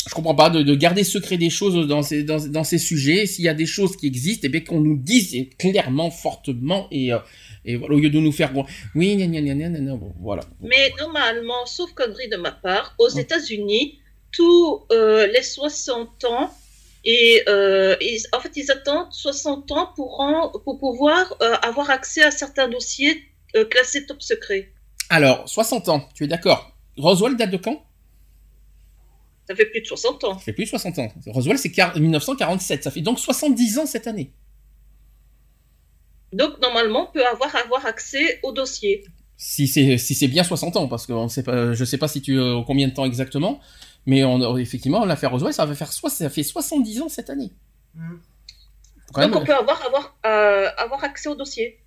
je 0.08 0.14
comprends 0.14 0.34
pas, 0.34 0.48
de, 0.48 0.62
de 0.62 0.74
garder 0.74 1.04
secret 1.04 1.36
des 1.36 1.50
choses 1.50 1.86
dans 1.86 2.02
ces, 2.02 2.22
dans, 2.22 2.38
dans 2.48 2.64
ces 2.64 2.78
sujets. 2.78 3.26
S'il 3.26 3.44
y 3.44 3.48
a 3.48 3.54
des 3.54 3.66
choses 3.66 3.96
qui 3.96 4.06
existent, 4.06 4.46
eh 4.46 4.48
bien 4.48 4.60
qu'on 4.60 4.80
nous 4.80 4.96
dise 4.96 5.36
clairement, 5.58 6.10
fortement 6.10 6.86
et 6.90 7.12
euh, 7.12 7.18
et 7.64 7.76
voilà, 7.76 7.94
au 7.94 7.98
lieu 7.98 8.08
de 8.08 8.18
nous 8.18 8.32
faire 8.32 8.52
oui, 8.94 9.16
gna, 9.16 9.26
gna, 9.26 9.42
gna, 9.42 9.54
gna, 9.54 9.68
gna, 9.68 9.80
gna, 9.80 9.94
bon, 9.94 10.14
voilà. 10.18 10.42
Mais 10.62 10.92
normalement, 10.98 11.66
sauf 11.66 11.92
connerie 11.92 12.28
de 12.30 12.36
ma 12.36 12.52
part, 12.52 12.94
aux 12.98 13.10
États-Unis, 13.10 13.98
tous 14.32 14.86
euh, 14.92 15.26
les 15.26 15.42
60 15.42 16.24
ans, 16.24 16.50
et 17.04 17.42
euh, 17.48 17.96
ils- 18.00 18.22
en 18.32 18.40
fait, 18.40 18.52
ils 18.56 18.70
attendent 18.70 19.12
60 19.12 19.70
ans 19.72 19.90
pour, 19.96 20.24
pour 20.64 20.78
pouvoir 20.78 21.36
euh, 21.42 21.54
avoir 21.62 21.90
accès 21.90 22.22
à 22.22 22.30
certains 22.30 22.68
dossiers 22.68 23.22
classés 23.70 24.06
top 24.06 24.22
secret. 24.22 24.72
Alors, 25.08 25.48
60 25.48 25.88
ans, 25.88 26.08
tu 26.14 26.24
es 26.24 26.26
d'accord? 26.28 26.72
Roswell 26.96 27.36
date 27.36 27.50
de 27.50 27.56
quand? 27.56 27.82
Ça 29.48 29.56
fait 29.56 29.66
plus 29.66 29.80
de 29.80 29.86
60 29.86 30.22
ans. 30.24 30.34
Ça 30.34 30.44
fait 30.44 30.52
plus 30.52 30.64
de 30.64 30.68
60 30.68 30.98
ans. 31.00 31.12
Roswell, 31.26 31.58
c'est 31.58 31.70
quar- 31.70 31.98
1947. 31.98 32.84
Ça 32.84 32.90
fait 32.92 33.00
donc 33.00 33.18
70 33.18 33.78
ans 33.78 33.86
cette 33.86 34.06
année. 34.06 34.30
Donc, 36.32 36.60
normalement, 36.60 37.08
on 37.08 37.12
peut 37.12 37.26
avoir, 37.26 37.54
avoir 37.56 37.86
accès 37.86 38.38
au 38.44 38.52
dossier. 38.52 39.04
Si 39.36 39.66
c'est 39.66 39.96
si 39.98 40.28
bien 40.28 40.44
60 40.44 40.76
ans, 40.76 40.86
parce 40.86 41.06
que 41.06 41.12
on 41.12 41.28
sait 41.28 41.42
pas, 41.42 41.72
je 41.72 41.84
sais 41.84 41.98
pas 41.98 42.06
si 42.08 42.20
tu 42.22 42.38
combien 42.66 42.86
de 42.86 42.92
temps 42.94 43.06
exactement, 43.06 43.58
mais 44.06 44.24
on, 44.24 44.56
effectivement 44.56 45.04
l'affaire 45.04 45.30
Roswell, 45.30 45.52
ça 45.52 45.66
va 45.66 45.74
faire 45.74 45.92
ça 45.92 46.30
fait 46.30 46.42
70 46.42 47.02
ans 47.02 47.08
cette 47.08 47.30
année. 47.30 47.52
Quand 49.12 49.22
Donc, 49.22 49.32
même- 49.32 49.42
on 49.42 49.44
peut 49.44 49.54
avoir, 49.54 49.84
avoir, 49.84 50.16
euh, 50.26 50.68
avoir 50.78 51.02
accès 51.04 51.28
au 51.28 51.34
dossier. 51.34 51.78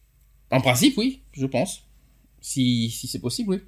En 0.52 0.62
principe, 0.62 0.98
oui, 0.98 1.22
je 1.34 1.46
pense. 1.46 1.84
Si, 2.42 2.90
si 2.90 3.08
c'est 3.08 3.20
possible, 3.20 3.50
oui. 3.52 3.62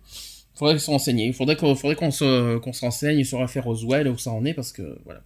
Faudrait 0.56 0.78
se 0.80 0.90
renseigner. 0.92 1.26
Il 1.28 1.34
faudrait 1.34 1.56
qu'on 1.56 1.76
faudrait 1.76 1.96
qu'on 1.96 2.12
se, 2.12 2.58
qu'on 2.60 2.74
se 2.74 2.82
renseigne 2.82 3.24
sur 3.24 3.40
l'affaire 3.40 3.64
Roswell, 3.64 4.08
où 4.10 4.18
ça 4.18 4.32
en 4.32 4.44
est, 4.46 4.54
parce 4.54 4.72
que, 4.72 5.00
voilà. 5.06 5.22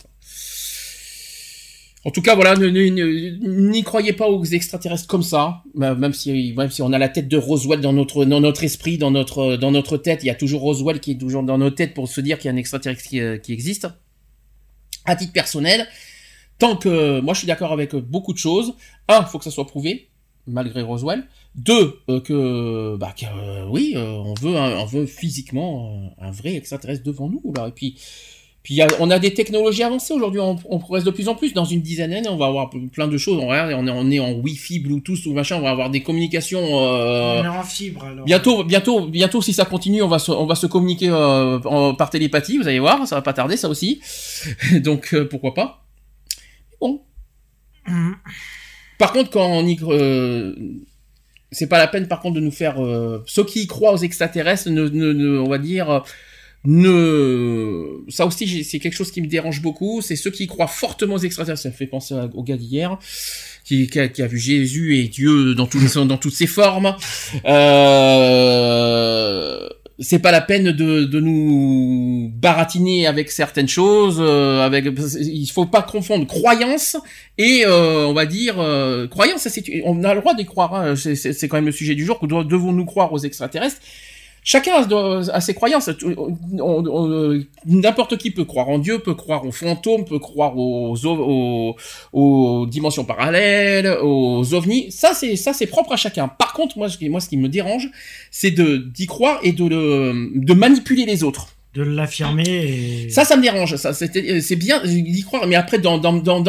En 2.05 2.11
tout 2.11 2.21
cas, 2.21 2.33
voilà, 2.33 2.55
n'y 2.55 3.83
croyez 3.83 4.13
pas 4.13 4.29
aux 4.29 4.45
extraterrestres 4.45 5.07
comme 5.07 5.23
ça, 5.23 5.63
bah, 5.75 5.95
même 5.95 6.13
si, 6.13 6.53
même 6.55 6.71
si 6.71 6.81
on 6.81 6.93
a 6.93 6.97
la 6.97 7.09
tête 7.09 7.27
de 7.27 7.35
Roswell 7.35 7.81
dans 7.81 7.91
notre, 7.91 8.23
dans 8.23 8.39
notre 8.39 8.63
esprit, 8.63 8.97
dans 8.97 9.11
notre, 9.11 9.57
dans 9.57 9.71
notre 9.71 9.97
tête, 9.97 10.23
il 10.23 10.27
y 10.27 10.29
a 10.29 10.35
toujours 10.35 10.61
Roswell 10.61 11.01
qui 11.01 11.11
est 11.11 11.17
toujours 11.17 11.43
dans 11.43 11.57
nos 11.57 11.71
têtes 11.71 11.93
pour 11.93 12.07
se 12.07 12.21
dire 12.21 12.37
qu'il 12.37 12.45
y 12.45 12.51
a 12.51 12.53
un 12.53 12.57
extraterrestre 12.57 13.03
qui, 13.03 13.19
euh, 13.19 13.37
qui 13.37 13.51
existe. 13.51 13.87
À 15.03 15.17
titre 15.17 15.33
personnel, 15.33 15.87
tant 16.57 16.77
que, 16.77 17.19
moi 17.19 17.33
je 17.33 17.39
suis 17.39 17.47
d'accord 17.47 17.73
avec 17.73 17.93
beaucoup 17.95 18.31
de 18.31 18.37
choses. 18.37 18.75
Un, 19.09 19.23
faut 19.23 19.37
que 19.37 19.43
ça 19.43 19.51
soit 19.51 19.67
prouvé, 19.67 20.07
malgré 20.47 20.81
Roswell. 20.81 21.27
Deux, 21.55 21.99
euh, 22.07 22.21
que, 22.21 22.95
bah, 22.97 23.13
que, 23.17 23.25
euh, 23.25 23.65
oui, 23.67 23.95
on 23.97 24.35
veut, 24.35 24.55
on 24.55 24.85
veut 24.85 25.05
physiquement 25.05 26.13
un 26.17 26.31
vrai 26.31 26.55
extraterrestre 26.55 27.03
devant 27.03 27.27
nous 27.27 27.41
là. 27.53 27.67
Et 27.67 27.71
puis, 27.71 27.97
puis 28.69 28.75
il 28.75 28.77
y 28.77 28.81
a- 28.83 28.87
on 28.99 29.09
a 29.09 29.17
des 29.17 29.33
technologies 29.33 29.81
avancées 29.81 30.13
aujourd'hui. 30.13 30.39
On, 30.39 30.55
on 30.69 30.77
progresse 30.77 31.03
de 31.03 31.09
plus 31.09 31.27
en 31.27 31.33
plus. 31.33 31.53
Dans 31.53 31.65
une 31.65 31.81
dizaine 31.81 32.11
d'années, 32.11 32.29
on 32.29 32.37
va 32.37 32.45
avoir 32.45 32.69
plein 32.69 33.07
de 33.07 33.17
choses. 33.17 33.39
On 33.41 33.47
regarde, 33.47 33.73
on 33.75 33.87
est, 33.87 33.89
on 33.89 34.11
est 34.11 34.19
en 34.19 34.33
Wi-Fi, 34.33 34.77
Bluetooth, 34.77 35.23
tout 35.23 35.33
machin. 35.33 35.55
On 35.55 35.61
va 35.61 35.71
avoir 35.71 35.89
des 35.89 36.01
communications. 36.03 36.59
euh, 36.61 37.41
On 37.41 37.45
est 37.45 37.47
en 37.47 37.63
fibre 37.63 38.03
alors. 38.05 38.25
Bientôt, 38.25 38.63
bientôt, 38.63 39.07
bientôt, 39.07 39.41
si 39.41 39.53
ça 39.53 39.65
continue, 39.65 40.03
on 40.03 40.07
va 40.07 40.19
se, 40.19 40.29
on 40.31 40.45
va 40.45 40.53
se 40.53 40.67
communiquer 40.67 41.09
euh, 41.09 41.57
en- 41.65 41.95
par 41.95 42.11
télépathie. 42.11 42.59
Vous 42.59 42.67
allez 42.67 42.77
voir, 42.77 43.07
ça 43.07 43.15
va 43.15 43.23
pas 43.23 43.33
tarder, 43.33 43.57
ça 43.57 43.69
aussi. 43.69 44.01
Donc 44.83 45.15
euh, 45.15 45.27
pourquoi 45.27 45.55
pas. 45.55 45.83
Bon. 46.79 47.01
Mhm. 47.87 48.17
Par 48.99 49.13
contre, 49.13 49.31
quand 49.31 49.47
on 49.47 49.65
y, 49.65 49.79
euh, 49.81 50.53
c'est 51.51 51.67
pas 51.67 51.79
la 51.79 51.87
peine, 51.87 52.07
par 52.07 52.19
contre, 52.19 52.35
de 52.35 52.41
nous 52.41 52.51
faire 52.51 52.83
euh, 52.83 53.23
ceux 53.25 53.45
qui 53.45 53.61
y 53.63 53.67
croient 53.67 53.93
aux 53.93 53.97
extraterrestres, 53.97 54.69
ne, 54.69 54.87
ne, 54.89 55.11
ne- 55.13 55.39
on 55.39 55.49
va 55.49 55.57
dire, 55.57 55.89
euh, 55.89 55.99
ne, 56.65 58.01
ça 58.09 58.25
aussi, 58.25 58.63
c'est 58.65 58.79
quelque 58.79 58.95
chose 58.95 59.11
qui 59.11 59.21
me 59.21 59.27
dérange 59.27 59.61
beaucoup. 59.61 60.01
C'est 60.01 60.15
ceux 60.17 60.31
qui 60.31 60.47
croient 60.47 60.67
fortement 60.67 61.15
aux 61.15 61.19
extraterrestres. 61.19 61.63
Ça 61.63 61.69
me 61.69 61.73
fait 61.73 61.87
penser 61.87 62.15
au 62.33 62.43
gars 62.43 62.57
d'hier. 62.57 62.97
Qui, 63.65 63.87
a, 63.99 64.27
vu 64.27 64.39
Jésus 64.39 64.97
et 64.97 65.07
Dieu 65.07 65.53
dans, 65.53 65.67
toutes 65.67 66.33
ses 66.33 66.47
formes. 66.47 66.95
Euh, 67.45 68.89
c'est 69.99 70.19
pas 70.19 70.31
la 70.31 70.41
peine 70.41 70.71
de, 70.71 71.19
nous 71.19 72.31
baratiner 72.33 73.05
avec 73.05 73.29
certaines 73.31 73.67
choses. 73.67 74.17
euh, 74.19 74.61
avec, 74.65 74.85
il 75.19 75.47
faut 75.47 75.65
pas 75.65 75.81
confondre 75.83 76.25
croyance 76.25 76.97
et 77.37 77.63
euh, 77.65 78.07
on 78.07 78.13
va 78.13 78.25
dire 78.25 78.55
euh, 78.59 79.07
croyance. 79.07 79.47
On 79.83 80.03
a 80.03 80.13
le 80.13 80.21
droit 80.21 80.33
d'y 80.33 80.45
croire. 80.45 80.73
hein, 80.73 80.95
c'est- 80.95 81.47
quand 81.47 81.57
même 81.57 81.67
le 81.67 81.71
sujet 81.71 81.95
du 81.95 82.05
jour. 82.05 82.19
Que 82.19 82.25
devons-nous 82.25 82.85
croire 82.85 83.13
aux 83.13 83.19
extraterrestres? 83.19 83.81
Chacun 84.51 84.73
a, 84.81 85.29
a 85.37 85.41
ses 85.41 85.53
croyances. 85.53 85.91
On- 86.59 87.39
N'importe 87.67 88.17
qui 88.17 88.31
peut 88.31 88.45
croire 88.45 88.67
en 88.69 88.79
Dieu, 88.79 88.97
peut 88.97 89.13
croire 89.13 89.45
aux 89.45 89.51
fantômes, 89.51 90.05
peut 90.05 90.17
croire 90.17 90.57
aux, 90.57 90.95
aux, 91.05 91.75
aux 92.13 92.65
dimensions 92.65 93.05
parallèles, 93.05 93.87
aux 94.01 94.53
ovnis. 94.55 94.91
Ça, 94.91 95.13
c'est 95.13 95.35
ça, 95.35 95.53
c'est 95.53 95.67
propre 95.67 95.91
à 95.93 95.97
chacun. 95.97 96.27
Par 96.27 96.53
contre, 96.53 96.79
moi, 96.79 96.89
ce 96.89 96.97
qui, 96.97 97.09
moi, 97.09 97.19
ce 97.21 97.29
qui 97.29 97.37
me 97.37 97.47
dérange, 97.47 97.89
c'est 98.31 98.49
de 98.49 98.77
d'y 98.77 99.05
croire 99.05 99.39
et 99.43 99.51
de 99.51 99.65
le, 99.67 100.31
de 100.33 100.53
manipuler 100.55 101.05
les 101.05 101.23
autres. 101.23 101.49
De 101.75 101.83
l'affirmer 101.83 102.43
et... 103.05 103.09
Ça, 103.11 103.25
ça 103.25 103.37
me 103.37 103.43
dérange. 103.43 103.75
Ça, 103.75 103.93
c'est 103.93 104.55
bien 104.55 104.81
d'y 104.83 105.21
croire, 105.23 105.45
mais 105.45 105.57
après 105.57 105.77
d'en 105.77 106.01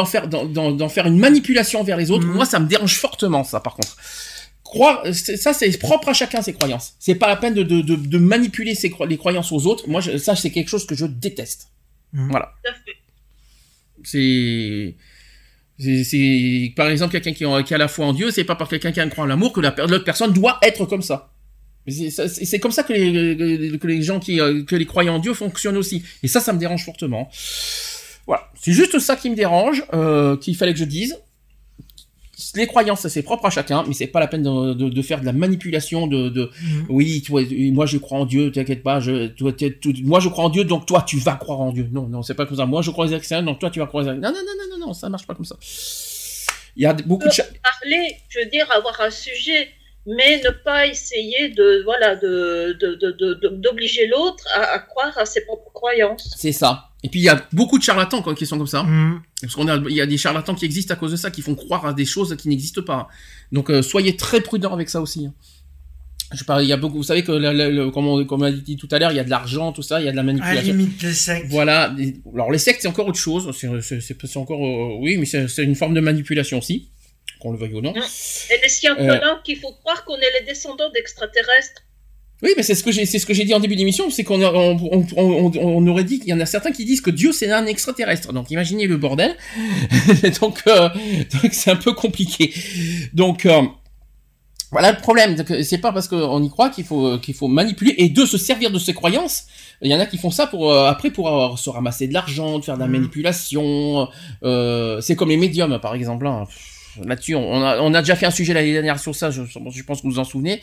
faire 0.07 0.27
d'en- 0.27 0.79
une 1.05 1.19
manipulation 1.19 1.85
vers 1.85 1.99
les 1.99 2.11
autres, 2.11 2.27
Mhm. 2.27 2.33
moi, 2.35 2.47
ça 2.47 2.59
me 2.61 2.67
dérange 2.67 2.95
fortement. 2.97 3.45
Ça, 3.45 3.61
par 3.61 3.75
contre. 3.75 3.95
Croire, 4.73 5.03
c'est- 5.13 5.37
ça 5.37 5.53
c'est 5.53 5.77
propre 5.79 6.09
à 6.11 6.13
chacun 6.15 6.43
ses 6.43 6.53
croyances. 6.53 6.95
C'est 7.01 7.17
pas 7.17 7.27
la 7.27 7.35
peine 7.37 7.55
de, 7.55 7.65
de, 7.65 7.81
de, 7.81 7.97
de 7.97 8.19
manipuler 8.19 8.75
ses, 8.77 8.93
les 9.09 9.17
croyances 9.17 9.51
aux 9.51 9.67
autres. 9.67 9.89
Moi, 9.89 10.01
je- 10.01 10.17
ça 10.17 10.37
c'est 10.37 10.51
quelque 10.51 10.69
chose 10.69 10.87
que 10.87 10.95
je 10.95 11.07
déteste. 11.07 11.69
Mhm. 12.13 12.29
Voilà. 12.31 12.53
C'est 14.05 14.95
par 16.77 16.89
exemple 16.89 17.13
quelqu'un 17.13 17.33
qui, 17.33 17.45
a- 17.45 17.63
qui 17.63 17.75
a 17.75 17.79
la 17.79 17.89
foi 17.89 18.07
en 18.07 18.13
Dieu, 18.13 18.31
c'est 18.31 18.45
pas 18.45 18.55
par 18.55 18.69
quelqu'un 18.69 18.93
qui 18.93 19.01
a 19.01 19.05
une 19.05 19.11
croix 19.11 19.25
en 19.25 19.27
l'amour 19.27 19.53
que 19.53 19.61
la 19.61 19.75
l'autre 19.89 20.05
personne 20.05 20.33
doit 20.33 20.59
être 20.63 20.87
comme 20.87 21.03
ça. 21.03 21.33
C'est 21.89 22.61
comme 22.61 22.71
ça 22.73 22.83
que 22.83 22.93
les, 22.93 23.79
que 23.79 23.87
les 23.89 24.03
gens 24.03 24.21
qui 24.21 24.41
euh, 24.41 24.63
que 24.65 24.77
les 24.77 24.87
croyants 24.87 25.17
en 25.17 25.19
Dieu 25.19 25.35
fonctionnent 25.35 25.79
aussi. 25.79 26.05
Et 26.23 26.29
ça, 26.29 26.41
ça 26.41 26.53
me 26.53 26.59
dérange 26.59 26.85
fortement. 26.85 27.29
Voilà, 28.27 28.49
c'est 28.63 28.73
juste 28.73 28.99
ça 29.01 29.17
qui 29.17 29.31
me 29.31 29.35
dérange, 29.35 29.83
euh, 29.95 30.37
qu'il 30.37 30.55
fallait 30.57 30.75
que 30.75 30.79
je 30.79 30.85
dise. 30.85 31.17
Les 32.55 32.67
croyances, 32.67 33.07
c'est 33.09 33.23
propre 33.23 33.47
à 33.47 33.51
chacun, 33.51 33.85
mais 33.87 33.95
c'est 33.95 34.07
pas 34.07 34.21
la 34.21 34.27
peine 34.27 34.43
de, 34.43 35.03
faire 35.03 35.21
de 35.21 35.27
la 35.27 35.33
manipulation. 35.33 36.07
De, 36.07 36.51
oui, 36.89 37.23
moi 37.73 37.87
je 37.87 37.99
crois 37.99 38.19
en 38.19 38.27
Dieu, 38.27 38.51
t'inquiète 38.53 38.83
pas. 38.83 39.01
Je, 39.01 39.29
toi, 39.29 39.53
moi 40.05 40.21
je 40.21 40.29
crois 40.29 40.45
en 40.45 40.51
Dieu, 40.51 40.65
donc 40.65 40.87
toi 40.87 41.03
tu 41.07 41.19
vas 41.19 41.35
croire 41.35 41.61
en 41.61 41.73
Dieu. 41.73 41.89
Non, 41.93 42.07
non, 42.07 42.23
c'est 42.23 42.35
pas 42.35 42.47
comme 42.47 42.57
ça. 42.57 42.67
Moi 42.67 42.83
je 42.83 42.91
crois 42.91 43.07
aux 43.07 43.13
externes, 43.13 43.47
donc 43.47 43.59
toi 43.59 43.71
tu 43.71 43.79
vas 43.79 43.87
croire 43.87 44.05
aux 44.05 44.09
Non, 44.09 44.15
non, 44.15 44.31
non, 44.31 44.33
non, 44.33 44.79
non, 44.79 44.87
non, 44.87 44.93
ça 44.93 45.09
marche 45.09 45.27
pas 45.27 45.35
comme 45.35 45.45
ça. 45.45 45.57
Il 46.77 46.83
y 46.83 46.87
a 46.87 46.93
beaucoup 46.93 47.29
de 47.29 47.61
parler, 47.63 48.17
je 48.29 48.39
veux 48.39 48.47
dire, 48.47 48.67
avoir 48.71 49.01
un 49.01 49.11
sujet 49.11 49.69
mais 50.07 50.41
ne 50.43 50.51
pas 50.51 50.87
essayer 50.87 51.51
de 51.51 51.83
voilà 51.85 52.17
de 52.17 52.77
d'obliger 53.57 54.07
l'autre 54.07 54.45
à, 54.55 54.79
croire 54.79 55.17
à 55.19 55.27
ses 55.27 55.45
propres 55.45 55.71
croyances. 55.73 56.35
C'est 56.37 56.53
ça. 56.53 56.89
Et 57.03 57.09
puis 57.09 57.21
il 57.21 57.25
y 57.25 57.29
a 57.29 57.47
beaucoup 57.53 57.79
de 57.79 57.83
charlatans 57.83 58.23
qui 58.35 58.47
sont 58.47 58.59
comme 58.59 58.67
ça. 58.67 58.83
Mm. 58.83 59.23
Parce 59.43 59.55
qu'on 59.55 59.69
a 59.69 59.77
il 59.77 59.95
y 59.95 60.01
a 60.01 60.07
des 60.07 60.19
charlatans 60.19 60.55
qui 60.55 60.65
existent 60.65 60.95
à 60.95 60.97
cause 60.97 61.13
de 61.13 61.17
ça, 61.17 61.31
qui 61.31 61.43
font 61.43 61.55
croire 61.55 61.85
à 61.87 61.93
des 61.93 62.07
choses 62.07 62.35
qui 62.37 62.49
n'existent 62.49 62.83
pas. 62.83 63.09
Donc 63.53 63.71
euh, 63.71 63.83
soyez 63.83 64.17
très 64.17 64.41
prudents 64.41 64.73
avec 64.73 64.89
ça 64.89 65.01
aussi. 65.01 65.27
Hein. 65.27 65.35
Je 66.33 66.45
parle, 66.45 66.63
il 66.63 66.69
y 66.69 66.73
a 66.73 66.77
beaucoup, 66.77 66.99
vous 66.99 67.03
savez 67.03 67.25
que, 67.25 67.91
comme, 67.91 68.07
on, 68.07 68.25
comme 68.25 68.43
on 68.43 68.45
a 68.45 68.53
dit 68.53 68.77
tout 68.77 68.87
à 68.93 69.01
l'heure, 69.01 69.11
il 69.11 69.17
y 69.17 69.19
a 69.19 69.25
de 69.25 69.31
l'argent, 69.31 69.73
tout 69.73 69.83
ça, 69.83 70.01
il 70.01 70.07
y 70.07 70.09
a 70.09 70.13
de 70.13 70.17
la 70.17 70.23
manipulation. 70.23 70.61
À 70.61 70.63
la 70.63 70.69
limite, 70.69 71.03
les 71.03 71.13
sectes. 71.13 71.47
Voilà. 71.49 71.93
Alors, 72.33 72.53
les 72.53 72.59
sectes, 72.59 72.83
c'est 72.83 72.89
encore 72.89 73.09
autre 73.09 73.19
chose. 73.19 73.51
C'est 73.53 74.37
encore, 74.37 74.65
euh, 74.65 74.99
oui, 75.01 75.17
mais 75.17 75.27
c'est 75.27 75.65
une 75.65 75.75
forme 75.75 75.93
de 75.93 76.01
manipulation 76.01 76.59
aussi 76.59 76.89
qu'on 77.41 77.53
le 77.53 77.59
veuille 77.59 77.75
ou 77.75 77.81
non. 77.81 77.95
Et 77.95 78.61
les 78.63 78.69
scientifiques 78.69 79.11
euh, 79.11 79.43
qu'il 79.45 79.59
faut 79.59 79.73
croire 79.73 80.05
qu'on 80.05 80.17
est 80.17 80.41
les 80.41 80.47
descendants 80.47 80.91
d'extraterrestres? 80.91 81.83
Oui, 82.43 82.51
mais 82.57 82.63
c'est 82.63 82.75
ce 82.75 82.83
que 82.83 82.91
j'ai, 82.91 83.05
c'est 83.05 83.19
ce 83.19 83.27
que 83.27 83.35
j'ai 83.35 83.45
dit 83.45 83.53
en 83.53 83.61
début 83.61 83.77
d'émission, 83.77 84.09
c'est 84.09 84.25
qu'on 84.25 84.43
on, 84.43 85.07
on, 85.17 85.53
on, 85.55 85.87
aurait 85.89 86.05
dit 86.05 86.21
qu'il 86.21 86.31
y 86.31 86.33
en 86.33 86.41
a 86.41 86.47
certains 86.47 86.73
qui 86.73 86.87
disent 86.87 87.03
que 87.03 87.11
Dieu 87.11 87.33
c'est 87.33 87.51
un 87.51 87.67
extraterrestre. 87.67 88.33
Donc 88.33 88.51
imaginez 88.51 88.87
le 88.87 88.97
bordel. 88.97 89.37
donc, 90.41 90.63
euh, 90.67 90.89
donc 91.43 91.53
c'est 91.53 91.71
un 91.71 91.77
peu 91.77 91.93
compliqué. 91.93 92.55
Donc 93.13 93.45
euh, 93.45 93.61
voilà 94.71 94.93
le 94.93 94.99
problème. 94.99 95.37
C'est 95.63 95.79
pas 95.79 95.93
parce 95.93 96.09
qu'on 96.09 96.43
y 96.43 96.49
croit 96.49 96.71
qu'il 96.71 96.85
faut 96.85 97.19
qu'il 97.19 97.35
faut 97.35 97.49
manipuler 97.49 97.95
et 97.99 98.09
de 98.09 98.25
se 98.25 98.39
servir 98.39 98.71
de 98.71 98.79
ses 98.79 98.95
croyances. 98.95 99.45
Il 99.83 99.91
y 99.91 99.95
en 99.95 100.01
a 100.01 100.07
qui 100.07 100.17
font 100.17 100.31
ça 100.31 100.47
pour 100.47 100.75
après 100.75 101.11
pour 101.11 101.59
se 101.59 101.69
ramasser 101.69 102.09
de 102.09 102.15
l'argent, 102.15 102.59
de 102.59 102.65
faire 102.65 102.77
de 102.77 102.81
la 102.81 102.87
mmh. 102.87 102.93
manipulation. 102.93 104.09
c'est 104.43 105.17
comme 105.17 105.29
les 105.29 105.37
médiums 105.37 105.79
par 105.79 105.95
exemple. 105.95 106.27
Hein 106.27 106.47
là-dessus, 107.05 107.35
on 107.35 107.63
a, 107.95 108.01
déjà 108.01 108.17
fait 108.17 108.27
un 108.27 108.31
sujet 108.31 108.55
l'année 108.55 108.73
dernière 108.73 108.99
sur 108.99 109.15
ça, 109.15 109.31
je, 109.31 109.43
pense 109.83 110.01
que 110.01 110.07
vous 110.07 110.13
vous 110.15 110.19
en 110.19 110.25
souvenez. 110.25 110.61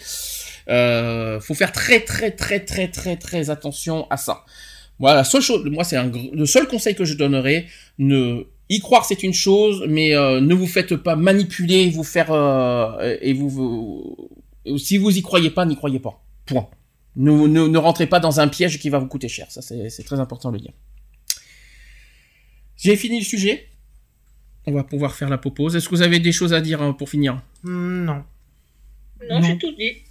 Euh, 0.70 1.40
faut 1.40 1.54
faire 1.54 1.72
très 1.72 2.02
très 2.02 2.32
très 2.32 2.60
très 2.60 2.90
très 2.90 3.16
très 3.16 3.50
attention 3.50 4.06
à 4.10 4.18
ça. 4.18 4.44
Voilà, 5.00 5.18
la 5.18 5.24
seule 5.24 5.42
chose, 5.42 5.64
moi 5.70 5.84
c'est 5.84 5.98
le 6.34 6.46
seul 6.46 6.68
conseil 6.68 6.96
que 6.96 7.06
je 7.06 7.14
donnerais, 7.14 7.68
ne 8.00 8.48
y 8.70 8.80
croire 8.80 9.06
c'est 9.06 9.24
une 9.24 9.34
chose, 9.34 9.86
mais 9.88 10.14
euh, 10.14 10.42
ne 10.42 10.54
vous 10.54 10.68
faites 10.68 10.96
pas 10.96 11.16
manipuler, 11.16 11.90
vous 11.90 12.04
faire 12.04 12.32
euh, 12.32 13.16
et 13.22 13.34
vous, 13.34 14.18
si 14.78 14.98
vous 14.98 15.16
y 15.16 15.22
croyez 15.22 15.52
pas, 15.52 15.66
n'y 15.66 15.76
croyez 15.76 16.00
pas. 16.00 16.24
Point. 16.46 16.68
Ne, 17.16 17.32
ne, 17.48 17.68
ne, 17.68 17.78
rentrez 17.78 18.08
pas 18.08 18.20
dans 18.20 18.40
un 18.40 18.48
piège 18.48 18.80
qui 18.80 18.90
va 18.90 19.00
vous 19.00 19.08
coûter 19.08 19.30
cher. 19.30 19.50
Ça 19.50 19.62
c'est 19.62 20.04
très 20.04 20.20
important 20.20 20.50
de 20.50 20.56
le 20.56 20.62
dire. 20.62 20.74
J'ai 22.76 22.96
fini 22.96 23.20
le 23.20 23.26
sujet 23.26 23.70
on 24.68 24.74
va 24.74 24.84
pouvoir 24.84 25.16
faire 25.16 25.30
la 25.30 25.38
pause. 25.38 25.76
Est-ce 25.76 25.86
que 25.86 25.96
vous 25.96 26.02
avez 26.02 26.20
des 26.20 26.34
choses 26.34 26.54
à 26.54 26.62
dire 26.62 26.82
hein, 26.82 26.94
pour 26.94 27.10
finir 27.10 27.42
Non. 27.64 28.24
Non, 29.30 29.42
j'ai 29.42 29.58
tout 29.58 29.72
dit. 29.72 30.04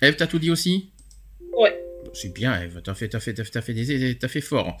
Eve, 0.00 0.16
t'as 0.16 0.28
tout 0.28 0.38
dit 0.38 0.50
aussi 0.50 0.90
Ouais. 1.52 1.76
C'est 2.14 2.32
bien, 2.32 2.62
Eve. 2.62 2.80
T'as 2.84 2.94
fait, 2.94 3.14
as 3.14 3.20
fait, 3.20 3.38
as 3.38 3.60
fait, 3.60 3.74
des, 3.74 4.16
as 4.22 4.28
fait 4.28 4.40
fort. 4.40 4.78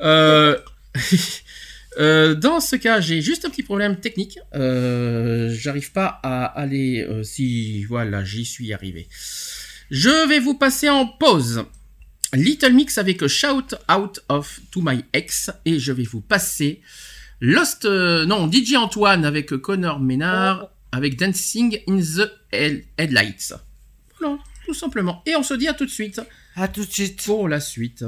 Euh, 0.00 0.58
euh, 1.98 2.34
dans 2.34 2.58
ce 2.58 2.74
cas, 2.74 3.00
j'ai 3.00 3.22
juste 3.22 3.44
un 3.44 3.50
petit 3.50 3.62
problème 3.62 4.00
technique. 4.00 4.40
Euh, 4.54 5.54
j'arrive 5.56 5.92
pas 5.92 6.18
à 6.24 6.44
aller. 6.46 7.06
si 7.22 7.84
voilà, 7.84 8.24
j'y 8.24 8.44
suis 8.44 8.72
arrivé. 8.72 9.06
Je 9.90 10.28
vais 10.28 10.40
vous 10.40 10.54
passer 10.54 10.88
en 10.88 11.06
pause. 11.06 11.64
Little 12.34 12.72
Mix 12.72 12.98
avec 12.98 13.26
Shout 13.26 13.76
Out 13.90 14.20
of 14.28 14.60
To 14.72 14.82
My 14.82 15.04
Ex 15.12 15.50
et 15.64 15.78
je 15.78 15.92
vais 15.92 16.02
vous 16.02 16.20
passer 16.20 16.82
Lost, 17.40 17.84
euh, 17.84 18.26
non, 18.26 18.50
DJ 18.50 18.74
Antoine 18.74 19.24
avec 19.24 19.56
Connor 19.58 20.00
Ménard, 20.00 20.70
avec 20.90 21.16
Dancing 21.16 21.80
in 21.88 21.98
the 21.98 22.30
Headlights. 22.52 23.54
Voilà, 24.18 24.38
tout 24.66 24.74
simplement. 24.74 25.22
Et 25.24 25.36
on 25.36 25.42
se 25.42 25.54
dit 25.54 25.68
à 25.68 25.74
tout 25.74 25.84
de 25.86 25.90
suite. 25.90 26.20
À 26.56 26.66
tout 26.66 26.84
de 26.84 26.90
suite. 26.90 27.24
Pour 27.24 27.48
la 27.48 27.60
suite. 27.60 28.04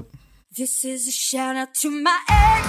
This 0.55 0.83
is 0.83 1.09
a 1.09 1.13
shout 1.13 1.57
out 1.57 1.69
to 1.81 1.91
my 1.91 2.11
ex. 2.29 2.67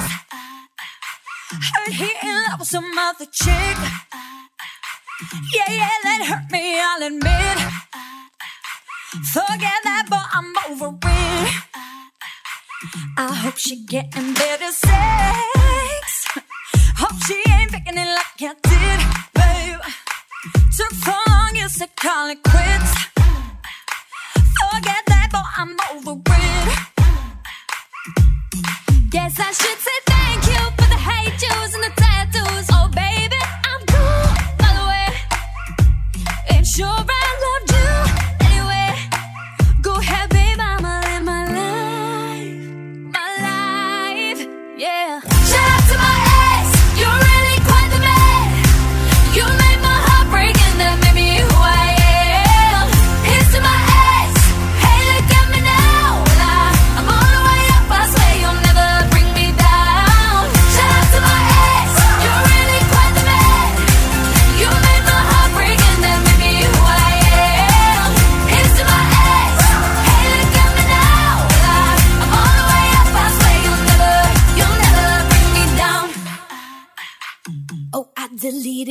Heard 1.51 1.93
he 1.93 2.09
in 2.21 2.35
love 2.47 2.59
with 2.59 2.67
some 2.67 2.85
other 2.97 3.25
chick. 3.31 3.77
Yeah, 5.53 5.69
yeah, 5.69 5.89
that 6.03 6.25
hurt 6.29 6.51
me, 6.51 6.79
I'll 6.79 7.07
admit. 7.07 7.57
Forget 9.33 9.81
that, 9.83 10.05
but 10.09 10.25
I'm 10.31 10.53
over 10.69 10.95
it. 11.03 11.71
I 13.17 13.33
hope 13.33 13.57
she 13.57 13.83
getting 13.85 14.33
better 14.33 14.71
sex. 14.71 15.50
She 17.19 17.35
ain't 17.49 17.71
picking 17.71 17.97
it 17.97 18.07
like 18.07 18.41
I 18.41 18.53
did, 18.63 18.99
babe. 19.33 19.79
Took 20.77 20.91
so 20.91 21.13
long, 21.27 21.55
you 21.55 21.67
said 21.67 21.93
call 21.97 22.29
it 22.29 22.41
quits. 22.41 22.93
Forget 24.59 25.03
that, 25.07 25.27
but 25.31 25.45
I'm 25.57 25.75
over 25.91 26.19
it. 26.25 26.69
Guess 29.09 29.39
I 29.39 29.51
should 29.51 29.79
say 29.87 29.99
thank 30.05 30.45
you 30.47 30.61
for 30.77 30.87
the 30.89 30.95
hate 30.95 31.37
juice 31.37 31.73
and 31.75 31.83
the 31.83 31.91
tattoos. 31.97 32.67
Oh, 32.71 32.87
baby, 32.93 33.41
I'm 33.69 33.81
cool, 33.91 34.27
by 34.57 34.71
the 34.77 34.85
way. 34.87 35.07
Ain't 36.55 36.65
sure 36.65 36.87
I 36.87 37.20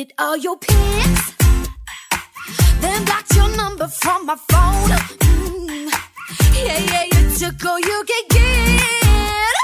deleted 0.01 0.14
all 0.18 0.36
your 0.36 0.56
pics, 0.56 1.35
then 2.81 3.05
blocked 3.05 3.35
your 3.35 3.56
number 3.56 3.89
from 3.89 4.27
my 4.27 4.36
phone. 4.36 4.90
Mm. 5.18 5.90
Yeah, 6.55 6.78
yeah, 6.78 7.05
you 7.12 7.39
took 7.39 7.64
all 7.64 7.78
you 7.78 8.05
could 8.06 8.28
get, 8.31 9.55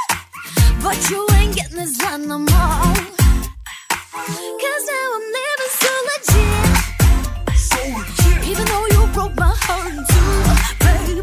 but 0.83 1.11
you 1.11 1.27
ain't 1.35 1.55
getting 1.57 1.77
this 1.79 2.01
line 2.03 2.29
no 2.29 2.39
more. 2.39 2.95
Cause 4.63 4.85
now 4.93 5.07
I'm 5.17 5.27
living 5.37 5.73
so 5.83 5.93
legit, 6.11 6.77
so 7.57 7.81
legit. 7.97 8.49
even 8.49 8.65
though 8.67 8.87
you 8.93 9.07
broke 9.15 9.37
my 9.37 9.53
heart 9.65 9.93
in 9.93 10.05
two, 10.13 10.33
baby. 10.85 11.23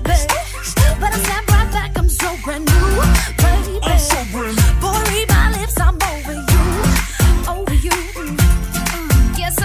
But 0.99 1.11
I 1.13 1.19
snap 1.25 1.47
right 1.49 1.71
back, 1.71 1.97
I'm 1.97 2.09
so 2.09 2.35
brand 2.43 2.65
new, 2.65 3.01
baby. 3.43 3.79
I'm 3.83 3.99
so 3.99 4.19
brand 4.31 4.55
new. 4.55 4.81
Boy, 4.81 4.99
read 5.09 5.29
my 5.29 5.51
lips, 5.59 5.79
I'm 5.79 5.95
over 5.95 6.22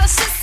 Assist 0.09 0.38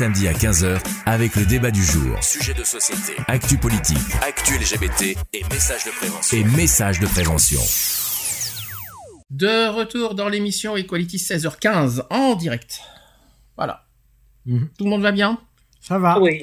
Samedis 0.00 0.28
à 0.28 0.32
15h 0.32 0.78
avec 1.04 1.36
le 1.36 1.44
débat 1.44 1.70
du 1.70 1.84
jour. 1.84 2.24
Sujet 2.24 2.54
de 2.54 2.64
société, 2.64 3.20
Actu 3.28 3.58
politique 3.58 3.98
actu 4.26 4.54
LGBT 4.56 5.14
et 5.34 5.44
messages 5.52 5.84
de 5.84 5.90
prévention. 5.90 6.38
et 6.38 6.44
messages 6.56 7.00
de 7.00 7.06
prévention. 7.06 7.60
De 9.28 9.68
retour 9.68 10.14
dans 10.14 10.30
l'émission 10.30 10.74
Equality 10.78 11.18
16h15 11.18 12.06
en 12.08 12.34
direct. 12.34 12.80
Voilà. 13.56 13.84
Mhm. 14.46 14.70
Tout 14.78 14.84
le 14.84 14.90
monde 14.90 15.02
va 15.02 15.12
bien? 15.12 15.38
Ça 15.82 15.98
va. 15.98 16.18
Oui. 16.18 16.40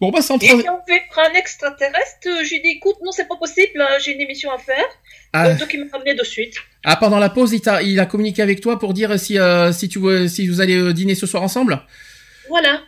Bon, 0.00 0.10
bah 0.10 0.20
sans 0.20 0.36
Et 0.38 0.48
si 0.48 0.52
on 0.52 0.58
fait 0.84 1.02
un 1.16 1.34
extraterrestre, 1.34 2.26
je 2.44 2.54
lui 2.54 2.60
dis 2.60 2.70
écoute, 2.70 2.96
non, 3.04 3.12
c'est 3.12 3.28
pas 3.28 3.36
possible, 3.36 3.80
euh, 3.80 4.00
j'ai 4.04 4.14
une 4.14 4.20
émission 4.20 4.50
à 4.50 4.58
faire. 4.58 4.84
Ah, 5.32 5.54
Donc 5.54 5.72
il 5.72 5.84
m'a 5.84 5.92
ramené 5.92 6.16
de 6.16 6.24
suite. 6.24 6.56
ah, 6.82 6.96
pendant 6.96 7.20
la 7.20 7.30
pause, 7.30 7.52
il, 7.52 8.00
a 8.00 8.06
communiqué 8.06 8.42
avec 8.42 8.60
toi 8.60 8.80
pour 8.80 8.94
dire 8.94 9.16
si, 9.16 9.38
euh, 9.38 9.70
si, 9.70 9.88
tu, 9.88 10.00
veux- 10.00 10.26
si 10.26 10.48
vous 10.48 10.60
allez 10.60 10.74
euh, 10.74 10.92
dîner 10.92 11.14
ce 11.14 11.24
soir 11.26 11.44
ensemble? 11.44 11.80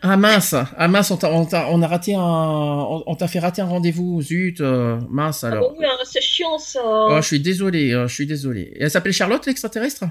Ah 0.06 0.18
mince, 0.18 0.54
ah 0.76 0.86
mince, 0.86 1.10
on, 1.12 1.16
t'a- 1.16 1.32
on, 1.32 1.46
t'a- 1.46 1.66
on 1.70 1.80
a 1.80 1.86
raté 1.88 2.14
un, 2.14 2.20
on, 2.20 3.14
t'a 3.16 3.26
fait 3.26 3.38
rater 3.38 3.62
un 3.62 3.66
rendez-vous, 3.66 4.20
zut, 4.20 4.60
euh, 4.60 5.00
mince 5.08 5.44
Ah 5.44 5.46
alors. 5.48 5.70
bon, 5.72 5.76
oui, 5.78 5.86
hein, 5.88 5.96
c'est 6.04 6.20
chiant 6.20 6.58
ça. 6.58 6.78
Oh, 6.84 7.16
je 7.22 7.26
suis 7.26 7.40
désolé, 7.40 7.90
euh, 7.92 8.06
je 8.06 8.12
suis 8.12 8.26
désolé. 8.26 8.72
Et 8.76 8.82
elle 8.82 8.90
s'appelait 8.90 9.12
Charlotte, 9.12 9.46
l'extraterrestre? 9.46 10.04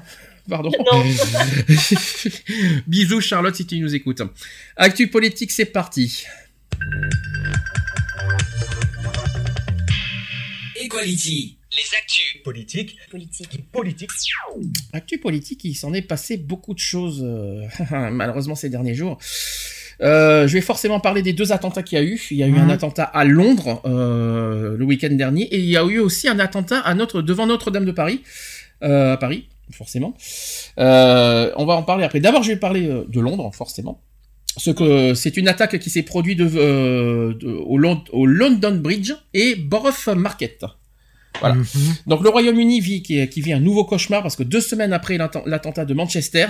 Pardon. 0.49 0.72
Non. 0.91 1.03
Bisous 2.88 3.22
Charlotte 3.22 3.56
si 3.56 3.68
tu 3.68 3.78
nous 3.80 3.94
écoutes. 3.94 4.24
Actu 4.78 5.07
politique, 5.10 5.52
c'est 5.52 5.65
parti. 5.65 6.26
Equality. 10.84 11.57
Les 11.72 11.98
actus. 11.98 12.41
Politique. 12.44 12.98
Politique. 13.10 13.64
Politique. 13.72 14.10
Actu 14.91 15.18
politique, 15.18 15.64
il 15.65 15.76
s'en 15.76 15.94
est 15.94 16.02
passé 16.02 16.38
beaucoup 16.38 16.74
de 16.74 16.80
choses, 16.80 17.22
euh, 17.24 17.61
malheureusement 18.11 18.56
ces 18.56 18.70
derniers 18.70 18.94
jours. 18.95 19.18
Euh, 20.02 20.48
je 20.48 20.53
vais 20.53 20.61
forcément 20.61 20.99
parler 20.99 21.22
des 21.22 21.34
deux 21.34 21.52
attentats 21.52 21.84
qu'il 21.84 21.98
y 21.98 22.02
a 22.02 22.03
eu. 22.03 22.22
Il 22.32 22.38
y 22.38 22.44
a 22.44 22.48
eu 22.48 22.52
Mhm. 22.53 22.61
un 22.61 22.70
attentat 22.70 23.03
à 23.03 23.24
Londres 23.26 23.82
euh, 23.86 24.76
le 24.78 24.86
week-end 24.86 25.11
dernier 25.11 25.44
et 25.44 25.60
il 25.60 25.65
y 25.70 25.78
a 25.78 25.84
eu 25.84 25.99
aussi 25.99 26.28
un 26.28 26.40
attentat 26.40 26.80
à 26.80 26.94
notre, 26.95 27.22
devant 27.22 27.45
Notre-Dame 27.45 27.86
de 27.86 27.91
Paris, 27.91 28.22
euh, 28.84 29.14
à 29.14 29.18
Paris, 29.18 29.48
forcément. 29.72 30.15
Euh, 30.80 31.52
on 31.57 31.65
va 31.65 31.74
en 31.76 31.84
parler 31.84 32.03
après. 32.03 32.20
D'abord, 32.20 32.44
je 32.44 32.49
vais 32.52 32.57
parler 32.57 32.88
euh, 32.88 33.03
de 33.07 33.20
Londres, 33.20 33.52
forcément. 33.53 34.02
Ce 34.57 34.70
que 34.72 35.14
c'est 35.15 35.36
une 35.38 35.48
attaque 35.48 35.80
qui 35.80 35.90
s'est 35.90 36.03
produite 36.03 36.38
de, 36.38 36.49
euh, 36.56 37.34
de- 37.34 37.48
au, 37.48 37.78
Lon- 37.78 38.03
au 38.11 38.26
London 38.28 38.76
Bridge 38.76 39.11
et 39.34 39.56
Borough 39.56 39.94
Market. 40.15 40.64
Voilà. 41.39 41.55
Mhm. 41.55 41.65
Donc 42.07 42.23
le 42.23 42.30
Royaume-Uni 42.30 42.80
vit, 42.80 43.01
qui, 43.03 43.27
qui 43.30 43.41
vit 43.41 43.53
un 43.53 43.60
nouveau 43.60 43.85
cauchemar 43.85 44.22
parce 44.22 44.35
que 44.35 44.43
deux 44.43 44.61
semaines 44.61 44.93
après 44.93 45.18
l'atten- 45.18 45.43
l'attentat 45.45 45.85
de 45.85 45.93
Manchester, 45.93 46.47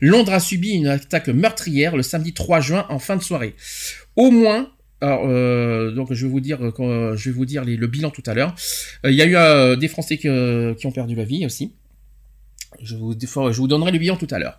Londres 0.00 0.32
a 0.32 0.40
subi 0.40 0.70
une 0.70 0.88
attaque 0.88 1.28
meurtrière 1.28 1.96
le 1.96 2.02
samedi 2.02 2.32
3 2.34 2.60
juin 2.60 2.86
en 2.88 2.98
fin 2.98 3.16
de 3.16 3.22
soirée. 3.22 3.54
Au 4.16 4.30
moins 4.30 4.70
Alors, 5.00 5.24
euh, 5.26 5.90
donc 5.90 6.12
je 6.14 6.24
vais 6.24 6.30
vous 6.32 6.40
dire, 6.40 6.58
euh, 6.64 6.72
euh, 6.80 7.16
je 7.16 7.28
vais 7.28 7.34
vous 7.36 7.44
dire 7.44 7.62
les- 7.64 7.76
le 7.76 7.86
bilan 7.86 8.10
tout 8.10 8.22
à 8.26 8.32
l'heure. 8.32 8.54
Euh, 9.04 9.10
Il 9.10 9.16
y 9.16 9.22
a 9.22 9.26
eu 9.26 9.36
euh, 9.36 9.76
des 9.76 9.88
Français 9.88 10.16
que- 10.16 10.74
qui 10.78 10.86
ont 10.86 10.92
perdu 10.92 11.14
la 11.14 11.24
vie 11.24 11.44
aussi. 11.44 11.72
Je 12.82 12.96
vous, 12.96 13.14
je 13.20 13.58
vous 13.60 13.68
donnerai 13.68 13.92
le 13.92 13.98
bilan 13.98 14.16
tout 14.16 14.26
à 14.30 14.38
l'heure. 14.38 14.56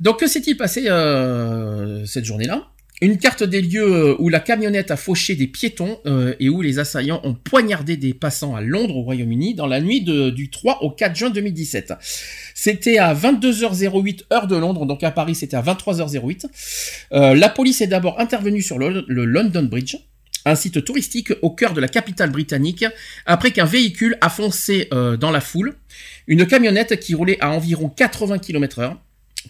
Donc, 0.00 0.20
que 0.20 0.26
s'est-il 0.28 0.56
passé 0.56 0.84
euh, 0.88 2.04
cette 2.04 2.24
journée-là? 2.26 2.68
Une 3.02 3.18
carte 3.18 3.42
des 3.42 3.60
lieux 3.60 3.92
euh, 3.92 4.16
où 4.18 4.30
la 4.30 4.40
camionnette 4.40 4.90
a 4.90 4.96
fauché 4.96 5.34
des 5.34 5.46
piétons 5.46 5.98
euh, 6.06 6.34
et 6.40 6.48
où 6.48 6.62
les 6.62 6.78
assaillants 6.78 7.20
ont 7.24 7.34
poignardé 7.34 7.98
des 7.98 8.14
passants 8.14 8.54
à 8.54 8.62
Londres, 8.62 8.96
au 8.96 9.02
Royaume-Uni, 9.02 9.54
dans 9.54 9.66
la 9.66 9.82
nuit 9.82 10.00
du 10.00 10.48
3 10.48 10.82
au 10.82 10.90
4 10.90 11.14
juin 11.14 11.30
2017. 11.30 11.92
C'était 12.54 12.96
à 12.96 13.12
22h08 13.14 14.22
heure 14.32 14.46
de 14.46 14.56
Londres, 14.56 14.86
donc 14.86 15.02
à 15.02 15.10
Paris 15.10 15.34
c'était 15.34 15.58
à 15.58 15.62
23h08. 15.62 16.46
Euh, 17.12 17.34
la 17.34 17.50
police 17.50 17.82
est 17.82 17.86
d'abord 17.86 18.18
intervenue 18.18 18.62
sur 18.62 18.78
le, 18.78 19.04
London 19.08 19.64
Bridge, 19.64 19.96
un 20.46 20.54
site 20.54 20.82
touristique 20.82 21.34
au 21.42 21.50
cœur 21.50 21.74
de 21.74 21.82
la 21.82 21.88
capitale 21.88 22.30
britannique, 22.30 22.86
après 23.26 23.50
qu'un 23.50 23.66
véhicule 23.66 24.16
a 24.22 24.30
foncé 24.30 24.88
euh, 24.94 25.18
dans 25.18 25.30
la 25.30 25.42
foule. 25.42 25.74
Une 26.28 26.46
camionnette 26.46 26.98
qui 26.98 27.14
roulait 27.14 27.38
à 27.40 27.50
environ 27.50 27.90
80 27.90 28.38
km 28.38 28.78
heure, 28.78 28.98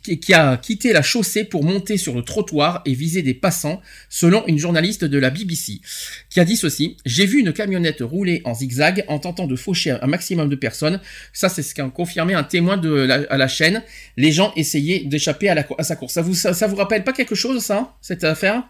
qui, 0.07 0.21
qui 0.21 0.35
a 0.35 0.57
quitté 0.57 0.93
la 0.93 1.03
chaussée 1.03 1.45
pour 1.45 1.65
monter 1.65 1.97
sur 1.97 2.15
le 2.15 2.23
trottoir 2.23 2.83
et 2.87 2.95
viser 2.95 3.23
des 3.23 3.35
passants, 3.35 3.81
selon 4.09 4.47
une 4.47 4.59
journaliste 4.59 5.05
de 5.05 5.19
la 5.19 5.31
BBC, 5.31 5.81
qui 6.31 6.41
a 6.41 6.45
dit 6.45 6.57
ceci 6.57 6.97
J'ai 7.05 7.27
vu 7.27 7.41
une 7.41 7.53
camionnette 7.53 7.99
rouler 8.01 8.41
en 8.45 8.55
zigzag 8.55 9.05
en 9.09 9.19
tentant 9.19 9.47
de 9.47 9.57
faucher 9.57 9.91
un 10.01 10.07
maximum 10.07 10.49
de 10.49 10.57
personnes. 10.57 11.01
Ça, 11.33 11.49
c'est 11.49 11.63
ce 11.63 11.75
qu'a 11.75 11.89
confirmé 11.89 12.35
un 12.35 12.45
témoin 12.45 12.77
de 12.77 12.91
la, 12.91 13.25
à 13.29 13.37
la 13.37 13.49
chaîne. 13.49 13.83
Les 14.17 14.33
gens 14.33 14.53
essayaient 14.57 15.01
d'échapper 15.05 15.49
à, 15.49 15.67
à 15.79 15.83
sa 15.83 15.97
course. 15.97 16.15
Ça 16.15 16.23
vous, 16.23 16.35
ça, 16.35 16.55
ça 16.55 16.67
vous 16.67 16.77
rappelle 16.77 17.05
pas 17.05 17.13
quelque 17.13 17.35
chose, 17.35 17.63
ça, 17.63 17.97
cette 18.01 18.25
affaire? 18.25 18.63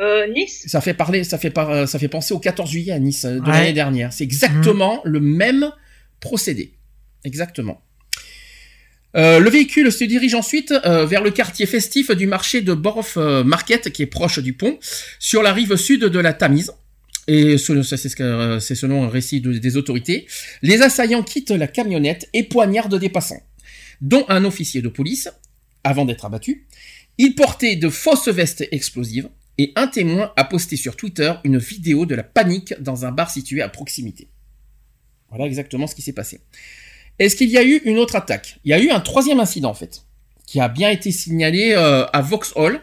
Euh, 0.00 0.26
nice 0.32 0.64
ça 0.66 0.80
fait 0.80 0.94
parler, 0.94 1.22
ça 1.22 1.38
fait 1.38 1.50
par, 1.50 1.86
ça 1.86 1.98
fait 1.98 2.08
penser 2.08 2.34
au 2.34 2.38
14 2.40 2.68
juillet 2.70 2.92
à 2.92 2.98
Nice 2.98 3.24
euh, 3.24 3.36
de 3.38 3.40
Ouais. 3.46 3.52
l'année 3.52 3.72
dernière. 3.72 4.12
C'est 4.12 4.24
exactement 4.24 5.00
le 5.04 5.20
même 5.20 5.70
procédé. 6.20 6.72
Exactement. 7.24 7.80
Euh, 9.14 9.38
le 9.40 9.50
véhicule 9.50 9.92
se 9.92 10.04
dirige 10.04 10.34
ensuite 10.34 10.72
euh, 10.72 11.04
vers 11.04 11.22
le 11.22 11.30
quartier 11.30 11.66
festif 11.66 12.10
du 12.12 12.26
marché 12.26 12.62
de 12.62 12.72
Borough 12.72 13.04
euh, 13.18 13.44
Market, 13.44 13.90
qui 13.92 14.02
est 14.02 14.06
proche 14.06 14.38
du 14.38 14.54
pont, 14.54 14.78
sur 15.18 15.42
la 15.42 15.52
rive 15.52 15.76
sud 15.76 16.00
de 16.04 16.18
la 16.18 16.32
Tamise. 16.32 16.72
Et 17.28 17.56
c'est 17.58 18.74
selon 18.74 19.04
un 19.04 19.08
récit 19.08 19.40
de- 19.40 19.52
des 19.58 19.76
autorités. 19.76 20.26
Les 20.62 20.82
assaillants 20.82 21.22
quittent 21.22 21.50
la 21.50 21.68
camionnette 21.68 22.28
et 22.32 22.42
poignardent 22.42 22.98
des 22.98 23.10
passants, 23.10 23.42
dont 24.00 24.24
un 24.28 24.44
officier 24.44 24.82
de 24.82 24.88
police, 24.88 25.28
avant 25.84 26.04
d'être 26.04 26.24
abattu. 26.24 26.66
Il 27.18 27.34
portait 27.34 27.76
de 27.76 27.88
fausses 27.90 28.28
vestes 28.28 28.66
explosives 28.72 29.28
et 29.58 29.72
un 29.76 29.86
témoin 29.86 30.32
a 30.36 30.44
posté 30.44 30.76
sur 30.76 30.96
Twitter 30.96 31.32
une 31.44 31.58
vidéo 31.58 32.06
de 32.06 32.14
la 32.14 32.22
panique 32.22 32.74
dans 32.80 33.04
un 33.04 33.12
bar 33.12 33.30
situé 33.30 33.60
à 33.62 33.68
proximité. 33.68 34.28
Voilà 35.28 35.46
exactement 35.46 35.86
ce 35.86 35.94
qui 35.94 36.02
s'est 36.02 36.12
passé. 36.14 36.40
Est-ce 37.22 37.36
qu'il 37.36 37.50
y 37.50 37.56
a 37.56 37.62
eu 37.62 37.80
une 37.84 37.98
autre 37.98 38.16
attaque? 38.16 38.58
Il 38.64 38.70
y 38.72 38.74
a 38.74 38.80
eu 38.80 38.90
un 38.90 38.98
troisième 38.98 39.38
incident 39.38 39.70
en 39.70 39.74
fait, 39.74 40.02
qui 40.44 40.58
a 40.58 40.66
bien 40.68 40.90
été 40.90 41.12
signalé 41.12 41.72
euh, 41.76 42.04
à 42.12 42.20
Vauxhall, 42.20 42.80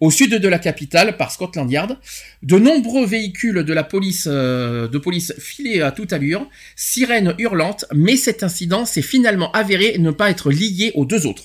au 0.00 0.10
sud 0.10 0.34
de 0.34 0.48
la 0.48 0.58
capitale, 0.58 1.16
par 1.16 1.30
Scotland 1.30 1.70
Yard. 1.70 1.96
De 2.42 2.58
nombreux 2.58 3.06
véhicules 3.06 3.62
de 3.62 3.72
la 3.72 3.84
police, 3.84 4.26
euh, 4.26 4.88
de 4.88 4.98
police 4.98 5.34
filaient 5.38 5.82
à 5.82 5.92
toute 5.92 6.12
allure, 6.12 6.48
sirènes 6.74 7.36
hurlantes, 7.38 7.84
mais 7.94 8.16
cet 8.16 8.42
incident 8.42 8.86
s'est 8.86 9.02
finalement 9.02 9.52
avéré 9.52 9.98
ne 9.98 10.10
pas 10.10 10.30
être 10.30 10.50
lié 10.50 10.90
aux 10.96 11.04
deux 11.04 11.24
autres 11.24 11.44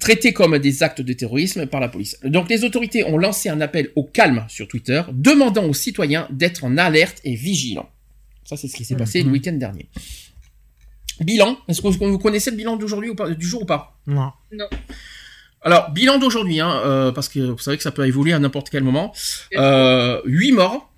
traités 0.00 0.32
comme 0.32 0.58
des 0.58 0.82
actes 0.82 1.02
de 1.02 1.12
terrorisme 1.12 1.66
par 1.66 1.78
la 1.78 1.88
police. 1.88 2.18
Donc 2.24 2.50
les 2.50 2.64
autorités 2.64 3.04
ont 3.04 3.16
lancé 3.16 3.48
un 3.48 3.60
appel 3.60 3.90
au 3.94 4.02
calme 4.02 4.44
sur 4.48 4.66
Twitter, 4.66 5.02
demandant 5.12 5.66
aux 5.66 5.72
citoyens 5.72 6.26
d'être 6.32 6.64
en 6.64 6.76
alerte 6.78 7.20
et 7.22 7.36
vigilants. 7.36 7.88
Ça, 8.42 8.56
c'est 8.56 8.66
ce 8.66 8.74
qui 8.74 8.84
s'est 8.84 8.96
passé 8.96 9.22
le 9.22 9.30
week-end 9.30 9.52
dernier. 9.52 9.86
Bilan, 11.20 11.58
est-ce 11.68 11.80
que 11.80 11.88
vous 11.88 12.18
connaissez 12.18 12.50
le 12.50 12.56
bilan 12.56 12.76
d'aujourd'hui 12.76 13.10
ou 13.10 13.14
pas, 13.14 13.30
du 13.30 13.46
jour 13.46 13.62
ou 13.62 13.66
pas? 13.66 13.96
Non. 14.06 14.32
Alors, 15.62 15.90
bilan 15.90 16.18
d'aujourd'hui, 16.18 16.60
hein, 16.60 16.82
euh, 16.84 17.12
parce 17.12 17.28
que 17.28 17.40
vous 17.40 17.58
savez 17.58 17.76
que 17.76 17.82
ça 17.82 17.92
peut 17.92 18.06
évoluer 18.06 18.32
à 18.32 18.38
n'importe 18.38 18.68
quel 18.68 18.82
moment. 18.82 19.14
Euh, 19.54 20.20
8 20.26 20.52
morts 20.52 20.90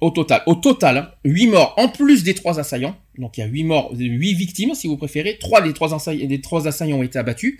au 0.00 0.10
total. 0.10 0.42
Au 0.46 0.54
total, 0.56 1.16
8 1.24 1.46
morts 1.46 1.74
en 1.78 1.88
plus 1.88 2.22
des 2.22 2.34
trois 2.34 2.60
assaillants. 2.60 2.96
Donc 3.16 3.38
il 3.38 3.40
y 3.40 3.44
a 3.44 3.46
8 3.46 3.64
morts, 3.64 3.92
8 3.94 4.34
victimes 4.34 4.74
si 4.74 4.88
vous 4.88 4.96
préférez. 4.96 5.38
3 5.38 5.62
des 5.62 5.72
3 5.72 5.94
assaillants, 5.94 6.26
des 6.26 6.40
trois 6.40 6.68
assaillants 6.68 6.98
ont 6.98 7.02
été 7.02 7.18
abattus. 7.18 7.58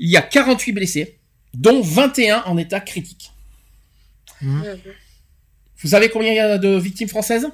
Il 0.00 0.08
y 0.08 0.16
a 0.16 0.22
48 0.22 0.72
blessés, 0.72 1.18
dont 1.54 1.80
21 1.80 2.42
en 2.46 2.56
état 2.56 2.80
critique. 2.80 3.30
Mhm. 4.40 4.78
Vous 5.80 5.88
savez 5.88 6.08
combien 6.08 6.32
il 6.32 6.36
y 6.36 6.40
a 6.40 6.58
de 6.58 6.76
victimes 6.76 7.08
françaises? 7.08 7.48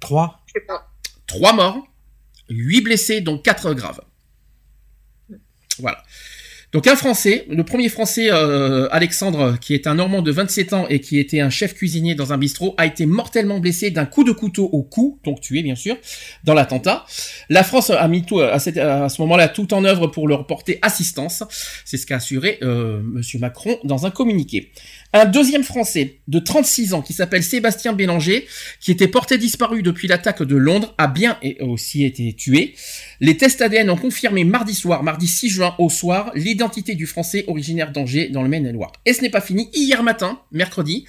3. 0.00 0.40
Je 0.46 0.52
sais 0.54 0.66
pas. 0.66 0.90
3 1.26 1.52
morts, 1.52 1.86
8 2.48 2.80
blessés, 2.82 3.20
dont 3.20 3.38
4 3.38 3.74
graves. 3.74 4.00
Voilà. 5.78 6.02
Donc 6.72 6.88
un 6.88 6.96
Français, 6.96 7.46
le 7.48 7.62
premier 7.64 7.88
Français, 7.88 8.28
euh, 8.30 8.88
Alexandre, 8.90 9.56
qui 9.60 9.72
est 9.72 9.86
un 9.86 9.94
Normand 9.94 10.20
de 10.20 10.32
27 10.32 10.72
ans 10.72 10.86
et 10.88 11.00
qui 11.00 11.18
était 11.18 11.40
un 11.40 11.48
chef 11.48 11.74
cuisinier 11.74 12.14
dans 12.14 12.32
un 12.32 12.38
bistrot, 12.38 12.74
a 12.76 12.86
été 12.86 13.06
mortellement 13.06 13.60
blessé 13.60 13.90
d'un 13.90 14.04
coup 14.04 14.24
de 14.24 14.32
couteau 14.32 14.68
au 14.72 14.82
cou, 14.82 15.18
donc 15.24 15.40
tué 15.40 15.62
bien 15.62 15.76
sûr, 15.76 15.96
dans 16.44 16.54
l'attentat. 16.54 17.06
La 17.48 17.62
France 17.62 17.90
a 17.90 18.06
mis 18.08 18.24
tout, 18.24 18.40
à, 18.40 18.58
ce 18.58 19.20
moment-là 19.22 19.48
tout 19.48 19.72
en 19.72 19.84
œuvre 19.84 20.08
pour 20.08 20.26
leur 20.26 20.46
porter 20.46 20.78
assistance. 20.82 21.44
C'est 21.84 21.96
ce 21.96 22.04
qu'a 22.04 22.16
assuré 22.16 22.58
euh, 22.62 23.00
Monsieur 23.02 23.38
Macron 23.38 23.78
dans 23.84 24.04
un 24.04 24.10
communiqué. 24.10 24.72
Un 25.16 25.24
deuxième 25.24 25.64
Français 25.64 26.18
de 26.28 26.38
36 26.38 26.92
ans 26.92 27.00
qui 27.00 27.14
s'appelle 27.14 27.42
Sébastien 27.42 27.94
Bélanger, 27.94 28.46
qui 28.80 28.90
était 28.90 29.08
porté 29.08 29.38
disparu 29.38 29.82
depuis 29.82 30.08
l'attaque 30.08 30.42
de 30.42 30.56
Londres, 30.56 30.94
a 30.98 31.06
bien 31.06 31.38
aussi 31.60 32.04
été 32.04 32.34
tué. 32.34 32.74
Les 33.20 33.38
tests 33.38 33.62
ADN 33.62 33.88
ont 33.88 33.96
confirmé 33.96 34.44
mardi 34.44 34.74
soir, 34.74 35.02
mardi 35.02 35.26
6 35.26 35.48
juin 35.48 35.74
au 35.78 35.88
soir, 35.88 36.32
l'identité 36.34 36.94
du 36.94 37.06
Français 37.06 37.44
originaire 37.46 37.92
d'Angers 37.92 38.28
dans 38.28 38.42
le 38.42 38.50
Maine-et-Loire. 38.50 38.92
Et 39.06 39.14
ce 39.14 39.22
n'est 39.22 39.30
pas 39.30 39.40
fini. 39.40 39.70
Hier 39.72 40.02
matin, 40.02 40.38
mercredi, 40.52 41.06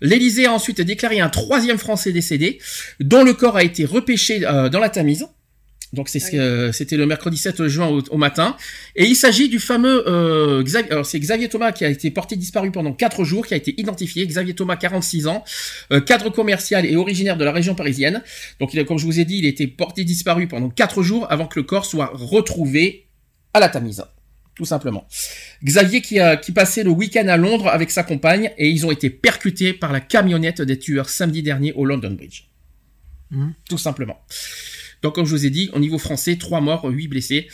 l'Élysée 0.00 0.46
a 0.46 0.52
ensuite 0.52 0.80
déclaré 0.80 1.18
un 1.18 1.28
troisième 1.28 1.78
Français 1.78 2.12
décédé, 2.12 2.60
dont 3.00 3.24
le 3.24 3.34
corps 3.34 3.56
a 3.56 3.64
été 3.64 3.84
repêché 3.84 4.46
euh, 4.46 4.68
dans 4.68 4.78
la 4.78 4.90
Tamise. 4.90 5.26
Donc 5.92 6.08
c'est 6.08 6.20
que- 6.20 6.70
c'était 6.72 6.96
le 6.96 7.04
mercredi 7.04 7.36
7 7.36 7.66
juin 7.66 7.88
au, 7.88 8.00
au 8.10 8.16
matin. 8.16 8.56
Et 8.94 9.06
il 9.06 9.16
s'agit 9.16 9.48
du 9.48 9.58
fameux 9.58 10.04
euh, 10.08 10.62
Xavier, 10.62 10.92
alors 10.92 11.04
c'est 11.04 11.18
Xavier 11.18 11.48
Thomas 11.48 11.72
qui 11.72 11.84
a 11.84 11.88
été 11.88 12.10
porté 12.12 12.36
disparu 12.36 12.70
pendant 12.70 12.92
4 12.92 13.24
jours, 13.24 13.44
qui 13.46 13.54
a 13.54 13.56
été 13.56 13.74
identifié. 13.80 14.24
Xavier 14.26 14.54
Thomas, 14.54 14.76
46 14.76 15.26
ans, 15.26 15.42
euh, 15.92 16.00
cadre 16.00 16.30
commercial 16.30 16.86
et 16.86 16.94
originaire 16.94 17.36
de 17.36 17.44
la 17.44 17.50
région 17.50 17.74
parisienne. 17.74 18.22
Donc 18.60 18.72
il 18.72 18.78
a- 18.78 18.84
comme 18.84 18.98
je 18.98 19.04
vous 19.04 19.18
ai 19.18 19.24
dit, 19.24 19.38
il 19.38 19.46
a 19.46 19.48
été 19.48 19.66
porté 19.66 20.04
disparu 20.04 20.46
pendant 20.46 20.70
4 20.70 21.02
jours 21.02 21.26
avant 21.28 21.46
que 21.48 21.58
le 21.58 21.64
corps 21.64 21.84
soit 21.86 22.10
retrouvé 22.14 23.08
à 23.52 23.58
la 23.58 23.68
Tamise. 23.68 24.04
Tout 24.54 24.64
simplement. 24.66 25.08
Xavier 25.64 26.02
qui, 26.02 26.20
a, 26.20 26.36
qui 26.36 26.52
passait 26.52 26.84
le 26.84 26.90
week-end 26.90 27.26
à 27.28 27.36
Londres 27.36 27.66
avec 27.68 27.90
sa 27.90 28.02
compagne 28.04 28.52
et 28.58 28.68
ils 28.68 28.84
ont 28.86 28.90
été 28.92 29.08
percutés 29.10 29.72
par 29.72 29.90
la 29.92 30.00
camionnette 30.00 30.60
des 30.62 30.78
tueurs 30.78 31.08
samedi 31.08 31.42
dernier 31.42 31.72
au 31.72 31.84
London 31.86 32.10
Bridge. 32.12 32.42
Mhm. 33.30 33.54
Tout 33.68 33.78
simplement. 33.78 34.20
Donc 35.02 35.14
comme 35.14 35.24
je 35.24 35.30
vous 35.30 35.46
ai 35.46 35.50
dit, 35.50 35.70
au 35.72 35.78
niveau 35.78 35.98
français, 35.98 36.36
3 36.36 36.60
morts, 36.60 36.84
8 36.84 37.08
blessés 37.08 37.48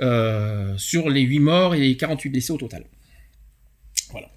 euh, 0.00 0.74
sur 0.76 1.10
les 1.10 1.22
8 1.22 1.38
morts 1.40 1.74
et 1.74 1.80
les 1.80 1.96
48 1.96 2.30
blessés 2.30 2.52
au 2.52 2.58
total. 2.58 2.84
Voilà. 4.10 4.28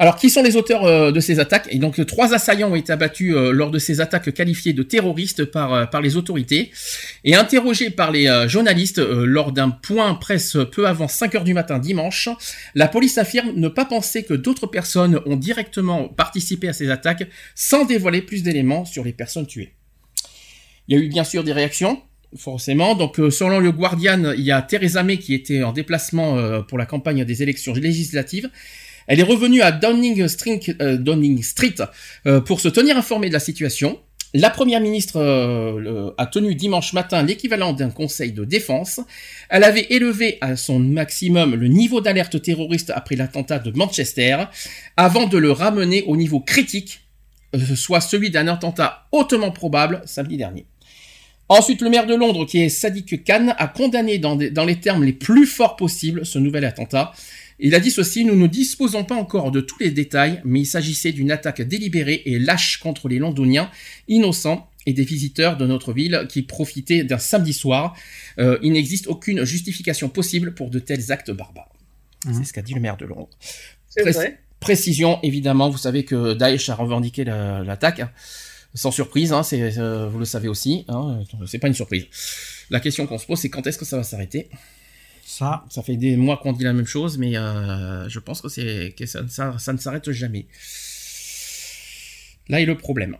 Alors, 0.00 0.16
qui 0.16 0.30
sont 0.30 0.42
les 0.42 0.56
auteurs 0.56 0.86
euh, 0.86 1.12
de 1.12 1.20
ces 1.20 1.40
attaques? 1.40 1.68
Et 1.70 1.78
donc, 1.78 2.04
trois 2.06 2.32
assaillants 2.32 2.70
ont 2.70 2.74
été 2.74 2.90
abattus 2.90 3.34
euh, 3.34 3.52
lors 3.52 3.70
de 3.70 3.78
ces 3.78 4.00
attaques 4.00 4.32
qualifiées 4.32 4.72
de 4.72 4.82
terroristes 4.82 5.44
par, 5.44 5.74
euh, 5.74 5.84
par 5.84 6.00
les 6.00 6.16
autorités. 6.16 6.70
Et 7.22 7.34
interrogés 7.34 7.90
par 7.90 8.10
les 8.10 8.48
journalistes 8.48 8.98
lors 8.98 9.52
d'un 9.52 9.68
point 9.68 10.14
presse 10.14 10.56
peu 10.72 10.86
avant 10.86 11.06
5 11.06 11.34
heures 11.34 11.44
du 11.44 11.52
matin 11.52 11.78
dimanche, 11.78 12.30
la 12.74 12.88
police 12.88 13.18
affirme 13.18 13.52
ne 13.54 13.68
pas 13.68 13.84
penser 13.84 14.22
que 14.22 14.32
d'autres 14.32 14.66
personnes 14.66 15.20
ont 15.26 15.36
directement 15.36 16.08
participé 16.08 16.68
à 16.68 16.72
ces 16.72 16.90
attaques 16.90 17.28
sans 17.54 17.84
dévoiler 17.84 18.22
plus 18.22 18.42
d'éléments 18.42 18.86
sur 18.86 19.04
les 19.04 19.12
personnes 19.12 19.46
tuées. 19.46 19.74
Il 20.90 20.96
y 20.96 21.00
a 21.00 21.04
eu 21.04 21.08
bien 21.08 21.22
sûr 21.22 21.44
des 21.44 21.52
réactions, 21.52 22.02
forcément. 22.36 22.96
Donc, 22.96 23.20
euh, 23.20 23.30
selon 23.30 23.60
le 23.60 23.70
Guardian, 23.70 24.32
il 24.36 24.42
y 24.42 24.50
a 24.50 24.60
Theresa 24.60 25.04
May 25.04 25.18
qui 25.18 25.34
était 25.34 25.62
en 25.62 25.70
déplacement 25.70 26.36
euh, 26.36 26.62
pour 26.62 26.78
la 26.78 26.84
campagne 26.84 27.24
des 27.24 27.44
élections 27.44 27.72
législatives. 27.74 28.50
Elle 29.06 29.20
est 29.20 29.24
revenue 29.24 29.62
à 29.62 29.70
Downing 29.70 30.26
Street, 30.26 30.60
euh, 32.26 32.40
pour 32.40 32.60
se 32.60 32.66
tenir 32.66 32.96
informée 32.96 33.28
de 33.28 33.32
la 33.32 33.38
situation. 33.38 34.00
La 34.34 34.50
première 34.50 34.80
ministre 34.80 36.14
a 36.16 36.26
tenu 36.26 36.54
dimanche 36.54 36.92
matin 36.92 37.22
l'équivalent 37.22 37.72
d'un 37.72 37.90
conseil 37.90 38.32
de 38.32 38.44
défense. 38.44 39.00
Elle 39.48 39.64
avait 39.64 39.86
élevé 39.90 40.38
à 40.40 40.54
son 40.54 40.78
maximum 40.78 41.56
le 41.56 41.66
niveau 41.66 42.00
d'alerte 42.00 42.40
terroriste 42.40 42.92
après 42.94 43.16
l'attentat 43.16 43.58
de 43.58 43.76
Manchester, 43.76 44.44
avant 44.96 45.26
de 45.26 45.36
le 45.36 45.50
ramener 45.50 46.04
au 46.04 46.16
niveau 46.16 46.38
critique, 46.38 47.00
soit 47.74 48.00
celui 48.00 48.30
d'un 48.30 48.46
attentat 48.46 49.08
hautement 49.10 49.50
probable 49.50 50.00
samedi 50.04 50.36
dernier. 50.36 50.64
Ensuite, 51.50 51.82
le 51.82 51.90
maire 51.90 52.06
de 52.06 52.14
Londres, 52.14 52.46
qui 52.46 52.60
est 52.60 52.68
Sadiq 52.68 53.24
Khan, 53.24 53.48
a 53.58 53.66
condamné 53.68 54.18
dans, 54.18 54.36
des- 54.36 54.50
dans 54.50 54.64
les 54.64 54.76
termes 54.76 55.04
les 55.04 55.12
plus 55.12 55.46
forts 55.46 55.74
possibles 55.76 56.24
ce 56.24 56.38
nouvel 56.38 56.64
attentat 56.64 57.12
Il 57.58 57.74
a 57.74 57.80
dit 57.80 57.90
ceci, 57.90 58.24
nous 58.24 58.36
ne 58.36 58.46
disposons 58.46 59.04
pas 59.04 59.16
encore 59.16 59.50
de 59.50 59.60
tous 59.60 59.78
les 59.80 59.90
détails, 59.90 60.40
mais 60.46 60.60
il 60.60 60.64
s'agissait 60.66 61.12
d'une 61.12 61.30
attaque 61.30 61.60
délibérée 61.60 62.22
et 62.24 62.38
lâche 62.38 62.78
contre 62.78 63.06
les 63.08 63.18
Londoniens, 63.18 63.70
innocents 64.08 64.66
et 64.86 64.94
des 64.94 65.04
visiteurs 65.04 65.58
de 65.58 65.66
notre 65.66 65.92
ville 65.92 66.26
qui 66.30 66.40
profitaient 66.42 67.04
d'un 67.04 67.18
samedi 67.18 67.52
soir. 67.52 67.94
Euh, 68.38 68.56
il 68.62 68.72
n'existe 68.72 69.08
aucune 69.08 69.44
justification 69.44 70.08
possible 70.08 70.54
pour 70.54 70.70
de 70.70 70.78
tels 70.78 71.12
actes 71.12 71.30
barbares. 71.32 71.68
Mhm. 72.26 72.34
C'est 72.34 72.44
ce 72.44 72.52
qu'a 72.54 72.62
dit 72.62 72.72
le 72.74 72.80
maire 72.80 72.96
de 72.96 73.04
Londres. 73.04 73.28
C'est 73.88 74.02
Pré- 74.02 74.12
vrai. 74.12 74.38
Précision, 74.60 75.18
évidemment, 75.22 75.68
vous 75.68 75.78
savez 75.78 76.04
que 76.04 76.32
Daesh 76.34 76.68
a 76.70 76.74
revendiqué 76.74 77.24
la- 77.24 77.62
l'attaque. 77.64 78.00
hein. 78.00 78.10
Sans 78.74 78.92
surprise, 78.92 79.32
hein, 79.32 79.42
c'est, 79.42 79.78
euh, 79.78 80.08
vous 80.08 80.18
le 80.20 80.24
savez 80.24 80.46
aussi, 80.48 80.84
hein, 80.88 81.22
c'est 81.46 81.58
pas 81.58 81.66
une 81.68 81.74
surprise. 81.74 82.06
La 82.70 82.78
question 82.78 83.06
qu'on 83.06 83.18
se 83.18 83.26
pose, 83.26 83.38
c'est 83.40 83.50
quand 83.50 83.66
est-ce 83.66 83.78
que 83.78 83.84
ça 83.84 83.96
va 83.96 84.04
s'arrêter? 84.04 84.48
Ça, 85.24 85.64
Ça 85.70 85.82
fait 85.82 85.96
des 85.96 86.16
mois 86.16 86.36
qu'on 86.36 86.52
dit 86.52 86.64
la 86.64 86.72
même 86.72 86.86
chose, 86.86 87.18
mais 87.18 87.36
euh, 87.36 88.08
je 88.08 88.18
pense 88.20 88.40
que, 88.40 88.48
c'est, 88.48 88.94
que 88.96 89.06
ça, 89.06 89.26
ça- 89.28 89.56
ça 89.58 89.72
ne 89.72 89.78
s'arrête 89.78 90.10
jamais. 90.12 90.46
Là 92.48 92.60
est 92.60 92.66
le 92.66 92.76
problème. 92.76 93.16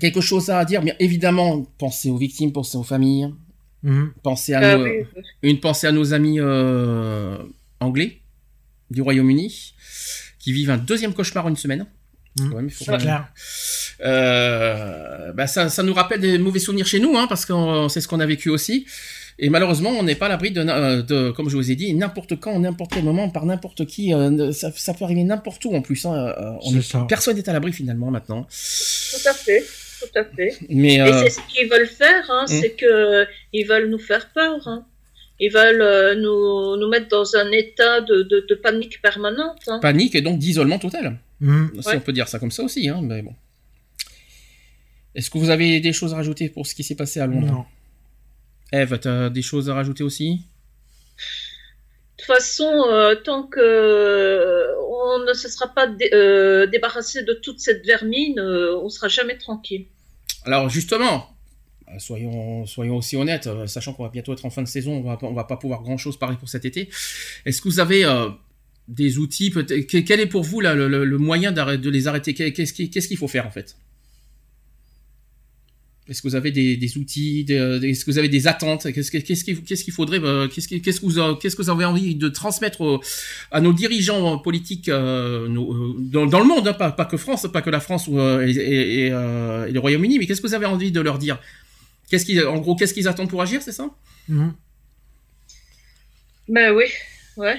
Quelque 0.00 0.20
chose 0.20 0.50
à 0.50 0.64
dire, 0.64 0.82
bien 0.82 0.94
évidemment, 0.98 1.62
pensez 1.78 2.10
aux 2.10 2.16
victimes, 2.16 2.52
pensez 2.52 2.76
aux 2.76 2.82
familles, 2.82 3.32
mhm. 3.84 4.12
pensez 4.22 4.54
à 4.54 4.58
Ah 4.60 4.76
nos, 4.76 4.84
oui, 4.84 5.04
une 5.42 5.60
pensée 5.60 5.86
à 5.86 5.92
nos 5.92 6.12
amis 6.12 6.40
euh, 6.40 7.38
anglais 7.80 8.20
du 8.90 9.02
Royaume-Uni 9.02 9.74
qui 10.40 10.52
vivent 10.52 10.70
un 10.70 10.78
deuxième 10.78 11.14
cauchemar 11.14 11.46
en 11.46 11.50
une 11.50 11.56
semaine. 11.56 11.86
Faut 12.70 12.84
pas- 12.92 12.98
clair. 12.98 13.28
Euh, 14.04 15.32
bah 15.32 15.46
ça, 15.46 15.68
ça 15.68 15.82
nous 15.82 15.94
rappelle 15.94 16.20
des 16.20 16.38
mauvais 16.38 16.58
souvenirs 16.58 16.86
chez 16.86 17.00
nous, 17.00 17.16
hein, 17.16 17.26
parce 17.28 17.44
que 17.44 17.52
c'est 17.88 18.00
ce 18.00 18.08
qu'on 18.08 18.20
a 18.20 18.26
vécu 18.26 18.50
aussi. 18.50 18.86
Et 19.38 19.50
malheureusement, 19.50 19.90
on 19.90 20.02
n'est 20.02 20.14
pas 20.14 20.26
à 20.26 20.28
l'abri 20.30 20.50
de, 20.50 20.60
euh, 20.66 21.02
de, 21.02 21.30
comme 21.30 21.50
je 21.50 21.56
vous 21.56 21.70
ai 21.70 21.74
dit, 21.74 21.92
n'importe 21.92 22.40
quand, 22.40 22.58
n'importe 22.58 22.92
quel 22.94 23.04
moment, 23.04 23.28
par 23.28 23.44
n'importe 23.44 23.84
qui. 23.86 24.14
euh, 24.14 24.50
ça, 24.52 24.70
ça 24.74 24.94
peut 24.94 25.04
arriver 25.04 25.24
n'importe 25.24 25.62
où 25.66 25.74
en 25.74 25.82
plus. 25.82 26.06
Hein, 26.06 26.14
euh, 26.38 26.52
on 26.62 26.74
est- 26.76 26.80
ça. 26.80 27.04
personne 27.08 27.36
n'est 27.36 27.48
à 27.48 27.52
l'abri 27.52 27.72
finalement 27.72 28.10
maintenant. 28.10 28.46
Tout 28.48 29.28
à 29.28 29.34
fait. 29.34 29.62
Tout 30.00 30.18
à 30.18 30.24
fait. 30.24 30.54
Mais 30.70 30.94
Et 30.96 31.12
c'est 31.24 31.30
ce 31.30 31.40
qu'ils 31.48 31.68
veulent 31.68 31.86
faire, 31.86 32.24
hein, 32.30 32.44
c'est 32.46 32.70
que 32.72 33.26
ils 33.52 33.64
veulent 33.66 33.90
nous 33.90 33.98
faire 33.98 34.28
peur. 34.34 34.56
Hein. 34.68 34.84
Ils 35.38 35.50
veulent 35.52 35.82
euh, 35.82 36.14
nous, 36.14 36.76
nous 36.80 36.88
mettre 36.88 37.08
dans 37.08 37.36
un 37.36 37.50
état 37.52 38.00
de, 38.00 38.22
de, 38.22 38.46
de 38.48 38.54
panique 38.54 39.02
permanente. 39.02 39.58
Hein. 39.68 39.78
panique 39.80 40.14
et 40.14 40.22
donc 40.22 40.38
d'isolement 40.38 40.78
total. 40.78 41.18
Mhm. 41.40 41.72
Si 41.82 41.88
Ouais. 41.88 41.96
on 41.96 42.00
peut 42.00 42.12
dire 42.14 42.26
ça 42.28 42.38
comme 42.38 42.50
ça 42.50 42.62
aussi, 42.62 42.88
hein, 42.88 43.00
mais 43.02 43.20
bon. 43.20 43.34
Est-ce 45.16 45.30
que 45.30 45.38
vous 45.38 45.50
avez 45.50 45.80
des 45.80 45.92
choses 45.92 46.12
à 46.12 46.16
rajouter 46.16 46.48
pour 46.48 46.66
ce 46.66 46.74
qui 46.76 46.84
s'est 46.84 46.94
passé 46.94 47.18
à 47.20 47.26
Londres 47.26 47.46
Non. 47.48 47.64
Eve, 48.72 48.98
t'as 49.00 49.28
des 49.30 49.42
choses 49.42 49.68
à 49.70 49.74
rajouter 49.74 50.04
aussi? 50.04 50.42
De 52.18 52.22
toute 52.22 52.26
façon, 52.26 52.70
euh, 52.90 53.14
tant 53.14 53.42
que 53.44 53.58
euh, 53.60 54.66
on 54.90 55.24
ne 55.26 55.32
se 55.32 55.48
sera 55.48 55.68
pas 55.68 55.86
dé- 55.86 56.10
euh, 56.12 56.66
débarrassé 56.66 57.22
de 57.22 57.32
toute 57.32 57.60
cette 57.60 57.84
vermine, 57.86 58.38
euh, 58.38 58.76
on 58.82 58.88
sera 58.88 59.08
jamais 59.08 59.36
tranquille. 59.38 59.86
Alors 60.44 60.68
justement, 60.68 61.28
soyons, 61.98 62.66
soyons 62.66 62.96
aussi 62.96 63.16
honnêtes, 63.16 63.46
euh, 63.46 63.66
sachant 63.66 63.92
qu'on 63.94 64.02
va 64.04 64.08
bientôt 64.10 64.32
être 64.32 64.44
en 64.44 64.50
fin 64.50 64.62
de 64.62 64.68
saison, 64.68 64.92
on 64.92 65.02
va, 65.02 65.16
pas- 65.16 65.26
on 65.26 65.34
va 65.34 65.44
pas 65.44 65.56
pouvoir 65.56 65.82
grand 65.82 65.96
chose 65.98 66.18
parler 66.18 66.36
pour 66.36 66.48
cet 66.48 66.64
été. 66.64 66.88
Est-ce 67.44 67.62
que 67.62 67.68
vous 67.68 67.80
avez 67.80 68.04
euh, 68.04 68.28
des 68.88 69.18
outils 69.18 69.52
Quel 69.88 70.20
est 70.20 70.26
pour 70.26 70.42
vous 70.42 70.60
là, 70.60 70.74
le, 70.74 71.18
moyen 71.18 71.52
de 71.52 71.90
les 71.90 72.06
arrêter? 72.08 72.34
Qu'est-ce 72.34 72.72
qu'il 73.08 73.16
faut 73.18 73.28
faire 73.28 73.46
en 73.46 73.50
fait? 73.50 73.76
Est-ce 76.08 76.22
que 76.22 76.28
vous 76.28 76.36
avez 76.36 76.52
des, 76.52 76.76
des 76.76 76.98
outils 76.98 77.44
Est-ce 77.48 78.04
que 78.04 78.10
vous 78.12 78.18
avez 78.18 78.28
des 78.28 78.46
attentes? 78.46 78.92
Qu'est-ce 78.92 79.10
que- 79.10 79.18
qu'est-ce 79.18 79.82
qu'il 79.84 79.92
faudrait 79.92 80.20
euh, 80.22 80.46
Qu'est-ce 80.46 80.68
que 80.68 80.76
vous, 80.76 81.34
qu'est-ce 81.36 81.56
que 81.56 81.62
vous 81.62 81.70
avez 81.70 81.84
envie 81.84 82.14
de 82.14 82.28
transmettre 82.28 82.80
aux- 82.80 83.00
à 83.50 83.60
nos 83.60 83.72
dirigeants 83.72 84.38
politiques 84.38 84.88
euh, 84.88 85.48
nos- 85.48 85.72
euh, 85.74 85.94
dans, 85.98 86.26
dans 86.26 86.38
le 86.38 86.46
monde, 86.46 86.68
hein, 86.68 86.74
pas, 86.74 86.92
pas 86.92 87.06
que 87.06 87.16
France, 87.16 87.46
pas 87.52 87.60
que 87.60 87.70
la 87.70 87.80
France 87.80 88.06
ou, 88.06 88.20
euh, 88.20 88.46
et, 88.46 88.50
et- 88.52 89.06
et, 89.06 89.10
euh, 89.10 89.66
et 89.66 89.72
le 89.72 89.80
Royaume-Uni, 89.80 90.18
mais 90.20 90.26
qu'est-ce 90.26 90.40
que 90.40 90.46
vous 90.46 90.54
avez 90.54 90.66
envie 90.66 90.92
de 90.92 91.00
leur 91.00 91.18
dire? 91.18 91.40
Qu'est-ce 92.08 92.24
qu'ils, 92.24 92.40
en 92.44 92.58
gros, 92.58 92.76
qu'est-ce 92.76 92.94
qu'ils 92.94 93.08
attendent 93.08 93.28
pour 93.30 93.42
agir, 93.42 93.60
c'est 93.62 93.72
ça? 93.72 93.90
Mhm. 94.28 94.54
Ben 96.48 96.72
oui, 96.72 96.84
ouais. 97.36 97.56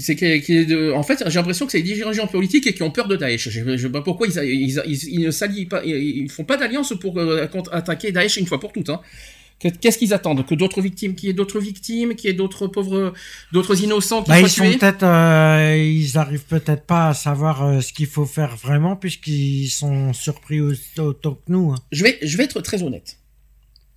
C'est 0.00 0.14
de- 0.14 0.92
en 0.92 1.02
fait, 1.02 1.22
j'ai 1.26 1.34
l'impression 1.38 1.66
que 1.66 1.72
c'est 1.72 1.78
les 1.78 1.84
dirigeants 1.94 2.26
politiques 2.26 2.66
et 2.66 2.72
qui 2.72 2.82
ont 2.82 2.90
peur 2.90 3.08
de 3.08 3.16
Daesh. 3.16 3.50
Je 3.50 3.60
ne 3.60 3.76
sais 3.76 3.88
pas 3.90 4.00
pourquoi 4.00 4.26
ils, 4.26 4.38
ils, 4.44 4.80
ils, 4.86 5.04
ils 5.14 5.20
ne 5.20 5.30
s'allient 5.30 5.66
pas, 5.66 5.84
ils, 5.84 6.30
font 6.30 6.44
pas 6.44 6.56
d'alliance 6.56 6.94
pour 6.98 7.18
euh, 7.18 7.46
contre- 7.46 7.74
attaquer 7.74 8.10
Daesh 8.12 8.36
une 8.38 8.46
fois 8.46 8.58
pour 8.58 8.72
toutes. 8.72 8.88
Hein. 8.88 9.00
Que- 9.60 9.68
Qu'est-ce 9.68 9.98
qu'ils 9.98 10.14
attendent? 10.14 10.44
Que 10.46 10.54
d'autres 10.54 10.80
victimes, 10.80 11.14
qu'il 11.14 11.28
y 11.28 11.30
ait 11.30 11.34
d'autres 11.34 11.60
victimes, 11.60 12.14
qu'il 12.14 12.28
y 12.28 12.32
ait 12.32 12.36
d'autres 12.36 12.66
pauvres, 12.68 13.12
d'autres 13.52 13.80
innocents 13.84 14.22
qui 14.22 14.30
Bah, 14.30 14.40
ils 14.40 14.48
sont 14.48 14.64
peut-être, 14.78 15.02
euh, 15.04 15.76
ils 15.76 16.16
arrivent 16.18 16.46
peut-être 16.46 16.84
pas 16.86 17.10
à 17.10 17.14
savoir 17.14 17.62
euh, 17.64 17.80
ce 17.80 17.92
qu'il 17.92 18.06
faut 18.06 18.24
faire 18.26 18.56
vraiment 18.56 18.96
puisqu'ils 18.96 19.68
sont 19.68 20.12
surpris 20.14 20.60
au- 20.60 20.72
autant 20.98 21.34
que 21.34 21.52
nous. 21.52 21.70
hein. 21.72 21.78
je 21.92 22.02
vais, 22.02 22.18
je 22.22 22.36
vais 22.38 22.44
être 22.44 22.60
très 22.62 22.82
honnête. 22.82 23.18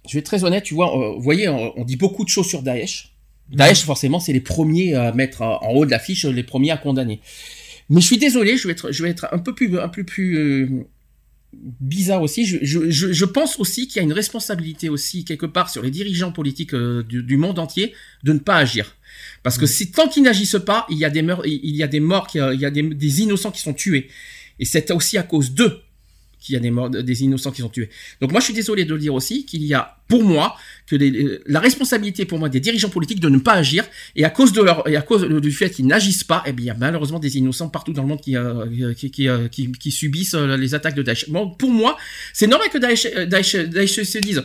Je 0.07 0.13
vais 0.13 0.19
être 0.19 0.25
très 0.27 0.43
honnête, 0.43 0.63
tu 0.65 0.75
vois, 0.75 0.91
vous 1.15 1.21
voyez, 1.21 1.47
on, 1.49 1.79
on 1.79 1.83
dit 1.83 1.95
beaucoup 1.95 2.23
de 2.25 2.29
choses 2.29 2.45
sur 2.47 2.61
Daesh. 2.61 3.14
Daesh, 3.51 3.83
forcément, 3.83 4.19
c'est 4.19 4.33
les 4.33 4.41
premiers 4.41 4.95
à 4.95 5.11
mettre 5.11 5.41
en 5.41 5.71
haut 5.71 5.85
de 5.85 5.91
l'affiche, 5.91 6.25
les 6.25 6.43
premiers 6.43 6.71
à 6.71 6.77
condamner. 6.77 7.21
Mais 7.89 8.01
je 8.01 8.05
suis 8.05 8.17
désolé, 8.17 8.57
je 8.57 8.67
vais 8.67 8.73
être, 8.73 8.91
je 8.91 9.03
vais 9.03 9.09
être 9.09 9.27
un 9.31 9.37
peu 9.37 9.53
plus, 9.53 9.79
un 9.79 9.89
peu 9.89 10.03
plus 10.03 10.37
euh, 10.37 10.67
bizarre 11.53 12.21
aussi. 12.21 12.45
Je, 12.45 12.57
je, 12.63 12.89
je, 12.89 13.25
pense 13.25 13.59
aussi 13.59 13.87
qu'il 13.87 13.97
y 13.97 13.99
a 13.99 14.03
une 14.03 14.13
responsabilité 14.13 14.89
aussi 14.89 15.23
quelque 15.23 15.45
part 15.45 15.69
sur 15.69 15.83
les 15.83 15.91
dirigeants 15.91 16.31
politiques 16.31 16.73
euh, 16.73 17.03
du, 17.03 17.21
du 17.21 17.37
monde 17.37 17.59
entier 17.59 17.93
de 18.23 18.33
ne 18.33 18.39
pas 18.39 18.57
agir. 18.57 18.95
Parce 19.43 19.57
que 19.57 19.67
si 19.67 19.91
tant 19.91 20.07
qu'ils 20.07 20.23
n'agissent 20.23 20.57
pas, 20.65 20.87
il 20.89 20.97
y 20.97 21.05
a 21.05 21.11
des 21.11 21.21
morts, 21.21 21.45
il 21.45 21.75
y 21.75 21.83
a 21.83 21.87
des 21.87 21.99
morts, 21.99 22.27
il 22.33 22.59
y 22.59 22.65
a 22.65 22.71
des, 22.71 22.81
des 22.81 23.21
innocents 23.21 23.51
qui 23.51 23.61
sont 23.61 23.73
tués. 23.73 24.09
Et 24.59 24.65
c'est 24.65 24.89
aussi 24.91 25.17
à 25.17 25.23
cause 25.23 25.51
d'eux 25.51 25.81
qu'il 26.45 26.53
y 26.53 26.57
a 26.57 27.01
des 27.03 27.23
innocents 27.23 27.51
qui 27.51 27.61
sont 27.61 27.69
tués. 27.69 27.89
Donc 28.21 28.31
moi, 28.31 28.39
je 28.39 28.45
suis 28.45 28.53
désolé 28.53 28.85
de 28.85 28.93
le 28.93 28.99
dire 28.99 29.13
aussi 29.13 29.45
qu'il 29.45 29.63
y 29.63 29.73
a, 29.73 29.97
pour 30.07 30.23
moi, 30.23 30.55
que 30.87 30.95
les- 30.95 31.39
la 31.47 31.59
responsabilité 31.59 32.25
pour 32.25 32.37
moi 32.39 32.49
des 32.49 32.59
dirigeants 32.59 32.89
politiques 32.89 33.19
de 33.19 33.29
ne 33.29 33.39
pas 33.39 33.53
agir 33.53 33.83
et 34.15 34.23
à 34.23 34.29
cause 34.29 34.53
de 34.53 34.61
leur 34.61 34.87
et 34.87 34.95
à 34.95 35.01
cause 35.01 35.23
du 35.27 35.51
fait 35.51 35.69
qu'ils 35.71 35.87
n'agissent 35.87 36.23
pas, 36.23 36.43
eh 36.45 36.51
bien, 36.51 36.63
il 36.65 36.67
y 36.67 36.71
a 36.71 36.75
malheureusement 36.75 37.19
des 37.19 37.37
innocents 37.37 37.69
partout 37.69 37.93
dans 37.93 38.03
le 38.03 38.07
monde 38.09 38.21
qui 38.21 38.35
euh, 38.37 38.65
euh, 38.65 39.47
qui, 39.47 39.91
subissent 39.91 40.35
euh, 40.35 40.57
les 40.57 40.73
attaques 40.75 40.95
de 40.95 41.01
Daesh. 41.03 41.29
Bon, 41.29 41.49
pour 41.49 41.71
moi, 41.71 41.97
c'est 42.33 42.47
normal 42.47 42.69
que 42.69 42.77
Daesh, 42.77 43.05
euh, 43.15 43.25
Daesh, 43.25 43.55
Daesh 43.55 44.01
se 44.03 44.17
dise. 44.19 44.43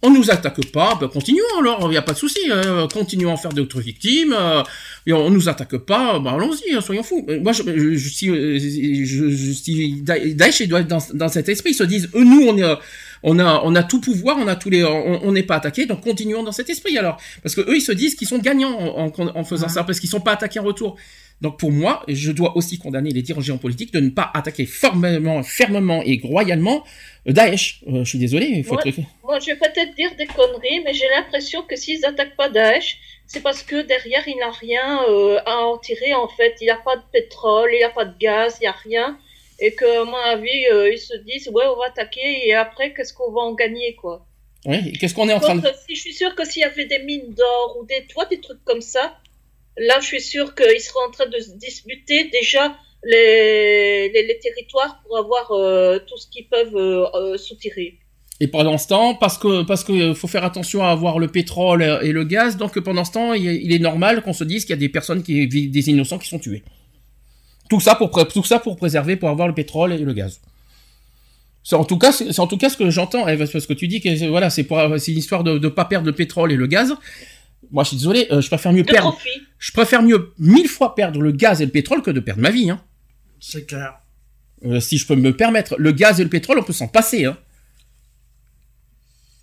On 0.00 0.10
nous 0.10 0.30
attaque 0.30 0.64
pas, 0.72 0.96
ben 1.00 1.08
continuons 1.08 1.42
alors, 1.58 1.80
il 1.86 1.90
n'y 1.90 1.96
a 1.96 2.02
pas 2.02 2.12
de 2.12 2.18
souci, 2.18 2.38
euh, 2.50 2.86
continuons 2.86 3.32
à 3.32 3.36
faire 3.36 3.52
d'autres 3.52 3.80
victimes, 3.80 4.32
euh, 4.32 4.62
et 5.06 5.12
on 5.12 5.28
nous 5.28 5.48
attaque 5.48 5.76
pas, 5.78 6.20
ben 6.20 6.34
allons-y, 6.34 6.72
hein, 6.72 6.80
soyons 6.80 7.02
fous. 7.02 7.26
Euh, 7.28 7.40
Moi, 7.40 7.50
je, 7.52 7.64
je, 7.64 7.96
je, 7.96 8.30
euh, 8.30 8.58
je, 8.60 9.30
je, 9.30 10.34
Daesh 10.34 10.62
doit 10.68 10.80
être 10.80 10.86
dans, 10.86 11.02
dans 11.14 11.28
cet 11.28 11.48
esprit, 11.48 11.70
ils 11.70 11.74
se 11.74 11.82
disent, 11.82 12.10
euh, 12.14 12.22
nous, 12.22 12.42
on 12.46 12.56
est, 12.58 12.78
on 13.22 13.38
a, 13.38 13.60
on 13.64 13.74
a 13.74 13.82
tout 13.82 14.00
pouvoir, 14.00 14.36
on 14.38 14.46
a 14.48 14.56
tous 14.56 14.70
les, 14.70 14.84
on 14.84 15.32
n'est 15.32 15.42
pas 15.42 15.56
attaqué, 15.56 15.86
donc 15.86 16.02
continuons 16.02 16.42
dans 16.42 16.52
cet 16.52 16.70
esprit 16.70 16.96
alors, 16.98 17.16
parce 17.42 17.54
que 17.54 17.60
eux, 17.62 17.76
ils 17.76 17.80
se 17.82 17.92
disent 17.92 18.14
qu'ils 18.14 18.28
sont 18.28 18.38
gagnants 18.38 18.76
en, 18.78 19.06
en, 19.06 19.36
en 19.36 19.44
faisant 19.44 19.66
Ouais. 19.66 19.72
ça, 19.72 19.84
parce 19.84 20.00
qu'ils 20.00 20.08
sont 20.10 20.20
pas 20.20 20.32
attaqués 20.32 20.60
en 20.60 20.64
retour. 20.64 20.96
Donc 21.40 21.56
pour 21.58 21.70
moi, 21.70 22.02
je 22.08 22.32
dois 22.32 22.56
aussi 22.56 22.78
condamner 22.78 23.10
les 23.10 23.22
dirigeants 23.22 23.58
politiques 23.58 23.92
de 23.92 24.00
ne 24.00 24.10
pas 24.10 24.28
attaquer 24.34 24.66
formellement, 24.66 25.42
fermement 25.44 26.02
et 26.04 26.20
royalement 26.22 26.82
euh, 27.28 27.32
Daesh. 27.32 27.80
Euh, 27.86 28.02
je 28.02 28.08
suis 28.08 28.18
désolé, 28.18 28.46
il 28.46 28.64
faut 28.64 28.74
Ouais. 28.74 28.88
être... 28.88 28.98
Moi, 29.22 29.38
je 29.38 29.46
vais 29.46 29.56
peut-être 29.56 29.94
dire 29.94 30.10
des 30.18 30.26
conneries, 30.26 30.80
mais 30.84 30.94
j'ai 30.94 31.08
l'impression 31.16 31.62
que 31.62 31.76
s'ils 31.76 32.04
attaquent 32.04 32.34
pas 32.36 32.48
Daesh, 32.48 32.98
c'est 33.26 33.40
parce 33.42 33.62
que 33.62 33.82
derrière, 33.86 34.26
il 34.26 34.36
n'a 34.38 34.50
rien 34.50 35.00
euh, 35.08 35.38
à 35.46 35.58
en 35.58 35.78
tirer, 35.78 36.12
en 36.14 36.26
fait. 36.28 36.54
Il 36.60 36.64
n'y 36.64 36.70
a 36.70 36.76
pas 36.84 36.96
de 36.96 37.02
pétrole, 37.12 37.70
il 37.72 37.78
n'y 37.78 37.84
a 37.84 37.90
pas 37.90 38.04
de 38.06 38.18
gaz, 38.18 38.56
il 38.60 38.62
n'y 38.64 38.68
a 38.68 38.72
rien. 38.72 39.16
Et 39.60 39.74
que, 39.74 40.02
à 40.02 40.04
mon 40.04 40.16
avis, 40.16 40.66
euh, 40.72 40.92
ils 40.92 40.98
se 40.98 41.16
disent, 41.16 41.48
ouais, 41.48 41.64
on 41.66 41.76
va 41.76 41.86
attaquer, 41.86 42.46
et 42.46 42.54
après, 42.54 42.94
qu'est-ce 42.94 43.12
qu'on 43.12 43.32
va 43.32 43.40
en 43.40 43.54
gagner, 43.54 43.96
quoi? 43.96 44.26
Ouais, 44.66 44.92
qu'est-ce 44.98 45.14
qu'on 45.14 45.28
est 45.28 45.32
en 45.32 45.40
train 45.40 45.56
de... 45.56 45.68
Si 45.86 45.94
je 45.94 46.00
suis 46.00 46.14
sûre 46.14 46.34
que 46.34 46.44
s'il 46.44 46.62
y 46.62 46.64
avait 46.64 46.86
des 46.86 46.98
mines 47.00 47.34
d'or 47.34 47.76
ou 47.80 47.86
des, 47.86 48.06
toi, 48.08 48.24
des 48.26 48.40
trucs 48.40 48.62
comme 48.64 48.80
ça, 48.80 49.16
là, 49.76 49.98
je 50.00 50.06
suis 50.06 50.20
sûre 50.20 50.54
qu'ils 50.54 50.80
seraient 50.80 51.04
en 51.06 51.10
train 51.10 51.26
de 51.26 51.38
se 51.38 51.52
disputer 51.52 52.24
déjà 52.30 52.76
les, 53.04 54.10
les, 54.10 54.26
les 54.26 54.38
territoires 54.38 55.00
pour 55.04 55.18
avoir 55.18 55.52
euh, 55.52 55.98
tout 56.06 56.16
ce 56.16 56.28
qu'ils 56.28 56.48
peuvent 56.48 56.76
euh, 56.76 57.06
euh, 57.14 57.36
soutirer. 57.36 57.98
Et 58.40 58.46
pendant 58.46 58.78
ce 58.78 58.88
temps, 58.88 59.14
parce 59.14 59.36
que 59.36 59.64
parce 59.64 59.82
que 59.82 60.14
faut 60.14 60.28
faire 60.28 60.44
attention 60.44 60.84
à 60.84 60.90
avoir 60.90 61.18
le 61.18 61.26
pétrole 61.26 61.82
et 62.02 62.12
le 62.12 62.22
gaz, 62.22 62.56
donc 62.56 62.78
pendant 62.78 63.04
ce 63.04 63.12
temps, 63.12 63.32
il 63.32 63.48
est, 63.48 63.56
il 63.56 63.72
est 63.72 63.80
normal 63.80 64.22
qu'on 64.22 64.32
se 64.32 64.44
dise 64.44 64.64
qu'il 64.64 64.70
y 64.70 64.78
a 64.78 64.80
des 64.80 64.88
personnes 64.88 65.24
qui 65.24 65.48
des 65.48 65.90
innocents 65.90 66.18
qui 66.18 66.28
sont 66.28 66.38
tués. 66.38 66.62
Tout 67.68 67.80
ça 67.80 67.94
pour 67.94 68.10
tout 68.28 68.44
ça 68.44 68.58
pour 68.58 68.76
préserver, 68.76 69.16
pour 69.16 69.28
avoir 69.28 69.48
le 69.48 69.54
pétrole 69.54 69.92
et 69.92 69.98
le 69.98 70.12
gaz. 70.12 70.40
C'est 71.62 71.76
en 71.76 71.84
tout 71.84 71.98
cas 71.98 72.12
c'est 72.12 72.38
en 72.38 72.46
tout 72.46 72.56
cas 72.56 72.70
ce 72.70 72.76
que 72.76 72.88
j'entends, 72.90 73.28
Eve, 73.28 73.46
parce 73.50 73.66
que 73.66 73.74
tu 73.74 73.88
dis 73.88 74.00
que 74.00 74.16
c'est- 74.16 74.28
voilà 74.28 74.48
c'est 74.48 74.64
pour 74.64 74.80
c'est 74.98 75.12
une 75.12 75.18
histoire 75.18 75.44
de 75.44 75.58
de 75.58 75.68
pas 75.68 75.84
perdre 75.84 76.06
le 76.06 76.12
pétrole 76.14 76.50
et 76.52 76.56
le 76.56 76.66
gaz. 76.66 76.94
Moi, 77.70 77.82
je 77.84 77.88
suis 77.88 77.96
désolé, 77.98 78.26
euh, 78.30 78.40
je 78.40 78.46
préfère 78.48 78.72
mieux 78.72 78.84
De 78.84 78.90
perdre. 78.90 79.10
profit. 79.10 79.28
Je 79.58 79.72
préfère 79.72 80.02
mieux 80.02 80.32
mille 80.38 80.68
fois 80.68 80.94
perdre 80.94 81.20
le 81.20 81.32
gaz 81.32 81.60
et 81.60 81.66
le 81.66 81.70
pétrole 81.70 82.00
que 82.02 82.10
de 82.10 82.20
perdre 82.20 82.40
ma 82.40 82.50
vie. 82.50 82.70
Hein. 82.70 82.80
C'est 83.40 83.66
clair. 83.66 83.98
Euh, 84.64 84.80
si 84.80 84.96
je 84.96 85.06
peux 85.06 85.16
me 85.16 85.36
permettre, 85.36 85.74
le 85.76 85.92
gaz 85.92 86.18
et 86.20 86.24
le 86.24 86.30
pétrole, 86.30 86.58
on 86.58 86.62
peut 86.62 86.72
s'en 86.72 86.88
passer. 86.88 87.26
Hein. 87.26 87.36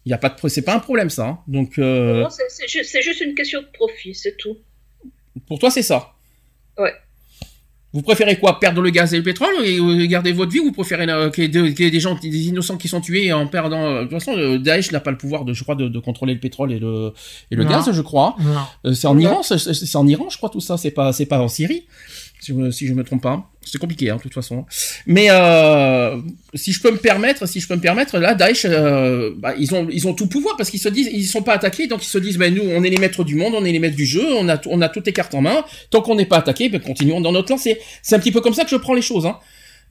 Il 0.06 0.10
y 0.11 0.14
a 0.14 0.18
pas 0.18 0.30
de, 0.30 0.47
c'est 0.49 0.61
pas 0.64 0.73
un 0.76 0.80
problème 0.80 1.10
ça. 1.10 1.26
hein. 1.27 1.39
Donc, 1.47 1.77
euh, 1.77 2.22
Non, 2.23 2.30
c'est- 2.30 2.43
c'est 2.49 2.68
ju- 2.68 2.84
c'est 2.84 3.02
juste 3.02 3.22
une 3.22 3.35
question 3.35 3.61
de 3.61 3.68
profit, 3.73 4.15
c'est 4.15 4.37
tout. 4.37 4.57
Pour 5.47 5.60
toi, 5.60 5.70
c'est 5.70 5.84
ça 5.84 6.13
Ouais. 6.78 6.94
Vous 7.96 8.02
préférez 8.02 8.38
quoi 8.38 8.60
Perdre 8.60 8.82
le 8.82 8.90
gaz 8.90 9.14
et 9.14 9.18
le 9.18 9.24
pétrole 9.24 9.54
et 9.64 9.80
euh, 9.80 10.06
garder 10.06 10.34
votre 10.34 10.52
vie 10.52 10.60
ou 10.60 10.65
vous 10.65 10.72
préférez 10.74 11.07
euh, 11.10 11.30
qu'il 11.32 11.46
y, 11.56 11.57
ait 11.57 11.88
y 11.88 11.91
des 11.91 11.99
gens, 12.02 12.14
des 12.22 12.48
innocents 12.49 12.76
qui 12.78 12.88
sont 12.90 12.99
tués 13.02 13.32
en 13.32 13.48
perdant... 13.48 13.86
euh, 13.86 13.98
De 14.04 14.10
toute 14.10 14.20
façon, 14.20 14.57
Daesh 14.57 14.91
n'a 14.91 14.99
pas 14.99 15.12
le 15.12 15.18
pouvoir, 15.18 15.46
de, 15.46 15.54
je 15.54 15.64
crois, 15.64 15.76
de, 15.76 15.88
de 15.88 15.99
contrôler 15.99 16.34
le 16.34 16.40
pétrole 16.41 16.74
et 16.74 16.80
le, 16.80 17.14
et 17.52 17.56
le 17.56 17.64
Non. 17.64 17.70
gaz, 17.70 17.90
je 17.91 18.02
crois. 18.02 18.36
C'est 18.94 19.07
en. 19.07 19.18
Iran, 19.18 19.41
c'est- 19.44 19.96
en 19.96 20.06
Iran, 20.07 20.26
je 20.30 20.38
crois, 20.38 20.49
tout 20.49 20.60
ça. 20.60 20.78
C'est 20.78 20.91
pas, 20.91 21.14
c'est 21.14 21.26
pas 21.26 21.40
en 21.40 21.48
Syrie, 21.48 21.86
si 22.39 22.54
je, 22.54 22.72
si 22.72 22.94
me 22.94 23.04
trompe 23.04 23.23
pas. 23.23 23.49
C'est 23.64 23.80
compliqué, 23.80 24.10
hein, 24.10 24.18
de 24.18 24.22
toute 24.22 24.34
façon. 24.34 24.65
Mais 25.07 25.28
euh, 25.31 26.18
si 26.54 26.72
je 26.72 26.81
peux 26.81 26.91
me 26.91 26.97
permettre, 26.97 27.47
si 27.47 27.60
je 27.60 27.68
peux 27.68 27.76
me 27.76 27.81
permettre, 27.81 28.20
là, 28.20 28.36
Daesh, 28.36 28.65
euh, 28.65 29.34
bah, 29.38 29.54
ils 29.57 29.73
ont, 29.73 29.88
ils 29.91 30.07
ont 30.07 30.14
tout 30.14 30.28
pouvoir 30.28 30.55
parce 30.55 30.70
qu'ils 30.70 30.80
se 30.80 30.89
disent, 30.89 31.10
ils 31.12 31.26
sont 31.26 31.41
pas 31.41 31.54
attaqués, 31.54 31.88
donc 31.88 32.04
ils 32.04 32.10
se 32.10 32.18
disent, 32.18 32.38
ben 32.38 32.54
nous, 32.54 32.64
on 32.64 32.84
est 32.84 32.89
les 32.89 32.97
maîtres 32.97 33.23
du 33.23 33.36
monde, 33.36 33.54
on 33.55 33.65
est 33.65 33.72
les 33.72 33.80
maîtres 33.80 33.96
du 33.96 34.05
jeu, 34.05 34.26
on 34.38 34.47
a, 34.49 34.60
on 34.68 34.81
a 34.81 34.89
toutes 34.89 35.07
les 35.07 35.14
cartes 35.14 35.34
en 35.34 35.41
main. 35.41 35.65
Tant 35.89 36.02
qu'on 36.02 36.15
n'est 36.15 36.26
pas 36.26 36.38
attaqué, 36.38 36.70
ben 36.70 36.80
continuons 36.80 37.22
dans 37.22 37.31
notre 37.31 37.52
lancée. 37.52 37.80
C'est 38.04 38.15
un 38.15 38.20
petit 38.20 38.31
peu 38.31 38.41
comme 38.41 38.54
ça 38.54 38.64
que 38.64 38.70
je 38.70 38.78
prends 38.78 38.94
les 38.94 39.02
choses. 39.02 39.26
Hein. 39.26 39.39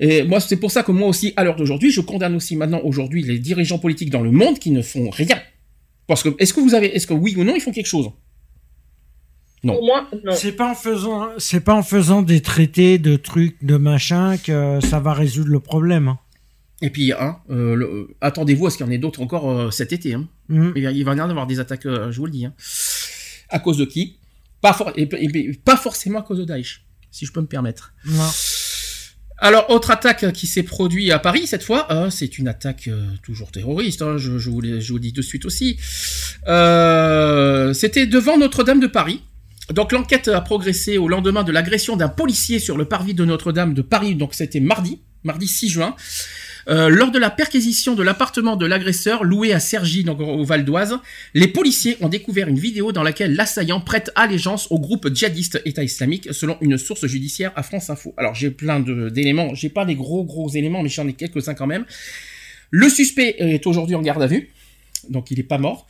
Et 0.01 0.23
moi, 0.23 0.41
c'est 0.41 0.57
pour 0.57 0.71
ça 0.71 0.83
que 0.83 0.93
moi 0.93 1.09
aussi, 1.09 1.33
à 1.37 1.45
l'heure 1.45 1.57
d'aujourd'hui, 1.57 1.91
je 1.91 2.01
condamne 2.01 2.35
aussi 2.35 2.57
maintenant 2.57 2.81
aujourd'hui 2.85 3.23
les 3.23 3.39
dirigeants 3.39 3.79
politiques 3.79 4.11
dans 4.11 4.23
le 4.23 4.31
monde 4.31 4.59
qui 4.59 4.71
ne 4.71 4.83
font 4.83 5.11
rien. 5.11 5.41
Parce 6.07 6.23
que, 6.23 6.31
est-ce 6.39 6.53
que 6.53 6.61
vous 6.61 6.75
avez, 6.75 6.95
est-ce 6.95 7.07
que 7.07 7.15
oui 7.15 7.35
ou 7.37 7.45
non, 7.45 7.55
ils 7.55 7.61
font 7.61 7.73
quelque 7.73 7.87
chose? 7.87 8.11
Non. 9.65 9.75
Pour 9.75 9.85
moi, 9.87 10.09
non. 10.25 10.33
C'est 10.35 10.53
pas 10.53 10.71
en 10.71 10.75
faisant, 10.75 11.29
c'est 11.39 11.61
pas 11.61 11.75
en 11.75 11.83
faisant 11.83 12.23
des 12.23 12.41
traités 12.43 12.99
de 12.99 13.17
trucs, 13.17 13.65
de 13.65 13.77
machin 13.77 14.37
que 14.39 14.79
ça 14.89 15.01
va 15.01 15.13
résoudre 15.15 15.51
le 15.51 15.61
problème. 15.61 16.09
hein. 16.09 16.19
Et 16.83 16.91
puis, 16.91 17.13
hein, 17.13 17.39
euh, 17.51 17.75
le- 17.75 17.87
euh, 17.87 18.15
attendez-vous 18.21 18.67
à 18.67 18.71
ce 18.71 18.77
qu'il 18.77 18.85
y 18.85 18.89
en 18.89 18.93
ait 18.93 18.99
d'autres 18.99 19.23
encore 19.23 19.51
euh, 19.51 19.71
cet 19.71 19.93
été. 19.93 20.15
Hein. 20.15 20.29
Mhm. 20.49 20.73
Il 20.77 20.85
va 20.85 20.91
il 20.93 21.05
va 21.05 21.15
y 21.15 21.21
en 21.21 21.31
avoir 21.31 21.47
des 21.47 21.61
attaques, 21.61 21.87
euh, 21.87 22.13
je 22.13 22.19
vous 22.19 22.27
le 22.27 22.33
dis. 22.33 22.45
Hein. 22.45 22.53
À 23.49 23.59
cause 23.59 23.79
de 23.79 23.85
qui? 23.85 24.19
Pas, 24.61 24.73
for- 24.73 24.93
et- 24.97 25.03
et- 25.03 25.39
et 25.51 25.53
pas 25.55 25.77
forcément 25.77 26.19
à 26.19 26.23
cause 26.23 26.39
de 26.39 26.45
Daesh, 26.45 26.85
si 27.11 27.25
je 27.27 27.33
peux 27.33 27.41
me 27.41 27.47
permettre. 27.47 27.95
Non. 28.07 28.29
Alors, 29.39 29.69
autre 29.71 29.91
attaque 29.91 30.33
qui 30.33 30.47
s'est 30.47 30.63
produite 30.63 31.11
à 31.11 31.19
Paris 31.19 31.47
cette 31.47 31.63
fois, 31.65 31.91
euh, 31.93 32.09
c'est 32.11 32.39
une 32.39 32.49
attaque 32.49 32.89
euh, 32.89 33.07
toujours 33.23 33.51
terroriste, 33.51 34.01
hein, 34.03 34.17
je, 34.17 34.39
je 34.39 34.49
vous 34.51 34.61
l'ai- 34.61 34.81
je 34.81 34.89
vous 34.89 34.95
le 34.97 35.01
dis 35.03 35.13
de 35.13 35.23
suite 35.23 35.45
aussi. 35.45 35.79
Euh, 36.47 37.73
C'était 37.73 38.07
devant 38.07 38.39
Notre-Dame 38.39 38.81
de 38.81 38.87
Paris. 38.87 39.23
Donc 39.73 39.93
l'enquête 39.93 40.29
a 40.29 40.41
progressé 40.41 40.99
au 40.99 41.09
lendemain 41.09 41.43
de 41.43 41.53
l'agression 41.53 41.97
d'un 41.97 42.09
policier 42.09 42.59
sur 42.59 42.77
le 42.77 42.85
parvis 42.85 43.15
de 43.15 43.25
Notre-Dame 43.25 43.73
de 43.73 43.83
Paris, 43.83 44.15
donc 44.15 44.35
c'était 44.35 44.61
mardi, 44.61 45.01
mardi 45.23 45.49
6 45.49 45.69
juin. 45.69 45.97
Euh, 46.69 46.89
lors 46.89 47.11
de 47.11 47.19
la 47.19 47.31
perquisition 47.31 47.95
de 47.95 48.03
l'appartement 48.03 48.57
de 48.57 48.65
l'agresseur 48.65 49.23
loué 49.23 49.53
à 49.53 49.61
Cergy, 49.61 50.03
donc 50.03 50.21
au 50.21 50.45
Val 50.45 50.65
d'Oise, 50.65 50.99
les 51.35 51.49
policiers 51.49 51.97
ont 52.01 52.09
découvert 52.09 52.49
une 52.49 52.59
vidéo 52.59 52.93
dans 52.93 53.03
laquelle 53.03 53.35
l'assaillant 53.35 53.81
prête 53.81 54.11
allégeance 54.15 54.69
au 54.71 54.79
groupe 54.79 55.09
djihadiste 55.15 55.61
État 55.67 55.83
islamique, 55.83 56.29
selon 56.33 56.57
une 56.61 56.79
source 56.79 57.07
judiciaire 57.07 57.53
à 57.57 57.63
France 57.63 57.91
Info. 57.91 58.15
Alors 58.17 58.35
j'ai 58.35 58.51
plein 58.51 58.81
d'éléments, 58.81 59.55
j'ai 59.55 59.69
pas 59.69 59.85
des 59.85 59.95
gros 59.95 60.25
gros 60.25 60.49
éléments, 60.51 60.83
mais 60.83 60.89
j'en 60.89 61.07
ai 61.07 61.13
quelques-uns 61.13 61.55
quand 61.55 61.67
même. 61.67 61.85
Le 62.71 62.89
suspect 62.89 63.37
est 63.39 63.67
aujourd'hui 63.67 63.95
en 63.95 64.03
garde 64.03 64.23
à 64.23 64.27
vue, 64.27 64.51
donc 65.11 65.31
il 65.31 65.41
est 65.41 65.45
pas 65.45 65.59
mort. 65.59 65.87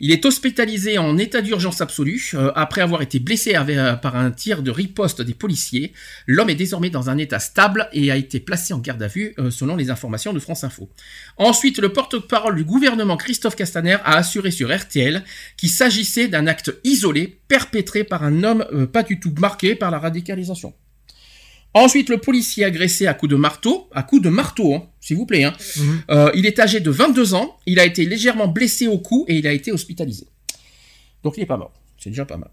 Il 0.00 0.12
est 0.12 0.24
hospitalisé 0.24 0.98
en 0.98 1.18
état 1.18 1.40
d'urgence 1.40 1.80
absolue 1.80 2.30
euh, 2.34 2.52
après 2.54 2.80
avoir 2.80 3.02
été 3.02 3.18
blessé 3.18 3.54
par 4.02 4.16
un 4.16 4.30
tir 4.30 4.62
de 4.62 4.70
riposte 4.70 5.22
des 5.22 5.34
policiers. 5.34 5.92
L'homme 6.26 6.50
est 6.50 6.54
désormais 6.54 6.90
dans 6.90 7.10
un 7.10 7.18
état 7.18 7.38
stable 7.38 7.88
et 7.92 8.10
a 8.10 8.16
été 8.16 8.40
placé 8.40 8.74
en 8.74 8.78
garde 8.78 9.02
à 9.02 9.08
vue 9.08 9.34
euh, 9.38 9.50
selon 9.50 9.76
les 9.76 9.90
informations 9.90 10.32
de 10.32 10.38
France 10.38 10.64
Info. 10.64 10.88
Ensuite, 11.36 11.78
le 11.78 11.92
porte-parole 11.92 12.56
du 12.56 12.64
gouvernement 12.64 13.16
Christophe 13.16 13.56
Castaner 13.56 13.98
a 14.04 14.16
assuré 14.16 14.50
sur 14.50 14.74
RTL 14.74 15.24
qu'il 15.56 15.70
s'agissait 15.70 16.28
d'un 16.28 16.46
acte 16.46 16.72
isolé 16.84 17.38
perpétré 17.48 18.04
par 18.04 18.22
un 18.22 18.44
homme 18.44 18.64
euh, 18.72 18.86
pas 18.86 19.02
du 19.02 19.20
tout 19.20 19.34
marqué 19.38 19.74
par 19.74 19.90
la 19.90 19.98
radicalisation. 19.98 20.74
Ensuite, 21.74 22.08
le 22.08 22.18
policier 22.18 22.64
agressé 22.64 23.06
à 23.06 23.14
coups 23.14 23.30
de 23.30 23.36
marteau, 23.36 23.88
à 23.92 24.02
coups 24.02 24.22
de 24.22 24.30
marteau, 24.30 24.74
hein, 24.74 24.88
s'il 25.00 25.16
vous 25.16 25.26
plaît. 25.26 25.44
Hein. 25.44 25.54
Mhm. 25.76 26.02
Euh, 26.10 26.30
il 26.34 26.46
est 26.46 26.58
âgé 26.58 26.80
de 26.80 26.90
22 26.90 27.34
ans, 27.34 27.56
il 27.66 27.78
a 27.78 27.84
été 27.84 28.04
légèrement 28.04 28.48
blessé 28.48 28.86
au 28.86 28.98
cou 28.98 29.24
et 29.28 29.36
il 29.36 29.46
a 29.46 29.52
été 29.52 29.70
hospitalisé. 29.70 30.26
Donc 31.22 31.34
il 31.36 31.42
est 31.42 31.46
pas 31.46 31.56
mort, 31.56 31.72
c'est 31.98 32.10
déjà 32.10 32.24
pas 32.24 32.36
mal. 32.36 32.50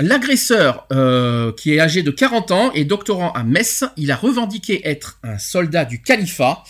L'agresseur, 0.00 0.86
euh, 0.92 1.52
qui 1.52 1.74
est 1.74 1.80
âgé 1.80 2.04
de 2.04 2.12
40 2.12 2.52
ans 2.52 2.72
et 2.72 2.84
doctorant 2.84 3.32
à 3.32 3.42
Metz, 3.42 3.84
il 3.96 4.12
a 4.12 4.16
revendiqué 4.16 4.86
être 4.88 5.18
un 5.24 5.38
soldat 5.38 5.84
du 5.84 6.00
califat, 6.02 6.62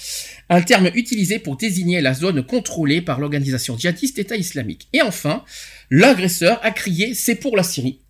un 0.49 0.63
terme 0.63 0.89
utilisé 0.95 1.39
pour 1.39 1.59
désigner 1.59 2.01
la 2.01 2.15
zone 2.15 2.43
contrôlée 2.43 3.03
par 3.03 3.21
l'organisation 3.21 3.77
djihadiste 3.77 4.19
État 4.19 4.37
islamique. 4.37 4.89
Et 4.95 5.03
enfin, 5.03 5.45
l'agresseur 5.91 6.59
a 6.63 6.71
crié 6.71 7.13
«c'est 7.15 7.35
pour 7.35 7.55
la 7.55 7.63
Syrie». 7.63 8.01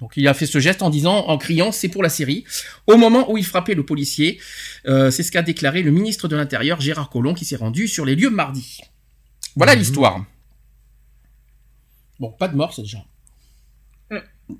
Donc 0.00 0.12
il 0.16 0.28
a 0.28 0.34
fait 0.34 0.46
ce 0.46 0.60
geste 0.60 0.82
en 0.82 0.90
disant, 0.90 1.26
en 1.26 1.38
criant, 1.38 1.72
c'est 1.72 1.88
pour 1.88 2.02
la 2.04 2.08
Syrie. 2.08 2.44
Au 2.86 2.96
moment 2.96 3.30
où 3.32 3.36
il 3.36 3.44
frappait 3.44 3.74
le 3.74 3.84
policier, 3.84 4.38
euh, 4.86 5.10
c'est 5.10 5.22
ce 5.24 5.32
qu'a 5.32 5.42
déclaré 5.42 5.82
le 5.82 5.90
ministre 5.90 6.28
de 6.28 6.36
l'Intérieur 6.36 6.80
Gérard 6.80 7.10
Collomb 7.10 7.34
qui 7.34 7.44
s'est 7.44 7.56
rendu 7.56 7.88
sur 7.88 8.04
les 8.04 8.14
lieux 8.14 8.30
mardi. 8.30 8.78
Voilà 9.56 9.72
Mhm. 9.72 9.78
l'histoire. 9.80 10.24
Bon, 12.20 12.30
pas 12.32 12.48
de 12.48 12.56
mort, 12.56 12.72
c'est 12.74 12.82
déjà. 12.82 12.98
Mm. 14.10 14.18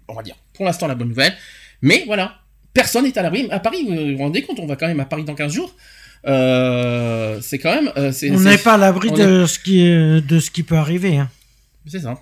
On 0.08 0.14
va 0.14 0.22
dire. 0.22 0.36
Pour 0.54 0.64
l'instant, 0.64 0.86
la 0.86 0.94
bonne 0.94 1.08
nouvelle. 1.08 1.34
Mais 1.82 2.02
voilà, 2.06 2.40
personne 2.72 3.04
n'est 3.04 3.16
à 3.18 3.22
l'abri. 3.22 3.48
À 3.50 3.60
Paris, 3.60 3.84
vous 3.88 4.12
vous 4.16 4.18
rendez 4.18 4.42
compte, 4.42 4.58
on 4.60 4.66
va 4.66 4.76
quand 4.76 4.86
même 4.88 5.00
à 5.00 5.04
Paris 5.06 5.24
dans 5.24 5.34
15 5.34 5.52
jours. 5.52 5.74
Euh, 6.26 7.40
c'est 7.40 7.58
quand 7.58 7.74
même. 7.74 7.92
euh, 7.96 8.10
c'est, 8.12 8.30
On 8.30 8.40
n'est 8.40 8.58
pas 8.58 8.74
à 8.74 8.76
l'abri 8.78 9.10
de 9.12 9.46
ce 9.46 9.58
qui 9.60 9.80
est- 9.82 10.20
de 10.20 10.40
ce 10.40 10.50
qui 10.50 10.64
peut 10.64 10.76
arriver. 10.76 11.16
Hein. 11.16 11.30
C'est 11.86 12.00
ça. 12.00 12.20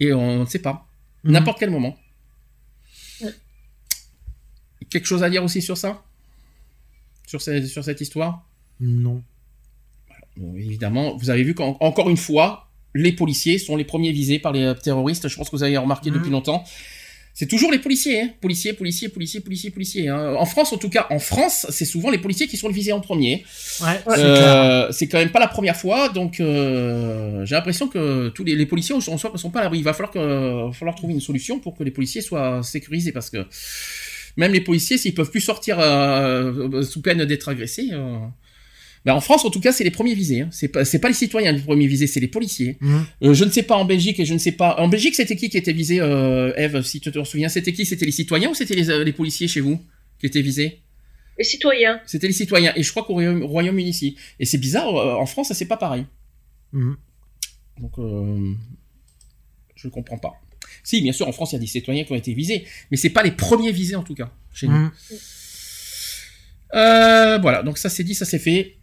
Et 0.00 0.12
on 0.14 0.40
ne 0.40 0.46
sait 0.46 0.58
pas. 0.60 0.86
Mhm. 1.24 1.32
N'importe 1.32 1.58
quel 1.60 1.70
moment. 1.70 1.96
Quelque 4.90 5.06
chose 5.06 5.22
à 5.22 5.30
dire 5.30 5.42
aussi 5.44 5.60
sur 5.62 5.76
ça? 5.76 6.02
Sur, 7.26 7.42
ce- 7.42 7.66
sur 7.66 7.84
cette 7.84 8.00
histoire? 8.00 8.46
Non. 8.80 9.22
Bon, 10.36 10.54
Évidemment, 10.56 11.16
vous 11.16 11.30
avez 11.30 11.42
vu 11.42 11.54
qu'encore 11.54 12.08
une 12.10 12.16
fois, 12.16 12.68
les 12.94 13.12
policiers 13.12 13.58
sont 13.58 13.76
les 13.76 13.84
premiers 13.84 14.12
visés 14.12 14.38
par 14.38 14.52
les 14.52 14.62
euh, 14.62 14.74
terroristes. 14.74 15.28
Je 15.28 15.36
pense 15.36 15.50
que 15.50 15.56
vous 15.56 15.62
avez 15.62 15.76
remarqué 15.76 16.10
Mhm. 16.10 16.16
depuis 16.18 16.30
longtemps. 16.30 16.64
C'est 17.34 17.46
toujours 17.46 17.70
les 17.70 17.78
policiers, 17.78 18.22
hein. 18.22 18.30
policiers, 18.40 18.72
policiers, 18.72 19.08
policiers, 19.08 19.40
policiers, 19.40 19.70
policiers. 19.70 20.08
hein. 20.08 20.34
En 20.36 20.44
France, 20.44 20.72
en 20.72 20.76
tout 20.76 20.88
cas, 20.88 21.06
en 21.10 21.20
France, 21.20 21.66
c'est 21.70 21.84
souvent 21.84 22.10
les 22.10 22.18
policiers 22.18 22.48
qui 22.48 22.56
sont 22.56 22.68
visés 22.68 22.90
en 22.92 23.00
premier. 23.00 23.44
Ouais, 23.80 24.00
c'est 24.06 24.12
Euh, 24.16 24.90
c'est 24.90 25.06
quand 25.06 25.18
même 25.18 25.30
pas 25.30 25.38
la 25.38 25.46
première 25.46 25.76
fois, 25.76 26.08
donc 26.08 26.40
euh, 26.40 27.44
j'ai 27.46 27.54
l'impression 27.54 27.86
que 27.86 28.30
tous 28.30 28.42
les, 28.42 28.56
les 28.56 28.66
policiers 28.66 28.96
en 28.96 29.00
soi 29.00 29.30
ne 29.32 29.38
sont 29.38 29.50
pas 29.50 29.60
à 29.60 29.62
l'abri. 29.64 29.78
Il 29.78 29.84
va 29.84 29.92
falloir, 29.92 30.10
que, 30.10 30.70
falloir 30.76 30.96
trouver 30.96 31.14
une 31.14 31.20
solution 31.20 31.60
pour 31.60 31.76
que 31.76 31.84
les 31.84 31.92
policiers 31.92 32.22
soient 32.22 32.64
sécurisés 32.64 33.12
parce 33.12 33.30
que 33.30 33.46
même 34.38 34.52
les 34.52 34.62
policiers, 34.62 34.96
s'ils 34.96 35.12
peuvent 35.14 35.30
plus 35.30 35.42
sortir 35.42 35.78
euh, 35.80 36.82
sous 36.82 37.02
peine 37.02 37.24
d'être 37.26 37.48
agressés. 37.50 37.90
euh, 37.92 38.18
ben, 39.04 39.14
en 39.14 39.20
France, 39.20 39.44
en 39.44 39.50
tout 39.50 39.60
cas, 39.60 39.70
c'est 39.72 39.84
les 39.84 39.90
premiers 39.92 40.14
visés. 40.14 40.40
Hein. 40.42 40.48
C'est 40.50 40.68
pas, 40.68 40.84
c'est 40.84 40.98
pas 40.98 41.08
les 41.08 41.14
citoyens 41.14 41.52
les 41.52 41.60
premiers 41.60 41.86
visés, 41.86 42.06
c'est 42.06 42.20
les 42.20 42.28
policiers. 42.28 42.76
Mhm. 42.80 43.06
Euh, 43.22 43.34
je 43.34 43.44
ne 43.44 43.50
sais 43.50 43.62
pas 43.62 43.76
en 43.76 43.84
Belgique 43.84 44.18
et 44.20 44.24
je 44.24 44.34
ne 44.34 44.38
sais 44.38 44.52
pas. 44.52 44.76
En 44.80 44.88
Belgique, 44.88 45.14
c'était 45.14 45.36
qui 45.36 45.48
qui 45.50 45.56
était 45.56 45.72
visé, 45.72 46.00
euh, 46.00 46.52
Eve, 46.56 46.82
si 46.82 47.00
tu 47.00 47.10
te 47.12 47.22
souviens? 47.24 47.48
C'était 47.48 47.72
qui? 47.72 47.84
C'était 47.86 48.06
les 48.06 48.12
citoyens 48.12 48.50
ou 48.50 48.54
c'était 48.54 48.74
les, 48.74 48.90
euh, 48.90 49.04
les 49.04 49.12
policiers 49.12 49.46
chez 49.48 49.60
vous 49.60 49.80
qui 50.18 50.26
étaient 50.26 50.42
visés? 50.42 50.80
Les 51.38 51.44
citoyens. 51.44 52.00
c'était 52.06 52.26
les 52.26 52.32
citoyens. 52.32 52.72
Et 52.74 52.82
je 52.82 52.90
crois 52.90 53.04
qu'au 53.04 53.12
Royaume- 53.14 53.44
Royaume-Uni 53.44 53.88
ici. 53.90 54.16
Et 54.40 54.44
c'est 54.44 54.58
bizarre, 54.58 54.94
euh, 54.96 55.14
en 55.14 55.26
France, 55.26 55.48
ça 55.48 55.54
c'est 55.54 55.66
pas 55.68 55.76
pareil. 55.76 56.04
Mhm. 56.72 56.96
Donc, 57.80 57.92
euh, 57.98 58.52
je 59.76 59.86
ne 59.86 59.92
comprends 59.92 60.18
pas. 60.18 60.32
Si, 60.82 61.00
bien 61.00 61.12
sûr, 61.12 61.28
en 61.28 61.32
France, 61.32 61.52
il 61.52 61.56
y 61.56 61.58
a 61.58 61.60
des 61.60 61.66
citoyens 61.66 62.04
qui 62.04 62.12
ont 62.12 62.16
été 62.16 62.34
visés. 62.34 62.66
Mais 62.90 62.96
c'est 62.96 63.10
pas 63.10 63.22
les 63.22 63.32
premiers 63.32 63.72
visés, 63.72 63.96
en 63.96 64.02
tout 64.02 64.14
cas, 64.14 64.30
chez 64.52 64.68
nous. 64.68 64.76
Mhm. 64.76 64.90
Euh, 66.74 67.38
voilà, 67.38 67.62
donc 67.62 67.78
ça 67.78 67.88
c'est 67.88 68.04
dit, 68.04 68.14
ça 68.14 68.24
c'est 68.24 68.38
fait. 68.38 68.76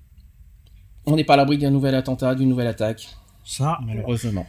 On 1.05 1.15
n'est 1.15 1.23
pas 1.23 1.35
à 1.35 1.37
l'abri 1.37 1.57
d'un 1.57 1.69
nouvel 1.69 1.93
attentat, 1.93 2.33
d'une 2.33 2.49
nouvelle 2.49 2.67
attaque, 2.67 3.07
Ça. 3.45 3.77
malheureusement. 3.85 4.47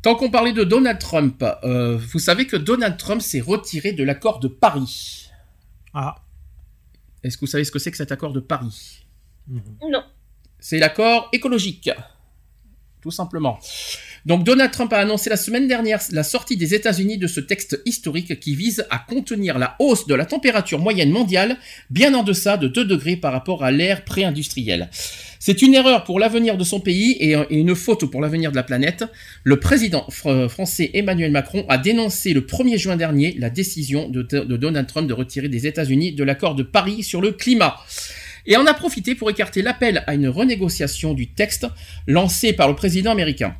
Tant 0.00 0.14
qu'on 0.14 0.30
parlait 0.30 0.52
de 0.52 0.64
Donald 0.64 0.98
Trump, 0.98 1.44
euh, 1.64 1.98
vous 1.98 2.18
savez 2.18 2.46
que 2.46 2.56
Donald 2.56 2.96
Trump 2.96 3.20
s'est 3.20 3.40
retiré 3.40 3.92
de 3.92 4.04
l'accord 4.04 4.40
de 4.40 4.48
Paris. 4.48 5.30
Ah. 5.92 6.16
Est-ce 7.22 7.36
que 7.36 7.40
vous 7.40 7.50
savez 7.50 7.64
ce 7.64 7.70
que 7.70 7.78
c'est 7.78 7.90
que 7.90 7.96
cet 7.96 8.12
accord 8.12 8.32
de 8.32 8.40
Paris? 8.40 9.04
Non. 9.48 10.04
C'est 10.58 10.78
l'accord 10.78 11.28
écologique. 11.32 11.90
Tout 13.00 13.10
simplement. 13.10 13.58
Donc 14.26 14.42
Donald 14.42 14.72
Trump 14.72 14.92
a 14.92 14.98
annoncé 14.98 15.30
la 15.30 15.36
semaine 15.36 15.68
dernière 15.68 16.00
la 16.10 16.24
sortie 16.24 16.56
des 16.56 16.74
États-Unis 16.74 17.16
de 17.16 17.28
ce 17.28 17.38
texte 17.38 17.80
historique 17.86 18.40
qui 18.40 18.56
vise 18.56 18.84
à 18.90 18.98
contenir 18.98 19.56
la 19.56 19.76
hausse 19.78 20.08
de 20.08 20.16
la 20.16 20.26
température 20.26 20.80
moyenne 20.80 21.10
mondiale 21.10 21.56
bien 21.90 22.12
en 22.12 22.24
deçà 22.24 22.56
de 22.56 22.66
2 22.66 22.84
degrés 22.84 23.14
par 23.14 23.32
rapport 23.32 23.62
à 23.62 23.70
l'ère 23.70 24.04
pré-industrielle. 24.04 24.90
C'est 25.38 25.62
une 25.62 25.74
erreur 25.74 26.02
pour 26.02 26.18
l'avenir 26.18 26.56
de 26.56 26.64
son 26.64 26.80
pays 26.80 27.12
et 27.20 27.36
et 27.50 27.56
une 27.56 27.76
faute 27.76 28.06
pour 28.06 28.20
l'avenir 28.20 28.50
de 28.50 28.56
la 28.56 28.64
planète. 28.64 29.04
Le 29.44 29.60
président 29.60 30.04
fr- 30.10 30.48
français 30.48 30.90
Emmanuel 30.94 31.30
Macron 31.30 31.64
a 31.68 31.78
dénoncé 31.78 32.32
le 32.32 32.40
1er 32.40 32.78
juin 32.78 32.96
dernier 32.96 33.36
la 33.38 33.48
décision 33.48 34.08
de, 34.08 34.22
de 34.22 34.56
Donald 34.56 34.88
Trump 34.88 35.06
de 35.06 35.14
retirer 35.14 35.48
des 35.48 35.68
États-Unis 35.68 36.12
de 36.14 36.24
l'accord 36.24 36.56
de 36.56 36.64
Paris 36.64 37.04
sur 37.04 37.20
le 37.20 37.30
climat 37.30 37.76
et 38.46 38.56
en 38.56 38.66
a 38.66 38.74
profité 38.74 39.14
pour 39.14 39.30
écarter 39.30 39.62
l'appel 39.62 40.02
à 40.08 40.14
une 40.14 40.28
renégociation 40.28 41.14
du 41.14 41.28
texte 41.28 41.68
lancé 42.08 42.52
par 42.52 42.66
le 42.66 42.74
président 42.74 43.12
américain. 43.12 43.54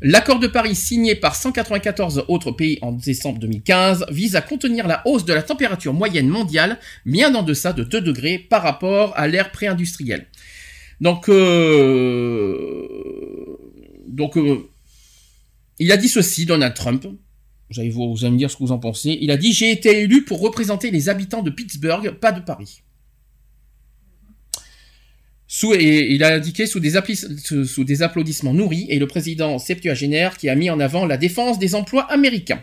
L'accord 0.00 0.38
de 0.38 0.46
Paris 0.46 0.76
signé 0.76 1.16
par 1.16 1.34
194 1.34 2.26
autres 2.28 2.52
pays 2.52 2.78
en 2.82 2.92
décembre 2.92 3.40
2015 3.40 4.06
vise 4.10 4.36
à 4.36 4.40
contenir 4.40 4.86
la 4.86 5.02
hausse 5.06 5.24
de 5.24 5.32
la 5.32 5.42
température 5.42 5.92
moyenne 5.92 6.28
mondiale 6.28 6.78
bien 7.04 7.34
en 7.34 7.42
deçà 7.42 7.72
de 7.72 7.82
2 7.82 8.00
degrés 8.00 8.38
par 8.38 8.62
rapport 8.62 9.12
à 9.16 9.26
l'ère 9.26 9.50
pré-industrielle. 9.50 10.28
Donc, 11.00 11.28
euh, 11.28 12.86
donc 14.06 14.36
euh, 14.36 14.68
il 15.80 15.90
a 15.90 15.96
dit 15.96 16.08
ceci, 16.08 16.46
Donald 16.46 16.74
Trump. 16.74 17.04
Vous 17.70 17.80
allez, 17.80 17.90
vous, 17.90 18.14
vous 18.14 18.24
allez 18.24 18.34
me 18.34 18.38
dire 18.38 18.52
ce 18.52 18.56
que 18.56 18.62
vous 18.62 18.72
en 18.72 18.78
pensez. 18.78 19.18
Il 19.20 19.32
a 19.32 19.36
dit 19.36 19.52
J'ai 19.52 19.72
été 19.72 20.02
élu 20.02 20.24
pour 20.24 20.40
représenter 20.40 20.92
les 20.92 21.08
habitants 21.08 21.42
de 21.42 21.50
Pittsburgh, 21.50 22.12
pas 22.12 22.30
de 22.30 22.40
Paris. 22.40 22.82
Et 25.74 26.12
il 26.12 26.22
a 26.24 26.34
indiqué 26.34 26.66
sous 26.66 26.80
des, 26.80 28.02
applaudissements 28.02 28.54
nourris 28.54 28.86
et 28.90 28.98
le 28.98 29.06
président 29.06 29.58
septuagénaire 29.58 30.36
qui 30.36 30.48
a 30.48 30.54
mis 30.54 30.70
en 30.70 30.78
avant 30.78 31.06
la 31.06 31.16
défense 31.16 31.58
des 31.58 31.74
emplois 31.74 32.04
américains. 32.10 32.62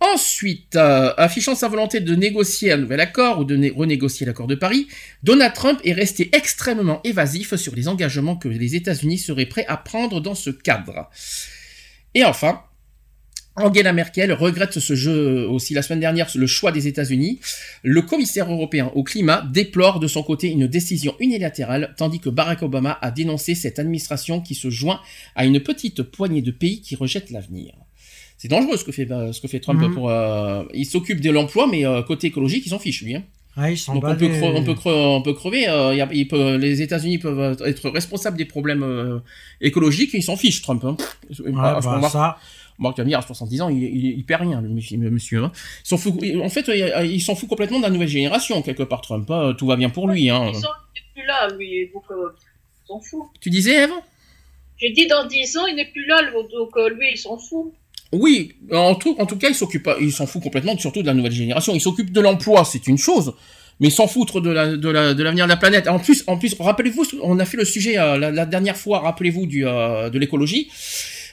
Ensuite, 0.00 0.74
euh, 0.74 1.14
affichant 1.16 1.54
sa 1.54 1.68
volonté 1.68 2.00
de 2.00 2.14
négocier 2.16 2.72
un 2.72 2.76
nouvel 2.76 2.98
accord 3.00 3.38
ou 3.38 3.44
de 3.44 3.54
né- 3.54 3.72
renégocier 3.74 4.26
l'accord 4.26 4.48
de 4.48 4.56
Paris, 4.56 4.88
Donald 5.22 5.54
Trump 5.54 5.80
est 5.84 5.92
resté 5.92 6.28
extrêmement 6.32 7.00
évasif 7.04 7.54
sur 7.54 7.74
les 7.76 7.86
engagements 7.86 8.36
que 8.36 8.48
les 8.48 8.74
États-Unis 8.74 9.18
seraient 9.18 9.46
prêts 9.46 9.64
à 9.68 9.76
prendre 9.76 10.20
dans 10.20 10.34
ce 10.34 10.50
cadre. 10.50 11.08
Et 12.14 12.24
enfin, 12.24 12.62
Angela 13.56 13.92
Merkel 13.92 14.32
regrette 14.32 14.78
ce 14.80 14.94
jeu 14.94 15.46
aussi 15.46 15.74
la 15.74 15.82
semaine 15.82 16.00
dernière 16.00 16.26
le 16.34 16.46
choix 16.46 16.72
des 16.72 16.88
États-Unis. 16.88 17.38
Le 17.82 18.00
commissaire 18.00 18.50
européen 18.50 18.90
au 18.94 19.02
climat 19.02 19.46
déplore 19.52 20.00
de 20.00 20.06
son 20.06 20.22
côté 20.22 20.48
une 20.50 20.66
décision 20.66 21.14
unilatérale, 21.20 21.94
tandis 21.98 22.18
que 22.18 22.30
Barack 22.30 22.62
Obama 22.62 22.98
a 23.02 23.10
dénoncé 23.10 23.54
cette 23.54 23.78
administration 23.78 24.40
qui 24.40 24.54
se 24.54 24.70
joint 24.70 25.00
à 25.36 25.44
une 25.44 25.60
petite 25.60 26.02
poignée 26.02 26.40
de 26.40 26.50
pays 26.50 26.80
qui 26.80 26.96
rejettent 26.96 27.30
l'avenir. 27.30 27.74
C'est 28.38 28.48
dangereux 28.48 28.76
ce 28.78 28.84
que 28.84 28.92
fait, 28.92 29.06
ce 29.32 29.40
que 29.40 29.48
fait 29.48 29.60
Trump 29.60 29.80
Mhm. 29.82 29.94
pour. 29.94 30.08
euh, 30.10 30.64
il 30.72 30.86
s'occupe 30.86 31.20
de 31.20 31.30
l'emploi, 31.30 31.68
mais 31.70 31.84
euh, 31.86 32.02
côté 32.02 32.28
écologique, 32.28 32.64
ils 32.66 32.70
s'en 32.70 32.78
fichent 32.78 33.02
lui. 33.02 33.14
Hein. 33.16 33.22
Ah, 33.54 33.70
ils 33.70 33.76
s'en 33.76 33.92
Donc 33.94 34.04
on 34.04 34.16
peut, 34.16 34.26
les- 34.28 34.42
on 34.42 34.64
peut, 34.64 34.74
on 34.86 35.20
peut 35.20 35.34
crever. 35.34 35.68
euh, 35.68 35.94
y 35.94 36.00
a- 36.00 36.06
peut- 36.06 36.56
les 36.56 36.80
États-Unis 36.80 37.18
peuvent 37.18 37.60
être 37.66 37.90
responsables 37.90 38.38
des 38.38 38.46
problèmes 38.46 38.82
euh, 38.82 39.18
écologiques 39.60 40.14
et 40.14 40.18
ils 40.18 40.22
s'en 40.22 40.36
fichent, 40.38 40.62
Trump. 40.62 40.82
Hein. 40.86 40.96
Ah, 41.54 41.74
Ah, 41.76 41.80
je 41.82 41.88
bah, 42.82 42.88
remarque- 42.90 42.96
ça. 42.98 43.02
Marc 43.04 43.08
Camille, 43.08 43.14
à 43.14 43.22
70 43.22 43.60
ans, 43.62 43.68
il, 43.68 43.82
il, 43.82 44.04
il 44.18 44.24
perd 44.24 44.42
rien, 44.42 44.60
le 44.60 44.68
monsieur. 45.10 45.44
hein. 45.44 45.52
S'en 45.84 45.96
fout, 45.96 46.14
en 46.42 46.48
fait, 46.48 46.68
il 47.04 47.20
s'en 47.22 47.34
fout 47.34 47.48
complètement 47.48 47.78
de 47.78 47.84
la 47.84 47.90
nouvelle 47.90 48.08
génération, 48.08 48.60
quelque 48.62 48.82
part, 48.82 49.00
Trump. 49.00 49.30
hein. 49.30 49.54
Tout 49.56 49.66
va 49.66 49.76
bien 49.76 49.90
pour 49.90 50.08
lui. 50.08 50.28
Hein. 50.30 50.50
10 50.52 50.64
ans, 50.64 50.68
il 50.94 51.00
n'est 51.00 51.22
plus 51.22 51.26
là, 51.26 51.48
lui, 51.56 51.90
donc 51.94 52.04
euh, 52.10 52.28
il 52.84 52.86
s'en 52.88 53.00
fout. 53.00 53.22
Tu 53.40 53.50
disais, 53.50 53.84
Eve? 53.84 53.90
J'ai 54.78 54.90
dit 54.90 55.06
dans 55.06 55.24
10 55.26 55.56
ans, 55.58 55.66
il 55.66 55.76
n'est 55.76 55.90
plus 55.90 56.04
là, 56.06 56.20
donc 56.32 56.70
euh, 56.76 56.88
lui, 56.90 57.06
il 57.12 57.18
s'en 57.18 57.38
fout. 57.38 57.72
Oui, 58.12 58.52
en 58.72 58.94
tout, 58.94 59.16
en 59.18 59.24
tout 59.26 59.38
cas, 59.38 59.48
il 59.48 59.54
s'occupe 59.54 59.88
il 60.00 60.12
s'en 60.12 60.26
fout 60.26 60.42
complètement, 60.42 60.76
surtout 60.76 61.00
de 61.00 61.06
la 61.06 61.14
nouvelle 61.14 61.32
génération. 61.32 61.72
Il 61.74 61.80
s'occupe 61.80 62.12
de 62.12 62.20
l'emploi, 62.20 62.64
c'est 62.64 62.86
une 62.86 62.98
chose, 62.98 63.32
mais 63.80 63.88
s'en 63.88 64.06
foutre 64.06 64.42
de 64.42 64.50
la, 64.50 64.76
de 64.76 64.88
la, 64.90 65.14
de 65.14 65.22
l'avenir 65.22 65.46
de 65.46 65.48
la 65.50 65.56
planète. 65.56 65.88
En 65.88 65.98
plus, 65.98 66.22
en 66.26 66.36
plus, 66.36 66.54
rappelez-vous, 66.60 67.04
on 67.22 67.38
a 67.38 67.44
fait 67.46 67.56
le 67.56 67.64
sujet 67.64 67.96
euh, 67.96 68.18
la, 68.18 68.30
la 68.30 68.44
dernière 68.44 68.76
fois. 68.76 68.98
Rappelez-vous 69.00 69.46
du, 69.46 69.66
euh, 69.66 70.10
de 70.10 70.18
l'écologie. 70.18 70.68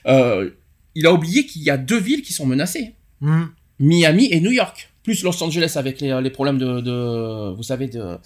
Euh, 0.05 0.51
il 0.95 1.05
a 1.05 1.13
oublié 1.13 1.45
qu'il 1.45 1.61
y 1.63 1.69
a 1.69 1.77
deux 1.77 1.99
villes 1.99 2.21
qui 2.21 2.33
sont 2.33 2.45
menacées. 2.45 2.95
Hmm. 3.21 3.45
Miami 3.79 4.27
et 4.31 4.41
New 4.41 4.51
York, 4.51 4.89
plus 5.03 5.23
Los 5.23 5.41
Angeles 5.43 5.73
avec 5.75 6.01
les, 6.01 6.19
les 6.21 6.29
problèmes 6.29 6.57
de, 6.57 6.81
de, 6.81 7.53
vous 7.55 7.63
savez, 7.63 7.87
de, 7.87 8.17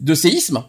de 0.00 0.14
séisme. 0.14 0.64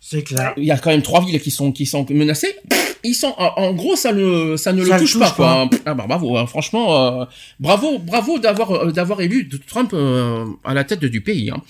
C'est 0.00 0.22
clair. 0.22 0.54
Il 0.56 0.64
y 0.64 0.70
a 0.70 0.78
quand 0.78 0.90
même 0.90 1.02
trois 1.02 1.24
villes 1.24 1.40
qui 1.40 1.50
sont 1.50 1.70
qui 1.70 1.84
sont 1.84 2.06
menacées. 2.10 2.56
Ils 3.04 3.14
sont 3.14 3.34
en, 3.38 3.72
gros 3.74 3.94
ça 3.94 4.12
ne 4.12 4.56
ça 4.56 4.72
ne 4.72 4.84
Ça 4.84 4.94
le 4.94 5.00
touche, 5.00 5.12
touche 5.12 5.20
pas, 5.20 5.30
quoi. 5.30 5.70
Ah 5.84 5.94
bah 5.94 6.06
bravo, 6.08 6.36
hein. 6.36 6.46
franchement 6.46 7.20
euh, 7.20 7.24
bravo 7.60 7.98
bravo 7.98 8.38
d'avoir 8.38 8.70
euh, 8.72 8.90
d'avoir 8.90 9.20
élu 9.20 9.48
Trump 9.68 9.90
euh, 9.92 10.46
à 10.64 10.72
la 10.74 10.84
tête 10.84 11.04
du 11.04 11.20
pays. 11.20 11.50
hein. 11.50 11.62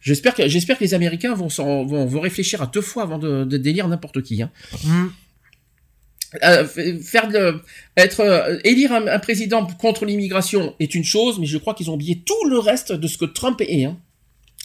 J'espère 0.00 0.34
que 0.34 0.46
j'espère 0.48 0.76
que 0.76 0.84
les 0.84 0.92
Américains 0.92 1.34
vont, 1.34 1.46
vont 1.48 2.04
vont 2.04 2.20
réfléchir 2.20 2.60
à 2.60 2.66
deux 2.66 2.82
fois 2.82 3.04
avant 3.04 3.18
de, 3.18 3.44
de 3.44 3.56
délire 3.56 3.86
n'importe 3.88 4.22
qui. 4.22 4.42
Hein. 4.42 4.50
Hmm. 4.84 5.06
Euh, 6.42 6.66
faire 7.02 7.28
de, 7.28 7.60
être 7.96 8.20
euh, 8.20 8.58
élire 8.64 8.92
un, 8.92 9.06
un 9.06 9.18
président 9.18 9.66
contre 9.66 10.04
l'immigration 10.04 10.74
est 10.80 10.94
une 10.94 11.04
chose, 11.04 11.38
mais 11.38 11.46
je 11.46 11.58
crois 11.58 11.74
qu'ils 11.74 11.90
ont 11.90 11.94
oublié 11.94 12.22
tout 12.24 12.48
le 12.48 12.58
reste 12.58 12.92
de 12.92 13.06
ce 13.06 13.18
que 13.18 13.24
Trump 13.24 13.60
est. 13.60 13.84
Hein. 13.84 13.96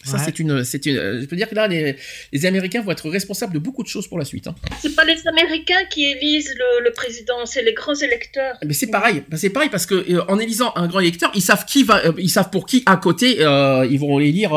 Ça 0.05 0.15
Ouais. 0.15 0.23
c'est 0.23 0.39
une 0.39 0.63
c'est 0.63 0.85
une 0.85 1.19
je 1.21 1.25
peux 1.25 1.35
dire 1.35 1.49
que 1.49 1.55
là 1.55 1.67
les, 1.67 1.97
les 2.31 2.45
Américains 2.45 2.81
vont 2.81 2.91
être 2.91 3.09
responsables 3.09 3.53
de 3.53 3.59
beaucoup 3.59 3.83
de 3.83 3.89
choses 3.89 4.07
pour 4.07 4.17
la 4.17 4.23
suite. 4.23 4.47
Hein. 4.47 4.55
C'est 4.81 4.95
pas 4.95 5.03
les 5.03 5.27
Américains 5.27 5.83
qui 5.91 6.05
élisent 6.05 6.55
le, 6.57 6.85
le 6.85 6.91
président, 6.93 7.45
c'est 7.45 7.61
les 7.63 7.73
grands 7.73 7.95
électeurs. 7.95 8.55
Mais 8.63 8.73
c'est 8.73 8.87
pareil, 8.87 9.23
bah, 9.27 9.35
c'est 9.35 9.49
pareil 9.49 9.67
parce 9.69 9.85
que 9.85 9.95
euh, 9.95 10.23
en 10.29 10.39
élisant 10.39 10.71
un 10.77 10.87
grand 10.87 11.01
électeur, 11.01 11.31
ils 11.35 11.41
savent 11.41 11.65
qui 11.65 11.83
va, 11.83 11.97
euh, 12.05 12.13
ils 12.17 12.29
savent 12.29 12.49
pour 12.49 12.65
qui 12.65 12.81
à 12.85 12.95
côté 12.95 13.41
euh, 13.41 13.85
ils 13.91 13.99
vont 13.99 14.19
élire. 14.19 14.53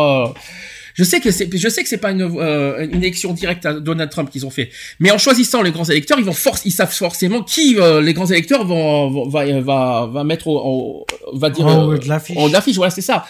Je 0.94 1.04
sais 1.04 1.20
que 1.20 1.30
c'est, 1.30 1.48
je 1.56 1.68
sais 1.68 1.82
que 1.82 1.88
c'est 1.88 1.98
pas 1.98 2.10
une, 2.10 2.22
euh, 2.22 2.84
une 2.84 2.96
élection 3.02 3.32
directe 3.32 3.64
à 3.66 3.74
Donald 3.80 4.10
Trump 4.10 4.30
qu'ils 4.30 4.44
ont 4.46 4.50
fait, 4.50 4.70
mais 5.00 5.10
en 5.10 5.18
choisissant 5.18 5.62
les 5.62 5.70
grands 5.70 5.84
électeurs, 5.84 6.18
ils 6.18 6.24
vont 6.24 6.32
force, 6.32 6.62
ils 6.64 6.70
savent 6.72 6.92
forcément 6.92 7.42
qui 7.42 7.76
euh, 7.78 8.00
les 8.00 8.12
grands 8.14 8.26
électeurs 8.26 8.64
vont, 8.66 9.10
vont- 9.10 9.28
va, 9.28 9.60
va, 9.60 10.06
va 10.12 10.24
mettre 10.24 10.48
au, 10.48 10.58
au- 10.58 11.06
va 11.38 11.50
dire 11.50 11.66
En 11.66 11.84
haut 11.86 11.92
euh, 11.92 11.98
de 11.98 12.08
l'affiche. 12.08 12.36
en 12.36 12.52
affiche, 12.54 12.76
voilà, 12.76 12.90
c'est 12.90 13.00
ça. 13.00 13.24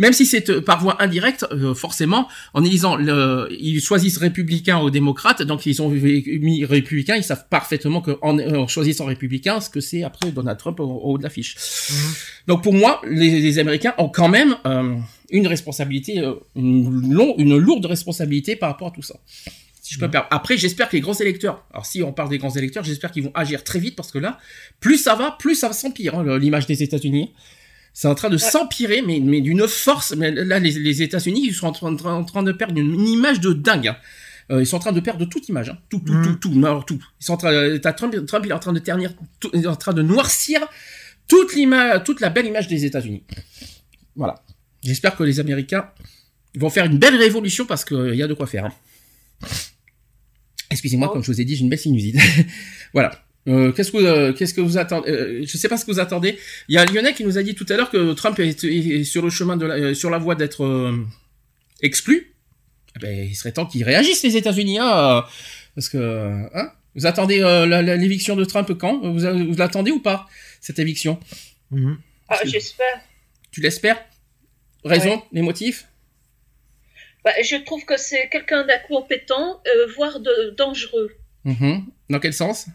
Même 0.00 0.12
si 0.12 0.26
c'est 0.26 0.48
euh, 0.48 0.60
par 0.60 0.80
voie 0.80 0.96
indirecte, 1.02 1.44
euh, 1.50 1.74
forcément, 1.74 2.28
en 2.54 2.62
élisant, 2.64 2.94
le, 2.94 3.48
ils 3.58 3.80
choisissent 3.80 4.18
républicain 4.18 4.80
ou 4.80 4.90
démocrate, 4.90 5.42
donc 5.42 5.66
ils 5.66 5.82
ont 5.82 5.88
mis 5.88 6.64
républicain, 6.64 7.16
ils 7.16 7.24
savent 7.24 7.46
parfaitement 7.50 8.00
que 8.00 8.12
en, 8.22 8.38
en 8.38 8.68
choisissant 8.68 9.06
républicain, 9.06 9.60
ce 9.60 9.68
que 9.70 9.80
c'est 9.80 10.04
après 10.04 10.30
Donald 10.30 10.56
Trump 10.56 10.78
au, 10.78 10.84
au 10.84 11.12
haut 11.14 11.18
de 11.18 11.24
l'affiche. 11.24 11.56
Mhm. 11.90 11.96
Donc 12.46 12.62
pour 12.62 12.74
moi, 12.74 13.00
les, 13.08 13.40
les 13.40 13.58
Américains 13.58 13.94
ont 13.98 14.08
quand 14.08 14.28
même 14.28 14.54
euh, 14.66 14.94
une 15.30 15.46
responsabilité, 15.46 16.20
euh, 16.20 16.34
une, 16.56 17.12
long- 17.12 17.34
une 17.38 17.56
lourde 17.56 17.86
responsabilité 17.86 18.56
par 18.56 18.70
rapport 18.70 18.88
à 18.88 18.90
tout 18.90 19.02
ça. 19.02 19.16
Si 19.82 19.94
je 19.94 19.98
peux 20.00 20.06
me 20.06 20.10
permettre. 20.10 20.34
Après, 20.34 20.56
j'espère 20.58 20.88
que 20.88 20.96
les 20.96 21.00
grands 21.00 21.14
électeurs, 21.14 21.64
alors 21.72 21.86
si 21.86 22.02
on 22.02 22.12
parle 22.12 22.28
des 22.28 22.38
grands 22.38 22.50
électeurs, 22.54 22.84
j'espère 22.84 23.10
qu'ils 23.10 23.22
vont 23.24 23.32
agir 23.34 23.64
très 23.64 23.78
vite 23.78 23.96
parce 23.96 24.10
que 24.10 24.18
là, 24.18 24.38
plus 24.80 24.98
ça 24.98 25.14
va, 25.14 25.36
plus 25.38 25.54
ça 25.54 25.72
s'empire, 25.72 26.14
hein, 26.18 26.22
le- 26.22 26.36
l'image 26.38 26.66
des 26.66 26.82
États-Unis. 26.82 27.32
C'est 27.94 28.06
en 28.06 28.14
train 28.14 28.30
de 28.30 28.36
s'empirer, 28.36 29.02
mais, 29.02 29.18
mais 29.18 29.40
d'une 29.40 29.66
force. 29.66 30.14
Mais 30.14 30.30
là, 30.30 30.58
les, 30.60 30.70
les 30.72 31.02
États-Unis, 31.02 31.40
ils 31.46 31.54
sont 31.54 31.66
en 31.66 31.72
train, 31.72 32.12
en 32.12 32.24
train 32.24 32.42
de 32.42 32.52
perdre 32.52 32.78
une, 32.78 32.92
une 32.94 33.08
image 33.08 33.40
de 33.40 33.52
dingue. 33.52 33.88
hein. 33.88 33.96
Euh, 34.50 34.60
ils 34.62 34.66
sont 34.66 34.76
en 34.76 34.80
train 34.80 34.92
de 34.92 35.00
perdre 35.00 35.24
toute 35.26 35.48
image, 35.48 35.68
hein. 35.70 35.78
tout, 35.90 35.98
tout, 36.00 36.12
Mhm. 36.12 36.38
tout, 36.38 36.50
tout, 36.50 36.58
alors, 36.64 36.84
tout. 36.86 36.98
Ils 37.20 37.24
sont 37.24 37.32
en 37.34 37.36
train, 37.38 37.52
euh, 37.52 37.78
t'as 37.78 37.92
Trump, 37.92 38.14
Trump, 38.26 38.44
il 38.46 38.50
est 38.50 38.54
en 38.54 38.58
train 38.58 38.72
de 38.72 38.78
ternir, 38.78 39.12
tout- 39.40 39.50
il 39.52 39.64
est 39.64 39.66
en 39.66 39.76
train 39.76 39.92
de 39.92 40.00
noircir 40.02 40.60
toute 41.26 41.54
l'image, 41.54 42.04
toute 42.04 42.20
la 42.20 42.30
belle 42.30 42.46
image 42.46 42.68
des 42.68 42.84
États-Unis. 42.84 43.24
Voilà. 44.16 44.42
J'espère 44.82 45.16
que 45.16 45.24
les 45.24 45.40
Américains 45.40 45.90
vont 46.56 46.70
faire 46.70 46.84
une 46.86 46.98
belle 46.98 47.16
révolution 47.16 47.66
parce 47.66 47.84
qu'il 47.84 48.14
y 48.14 48.22
a 48.22 48.26
de 48.26 48.34
quoi 48.34 48.46
faire. 48.46 48.66
hein. 48.66 48.72
Excusez-moi, 50.70 51.08
Oh. 51.08 51.12
comme 51.14 51.22
je 51.24 51.30
vous 51.32 51.40
ai 51.40 51.44
dit, 51.44 51.56
j'ai 51.56 51.62
une 51.62 51.70
belle 51.70 51.78
sinusite. 51.78 52.16
voilà. 52.92 53.24
Euh, 53.46 53.72
qu'est-ce 53.72 53.90
que 53.90 53.96
euh, 53.96 54.32
qu'est-ce 54.34 54.52
que 54.52 54.60
vous 54.60 54.76
attendez 54.76 55.10
euh, 55.10 55.42
Je 55.46 55.56
sais 55.56 55.68
pas 55.68 55.78
ce 55.78 55.86
que 55.86 55.90
vous 55.92 56.00
attendez. 56.00 56.38
Il 56.68 56.74
y 56.74 56.78
a 56.78 56.84
Lionel 56.84 57.14
qui 57.14 57.24
nous 57.24 57.38
a 57.38 57.42
dit 57.42 57.54
tout 57.54 57.64
à 57.70 57.76
l'heure 57.76 57.90
que 57.90 58.12
Trump 58.12 58.38
est, 58.40 58.62
est 58.64 59.04
sur 59.04 59.22
le 59.22 59.30
chemin 59.30 59.56
de 59.56 59.64
la, 59.64 59.74
euh, 59.74 59.94
sur 59.94 60.10
la 60.10 60.18
voie 60.18 60.34
d'être 60.34 60.64
euh, 60.64 60.94
exclu. 61.80 62.34
Eh 62.96 62.98
ben, 62.98 63.26
il 63.30 63.34
serait 63.34 63.52
temps 63.52 63.64
qu'ils 63.64 63.84
réagissent 63.84 64.22
les 64.22 64.36
États-Unis, 64.36 64.78
hein, 64.78 65.18
euh, 65.18 65.22
parce 65.74 65.88
que 65.88 66.44
hein 66.54 66.72
vous 66.94 67.06
attendez 67.06 67.40
euh, 67.40 67.64
la- 67.64 67.80
la- 67.80 67.96
l'éviction 67.96 68.36
de 68.36 68.44
Trump 68.44 68.70
quand? 68.78 68.98
Vous, 69.00 69.18
vous 69.18 69.56
l'attendez 69.56 69.92
ou 69.92 70.00
pas 70.00 70.26
cette 70.60 70.78
éviction? 70.78 71.18
Mhm. 71.70 71.96
Ah, 72.28 72.40
j'espère. 72.44 73.00
Tu 73.50 73.62
l'espères? 73.62 73.98
Raison, 74.88 75.22
les 75.32 75.42
motifs? 75.42 75.86
Bah, 77.24 77.32
je 77.42 77.56
trouve 77.56 77.84
que 77.84 77.96
c'est 77.96 78.28
quelqu'un 78.28 78.64
d'incompétent, 78.64 79.60
euh, 79.66 79.86
voire 79.96 80.20
de 80.20 80.54
dangereux. 80.56 81.10
Mhm. 81.44 81.86
Dans 82.10 82.20
quel 82.20 82.32
sens? 82.32 82.66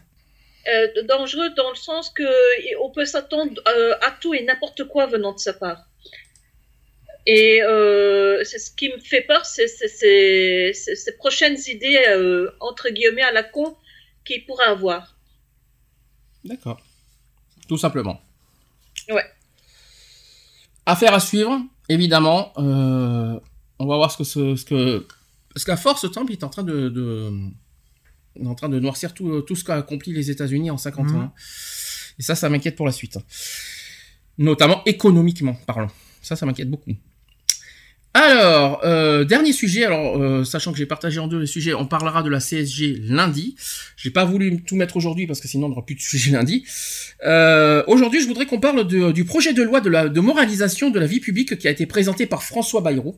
Euh, 0.66 1.02
dangereux 1.04 1.50
dans 1.50 1.68
le 1.68 1.76
sens 1.76 2.08
que 2.10 2.24
on 2.82 2.90
peut 2.90 3.04
s'attendre 3.04 3.60
euh, 3.68 3.94
à 4.00 4.10
tout 4.12 4.32
et 4.32 4.42
n'importe 4.42 4.84
quoi 4.84 5.06
venant 5.06 5.32
de 5.32 5.38
sa 5.38 5.52
part. 5.52 5.88
Et 7.26 7.62
euh, 7.62 8.42
c'est 8.44 8.58
ce 8.58 8.70
qui 8.70 8.88
me 8.88 8.98
fait 8.98 9.22
peur, 9.22 9.44
c'est 9.44 9.68
ces 9.68 11.16
prochaines 11.18 11.58
idées 11.66 12.02
entre 12.60 12.88
guillemets 12.90 13.22
à 13.22 13.32
la 13.32 13.42
con 13.42 13.76
qu'il 14.24 14.44
pourrait 14.46 14.66
avoir. 14.66 15.16
D'accord. 16.44 16.80
Tout 17.68 17.78
simplement. 17.78 18.20
Ouais. 19.08 19.24
Affaire 20.86 21.14
à 21.14 21.20
suivre, 21.20 21.60
évidemment. 21.88 22.52
Euh, 22.58 23.38
on 23.78 23.86
va 23.86 23.96
voir 23.96 24.10
ce 24.10 24.18
que 24.18 24.24
ce, 24.24 24.56
ce 24.56 24.64
que 24.64 25.06
parce 25.52 25.64
qu'à 25.64 25.76
force 25.76 26.10
Trump 26.10 26.28
il 26.30 26.34
est 26.34 26.44
en 26.44 26.48
train 26.48 26.62
de, 26.62 26.88
de 26.88 27.30
il 28.36 28.44
est 28.44 28.48
en 28.48 28.54
train 28.54 28.68
de 28.68 28.78
noircir 28.80 29.14
tout, 29.14 29.42
tout 29.42 29.54
ce 29.56 29.62
qu'a 29.64 29.76
accompli 29.76 30.12
les 30.12 30.30
États-Unis 30.30 30.70
en 30.70 30.76
50 30.76 31.06
Mhm. 31.10 31.16
ans. 31.16 31.32
Et 32.18 32.22
ça, 32.22 32.34
ça 32.34 32.48
m'inquiète 32.48 32.76
pour 32.76 32.86
la 32.86 32.92
suite. 32.92 33.18
Notamment 34.38 34.82
économiquement 34.86 35.54
parlant. 35.66 35.90
Ça, 36.22 36.34
ça 36.36 36.46
m'inquiète 36.46 36.70
beaucoup. 36.70 36.92
Alors, 38.16 38.80
euh, 38.84 39.24
dernier 39.24 39.52
sujet. 39.52 39.84
Alors, 39.84 40.16
euh, 40.16 40.44
sachant 40.44 40.70
que 40.70 40.78
j'ai 40.78 40.86
partagé 40.86 41.18
en 41.18 41.26
deux 41.26 41.40
les 41.40 41.46
sujets, 41.46 41.74
on 41.74 41.84
parlera 41.84 42.22
de 42.22 42.30
la 42.30 42.38
CSG 42.38 43.00
lundi. 43.08 43.56
J'ai 43.96 44.10
pas 44.10 44.24
voulu 44.24 44.62
tout 44.62 44.76
mettre 44.76 44.96
aujourd'hui 44.96 45.26
parce 45.26 45.40
que 45.40 45.48
sinon 45.48 45.66
on 45.66 45.70
n'aura 45.70 45.84
plus 45.84 45.96
de 45.96 46.00
sujet 46.00 46.30
lundi. 46.30 46.64
Euh, 47.26 47.82
aujourd'hui, 47.88 48.22
je 48.22 48.28
voudrais 48.28 48.46
qu'on 48.46 48.60
parle 48.60 48.86
du 49.12 49.24
projet 49.24 49.52
de 49.52 49.64
loi 49.64 49.80
de, 49.80 50.08
de 50.08 50.20
moralisation 50.20 50.90
de 50.90 51.00
la 51.00 51.06
vie 51.06 51.18
publique 51.18 51.58
qui 51.58 51.66
a 51.66 51.72
été 51.72 51.86
présenté 51.86 52.26
par 52.26 52.44
François 52.44 52.80
Bayrou. 52.80 53.16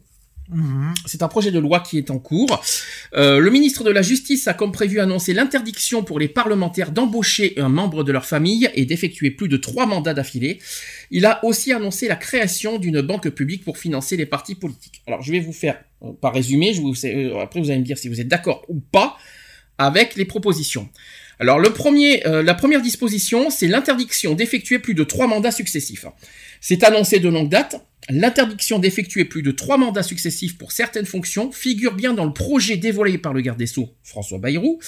Mhm. 0.48 0.94
C'est 1.06 1.22
un 1.22 1.28
projet 1.28 1.50
de 1.50 1.58
loi 1.58 1.80
qui 1.80 1.98
est 1.98 2.10
en 2.10 2.18
cours. 2.18 2.62
Euh, 3.14 3.40
le 3.40 3.50
ministre 3.50 3.82
de 3.84 3.90
la 3.90 4.02
Justice 4.02 4.46
a 4.46 4.54
comme 4.54 4.72
prévu 4.72 5.00
annoncé 5.00 5.34
l'interdiction 5.34 6.04
pour 6.04 6.18
les 6.18 6.28
parlementaires 6.28 6.92
d'embaucher 6.92 7.54
un 7.58 7.68
membre 7.68 8.04
de 8.04 8.12
leur 8.12 8.24
famille 8.24 8.68
et 8.74 8.84
d'effectuer 8.86 9.30
plus 9.30 9.48
de 9.48 9.56
trois 9.56 9.86
mandats 9.86 10.14
d'affilée. 10.14 10.60
Il 11.10 11.26
a 11.26 11.44
aussi 11.44 11.72
annoncé 11.72 12.08
la 12.08 12.16
création 12.16 12.78
d'une 12.78 13.00
banque 13.00 13.28
publique 13.30 13.64
pour 13.64 13.78
financer 13.78 14.16
les 14.16 14.26
partis 14.26 14.54
politiques. 14.54 15.02
Alors 15.06 15.22
je 15.22 15.32
vais 15.32 15.40
vous 15.40 15.52
faire, 15.52 15.78
euh, 16.02 16.12
par 16.20 16.34
résumé, 16.34 16.72
euh, 16.76 17.40
après 17.40 17.60
vous 17.60 17.70
allez 17.70 17.80
me 17.80 17.84
dire 17.84 17.98
si 17.98 18.08
vous 18.08 18.20
êtes 18.20 18.28
d'accord 18.28 18.64
ou 18.68 18.80
pas 18.80 19.16
avec 19.78 20.16
les 20.16 20.24
propositions. 20.24 20.88
Alors 21.38 21.58
euh, 21.58 22.42
la 22.42 22.54
première 22.54 22.80
disposition, 22.80 23.50
c'est 23.50 23.66
l'interdiction 23.66 24.34
d'effectuer 24.34 24.78
plus 24.78 24.94
de 24.94 25.04
trois 25.04 25.26
mandats 25.26 25.50
successifs. 25.50 26.06
C'est 26.60 26.82
annoncé 26.82 27.20
de 27.20 27.28
longue 27.28 27.50
date. 27.50 27.76
L'interdiction 28.08 28.78
d'effectuer 28.78 29.24
plus 29.24 29.42
de 29.42 29.50
trois 29.50 29.76
mandats 29.76 30.04
successifs 30.04 30.56
pour 30.56 30.70
certaines 30.70 31.06
fonctions 31.06 31.50
figure 31.50 31.94
bien 31.94 32.14
dans 32.14 32.24
le 32.24 32.32
projet 32.32 32.76
dévoilé 32.76 33.18
par 33.18 33.34
le 33.34 33.40
garde 33.40 33.58
des 33.58 33.66
Sceaux, 33.66 33.90
François 34.04 34.38
Bayrou. 34.38 34.78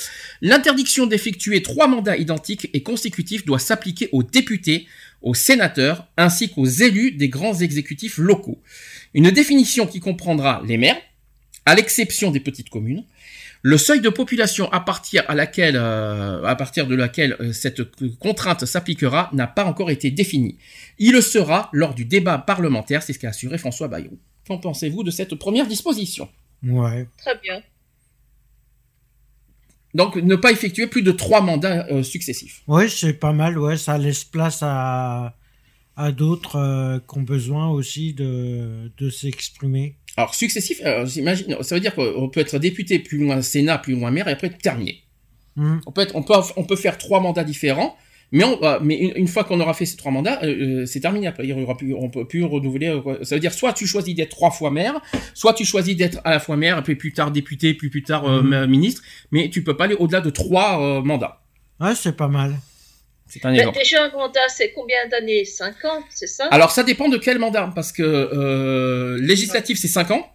L'interdiction 0.41 1.07
d'effectuer 1.07 1.63
trois 1.63 1.89
mandats 1.89 2.17
identiques 2.17 2.71
et 2.73 2.83
consécutifs 2.83 3.45
doit 3.45 3.59
s'appliquer 3.59 4.09
aux 4.13 4.23
députés, 4.23 4.87
aux 5.21 5.35
sénateurs, 5.35 6.07
ainsi 6.17 6.49
qu'aux 6.49 6.65
élus 6.65 7.11
des 7.11 7.29
grands 7.29 7.59
exécutifs 7.59 8.19
locaux. 8.19 8.63
Une 9.15 9.31
définition 9.33 9.87
qui 9.87 10.01
comprendra 10.01 10.63
les 10.67 10.79
maires, 10.79 11.01
à 11.67 11.75
l'exception 11.75 12.31
des 12.31 12.41
petites 12.41 12.71
communes, 12.71 13.05
le 13.63 13.77
seuil 13.77 14.01
de 14.01 14.09
population 14.09 14.71
à 14.73 14.81
partir, 14.81 15.25
à 15.29 15.35
laquelle, 15.35 15.77
euh, 15.77 16.45
à 16.45 16.55
partir 16.55 16.87
de 16.87 16.95
laquelle 16.95 17.37
euh, 17.41 17.53
cette 17.53 17.83
contrainte 18.19 18.65
s'appliquera 18.65 19.31
n'a 19.33 19.47
pas 19.47 19.65
encore 19.65 19.91
été 19.91 20.11
défini. 20.11 20.59
Il 20.99 21.13
le 21.13 21.21
sera 21.21 21.69
lors 21.73 21.95
du 21.95 22.05
débat 22.05 22.39
parlementaire, 22.39 23.03
c'est 23.03 23.13
ce 23.13 23.19
qu'a 23.19 23.31
assuré 23.31 23.59
François 23.59 23.89
Bayrou. 23.89 24.19
Qu'en 24.47 24.59
pensez-vous 24.59 25.03
de 25.03 25.11
cette 25.11 25.35
première 25.35 25.67
disposition? 25.67 26.29
Ouais. 26.63 27.09
Très 27.19 27.37
bien. 27.39 27.63
Donc 29.95 30.17
ne 30.17 30.37
pas 30.37 30.53
effectuer 30.53 30.87
plus 30.87 31.03
de 31.03 31.13
trois 31.13 31.41
mandats 31.41 31.87
euh, 31.91 32.03
successifs. 32.03 32.63
Ouais, 32.67 32.89
c'est 32.89 33.15
pas 33.15 33.33
mal, 33.33 33.59
ouais, 33.59 33.77
ça 33.77 33.99
laisse 33.99 34.23
place 34.23 34.61
à, 34.63 35.35
à 35.97 36.13
d'autres 36.13 36.57
euh, 36.57 36.99
qui 36.99 37.19
ont 37.19 37.23
besoin 37.23 37.69
aussi 37.71 38.13
de, 38.13 38.93
de 38.97 39.11
s'exprimer. 39.11 39.97
Alors 40.19 40.35
successif, 40.35 40.81
euh, 40.85 41.07
j'imagine- 41.07 41.57
ça 41.63 41.77
veut 41.77 41.81
dire 41.81 41.95
qu'on 41.95 42.29
peut 42.29 42.41
être 42.41 42.59
député 42.59 42.99
plus 42.99 43.19
loin 43.19 43.41
Sénat, 43.41 43.79
plus 43.79 43.95
loin 43.95 44.11
maire 44.11 44.27
et 44.27 44.33
après 44.33 44.51
terminé. 44.51 45.05
Mhm. 45.55 45.81
On 45.87 45.93
peut, 45.93 46.01
être, 46.03 46.17
on, 46.17 46.23
peut, 46.25 46.35
on 46.57 46.65
peut 46.65 46.75
faire 46.77 46.99
trois 46.99 47.21
mandats 47.21 47.45
différents, 47.45 47.97
mais, 48.33 48.43
on, 48.43 48.61
euh, 48.65 48.81
mais 48.83 48.97
une, 48.99 49.13
une 49.15 49.29
fois 49.29 49.45
qu'on 49.45 49.61
aura 49.61 49.75
fait 49.75 49.87
ces 49.87 49.97
trois 49.97 50.11
mandats, 50.11 50.41
euh, 50.43 50.81
euh, 50.83 50.87
c'est 50.87 50.99
terminé 50.99 51.29
après. 51.29 51.45
Il 51.45 51.51
y 51.51 51.53
aura 51.53 51.77
plus, 51.77 51.95
on 51.95 52.11
peut 52.11 52.27
plus 52.27 52.43
renouveler. 52.45 53.01
Ça 53.23 53.37
veut 53.37 53.41
dire 53.41 53.53
soit 53.53 53.73
tu 53.73 53.87
choisis 53.87 54.13
d'être 54.15 54.31
trois 54.31 54.51
fois 54.51 54.73
maire, 54.73 55.01
soit 55.35 55.55
tu 55.55 55.65
choisis 55.65 55.97
d'être 55.97 56.19
à 56.25 56.33
la 56.33 56.41
fois 56.41 56.57
maire, 56.57 56.83
puis 56.83 56.97
plus 56.97 57.13
tard 57.13 57.31
député, 57.31 57.75
puis 57.75 57.89
plus 57.89 58.03
tard 58.03 58.27
euh, 58.29 58.43
ma- 58.43 58.67
ministre, 58.67 59.03
mais 59.31 59.51
tu 59.51 59.63
peux 59.63 59.77
pas 59.77 59.85
aller 59.85 59.95
au-delà 59.95 60.21
de 60.21 60.31
trois 60.31 60.83
euh, 60.83 61.01
mandats. 61.03 61.43
Ouais, 61.81 61.95
c'est 61.95 62.17
pas 62.17 62.29
mal. 62.29 62.57
C'est 63.29 63.45
un 63.45 63.53
exemple. 63.53 63.79
déjà, 63.79 64.05
un 64.05 64.11
mandat, 64.11 64.41
c'est 64.49 64.73
combien 64.73 65.07
d'années? 65.11 65.45
5 65.45 65.85
ans, 65.85 66.03
c'est 66.09 66.27
ça? 66.27 66.47
Alors 66.51 66.71
ça 66.71 66.83
dépend 66.83 67.09
de 67.09 67.19
quel 67.19 67.39
mandat, 67.39 67.71
parce 67.75 67.93
que 67.93 68.03
euh, 68.03 69.19
législatif 69.21 69.79
c'est 69.79 69.89
5 69.89 70.11
ans. 70.13 70.33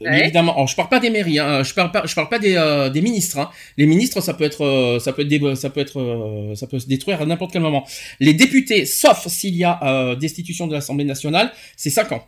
Ouais. 0.00 0.20
Évidemment, 0.20 0.52
Alors, 0.54 0.68
je 0.68 0.76
parle 0.76 0.88
pas 0.88 1.00
des 1.00 1.10
mairies, 1.10 1.40
hein, 1.40 1.64
je 1.64 1.74
parle 1.74 1.90
pas, 1.90 2.02
je 2.06 2.14
parle 2.14 2.28
pas 2.28 2.38
des, 2.38 2.54
euh, 2.56 2.88
des 2.88 3.00
ministres. 3.00 3.38
hein. 3.38 3.50
Les 3.76 3.84
ministres, 3.84 4.20
ça 4.20 4.32
peut 4.32 4.44
être, 4.44 4.64
euh, 4.64 5.00
ça 5.00 5.12
peut 5.12 5.22
être, 5.22 5.28
dé- 5.28 5.56
ça 5.56 5.70
peut 5.70 5.80
être, 5.80 5.98
euh, 6.00 6.54
ça 6.54 6.68
peut 6.68 6.78
se 6.78 6.86
détruire 6.86 7.20
à 7.20 7.26
n'importe 7.26 7.52
quel 7.52 7.62
moment. 7.62 7.84
Les 8.20 8.32
députés, 8.32 8.86
sauf 8.86 9.26
s'il 9.26 9.56
y 9.56 9.64
a 9.64 9.80
euh, 9.82 10.14
destitution 10.14 10.68
de 10.68 10.74
l'Assemblée 10.74 11.04
nationale, 11.04 11.52
c'est 11.76 11.90
5 11.90 12.12
ans. 12.12 12.24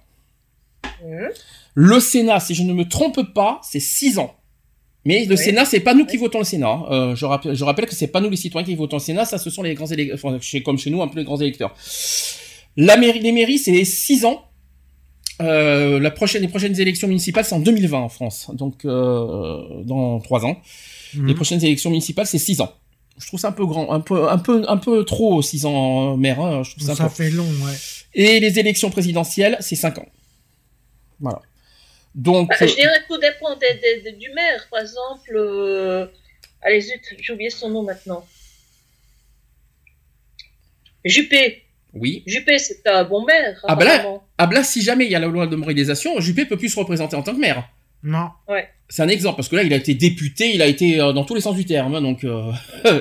Mhm. 1.05 1.29
Le 1.75 2.01
Sénat, 2.01 2.41
si 2.41 2.55
je 2.57 2.65
ne 2.65 2.73
me 2.73 2.89
trompe 2.89 3.21
pas, 3.33 3.61
c'est 3.63 3.79
6 3.79 4.19
ans. 4.19 4.35
Mais 5.07 5.25
le 5.25 5.31
Ouais. 5.31 5.37
Sénat, 5.37 5.65
c'est 5.65 5.81
pas 5.81 5.95
nous 5.95 6.05
qui 6.05 6.17
votons 6.19 6.39
le 6.41 6.45
Sénat. 6.45 6.69
hein. 6.69 6.85
Euh, 6.91 7.17
je, 7.17 7.25
rappelle, 7.25 7.55
je 7.55 7.65
rappelle 7.65 7.87
que 7.87 7.95
c'est 7.95 8.07
pas 8.09 8.21
nous 8.21 8.29
les 8.31 8.37
citoyens 8.37 8.67
qui 8.67 8.75
votons 8.75 8.97
le 8.97 9.01
Sénat, 9.03 9.25
ça 9.25 9.39
ce 9.39 9.49
sont 9.51 9.63
les 9.63 9.75
grands 9.75 9.87
électeurs, 9.87 10.19
enfin, 10.23 10.39
chez- 10.41 10.63
comme 10.63 10.79
chez 10.79 10.91
nous, 10.91 11.01
un 11.03 11.09
peu 11.09 11.19
les 11.19 11.25
grands 11.25 11.41
électeurs. 11.41 11.75
La 12.77 12.97
mairie, 12.97 13.21
les 13.21 13.33
mairies, 13.33 13.59
c'est 13.59 13.85
6 13.85 14.25
ans. 14.27 14.43
Euh, 15.41 15.99
la 16.01 16.11
prochaine, 16.11 16.43
les 16.43 16.49
prochaines 16.49 16.79
élections 16.79 17.09
municipales, 17.09 17.47
c'est 17.47 17.55
en 17.55 17.61
2020 17.61 17.99
en 17.99 18.09
France, 18.11 18.51
donc 18.53 18.85
euh, 18.85 19.83
dans 19.85 20.21
3 20.21 20.45
ans. 20.45 20.61
Mhm. 21.15 21.27
Les 21.29 21.35
prochaines 21.35 21.65
élections 21.65 21.89
municipales, 21.91 22.27
c'est 22.27 22.39
6 22.39 22.61
ans. 22.61 22.73
Je 23.19 23.27
trouve 23.27 23.41
ça 23.41 23.49
un 23.49 23.53
peu 23.53 23.65
grand, 23.67 23.91
un 23.93 24.01
peu, 24.01 24.29
un 24.31 24.39
peu, 24.39 24.65
un 24.69 24.77
peu 24.77 25.05
trop 25.05 25.41
6 25.41 25.65
ans 25.65 26.13
euh, 26.13 26.17
maire. 26.17 26.41
hein, 26.41 26.63
je 26.63 26.73
trouve 26.73 26.85
ça, 26.87 26.95
Ça, 26.95 27.05
un 27.05 27.09
peu- 27.09 27.15
fait 27.15 27.31
long, 27.31 27.45
ouais. 27.45 27.73
Et 28.15 28.39
les 28.41 28.59
élections 28.59 28.91
présidentielles, 28.91 29.57
c'est 29.61 29.77
5 29.77 29.99
ans. 29.99 30.07
Voilà. 31.21 31.41
Donc, 32.15 32.49
Bah, 32.49 32.57
euh, 32.61 32.67
Je 32.67 32.75
dirais 32.75 33.01
que 33.03 33.07
tout 33.15 33.19
dépend 33.19 33.55
des- 33.57 33.75
des- 33.75 34.01
des- 34.03 34.13
du 34.17 34.31
maire. 34.31 34.67
Par 34.71 34.81
exemple, 34.81 35.31
euh, 35.35 36.07
allez 36.63 36.81
zut, 36.81 37.01
j'ai 37.21 37.33
oublié 37.33 37.51
son 37.51 37.69
nom 37.71 37.83
maintenant. 37.83 38.27
Juppé. 41.05 41.65
oui. 41.95 42.23
Juppé, 42.27 42.59
c'est 42.59 42.87
un 42.87 43.05
bon 43.05 43.25
maire. 43.25 43.59
Ah 43.67 43.75
bah 43.75 43.85
là-. 43.85 44.05
Ah 44.39 44.47
bah 44.47 44.55
là, 44.55 44.63
si 44.65 44.83
jamais 44.83 45.07
il 45.07 45.11
y 45.11 45.15
a 45.15 45.19
la 45.19 45.27
loi 45.29 45.47
de 45.47 45.57
moralisation, 45.57 46.21
Juppé 46.21 46.45
peut 46.45 46.57
plus 46.59 46.69
se 46.69 46.79
représenter 46.79 47.17
en 47.17 47.23
tant 47.23 47.33
que 47.35 47.41
maire. 47.41 47.69
Non. 48.03 48.29
C'est 48.93 49.03
un 49.03 49.09
exemple 49.09 49.37
parce 49.37 49.49
que 49.49 49.55
là, 49.55 49.63
il 49.63 49.73
a 49.73 49.77
été 49.77 49.95
député, 49.95 50.51
il 50.53 50.61
a 50.63 50.67
été 50.67 51.01
euh, 51.01 51.13
dans 51.13 51.25
tous 51.25 51.37
les 51.37 51.41
sens 51.41 51.55
du 51.55 51.65
terme. 51.65 51.95
hein, 51.95 52.01
donc, 52.03 52.25
euh, 52.25 52.51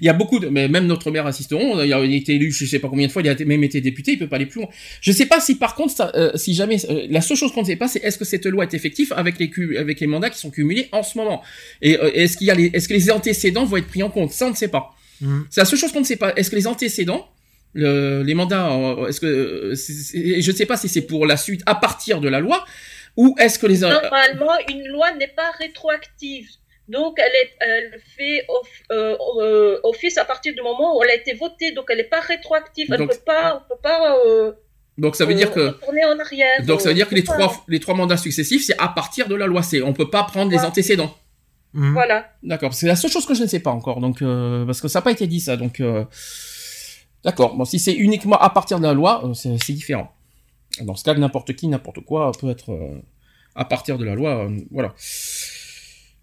il 0.00 0.04
y 0.04 0.08
a 0.10 0.12
beaucoup 0.12 0.38
de, 0.40 0.48
mais 0.48 0.68
même 0.68 0.86
notre 0.86 1.10
maire 1.10 1.26
assisteront, 1.26 1.82
il 1.82 1.90
a 1.92 2.04
été 2.04 2.34
élu, 2.34 2.52
je 2.52 2.66
sais 2.66 2.78
pas 2.78 2.88
combien 2.88 3.06
de 3.06 3.12
fois, 3.12 3.22
il 3.22 3.28
a 3.28 3.32
été- 3.32 3.46
même 3.46 3.64
été 3.64 3.80
député, 3.80 4.12
il 4.12 4.18
peut 4.18 4.28
pas 4.28 4.36
aller 4.36 4.44
plus 4.46 4.60
loin. 4.60 4.68
Je 5.00 5.10
sais 5.10 5.24
pas 5.26 5.40
si 5.40 5.54
par 5.54 5.74
contre, 5.74 5.94
ça, 5.96 6.12
euh, 6.16 6.32
si 6.34 6.52
jamais, 6.54 6.76
euh, 6.90 7.06
la 7.08 7.22
seule 7.22 7.36
chose 7.38 7.52
qu'on 7.52 7.62
ne 7.62 7.66
sait 7.66 7.76
pas, 7.76 7.88
c'est 7.88 8.04
est-ce 8.04 8.18
que 8.18 8.26
cette 8.26 8.44
loi 8.44 8.64
est 8.64 8.74
effective 8.74 9.14
avec 9.16 9.38
les 9.38 9.50
avec 9.78 10.00
les 10.00 10.06
mandats 10.06 10.28
qui 10.28 10.38
sont 10.38 10.50
cumulés 10.50 10.88
en 10.92 11.02
ce 11.02 11.16
moment? 11.16 11.40
Et 11.80 11.98
euh, 11.98 12.10
est-ce 12.12 12.36
qu'il 12.36 12.46
y 12.48 12.50
a 12.50 12.54
les, 12.54 12.66
est-ce 12.74 12.86
que 12.88 12.94
les 12.94 13.10
antécédents 13.10 13.64
vont 13.64 13.78
être 13.78 13.88
pris 13.88 14.02
en 14.02 14.10
compte? 14.10 14.32
Ça, 14.32 14.46
on 14.46 14.50
ne 14.50 14.56
sait 14.56 14.68
pas. 14.68 14.90
Mhm. 15.22 15.46
C'est 15.48 15.62
la 15.62 15.64
seule 15.64 15.78
chose 15.78 15.92
qu'on 15.92 16.00
ne 16.00 16.04
sait 16.04 16.16
pas. 16.16 16.34
Est-ce 16.36 16.50
que 16.50 16.56
les 16.56 16.66
antécédents, 16.66 17.26
le- 17.72 18.22
les 18.22 18.34
mandats, 18.34 18.70
euh, 18.70 19.06
est-ce 19.08 19.20
que, 19.20 19.26
euh, 19.26 19.74
je 19.74 20.50
ne 20.50 20.56
sais 20.56 20.66
pas 20.66 20.76
si 20.76 20.90
c'est 20.90 21.02
pour 21.06 21.24
la 21.26 21.38
suite 21.38 21.62
à 21.64 21.74
partir 21.74 22.20
de 22.20 22.28
la 22.28 22.40
loi, 22.40 22.66
ou 23.18 23.34
est-ce 23.38 23.58
que 23.58 23.66
les, 23.66 23.80
Normalement, 23.80 24.56
une 24.70 24.86
loi 24.88 25.12
n'est 25.12 25.34
pas 25.42 25.50
rétroactive. 25.58 26.48
Donc, 26.88 27.18
elle, 27.18 27.34
est, 27.42 27.50
elle 27.60 28.00
fait 28.16 28.44
off- 28.48 28.82
euh, 28.92 29.14
euh, 29.42 29.80
office 29.82 30.16
à 30.16 30.24
partir 30.24 30.54
du 30.54 30.62
moment 30.62 30.96
où 30.96 31.02
elle 31.02 31.10
a 31.10 31.14
été 31.22 31.34
votée. 31.34 31.72
Donc, 31.72 31.86
elle 31.90 31.98
n'est 31.98 32.04
pas 32.16 32.20
rétroactive. 32.20 32.86
Elle 32.90 32.94
ne 33.02 33.06
Donc- 33.06 33.10
peut 33.16 33.24
pas, 33.26 33.44
on 33.62 33.68
peut 33.74 33.80
pas 33.82 34.16
euh, 34.24 34.52
donc 34.96 35.14
ça 35.14 35.24
veut 35.26 35.34
dire 35.34 35.52
que, 35.52 35.76
en 35.86 36.18
arrière. 36.18 36.64
donc 36.64 36.80
ça 36.80 36.88
veut 36.88 36.94
dire 36.94 37.08
que 37.08 37.14
les 37.14 37.22
trois, 37.22 37.36
pas. 37.48 37.64
les 37.68 37.78
trois 37.78 37.94
mandats 37.94 38.16
successifs, 38.16 38.64
c'est 38.66 38.78
à 38.78 38.88
partir 38.88 39.28
de 39.28 39.34
la 39.36 39.46
loi. 39.46 39.62
C'est, 39.62 39.80
on 39.82 39.92
peut 39.92 40.10
pas 40.10 40.24
prendre 40.24 40.50
les 40.50 40.58
antécédents. 40.64 41.14
Mhm. 41.74 41.92
Voilà. 41.92 42.30
D'accord. 42.42 42.72
C'est 42.74 42.86
la 42.86 42.96
seule 42.96 43.10
chose 43.10 43.26
que 43.26 43.34
je 43.34 43.42
ne 43.42 43.46
sais 43.48 43.60
pas 43.60 43.70
encore. 43.70 44.00
Donc, 44.00 44.22
euh, 44.22 44.64
parce 44.66 44.80
que 44.80 44.88
ça 44.88 44.98
n'a 45.00 45.02
pas 45.02 45.12
été 45.12 45.26
dit 45.26 45.40
ça. 45.40 45.56
Donc, 45.56 45.80
euh, 45.80 46.04
d'accord. 47.24 47.54
Bon, 47.56 47.64
si 47.64 47.78
c'est 47.78 47.92
uniquement 47.94 48.38
à 48.38 48.50
partir 48.50 48.78
de 48.78 48.84
la 48.84 48.92
loi, 48.94 49.22
c'est 49.34 49.72
différent. 49.72 50.10
Dans 50.82 50.94
ce 50.94 51.04
cas, 51.04 51.14
n'importe 51.14 51.54
qui, 51.54 51.68
n'importe 51.68 52.00
quoi 52.00 52.32
peut 52.38 52.50
être 52.50 52.72
euh, 52.72 53.00
à 53.54 53.64
partir 53.64 53.98
de 53.98 54.04
la 54.04 54.14
loi. 54.14 54.46
euh, 54.46 54.58
voilà. 54.70 54.94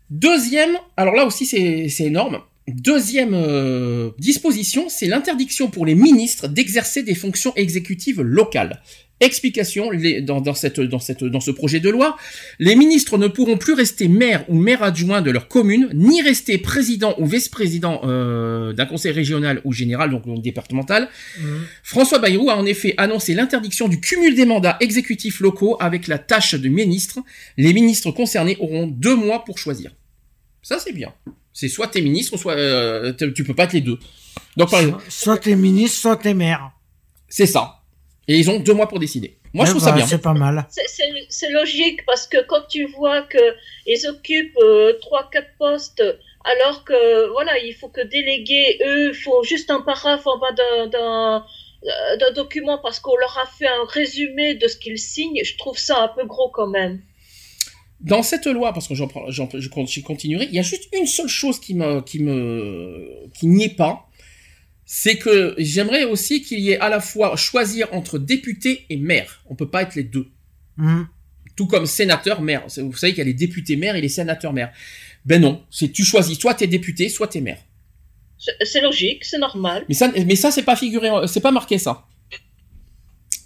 Deuxième, 0.10 0.78
alors 0.98 1.16
là 1.16 1.26
aussi 1.26 1.46
c'est, 1.46 2.06
énorme. 2.06 2.40
Deuxième 2.68 3.34
euh, 3.34 4.12
disposition, 4.20 4.88
c'est 4.88 5.08
l'interdiction 5.08 5.70
pour 5.70 5.86
les 5.86 5.96
ministres 5.96 6.48
d'exercer 6.48 7.04
des 7.04 7.16
fonctions 7.16 7.54
exécutives 7.56 8.22
locales. 8.22 8.82
Explication 9.22 9.92
les- 9.92 10.22
dans, 10.22 10.42
dans, 10.42 10.54
cette, 10.54 10.80
dans, 10.82 11.00
cette, 11.00 11.24
dans 11.24 11.40
ce 11.40 11.52
projet 11.52 11.80
de 11.80 11.90
loi. 11.90 12.18
Les 12.60 12.76
ministres 12.76 13.18
ne 13.18 13.28
pourront 13.28 13.58
plus 13.58 13.74
rester 13.74 14.08
maire 14.10 14.44
ou 14.50 14.56
maire 14.60 14.84
adjoint 14.84 15.22
de 15.22 15.32
leur 15.32 15.48
commune, 15.48 15.90
ni 15.94 16.22
rester 16.22 16.58
président 16.58 17.16
ou 17.18 17.26
vice-président 17.26 18.02
euh, 18.04 18.74
d'un 18.74 18.86
conseil 18.86 19.14
régional 19.14 19.62
ou 19.64 19.72
général, 19.72 20.10
donc 20.12 20.42
départemental. 20.42 21.08
Mhm. 21.40 21.62
François 21.84 22.20
Bayrou 22.20 22.50
a 22.50 22.58
en 22.58 22.66
effet 22.66 22.94
annoncé 22.98 23.34
l'interdiction 23.36 23.88
du 23.88 24.02
cumul 24.02 24.36
des 24.36 24.46
mandats 24.46 24.76
exécutifs 24.82 25.40
locaux 25.40 25.78
avec 25.80 26.08
la 26.08 26.18
tâche 26.18 26.54
de 26.56 26.68
ministre. 26.68 27.20
Les 27.58 27.72
ministres 27.74 28.12
concernés 28.12 28.58
auront 28.60 28.86
deux 28.88 29.16
mois 29.16 29.46
pour 29.46 29.58
choisir. 29.58 29.92
Ça 30.62 30.78
c'est 30.80 30.92
bien. 30.94 31.14
C'est 31.54 31.70
soit 31.70 31.88
t'es 31.88 32.02
ministre, 32.02 32.36
soit 32.38 32.56
euh, 32.56 33.14
tu 33.34 33.46
peux 33.46 33.54
pas 33.54 33.64
être 33.64 33.74
les 33.74 33.82
deux. 33.82 33.98
Donc 34.58 34.72
par 34.72 34.82
exemple, 34.82 35.04
Soit 35.08 35.38
t'es 35.38 35.56
ministre, 35.56 35.98
soit 36.02 36.18
t'es 36.18 36.34
maire. 36.34 36.72
c'est 37.30 37.46
ça. 37.46 37.80
Et 38.28 38.38
ils 38.38 38.50
ont 38.50 38.60
deux 38.60 38.74
mois 38.74 38.88
pour 38.88 39.00
décider. 39.00 39.38
Moi 39.54 39.66
je 39.66 39.72
trouve 39.72 39.84
bah, 39.84 39.90
ça 39.92 39.96
bien. 39.96 40.08
C'est 40.08 40.22
pas 40.22 40.34
mal. 40.34 40.68
C'est- 40.70 41.50
logique 41.50 42.06
parce 42.06 42.28
que 42.28 42.44
quand 42.46 42.68
tu 42.68 42.86
vois 42.86 43.22
qu'ils 43.24 44.08
occupent 44.08 44.58
euh, 44.62 44.94
trois, 45.00 45.30
quatre 45.32 45.56
postes, 45.58 46.04
alors 46.44 46.84
que 46.84 47.32
voilà, 47.32 47.58
il 47.60 47.74
faut 47.74 47.88
que 47.88 48.02
déléguer, 48.02 48.80
eux, 48.86 49.10
il 49.10 49.16
faut 49.16 49.44
juste 49.44 49.70
un 49.72 49.82
paraphe 49.82 50.26
en 50.28 50.38
bas 50.40 50.52
d'un- 50.52 50.88
d'un 50.88 51.46
euh, 51.86 52.18
d'un 52.18 52.32
document 52.32 52.80
parce 52.82 53.00
qu'on 53.00 53.16
leur 53.16 53.38
a 53.38 53.46
fait 53.46 53.68
un 53.68 53.86
résumé 53.88 54.56
de 54.56 54.68
ce 54.68 54.76
qu'ils 54.76 54.98
signent, 54.98 55.42
je 55.44 55.56
trouve 55.56 55.78
ça 55.78 56.02
un 56.02 56.08
peu 56.08 56.26
gros 56.26 56.50
quand 56.50 56.68
même. 56.68 57.02
Dans 58.02 58.24
cette 58.24 58.48
loi, 58.48 58.74
parce 58.74 58.88
que 58.88 58.96
je 58.96 60.02
continuerai, 60.02 60.46
il 60.46 60.54
y 60.54 60.60
a 60.60 60.64
juste 60.64 60.90
une 60.94 61.06
seule 61.06 61.28
chose 61.28 61.60
qui 61.60 61.76
me, 61.76 62.02
qui 62.02 62.20
me, 62.20 63.28
qui 63.38 63.48
n'y 63.48 63.66
est 63.66 63.76
pas, 63.76 64.05
c'est 64.86 65.18
que 65.18 65.56
j'aimerais 65.58 66.04
aussi 66.04 66.42
qu'il 66.42 66.60
y 66.60 66.72
ait 66.72 66.80
à 66.80 66.90
la 66.90 67.00
fois 67.00 67.36
choisir 67.36 67.92
entre 67.94 68.20
député 68.20 68.86
et 68.90 68.98
maire. 68.98 69.42
On 69.48 69.56
peut 69.56 69.70
pas 69.70 69.82
être 69.82 69.96
les 69.96 70.04
deux. 70.04 70.28
Mhm. 70.78 71.08
Tout 71.56 71.68
comme 71.68 71.86
sénateur, 71.86 72.42
maire. 72.42 72.64
Vous 72.68 72.96
savez 72.96 73.14
qu'il 73.14 73.20
y 73.20 73.22
a 73.22 73.26
les 73.26 73.34
députés 73.34 73.78
maires 73.78 73.96
et 73.96 74.02
les 74.02 74.10
sénateurs 74.10 74.54
maires. 74.54 74.72
Ben 75.26 75.42
non, 75.42 75.64
c'est 75.72 75.92
tu 75.92 76.04
choisis 76.04 76.38
soit 76.38 76.54
t'es 76.54 76.68
député, 76.68 77.10
soit 77.10 77.28
t'es 77.28 77.42
maire. 77.42 77.60
C'est 78.38 78.82
logique, 78.82 79.26
c'est 79.26 79.40
normal. 79.40 79.86
Mais 79.88 79.96
ça, 79.96 80.12
mais 80.14 80.36
ça 80.36 80.52
c'est 80.52 80.64
pas 80.64 80.76
figuré, 80.76 81.10
c'est 81.28 81.40
pas 81.40 81.52
marqué 81.52 81.78
ça. 81.80 82.06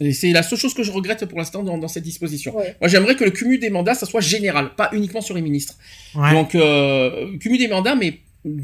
Et 0.02 0.14
c'est 0.14 0.32
la 0.32 0.44
seule 0.44 0.58
chose 0.58 0.74
que 0.74 0.84
je 0.84 0.92
regrette 0.92 1.26
pour 1.26 1.38
l'instant 1.38 1.62
dans, 1.62 1.78
dans 1.78 1.88
cette 1.88 2.04
disposition. 2.04 2.56
Ouais. 2.56 2.76
Moi, 2.80 2.88
j'aimerais 2.88 3.16
que 3.16 3.26
le 3.26 3.32
cumul 3.32 3.60
des 3.60 3.70
mandats, 3.70 3.96
ça 3.96 4.06
soit 4.06 4.22
général, 4.22 4.74
pas 4.76 4.90
uniquement 4.94 5.20
sur 5.20 5.36
les 5.36 5.42
ministres. 5.42 5.76
Ouais. 6.16 6.32
Donc, 6.32 6.56
euh, 6.56 7.38
cumul 7.38 7.60
des 7.60 7.68
mandats, 7.68 7.96
mais 7.96 8.20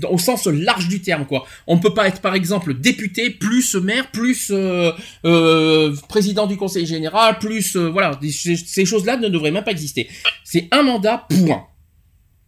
au 0.10 0.18
sens 0.18 0.46
large 0.48 0.88
du 0.88 1.02
terme, 1.02 1.26
quoi. 1.26 1.46
On 1.68 1.80
peut 1.80 1.94
pas 1.94 2.08
être, 2.08 2.22
par 2.22 2.36
exemple, 2.36 2.74
député 2.74 3.30
plus 3.30 3.76
maire 3.76 4.12
plus 4.12 4.52
euh, 4.52 4.92
euh, 5.26 5.96
président 6.10 6.48
du 6.48 6.58
conseil 6.58 6.86
général 6.86 7.40
plus 7.40 7.76
euh, 7.76 7.90
voilà. 7.90 8.20
Ces, 8.32 8.56
ces 8.56 8.86
choses-là 8.86 9.18
ne 9.18 9.28
devraient 9.30 9.52
même 9.52 9.64
pas 9.64 9.72
exister. 9.72 10.08
C'est 10.44 10.68
un 10.72 10.84
mandat 10.84 11.26
point. 11.30 11.66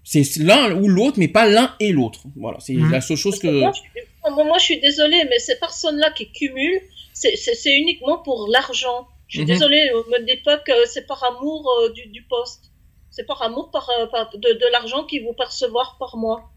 C'est 0.04 0.24
l'un 0.38 0.74
ou 0.76 0.88
l'autre, 0.88 1.18
mais 1.20 1.28
pas 1.28 1.48
l'un 1.48 1.74
et 1.80 1.92
l'autre. 1.92 2.22
Voilà, 2.36 2.60
c'est 2.62 2.74
Mhm. 2.74 2.92
la 2.92 3.02
seule 3.02 3.18
chose 3.18 3.40
que. 3.40 3.48
Moi, 3.48 3.72
je 3.76 3.80
suis, 3.82 4.34
moi, 4.36 4.44
moi, 4.46 4.58
je 4.58 4.64
suis 4.64 4.80
désolée, 4.80 5.22
mais 5.30 5.40
ces 5.40 5.58
personnes-là 5.60 6.12
qui 6.12 6.32
cumulent, 6.32 6.82
c'est- 7.14 7.36
uniquement 7.78 8.20
pour 8.20 8.48
l'argent. 8.50 9.08
Je 9.28 9.40
suis 9.40 9.46
Mhm. 9.46 9.48
désolée, 9.54 9.92
ne 9.94 10.18
me 10.20 10.26
dites 10.26 10.44
pas 10.46 10.58
que 10.60 10.72
c'est 10.86 11.06
par 11.06 11.22
amour 11.26 11.70
du, 11.94 12.08
du 12.08 12.24
poste. 12.24 12.72
C'est 13.12 13.26
par 13.26 13.42
amour 13.42 13.70
par, 13.72 13.90
par- 14.12 14.30
de, 14.34 14.38
de 14.54 14.72
l'argent 14.72 15.04
qu'ils 15.04 15.24
vont 15.26 15.34
percevoir 15.34 15.98
par 16.00 16.16
mois. 16.16 16.52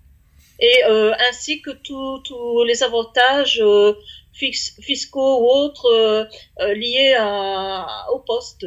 Et 0.61 0.85
euh, 0.89 1.13
ainsi 1.31 1.63
que 1.63 1.71
tous 1.83 2.65
les 2.65 2.83
avantages 2.83 3.61
euh, 3.63 3.95
fix- 4.33 4.77
fiscaux 4.81 5.43
ou 5.43 5.47
autres 5.47 5.87
euh, 5.91 6.75
liés 6.75 7.15
à, 7.19 8.07
au 8.15 8.19
poste. 8.21 8.67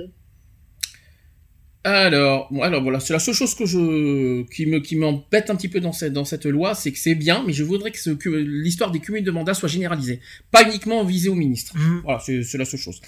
Alors, 1.85 2.49
alors 2.61 2.81
voilà, 2.81 3.01
c'est 3.01 3.11
la 3.11 3.19
seule 3.19 3.35
chose 3.35 3.55
que 3.55 3.65
je 3.65 4.43
qui 4.53 4.65
me 4.65 4.79
qui 4.79 4.95
m'embête 4.95 5.49
un 5.49 5.55
petit 5.57 5.67
peu 5.67 5.81
dans 5.81 5.91
cette 5.91 6.13
dans 6.13 6.23
cette 6.23 6.45
loi, 6.45 6.75
c'est 6.75 6.93
que 6.93 6.97
c'est 6.97 7.13
bien, 7.13 7.43
mais 7.45 7.51
je 7.51 7.65
voudrais 7.65 7.91
que, 7.91 7.99
ce, 7.99 8.11
que 8.11 8.29
l'histoire 8.29 8.89
des 8.89 8.99
cumuls 8.99 9.23
de 9.23 9.31
mandats 9.31 9.53
soit 9.53 9.67
généralisée, 9.67 10.21
pas 10.49 10.63
uniquement 10.63 11.03
visée 11.03 11.27
au 11.27 11.35
ministre. 11.35 11.73
Mhm. 11.75 12.01
Voilà, 12.05 12.19
c'est 12.21 12.41
c'est 12.43 12.57
la 12.57 12.63
seule 12.63 12.79
chose. 12.79 13.01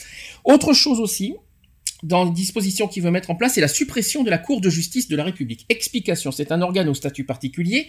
Autre 0.43 0.73
chose 0.73 0.99
aussi, 0.99 1.35
dans 2.03 2.25
les 2.25 2.31
dispositions 2.31 2.89
qu'il 2.89 3.01
veut 3.01 3.11
mettre 3.11 3.31
en 3.31 3.35
place, 3.35 3.53
c'est 3.53 3.61
la 3.61 3.69
suppression 3.69 4.23
de 4.23 4.29
la 4.29 4.39
Cour 4.39 4.59
de 4.59 4.69
justice 4.69 5.07
de 5.07 5.15
la 5.15 5.23
République. 5.23 5.65
Explication, 5.69 6.33
c'est 6.33 6.51
un 6.51 6.61
organe 6.61 6.89
au 6.89 6.93
statut 6.93 7.23
particulier. 7.23 7.87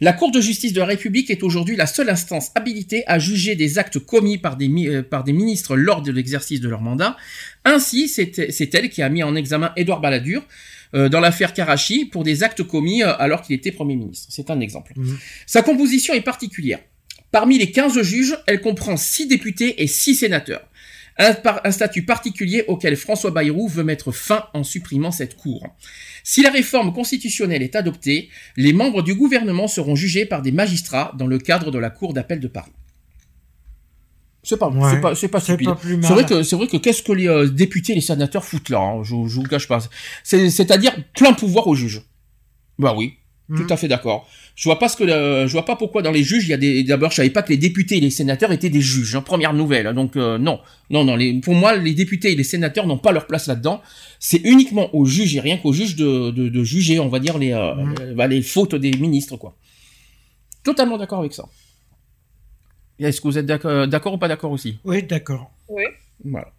La 0.00 0.12
Cour 0.12 0.30
de 0.30 0.40
justice 0.40 0.72
de 0.72 0.78
la 0.78 0.86
République 0.86 1.28
est 1.30 1.42
aujourd'hui 1.42 1.74
la 1.74 1.86
seule 1.86 2.08
instance 2.08 2.50
habilitée 2.54 3.02
à 3.08 3.18
juger 3.18 3.56
des 3.56 3.78
actes 3.78 3.98
commis 3.98 4.38
par 4.38 4.56
des, 4.56 4.68
mi- 4.68 4.86
euh, 4.88 5.02
par 5.02 5.24
des 5.24 5.32
ministres 5.32 5.76
lors 5.76 6.02
de 6.02 6.12
l'exercice 6.12 6.60
de 6.60 6.68
leur 6.68 6.80
mandat. 6.82 7.16
Ainsi, 7.64 8.08
c'est 8.08 8.74
elle 8.74 8.90
qui 8.90 9.02
a 9.02 9.08
mis 9.08 9.22
en 9.24 9.34
examen 9.34 9.72
Édouard 9.76 10.00
Balladur 10.00 10.46
euh, 10.94 11.08
dans 11.08 11.18
l'affaire 11.20 11.52
Karachi 11.52 12.04
pour 12.04 12.22
des 12.22 12.44
actes 12.44 12.62
commis 12.62 13.02
euh, 13.02 13.12
alors 13.18 13.42
qu'il 13.42 13.56
était 13.56 13.72
Premier 13.72 13.96
ministre. 13.96 14.28
C'est 14.30 14.50
un 14.50 14.60
exemple. 14.60 14.92
Mhm. 14.96 15.18
Sa 15.46 15.62
composition 15.62 16.14
est 16.14 16.20
particulière. 16.20 16.78
Parmi 17.32 17.58
les 17.58 17.70
15 17.72 18.00
juges, 18.02 18.38
elle 18.46 18.60
comprend 18.60 18.96
6 18.96 19.26
députés 19.26 19.82
et 19.82 19.86
6 19.86 20.14
sénateurs. 20.14 20.62
Un, 21.20 21.34
par- 21.34 21.60
un 21.64 21.72
statut 21.72 22.04
particulier 22.04 22.64
auquel 22.68 22.96
François 22.96 23.32
Bayrou 23.32 23.66
veut 23.68 23.82
mettre 23.82 24.12
fin 24.12 24.44
en 24.54 24.62
supprimant 24.62 25.10
cette 25.10 25.36
cour. 25.36 25.66
Si 26.22 26.42
la 26.42 26.50
réforme 26.50 26.92
constitutionnelle 26.92 27.62
est 27.62 27.74
adoptée, 27.74 28.28
les 28.56 28.72
membres 28.72 29.02
du 29.02 29.14
gouvernement 29.16 29.66
seront 29.66 29.96
jugés 29.96 30.26
par 30.26 30.42
des 30.42 30.52
magistrats 30.52 31.12
dans 31.18 31.26
le 31.26 31.38
cadre 31.38 31.70
de 31.72 31.78
la 31.78 31.90
Cour 31.90 32.12
d'appel 32.14 32.38
de 32.38 32.46
Paris. 32.48 32.70
C'est 34.44 34.56
pas, 34.58 34.68
Ouais. 34.68 34.90
c'est 34.94 35.00
pas, 35.00 35.14
c'est 35.14 35.28
pas 35.28 35.40
C'est 35.40 35.54
stupide. 35.54 35.70
C'est 36.02 36.12
vrai 36.12 36.24
que, 36.24 36.42
c'est 36.42 36.56
vrai 36.56 36.68
que 36.68 36.76
qu'est-ce 36.76 37.02
que 37.02 37.12
les 37.12 37.28
euh, 37.28 37.48
députés 37.48 37.92
et 37.92 37.96
les 37.96 38.00
sénateurs 38.00 38.44
foutent 38.44 38.68
là, 38.70 38.78
hein, 38.78 39.02
je, 39.02 39.10
je 39.10 39.34
vous 39.34 39.42
le 39.42 39.48
cache 39.48 39.66
pas. 39.68 39.80
C'est, 40.22 40.48
c'est-à-dire 40.50 40.94
plein 41.14 41.32
pouvoir 41.34 41.66
aux 41.66 41.74
juges. 41.74 42.02
Bah 42.78 42.94
oui. 42.96 43.17
Tout 43.56 43.66
à 43.70 43.76
fait 43.78 43.88
d'accord. 43.88 44.28
Je 44.56 44.64
vois 44.68 44.78
pas 44.78 44.88
ce 44.88 44.96
que, 44.96 45.06
je 45.06 45.52
vois 45.52 45.64
pas 45.64 45.76
pourquoi 45.76 46.02
dans 46.02 46.10
les 46.10 46.22
juges 46.22 46.44
il 46.44 46.50
y 46.50 46.52
a 46.52 46.58
des. 46.58 46.84
D'abord, 46.84 47.10
je 47.10 47.16
savais 47.16 47.30
pas 47.30 47.42
que 47.42 47.48
les 47.50 47.56
députés 47.56 47.96
et 47.96 48.00
les 48.00 48.10
sénateurs 48.10 48.52
étaient 48.52 48.68
des 48.70 48.80
juges. 48.80 49.14
hein, 49.16 49.22
première 49.22 49.54
nouvelle. 49.54 49.86
hein, 49.86 49.94
donc 49.94 50.16
euh, 50.16 50.36
non, 50.36 50.60
non, 50.90 51.04
non. 51.04 51.16
Les, 51.16 51.32
pour 51.40 51.54
moi, 51.54 51.76
les 51.76 51.94
députés 51.94 52.32
et 52.32 52.36
les 52.36 52.44
sénateurs 52.44 52.86
n'ont 52.86 52.98
pas 52.98 53.12
leur 53.12 53.26
place 53.26 53.46
là-dedans. 53.46 53.80
C'est 54.18 54.40
uniquement 54.44 54.94
aux 54.94 55.06
juges 55.06 55.34
et 55.36 55.40
rien 55.40 55.56
qu'aux 55.56 55.72
juges 55.72 55.96
de, 55.96 56.30
de, 56.30 56.48
de 56.48 56.64
juger, 56.64 56.98
on 57.00 57.08
va 57.08 57.20
dire 57.20 57.38
les, 57.38 57.52
euh, 57.52 57.74
Mhm. 57.74 57.94
euh, 58.00 58.14
bah, 58.14 58.26
les 58.26 58.42
fautes 58.42 58.74
des 58.74 58.90
ministres, 58.90 59.36
quoi. 59.36 59.56
Totalement 60.64 60.98
d'accord 60.98 61.20
avec 61.20 61.32
ça. 61.32 61.44
Est-ce 62.98 63.20
que 63.20 63.28
vous 63.28 63.38
êtes 63.38 63.46
d'accord, 63.46 63.86
d'accord 63.86 64.14
ou 64.14 64.18
pas 64.18 64.28
d'accord 64.28 64.50
aussi? 64.50 64.78
Oui, 64.84 65.02
d'accord. 65.04 65.50
Oui. 65.68 65.84
Voilà. 66.24 66.52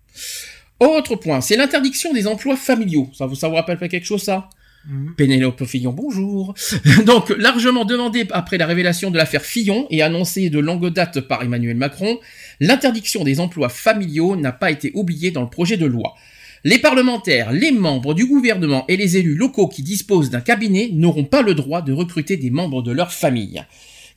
Autre 0.79 1.17
point, 1.17 1.41
c'est 1.41 1.57
l'interdiction 1.57 2.13
des 2.13 2.25
emplois 2.25 2.55
familiaux. 2.55 3.09
Ça 3.13 3.25
vous, 3.25 3.35
ça 3.35 3.49
vous 3.49 3.55
rappelle 3.55 3.77
pas 3.77 3.89
quelque 3.89 4.05
chose, 4.05 4.23
ça? 4.23 4.49
Mhm. 4.87 5.15
Pénélope 5.15 5.65
Fillon, 5.65 5.91
bonjour. 5.91 6.53
Donc, 7.05 7.29
largement 7.29 7.85
demandé 7.85 8.25
après 8.31 8.57
la 8.57 8.65
révélation 8.65 9.11
de 9.11 9.17
l'affaire 9.17 9.43
Fillon 9.43 9.87
et 9.89 10.01
annoncé 10.01 10.49
de 10.49 10.59
longue 10.59 10.87
date 10.87 11.19
par 11.21 11.43
Emmanuel 11.43 11.75
Macron, 11.75 12.19
l'interdiction 12.59 13.23
des 13.23 13.39
emplois 13.39 13.69
familiaux 13.69 14.35
n'a 14.35 14.51
pas 14.51 14.71
été 14.71 14.91
oubliée 14.95 15.31
dans 15.31 15.41
le 15.41 15.49
projet 15.49 15.77
de 15.77 15.85
loi. 15.85 16.15
Les 16.63 16.77
parlementaires, 16.77 17.51
les 17.51 17.71
membres 17.71 18.13
du 18.13 18.25
gouvernement 18.25 18.85
et 18.87 18.97
les 18.97 19.17
élus 19.17 19.35
locaux 19.35 19.67
qui 19.67 19.83
disposent 19.83 20.29
d'un 20.29 20.41
cabinet 20.41 20.89
n'auront 20.91 21.23
pas 21.23 21.41
le 21.41 21.55
droit 21.55 21.81
de 21.81 21.93
recruter 21.93 22.37
des 22.37 22.49
membres 22.49 22.81
de 22.81 22.91
leur 22.91 23.13
famille. 23.13 23.63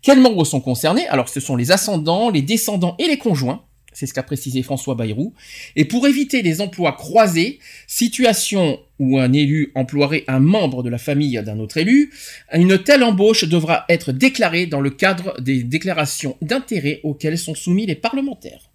Quels 0.01 0.21
membres 0.21 0.45
sont 0.45 0.61
concernés? 0.61 1.07
Alors, 1.07 1.29
ce 1.29 1.39
sont 1.39 1.55
les 1.55 1.71
ascendants, 1.71 2.31
les 2.31 2.43
descendants 2.43 2.97
et 2.99 3.07
les 3.07 3.19
conjoints. 3.19 3.65
C'est 3.93 4.07
ce 4.07 4.15
qu'a 4.15 4.23
précisé 4.23 4.62
François 4.62 4.95
Bayrou. 4.95 5.35
Et 5.77 5.85
pour 5.85 6.07
éviter 6.07 6.43
les 6.43 6.61
emplois 6.61 6.93
croisés, 6.93 7.59
situation 7.87 8.81
où 8.99 9.19
un 9.19 9.33
élu 9.33 9.73
emploierait 9.75 10.25
un 10.29 10.41
membre 10.41 10.83
de 10.83 10.89
la 10.89 10.99
famille 10.99 11.41
d'un 11.45 11.59
autre 11.59 11.77
élu, 11.77 12.12
une 12.53 12.79
telle 12.79 13.03
embauche 13.03 13.45
devra 13.45 13.85
être 13.89 14.12
déclarée 14.12 14.67
dans 14.67 14.81
le 14.81 14.91
cadre 14.91 15.41
des 15.41 15.62
déclarations 15.62 16.37
d'intérêt 16.41 17.01
auxquelles 17.03 17.39
sont 17.39 17.55
soumis 17.55 17.87
les 17.87 17.95
parlementaires. 17.97 18.71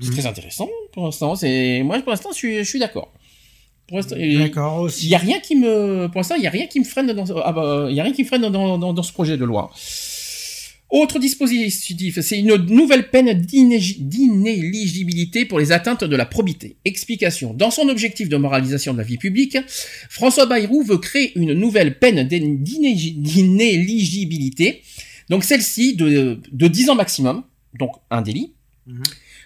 C'est 0.00 0.08
Mhm. 0.08 0.14
très 0.16 0.26
intéressant 0.26 0.68
pour 0.92 1.04
l'instant. 1.04 1.36
C'est 1.36 1.82
moi 1.84 1.98
pour 2.00 2.10
l'instant 2.10 2.30
je 2.32 2.36
suis, 2.38 2.58
je 2.58 2.62
suis 2.68 2.78
d'accord. 2.78 3.12
Il 5.02 5.08
y 5.08 5.14
a 5.14 5.18
rien 5.18 5.38
qui 5.40 5.54
me 5.54 6.06
pour 6.08 6.18
l'instant 6.20 6.34
il 6.36 6.42
y 6.42 6.46
a 6.46 6.50
rien 6.50 6.66
qui 6.66 6.80
me 6.80 6.84
freine 6.84 7.12
dans 7.12 7.24
ah 7.44 7.52
bah, 7.52 7.86
il 7.90 7.94
y 7.94 8.00
a 8.00 8.02
rien 8.02 8.12
qui 8.12 8.22
me 8.22 8.26
freine 8.26 8.40
dans, 8.42 8.78
dans, 8.78 8.92
dans 8.92 9.02
ce 9.02 9.12
projet 9.12 9.36
de 9.36 9.44
loi. 9.44 9.70
Autre 10.92 11.18
dispositif, 11.18 12.20
c'est 12.20 12.38
une 12.38 12.54
nouvelle 12.66 13.08
peine 13.08 13.32
d'inéligibilité 13.32 15.46
pour 15.46 15.58
les 15.58 15.72
atteintes 15.72 16.04
de 16.04 16.16
la 16.16 16.26
probité. 16.26 16.76
Explication. 16.84 17.54
Dans 17.54 17.70
son 17.70 17.88
objectif 17.88 18.28
de 18.28 18.36
moralisation 18.36 18.92
de 18.92 18.98
la 18.98 19.04
vie 19.04 19.16
publique, 19.16 19.56
François 20.10 20.44
Bayrou 20.44 20.82
veut 20.82 20.98
créer 20.98 21.32
une 21.34 21.54
nouvelle 21.54 21.98
peine 21.98 22.28
d'inéligibilité. 22.28 24.82
Donc 25.30 25.44
celle-ci 25.44 25.96
de, 25.96 26.38
de 26.52 26.68
10 26.68 26.90
ans 26.90 26.94
maximum, 26.94 27.42
donc 27.78 27.92
un 28.10 28.20
délit, 28.20 28.52
Mhm. 28.86 29.02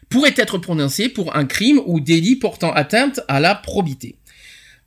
pourrait 0.09 0.35
être 0.37 0.59
prononcée 0.59 1.09
pour 1.11 1.37
un 1.37 1.45
crime 1.45 1.81
ou 1.87 2.01
délit 2.01 2.35
portant 2.37 2.73
atteinte 2.73 3.21
à 3.29 3.39
la 3.39 3.55
probité. 3.55 4.17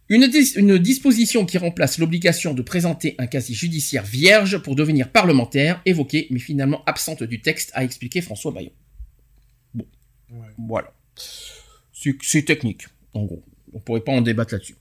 Une, 0.10 0.28
dis- 0.28 0.54
une 0.56 0.78
disposition 0.80 1.46
qui 1.46 1.58
remplace 1.60 2.00
l'obligation 2.00 2.54
de 2.54 2.62
présenter 2.64 3.16
un 3.20 3.28
casier 3.28 3.54
judiciaire 3.56 4.04
vierge 4.04 4.58
pour 4.58 4.76
devenir 4.76 5.12
parlementaire, 5.12 5.82
évoquée 5.86 6.28
mais 6.32 6.40
finalement 6.40 6.84
absente 6.86 7.22
du 7.24 7.42
texte, 7.42 7.70
a 7.76 7.84
expliqué 7.84 8.22
François 8.22 8.52
Bayrou. 8.52 8.72
Bon, 9.76 9.86
Ouais. 10.32 10.48
voilà. 10.58 10.92
C'est 12.22 12.44
technique, 12.44 12.88
en 13.14 13.26
gros. 13.26 13.44
On 13.74 13.80
pourrait 13.80 14.00
pas 14.02 14.14
en 14.14 14.22
débattre 14.22 14.54
là-dessus. 14.54 14.76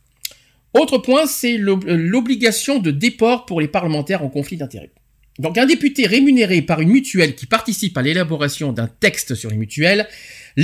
Autre 0.73 0.99
point, 0.99 1.27
c'est 1.27 1.59
l'ob- 1.59 1.85
l'obligation 1.87 2.79
de 2.79 2.91
déport 2.91 3.45
pour 3.45 3.61
les 3.61 3.69
parlementaires 3.69 4.23
en 4.23 4.29
conflit 4.31 4.57
d'intérêts. 4.57 4.93
Donc 5.39 5.57
un 5.59 5.67
député 5.67 6.07
rémunéré 6.07 6.63
par 6.63 6.81
une 6.81 6.89
mutuelle 6.91 7.35
qui 7.35 7.47
participe 7.47 7.97
à 7.97 8.03
l'élaboration 8.03 8.73
d'un 8.73 8.89
texte 8.89 9.35
sur 9.35 9.51
les 9.51 9.57
mutuelles, 9.57 10.09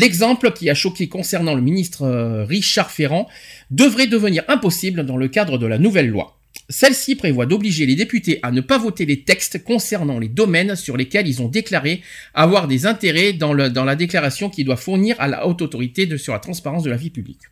l'exemple 0.01 0.53
qui 0.53 0.69
a 0.69 0.75
choqué 0.75 1.09
concernant 1.09 1.55
le 1.55 1.63
ministre 1.63 2.03
euh, 2.03 2.45
Richard 2.45 2.91
Ferrand 2.91 3.29
devrait 3.71 4.07
devenir 4.09 4.43
impossible 4.49 5.07
dans 5.07 5.17
le 5.17 5.29
cadre 5.29 5.57
de 5.57 5.67
la 5.67 5.79
nouvelle 5.79 6.09
loi. 6.09 6.37
Celle-ci 6.69 7.15
prévoit 7.17 7.47
d'obliger 7.47 7.85
les 7.87 7.95
députés 7.95 8.39
à 8.43 8.51
ne 8.51 8.61
pas 8.63 8.79
voter 8.79 9.05
les 9.07 9.23
textes 9.23 9.63
concernant 9.65 10.19
les 10.19 10.29
domaines 10.29 10.77
sur 10.77 10.97
lesquels 10.97 11.29
ils 11.29 11.43
ont 11.43 11.49
déclaré 11.49 12.01
avoir 12.33 12.69
des 12.69 12.87
intérêts 12.87 13.33
dans, 13.35 13.53
le- 13.53 13.69
dans 13.71 13.85
la 13.85 13.97
déclaration 13.97 14.49
qu'ils 14.51 14.65
doivent 14.65 14.81
fournir 14.81 15.15
à 15.19 15.29
la 15.29 15.47
haute 15.47 15.61
autorité 15.63 16.07
de- 16.07 16.17
sur 16.17 16.33
la 16.33 16.39
transparence 16.39 16.83
de 16.83 16.91
la 16.91 16.97
vie 16.97 17.11
publique. 17.11 17.43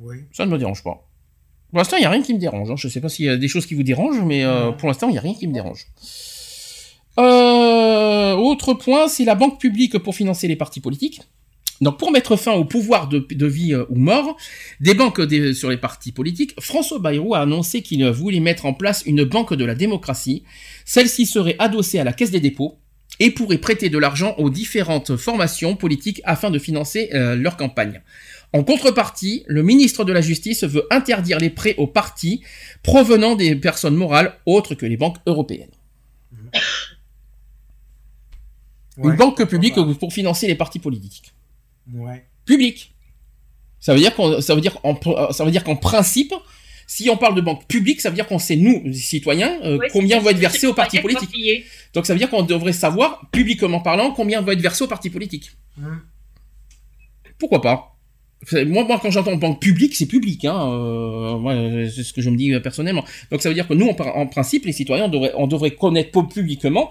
Oui. 0.00 0.16
Ça 0.32 0.44
ne 0.46 0.50
me 0.50 0.58
dérange 0.58 0.82
pas. 0.84 1.08
Pour 1.70 1.78
l'instant, 1.78 1.96
il 1.96 2.00
n'y 2.00 2.06
a 2.06 2.10
rien 2.10 2.22
qui 2.22 2.34
me 2.34 2.38
dérange. 2.38 2.70
hein. 2.70 2.76
Je 2.76 2.86
ne 2.86 2.92
sais 2.92 3.00
pas 3.00 3.08
s'il 3.08 3.24
y 3.24 3.28
a 3.30 3.36
des 3.36 3.48
choses 3.48 3.66
qui 3.66 3.74
vous 3.74 3.82
dérangent, 3.82 4.22
mais 4.24 4.44
euh, 4.44 4.72
pour 4.72 4.88
l'instant, 4.88 5.08
il 5.08 5.12
n'y 5.12 5.18
a 5.18 5.22
rien 5.22 5.34
qui 5.34 5.48
me 5.48 5.54
dérange. 5.54 5.86
Euh, 7.18 8.34
autre 8.34 8.74
point, 8.74 9.08
c'est 9.08 9.24
la 9.24 9.34
banque 9.34 9.60
publique 9.60 9.98
pour 9.98 10.14
financer 10.14 10.48
les 10.48 10.56
partis 10.56 10.80
politiques. 10.80 11.20
Donc 11.80 11.98
pour 11.98 12.10
mettre 12.10 12.36
fin 12.36 12.52
au 12.52 12.64
pouvoir 12.64 13.08
de, 13.08 13.46
vie 13.46 13.74
euh, 13.74 13.84
ou 13.90 13.96
mort 13.96 14.36
des 14.80 14.94
banques 14.94 15.20
sur 15.54 15.68
les 15.68 15.76
partis 15.76 16.12
politiques, 16.12 16.54
François 16.58 16.98
Bayrou 16.98 17.34
a 17.34 17.40
annoncé 17.40 17.82
qu'il 17.82 18.04
voulait 18.08 18.40
mettre 18.40 18.66
en 18.66 18.72
place 18.72 19.02
une 19.04 19.24
banque 19.24 19.54
de 19.54 19.64
la 19.64 19.74
démocratie. 19.74 20.44
Celle-ci 20.84 21.26
serait 21.26 21.56
adossée 21.58 21.98
à 21.98 22.04
la 22.04 22.12
Caisse 22.12 22.30
des 22.30 22.40
dépôts 22.40 22.78
et 23.18 23.30
pourrait 23.30 23.58
prêter 23.58 23.88
de 23.88 23.98
l'argent 23.98 24.34
aux 24.38 24.50
différentes 24.50 25.16
formations 25.16 25.76
politiques 25.76 26.20
afin 26.24 26.50
de 26.50 26.58
financer 26.58 27.10
euh, 27.14 27.34
leur 27.34 27.56
campagne. 27.56 28.02
En 28.52 28.62
contrepartie, 28.62 29.44
le 29.46 29.62
ministre 29.62 30.04
de 30.04 30.12
la 30.12 30.20
Justice 30.20 30.64
veut 30.64 30.86
interdire 30.90 31.38
les 31.38 31.50
prêts 31.50 31.74
aux 31.78 31.86
partis 31.86 32.42
provenant 32.82 33.34
des 33.34 33.56
personnes 33.56 33.96
morales 33.96 34.34
autres 34.46 34.74
que 34.74 34.86
les 34.86 34.96
banques 34.96 35.18
européennes. 35.26 35.70
Ouais, 38.98 39.10
Une 39.10 39.16
banque 39.16 39.44
publique 39.44 39.74
pas. 39.74 39.84
pour 39.94 40.12
financer 40.12 40.46
les 40.46 40.54
partis 40.54 40.78
politiques. 40.78 41.32
Ouais. 41.92 42.26
Public. 42.44 42.94
Ça 43.80 43.92
veut 43.94 44.00
dire 44.00 44.14
qu'on, 44.14 44.40
ça 44.40 44.54
veut 44.54 44.60
dire 44.60 44.78
en, 44.82 44.98
ça 45.32 45.44
veut 45.44 45.50
dire 45.50 45.62
qu'en 45.64 45.76
principe, 45.76 46.32
si 46.86 47.10
on 47.10 47.16
parle 47.16 47.34
de 47.34 47.40
banque 47.40 47.66
publique, 47.66 48.00
ça 48.00 48.08
veut 48.10 48.14
dire 48.14 48.26
qu'on 48.26 48.38
sait 48.38 48.56
nous, 48.56 48.92
citoyens, 48.92 49.60
euh, 49.62 49.76
Ouais, 49.78 49.88
combien 49.92 50.20
va 50.20 50.30
être 50.30 50.38
versé 50.38 50.66
aux 50.66 50.74
partis 50.74 51.00
politiques. 51.00 51.30
Donc 51.94 52.06
ça 52.06 52.12
veut 52.14 52.18
dire 52.18 52.30
qu'on 52.30 52.42
devrait 52.42 52.72
savoir, 52.72 53.28
publiquement 53.32 53.80
parlant, 53.80 54.12
combien 54.12 54.40
va 54.40 54.52
être 54.54 54.60
versé 54.60 54.84
aux 54.84 54.88
partis 54.88 55.10
politiques. 55.10 55.50
Hum. 55.78 56.00
Pourquoi 57.38 57.60
pas 57.60 57.92
moi, 58.66 58.84
moi, 58.84 59.00
quand 59.02 59.10
j'entends 59.10 59.34
banque 59.36 59.60
publique, 59.60 59.96
c'est 59.96 60.06
public. 60.06 60.44
Hein, 60.44 60.54
euh, 60.70 61.36
moi, 61.38 61.54
c'est 61.92 62.04
ce 62.04 62.12
que 62.12 62.20
je 62.20 62.30
me 62.30 62.36
dis 62.36 62.52
euh, 62.52 62.60
personnellement. 62.60 63.02
Donc 63.32 63.42
ça 63.42 63.48
veut 63.48 63.54
dire 63.54 63.66
que 63.66 63.74
nous, 63.74 63.86
en, 63.88 63.94
par- 63.94 64.14
en 64.16 64.26
principe, 64.26 64.66
les 64.66 64.72
citoyens, 64.72 65.06
on 65.06 65.08
devrait, 65.08 65.32
on 65.36 65.46
devrait 65.48 65.72
connaître 65.72 66.12
pu- 66.12 66.28
publiquement 66.32 66.90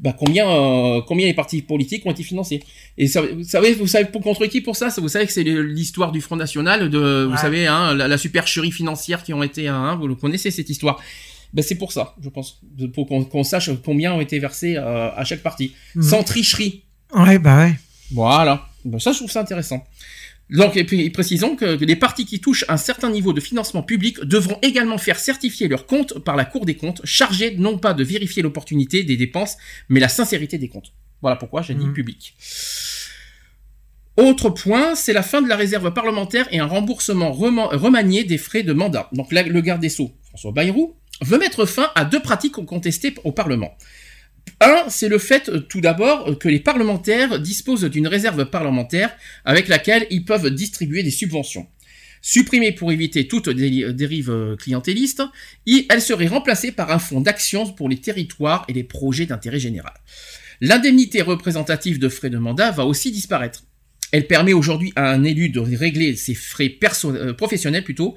bah, 0.00 0.14
combien, 0.18 0.48
euh, 0.48 1.00
combien 1.06 1.26
les 1.26 1.34
partis 1.34 1.62
politiques 1.62 2.04
ont 2.06 2.10
été 2.10 2.22
financés? 2.22 2.62
Et 2.96 3.06
ça, 3.08 3.22
vous 3.22 3.42
savez, 3.44 3.74
vous 3.74 3.86
savez 3.86 4.04
pour 4.06 4.22
contre 4.22 4.46
qui 4.46 4.60
pour 4.60 4.76
ça? 4.76 4.88
Vous 4.98 5.08
savez 5.08 5.26
que 5.26 5.32
c'est 5.32 5.42
l'histoire 5.44 6.12
du 6.12 6.20
Front 6.20 6.36
National, 6.36 6.88
de, 6.88 7.26
vous 7.30 7.36
savez, 7.36 7.66
hein, 7.66 7.94
la, 7.94 8.06
la 8.08 8.18
supercherie 8.18 8.70
financière 8.72 9.22
qui 9.24 9.32
ont 9.34 9.42
été, 9.42 9.68
hein, 9.68 9.96
vous 9.96 10.06
le 10.06 10.14
connaissez 10.14 10.50
cette 10.50 10.70
histoire. 10.70 11.00
Ben, 11.54 11.62
c'est 11.62 11.76
pour 11.76 11.92
ça, 11.92 12.14
je 12.22 12.28
pense, 12.28 12.60
pour 12.94 13.06
qu'on 13.06 13.24
qu'on 13.24 13.42
sache 13.42 13.70
combien 13.84 14.12
ont 14.12 14.20
été 14.20 14.38
versés 14.38 14.76
euh, 14.76 15.10
à 15.16 15.24
chaque 15.24 15.42
parti, 15.42 15.72
Mhm. 15.94 16.02
sans 16.02 16.22
tricherie. 16.22 16.82
Ouais, 17.14 17.38
bah 17.38 17.56
ouais. 17.64 17.74
Voilà. 18.12 18.66
Ben, 18.84 18.98
ça, 18.98 19.12
je 19.12 19.18
trouve 19.18 19.30
ça 19.30 19.40
intéressant. 19.40 19.82
Donc, 20.50 20.76
et 20.78 20.84
puis, 20.84 21.10
précisons 21.10 21.56
que, 21.56 21.76
que 21.76 21.84
les 21.84 21.96
partis 21.96 22.24
qui 22.24 22.40
touchent 22.40 22.64
un 22.68 22.78
certain 22.78 23.10
niveau 23.10 23.32
de 23.34 23.40
financement 23.40 23.82
public 23.82 24.20
devront 24.20 24.58
également 24.62 24.96
faire 24.96 25.18
certifier 25.18 25.68
leurs 25.68 25.84
comptes 25.86 26.18
par 26.20 26.36
la 26.36 26.46
Cour 26.46 26.64
des 26.64 26.74
comptes, 26.74 27.02
chargée 27.04 27.54
non 27.58 27.76
pas 27.78 27.92
de 27.92 28.02
vérifier 28.02 28.42
l'opportunité 28.42 29.02
des 29.04 29.16
dépenses, 29.18 29.56
mais 29.90 30.00
la 30.00 30.08
sincérité 30.08 30.56
des 30.56 30.68
comptes. 30.68 30.92
Voilà 31.20 31.36
pourquoi 31.36 31.60
j'ai 31.62 31.74
dit 31.74 31.84
Mhm. 31.86 31.92
public. 31.92 32.34
Autre 34.16 34.50
point, 34.50 34.94
c'est 34.96 35.12
la 35.12 35.22
fin 35.22 35.42
de 35.42 35.48
la 35.48 35.54
réserve 35.56 35.92
parlementaire 35.92 36.48
et 36.50 36.58
un 36.58 36.66
remboursement 36.66 37.30
reman- 37.30 37.68
remanié 37.76 38.24
des 38.24 38.38
frais 38.38 38.62
de 38.64 38.72
mandat. 38.72 39.08
Donc 39.12 39.32
là, 39.32 39.42
le 39.44 39.60
garde 39.60 39.80
des 39.80 39.88
Sceaux, 39.90 40.12
François 40.28 40.50
Bayrou, 40.52 40.96
veut 41.20 41.38
mettre 41.38 41.66
fin 41.66 41.90
à 41.94 42.04
deux 42.04 42.20
pratiques 42.20 42.54
contestées 42.54 43.14
au 43.24 43.32
Parlement. 43.32 43.76
Un, 44.60 44.84
c'est 44.88 45.08
le 45.08 45.18
fait, 45.18 45.48
euh, 45.48 45.60
tout 45.60 45.80
d'abord, 45.80 46.28
euh, 46.28 46.34
que 46.34 46.48
les 46.48 46.60
parlementaires 46.60 47.38
disposent 47.38 47.84
d'une 47.84 48.08
réserve 48.08 48.44
parlementaire 48.46 49.14
avec 49.44 49.68
laquelle 49.68 50.06
ils 50.10 50.24
peuvent 50.24 50.50
distribuer 50.50 51.02
des 51.02 51.12
subventions. 51.12 51.68
Supprimée 52.22 52.72
pour 52.72 52.90
éviter 52.90 53.28
toute 53.28 53.48
dé- 53.48 53.92
dérive 53.92 54.30
euh, 54.30 54.56
clientéliste, 54.56 55.22
et 55.66 55.86
elle 55.88 56.02
serait 56.02 56.26
remplacée 56.26 56.72
par 56.72 56.90
un 56.90 56.98
fonds 56.98 57.20
d'action 57.20 57.72
pour 57.72 57.88
les 57.88 57.98
territoires 57.98 58.64
et 58.68 58.72
les 58.72 58.82
projets 58.84 59.26
d'intérêt 59.26 59.60
général. 59.60 59.94
L'indemnité 60.60 61.22
représentative 61.22 62.00
de 62.00 62.08
frais 62.08 62.30
de 62.30 62.38
mandat 62.38 62.72
va 62.72 62.84
aussi 62.84 63.12
disparaître. 63.12 63.62
Elle 64.10 64.26
permet 64.26 64.54
aujourd'hui 64.54 64.92
à 64.96 65.10
un 65.10 65.22
élu 65.22 65.50
de 65.50 65.60
régler 65.60 66.16
ses 66.16 66.34
frais 66.34 66.76
euh, 67.04 67.34
professionnels 67.34 67.84
plutôt, 67.84 68.16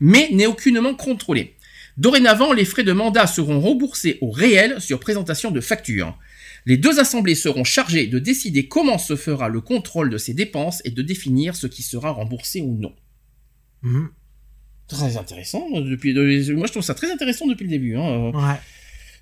mais 0.00 0.30
n'est 0.32 0.46
aucunement 0.46 0.94
contrôlée. 0.94 1.55
Dorénavant, 1.96 2.52
les 2.52 2.64
frais 2.64 2.84
de 2.84 2.92
mandat 2.92 3.26
seront 3.26 3.58
remboursés 3.60 4.18
au 4.20 4.30
réel 4.30 4.80
sur 4.80 5.00
présentation 5.00 5.50
de 5.50 5.60
factures. 5.60 6.18
Les 6.66 6.76
deux 6.76 6.98
assemblées 6.98 7.34
seront 7.36 7.64
chargées 7.64 8.06
de 8.06 8.18
décider 8.18 8.66
comment 8.68 8.98
se 8.98 9.16
fera 9.16 9.48
le 9.48 9.60
contrôle 9.60 10.10
de 10.10 10.18
ces 10.18 10.34
dépenses 10.34 10.82
et 10.84 10.90
de 10.90 11.00
définir 11.00 11.54
ce 11.56 11.66
qui 11.66 11.82
sera 11.82 12.10
remboursé 12.10 12.60
ou 12.60 12.76
non. 12.76 12.92
Mhm. 13.82 14.08
Très 14.88 15.16
intéressant. 15.16 15.66
euh, 15.74 15.80
Depuis, 15.88 16.12
de- 16.12 16.52
moi, 16.54 16.66
je 16.66 16.72
trouve 16.72 16.82
ça 16.84 16.94
très 16.94 17.10
intéressant 17.10 17.46
depuis 17.46 17.64
le 17.64 17.70
début. 17.70 17.96
hein. 17.96 18.30
Ouais. 18.34 18.60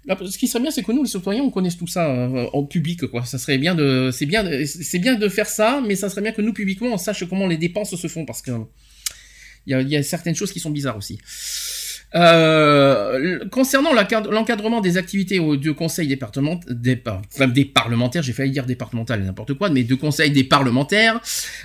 Là, 0.06 0.18
ce 0.28 0.36
qui 0.36 0.48
serait 0.48 0.60
bien, 0.60 0.70
c'est 0.70 0.82
que 0.82 0.92
nous, 0.92 1.02
les 1.02 1.08
citoyens, 1.08 1.42
on 1.42 1.50
connaisse 1.50 1.78
tout 1.78 1.86
ça 1.86 2.10
euh, 2.10 2.46
en 2.52 2.64
public, 2.64 3.06
quoi. 3.06 3.24
Ça 3.24 3.38
serait 3.38 3.56
bien 3.56 3.74
de, 3.74 4.10
c'est 4.12 4.26
bien, 4.26 4.42
de- 4.44 4.64
c'est 4.64 4.98
bien 4.98 5.14
de 5.14 5.28
faire 5.28 5.46
ça, 5.48 5.82
mais 5.86 5.96
ça 5.96 6.10
serait 6.10 6.20
bien 6.22 6.32
que 6.32 6.42
nous, 6.42 6.52
publiquement, 6.52 6.92
on 6.92 6.98
sache 6.98 7.24
comment 7.28 7.46
les 7.46 7.56
dépenses 7.56 7.94
se 7.94 8.06
font, 8.08 8.26
parce 8.26 8.42
que 8.42 8.50
il 9.66 9.70
y 9.70 9.74
a, 9.74 9.80
il 9.80 9.88
y 9.88 9.96
a 9.96 10.02
certaines 10.02 10.34
choses 10.34 10.52
qui 10.52 10.60
sont 10.60 10.70
bizarres 10.70 10.98
aussi. 10.98 11.18
Euh, 12.16 13.44
concernant 13.50 13.92
l'encad- 13.92 14.30
l'encadrement 14.30 14.80
des 14.80 14.96
activités 14.96 15.38
de 15.38 15.70
conseil 15.72 16.06
département, 16.06 16.60
des, 16.68 17.02
des 17.48 17.64
parlementaires, 17.64 18.22
j'ai 18.22 18.32
failli 18.32 18.52
dire 18.52 18.66
départemental 18.66 19.22
n'importe 19.24 19.54
quoi, 19.54 19.68
mais 19.68 19.82
de 19.82 19.94
conseil 19.96 20.30
des 20.30 20.44
parlementaires. 20.44 21.20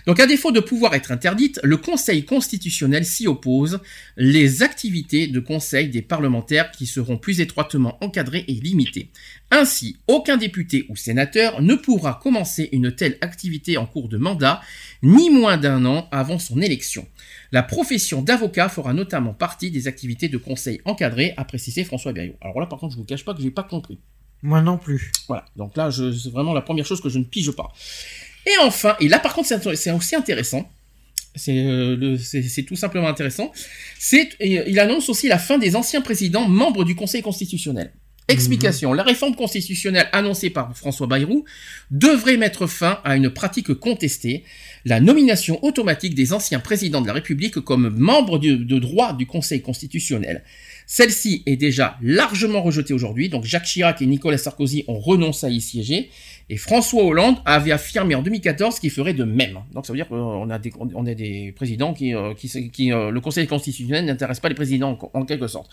Donc, 0.08 0.20
à 0.20 0.26
défaut 0.26 0.52
de 0.52 0.60
pouvoir 0.60 0.96
être 0.96 1.12
interdite, 1.12 1.60
le 1.64 1.78
Conseil 1.78 2.26
constitutionnel 2.26 3.06
s'y 3.06 3.28
oppose. 3.28 3.80
Les 4.18 4.64
activités 4.64 5.28
de 5.28 5.40
conseil 5.40 5.90
des 5.90 6.02
parlementaires 6.02 6.72
qui 6.72 6.88
seront 6.88 7.18
plus 7.18 7.42
étroitement 7.42 7.98
encadrées 8.04 8.46
et 8.48 8.54
limitées. 8.54 9.10
Ainsi, 9.52 9.98
aucun 10.08 10.38
député 10.38 10.86
ou 10.90 10.96
sénateur 10.96 11.62
ne 11.62 11.76
pourra 11.76 12.20
commencer 12.22 12.70
une 12.72 12.92
telle 12.92 13.18
activité 13.22 13.78
en 13.78 13.86
cours 13.86 14.10
de 14.10 14.18
mandat, 14.18 14.62
ni 15.04 15.30
moins 15.30 15.58
d'un 15.58 15.86
an 15.86 16.08
avant 16.12 16.40
son 16.40 16.62
élection. 16.62 17.08
La 17.52 17.64
profession 17.64 18.22
d'avocat 18.22 18.70
fera 18.70 18.94
notamment 18.94 19.34
partie 19.34 19.72
des 19.72 19.88
activités 19.88 20.30
de 20.30 20.38
conseil 20.38 20.82
encadrées, 20.86 21.34
a 21.38 21.46
précisé 21.46 21.84
François 21.84 22.14
Berriot. 22.14 22.36
Alors 22.42 22.60
là, 22.60 22.68
par 22.68 22.80
contre, 22.80 22.94
je 22.94 22.98
vous 22.98 23.06
cache 23.06 23.26
pas 23.26 23.34
que 23.34 23.42
j'ai 23.42 23.52
pas 23.52 23.64
compris. 23.64 24.00
Moi 24.42 24.62
non 24.62 24.78
plus. 24.78 25.12
Voilà. 25.28 25.46
Donc 25.56 25.76
là, 25.76 25.90
c'est 25.92 26.30
vraiment 26.30 26.54
la 26.54 26.62
première 26.62 26.86
chose 26.86 27.02
que 27.02 27.10
je 27.10 27.18
ne 27.18 27.24
pige 27.24 27.52
pas. 27.52 27.74
Et 28.46 28.58
enfin, 28.62 28.96
et 29.00 29.08
là 29.08 29.20
par 29.20 29.34
contre, 29.34 29.50
c'est 29.76 29.92
aussi 29.92 30.16
intéressant. 30.16 30.70
C'est 31.36 31.64
euh, 31.64 32.18
c'est 32.18 32.64
tout 32.64 32.76
simplement 32.76 33.08
intéressant. 33.08 33.52
C'est 33.98 34.30
euh, 34.42 34.64
il 34.68 34.80
annonce 34.80 35.10
aussi 35.10 35.28
la 35.28 35.38
fin 35.38 35.58
des 35.58 35.76
anciens 35.76 36.02
présidents 36.02 36.48
membres 36.48 36.84
du 36.84 36.96
Conseil 36.96 37.22
constitutionnel. 37.22 37.92
Explication. 38.30 38.94
La 38.94 39.02
réforme 39.02 39.36
constitutionnelle 39.36 40.08
annoncée 40.12 40.52
par 40.52 40.76
François 40.78 41.08
Bayrou 41.08 41.46
devrait 41.90 42.38
mettre 42.38 42.68
fin 42.68 43.00
à 43.04 43.16
une 43.16 43.32
pratique 43.32 43.74
contestée, 43.74 44.44
la 44.86 45.00
nomination 45.00 45.64
automatique 45.64 46.16
des 46.16 46.34
anciens 46.34 46.60
présidents 46.60 47.02
de 47.02 47.08
la 47.08 47.14
République 47.14 47.60
comme 47.60 47.90
membres 47.90 48.40
de, 48.40 48.56
de 48.56 48.80
droit 48.80 49.14
du 49.14 49.26
Conseil 49.26 49.62
constitutionnel. 49.62 50.44
Celle-ci 50.92 51.44
est 51.46 51.56
déjà 51.56 51.98
largement 52.02 52.64
rejetée 52.64 52.96
aujourd'hui, 52.96 53.30
donc 53.30 53.46
Jacques 53.46 53.66
Chirac 53.66 54.02
et 54.02 54.08
Nicolas 54.08 54.40
Sarkozy 54.40 54.86
ont 54.88 55.00
renoncé 55.00 55.46
à 55.46 55.50
y 55.50 55.62
siéger, 55.62 56.10
et 56.50 56.58
François 56.58 57.04
Hollande 57.04 57.36
avait 57.46 57.72
affirmé 57.72 58.16
en 58.16 58.24
2014 58.24 58.80
qu'il 58.80 58.90
ferait 58.90 59.14
de 59.14 59.24
même. 59.24 59.60
Donc 59.72 59.86
ça 59.86 59.94
veut 59.94 59.98
dire 59.98 60.08
qu'on 60.08 60.50
a 60.50 60.58
des, 60.58 60.74
on 60.80 61.06
a 61.06 61.14
des 61.14 61.52
présidents 61.52 61.94
qui, 61.94 62.16
euh, 62.16 62.34
qui, 62.34 62.72
qui, 62.72 62.92
euh, 62.92 63.12
le 63.12 63.22
Conseil 63.22 63.46
constitutionnel 63.46 64.06
n'intéresse 64.06 64.40
pas 64.40 64.50
les 64.50 64.56
présidents 64.56 64.98
en, 65.14 65.20
en 65.20 65.26
quelque 65.26 65.46
sorte. 65.46 65.70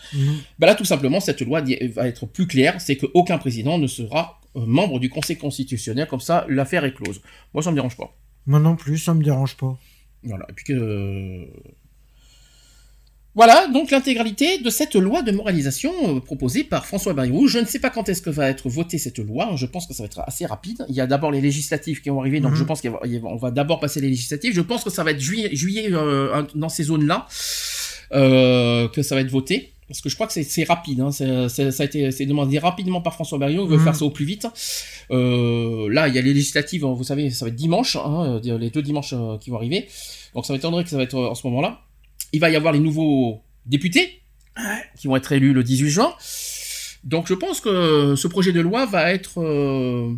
Bah 0.59 0.67
là, 0.67 0.75
tout 0.75 0.85
simplement, 0.85 1.19
cette 1.19 1.41
loi 1.41 1.63
va 1.95 2.07
être 2.07 2.27
plus 2.27 2.45
claire, 2.45 2.79
c'est 2.79 2.97
qu'aucun 2.97 3.39
président 3.39 3.79
ne 3.79 3.87
sera 3.87 4.39
euh, 4.55 4.65
membre 4.67 4.99
du 4.99 5.09
Conseil 5.09 5.37
constitutionnel, 5.37 6.07
comme 6.07 6.19
ça, 6.19 6.45
l'affaire 6.47 6.85
est 6.85 6.93
close. 6.93 7.21
Moi, 7.53 7.63
ça 7.63 7.71
me 7.71 7.75
dérange 7.75 7.97
pas. 7.97 8.15
Moi 8.47 8.59
non 8.59 8.75
plus, 8.75 8.97
ça 8.97 9.13
me 9.13 9.23
dérange 9.23 9.55
pas. 9.57 9.77
Voilà, 10.23 10.45
et 10.49 10.53
puis 10.53 10.65
que... 10.65 10.73
euh, 10.73 11.45
Voilà, 13.35 13.67
donc 13.67 13.91
l'intégralité 13.91 14.57
de 14.57 14.69
cette 14.71 14.95
loi 14.95 15.21
de 15.21 15.31
moralisation 15.31 15.91
euh, 16.15 16.19
proposée 16.19 16.63
par 16.63 16.85
François 16.87 17.13
Bayrou. 17.13 17.47
Je 17.47 17.59
ne 17.59 17.65
sais 17.65 17.77
pas 17.79 17.91
quand 17.91 18.09
est-ce 18.09 18.21
que 18.23 18.31
va 18.31 18.49
être 18.49 18.67
votée 18.67 18.97
cette 18.97 19.19
loi, 19.19 19.51
je 19.55 19.65
pense 19.67 19.85
que 19.85 19.93
ça 19.93 20.01
va 20.03 20.07
être 20.07 20.21
assez 20.21 20.45
rapide. 20.47 20.85
Il 20.89 20.95
y 20.95 21.01
a 21.01 21.07
d'abord 21.07 21.31
les 21.31 21.39
législatives 21.41 22.01
qui 22.01 22.09
vont 22.09 22.19
arriver, 22.21 22.39
donc 22.39 22.53
Mhm. 22.53 22.57
je 22.57 22.63
pense 22.63 22.81
qu'on 22.81 23.35
va 23.35 23.51
d'abord 23.51 23.79
passer 23.79 24.01
les 24.01 24.09
législatives. 24.09 24.53
Je 24.55 24.61
pense 24.61 24.83
que 24.83 24.89
ça 24.89 25.03
va 25.03 25.11
être 25.11 25.19
juillet, 25.19 25.49
juillet 25.55 25.89
euh, 25.91 26.41
dans 26.55 26.69
ces 26.69 26.83
zones-là, 26.83 27.27
euh, 28.13 28.87
que 28.89 29.03
ça 29.03 29.13
va 29.13 29.21
être 29.21 29.29
voté. 29.29 29.71
Parce 29.87 30.01
que 30.01 30.09
je 30.09 30.15
crois 30.15 30.27
que 30.27 30.33
c'est- 30.33 30.63
rapide, 30.65 30.99
hein. 30.99 31.11
c'est- 31.11 31.47
c'est- 31.47 31.71
ça 31.71 31.83
a 31.83 31.85
été 31.85 32.11
c'est 32.11 32.25
demandé 32.25 32.59
rapidement 32.59 32.99
par 33.01 33.13
François 33.13 33.37
Bayrou, 33.37 33.63
il 33.63 33.69
veut 33.69 33.77
Mhm. 33.77 33.83
faire 33.85 33.95
ça 33.95 34.03
au 34.05 34.09
plus 34.09 34.25
vite. 34.25 34.45
Euh, 35.11 35.87
là, 35.89 36.09
il 36.09 36.15
y 36.15 36.17
a 36.17 36.21
les 36.21 36.33
législatives, 36.33 36.83
vous 36.83 37.03
savez, 37.05 37.29
ça 37.29 37.45
va 37.45 37.49
être 37.49 37.55
dimanche, 37.55 37.95
hein, 37.95 38.39
euh, 38.45 38.57
les 38.57 38.69
deux 38.69 38.81
dimanches 38.81 39.13
euh, 39.13 39.37
qui 39.37 39.49
vont 39.49 39.55
arriver. 39.57 39.87
Donc 40.35 40.45
ça 40.45 40.51
m'étonnerait 40.53 40.83
que 40.83 40.89
ça 40.89 40.97
va 40.97 41.03
être 41.03 41.15
euh, 41.15 41.29
en 41.29 41.35
ce 41.35 41.47
moment-là. 41.47 41.79
Il 42.33 42.41
va 42.41 42.49
y 42.49 42.55
avoir 42.57 42.73
les 42.73 42.79
nouveaux 42.79 43.41
députés 43.65 44.21
qui 44.99 45.07
vont 45.07 45.15
être 45.15 45.31
élus 45.31 45.53
le 45.53 45.63
18 45.63 45.89
juin. 45.89 46.13
Donc 47.05 47.27
je 47.29 47.33
pense 47.33 47.61
que 47.61 48.15
ce 48.17 48.27
projet 48.27 48.51
de 48.51 48.59
loi 48.59 48.85
va 48.85 49.13
être 49.13 49.39
euh, 49.41 50.11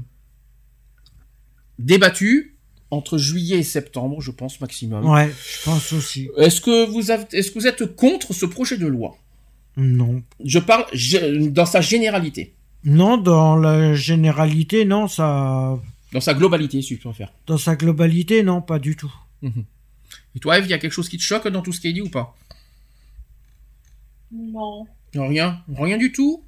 débattu 1.78 2.58
entre 2.92 3.18
juillet 3.18 3.60
et 3.60 3.64
septembre, 3.64 4.20
je 4.22 4.32
pense 4.32 4.60
maximum. 4.62 5.06
Ouais, 5.08 5.30
je 5.30 5.64
pense 5.66 5.94
aussi. 5.94 6.30
Est-ce 6.38 6.60
que 6.60 6.86
vous 6.90 7.12
avez, 7.12 7.26
est-ce 7.34 7.52
que 7.52 7.60
vous 7.60 7.68
êtes 7.68 7.96
contre 7.96 8.34
ce 8.34 8.46
projet 8.48 8.78
de 8.78 8.88
loi? 8.88 9.16
Non. 9.78 10.24
Je 10.44 10.60
parle 10.60 10.86
dans 11.52 11.66
sa 11.66 11.82
généralité. 11.82 12.54
Non, 12.84 13.18
dans 13.18 13.56
la 13.56 13.94
généralité, 13.94 14.86
non, 14.86 15.08
ça. 15.08 15.80
Dans 16.12 16.22
sa 16.22 16.34
globalité, 16.34 16.82
si 16.82 16.96
tu 16.96 16.98
préfères. 16.98 17.32
Dans 17.46 17.58
sa 17.58 17.76
globalité, 17.76 18.42
non, 18.44 18.62
pas 18.62 18.80
du 18.80 18.96
tout. 18.96 19.14
Mhm. 19.42 19.66
Et 20.36 20.40
toi, 20.40 20.58
Eve, 20.58 20.66
il 20.66 20.70
y 20.70 20.74
a 20.74 20.80
quelque 20.80 20.94
chose 20.94 21.10
qui 21.10 21.18
te 21.18 21.24
choque 21.24 21.48
dans 21.48 21.62
tout 21.62 21.74
ce 21.74 21.82
qui 21.82 21.88
est 21.88 21.94
dit 21.94 22.02
ou 22.02 22.10
pas? 22.10 22.36
Non. 24.32 24.88
Non, 25.16 25.28
Rien 25.28 25.64
Rien 25.76 25.98
du 25.98 26.12
tout 26.12 26.44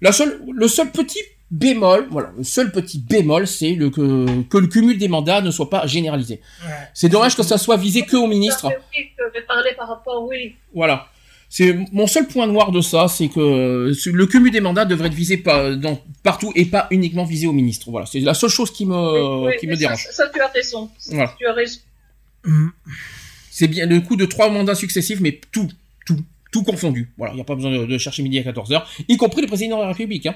La 0.00 0.12
seule, 0.12 0.40
Le 0.52 0.68
seul 0.68 0.92
petit 0.92 1.20
bémol, 1.54 2.08
voilà, 2.10 2.32
le 2.36 2.44
seul 2.44 2.70
petit 2.72 2.98
bémol, 2.98 3.46
c'est 3.46 3.74
le, 3.74 3.90
que, 3.90 4.42
que 4.42 4.58
le 4.58 4.66
cumul 4.66 4.98
des 4.98 5.08
mandats 5.08 5.40
ne 5.40 5.50
soit 5.50 5.70
pas 5.70 5.86
généralisé. 5.86 6.40
C'est 6.92 7.08
dommage 7.08 7.36
que 7.36 7.42
ça 7.42 7.58
soit 7.58 7.76
visé 7.76 8.02
que 8.02 8.16
au 8.16 8.26
ministre. 8.26 8.66
Oui, 8.66 9.04
je 9.18 9.24
vais 9.32 9.44
parler 9.46 9.70
par 9.76 9.88
rapport, 9.88 10.26
oui. 10.28 10.54
Voilà. 10.74 11.08
C'est 11.48 11.76
mon 11.92 12.08
seul 12.08 12.26
point 12.26 12.48
noir 12.48 12.72
de 12.72 12.80
ça, 12.80 13.06
c'est 13.06 13.28
que 13.28 13.92
le 14.12 14.26
cumul 14.26 14.50
des 14.50 14.60
mandats 14.60 14.84
devrait 14.84 15.06
être 15.08 15.14
visé 15.14 15.36
par- 15.36 15.76
dans- 15.76 16.00
partout 16.24 16.50
et 16.56 16.64
pas 16.64 16.88
uniquement 16.90 17.24
visé 17.24 17.46
au 17.46 17.52
ministre. 17.52 17.90
Voilà, 17.92 18.06
c'est 18.06 18.18
la 18.20 18.34
seule 18.34 18.50
chose 18.50 18.72
qui 18.72 18.84
me, 18.86 19.46
Oui, 19.46 19.52
qui 19.60 19.66
me 19.68 19.74
ça- 19.74 19.78
dérange. 19.78 20.06
Ça, 20.10 20.24
tu 20.34 20.40
as 20.40 20.48
raison. 20.48 20.90
Voilà. 21.10 21.32
Tu 21.38 21.46
as 21.46 21.52
raison. 21.52 21.78
C'est 23.50 23.68
bien 23.68 23.86
le 23.86 24.00
coup 24.00 24.16
de 24.16 24.24
trois 24.26 24.50
mandats 24.50 24.74
successifs, 24.74 25.20
mais 25.20 25.40
tout, 25.52 25.68
tout, 26.06 26.18
tout 26.50 26.62
confondu. 26.64 27.10
Voilà, 27.16 27.32
il 27.34 27.36
n'y 27.36 27.42
a 27.42 27.44
pas 27.44 27.54
besoin 27.54 27.70
de, 27.70 27.86
de 27.86 27.98
chercher 27.98 28.22
midi 28.24 28.38
à 28.38 28.42
14h, 28.42 28.82
y 29.08 29.16
compris 29.16 29.40
le 29.42 29.46
président 29.46 29.76
de 29.78 29.82
la 29.82 29.88
République, 29.88 30.26
hein. 30.26 30.34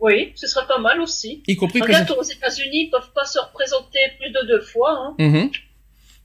Oui, 0.00 0.32
ce 0.34 0.46
serait 0.46 0.66
pas 0.66 0.78
mal 0.78 1.00
aussi. 1.00 1.42
Y 1.46 1.56
compris 1.56 1.80
Regarde, 1.80 2.04
président. 2.06 2.20
aux 2.20 2.24
États-Unis, 2.24 2.84
ils 2.86 2.90
peuvent 2.90 3.12
pas 3.14 3.24
se 3.24 3.38
représenter 3.38 3.98
plus 4.18 4.30
de 4.30 4.46
deux 4.46 4.60
fois. 4.60 4.92
Hein. 4.98 5.14
Mhm. 5.18 5.50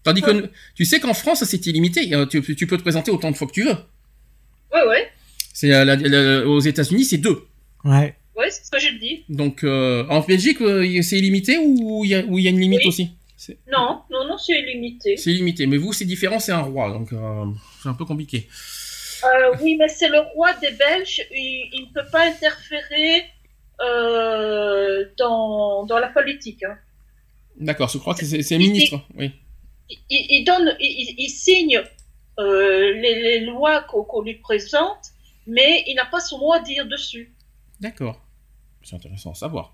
Tandis 0.04 0.22
que 0.22 0.50
tu 0.76 0.84
sais 0.86 1.00
qu'en 1.00 1.14
France, 1.14 1.44
c'est 1.44 1.66
illimité. 1.68 2.14
Euh, 2.14 2.26
Tu, 2.26 2.42
tu 2.56 2.68
peux 2.68 2.78
te 2.78 2.82
présenter 2.82 3.12
autant 3.12 3.32
de 3.32 3.36
fois 3.38 3.48
que 3.48 3.54
tu 3.54 3.64
veux. 3.64 3.76
Oui, 4.74 4.80
oui. 4.90 4.98
C'est 5.54 5.72
euh, 5.74 5.86
la- 5.86 5.96
la- 5.96 6.48
aux 6.48 6.60
États-Unis, 6.60 7.06
c'est 7.06 7.18
deux. 7.18 7.46
Ouais. 7.84 8.16
Oui, 8.38 8.46
c'est 8.50 8.66
ce 8.66 8.72
que 8.72 8.80
je 8.80 8.90
dis. 8.98 9.24
Donc 9.30 9.64
euh, 9.64 10.06
en 10.10 10.22
Belgique, 10.22 10.58
c'est 11.04 11.18
illimité 11.18 11.58
ou 11.60 12.04
il 12.04 12.12
y, 12.12 12.16
a- 12.16 12.26
ou 12.26 12.40
il 12.40 12.44
y 12.46 12.48
a 12.48 12.52
une 12.52 12.60
limite 12.60 12.80
Oui. 12.84 12.88
aussi? 12.88 13.10
C'est 13.38 13.58
Non, 13.72 14.02
non, 14.10 14.26
non, 14.28 14.38
c'est 14.38 14.54
illimité. 14.60 15.18
c'est 15.18 15.32
illimité. 15.32 15.66
Mais 15.68 15.78
vous, 15.78 15.94
c'est 15.94 16.06
différent, 16.06 16.40
c'est 16.40 16.52
un 16.52 16.62
roi, 16.62 16.92
donc 16.92 17.12
euh, 17.14 17.46
c'est 17.84 17.90
un 17.90 17.94
peu 17.94 18.06
compliqué. 18.06 18.48
Euh, 19.24 19.56
oui, 19.62 19.76
mais 19.78 19.88
c'est 19.88 20.10
le 20.10 20.20
roi 20.34 20.54
des 20.54 20.72
Belges. 20.72 21.22
Il 21.32 21.88
ne 21.88 21.94
peut 21.94 22.10
pas 22.12 22.26
interférer 22.28 23.26
euh, 23.86 25.06
dans, 25.18 25.86
dans 25.86 26.00
la 26.00 26.10
politique. 26.10 26.64
hein. 26.64 26.78
D'accord, 27.58 27.90
je 27.90 27.98
crois 27.98 28.16
que 28.16 28.26
c'est 28.26 28.42
c'est 28.44 28.56
Il- 28.56 28.60
ministre. 28.72 29.00
Oui. 29.16 29.32
Il, 29.90 30.00
il 30.10 30.44
donne, 30.46 30.76
il, 30.80 31.30
signe 31.30 31.82
euh, 32.40 32.94
les, 32.94 33.16
les 33.22 33.40
lois 33.42 33.82
qu'on 33.84 34.04
qu'on 34.04 34.22
lui 34.22 34.36
présente, 34.36 35.04
mais 35.48 35.84
il 35.88 35.96
n'a 35.96 36.06
pas 36.06 36.22
son 36.22 36.40
mot 36.40 36.54
à 36.54 36.60
dire 36.60 36.86
dessus. 36.88 37.34
D'accord. 37.82 38.22
C'est 38.84 38.96
intéressant 38.96 39.32
à 39.32 39.36
savoir. 39.36 39.74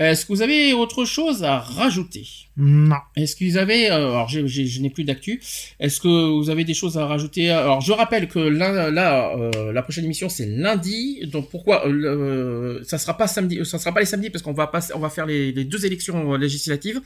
Est-ce 0.00 0.24
que 0.24 0.32
vous 0.32 0.40
avez 0.42 0.72
autre 0.72 1.04
chose 1.04 1.44
à 1.44 1.58
rajouter? 1.58 2.26
Non. 2.56 2.96
Est-ce 3.16 3.36
que 3.36 3.44
vous 3.44 3.58
avez... 3.58 3.90
euh, 3.90 3.96
alors, 4.12 4.28
j'ai- 4.28 4.48
j'ai- 4.48 4.66
je 4.66 4.80
n'ai 4.80 4.88
plus 4.90 5.04
d'actu. 5.04 5.42
Est-ce 5.78 6.00
que 6.00 6.08
vous 6.08 6.48
avez 6.48 6.64
des 6.64 6.72
choses 6.74 6.96
à 6.96 7.06
rajouter? 7.06 7.50
Alors, 7.50 7.82
je 7.82 7.92
rappelle 7.92 8.26
que 8.26 8.38
là, 8.38 8.90
là 8.90 9.36
euh, 9.36 9.72
la 9.72 9.82
prochaine 9.82 10.06
émission, 10.06 10.28
c'est 10.30 10.46
lundi. 10.46 11.20
Donc, 11.26 11.50
pourquoi 11.50 11.86
euh, 11.86 11.90
le- 11.92 12.82
Ça 12.84 12.96
sera 12.98 13.16
pas 13.16 13.26
samedi. 13.28 13.60
Ça 13.64 13.78
sera 13.78 13.92
pas 13.92 14.00
les 14.00 14.06
samedis 14.06 14.30
parce 14.30 14.42
qu'on 14.42 14.54
va, 14.54 14.66
passer, 14.68 14.92
on 14.94 15.00
va 15.00 15.10
faire 15.10 15.26
les, 15.26 15.52
les 15.52 15.64
deux 15.64 15.84
élections 15.84 16.32
euh, 16.32 16.38
législatives. 16.38 17.00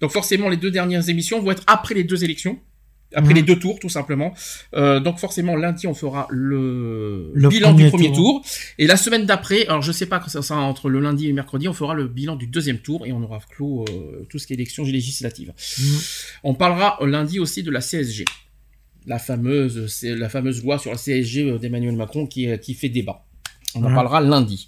Donc, 0.00 0.10
forcément, 0.10 0.48
les 0.48 0.56
deux 0.56 0.70
dernières 0.72 1.08
émissions 1.08 1.40
vont 1.40 1.52
être 1.52 1.62
après 1.68 1.94
les 1.94 2.04
deux 2.04 2.24
élections. 2.24 2.58
Après 3.14 3.30
Mhm. 3.30 3.36
les 3.36 3.42
deux 3.42 3.58
tours, 3.58 3.78
tout 3.80 3.88
simplement. 3.88 4.34
Euh, 4.74 5.00
donc 5.00 5.18
forcément, 5.18 5.56
lundi, 5.56 5.86
on 5.86 5.94
fera 5.94 6.26
le, 6.30 7.30
Le 7.34 7.48
bilan 7.48 7.70
premier 7.70 7.84
du 7.84 7.90
premier 7.90 8.06
tour. 8.12 8.42
tour. 8.42 8.44
Et 8.78 8.86
la 8.86 8.96
semaine 8.98 9.24
d'après, 9.24 9.66
alors 9.66 9.80
je 9.80 9.92
sais 9.92 10.04
pas 10.06 10.18
quand 10.18 10.28
ça 10.28 10.42
sera 10.42 10.60
entre 10.60 10.90
le 10.90 11.00
lundi 11.00 11.24
et 11.24 11.28
le 11.28 11.34
mercredi, 11.34 11.68
on 11.68 11.72
fera 11.72 11.94
le 11.94 12.06
bilan 12.06 12.36
du 12.36 12.46
deuxième 12.46 12.78
tour 12.78 13.06
et 13.06 13.12
on 13.12 13.22
aura 13.22 13.38
clos 13.50 13.86
euh, 13.88 14.26
tout 14.28 14.38
ce 14.38 14.46
qui 14.46 14.52
est 14.52 14.56
élection 14.56 14.84
législative. 14.84 15.52
Mhm. 15.78 15.98
On 16.44 16.54
parlera 16.54 16.98
lundi 17.06 17.38
aussi 17.40 17.62
de 17.62 17.70
la 17.70 17.80
CSG. 17.80 18.26
La 19.06 19.18
fameuse, 19.18 19.86
c'est 19.90 20.14
la 20.14 20.28
fameuse 20.28 20.62
loi 20.62 20.78
sur 20.78 20.90
la 20.90 20.98
CSG 20.98 21.50
euh, 21.50 21.58
d'Emmanuel 21.58 21.96
Macron 21.96 22.26
qui, 22.26 22.46
euh, 22.50 22.58
qui 22.58 22.74
fait 22.74 22.90
débat. 22.90 23.24
On 23.74 23.82
en 23.84 23.88
Ouais. 23.88 23.94
parlera 23.94 24.20
lundi. 24.20 24.66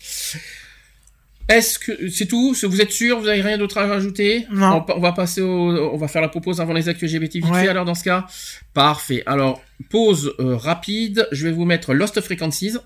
Est-ce 1.51 1.79
que 1.81 2.09
c'est 2.09 2.27
tout? 2.27 2.55
Vous 2.63 2.81
êtes 2.81 2.93
sûr? 2.93 3.19
Vous 3.19 3.27
avez 3.27 3.43
rien 3.43 3.59
d'autre 3.59 3.79
à 3.79 3.87
rajouter? 3.87 4.47
Non. 4.53 4.85
On, 4.89 5.01
va 5.01 5.13
passer 5.13 5.41
au, 5.41 5.93
on 5.93 5.97
va 5.97 6.07
faire 6.07 6.23
la 6.23 6.29
pause 6.29 6.61
avant 6.61 6.73
les 6.73 6.89
actus 6.89 7.13
LGBT 7.13 7.35
vite 7.35 7.45
Ouais. 7.51 7.63
fait 7.63 7.69
alors 7.69 7.85
dans 7.85 7.97
ce 7.97 8.05
cas. 8.05 8.27
Parfait. 8.73 9.25
Alors 9.27 9.61
pause 9.91 10.35
euh, 10.39 10.57
rapide. 10.57 11.27
Je 11.33 11.47
vais 11.47 11.53
vous 11.53 11.65
mettre 11.65 11.93
Lost 11.93 12.21
Frequencies 12.21 12.77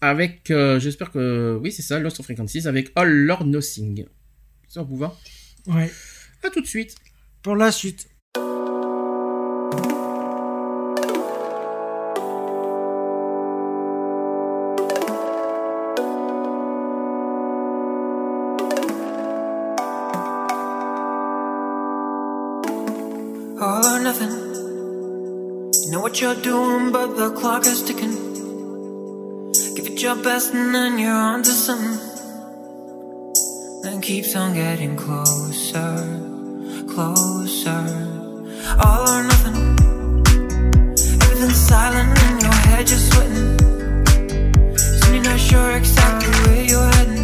avec, 0.00 0.50
euh, 0.50 0.78
j'espère 0.78 1.10
que 1.10 1.58
oui 1.60 1.72
c'est 1.72 1.82
ça, 1.82 1.98
Lost 1.98 2.22
Frequencies 2.22 2.68
avec 2.68 2.92
All 2.94 3.30
or 3.30 3.44
Nothing. 3.44 4.06
Ça 4.68 4.82
vous 4.82 4.96
va? 4.96 5.16
Ouais. 5.66 5.90
À 6.44 6.50
tout 6.50 6.60
de 6.60 6.66
suite. 6.66 6.94
Pour 7.42 7.56
la 7.56 7.72
suite. 7.72 8.08
You're 26.26 26.42
doing, 26.42 26.90
but 26.90 27.16
the 27.16 27.30
clock 27.38 27.64
is 27.66 27.82
ticking. 27.84 28.16
Give 29.76 29.86
it 29.86 30.02
your 30.02 30.16
best 30.16 30.52
and 30.54 30.74
then 30.74 30.98
you're 30.98 31.22
on 31.32 31.44
to 31.44 31.54
something. 31.66 31.98
Then 33.82 34.00
keeps 34.00 34.34
on 34.34 34.54
getting 34.54 34.96
closer, 34.96 35.92
closer. 36.92 37.84
All 38.84 39.08
or 39.14 39.22
nothing. 39.32 39.58
Everything's 41.22 41.62
silent 41.70 42.12
in 42.26 42.34
your 42.46 42.58
head, 42.66 42.90
you're 42.90 43.04
sweating. 43.10 43.50
Soon 44.76 45.14
you're 45.14 45.24
not 45.30 45.38
sure 45.38 45.70
exactly 45.80 46.32
where 46.44 46.64
you're 46.70 46.90
heading. 46.96 47.15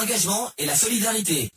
L'engagement 0.00 0.48
et 0.58 0.66
la 0.66 0.74
solidarité. 0.74 1.50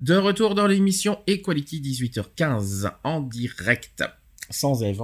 De 0.00 0.16
retour 0.16 0.54
dans 0.54 0.66
l'émission 0.66 1.18
Equality 1.26 1.80
18h15 1.80 2.90
en 3.04 3.20
direct. 3.20 4.04
Sans 4.48 4.82
Eve. 4.82 5.02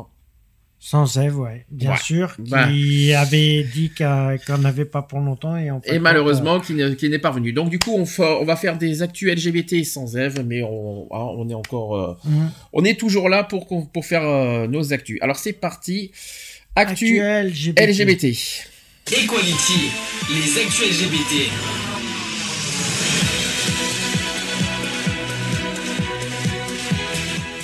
Sans 0.78 1.16
Eve, 1.18 1.38
ouais, 1.40 1.66
bien 1.70 1.92
Ouais. 1.92 1.96
sûr, 1.98 2.34
Bah. 2.38 2.68
qui 2.68 3.12
avait 3.12 3.64
dit 3.64 3.90
qu'on 3.96 4.58
n'avait 4.58 4.84
pas 4.84 5.02
pour 5.02 5.18
longtemps 5.20 5.56
et 5.56 5.70
en 5.70 5.80
fait, 5.80 5.96
Et 5.96 5.98
malheureusement, 5.98 6.60
qui 6.60 6.74
n'est 6.74 6.94
qui 6.96 7.08
n'est 7.08 7.18
pas 7.18 7.30
revenu. 7.30 7.52
Donc 7.52 7.70
du 7.70 7.78
coup, 7.78 7.92
on, 7.92 8.44
va 8.44 8.56
faire 8.56 8.78
des 8.78 9.02
actus 9.02 9.30
LGBT 9.32 9.82
sans 9.84 10.16
Eve, 10.16 10.44
mais 10.46 10.62
on, 10.62 11.08
hein, 11.12 11.26
on 11.36 11.48
est 11.48 11.54
encore, 11.54 11.96
euh, 11.96 12.14
Mhm. 12.24 12.50
on 12.72 12.84
est 12.84 12.98
toujours 13.00 13.28
là 13.28 13.42
pour 13.42 13.66
faire 14.04 14.22
euh, 14.22 14.66
nos 14.68 14.92
actus. 14.92 15.18
Alors 15.22 15.36
c'est 15.36 15.54
parti. 15.54 16.12
Actu 16.76 17.20
Actuel 17.20 17.46
LGBT. 17.48 17.80
LGBT. 17.80 18.36
Equality, 19.12 19.92
les 20.30 20.58
actus 20.60 20.80
LGBT. 20.82 21.48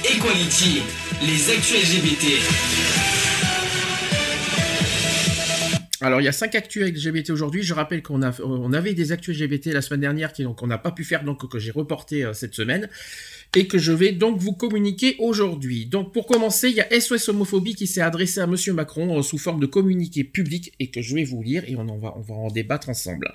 Equality, 0.04 0.82
les 1.22 1.50
actus 1.50 1.74
LGBT. 1.74 2.71
Alors 6.02 6.20
il 6.20 6.24
y 6.24 6.28
a 6.28 6.32
cinq 6.32 6.56
actus 6.56 6.82
LGBT 6.82 7.30
aujourd'hui. 7.30 7.62
Je 7.62 7.74
rappelle 7.74 8.02
qu'on 8.02 8.22
avait 8.72 8.94
des 8.94 9.12
actus 9.12 9.38
LGBT 9.38 9.66
la 9.66 9.82
semaine 9.82 10.00
dernière 10.00 10.32
qui 10.32 10.42
donc 10.42 10.60
on 10.62 10.66
n'a 10.66 10.78
pas 10.78 10.90
pu 10.90 11.04
faire 11.04 11.22
donc 11.22 11.48
que 11.48 11.58
j'ai 11.60 11.70
reporté 11.70 12.24
euh, 12.24 12.32
cette 12.32 12.54
semaine 12.54 12.88
et 13.54 13.68
que 13.68 13.78
je 13.78 13.92
vais 13.92 14.10
donc 14.10 14.38
vous 14.38 14.52
communiquer 14.52 15.14
aujourd'hui. 15.20 15.86
Donc 15.86 16.12
pour 16.12 16.26
commencer, 16.26 16.70
il 16.70 16.74
y 16.74 16.80
a 16.80 17.00
SOS 17.00 17.28
homophobie 17.28 17.76
qui 17.76 17.86
s'est 17.86 18.00
adressé 18.00 18.40
à 18.40 18.48
Monsieur 18.48 18.72
Macron 18.72 19.18
euh, 19.18 19.22
sous 19.22 19.38
forme 19.38 19.60
de 19.60 19.66
communiqué 19.66 20.24
public 20.24 20.72
et 20.80 20.90
que 20.90 21.00
je 21.00 21.14
vais 21.14 21.24
vous 21.24 21.40
lire 21.40 21.62
et 21.68 21.76
on 21.76 21.88
en 21.88 21.98
va 21.98 22.14
on 22.16 22.20
va 22.20 22.34
en 22.34 22.48
débattre 22.48 22.88
ensemble. 22.88 23.32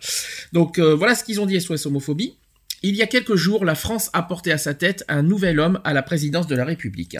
Donc 0.51 0.77
euh, 0.77 0.93
voilà 0.93 1.15
ce 1.15 1.23
qu'ils 1.23 1.39
ont 1.39 1.45
dit 1.45 1.59
SOS 1.61 1.85
homophobie. 1.85 2.35
Il 2.83 2.95
y 2.95 3.01
a 3.01 3.07
quelques 3.07 3.35
jours, 3.35 3.65
la 3.65 3.73
France 3.73 4.11
a 4.13 4.21
porté 4.21 4.51
à 4.51 4.59
sa 4.59 4.75
tête 4.75 5.03
un 5.07 5.23
nouvel 5.23 5.59
homme 5.59 5.79
à 5.83 5.93
la 5.93 6.03
présidence 6.03 6.45
de 6.45 6.55
la 6.55 6.63
République. 6.63 7.17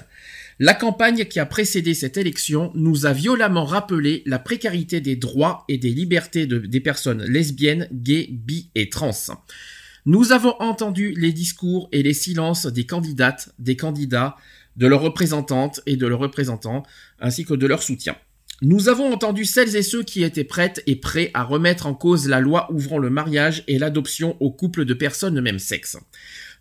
La 0.60 0.74
campagne 0.74 1.26
qui 1.26 1.40
a 1.40 1.45
précédé 1.45 1.94
cette 1.94 2.18
élection 2.18 2.72
nous 2.74 3.06
a 3.06 3.14
violemment 3.14 3.66
rappelé 3.66 4.24
la 4.26 4.40
précarité 4.40 5.02
des 5.02 5.16
droits 5.16 5.66
et 5.68 5.77
des 5.77 5.92
libertés 5.92 6.48
de- 6.48 6.58
des 6.58 6.80
personnes 6.80 7.24
lesbiennes, 7.24 7.88
gays, 7.92 8.27
bi 8.32 8.72
et 8.74 8.90
trans. 8.90 9.11
Nous 10.08 10.32
avons 10.32 10.56
entendu 10.60 11.14
les 11.16 11.32
discours 11.32 11.90
et 11.92 12.02
les 12.02 12.14
silences 12.14 12.66
des 12.66 12.86
candidates, 12.88 13.50
des 13.60 13.76
candidats, 13.76 14.36
de 14.77 14.88
leurs 14.88 15.02
représentantes 15.02 15.82
et 15.86 15.95
de 15.95 16.08
leurs 16.08 16.19
représentants, 16.19 16.84
ainsi 17.19 17.45
que 17.45 17.53
de 17.53 17.68
leur 17.68 17.84
soutien. 17.84 18.16
Nous 18.64 18.90
avons 18.90 19.14
entendu 19.14 19.45
celles 19.45 19.76
et 19.76 19.84
ceux 19.84 20.02
qui 20.02 20.24
étaient 20.24 20.44
prêtes 20.44 20.82
et 20.88 20.95
prêts 20.95 21.30
à 21.36 21.44
remettre 21.44 21.86
en 21.86 21.94
cause 21.94 22.27
la 22.27 22.40
loi 22.40 22.72
ouvrant 22.74 22.98
le 22.98 23.11
mariage 23.11 23.64
et 23.68 23.77
l'adoption 23.77 24.36
aux 24.40 24.50
couples 24.52 24.86
de 24.86 24.95
personnes 24.95 25.36
de 25.36 25.42
même 25.42 25.60
sexe. 25.60 25.98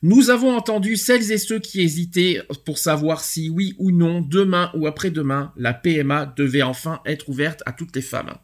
Nous 0.02 0.28
avons 0.28 0.55
entendu 0.55 0.97
celles 0.97 1.33
et 1.33 1.39
ceux 1.39 1.58
qui 1.58 1.81
hésitaient 1.81 2.42
pour 2.66 2.78
savoir 2.78 3.25
si 3.25 3.49
oui 3.49 3.75
ou 3.78 3.91
non, 3.91 4.20
demain 4.20 4.70
ou 4.75 4.86
après-demain, 4.86 5.52
la 5.57 5.73
PMA 5.73 6.34
devait 6.36 6.62
enfin 6.62 7.00
être 7.07 7.28
ouverte 7.31 7.62
à 7.65 7.73
toutes 7.73 7.97
les 7.97 8.02
femmes. 8.02 8.34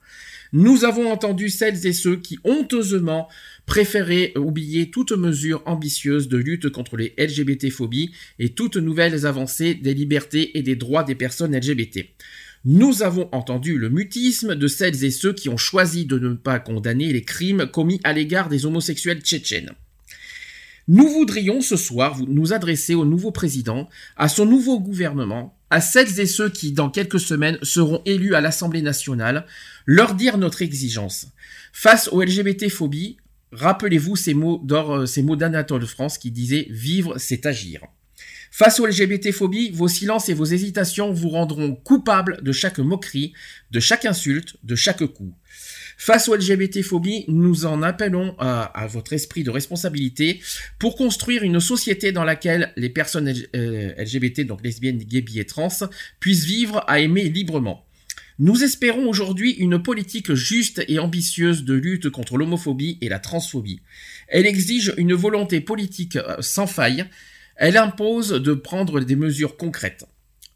Nous 0.55 0.85
avons 0.85 1.11
entendu 1.11 1.51
celles 1.51 1.87
et 1.87 1.93
ceux 1.93 2.17
qui 2.17 2.39
honteusement 2.45 3.29
préféraient 3.67 4.33
oublier 4.37 4.91
toute 4.91 5.13
mesure 5.13 5.63
ambitieuse 5.67 6.29
de 6.29 6.37
lutte 6.37 6.71
contre 6.71 6.97
les 6.97 7.15
LGBT-phobies 7.19 8.13
et 8.39 8.51
toutes 8.51 8.77
nouvelles 8.77 9.27
avancées 9.27 9.75
des 9.75 9.95
libertés 9.95 10.57
et 10.59 10.63
des 10.63 10.77
droits 10.77 11.05
des 11.05 11.15
personnes 11.15 11.57
LGBT. 11.57 12.01
Nous 12.65 13.03
avons 13.03 13.29
entendu 13.33 13.77
le 13.77 13.91
mutisme 13.91 14.55
de 14.55 14.67
celles 14.69 15.05
et 15.05 15.11
ceux 15.11 15.33
qui 15.33 15.49
ont 15.49 15.57
choisi 15.57 16.07
de 16.07 16.19
ne 16.19 16.35
pas 16.35 16.61
condamner 16.61 17.13
les 17.13 17.25
crimes 17.25 17.67
commis 17.67 18.01
à 18.05 18.13
l'égard 18.13 18.49
des 18.49 18.67
homosexuels 18.67 19.21
tchétchènes. 19.21 19.73
Nous 20.93 21.09
voudrions 21.09 21.63
ce 21.63 21.79
soir 21.79 22.19
nous 22.29 22.53
adresser 22.53 22.95
au 22.95 23.07
nouveau 23.07 23.31
président, 23.33 23.89
à 24.19 24.29
son 24.29 24.45
nouveau 24.45 24.79
gouvernement, 24.79 25.59
à 25.71 25.81
celles 25.81 26.21
et 26.21 26.27
ceux 26.27 26.51
qui, 26.51 26.73
dans 26.73 26.91
quelques 26.91 27.19
semaines, 27.19 27.57
seront 27.63 28.03
élus 28.05 28.35
à 28.35 28.43
l'Assemblée 28.43 28.83
nationale, 28.83 29.47
leur 29.87 30.15
dire 30.15 30.37
notre 30.37 30.61
exigence. 30.61 31.29
Face 31.73 32.11
aux 32.13 32.23
LGBT-phobies, 32.23 33.17
rappelez-vous 33.53 34.17
euh, 34.17 35.07
ces 35.07 35.23
mots 35.23 35.37
d'Anatole 35.37 35.87
France 35.87 36.19
qui 36.19 36.31
disait 36.31 36.67
Vivre, 36.69 37.17
c'est 37.17 37.47
agir. 37.47 37.81
Face 38.51 38.79
aux 38.79 38.85
LGBT-phobies, 38.87 39.71
vos 39.71 39.89
silences 39.89 40.29
et 40.29 40.35
vos 40.35 40.45
hésitations 40.45 41.11
vous 41.11 41.31
rendront 41.31 41.75
coupables 41.75 42.43
de 42.43 42.53
chaque 42.53 42.81
moquerie, 42.81 43.33
de 43.71 43.81
chaque 43.81 44.05
insulte, 44.05 44.59
de 44.63 44.75
chaque 44.75 45.07
coup. 45.07 45.33
Face 46.05 46.27
aux 46.29 46.35
LGBT-phobies, 46.35 47.27
nous 47.29 47.65
en 47.65 47.81
appelons 47.81 48.35
à, 48.41 48.89
votre 48.89 49.13
esprit 49.13 49.45
de 49.45 49.51
responsabilité 49.51 50.41
pour 50.81 50.97
construire 50.97 51.45
une 51.45 51.61
société 51.61 52.11
dans 52.11 52.25
laquelle 52.25 52.73
les 52.77 52.89
personnes 52.89 53.33
euh, 53.55 53.95
LGBT, 53.97 54.41
donc 54.41 54.65
lesbiennes, 54.65 54.99
gays, 54.99 55.21
bi 55.21 55.39
et 55.39 55.45
trans, 55.45 55.69
puissent 56.19 56.45
vivre 56.45 56.83
à 56.89 56.99
aimer 56.99 57.29
librement. 57.29 57.87
Nous 58.41 58.65
espérons 58.65 59.09
aujourd'hui 59.09 59.53
une 59.53 59.81
politique 59.81 60.35
juste 60.35 60.85
et 60.89 60.99
ambitieuse 60.99 61.63
de 61.63 61.75
lutte 61.75 62.11
contre 62.11 62.37
l'homophobie 62.37 62.99
et 63.01 63.09
la 63.09 63.21
transphobie. 63.21 63.81
Elle 64.27 64.47
exige 64.47 64.95
une 64.97 65.15
volonté 65.15 65.61
politique 65.61 66.17
euh, 66.17 66.39
sans 66.41 66.67
faille. 66.67 67.05
Elle 67.55 67.77
impose 67.77 68.31
de 68.31 68.55
prendre 68.55 68.99
des 68.99 69.15
mesures 69.15 69.57
concrètes. 69.57 70.05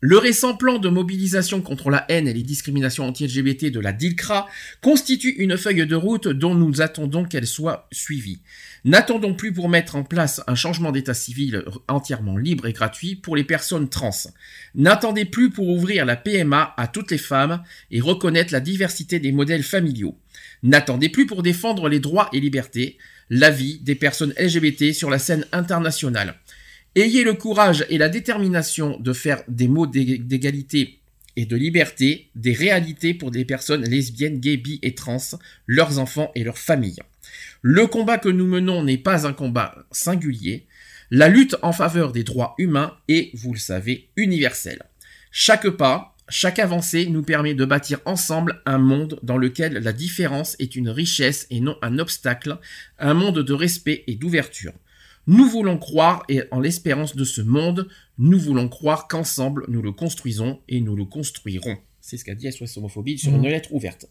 Le 0.09 0.19
récent 0.19 0.55
plan 0.55 0.79
de 0.79 0.89
mobilisation 0.89 1.61
contre 1.61 1.91
la 1.91 2.05
haine 2.09 2.29
et 2.29 2.33
les 2.33 2.45
discriminations 2.45 3.09
anti-LGBT 3.09 3.73
de 3.73 3.81
la 3.81 3.93
DILCRA 3.93 4.47
constitue 4.81 5.31
une 5.31 5.57
feuille 5.57 5.85
de 5.85 5.97
route 5.97 6.29
dont 6.29 6.55
nous 6.55 6.81
attendons 6.81 7.25
qu'elle 7.25 7.49
soit 7.49 7.89
suivie. 7.91 8.41
N'attendons 8.85 9.35
plus 9.35 9.53
pour 9.53 9.69
mettre 9.69 9.97
en 9.97 10.05
place 10.05 10.43
un 10.47 10.55
changement 10.55 10.93
d'état 10.93 11.13
civil 11.13 11.65
entièrement 11.89 12.37
libre 12.37 12.67
et 12.69 12.73
gratuit 12.73 13.17
pour 13.17 13.35
les 13.35 13.43
personnes 13.43 13.89
trans. 13.89 14.13
N'attendez 14.77 15.25
plus 15.25 15.51
pour 15.51 15.69
ouvrir 15.71 16.07
la 16.07 16.15
PMA 16.15 16.73
à 16.77 16.87
toutes 16.87 17.11
les 17.11 17.19
femmes 17.19 17.65
et 17.91 17.99
reconnaître 17.99 18.53
la 18.53 18.61
diversité 18.61 19.19
des 19.19 19.33
modèles 19.33 19.65
familiaux. 19.65 20.17
N'attendez 20.63 21.09
plus 21.09 21.27
pour 21.27 21.43
défendre 21.43 21.89
les 21.89 21.99
droits 21.99 22.29
et 22.33 22.39
libertés, 22.39 22.97
la 23.29 23.51
vie 23.51 23.81
des 23.81 23.97
personnes 23.97 24.35
LGBT 24.39 24.93
sur 24.93 25.11
la 25.11 25.19
scène 25.19 25.47
internationale. 25.51 26.37
Ayez 26.97 27.25
le 27.25 27.35
courage 27.35 27.85
et 27.91 27.99
la 27.99 28.09
détermination 28.09 28.99
de 28.99 29.13
faire 29.13 29.43
des 29.49 29.69
mots 29.69 29.87
d'ég- 29.87 30.27
d'égalité 30.27 30.99
et 31.37 31.45
de 31.45 31.55
liberté 31.55 32.31
des 32.35 32.55
réalités 32.55 33.13
pour 33.13 33.31
des 33.31 33.45
personnes 33.45 33.85
lesbiennes, 33.85 34.41
gays, 34.41 34.57
bi 34.57 34.79
et 34.83 34.95
trans, 34.95 35.19
leurs 35.67 35.99
enfants 35.99 36.33
et 36.35 36.43
leurs 36.43 36.57
familles. 36.57 37.01
Le 37.61 37.87
combat 37.87 38.17
que 38.17 38.31
nous 38.31 38.47
menons 38.47 38.83
n'est 38.83 38.97
pas 38.97 39.27
un 39.27 39.35
combat 39.35 39.85
singulier. 39.91 40.65
La 41.11 41.29
lutte 41.29 41.57
en 41.61 41.73
faveur 41.73 42.13
des 42.13 42.25
droits 42.25 42.55
humains 42.57 42.97
est, 43.09 43.31
vous 43.37 43.53
le 43.53 43.59
savez, 43.59 44.09
universelle. 44.17 44.83
Chaque 45.31 45.69
pas, 45.69 46.17
chaque 46.31 46.59
avancée 46.59 47.07
nous 47.07 47.23
permet 47.23 47.53
de 47.53 47.67
bâtir 47.67 48.01
ensemble 48.07 48.63
un 48.65 48.79
monde 48.79 49.21
dans 49.23 49.37
lequel 49.37 49.75
la 49.75 49.93
différence 49.93 50.57
est 50.59 50.75
une 50.77 50.89
richesse 50.89 51.47
et 51.51 51.61
non 51.61 51.77
un 51.83 51.99
obstacle, 51.99 52.57
un 52.99 53.13
monde 53.13 53.41
de 53.41 53.53
respect 53.53 54.03
et 54.07 54.15
d'ouverture. 54.15 54.73
Nous 55.27 55.49
voulons 55.49 55.77
croire 55.79 56.23
et 56.29 56.43
en 56.53 56.61
l'espérance 56.61 57.17
de 57.17 57.25
ce 57.25 57.41
monde, 57.41 57.89
nous 58.19 58.39
voulons 58.39 58.69
croire 58.69 59.09
qu'ensemble 59.09 59.65
nous 59.69 59.83
le 59.83 59.93
construisons 59.93 60.61
et 60.69 60.81
nous 60.81 60.95
le 60.97 61.05
construirons. 61.05 61.77
C'est 62.01 62.17
ce 62.17 62.25
qu'a 62.25 62.35
dit 62.37 62.47
SOS 62.51 62.77
Homophobie 62.77 63.19
sur 63.19 63.33
Mhm. 63.33 63.39
une 63.45 63.51
lettre 63.51 63.73
ouverte. 63.75 64.07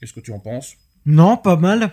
Qu'est-ce 0.00 0.12
que 0.12 0.20
tu 0.20 0.32
en 0.32 0.40
penses? 0.40 0.74
Non, 1.06 1.36
pas 1.36 1.56
mal. 1.56 1.92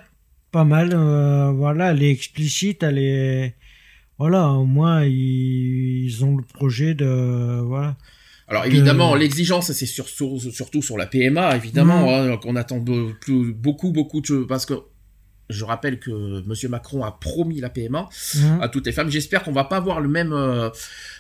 Pas 0.52 0.64
mal. 0.64 0.92
euh, 0.94 1.52
voilà, 1.52 1.92
elle 1.92 2.02
est 2.02 2.10
explicite, 2.12 2.82
elle 2.84 2.98
est. 2.98 3.56
Voilà, 4.18 4.50
au 4.50 4.66
moins, 4.66 5.06
ils, 5.06 6.06
ils 6.06 6.26
ont 6.26 6.36
le 6.38 6.44
projet 6.44 6.94
de. 6.96 7.62
Voilà. 7.66 7.98
Alors 8.48 8.64
Que- 8.64 8.70
évidemment, 8.70 9.14
l'exigence, 9.14 9.72
c'est 9.72 9.86
sur- 9.86 10.10
sur- 10.10 10.40
surtout 10.42 10.82
sur 10.82 10.98
la 10.98 11.06
PMA, 11.06 11.56
évidemment, 11.56 12.12
hein, 12.12 12.38
qu'on 12.38 12.56
attend 12.56 12.80
be- 12.80 13.14
plus- 13.20 13.54
beaucoup, 13.54 13.92
beaucoup 13.92 14.22
de 14.22 14.26
choses, 14.26 14.48
parce 14.48 14.66
que 14.66 14.74
je 15.50 15.66
rappelle 15.66 16.00
que 16.00 16.42
Monsieur 16.48 16.70
Macron 16.70 17.04
a 17.04 17.12
promis 17.12 17.60
la 17.60 17.70
PMA 17.70 18.08
Mhm. 18.36 18.62
à 18.62 18.70
toutes 18.70 18.86
les 18.86 18.92
femmes. 18.92 19.10
J'espère 19.10 19.44
qu'on 19.44 19.52
va 19.52 19.64
pas 19.64 19.78
avoir 19.78 20.00
le 20.00 20.08
même, 20.08 20.32
euh, 20.34 20.70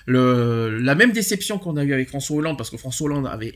le, 0.06 0.80
la 0.80 0.96
même 0.96 1.12
déception 1.12 1.58
qu'on 1.60 1.78
a 1.78 1.84
eu 1.84 1.94
avec 1.94 2.10
François 2.10 2.38
Hollande, 2.38 2.58
parce 2.58 2.70
que 2.70 2.78
François 2.78 3.06
Hollande 3.08 3.28
avait 3.28 3.54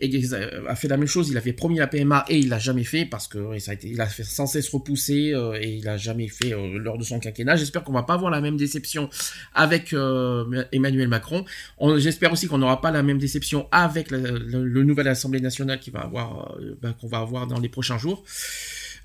a 0.67 0.75
fait 0.75 0.87
la 0.87 0.97
même 0.97 1.07
chose. 1.07 1.29
Il 1.29 1.37
avait 1.37 1.53
promis 1.53 1.77
la 1.77 1.87
PMA 1.87 2.25
et 2.29 2.37
il 2.39 2.49
l'a 2.49 2.59
jamais 2.59 2.83
fait 2.83 3.05
parce 3.05 3.27
que 3.27 3.57
ça 3.59 3.71
a 3.71 3.73
été, 3.75 3.87
il 3.89 4.01
a 4.01 4.07
fait 4.07 4.23
sans 4.23 4.47
cesse 4.47 4.69
repousser 4.69 5.33
euh, 5.33 5.57
et 5.61 5.69
il 5.75 5.87
a 5.87 5.97
jamais 5.97 6.27
fait 6.27 6.53
euh, 6.53 6.77
lors 6.79 6.97
de 6.97 7.03
son 7.03 7.19
quinquennat. 7.19 7.55
J'espère 7.55 7.83
qu'on 7.83 7.93
va 7.93 8.03
pas 8.03 8.13
avoir 8.15 8.31
la 8.31 8.41
même 8.41 8.57
déception 8.57 9.09
avec 9.53 9.93
euh, 9.93 10.63
Emmanuel 10.71 11.07
Macron. 11.07 11.45
On- 11.77 11.97
J'espère 11.97 12.31
aussi 12.33 12.47
qu'on 12.47 12.57
n'aura 12.57 12.81
pas 12.81 12.91
la 12.91 13.03
même 13.03 13.17
déception 13.19 13.67
avec 13.71 14.09
la- 14.11 14.17
le, 14.17 14.65
le 14.65 14.83
nouvel 14.83 15.07
Assemblée 15.07 15.39
nationale 15.41 15.79
qui 15.79 15.91
va 15.91 15.99
avoir, 16.01 16.55
bah, 16.81 16.95
qu'on 16.99 17.07
va 17.07 17.19
avoir 17.19 17.47
dans 17.47 17.59
les 17.59 17.69
prochains 17.69 17.97
jours. 17.97 18.23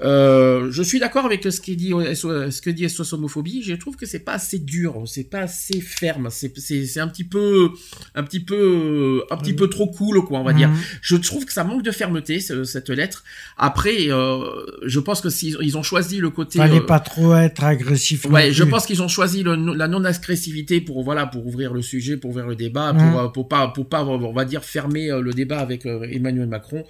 Euh, 0.01 0.69
je 0.71 0.83
suis 0.83 1.01
d'accord 1.01 1.25
avec 1.25 1.43
ce 1.43 1.61
qui 1.61 1.75
dit 1.77 1.91
ce 2.15 2.61
que 2.61 2.71
dit 2.71 2.89
SOS 2.89 3.13
homophobie. 3.15 3.63
Je 3.63 3.75
trouve 3.75 3.97
que 3.97 4.07
c'est 4.07 4.21
pas 4.21 4.35
assez 4.35 4.59
dur, 4.61 5.03
c'est 5.07 5.25
pas 5.29 5.41
assez 5.41 5.81
ferme. 5.81 6.29
C'est 6.31 7.01
un 7.01 7.09
petit 7.09 7.25
peu 7.25 7.71
un 8.15 8.23
petit 8.23 8.41
peu 8.41 9.25
un 9.31 9.37
petit 9.37 9.55
peu 9.55 9.69
trop 9.69 9.89
cool 9.89 10.23
quoi, 10.25 10.39
on 10.39 10.45
va 10.45 10.53
dire. 10.53 10.69
Mhm. 10.69 10.77
Je 11.03 11.17
trouve 11.17 11.45
que 11.45 11.53
ça 11.53 11.65
manque 11.65 11.83
de 11.83 11.91
fermeté 11.91 12.39
ce- 12.41 12.63
cette 12.65 12.91
lettre. 12.91 13.25
Après, 13.57 14.09
euh, 14.09 14.39
je 14.87 15.01
pense 15.01 15.21
que 15.21 15.31
s'ils 15.31 15.57
ils 15.63 15.77
ont 15.77 15.83
choisi 15.83 16.19
le 16.19 16.31
côté 16.31 16.59
Fallait 16.59 16.77
euh, 16.79 16.87
pas 16.87 17.01
trop 17.01 17.35
être 17.35 17.65
agressif. 17.65 18.25
non 18.25 18.35
Ouais, 18.35 18.53
je 18.53 18.63
pense 18.65 18.87
qu'ils 18.87 19.03
ont 19.03 19.09
choisi 19.09 19.43
le, 19.43 19.57
la 19.75 19.89
non-agressivité 19.89 20.81
pour 20.81 21.03
voilà 21.03 21.27
pour 21.27 21.45
ouvrir 21.47 21.75
le 21.75 21.83
sujet, 21.83 22.17
pour 22.17 22.31
ouvrir 22.31 22.47
le 22.47 22.55
débat, 22.57 22.93
Mhm. 22.93 23.11
pour 23.11 23.21
euh, 23.21 23.29
pour 23.29 23.49
pas 23.49 23.69
pour 23.69 23.89
pas 23.89 24.05
on 24.05 24.33
va 24.33 24.45
dire 24.45 24.65
fermer 24.65 25.11
euh, 25.11 25.21
le 25.21 25.33
débat 25.33 25.59
avec 25.59 25.87
euh, 25.87 26.07
Emmanuel 26.11 26.47
Macron. 26.47 26.85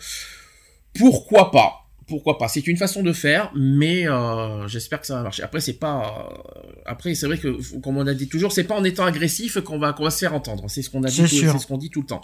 Pourquoi 0.95 1.51
pas? 1.51 1.88
Pourquoi 2.09 2.39
pas 2.39 2.49
C'est 2.49 2.67
une 2.67 2.77
façon 2.79 3.03
de 3.03 3.13
faire, 3.13 3.51
mais 3.55 4.09
euh, 4.09 4.67
j'espère 4.67 5.01
que 5.01 5.07
ça 5.07 5.17
va 5.17 5.23
marcher. 5.23 5.43
Après 5.43 5.61
c'est 5.61 5.75
pas 5.79 6.29
euh, 6.57 6.63
après 6.87 7.15
c'est 7.15 7.27
vrai 7.27 7.39
que 7.39 7.57
comme 7.81 7.99
on 7.99 8.07
a 8.07 8.15
dit 8.15 8.29
toujours, 8.29 8.51
c'est 8.53 8.65
pas 8.65 8.75
en 8.77 8.85
étant 8.85 9.05
agressif 9.05 9.61
qu'on 9.61 9.79
va 9.79 9.93
qu'on 9.93 10.05
va 10.05 10.11
se 10.11 10.19
faire 10.19 10.35
entendre. 10.35 10.65
C'est 10.69 10.83
ce 10.83 10.91
qu'on 10.91 11.03
a 11.05 11.09
dit, 11.09 11.17
C'est 11.53 11.59
ce 11.59 11.67
qu'on 11.67 11.79
dit 11.79 11.91
tout 11.91 12.01
le 12.01 12.07
temps. 12.07 12.23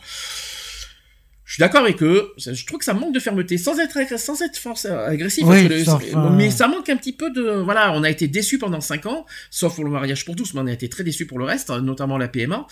Je 1.46 1.52
suis 1.52 1.60
d'accord 1.60 1.82
avec 1.82 2.02
eux. 2.02 2.32
Je 2.38 2.64
trouve 2.64 2.78
que 2.78 2.86
ça 2.86 2.94
manque 2.94 3.12
de 3.14 3.20
fermeté, 3.20 3.58
sans 3.58 3.78
être 3.78 3.98
agressif- 3.98 4.16
sans 4.24 4.40
être 4.40 4.56
force 4.56 4.86
agressif. 4.86 5.44
Oui, 5.46 5.68
le- 5.68 5.84
sauf, 5.84 6.02
c'est- 6.02 6.16
euh, 6.16 6.30
mais 6.30 6.50
ça 6.50 6.66
manque 6.68 6.88
un 6.88 6.96
petit 6.96 7.12
peu 7.12 7.30
de. 7.30 7.42
Voilà, 7.60 7.92
on 7.92 8.02
a 8.02 8.08
été 8.08 8.26
déçus 8.28 8.58
pendant 8.58 8.80
cinq 8.80 9.04
ans, 9.04 9.26
sauf 9.50 9.74
pour 9.74 9.84
le 9.84 9.90
mariage 9.90 10.24
pour 10.24 10.34
tous, 10.36 10.54
mais 10.54 10.60
on 10.62 10.66
a 10.66 10.72
été 10.72 10.88
très 10.88 11.04
déçus 11.04 11.26
pour 11.26 11.38
le 11.38 11.44
reste, 11.44 11.68
notamment 11.68 12.16
la 12.16 12.28
PMA. 12.28 12.66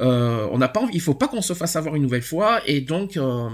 Euh, 0.00 0.48
on 0.50 0.58
n'a 0.58 0.66
pas 0.68 0.80
envie. 0.80 0.94
Il 0.94 1.00
faut 1.00 1.14
pas 1.14 1.28
qu'on 1.28 1.40
se 1.40 1.54
fasse 1.54 1.76
avoir 1.76 1.94
une 1.94 2.02
nouvelle 2.02 2.22
fois, 2.22 2.60
et 2.66 2.80
donc 2.80 3.16
euh, 3.16 3.48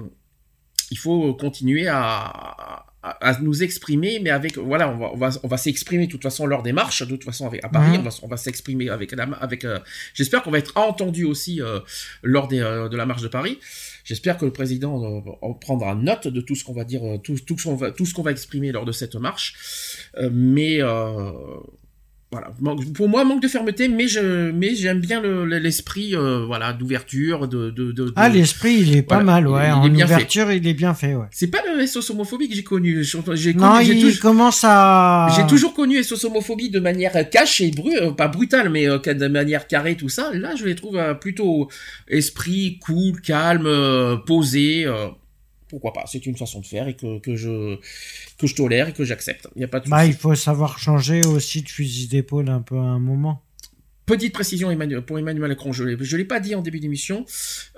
il 0.91 0.97
faut 0.99 1.35
continuer 1.35 1.87
à, 1.89 2.87
à, 3.03 3.37
nous 3.41 3.63
exprimer, 3.63 4.21
mais 4.23 4.31
avec 4.31 4.57
voilà, 4.59 4.89
on 4.91 4.97
va 4.99 5.11
on 5.13 5.17
va, 5.17 5.31
on 5.43 5.49
va 5.49 5.57
s'exprimer 5.57 6.07
de 6.07 6.13
toute 6.13 6.23
façon 6.23 6.47
lors 6.47 6.63
des 6.63 6.73
marches, 6.73 7.03
de 7.03 7.11
toute 7.11 7.25
façon 7.25 7.47
avec 7.47 7.65
à 7.65 7.69
Paris, 7.69 7.91
Mhm. 7.99 8.01
on 8.01 8.03
va 8.03 8.11
on 8.23 8.29
va 8.29 8.37
s'exprimer 8.37 8.89
avec 8.89 9.13
avec. 9.41 9.65
euh, 9.65 9.79
J'espère 10.15 10.43
qu'on 10.43 10.51
va 10.53 10.59
être 10.59 10.77
entendu 10.77 11.25
aussi 11.25 11.61
euh, 11.61 11.81
lors 12.23 12.47
des, 12.49 12.61
euh, 12.61 12.89
de 12.89 12.97
la 12.97 13.05
marche 13.07 13.23
de 13.23 13.29
Paris. 13.29 13.59
J'espère 14.05 14.37
que 14.39 14.45
le 14.45 14.53
président 14.53 15.03
euh, 15.03 15.21
en 15.43 15.53
prendra 15.55 15.95
note 15.95 16.29
de 16.29 16.41
tout 16.41 16.55
ce 16.55 16.65
qu'on 16.65 16.75
va 16.75 16.85
dire, 16.85 17.03
euh, 17.05 17.19
tout, 17.19 17.37
tout 17.47 17.59
ce 17.59 17.65
qu'on 17.65 17.77
va, 17.77 17.91
tout 17.91 18.07
ce 18.07 18.15
qu'on 18.15 18.23
va 18.23 18.31
exprimer 18.31 18.71
lors 18.73 18.85
de 18.85 18.93
cette 18.93 19.15
marche. 19.17 19.55
Euh, 20.19 20.31
mais 20.33 20.81
euh, 20.83 21.31
voilà, 22.33 22.51
pour 22.95 23.09
moi, 23.11 23.25
manque 23.25 23.43
de 23.43 23.49
fermeté, 23.49 23.89
mais 23.89 24.09
je, 24.09 24.51
mais 24.53 24.75
j'aime 24.75 25.01
bien 25.01 25.21
le- 25.21 25.45
le- 25.45 25.59
l'esprit, 25.59 26.17
euh, 26.17 26.47
voilà, 26.47 26.73
d'ouverture, 26.73 27.47
de, 27.47 27.69
de, 27.71 27.93
de, 27.93 28.05
de- 28.07 28.13
Ah, 28.17 28.31
l'esprit, 28.31 28.79
il 28.81 28.97
est 28.97 29.03
pas 29.03 29.17
Voilà, 29.23 29.25
mal, 29.33 29.43
il- 29.45 29.49
ouais. 29.49 29.65
il 29.65 29.69
est 29.69 29.73
en 29.73 29.89
bien 29.91 30.07
fait. 30.07 30.15
ouverture, 30.15 30.51
il 30.51 30.67
est 30.67 30.73
bien 30.73 30.95
fait, 30.95 31.15
ouais. 31.15 31.27
C'est 31.31 31.49
pas 31.49 31.59
le 31.77 31.87
SOS 31.87 32.09
homophobie 32.09 32.49
que 32.49 32.55
j'ai 32.55 32.65
connu. 32.65 33.05
J'ai 33.05 33.19
Non, 33.53 33.73
connu- 33.77 33.85
il 33.85 34.01
toujours- 34.03 34.21
commence 34.23 34.63
à. 34.65 35.29
j'ai 35.37 35.47
toujours 35.47 35.75
connu 35.75 35.99
SOS 36.03 36.25
homophobie 36.25 36.71
de 36.71 36.81
manière 36.81 37.13
cash 37.31 37.61
et 37.61 37.71
bru 37.71 37.93
euh, 38.01 38.11
pas 38.13 38.29
brutale, 38.29 38.71
mais 38.71 38.89
euh, 38.89 38.97
de 38.99 39.29
manière 39.29 39.67
carrée, 39.67 39.97
tout 39.97 40.09
ça. 40.09 40.31
Là, 40.33 40.55
je 40.57 40.65
les 40.65 40.75
trouve 40.75 40.97
euh, 40.97 41.13
plutôt 41.13 41.69
esprit 42.09 42.79
cool, 42.83 43.21
calme, 43.21 43.69
posé. 44.27 44.87
Pourquoi 45.73 45.93
pas 45.95 46.05
C'est 46.07 46.27
une 46.27 46.37
façon 46.37 46.61
de 46.61 46.67
faire 46.67 46.87
et 46.87 46.95
que, 46.95 47.19
que 47.19 47.35
je 47.35 47.77
que 48.39 48.47
je 48.47 48.55
tolère 48.55 48.89
et 48.89 48.93
que 48.93 49.05
j'accepte. 49.05 49.49
Il 49.57 49.63
y 49.63 49.65
a 49.65 49.69
pas 49.69 49.81
de 49.81 49.89
Bah, 49.89 50.05
il 50.07 50.13
faut 50.13 50.35
savoir 50.35 50.79
changer 50.79 51.25
aussi 51.25 51.63
de 51.63 51.69
fusil 51.69 52.07
d'épaule 52.09 52.51
un 52.51 52.61
peu 52.61 52.77
à 52.77 52.83
un 52.83 52.99
moment. 52.99 53.43
Petite 54.05 54.33
précision 54.35 54.69
Emmanuel- 54.71 55.01
pour 55.03 55.19
Emmanuel 55.19 55.49
Macron, 55.49 55.73
je 55.73 55.85
je 56.01 56.17
l'ai 56.17 56.25
pas 56.25 56.41
dit 56.41 56.55
en 56.57 56.61
début 56.61 56.81
d'émission. 56.81 57.25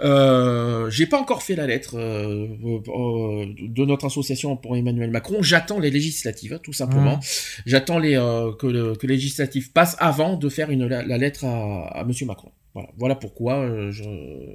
Euh, 0.00 0.88
j'ai 0.90 1.06
pas 1.06 1.20
encore 1.20 1.42
fait 1.42 1.54
la 1.54 1.66
lettre 1.66 1.96
euh, 1.98 2.48
euh, 2.64 3.46
de 3.60 3.84
notre 3.84 4.06
association 4.06 4.56
pour 4.56 4.74
Emmanuel 4.76 5.10
Macron. 5.10 5.42
J'attends 5.42 5.78
les 5.78 5.90
législatives, 5.90 6.58
tout 6.62 6.72
simplement. 6.72 7.16
Mmh. 7.18 7.62
J'attends 7.66 7.98
les 7.98 8.16
euh, 8.16 8.52
que, 8.58 8.66
le, 8.66 8.94
que 8.96 9.06
les 9.06 9.14
législatives 9.16 9.70
passent 9.72 9.96
avant 9.98 10.36
de 10.36 10.48
faire 10.48 10.70
une, 10.70 10.86
la, 10.86 11.02
la 11.04 11.18
lettre 11.18 11.44
à, 11.44 11.88
à 12.00 12.04
Monsieur 12.04 12.26
Macron. 12.26 12.50
Voilà, 12.74 12.88
voilà 12.96 13.14
pourquoi 13.14 13.60
euh, 13.60 13.92
je, 13.92 14.02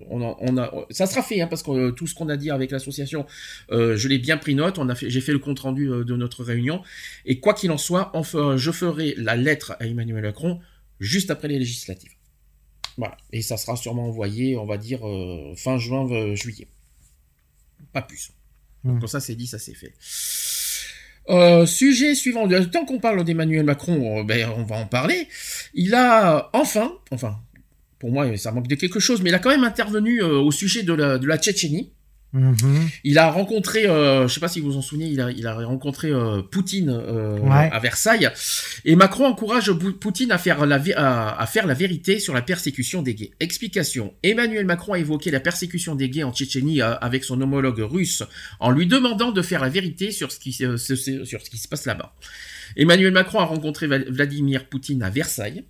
on, 0.09 0.21
a, 0.21 0.35
on 0.41 0.57
a, 0.57 0.73
ça 0.89 1.05
sera 1.05 1.21
fait 1.23 1.39
hein, 1.39 1.47
parce 1.47 1.63
que 1.63 1.71
euh, 1.71 1.91
tout 1.91 2.05
ce 2.05 2.13
qu'on 2.13 2.27
a 2.27 2.35
dit 2.35 2.51
avec 2.51 2.69
l'association, 2.69 3.25
euh, 3.71 3.95
je 3.95 4.09
l'ai 4.09 4.17
bien 4.19 4.37
pris 4.37 4.55
note. 4.55 4.77
On 4.77 4.89
a 4.89 4.95
fait, 4.95 5.09
j'ai 5.09 5.21
fait 5.21 5.31
le 5.31 5.39
compte 5.39 5.59
rendu 5.59 5.85
de 5.87 6.15
notre 6.17 6.43
réunion 6.43 6.81
et 7.25 7.39
quoi 7.39 7.53
qu'il 7.53 7.71
en 7.71 7.77
soit, 7.77 8.11
fe- 8.15 8.57
je 8.57 8.71
ferai 8.71 9.13
la 9.17 9.37
lettre 9.37 9.75
à 9.79 9.85
Emmanuel 9.85 10.21
Macron 10.21 10.59
juste 10.99 11.31
après 11.31 11.47
les 11.47 11.59
législatives. 11.59 12.11
Voilà, 12.97 13.15
et 13.31 13.41
ça 13.41 13.55
sera 13.55 13.77
sûrement 13.77 14.07
envoyé, 14.07 14.57
on 14.57 14.65
va 14.65 14.77
dire 14.77 15.07
euh, 15.07 15.53
fin 15.55 15.77
juin, 15.77 16.05
juillet, 16.35 16.67
pas 17.93 18.01
plus. 18.01 18.31
Donc 18.83 18.95
Mm. 18.95 18.99
comme 18.99 19.07
ça 19.07 19.19
c'est 19.21 19.35
dit, 19.35 19.47
ça 19.47 19.59
c'est 19.59 19.73
fait. 19.73 19.93
Euh, 21.29 21.65
sujet 21.65 22.15
suivant. 22.15 22.47
Tant 22.71 22.85
qu'on 22.85 22.99
parle 22.99 23.23
d'Emmanuel 23.23 23.63
Macron, 23.63 24.23
ben, 24.23 24.49
on 24.57 24.63
va 24.63 24.77
en 24.77 24.85
parler. 24.87 25.27
Il 25.73 25.93
a 25.93 26.49
enfin, 26.53 26.93
enfin, 27.11 27.39
pour 27.99 28.11
moi, 28.11 28.35
ça 28.37 28.51
manque 28.51 28.67
de 28.67 28.75
quelque 28.75 28.99
chose, 28.99 29.21
mais 29.21 29.29
il 29.29 29.33
a 29.35 29.39
quand 29.39 29.49
même 29.51 29.63
intervenu 29.63 30.21
euh, 30.21 30.39
au 30.39 30.51
sujet 30.51 30.83
de 30.83 30.93
la, 30.93 31.17
de 31.17 31.27
la 31.27 31.37
Tchétchénie. 31.37 31.91
Mhm. 32.31 32.87
Il 33.03 33.17
a 33.17 33.31
rencontré, 33.31 33.87
euh, 33.87 34.27
je 34.27 34.33
sais 34.35 34.39
pas 34.39 34.47
si 34.47 34.59
vous 34.59 34.71
vous 34.73 34.77
en 34.77 34.83
souvenez, 34.83 35.07
il 35.07 35.19
a, 35.19 35.31
il 35.31 35.47
a 35.47 35.55
rencontré 35.55 36.09
euh, 36.11 36.43
Poutine 36.43 36.91
euh, 36.91 37.39
Ouais. 37.39 37.69
à 37.71 37.79
Versailles, 37.79 38.29
et 38.85 38.95
Macron 38.95 39.25
encourage 39.25 39.71
Poutine 39.71 40.31
à 40.31 40.37
faire 40.37 40.63
la 40.67 40.77
vé- 40.77 40.93
à, 40.95 41.41
à 41.41 41.45
faire 41.47 41.65
la 41.65 41.73
vérité 41.73 42.19
sur 42.19 42.35
la 42.35 42.43
persécution 42.43 43.01
des 43.01 43.15
gays. 43.15 43.31
Explication 43.39 44.13
Emmanuel 44.21 44.65
Macron 44.67 44.93
a 44.93 44.99
évoqué 44.99 45.31
la 45.31 45.39
persécution 45.39 45.95
des 45.95 46.07
gays 46.07 46.21
en 46.21 46.31
Tchétchénie 46.31 46.81
avec 46.83 47.23
son 47.23 47.41
homologue 47.41 47.79
russe, 47.79 48.21
en 48.59 48.69
lui 48.69 48.85
demandant 48.85 49.31
de 49.31 49.41
faire 49.41 49.61
la 49.63 49.69
vérité 49.69 50.11
sur 50.11 50.31
ce 50.31 50.39
qui 50.39 50.53
se- 50.53 50.77
se- 50.77 50.95
se- 50.95 51.25
sur 51.25 51.41
ce 51.41 51.49
qui 51.49 51.57
se 51.57 51.67
passe 51.67 51.87
là-bas. 51.87 52.13
Emmanuel 52.77 53.11
Macron 53.11 53.39
a 53.39 53.45
rencontré 53.45 53.87
Vladimir 53.87 54.65
Poutine 54.65 55.01
à 55.01 55.09
Versailles. 55.09 55.63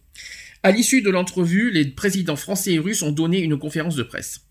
À 0.61 0.71
l'issue 0.71 1.01
de 1.01 1.09
l'entrevue, 1.09 1.71
les 1.71 1.85
présidents 1.85 2.35
français 2.35 2.73
et 2.73 2.79
russes 2.79 3.01
ont 3.01 3.13
donné 3.13 3.39
une 3.39 3.57
conférence 3.57 3.95
de 3.95 4.03
presse. 4.03 4.41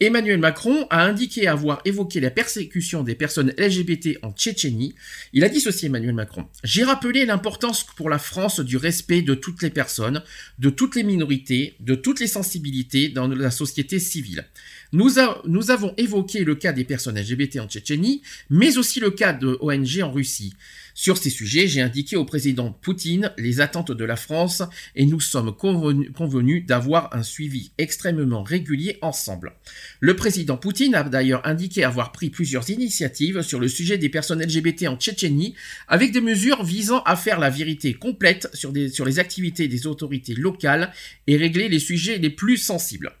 Emmanuel 0.00 0.38
Macron 0.38 0.86
a 0.90 1.02
indiqué 1.02 1.48
avoir 1.48 1.80
évoqué 1.84 2.20
la 2.20 2.30
persécution 2.30 3.02
des 3.02 3.16
personnes 3.16 3.52
LGBT 3.58 4.18
en 4.22 4.30
Tchétchénie. 4.30 4.94
Il 5.32 5.42
a 5.42 5.48
dit 5.48 5.60
ceci, 5.60 5.86
Emmanuel 5.86 6.14
Macron. 6.14 6.46
J'ai 6.62 6.84
rappelé 6.84 7.26
l'importance 7.26 7.82
pour 7.82 8.08
la 8.08 8.20
France 8.20 8.60
du 8.60 8.76
respect 8.76 9.22
de 9.22 9.34
toutes 9.34 9.60
les 9.60 9.70
personnes, 9.70 10.22
de 10.60 10.70
toutes 10.70 10.94
les 10.94 11.02
minorités, 11.02 11.74
de 11.80 11.96
toutes 11.96 12.20
les 12.20 12.28
sensibilités 12.28 13.08
dans 13.08 13.26
la 13.26 13.50
société 13.50 13.98
civile. 13.98 14.46
Nous, 14.92 15.18
avons 15.18 15.92
évoqué 15.96 16.44
le 16.44 16.54
cas 16.54 16.72
des 16.72 16.84
personnes 16.84 17.18
LGBT 17.18 17.58
en 17.58 17.66
Tchétchénie, 17.66 18.22
mais 18.48 18.78
aussi 18.78 19.00
le 19.00 19.10
cas 19.10 19.32
de 19.32 19.58
ONG 19.60 20.00
en 20.02 20.12
Russie. 20.12 20.54
Sur 21.00 21.16
ces 21.16 21.30
sujets, 21.30 21.68
j'ai 21.68 21.80
indiqué 21.80 22.16
au 22.16 22.24
président 22.24 22.72
Poutine 22.72 23.32
les 23.38 23.60
attentes 23.60 23.92
de 23.92 24.04
la 24.04 24.16
France 24.16 24.64
et 24.96 25.06
nous 25.06 25.20
sommes 25.20 25.54
convenus, 25.54 26.66
d'avoir 26.66 27.14
un 27.14 27.22
suivi 27.22 27.70
extrêmement 27.78 28.42
régulier 28.42 28.98
ensemble. 29.00 29.52
Le 30.00 30.16
président 30.16 30.56
Poutine 30.56 30.96
a 30.96 31.04
d'ailleurs 31.04 31.46
indiqué 31.46 31.84
avoir 31.84 32.10
pris 32.10 32.30
plusieurs 32.30 32.68
initiatives 32.68 33.42
sur 33.42 33.60
le 33.60 33.68
sujet 33.68 33.96
des 33.96 34.08
personnes 34.08 34.42
LGBT 34.42 34.88
en 34.88 34.96
Tchétchénie, 34.96 35.54
avec 35.86 36.10
des 36.10 36.20
mesures 36.20 36.64
visant 36.64 37.04
à 37.04 37.14
faire 37.14 37.38
la 37.38 37.48
vérité 37.48 37.94
complète 37.94 38.50
sur 38.52 38.72
les 38.72 39.18
activités 39.20 39.68
des 39.68 39.86
autorités 39.86 40.34
locales 40.34 40.92
et 41.28 41.36
régler 41.36 41.68
les 41.68 41.78
sujets 41.78 42.18
les 42.18 42.30
plus 42.30 42.56
sensibles. 42.56 43.12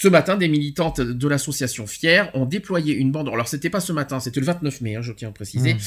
Ce 0.00 0.06
matin, 0.06 0.36
des 0.36 0.46
militantes 0.46 1.00
de 1.00 1.28
l'association 1.28 1.88
Fier 1.88 2.30
ont 2.34 2.46
déployé 2.46 2.94
une 2.94 3.10
bande. 3.10 3.28
Alors, 3.28 3.48
c'était 3.48 3.68
pas 3.68 3.80
ce 3.80 3.92
matin, 3.92 4.20
c'était 4.20 4.38
le 4.38 4.46
29 4.46 4.80
mai, 4.80 4.94
hein, 4.94 5.02
je 5.02 5.10
tiens 5.12 5.30
à 5.30 5.32
préciser. 5.32 5.74
Mmh. 5.74 5.78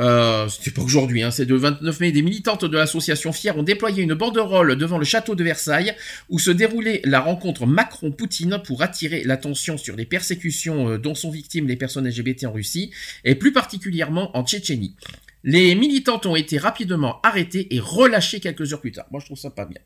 Euh, 0.00 0.48
c'était 0.48 0.72
pas 0.72 0.82
aujourd'hui, 0.82 1.22
hein, 1.22 1.30
c'est 1.30 1.44
le 1.44 1.54
29 1.54 2.00
mai. 2.00 2.10
Des 2.10 2.22
militantes 2.22 2.64
de 2.64 2.76
l'association 2.76 3.32
Fier 3.32 3.56
ont 3.56 3.62
déployé 3.62 4.02
une 4.02 4.14
banderole 4.14 4.74
devant 4.74 4.98
le 4.98 5.04
château 5.04 5.36
de 5.36 5.44
Versailles 5.44 5.94
où 6.30 6.40
se 6.40 6.50
déroulait 6.50 7.00
la 7.04 7.20
rencontre 7.20 7.64
Macron-Poutine 7.64 8.60
pour 8.64 8.82
attirer 8.82 9.22
l'attention 9.22 9.78
sur 9.78 9.94
les 9.94 10.04
persécutions 10.04 10.88
euh, 10.88 10.98
dont 10.98 11.14
sont 11.14 11.30
victimes 11.30 11.68
les 11.68 11.76
personnes 11.76 12.08
LGBT 12.08 12.46
en 12.46 12.52
Russie 12.52 12.90
et 13.24 13.36
plus 13.36 13.52
particulièrement 13.52 14.36
en 14.36 14.44
Tchétchénie. 14.44 14.96
Les 15.44 15.76
militantes 15.76 16.26
ont 16.26 16.34
été 16.34 16.58
rapidement 16.58 17.20
arrêtées 17.22 17.72
et 17.72 17.78
relâchées 17.78 18.40
quelques 18.40 18.72
heures 18.72 18.80
plus 18.80 18.90
tard. 18.90 19.06
Moi, 19.12 19.20
je 19.20 19.26
trouve 19.26 19.38
ça 19.38 19.50
pas 19.50 19.64
bien. 19.64 19.80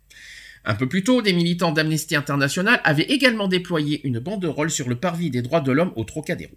Un 0.67 0.75
peu 0.75 0.89
plus 0.89 1.05
tôt, 1.05 1.21
des 1.21 1.35
militants 1.35 1.73
d'Amnesty 1.73 2.17
International 2.17 2.81
avaient 2.85 3.03
également 3.03 3.49
déployé 3.49 4.01
une 4.07 4.19
banderole 4.19 4.71
sur 4.71 4.89
le 4.89 4.97
parvis 4.97 5.31
des 5.31 5.43
droits 5.43 5.61
de 5.61 5.73
l'homme 5.73 5.93
au 5.97 6.05
Trocadéro. 6.05 6.55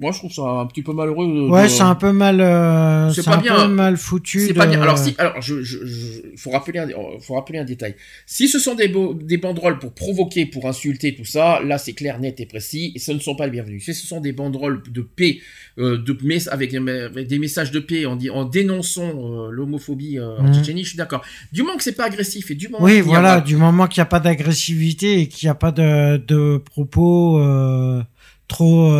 Moi, 0.00 0.12
je 0.12 0.18
trouve 0.18 0.32
ça 0.32 0.42
un 0.42 0.66
petit 0.66 0.82
peu 0.82 0.92
malheureux. 0.92 1.26
de- 1.26 1.48
Ouais, 1.50 1.68
c'est 1.68 1.82
un 1.82 1.96
peu 1.96 2.12
mal, 2.12 2.40
euh, 2.40 3.10
C'est 3.12 3.24
pas 3.24 3.36
un 3.36 3.40
bien. 3.40 3.56
peu 3.56 3.68
mal 3.72 3.96
foutu. 3.96 4.46
C'est 4.46 4.54
pas 4.54 4.66
bien. 4.66 4.80
Alors 4.80 4.96
si, 4.96 5.14
alors 5.18 5.42
je, 5.42 5.62
je, 5.64 5.84
je- 5.84 6.20
faut 6.36 6.50
rappeler, 6.50 6.78
un, 6.78 6.88
euh, 6.88 7.18
faut 7.20 7.34
rappeler 7.34 7.58
un 7.58 7.64
détail. 7.64 7.96
Si 8.24 8.46
ce 8.46 8.60
sont 8.60 8.76
des, 8.76 8.86
beaux- 8.86 9.12
des 9.14 9.38
banderoles 9.38 9.80
pour 9.80 9.92
provoquer, 9.92 10.46
pour 10.46 10.66
insulter, 10.68 11.16
tout 11.16 11.24
ça, 11.24 11.60
là 11.64 11.78
c'est 11.78 11.94
clair, 11.94 12.20
net 12.20 12.38
et 12.38 12.46
précis, 12.46 12.92
et 12.94 13.00
ce 13.00 13.10
ne 13.10 13.18
sont 13.18 13.34
pas 13.34 13.46
les 13.46 13.50
bienvenus. 13.50 13.84
Si 13.84 13.92
ce 13.92 14.06
sont 14.06 14.20
des 14.20 14.30
banderoles 14.32 14.82
de 14.88 15.00
paix, 15.00 15.38
euh, 15.78 15.98
de 15.98 16.12
avec, 16.48 16.74
avec 16.74 17.26
des 17.26 17.38
messages 17.40 17.72
de 17.72 17.80
paix 17.80 18.06
en, 18.06 18.16
dénonçant 18.44 19.02
euh, 19.02 19.50
l'homophobie 19.50 20.20
en. 20.20 20.52
Tchétchénie, 20.52 20.84
je 20.84 20.90
suis 20.90 20.98
d'accord. 20.98 21.22
Du 21.52 21.62
moment 21.62 21.76
que 21.76 21.82
c'est 21.82 21.96
pas 21.96 22.04
agressif 22.04 22.50
et 22.52 22.54
du 22.54 22.68
moment 22.68 22.84
Oui, 22.84 23.00
voilà, 23.00 23.36
pas- 23.36 23.40
du 23.40 23.56
moment 23.56 23.86
qu'il 23.88 24.00
n'y 24.00 24.02
a 24.02 24.06
pas 24.06 24.20
d'agressivité 24.20 25.20
et 25.20 25.26
qu'il 25.26 25.46
n'y 25.46 25.50
a 25.50 25.54
pas 25.56 25.72
de, 25.72 26.18
de 26.18 26.58
propos 26.58 27.40
euh, 27.40 28.00
trop. 28.46 28.92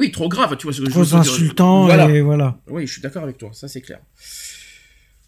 Euh, 0.00 0.06
Oui, 0.06 0.10
trop 0.12 0.28
grave, 0.28 0.56
tu 0.56 0.64
vois 0.64 0.72
ce 0.72 0.80
que 0.80 0.86
je 0.86 0.90
Trop 0.90 1.00
veux 1.00 1.06
dire. 1.06 1.16
insultant 1.18 1.84
Voilà. 1.84 2.08
et 2.08 2.20
voilà. 2.20 2.58
Oui, 2.68 2.86
je 2.86 2.92
suis 2.92 3.02
d'accord 3.02 3.22
avec 3.24 3.38
toi, 3.38 3.50
ça 3.52 3.68
c'est 3.68 3.80
clair. 3.80 4.00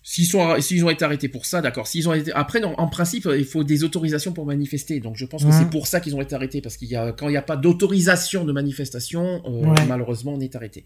S'ils 0.05 0.26
sont, 0.26 0.60
s'ils 0.60 0.84
ont 0.84 0.91
été 0.91 1.05
arrêtés 1.05 1.28
pour 1.28 1.47
ça, 1.47 1.60
d'accord. 1.62 1.86
S'ils 1.86 2.09
ont 2.09 2.12
été, 2.12 2.33
après, 2.33 2.59
non, 2.59 2.75
en 2.76 2.89
principe, 2.89 3.28
il 3.39 3.44
faut 3.44 3.62
des 3.62 3.84
autorisations 3.84 4.33
pour 4.33 4.44
manifester. 4.44 4.99
Donc, 4.99 5.17
je 5.17 5.25
pense 5.25 5.44
que 5.44 5.52
c'est 5.52 5.70
pour 5.70 5.86
ça 5.86 6.01
qu'ils 6.01 6.17
ont 6.17 6.20
été 6.20 6.34
arrêtés, 6.34 6.60
parce 6.60 6.76
qu'il 6.76 6.89
y 6.89 6.97
a, 6.97 7.12
quand 7.12 7.28
il 7.28 7.31
n'y 7.31 7.36
a 7.36 7.42
pas 7.42 7.57
d'autorisation 7.57 8.44
de 8.44 8.52
manifestation, 8.52 9.41
euh, 9.47 9.68
Ouais. 9.68 9.86
malheureusement, 9.89 10.34
on 10.34 10.41
est 10.41 10.55
arrêté. 10.57 10.83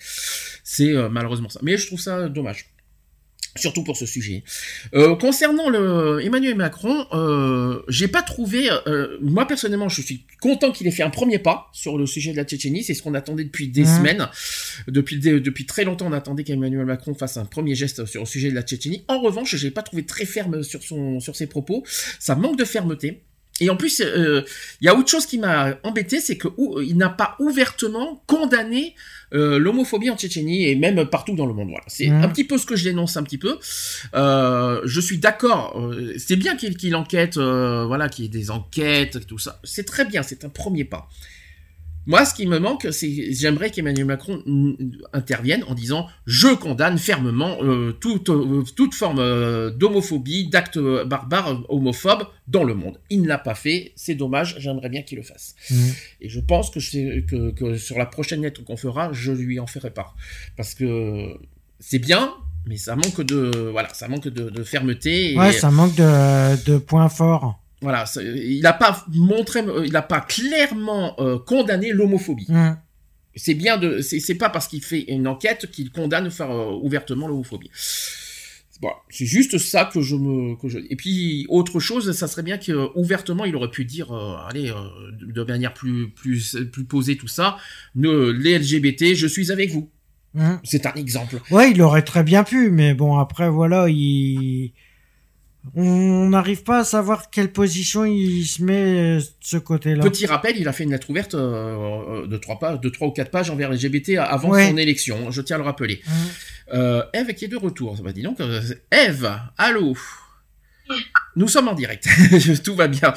C'est 0.62 0.92
euh, 0.92 1.08
malheureusement 1.08 1.48
ça. 1.48 1.60
Mais 1.62 1.78
je 1.78 1.86
trouve 1.86 1.98
ça 2.00 2.28
dommage. 2.28 2.66
Surtout 3.57 3.83
pour 3.85 3.97
ce 3.97 4.07
sujet. 4.07 4.44
Euh, 4.94 5.17
concernant 5.17 5.68
le 5.70 6.20
Emmanuel 6.23 6.55
Macron, 6.55 7.07
euh, 7.12 7.83
j'ai 7.89 8.09
pas 8.09 8.23
trouvé. 8.23 8.68
euh, 8.86 9.17
moi 9.20 9.47
personnellement, 9.47 9.89
je 9.89 10.01
suis 10.02 10.25
content 10.41 10.70
qu'il 10.73 10.86
ait 10.86 10.91
fait 10.91 11.02
un 11.02 11.10
premier 11.10 11.39
pas 11.39 11.67
sur 11.73 11.99
le 11.99 12.07
sujet 12.07 12.33
de 12.33 12.36
la 12.36 12.44
Tchétchénie. 12.44 12.85
C'est 12.85 12.94
ce 12.94 13.02
qu'on 13.02 13.15
attendait 13.15 13.44
depuis 13.44 13.68
des 13.68 13.83
Mhm. 13.85 13.97
semaines. 13.97 14.28
Depuis 14.89 15.18
des- 15.18 15.41
depuis 15.41 15.67
très 15.67 15.85
longtemps, 15.85 16.07
on 16.09 16.12
attendait 16.12 16.44
qu'Emmanuel 16.44 16.85
Macron 16.86 17.15
fasse 17.15 17.36
un 17.36 17.44
premier 17.44 17.75
geste 17.75 18.05
sur 18.07 18.20
le 18.23 18.26
sujet 18.26 18.51
de 18.51 18.55
la 18.55 18.62
Tchétchénie. 18.62 19.05
En 19.09 19.20
revanche, 19.20 19.57
j'ai 19.57 19.70
pas 19.70 19.83
trouvé 19.83 20.05
très 20.05 20.25
ferme 20.26 20.62
sur 20.62 20.83
son 20.83 21.20
sur 21.20 21.35
ses 21.36 21.47
propos. 21.47 21.85
Ça 22.20 22.35
manque 22.35 22.59
de 22.59 22.65
fermeté. 22.65 23.23
Et 23.60 23.70
en 23.70 23.76
plus, 23.76 24.02
euh, 24.02 24.43
il 24.81 24.85
y 24.85 24.89
a 24.89 24.94
autre 24.94 25.09
chose 25.10 25.25
qui 25.25 25.39
m'a 25.39 25.76
embêté, 25.83 26.20
c'est 26.20 26.36
que 26.36 26.49
ou- 26.59 26.81
il 26.83 26.97
n'a 26.97 27.09
pas 27.09 27.36
ouvertement 27.39 28.23
condamné 28.26 28.94
euh, 29.33 29.59
l'homophobie 29.59 30.09
en 30.10 30.17
Tchétchénie 30.17 30.68
et 30.68 30.76
même 30.76 31.05
partout 31.07 31.35
dans 31.35 31.47
le 31.47 31.52
monde. 31.55 31.68
Voilà, 31.70 31.85
c'est 31.89 32.09
Mhm. 32.09 32.23
un 32.23 32.28
petit 32.28 32.44
peu 32.44 32.59
ce 32.59 32.67
que 32.67 32.76
je 32.76 32.85
dénonce 32.85 33.17
un 33.17 33.23
petit 33.25 33.39
peu. 33.39 33.59
Euh, 34.15 34.81
je 34.85 35.01
suis 35.01 35.18
d'accord. 35.18 35.78
euh, 35.81 36.15
c'est 36.18 36.36
bien 36.36 36.57
qu'il 36.57 36.76
qu'il 36.76 36.94
enquête, 36.94 37.36
euh, 37.36 37.85
voilà, 37.86 38.09
qu'il 38.09 38.25
y 38.25 38.28
ait 38.28 38.31
des 38.31 38.51
enquêtes, 38.51 39.26
tout 39.26 39.39
ça. 39.39 39.59
C'est 39.65 39.85
très 39.85 40.05
bien. 40.05 40.23
C'est 40.23 40.44
un 40.44 40.49
premier 40.49 40.85
pas. 40.85 41.09
Moi, 42.07 42.25
ce 42.25 42.35
qui 42.35 42.47
me 42.47 42.59
manque, 42.59 42.86
c'est 42.93 43.33
j'aimerais 43.33 43.70
qu'Emmanuel 43.70 44.07
Macron 44.07 44.43
intervienne 45.12 45.65
en 45.68 45.75
disant 45.75 46.07
je 46.26 46.49
condamne 46.55 46.99
fermement 46.99 47.57
euh, 47.62 47.93
toute 47.93 48.28
euh, 48.31 48.62
toute 48.76 48.94
forme 48.94 49.18
euh, 49.18 49.70
d'homophobie, 49.70 50.49
d'actes 50.49 50.78
barbares 50.78 51.62
homophobes 51.68 52.25
dans 52.49 52.65
le 52.65 52.75
monde. 52.75 53.01
Il 53.10 53.23
ne 53.23 53.28
l'a 53.28 53.39
pas 53.39 53.55
fait, 53.55 53.93
c'est 53.97 54.15
dommage. 54.15 54.57
J'aimerais 54.59 54.89
bien 54.89 55.02
qu'il 55.02 55.18
le 55.18 55.25
fasse. 55.25 55.55
Mhm. 55.70 55.93
Et 56.20 56.28
je 56.28 56.41
pense 56.41 56.70
que, 56.70 56.78
je- 56.81 57.20
que, 57.20 57.51
que 57.51 57.76
sur 57.76 57.99
la 57.99 58.07
prochaine 58.07 58.43
lettre 58.43 58.62
qu'on 58.65 58.76
fera, 58.76 59.12
je 59.12 59.33
lui 59.33 59.59
en 59.59 59.67
ferai 59.67 59.91
part. 59.91 60.15
Parce 60.57 60.75
que 60.75 61.35
c'est 61.81 61.99
bien, 61.99 62.33
mais 62.67 62.76
ça 62.76 62.94
manque 62.97 63.20
de, 63.23 63.68
voilà, 63.73 63.93
ça 63.94 64.09
manque 64.09 64.28
de, 64.28 64.49
de 64.51 64.62
fermeté. 64.62 65.33
Et 65.33 65.39
Ouais, 65.39 65.52
ça 65.52 65.70
manque 65.70 65.94
de, 65.97 66.65
de 66.70 66.78
points 66.78 67.09
forts. 67.09 67.60
Voilà, 67.82 68.05
il 68.22 68.60
n'a 68.62 68.72
pas 68.72 69.05
montré, 69.12 69.60
euh, 69.60 69.84
il 69.84 69.92
n'a 69.92 70.02
pas 70.02 70.20
clairement 70.20 71.14
euh, 71.20 71.38
condamné 71.38 71.92
l'homophobie. 71.92 72.46
Mhm. 72.48 72.76
C'est 73.34 73.55
bien 73.55 73.76
de, 73.76 74.00
c'est 74.00 74.34
pas 74.36 74.48
parce 74.48 74.66
qu'il 74.66 74.82
fait 74.82 75.02
une 75.12 75.28
enquête 75.28 75.70
qu'il 75.70 75.92
condamne 75.92 76.30
faire 76.30 76.50
euh, 76.50 76.72
ouvertement 76.82 77.28
l'homophobie. 77.28 77.70
Voilà, 78.80 78.96
c'est 79.10 79.26
juste 79.26 79.58
ça 79.58 79.90
que 79.92 80.00
je 80.00 80.16
me, 80.16 80.56
que 80.56 80.68
je. 80.68 80.78
Et 80.90 80.96
puis 80.96 81.46
autre 81.50 81.78
chose, 81.78 82.12
ça 82.12 82.28
serait 82.28 82.42
bien 82.42 82.58
qu'ouvertement 82.58 83.44
il 83.44 83.55
aurait 83.56 83.70
pu 83.70 83.84
dire, 83.84 84.10
euh, 84.12 84.36
allez, 84.48 84.72
de, 85.20 85.42
manière 85.42 85.74
plus, 85.74 86.10
plus, 86.10 86.56
plus 86.72 86.84
posée 86.84 87.18
tout 87.18 87.28
ça, 87.28 87.58
ne, 87.94 88.30
les 88.30 88.58
LGBT, 88.58 89.14
je 89.14 89.26
suis 89.26 89.52
avec 89.52 89.70
vous. 89.70 89.90
Mhm. 90.32 90.60
C'est 90.64 90.86
un 90.86 90.94
exemple. 90.94 91.40
Ouais, 91.50 91.70
il 91.70 91.82
aurait 91.82 92.02
très 92.02 92.22
bien 92.22 92.42
pu, 92.42 92.70
mais 92.70 92.94
bon, 92.94 93.18
après, 93.18 93.50
voilà, 93.50 93.88
il... 93.88 94.72
On 95.75 96.28
n'arrive 96.28 96.62
pas 96.62 96.78
à 96.81 96.85
savoir 96.85 97.31
quelle 97.31 97.53
position 97.53 98.05
il 98.05 98.45
se 98.45 98.62
met 98.62 99.17
euh, 99.17 99.19
de 99.19 99.25
ce 99.41 99.57
côté-là. 99.57 100.03
Petit 100.05 100.27
rappel, 100.27 100.57
il 100.59 100.69
a 100.69 100.73
fait 100.73 100.85
une 100.85 100.93
lettre 100.93 101.11
ouverte 101.11 101.35
euh, 101.35 102.23
euh, 102.23 102.27
de 102.27 102.36
trois 102.36 102.59
pages, 102.59 102.81
de 102.81 102.89
trois 102.89 103.09
ou 103.09 103.11
quatre 103.11 103.31
pages 103.31 103.51
envers 103.51 103.70
les 103.70 103.77
LGBT 103.89 104.19
avant 104.19 104.51
Ouais. 104.51 104.69
son 104.69 104.77
élection. 104.77 105.31
Je 105.31 105.41
tiens 105.43 105.57
à 105.57 105.59
le 105.59 105.65
rappeler. 105.65 106.01
Euh, 106.73 107.03
Eve 107.12 107.35
qui 107.35 107.45
est 107.47 107.49
de 107.49 107.57
retour. 107.57 107.97
Bah, 108.03 108.12
dis 108.12 108.23
donc, 108.23 108.41
euh, 108.41 108.61
Eve, 108.91 109.31
allô? 109.59 109.97
Nous 111.35 111.49
sommes 111.49 111.67
en 111.67 111.75
direct. 111.75 112.07
Tout 112.65 112.77
va 112.77 112.86
bien. 112.86 113.12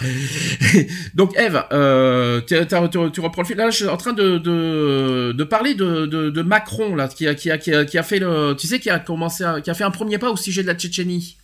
donc 1.13 1.37
Eve, 1.37 1.63
euh, 1.71 2.41
tu, 2.41 2.55
t'as- 2.67 2.87
tu- 2.87 3.11
tu 3.11 3.19
reprends 3.21 3.43
le 3.43 3.47
fil. 3.47 3.57
Là, 3.57 3.69
je 3.69 3.75
suis 3.75 3.87
en 3.87 3.95
train 3.97 4.13
de, 4.13 4.39
de, 4.39 5.33
de 5.37 5.43
parler 5.43 5.75
de, 5.75 6.07
de, 6.07 6.29
de 6.31 6.41
Macron 6.41 6.95
là, 6.95 7.07
qui 7.07 7.27
a, 7.27 7.35
qui 7.35 7.51
a, 7.51 7.57
qui 7.59 7.71
a, 7.73 7.85
qui 7.85 7.97
a 7.99 8.03
fait 8.03 8.17
le, 8.19 8.55
tu 8.57 8.65
sais, 8.65 8.79
qui 8.79 8.89
a 8.89 8.97
commencé, 8.97 9.43
à- 9.43 9.61
qui 9.61 9.69
a 9.69 9.75
fait 9.75 9.83
un 9.83 9.91
premier 9.91 10.17
pas 10.17 10.31
au 10.31 10.35
sujet 10.35 10.63
de 10.63 10.67
la 10.67 10.73
Tchétchénie? 10.75 11.37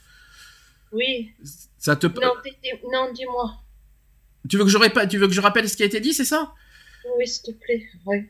Oui. 0.95 1.33
Ça 1.77 1.95
te, 1.95 2.07
Non, 2.07 2.33
non, 2.91 3.11
dis-moi. 3.13 3.53
tu 4.49 4.57
veux 4.57 4.63
que 4.63 4.69
je 4.69 4.77
répète, 4.77 5.09
tu 5.09 5.17
veux 5.17 5.27
que 5.27 5.33
je 5.33 5.41
rappelle 5.41 5.69
ce 5.69 5.75
qui 5.75 5.83
a 5.83 5.85
été 5.85 5.99
dit, 5.99 6.13
c'est 6.13 6.25
ça? 6.25 6.53
Oui, 7.17 7.27
s'il 7.27 7.43
te 7.53 7.59
plaît. 7.59 7.83
Oui. 8.05 8.25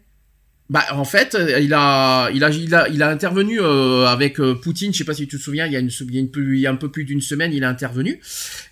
Bah, 0.68 0.84
en 0.94 1.06
fait, 1.06 1.36
euh, 1.36 1.60
il 1.60 1.76
a, 1.76 2.32
il 2.34 2.44
a, 2.44 2.50
il 2.50 2.74
a, 2.74 2.90
il 2.90 3.04
a 3.04 3.10
intervenu 3.12 3.62
euh, 3.62 4.08
avec 4.08 4.40
euh, 4.40 4.56
Poutine. 4.56 4.92
Je 4.92 4.98
sais 4.98 5.04
pas 5.04 5.14
si 5.14 5.28
tu 5.28 5.38
te 5.38 5.42
souviens, 5.44 5.68
il 5.68 5.74
y 5.74 5.76
a 5.76 5.80
une, 5.80 5.92
il 5.92 6.16
y 6.16 6.18
a 6.18 6.22
une 6.22 6.32
peu- 6.32 6.56
il 6.56 6.60
y 6.60 6.66
a 6.66 6.72
un 6.72 6.76
peu 6.76 6.90
plus 6.90 7.04
d'une 7.06 7.22
semaine, 7.22 7.54
il 7.54 7.64
a 7.64 7.70
intervenu. 7.70 8.20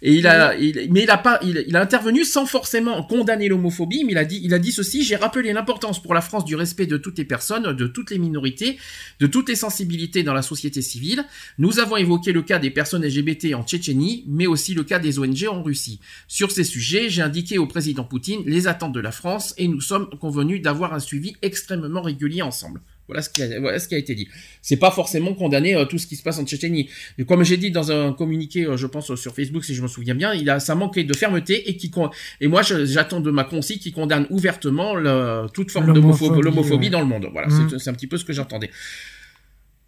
Et 0.02 0.14
il 0.16 0.26
a, 0.26 0.56
il- 0.58 0.88
mais 0.92 1.04
il 1.04 1.12
a 1.12 1.20
pas, 1.20 1.38
il, 1.44 1.64
il 1.68 1.76
a 1.76 1.82
intervenu 1.82 2.26
sans 2.26 2.48
forcément 2.48 3.04
condamner 3.04 3.48
l'homophobie, 3.48 4.06
mais 4.06 4.14
il 4.14 4.18
a 4.18 4.26
dit, 4.26 4.42
il 4.44 4.56
a 4.56 4.60
dit 4.60 4.72
ceci. 4.72 5.04
J'ai 5.04 5.16
rappelé 5.18 5.54
l'importance 5.54 6.02
pour 6.02 6.16
la 6.16 6.22
France 6.22 6.46
du 6.46 6.56
respect 6.56 6.88
de 6.88 6.98
toutes 6.98 7.20
les 7.20 7.26
personnes, 7.26 7.74
de 7.76 7.86
toutes 7.86 8.10
les 8.10 8.18
minorités, 8.18 8.80
de 9.20 9.28
toutes 9.28 9.50
les 9.50 9.56
sensibilités 9.56 10.24
dans 10.24 10.34
la 10.34 10.42
société 10.42 10.82
civile. 10.82 11.24
Nous 11.60 11.78
avons 11.78 11.98
évoqué 11.98 12.32
le 12.32 12.42
cas 12.42 12.58
des 12.58 12.72
personnes 12.72 13.06
LGBT 13.06 13.54
en 13.54 13.62
Tchétchénie, 13.64 14.24
mais 14.28 14.48
aussi 14.48 14.74
le 14.74 14.84
cas 14.84 14.98
des 14.98 15.20
ONG 15.20 15.46
en 15.48 15.62
Russie. 15.62 16.00
Sur 16.28 16.50
ces 16.50 16.64
sujets, 16.64 17.12
j'ai 17.12 17.22
indiqué 17.22 17.60
au 17.60 17.68
président 17.68 18.04
Poutine 18.04 18.42
les 18.48 18.66
attentes 18.68 18.94
de 18.94 19.00
la 19.00 19.12
France 19.12 19.54
et 19.60 19.68
nous 19.68 19.80
sommes 19.82 20.10
convenus 20.20 20.60
d'avoir 20.64 20.96
un 20.96 21.00
suivi 21.00 21.36
extrêmement 21.44 21.83
régulier 22.02 22.42
ensemble. 22.42 22.82
Voilà 23.08 23.22
ce 23.22 23.30
qui 23.30 23.44
a, 23.44 23.60
voilà 23.60 23.80
ce 23.80 23.90
qui 23.90 23.96
a 23.96 23.98
été 23.98 24.16
dit. 24.16 24.30
C'est 24.62 24.78
pas 24.78 24.90
forcément 24.90 25.34
condamner 25.34 25.76
euh, 25.76 25.84
tout 25.84 25.98
ce 25.98 26.08
qui 26.08 26.16
se 26.16 26.24
passe 26.24 26.40
en 26.40 26.46
Tchétchénie. 26.46 26.90
Et 27.18 27.26
comme 27.26 27.44
j'ai 27.44 27.58
dit 27.58 27.70
dans 27.70 27.92
un 27.92 28.14
communiqué, 28.14 28.66
euh, 28.66 28.78
je 28.78 28.88
pense 28.88 29.12
euh, 29.12 29.18
sur 29.18 29.36
Facebook, 29.36 29.66
si 29.66 29.76
je 29.76 29.82
me 29.82 29.88
souviens 29.90 30.16
bien, 30.16 30.34
il 30.34 30.50
a 30.50 30.62
ça 30.62 30.74
manquait 30.74 31.04
de 31.04 31.14
fermeté 31.14 31.70
et 31.70 31.76
qui 31.76 31.92
et 32.40 32.48
moi 32.48 32.62
j'attends 32.62 33.20
de 33.20 33.30
Macron 33.30 33.60
aussi 33.60 33.78
qui 33.78 33.92
condamne 33.92 34.26
ouvertement 34.30 34.96
le- 34.96 35.48
toute 35.54 35.70
forme 35.72 35.94
d'homophobie 35.94 36.86
ouais. 36.86 36.90
dans 36.90 37.02
le 37.02 37.06
monde. 37.08 37.28
Voilà, 37.34 37.50
Mhm. 37.50 37.78
c'est 37.78 37.90
un 37.90 37.94
petit 37.94 38.08
peu 38.08 38.18
ce 38.18 38.24
que 38.24 38.32
j'entendais. 38.34 38.70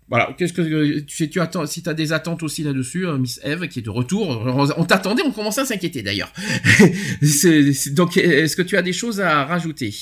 Voilà, 0.07 0.35
qu'est-ce 0.37 0.53
que 0.53 0.99
tu 0.99 1.29
tu 1.29 1.39
attends, 1.41 1.65
si 1.65 1.81
tu 1.81 1.89
as 1.89 1.93
des 1.95 2.13
attentes 2.13 2.43
aussi 2.43 2.61
là-dessus, 2.63 3.07
euh, 3.07 3.17
Miss 3.17 3.39
Eve 3.43 3.67
qui 3.69 3.79
est 3.79 3.81
de 3.81 3.89
retour, 3.89 4.27
on, 4.77 4.83
t'attendait, 4.85 5.23
on 5.25 5.31
commençait 5.31 5.61
à 5.61 5.65
s'inquiéter 5.65 6.03
d'ailleurs. 6.03 6.31
Donc, 7.91 8.17
est-ce 8.17 8.55
que 8.55 8.61
tu 8.61 8.77
as 8.77 8.81
des 8.83 8.93
choses 8.93 9.19
à 9.21 9.45
rajouter? 9.45 9.95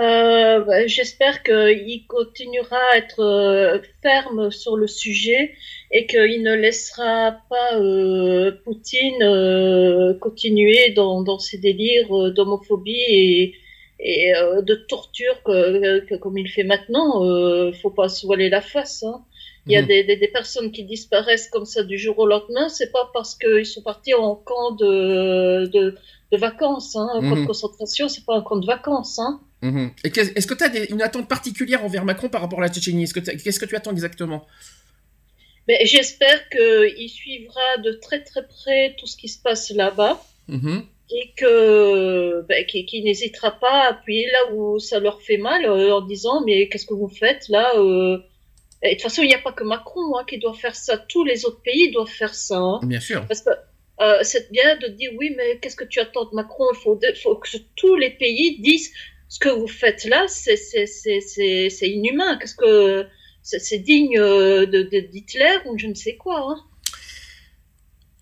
Euh, 0.00 0.60
bah, 0.64 0.86
J'espère 0.86 1.42
qu'il 1.42 2.06
continuera 2.06 2.78
à 2.92 2.96
être 2.96 3.20
euh, 3.20 3.78
ferme 4.02 4.50
sur 4.50 4.76
le 4.76 4.86
sujet 4.86 5.52
et 5.90 6.06
qu'il 6.06 6.42
ne 6.42 6.54
laissera 6.54 7.36
pas 7.50 7.74
euh, 7.76 8.52
Poutine 8.64 9.22
euh, 9.22 10.14
continuer 10.14 10.90
dans, 10.96 11.22
dans 11.22 11.38
ses 11.38 11.58
délires 11.58 12.10
euh, 12.16 12.30
d'homophobie 12.30 12.92
et, 13.08 13.54
et 13.98 14.34
euh, 14.36 14.62
de 14.62 14.74
torture 14.74 15.42
que, 15.44 15.98
que- 16.06 16.14
comme 16.14 16.38
il 16.38 16.48
fait 16.48 16.64
maintenant. 16.64 17.24
Euh, 17.24 17.72
faut 17.72 17.90
pas 17.90 18.08
se 18.08 18.24
voiler 18.26 18.48
la 18.48 18.60
face. 18.62 19.02
Hein. 19.02 19.24
Il 19.66 19.72
y 19.72 19.76
a 19.76 19.82
Mhm. 19.82 19.88
des, 19.88 20.04
des, 20.04 20.16
des 20.16 20.28
personnes 20.28 20.72
qui 20.72 20.84
disparaissent 20.84 21.48
comme 21.50 21.66
ça 21.66 21.82
du 21.82 21.98
jour 21.98 22.18
au 22.20 22.26
lendemain. 22.26 22.68
C'est 22.70 22.90
pas 22.92 23.10
parce 23.12 23.34
qu'ils 23.36 23.66
sont 23.66 23.82
partis 23.82 24.14
en 24.14 24.34
camp 24.36 24.70
de, 24.76 25.66
de, 25.66 25.94
de 26.32 26.36
vacances. 26.38 26.96
Hein. 26.96 27.08
Un 27.14 27.20
camp 27.28 27.36
Mhm. 27.36 27.42
de 27.42 27.46
concentration, 27.46 28.08
c'est 28.08 28.24
pas 28.24 28.36
un 28.36 28.42
camp 28.42 28.56
de 28.56 28.66
vacances. 28.66 29.18
Hein. 29.18 29.40
Mhm. 29.62 29.90
Est-ce 30.04 30.46
que 30.46 30.54
tu 30.54 30.64
as 30.64 30.90
une 30.90 31.02
attente 31.02 31.28
particulière 31.28 31.84
envers 31.84 32.04
Macron 32.04 32.28
par 32.28 32.40
rapport 32.40 32.60
à 32.60 32.62
la 32.62 32.68
Tchétchénie? 32.72 33.06
Qu'est-ce 33.12 33.60
que 33.60 33.66
tu 33.66 33.76
attends 33.76 33.92
exactement? 33.92 34.46
Mais 35.68 35.84
j'espère 35.84 36.48
qu'il 36.48 37.08
suivra 37.08 37.76
de 37.84 37.92
très 37.92 38.22
très 38.24 38.46
près 38.46 38.94
tout 38.98 39.06
ce 39.06 39.16
qui 39.16 39.28
se 39.28 39.40
passe 39.40 39.70
là-bas 39.70 40.20
Mhm. 40.48 40.82
et 41.10 41.30
que 41.36 42.40
ben, 42.48 42.64
qu'il 42.66 43.04
n'hésitera 43.04 43.52
pas 43.52 43.82
à 43.84 43.88
appuyer 43.90 44.26
là 44.26 44.52
où 44.54 44.78
ça 44.80 44.98
leur 44.98 45.20
fait 45.22 45.36
mal 45.36 45.64
euh, 45.66 45.94
en 45.94 46.00
disant 46.00 46.42
mais 46.44 46.68
qu'est-ce 46.68 46.86
que 46.86 46.94
vous 46.94 47.08
faites 47.08 47.48
là 47.48 47.70
euh... 47.76 48.18
Et 48.82 48.88
de 48.88 48.94
toute 48.94 49.02
façon, 49.02 49.22
il 49.22 49.28
n'y 49.28 49.34
a 49.34 49.38
pas 49.38 49.52
que 49.52 49.62
Macron 49.62 50.16
hein, 50.16 50.24
qui 50.26 50.38
doit 50.38 50.54
faire 50.54 50.74
ça. 50.74 50.96
Tous 50.96 51.22
les 51.22 51.44
autres 51.44 51.60
pays 51.60 51.90
doivent 51.92 52.08
faire 52.08 52.34
ça. 52.34 52.56
hein. 52.56 52.80
Bien 52.82 52.98
sûr. 52.98 53.26
Parce 53.26 53.42
que 53.42 53.50
euh, 54.00 54.20
c'est 54.22 54.50
bien 54.50 54.76
de 54.78 54.86
dire 54.88 55.10
oui, 55.18 55.34
mais 55.36 55.58
qu'est-ce 55.60 55.76
que 55.76 55.84
tu 55.84 56.00
attends 56.00 56.24
de 56.24 56.34
Macron? 56.34 56.64
Il 56.72 56.78
faut, 56.78 56.98
faut 57.22 57.34
que 57.36 57.48
tous 57.76 57.94
les 57.96 58.08
pays 58.08 58.58
disent 58.60 58.90
ce 59.30 59.38
que 59.38 59.48
vous 59.48 59.68
faites 59.68 60.04
là, 60.04 60.26
c'est 60.28 61.88
inhumain. 61.88 62.36
Qu'est-ce 62.38 62.56
que 62.56 63.06
c'est 63.42 63.78
digne 63.78 64.18
euh, 64.18 64.66
de 64.66 64.82
d'Hitler 64.82 65.56
ou 65.66 65.78
je 65.78 65.86
ne 65.86 65.94
sais 65.94 66.16
quoi. 66.16 66.44
Hein. 66.50 66.60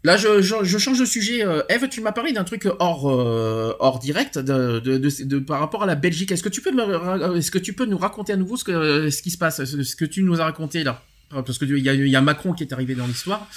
Là, 0.04 0.16
je, 0.16 0.40
je, 0.40 0.54
je 0.62 0.78
change 0.78 1.00
de 1.00 1.04
sujet. 1.04 1.42
Euh, 1.44 1.62
Eve, 1.68 1.88
tu 1.88 2.00
m'as 2.00 2.12
parlé 2.12 2.32
d'un 2.32 2.44
truc 2.44 2.68
hors, 2.78 3.10
euh, 3.10 3.74
hors 3.80 3.98
direct 3.98 4.38
de, 4.38 4.78
de, 4.78 4.96
de, 4.96 5.24
de- 5.24 5.38
par 5.40 5.58
rapport 5.58 5.82
à 5.82 5.86
la 5.86 5.96
Belgique. 5.96 6.30
Est-ce 6.30 6.42
que 6.44 6.48
tu 6.48 6.60
peux 6.62 6.70
me, 6.70 6.82
ra- 6.82 7.36
est-ce 7.36 7.50
que 7.50 7.58
tu 7.58 7.72
peux 7.72 7.84
nous 7.84 7.98
raconter 7.98 8.32
à 8.32 8.36
nouveau 8.36 8.56
ce 8.56 8.62
que, 8.62 9.10
ce 9.10 9.22
qui 9.22 9.30
se 9.32 9.38
passe, 9.38 9.64
ce, 9.64 9.82
ce 9.82 9.96
que 9.96 10.04
tu 10.04 10.22
nous 10.22 10.40
as 10.40 10.44
raconté 10.44 10.84
là? 10.84 11.02
Parce 11.30 11.58
que 11.58 11.64
il 11.64 11.82
y 11.84 11.88
a, 11.88 11.94
il 11.94 12.06
y 12.08 12.16
a 12.16 12.20
Macron 12.20 12.52
qui 12.52 12.62
est 12.62 12.72
arrivé 12.72 12.94
dans 12.94 13.06
l'histoire. 13.06 13.48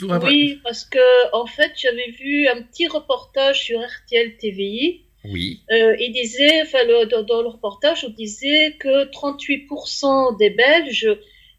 Pourrais 0.00 0.18
Oui, 0.24 0.60
parce 0.64 0.84
que 0.84 1.32
en 1.32 1.46
fait, 1.46 1.72
j'avais 1.76 2.10
vu 2.18 2.48
un 2.48 2.62
petit 2.62 2.88
reportage 2.88 3.62
sur 3.64 3.78
RTL 3.78 4.36
TVI 4.38 5.02
Oui. 5.28 5.60
Euh, 5.70 5.96
il 5.98 6.12
disait, 6.12 6.62
enfin, 6.62 6.82
le- 6.84 7.06
dans, 7.06 7.22
dans 7.22 7.42
le 7.42 7.48
reportage, 7.48 8.04
on 8.04 8.10
disait 8.10 8.76
que 8.78 9.04
38% 9.10 10.36
des 10.38 10.50
Belges 10.50 11.08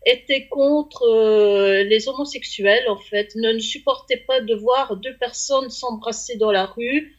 étaient 0.05 0.47
contre 0.47 1.03
euh, 1.03 1.83
les 1.83 2.07
homosexuels, 2.07 2.87
en 2.89 2.97
fait, 2.97 3.35
ne, 3.35 3.51
ne 3.51 3.59
supportaient 3.59 4.23
pas 4.27 4.41
de 4.41 4.55
voir 4.55 4.95
deux 4.97 5.15
personnes 5.17 5.69
s'embrasser 5.69 6.37
dans 6.37 6.51
la 6.51 6.65
rue 6.65 7.15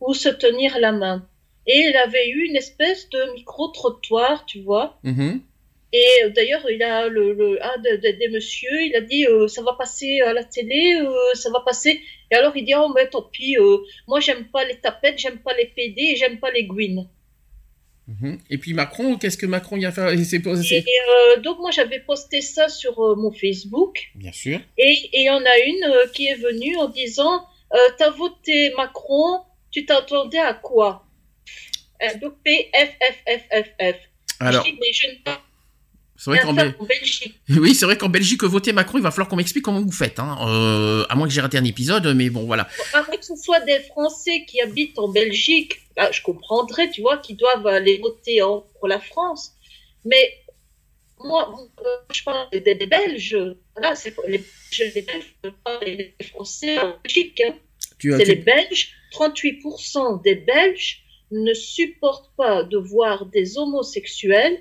ou 0.00 0.14
se 0.14 0.28
tenir 0.28 0.78
la 0.78 0.92
main. 0.92 1.26
Et 1.66 1.78
il 1.90 1.96
avait 1.96 2.28
eu 2.28 2.44
une 2.46 2.56
espèce 2.56 3.08
de 3.10 3.32
micro-trottoir, 3.34 4.46
tu 4.46 4.60
vois. 4.60 4.98
Mhm. 5.04 5.40
Et 5.92 6.04
euh, 6.24 6.28
d'ailleurs, 6.30 6.68
il 6.70 6.82
a 6.82 7.08
le, 7.08 7.32
le 7.32 7.64
un 7.64 7.78
de- 7.78 7.96
de- 7.96 8.18
des 8.18 8.28
messieurs, 8.28 8.82
il 8.82 8.94
a 8.94 9.00
dit 9.00 9.26
euh, 9.26 9.48
ça 9.48 9.62
va 9.62 9.72
passer 9.72 10.20
à 10.20 10.32
la 10.34 10.44
télé, 10.44 10.96
euh, 11.00 11.34
ça 11.34 11.50
va 11.50 11.60
passer. 11.60 12.02
Et 12.30 12.34
alors 12.34 12.54
il 12.56 12.64
dit 12.64 12.74
oh 12.76 12.92
mais 12.94 13.08
tant 13.08 13.22
pis, 13.22 13.56
euh, 13.58 13.78
moi 14.06 14.20
j'aime 14.20 14.44
pas 14.48 14.64
les 14.66 14.76
tapettes, 14.76 15.18
j'aime 15.18 15.38
pas 15.38 15.54
les 15.56 15.64
PD, 15.66 16.00
et 16.12 16.16
j'aime 16.16 16.38
pas 16.38 16.50
les 16.50 16.64
gouines. 16.64 17.08
Mhm. 18.06 18.38
Et 18.50 18.58
puis 18.58 18.72
Macron, 18.74 19.16
qu'est-ce 19.16 19.36
que 19.38 19.46
Macron 19.46 19.82
a 19.82 19.90
fait? 19.92 20.14
Et 20.14 20.78
Et 20.78 21.40
donc 21.42 21.58
moi 21.58 21.70
j'avais 21.70 22.00
posté 22.00 22.40
ça 22.42 22.68
sur 22.68 22.94
mon 23.16 23.30
Facebook 23.32 24.10
Bien 24.14 24.32
sûr. 24.32 24.60
et 24.78 24.94
il 25.12 25.22
y 25.24 25.30
en 25.30 25.42
a 25.44 25.58
une 25.58 26.10
qui 26.14 26.26
est 26.26 26.34
venue 26.36 26.76
en 26.78 26.88
disant 26.88 27.44
t'as 27.98 28.10
voté 28.10 28.72
Macron, 28.76 29.40
tu 29.70 29.84
t'attendais 29.86 30.38
à 30.38 30.54
quoi 30.54 31.04
Donc 32.20 32.34
P 32.44 32.70
F 32.74 32.90
F 33.12 33.16
F 33.26 33.42
F 33.52 33.68
F. 33.94 33.96
Alors, 34.40 34.64
je 34.64 34.70
dis 34.70 34.78
mais 34.80 34.92
je 34.92 35.06
ne 35.08 35.14
c'est 36.18 36.30
vrai 36.30 36.40
qu'en 36.40 36.52
Bel- 36.52 36.76
Belgique. 36.86 37.40
Oui, 37.48 37.74
c'est 37.74 37.86
vrai 37.86 37.96
qu'en 37.96 38.08
Belgique, 38.10 38.42
voter 38.44 38.72
Macron, 38.72 38.98
il 38.98 39.02
va 39.02 39.10
falloir 39.10 39.28
qu'on 39.28 39.36
m'explique 39.36 39.64
comment 39.64 39.80
vous 39.80 39.90
faites. 39.92 40.18
Hein. 40.18 40.36
Euh, 40.46 41.06
à 41.08 41.14
moins 41.14 41.26
que 41.26 41.32
j'ai 41.32 41.40
raté 41.40 41.56
un 41.56 41.64
épisode, 41.64 42.06
mais 42.14 42.28
bon, 42.28 42.44
voilà. 42.44 42.68
À 42.92 43.02
moins 43.04 43.16
que 43.16 43.24
ce 43.24 43.36
soit 43.36 43.60
des 43.60 43.78
Français 43.80 44.44
qui 44.46 44.60
habitent 44.60 44.98
en 44.98 45.08
Belgique, 45.08 45.78
bah, 45.96 46.10
je 46.12 46.20
comprendrais, 46.20 46.90
tu 46.90 47.00
vois, 47.00 47.16
qui 47.18 47.34
doivent 47.34 47.66
aller 47.66 47.98
voter 47.98 48.42
en- 48.42 48.66
pour 48.78 48.88
la 48.88 48.98
France. 49.00 49.52
Mais 50.04 50.34
moi, 51.20 51.54
euh, 51.80 51.84
je 52.14 52.22
parle 52.22 52.48
des, 52.52 52.60
des 52.74 52.86
Belges. 52.86 53.36
Voilà, 53.76 53.94
c'est 53.96 54.14
les, 54.28 54.42
les 54.94 55.02
Belges, 55.02 55.34
pas 55.64 55.80
les 55.84 56.14
Français 56.30 56.78
en 56.78 56.94
Belgique. 57.02 57.40
hein. 57.46 57.54
C'est 58.00 58.24
les 58.24 58.36
Belges. 58.36 58.90
38% 59.12 60.22
des 60.22 60.34
Belges 60.36 61.02
ne 61.30 61.52
supportent 61.54 62.30
pas 62.36 62.62
de 62.62 62.76
voir 62.78 63.26
des 63.26 63.58
homosexuels 63.58 64.58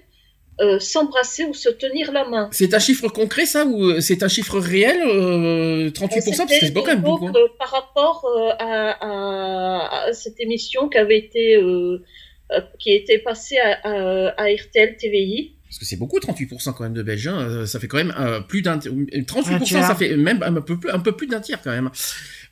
euh, 0.62 0.80
s'embrasser 0.80 1.44
ou 1.46 1.54
se 1.54 1.70
tenir 1.70 2.12
la 2.12 2.28
main. 2.28 2.50
C'est 2.52 2.74
un 2.74 2.80
chiffre 2.80 3.08
concret, 3.10 3.46
ça, 3.46 3.66
ou 3.66 3.86
euh, 3.92 4.00
c'est 4.02 4.24
un 4.24 4.28
chiffre 4.28 4.60
réel 4.60 4.98
euh, 5.06 5.90
38%, 5.92 6.38
parce 6.38 6.38
que 6.38 6.44
c'est 6.60 6.72
pas 6.74 6.82
quand 6.82 6.88
même 6.88 7.02
beaucoup. 7.02 7.28
hein. 7.28 7.34
euh, 7.36 7.48
par 7.60 7.70
rapport 7.72 8.26
euh, 8.26 8.50
à, 8.60 8.92
à- 9.02 10.06
à 10.08 10.14
cette 10.14 10.40
émission 10.40 10.90
qui 10.90 10.98
avait 10.98 11.18
été 11.20 11.56
euh, 11.58 12.04
euh, 12.54 12.62
qui 12.80 12.92
était 12.94 13.20
passée 13.20 13.58
à, 13.58 13.74
à- 13.84 14.42
à 14.42 14.46
RTL 14.54 14.98
TVI. 14.98 15.54
Parce 15.70 15.80
que 15.80 15.86
c'est 15.86 15.98
beaucoup, 15.98 16.18
38% 16.18 16.74
quand 16.74 16.86
même 16.86 16.94
de 16.94 17.04
Belges. 17.04 17.28
hein. 17.28 17.40
Euh, 17.42 17.66
Ça 17.66 17.78
fait 17.80 17.90
quand 17.90 17.98
même 17.98 18.14
euh, 18.18 18.40
plus 18.40 18.62
d'un... 18.62 18.78
38%, 18.78 19.54
Un 19.54 19.60
tiers. 19.60 19.86
ça 19.86 19.96
fait 19.96 20.16
même 20.16 20.42
un 20.42 20.54
peu, 20.62 20.80
plus- 20.80 20.90
un 20.90 21.00
peu 21.00 21.12
plus 21.12 21.28
d'un 21.28 21.42
tiers 21.42 21.62
quand 21.62 21.72
même. 21.72 21.90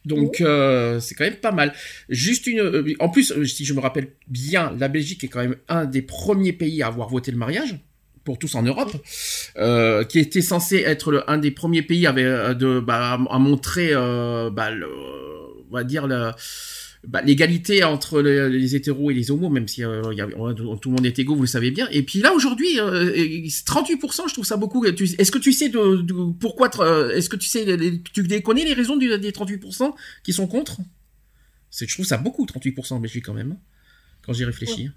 Donc 0.03 0.41
euh, 0.41 0.99
c'est 0.99 1.15
quand 1.15 1.23
même 1.23 1.37
pas 1.37 1.53
mal. 1.53 1.73
Juste 2.09 2.45
une... 2.45 2.59
euh, 2.59 2.93
En 2.99 3.07
plus, 3.09 3.31
euh, 3.31 3.45
si 3.45 3.63
je 3.63 3.73
me 3.73 3.79
rappelle 3.79 4.09
bien, 4.27 4.75
la 4.77 4.89
Belgique 4.89 5.23
est 5.23 5.29
quand 5.29 5.39
même 5.39 5.55
un 5.69 5.85
des 5.85 6.01
premiers 6.01 6.51
pays 6.53 6.83
à 6.83 6.87
avoir 6.87 7.07
voté 7.09 7.31
le 7.31 7.37
mariage 7.37 7.75
pour 8.25 8.37
tous 8.39 8.55
en 8.55 8.63
Europe, 8.63 8.91
euh, 9.57 10.03
qui 10.03 10.19
était 10.19 10.41
censé 10.41 10.77
être 10.77 11.11
le, 11.11 11.29
un 11.29 11.37
des 11.37 11.51
premiers 11.51 11.83
pays 11.83 12.05
avec, 12.07 12.25
euh, 12.25 12.53
de, 12.53 12.79
bah, 12.81 13.13
à 13.29 13.39
montrer, 13.39 13.89
euh, 13.93 14.49
bah, 14.49 14.71
le- 14.71 14.89
on 15.69 15.73
va 15.73 15.83
dire, 15.83 16.07
bah, 17.07 17.21
l'égalité 17.21 17.83
entre 17.83 18.21
les, 18.21 18.49
les 18.49 18.75
hétéros 18.75 19.11
et 19.11 19.13
les 19.13 19.29
homos, 19.29 19.49
même 19.49 19.67
si 19.67 19.83
euh, 19.83 20.01
il 20.11 20.17
y 20.17 20.21
a- 20.21 20.27
tout 20.27 20.89
le 20.89 20.95
monde 20.95 21.05
est 21.05 21.19
égaux, 21.19 21.35
vous 21.35 21.41
le 21.43 21.47
savez 21.47 21.69
bien. 21.71 21.87
Et 21.91 22.01
puis 22.03 22.19
là, 22.19 22.33
aujourd'hui, 22.33 22.79
euh, 22.79 23.11
38%, 23.65 24.27
je 24.27 24.33
trouve 24.33 24.45
ça 24.45 24.57
beaucoup. 24.57 24.83
Est-ce 24.85 25.31
que 25.31 25.37
tu 25.37 25.53
sais 25.53 25.69
de, 25.69 25.97
de- 26.01 26.31
pourquoi, 26.39 26.69
est-ce 27.13 27.29
que 27.29 27.35
tu 27.35 27.47
sais, 27.47 27.63
tu 28.13 28.41
connais 28.41 28.65
les 28.65 28.73
raisons 28.73 28.97
des 28.97 29.07
38% 29.31 29.93
qui 30.23 30.33
sont 30.33 30.47
contre? 30.47 30.77
Je 31.77 31.93
trouve 31.93 32.05
ça 32.05 32.17
beaucoup, 32.17 32.45
38% 32.45 32.93
en 32.95 32.99
Belgique 32.99 33.25
quand 33.25 33.33
même, 33.33 33.51
hein, 33.51 33.57
quand 34.23 34.33
j'y 34.33 34.45
réfléchis. 34.45 34.89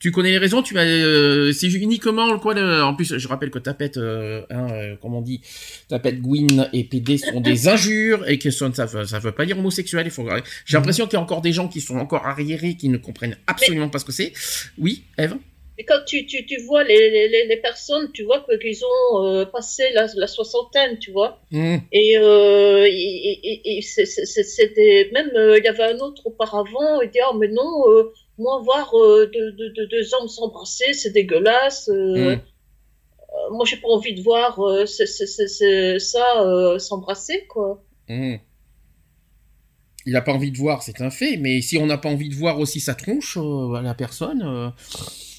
Tu 0.00 0.12
connais 0.12 0.30
les 0.30 0.38
raisons, 0.38 0.62
tu 0.62 0.74
vas, 0.74 0.84
euh, 0.84 1.50
c'est 1.52 1.66
uniquement 1.72 2.38
quoi 2.38 2.54
le- 2.54 2.82
en 2.82 2.94
plus 2.94 3.18
je 3.18 3.28
rappelle 3.28 3.50
que 3.50 3.58
tapette, 3.58 3.96
euh, 3.96 4.42
hein, 4.50 4.68
euh, 4.72 4.96
comme 5.02 5.14
on 5.14 5.20
dit, 5.22 5.40
tapette, 5.88 6.20
Gwyn 6.20 6.68
et 6.72 6.84
PD 6.84 7.18
sont 7.18 7.40
des 7.40 7.66
injures 7.68 8.28
et 8.28 8.38
que 8.38 8.50
ça, 8.50 8.72
ça, 8.72 8.86
veut- 8.86 9.04
ça 9.06 9.18
veut 9.18 9.32
pas 9.32 9.44
dire 9.44 9.58
homosexuel. 9.58 10.06
Il 10.06 10.12
faut, 10.12 10.28
j'ai 10.66 10.76
l'impression 10.76 11.06
qu'il 11.06 11.14
y 11.14 11.16
a 11.16 11.22
encore 11.22 11.40
des 11.40 11.52
gens 11.52 11.66
qui 11.68 11.80
sont 11.80 11.96
encore 11.96 12.26
arriérés, 12.26 12.74
qui 12.76 12.88
ne 12.88 12.98
comprennent 12.98 13.36
absolument 13.48 13.88
pas 13.88 13.98
ce 13.98 14.04
que 14.04 14.12
c'est. 14.12 14.32
Oui, 14.78 15.02
Eve? 15.18 15.34
Et 15.80 15.84
quand 15.84 16.00
tu, 16.06 16.26
tu, 16.26 16.44
tu 16.44 16.60
vois 16.62 16.82
les, 16.82 17.28
les, 17.46 17.56
personnes, 17.58 18.10
tu 18.12 18.24
vois 18.24 18.44
qu'ils 18.60 18.80
ont 18.84 19.24
euh, 19.26 19.44
passé 19.44 19.84
la, 19.94 20.08
la 20.16 20.26
soixantaine, 20.26 20.98
tu 20.98 21.12
vois. 21.12 21.40
Mmh. 21.52 21.76
Et, 21.92 22.18
euh, 22.18 22.84
et, 22.84 22.90
et- 22.90 23.78
et- 23.78 23.82
c'est- 23.82 25.12
même 25.12 25.30
euh, 25.36 25.56
il 25.56 25.64
y 25.64 25.68
avait 25.68 25.84
un 25.94 25.98
autre 25.98 26.22
auparavant 26.26 27.00
il 27.00 27.10
dit 27.10 27.20
ah 27.24 27.30
mais 27.38 27.46
non 27.48 27.88
euh, 27.90 28.12
moi 28.38 28.60
voir 28.64 28.90
euh, 28.94 29.30
deux, 29.32 29.52
deux, 29.52 29.70
deux, 29.70 29.86
deux 29.88 30.14
hommes 30.14 30.28
s'embrasser 30.28 30.92
c'est 30.92 31.10
dégueulasse 31.10 31.88
euh, 31.88 32.36
Mm. 32.36 32.40
euh, 32.40 33.50
moi 33.50 33.64
j'ai 33.66 33.76
pas 33.76 33.88
envie 33.88 34.14
de 34.14 34.22
voir 34.22 34.58
euh, 34.60 34.86
ça 34.86 36.42
euh, 36.42 36.78
s'embrasser 36.78 37.46
quoi 37.48 37.82
Mmh. 38.10 38.36
Il 40.06 40.12
n'a 40.12 40.22
pas 40.22 40.32
envie 40.32 40.50
de 40.50 40.56
voir, 40.56 40.82
c'est 40.82 41.02
un 41.02 41.10
fait, 41.10 41.36
mais 41.36 41.60
si 41.60 41.76
on 41.76 41.84
n'a 41.84 41.98
pas 41.98 42.08
envie 42.08 42.30
de 42.30 42.34
voir 42.34 42.58
aussi 42.58 42.80
sa 42.80 42.94
tronche 42.94 43.36
euh, 43.36 43.74
à 43.74 43.82
la 43.82 43.92
personne, 43.94 44.42
euh, 44.42 44.70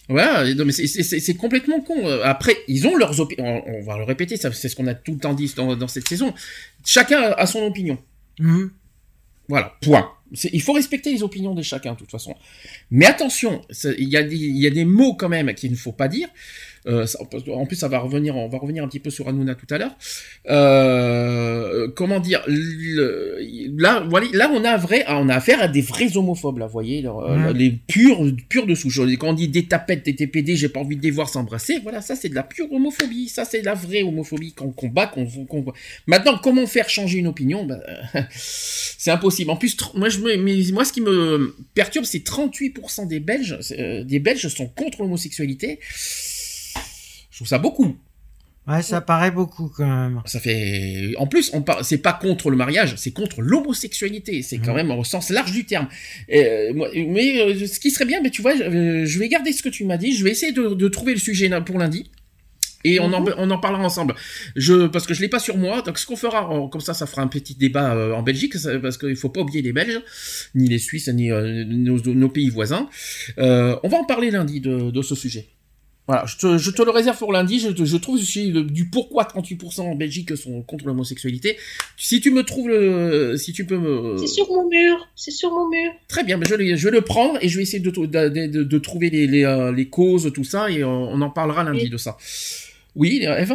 voilà, 0.08 0.54
non, 0.54 0.66
mais 0.66 0.72
c'est- 0.72 1.34
complètement 1.38 1.82
con. 1.82 2.06
Après, 2.24 2.56
ils 2.68 2.86
ont 2.88 2.96
leurs 2.96 3.20
opinions, 3.20 3.64
on, 3.66 3.78
on 3.78 3.82
va 3.82 3.98
le 3.98 4.04
répéter, 4.04 4.38
c'est 4.38 4.52
ce 4.70 4.76
qu'on 4.76 4.86
a 4.86 4.94
tout 4.94 5.14
le 5.14 5.18
temps 5.20 5.34
dit 5.34 5.52
dans, 5.56 5.76
dans 5.76 5.88
cette 5.88 6.08
saison. 6.08 6.32
Chacun 6.86 7.20
a 7.32 7.46
son 7.48 7.64
opinion. 7.64 7.98
Mhm. 8.40 8.70
Voilà, 9.48 9.74
point. 9.82 10.12
Il 10.54 10.62
faut 10.62 10.74
respecter 10.74 11.12
les 11.12 11.24
opinions 11.24 11.54
de 11.56 11.62
chacun, 11.62 11.94
de 11.94 11.98
toute 11.98 12.12
façon. 12.12 12.36
Mais 12.92 13.06
attention, 13.06 13.62
il 13.98 14.10
y, 14.10 14.18
a 14.18 14.24
des- 14.24 14.36
il 14.36 14.58
y 14.58 14.68
a 14.68 14.70
des 14.70 14.86
mots 14.86 15.16
quand 15.16 15.30
même 15.30 15.54
qu'il 15.54 15.72
ne 15.72 15.76
faut 15.76 15.92
pas 15.92 16.08
dire. 16.08 16.28
Euh, 16.88 17.06
ça- 17.06 17.20
en 17.22 17.66
plus, 17.66 17.76
ça 17.76 17.88
va 17.88 18.00
revenir, 18.00 18.36
on 18.36 18.48
va 18.48 18.58
revenir 18.58 18.84
un 18.84 18.88
petit 18.88 19.00
peu 19.00 19.10
sur 19.10 19.28
Hanouna 19.28 19.56
tout 19.56 19.68
à 19.70 19.78
l'heure. 19.78 19.96
Euh, 20.50 21.88
comment 21.96 22.20
dire 22.20 22.42
le- 22.48 23.38
Là, 23.78 24.06
voilà, 24.10 24.28
là, 24.34 24.50
on 24.54 24.64
a 24.64 24.78
vrai, 24.78 25.06
on 25.08 25.30
a 25.30 25.36
affaire 25.36 25.62
à 25.62 25.68
des 25.68 25.82
vrais 25.82 26.18
homophobes, 26.18 26.58
là, 26.58 26.66
vous 26.66 26.72
voyez, 26.74 27.06
euh, 27.06 27.54
les 27.54 27.72
purs, 27.72 28.22
purs 28.50 28.66
de 28.66 28.76
souche. 28.76 29.00
Quand 29.20 29.30
on 29.30 29.34
dit 29.34 29.48
des 29.48 29.66
tapettes, 29.66 30.06
des 30.06 30.16
TPD, 30.16 30.56
j'ai 30.56 30.70
pas 30.70 30.80
envie 30.80 30.96
de 30.98 31.02
les 31.04 31.12
voir 31.12 31.30
s'embrasser. 31.30 31.80
Voilà, 31.84 32.02
ça, 32.02 32.16
c'est 32.16 32.30
de 32.30 32.36
la 32.36 32.44
pure 32.44 32.72
homophobie. 32.72 33.30
Ça, 33.30 33.46
c'est 33.46 33.62
de 33.62 33.66
la 33.66 33.74
vraie 33.76 34.04
homophobie 34.04 34.54
qu'on 34.54 34.72
combat, 34.72 35.08
qu'on 35.08 35.26
qu'on- 35.26 35.66
Maintenant, 36.08 36.38
comment 36.42 36.66
faire 36.68 36.90
changer 36.90 37.20
une 37.20 37.28
opinion? 37.28 37.66
Ben, 37.66 37.80
C'est 38.32 39.12
impossible. 39.12 39.50
En 39.52 39.56
plus, 39.56 39.78
moi, 39.96 40.10
je 40.10 40.20
me, 40.20 40.36
mais 40.38 40.56
moi, 40.74 40.84
ce 40.84 40.92
qui 40.92 41.02
me 41.02 41.56
perturbe, 41.74 42.06
c'est 42.06 42.20
38% 42.24 43.06
des 43.06 43.20
Belges, 43.22 43.58
euh, 43.78 44.04
des 44.04 44.20
Belges 44.20 44.48
sont 44.50 44.68
contre 44.68 45.02
l'homosexualité. 45.02 45.80
Trouve 47.40 47.48
ça 47.48 47.58
beaucoup. 47.58 47.96
Ouais, 48.68 48.82
ça 48.84 49.00
paraît 49.02 49.32
beaucoup 49.32 49.72
quand 49.76 49.88
même. 49.88 50.22
Ça 50.26 50.40
fait, 50.42 51.14
en 51.18 51.26
plus, 51.26 51.50
on 51.54 51.62
par... 51.62 51.84
c'est 51.86 51.98
pas 52.00 52.12
contre 52.14 52.50
le 52.52 52.58
mariage, 52.58 52.96
c'est 52.98 53.12
contre 53.12 53.42
l'homosexualité. 53.42 54.42
C'est 54.44 54.58
quand 54.60 54.72
Mhm. 54.72 54.88
même 54.88 54.92
au 54.92 55.04
sens 55.06 55.30
large 55.30 55.54
du 55.54 55.66
terme. 55.66 55.88
Euh, 56.34 56.74
moi- 56.74 56.90
mais 56.94 57.40
euh, 57.42 57.66
ce 57.66 57.80
qui 57.80 57.90
serait 57.92 58.06
bien, 58.06 58.20
mais 58.22 58.30
tu 58.30 58.42
vois, 58.42 58.54
euh, 58.60 59.06
je 59.06 59.20
vais 59.20 59.30
garder 59.30 59.54
ce 59.54 59.64
que 59.64 59.70
tu 59.70 59.86
m'as 59.86 59.96
dit. 59.98 60.16
Je 60.16 60.24
vais 60.24 60.32
essayer 60.32 60.52
de, 60.52 60.68
de 60.74 60.88
trouver 60.90 61.14
le 61.14 61.20
sujet 61.20 61.50
pour 61.66 61.80
lundi. 61.80 62.12
Et 62.86 63.00
on, 63.00 63.12
en, 63.12 63.26
on 63.38 63.50
en 63.50 63.58
parlera 63.58 63.84
ensemble. 63.84 64.14
Je, 64.56 64.88
parce 64.88 65.08
que 65.08 65.14
je 65.14 65.22
l'ai 65.22 65.30
pas 65.30 65.40
sur 65.40 65.58
moi. 65.58 65.82
Donc 65.82 65.98
ce 65.98 66.06
qu'on 66.06 66.16
fera, 66.18 66.50
on- 66.54 66.68
comme 66.68 66.82
ça, 66.82 66.94
ça 66.94 67.08
fera 67.08 67.22
un 67.22 67.28
petit 67.28 67.56
débat 67.56 67.96
en 68.16 68.22
Belgique, 68.22 68.54
parce 68.82 68.98
qu'il 68.98 69.16
faut 69.16 69.30
pas 69.30 69.42
oublier 69.42 69.62
les 69.64 69.74
Belges, 69.74 70.02
ni 70.56 70.68
les 70.68 70.78
Suisses, 70.80 71.08
ni 71.08 71.30
nos, 71.30 71.98
nos 72.14 72.30
pays 72.30 72.50
voisins. 72.50 72.88
On 73.38 73.88
va 73.88 73.98
en 73.98 74.04
parler 74.06 74.30
lundi 74.30 74.60
de, 74.62 74.92
de 74.92 75.02
ce 75.02 75.16
sujet. 75.16 75.48
Voilà, 76.10 76.26
je 76.26 76.38
te, 76.38 76.58
je 76.58 76.72
te 76.72 76.82
le 76.82 76.90
réserve 76.90 77.20
pour 77.20 77.32
lundi. 77.32 77.60
Je, 77.60 77.86
je 77.86 77.98
trouve 77.98 78.16
aussi 78.16 78.52
le- 78.52 78.64
du 78.64 78.90
pourquoi 78.90 79.26
38% 79.26 79.82
en 79.82 79.94
Belgique 79.94 80.36
sont 80.36 80.64
contre 80.64 80.88
l'homosexualité. 80.88 81.56
Si 81.98 82.20
tu 82.20 82.32
me 82.32 82.42
trouves 82.42 82.68
le, 82.68 83.38
si 83.38 83.54
tu 83.54 83.64
peux 83.68 83.78
me, 83.78 84.18
c'est 84.18 84.26
sur 84.26 84.48
mon 84.48 84.68
mur 84.68 85.08
c'est 85.16 85.30
sur 85.30 85.52
mon 85.52 85.70
mur 85.70 85.92
Très 86.08 86.24
bien, 86.24 86.38
mais 86.38 86.48
je, 86.50 86.56
vais- 86.56 86.76
je 86.78 86.86
vais 86.90 86.96
le 86.96 87.02
prendre 87.02 87.38
et 87.44 87.48
je 87.48 87.58
vais 87.58 87.62
essayer 87.62 87.80
de, 87.80 87.92
de, 87.92 88.06
de, 88.08 88.48
de- 88.48 88.64
de 88.64 88.78
trouver 88.80 89.12
les, 89.12 89.28
les, 89.28 89.44
euh, 89.44 89.72
les 89.72 89.88
causes, 89.88 90.32
tout 90.34 90.44
ça, 90.44 90.72
et 90.72 90.84
on 90.84 91.22
en 91.22 91.30
parlera 91.30 91.64
lundi 91.64 91.84
Oui. 91.84 91.90
de 91.92 91.98
ça. 91.98 92.18
Oui, 92.96 93.22
Eve 93.24 93.54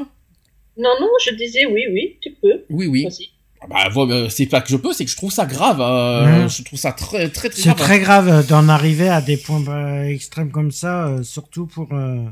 non 0.76 0.90
non 1.00 1.08
je 1.24 1.34
disais 1.34 1.66
oui 1.66 1.82
oui 1.92 2.16
tu 2.20 2.30
peux 2.40 2.62
Oui, 2.70 2.86
oui. 2.86 3.02
Vas-y. 3.04 3.30
Ah 3.62 3.88
Bah, 3.90 4.26
c'est 4.30 4.46
pas 4.46 4.60
que 4.60 4.68
je 4.68 4.76
peux, 4.76 4.92
c'est 4.92 5.04
que 5.04 5.10
je 5.10 5.16
trouve 5.16 5.32
ça 5.32 5.46
grave. 5.46 5.80
euh. 5.80 6.48
Je 6.48 6.62
trouve 6.62 6.78
ça 6.78 6.92
très, 6.92 7.28
très, 7.30 7.48
très 7.48 7.62
C'est 7.62 7.68
grave. 7.70 7.78
très 7.78 7.98
grave 7.98 8.28
euh, 8.28 8.42
d'en 8.44 8.68
arriver 8.68 9.08
à 9.08 9.20
des 9.20 9.36
points 9.38 10.04
extrêmes 10.04 10.50
comme 10.52 10.70
ça, 10.70 11.08
euh, 11.08 11.22
surtout 11.24 11.66
pour 11.66 11.88
euh, 11.94 12.24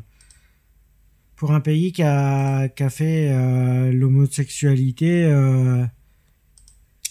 pour 1.42 1.50
un 1.50 1.60
pays 1.60 1.90
qui 1.90 2.04
a 2.04 2.68
qui 2.68 2.84
a 2.84 2.88
fait 2.88 3.28
euh, 3.32 3.90
l'homosexualité 3.90 5.24
euh, 5.24 5.82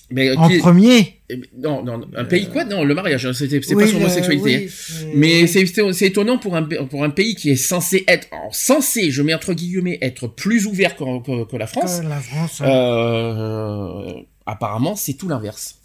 Mais, 0.10 0.34
En 0.38 0.48
qui 0.48 0.58
premier. 0.60 1.20
non, 1.58 1.84
non, 1.84 2.02
un 2.16 2.24
pays 2.24 2.48
quoi? 2.50 2.64
Non, 2.64 2.86
le 2.86 2.94
mariage, 2.96 3.26
hein, 3.26 3.34
c'était- 3.34 3.62
c'est 3.62 3.76
Oui, 3.76 3.84
pas 3.84 3.90
sur 3.90 4.00
l'homosexualité. 4.00 4.44
oui, 4.58 4.66
hein. 4.66 4.70
c'est- 4.70 5.16
Mais 5.16 5.48
c'est 5.48 5.66
c'est- 5.66 5.92
c'est 5.92 6.08
étonnant 6.08 6.38
pour 6.38 6.56
un 6.56 6.64
pour 6.64 7.04
un 7.04 7.10
pays 7.10 7.36
qui 7.36 7.50
est 7.50 7.58
censé 7.58 8.06
être 8.08 8.30
alors, 8.32 8.56
censé, 8.56 9.12
je 9.12 9.22
mets 9.22 9.34
entre 9.34 9.54
guillemets, 9.54 9.98
être 10.02 10.28
plus 10.28 10.66
ouvert 10.66 10.96
que, 10.96 11.04
que- 11.26 11.44
que 11.52 11.58
la 11.58 11.68
France. 11.68 12.00
Que 12.00 12.08
la 12.08 12.22
France. 12.22 12.62
hein. 12.62 12.70
Euh, 12.70 14.14
apparemment, 14.46 14.96
c'est 14.96 15.16
tout 15.16 15.28
l'inverse. 15.28 15.76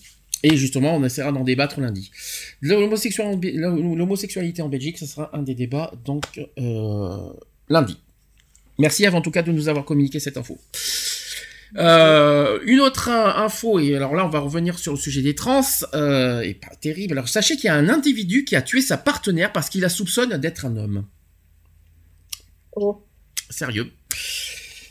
Et 0.44 0.56
justement, 0.56 0.94
on 0.94 1.02
essaiera 1.02 1.32
d'en 1.32 1.42
débattre 1.42 1.80
lundi. 1.80 2.12
L'homosexualité 2.60 3.52
l'homosexualité 3.56 4.62
en 4.62 4.68
Belgique, 4.68 4.98
ce 4.98 5.06
sera 5.06 5.30
un 5.36 5.42
des 5.42 5.54
débats 5.56 5.90
donc 6.04 6.24
euh, 6.60 7.18
lundi. 7.68 7.96
Merci 8.78 9.06
avant 9.06 9.22
tout 9.22 9.30
cas 9.30 9.42
de 9.42 9.52
nous 9.52 9.68
avoir 9.68 9.84
communiqué 9.84 10.20
cette 10.20 10.36
info. 10.36 10.58
Euh, 11.76 12.60
une 12.64 12.80
autre 12.80 13.10
info, 13.10 13.78
et 13.78 13.96
alors 13.96 14.14
là 14.14 14.24
on 14.24 14.28
va 14.28 14.38
revenir 14.38 14.78
sur 14.78 14.92
le 14.92 14.98
sujet 14.98 15.22
des 15.22 15.34
trans, 15.34 15.62
euh, 15.94 16.40
et 16.42 16.54
pas 16.54 16.74
terrible. 16.80 17.14
Alors 17.14 17.28
sachez 17.28 17.56
qu'il 17.56 17.66
y 17.66 17.68
a 17.68 17.74
un 17.74 17.88
individu 17.88 18.44
qui 18.44 18.56
a 18.56 18.62
tué 18.62 18.80
sa 18.80 18.96
partenaire 18.96 19.52
parce 19.52 19.68
qu'il 19.68 19.80
la 19.80 19.88
soupçonne 19.88 20.36
d'être 20.38 20.64
un 20.64 20.76
homme. 20.76 21.06
Oh. 22.72 23.02
Sérieux. 23.50 23.92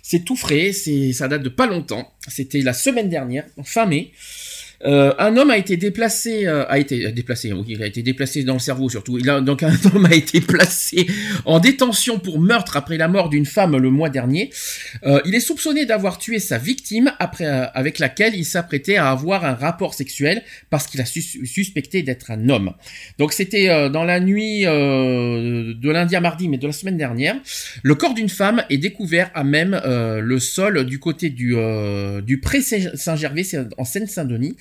C'est 0.04 0.24
tout 0.24 0.36
frais, 0.36 0.72
c'est, 0.72 1.14
ça 1.14 1.28
date 1.28 1.44
de 1.44 1.50
pas 1.50 1.66
longtemps. 1.66 2.14
C'était 2.28 2.62
la 2.62 2.74
semaine 2.74 3.10
dernière, 3.10 3.46
fin 3.64 3.86
mai. 3.86 4.12
Euh, 4.86 5.14
un 5.18 5.36
homme 5.38 5.50
a 5.50 5.58
été 5.58 5.78
déplacé, 5.78 6.46
euh, 6.46 6.66
a 6.68 6.78
été 6.80 7.12
déplacé, 7.12 7.52
oui, 7.54 7.66
il 7.70 7.84
a 7.84 7.88
été 7.88 8.04
déplacé 8.04 8.44
dans 8.44 8.54
le 8.54 8.60
cerveau 8.60 8.90
surtout. 8.90 9.18
Il 9.18 9.30
a, 9.30 9.42
donc 9.42 9.64
un 9.64 9.74
homme 9.94 10.06
a 10.06 10.14
été 10.14 10.42
placé 10.42 11.08
en 11.46 11.60
détention 11.60 12.20
pour 12.20 12.40
meurtre 12.40 12.78
après 12.78 12.98
la 12.98 13.08
mort 13.08 13.30
d'une 13.30 13.46
femme 13.46 13.76
le 13.78 13.90
mois 13.90 14.10
dernier. 14.10 14.52
Euh, 15.06 15.20
il 15.26 15.34
est 15.36 15.40
soupçonné 15.40 15.86
d'avoir 15.86 16.18
tué 16.18 16.40
sa 16.40 16.58
victime 16.58 17.12
après, 17.20 17.46
euh, 17.46 17.66
avec 17.74 18.00
laquelle 18.00 18.36
il 18.36 18.46
s'apprêtait 18.46 18.96
à 18.98 19.10
avoir 19.10 19.44
un 19.46 19.56
rapport 19.56 19.94
sexuel 19.94 20.44
parce 20.70 20.88
qu'il 20.88 21.02
a 21.02 21.06
sus- 21.06 21.46
suspecté 21.46 22.04
d'être 22.04 22.32
un 22.32 22.50
homme. 22.50 22.74
Donc 23.18 23.34
c'était 23.34 23.70
euh, 23.70 23.90
dans 23.90 24.04
la 24.04 24.20
nuit 24.20 24.66
euh, 24.66 25.74
de 25.76 25.90
lundi 25.90 26.16
à 26.16 26.22
mardi, 26.22 26.48
mais 26.48 26.58
de 26.58 26.68
la 26.68 26.74
semaine 26.74 26.98
dernière. 26.98 27.36
Le 27.84 27.96
corps 27.96 28.14
d'une 28.14 28.30
femme 28.30 28.64
est 28.70 28.78
découvert 28.78 29.32
à 29.34 29.44
même 29.44 29.80
euh, 29.86 30.20
le 30.22 30.40
sol 30.40 30.86
du 30.86 31.00
côté 31.00 31.30
du, 31.30 31.56
euh, 31.56 32.22
du 32.22 32.40
pré 32.40 32.62
Saint-Gervais, 32.62 33.44
c'est 33.44 33.60
en 33.78 33.86
Seine-Saint-Denis. 33.86 34.56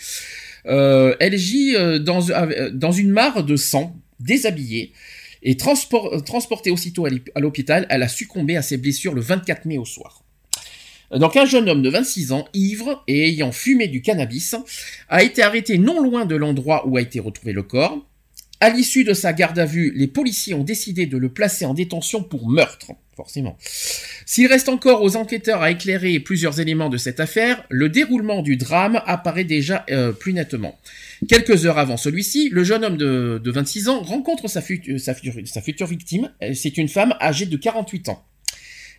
Euh, 0.66 1.14
elle 1.20 1.36
gît 1.36 1.76
euh, 1.76 1.98
dans, 1.98 2.30
euh, 2.30 2.70
dans 2.70 2.92
une 2.92 3.10
mare 3.10 3.44
de 3.44 3.56
sang, 3.56 3.96
déshabillée, 4.20 4.92
et 5.42 5.54
transpor- 5.54 6.24
transportée 6.24 6.70
aussitôt 6.70 7.06
à 7.06 7.40
l'hôpital. 7.40 7.86
Elle 7.90 8.02
a 8.02 8.08
succombé 8.08 8.56
à 8.56 8.62
ses 8.62 8.78
blessures 8.78 9.14
le 9.14 9.20
24 9.20 9.66
mai 9.66 9.78
au 9.78 9.84
soir. 9.84 10.22
Donc 11.10 11.36
un 11.36 11.44
jeune 11.44 11.68
homme 11.68 11.82
de 11.82 11.90
26 11.90 12.32
ans, 12.32 12.48
ivre 12.54 13.04
et 13.06 13.28
ayant 13.28 13.52
fumé 13.52 13.88
du 13.88 14.00
cannabis, 14.00 14.56
a 15.08 15.22
été 15.22 15.42
arrêté 15.42 15.76
non 15.76 16.00
loin 16.02 16.24
de 16.24 16.34
l'endroit 16.34 16.88
où 16.88 16.96
a 16.96 17.02
été 17.02 17.20
retrouvé 17.20 17.52
le 17.52 17.62
corps. 17.62 18.04
À 18.60 18.70
l'issue 18.70 19.04
de 19.04 19.12
sa 19.14 19.32
garde 19.32 19.58
à 19.58 19.66
vue, 19.66 19.92
les 19.94 20.06
policiers 20.06 20.54
ont 20.54 20.64
décidé 20.64 21.06
de 21.06 21.18
le 21.18 21.28
placer 21.28 21.64
en 21.66 21.74
détention 21.74 22.22
pour 22.22 22.48
meurtre, 22.48 22.92
forcément. 23.14 23.58
S'il 24.26 24.46
reste 24.46 24.68
encore 24.68 25.02
aux 25.02 25.16
enquêteurs 25.16 25.60
à 25.60 25.70
éclairer 25.70 26.18
plusieurs 26.20 26.60
éléments 26.60 26.88
de 26.88 26.96
cette 26.96 27.20
affaire, 27.20 27.64
le 27.68 27.88
déroulement 27.90 28.42
du 28.42 28.56
drame 28.56 29.02
apparaît 29.06 29.44
déjà 29.44 29.84
euh, 29.90 30.12
plus 30.12 30.32
nettement. 30.32 30.78
Quelques 31.28 31.66
heures 31.66 31.78
avant 31.78 31.96
celui-ci, 31.96 32.48
le 32.50 32.64
jeune 32.64 32.84
homme 32.84 32.96
de, 32.96 33.40
de 33.42 33.50
26 33.50 33.88
ans 33.88 34.00
rencontre 34.00 34.48
sa, 34.48 34.60
sa, 34.60 35.14
future- 35.14 35.46
sa 35.46 35.60
future 35.60 35.86
victime. 35.86 36.30
Euh, 36.42 36.54
C'est 36.54 36.78
une 36.78 36.88
femme 36.88 37.14
âgée 37.20 37.46
de 37.46 37.56
48 37.56 38.08
ans. 38.08 38.24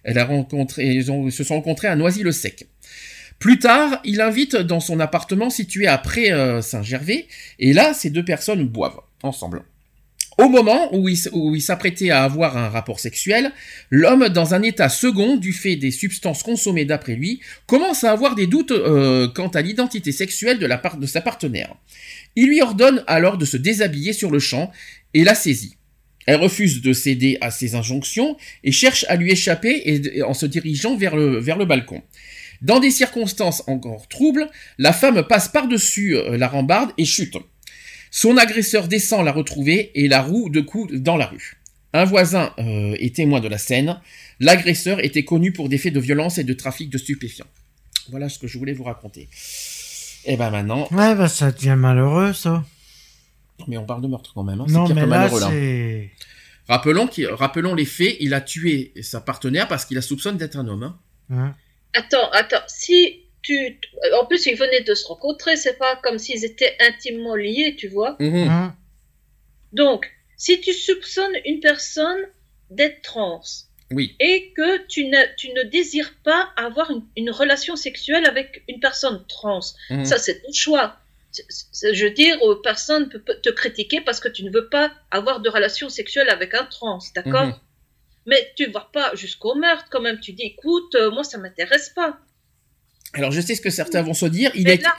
Elle 0.04 0.20
a 0.20 0.26
rencontré, 0.26 0.94
ils, 0.94 1.12
ont- 1.12 1.26
ils 1.28 1.32
se 1.32 1.44
sont 1.44 1.56
rencontrés 1.56 1.88
à 1.88 1.96
Noisy-le-Sec. 1.96 2.68
Plus 3.40 3.58
tard, 3.60 4.00
il 4.06 4.22
invite 4.22 4.56
dans 4.56 4.80
son 4.80 5.00
appartement 5.00 5.50
situé 5.50 5.88
après 5.88 6.32
euh, 6.32 6.62
Saint-Gervais, 6.62 7.28
et 7.58 7.74
là, 7.74 7.94
ces 7.94 8.10
deux 8.12 8.24
personnes 8.24 8.66
boivent 8.68 9.00
Au 10.38 10.50
moment 10.50 10.94
où 10.94 11.08
il, 11.08 11.62
s'apprêtait 11.62 12.10
à 12.10 12.24
avoir 12.24 12.58
un 12.58 12.68
rapport 12.68 13.00
sexuel, 13.00 13.54
l'homme, 13.90 14.28
dans 14.28 14.54
un 14.54 14.64
état 14.64 14.90
second 14.90 15.38
du 15.38 15.54
fait 15.54 15.78
des 15.78 15.92
substances 15.92 16.44
consommées 16.44 16.84
d'après 16.84 17.16
lui, 17.16 17.40
commence 17.68 18.04
à 18.04 18.12
avoir 18.12 18.36
des 18.36 18.46
doutes 18.46 18.72
euh, 18.72 19.30
quant 19.30 19.48
à 19.48 19.62
l'identité 19.62 20.12
sexuelle 20.12 20.60
de 20.60 21.06
sa 21.08 21.22
partenaire. 21.22 21.74
Il 22.36 22.48
lui 22.48 22.62
ordonne 22.62 23.02
alors 23.08 23.38
de 23.38 23.46
se 23.46 23.56
déshabiller 23.56 24.12
sur 24.12 24.30
le 24.30 24.40
champ 24.40 24.72
et 25.14 25.24
la 25.24 25.36
saisit. 25.36 25.78
Elle 26.26 26.38
refuse 26.38 26.82
de 26.82 26.92
céder 26.92 27.38
à 27.40 27.50
ses 27.50 27.76
injonctions 27.76 28.36
et 28.64 28.74
cherche 28.74 29.06
à 29.08 29.16
lui 29.16 29.32
échapper 29.32 30.22
en 30.24 30.34
se 30.34 30.46
dirigeant 30.46 30.98
vers 30.98 31.16
le, 31.16 31.40
vers 31.40 31.58
le 31.58 31.66
balcon. 31.66 32.02
Dans 32.62 32.80
des 32.80 32.92
circonstances 32.92 33.64
encore 33.68 34.08
troubles, 34.08 34.50
la 34.78 34.92
femme 34.92 35.24
passe 35.24 35.48
par-dessus 35.48 36.16
euh, 36.16 36.38
la 36.38 36.48
rambarde 36.48 36.92
et 36.98 37.06
chute. 37.06 37.38
Son 38.18 38.38
agresseur 38.38 38.88
descend 38.88 39.26
la 39.26 39.34
retrouver 39.34 39.92
et 39.94 40.08
la 40.08 40.22
roue 40.22 40.48
de 40.50 40.62
coups 40.62 40.94
dans 40.94 41.18
la 41.18 41.26
rue. 41.26 41.58
Un 41.92 42.06
voisin 42.06 42.54
euh, 42.60 42.96
est 42.98 43.14
témoin 43.14 43.42
de 43.42 43.50
la 43.50 43.58
scène. 43.58 44.00
L'agresseur 44.40 45.04
était 45.04 45.26
connu 45.26 45.52
pour 45.52 45.68
des 45.68 45.78
faits 45.78 45.92
de 45.94 46.00
violence 46.00 46.38
et 46.38 46.46
de 46.46 46.54
trafic 46.54 46.90
de 46.90 46.98
stupéfiants. 46.98 47.46
Voilà 48.12 48.30
ce 48.30 48.40
que 48.40 48.48
je 48.48 48.58
voulais 48.58 48.72
vous 48.72 48.86
raconter. 48.86 49.28
Et 50.24 50.38
ben 50.38 50.50
maintenant, 50.50 50.88
Ouais, 50.92 51.14
bah 51.14 51.28
ça 51.28 51.52
devient 51.52 51.76
malheureux, 51.78 52.32
ça. 52.32 52.64
mais 53.68 53.78
on 53.78 53.86
parle 53.86 54.02
de 54.02 54.08
meurtre 54.08 54.32
quand 54.34 54.44
même. 54.44 54.62
hein. 54.62 54.66
non, 54.70 54.88
c'est 54.88 54.94
pire 54.94 54.96
mais 54.96 55.08
que 55.08 55.12
là, 55.12 55.18
malheureux 55.20 55.40
là. 55.42 55.48
c'est. 55.52 56.12
Rappelons, 56.70 57.08
qu'il- 57.08 57.28
rappelons 57.28 57.76
les 57.76 57.86
faits, 57.86 58.16
il 58.22 58.34
a 58.34 58.40
tué 58.40 58.94
sa 59.02 59.20
partenaire 59.20 59.68
parce 59.68 59.84
qu'il 59.84 59.96
la 59.96 60.02
soupçonne 60.02 60.38
d'être 60.38 60.56
un 60.56 60.68
homme. 60.70 60.84
hein. 60.84 60.98
Hein. 61.32 61.54
Attends, 61.94 62.30
attends. 62.32 62.64
Si 62.68 63.25
tu. 63.46 63.80
En 64.20 64.26
plus, 64.26 64.46
ils 64.48 64.56
venaient 64.58 64.82
de 64.82 64.94
se 64.96 65.06
rencontrer, 65.08 65.56
c'est 65.56 65.78
pas 65.78 65.96
comme 66.04 66.18
s'ils 66.20 66.44
étaient 66.46 66.76
intimement 66.80 67.36
liés, 67.36 67.76
tu 67.78 67.88
vois. 67.88 68.16
Mhm. 68.20 68.48
Hein. 68.50 68.76
Donc, 69.74 70.12
si 70.38 70.60
tu 70.62 70.74
soupçonnes 70.74 71.36
une 71.46 71.60
personne 71.60 72.20
d'être 72.70 73.02
trans 73.02 73.42
Oui. 73.92 74.16
et 74.20 74.52
que 74.58 74.86
tu 74.88 75.06
ne, 75.06 75.20
tu 75.38 75.50
ne 75.54 75.64
désires 75.64 76.14
pas 76.24 76.50
avoir 76.58 76.92
une, 76.92 77.04
une 77.16 77.30
relation 77.32 77.76
sexuelle 77.76 78.26
avec 78.26 78.64
une 78.68 78.80
personne 78.80 79.24
trans, 79.28 79.60
Mhm. 79.90 80.06
ça 80.06 80.18
c'est 80.18 80.42
ton 80.42 80.52
choix. 80.54 80.98
Je 81.84 82.04
veux 82.06 82.12
dire, 82.12 82.38
euh, 82.44 82.62
personne 82.64 83.10
ne 83.14 83.18
peut 83.20 83.36
te 83.42 83.50
critiquer 83.50 84.00
parce 84.02 84.20
que 84.22 84.30
tu 84.30 84.44
ne 84.44 84.52
veux 84.52 84.70
pas 84.70 84.92
avoir 85.12 85.42
de 85.42 85.50
relation 85.50 85.90
sexuelle 85.90 86.30
avec 86.30 86.54
un 86.54 86.64
trans, 86.66 87.00
d'accord? 87.14 87.60
Mais 88.26 88.54
tu 88.56 88.68
ne 88.68 88.72
vas 88.74 88.90
pas 88.92 89.14
jusqu'au 89.16 89.54
meurtre 89.54 89.88
quand 89.92 90.00
même. 90.02 90.20
Tu 90.20 90.32
dis, 90.32 90.44
écoute, 90.44 90.96
euh, 90.96 91.12
moi 91.12 91.24
ça 91.26 91.38
m'intéresse 91.38 91.90
pas. 91.90 92.18
Alors 93.14 93.32
je 93.32 93.42
sais 93.42 93.56
ce 93.56 93.62
que 93.62 93.70
certains 93.70 94.02
vont 94.02 94.14
se 94.14 94.26
dire. 94.26 94.52
Il 94.56 94.70
est, 94.70 94.82
là, 94.82 94.96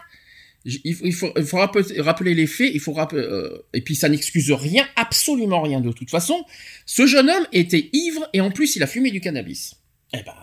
Il 0.65 0.95
faut, 0.95 1.05
il 1.05 1.13
faut, 1.15 1.33
il 1.37 1.45
faut 1.45 1.59
rappeler, 1.59 2.01
rappeler 2.01 2.35
les 2.35 2.47
faits, 2.47 2.71
il 2.73 2.81
faut 2.81 2.93
rappeler, 2.93 3.23
euh, 3.23 3.67
et 3.73 3.83
puis 3.83 3.95
ça 3.95 4.09
n'excuse 4.09 4.51
rien, 4.53 4.87
absolument 4.97 5.63
rien 5.63 5.81
de 5.81 5.93
toute 5.93 6.11
façon. 6.11 6.45
Ce 6.87 7.07
jeune 7.07 7.31
homme 7.31 7.47
était 7.53 7.89
ivre 7.93 8.29
et 8.33 8.41
en 8.41 8.51
plus 8.51 8.77
il 8.77 8.83
a 8.83 8.87
fumé 8.87 9.11
du 9.11 9.21
cannabis. 9.21 9.77
Eh 10.13 10.23
ben, 10.25 10.35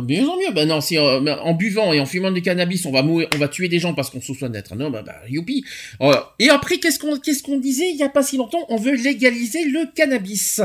de 0.00 0.06
mieux 0.06 0.28
en 0.28 0.36
mieux. 0.36 0.52
Ben 0.54 0.66
non, 0.66 0.80
si 0.80 0.96
euh, 0.96 1.36
en 1.36 1.54
buvant 1.54 1.92
et 1.92 2.00
en 2.00 2.06
fumant 2.06 2.30
du 2.30 2.42
cannabis, 2.42 2.86
on 2.86 2.92
va 2.92 3.02
mourir, 3.02 3.28
on 3.34 3.38
va 3.38 3.48
tuer 3.48 3.68
des 3.68 3.78
gens 3.78 3.92
parce 3.94 4.10
qu'on 4.10 4.20
soupçonne 4.20 4.52
d'être 4.52 4.72
un 4.72 4.80
homme, 4.80 5.00
bah, 5.04 5.14
youpi. 5.28 5.64
Euh, 6.00 6.14
et 6.38 6.48
après, 6.48 6.78
qu'est-ce 6.78 6.98
qu'on, 6.98 7.18
qu'est-ce 7.18 7.42
disait 7.58 7.90
il 7.90 7.96
y 7.96 8.02
a 8.02 8.08
pas 8.08 8.22
si 8.22 8.36
longtemps? 8.36 8.64
On 8.70 8.76
veut 8.76 8.94
légaliser 8.94 9.64
le 9.64 9.86
cannabis. 9.94 10.60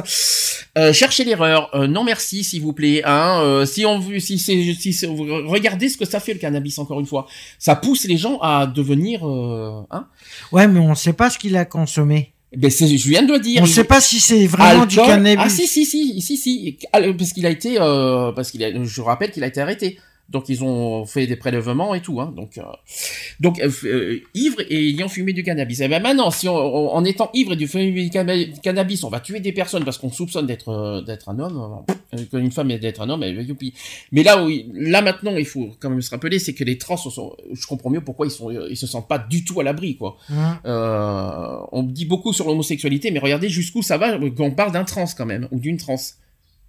Euh, 0.77 0.93
cherchez 0.93 1.25
l'erreur. 1.25 1.69
Non 1.89 2.03
merci, 2.03 2.43
s'il 2.43 2.61
vous 2.61 2.73
plaît. 2.73 3.01
Hein, 3.03 3.65
si 3.65 3.85
on 3.85 4.01
si 4.19 4.39
c'est, 4.39 4.73
si 4.73 5.05
regardez 5.05 5.89
ce 5.89 5.97
que 5.97 6.05
ça 6.05 6.19
fait 6.19 6.33
le 6.33 6.39
cannabis 6.39 6.79
encore 6.79 6.99
une 6.99 7.05
fois. 7.05 7.27
Ça 7.59 7.75
pousse 7.75 8.05
les 8.05 8.17
gens 8.17 8.39
à 8.39 8.65
devenir, 8.67 9.23
hein. 9.23 10.07
Ouais, 10.51 10.67
mais 10.67 10.79
on 10.79 10.95
sait 10.95 11.13
pas 11.13 11.29
ce 11.29 11.37
qu'il 11.37 11.57
a 11.57 11.65
consommé. 11.65 12.33
Ben 12.57 12.71
c'est, 12.71 12.87
je 12.97 13.07
viens 13.07 13.21
de 13.23 13.31
le 13.31 13.39
dire. 13.39 13.61
On 13.61 13.65
Il- 13.65 13.71
sait 13.71 13.83
pas 13.83 14.01
si 14.01 14.19
c'est 14.19 14.47
vraiment 14.47 14.85
du 14.87 14.97
Alcool- 14.99 15.13
cannabis. 15.15 15.43
Ah 15.45 15.49
si 15.49 15.67
si 15.67 15.85
si 15.85 16.19
si 16.21 16.37
si 16.37 16.77
Ah, 16.91 16.99
parce 17.17 17.31
qu'il 17.31 17.45
a 17.45 17.51
été 17.51 17.79
euh, 17.79 18.31
parce 18.31 18.49
qu'il 18.51 18.63
a 18.63 18.83
je 18.83 19.01
rappelle 19.01 19.31
qu'il 19.31 19.43
a 19.43 19.47
été 19.47 19.61
arrêté. 19.61 19.99
Donc 20.29 20.49
ils 20.49 20.61
ont 20.61 21.05
fait 21.05 21.25
des 21.25 21.37
prélèvements 21.37 21.95
et 21.95 22.01
tout 22.01 22.19
hein. 22.19 22.33
Donc 22.35 22.57
euh, 22.57 22.63
donc 23.39 23.59
euh, 23.61 23.69
euh, 23.85 24.19
ivre 24.33 24.57
et 24.69 24.89
ayant 24.89 25.07
fumé 25.07 25.31
du 25.31 25.41
cannabis. 25.41 25.79
Et 25.79 25.87
ben 25.87 26.03
maintenant 26.03 26.31
si 26.31 26.49
on, 26.49 26.55
on- 26.55 26.89
en 26.93 27.05
étant 27.05 27.29
ivre 27.33 27.53
et 27.53 27.55
du 27.55 27.65
fumé 27.65 27.91
du 27.91 28.09
canna- 28.09 28.45
cannabis, 28.61 29.05
on 29.05 29.09
va 29.09 29.21
tuer 29.21 29.39
des 29.39 29.53
personnes 29.53 29.85
parce 29.85 29.97
qu'on 29.97 30.11
soupçonne 30.11 30.45
d'être 30.45 30.67
euh, 30.69 31.01
d'être 31.01 31.29
un 31.29 31.39
homme, 31.39 31.83
euh, 32.13 32.17
qu'une 32.29 32.51
femme 32.51 32.71
est 32.71 32.79
d'être 32.79 32.99
un 33.01 33.09
homme, 33.09 33.23
et, 33.23 33.29
youpi. 33.31 33.73
Mais 34.11 34.23
là 34.23 34.43
où 34.43 34.49
là 34.73 35.01
maintenant 35.01 35.35
il 35.37 35.45
faut 35.45 35.69
quand 35.79 35.89
même 35.89 36.01
se 36.01 36.09
rappeler 36.09 36.39
c'est 36.39 36.53
que 36.53 36.65
les 36.65 36.77
trans 36.77 36.97
sont 36.97 37.35
je 37.53 37.65
comprends 37.65 37.89
mieux 37.89 38.01
pourquoi 38.01 38.27
ils 38.27 38.31
sont 38.31 38.51
ils 38.51 38.75
se 38.75 38.85
sentent 38.87 39.07
pas 39.07 39.19
du 39.19 39.45
tout 39.45 39.61
à 39.61 39.63
l'abri 39.63 39.95
quoi. 39.95 40.17
Hein. 40.29 40.59
Euh, 40.65 41.57
on 41.71 41.83
dit 41.83 42.05
beaucoup 42.05 42.33
sur 42.33 42.47
l'homosexualité, 42.47 43.11
mais 43.11 43.19
regardez 43.19 43.47
jusqu'où 43.47 43.81
ça 43.81 43.97
va 43.97 44.17
quand 44.17 44.43
on 44.43 44.51
parle 44.51 44.73
d'un 44.73 44.83
trans 44.83 45.05
quand 45.17 45.25
même, 45.25 45.47
ou 45.51 45.59
d'une 45.59 45.77
trans. 45.77 45.95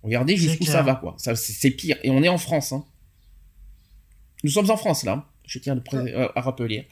Regardez 0.05 0.37
jusqu'où 0.37 0.65
ça 0.65 0.83
va, 0.83 0.95
quoi. 0.95 1.15
Ça, 1.19 1.35
c'est 1.35 1.53
c'est 1.53 1.71
pire. 1.73 1.97
Et 2.05 2.11
on 2.11 2.23
est 2.23 2.29
en 2.29 2.39
France. 2.39 2.73
Hein. 2.73 2.85
Nous 4.45 4.51
sommes 4.51 4.71
en 4.71 4.77
France, 4.77 5.05
là. 5.05 5.25
Je 5.45 5.59
tiens 5.59 5.77
à, 5.77 5.97
euh, 5.97 6.29
à 6.35 6.41
rappeler. 6.41 6.89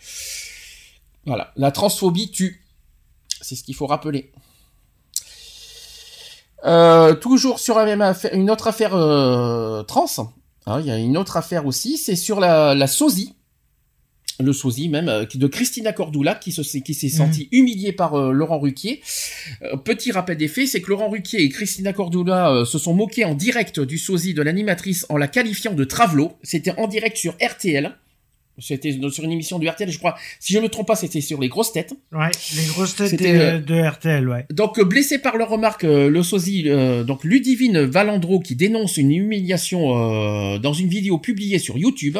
Voilà. 1.27 1.53
La 1.57 1.71
transphobie 1.71 2.31
tue. 2.31 2.65
C'est 3.41 3.55
ce 3.55 3.63
qu'il 3.63 3.75
faut 3.75 3.87
rappeler. 3.87 4.33
Euh, 6.65 7.15
toujours 7.15 7.61
sur 7.61 7.77
la 7.77 7.85
même 7.85 8.01
affaire, 8.03 8.35
une 8.35 8.51
autre 8.51 8.67
affaire 8.67 8.95
euh, 8.95 9.83
trans. 9.85 10.07
Hein, 10.67 10.81
Il 10.81 10.87
y 10.87 10.91
a 10.91 10.99
une 10.99 11.17
autre 11.17 11.37
affaire 11.37 11.67
aussi, 11.67 11.97
c'est 11.97 12.17
sur 12.17 12.41
la, 12.41 12.75
la 12.75 12.87
sosie. 12.89 13.36
Le 14.41 14.53
sosie 14.53 14.89
même, 14.89 15.09
euh, 15.09 15.25
de 15.35 15.47
Christina 15.47 15.93
Cordula, 15.93 16.35
qui 16.35 16.53
se 16.53 16.63
qui 16.79 16.95
s'est 16.95 17.07
Mhm. 17.07 17.13
sentie 17.13 17.49
humiliée 17.53 17.93
par 17.93 18.15
euh, 18.15 18.33
Laurent 18.33 18.59
Ruquier. 18.59 19.01
Euh, 19.63 19.77
petit 19.77 20.13
rappel 20.13 20.37
des 20.37 20.49
faits, 20.49 20.69
c'est 20.69 20.81
que 20.81 20.91
Laurent 20.91 21.09
Ruquier 21.09 21.43
et 21.43 21.49
Christina 21.49 21.93
Cordula 21.93 22.51
euh, 22.53 22.65
se 22.65 22.79
sont 22.79 22.95
moqués 22.95 23.25
en 23.25 23.35
direct 23.35 23.81
du 23.81 23.99
sosie 23.99 24.35
de 24.35 24.43
l'animatrice 24.43 25.07
en 25.09 25.17
la 25.17 25.29
qualifiant 25.29 25.73
de 25.73 25.85
travelot. 25.85 26.33
C'était 26.43 26.73
en 26.79 26.87
direct 26.87 27.17
sur 27.17 27.35
RTL. 27.43 27.95
C'était 28.59 28.97
sur 29.11 29.25
une 29.25 29.33
émission 29.33 29.59
du 29.59 29.69
RTL, 29.69 29.91
je 29.91 29.99
crois. 29.99 30.17
Si 30.41 30.53
je 30.53 30.59
me 30.59 30.69
trompe 30.69 30.87
pas, 30.87 30.97
c'était 30.97 31.21
sur 31.21 31.41
les 31.41 31.49
grosses 31.49 31.73
têtes. 31.73 31.95
Ouais, 32.13 32.31
les 32.57 32.67
grosses 32.67 32.97
têtes 32.97 33.21
de, 33.21 33.27
euh, 33.27 33.59
de 33.59 33.75
RTL, 33.75 34.27
ouais. 34.29 34.47
Donc 34.51 34.79
euh, 34.79 34.85
blessé 34.85 35.19
par 35.19 35.37
leur 35.37 35.51
remarque, 35.51 35.85
euh, 35.85 36.09
le 36.09 36.23
sosie, 36.23 36.65
euh, 36.67 37.05
donc 37.05 37.25
Ludivine 37.25 37.81
Valandro 37.81 38.41
qui 38.41 38.57
dénonce 38.57 38.97
une 38.97 39.13
humiliation 39.13 40.55
euh, 40.55 40.59
dans 40.59 40.73
une 40.73 40.89
vidéo 40.89 41.19
publiée 41.19 41.59
sur 41.59 41.77
YouTube, 41.77 42.17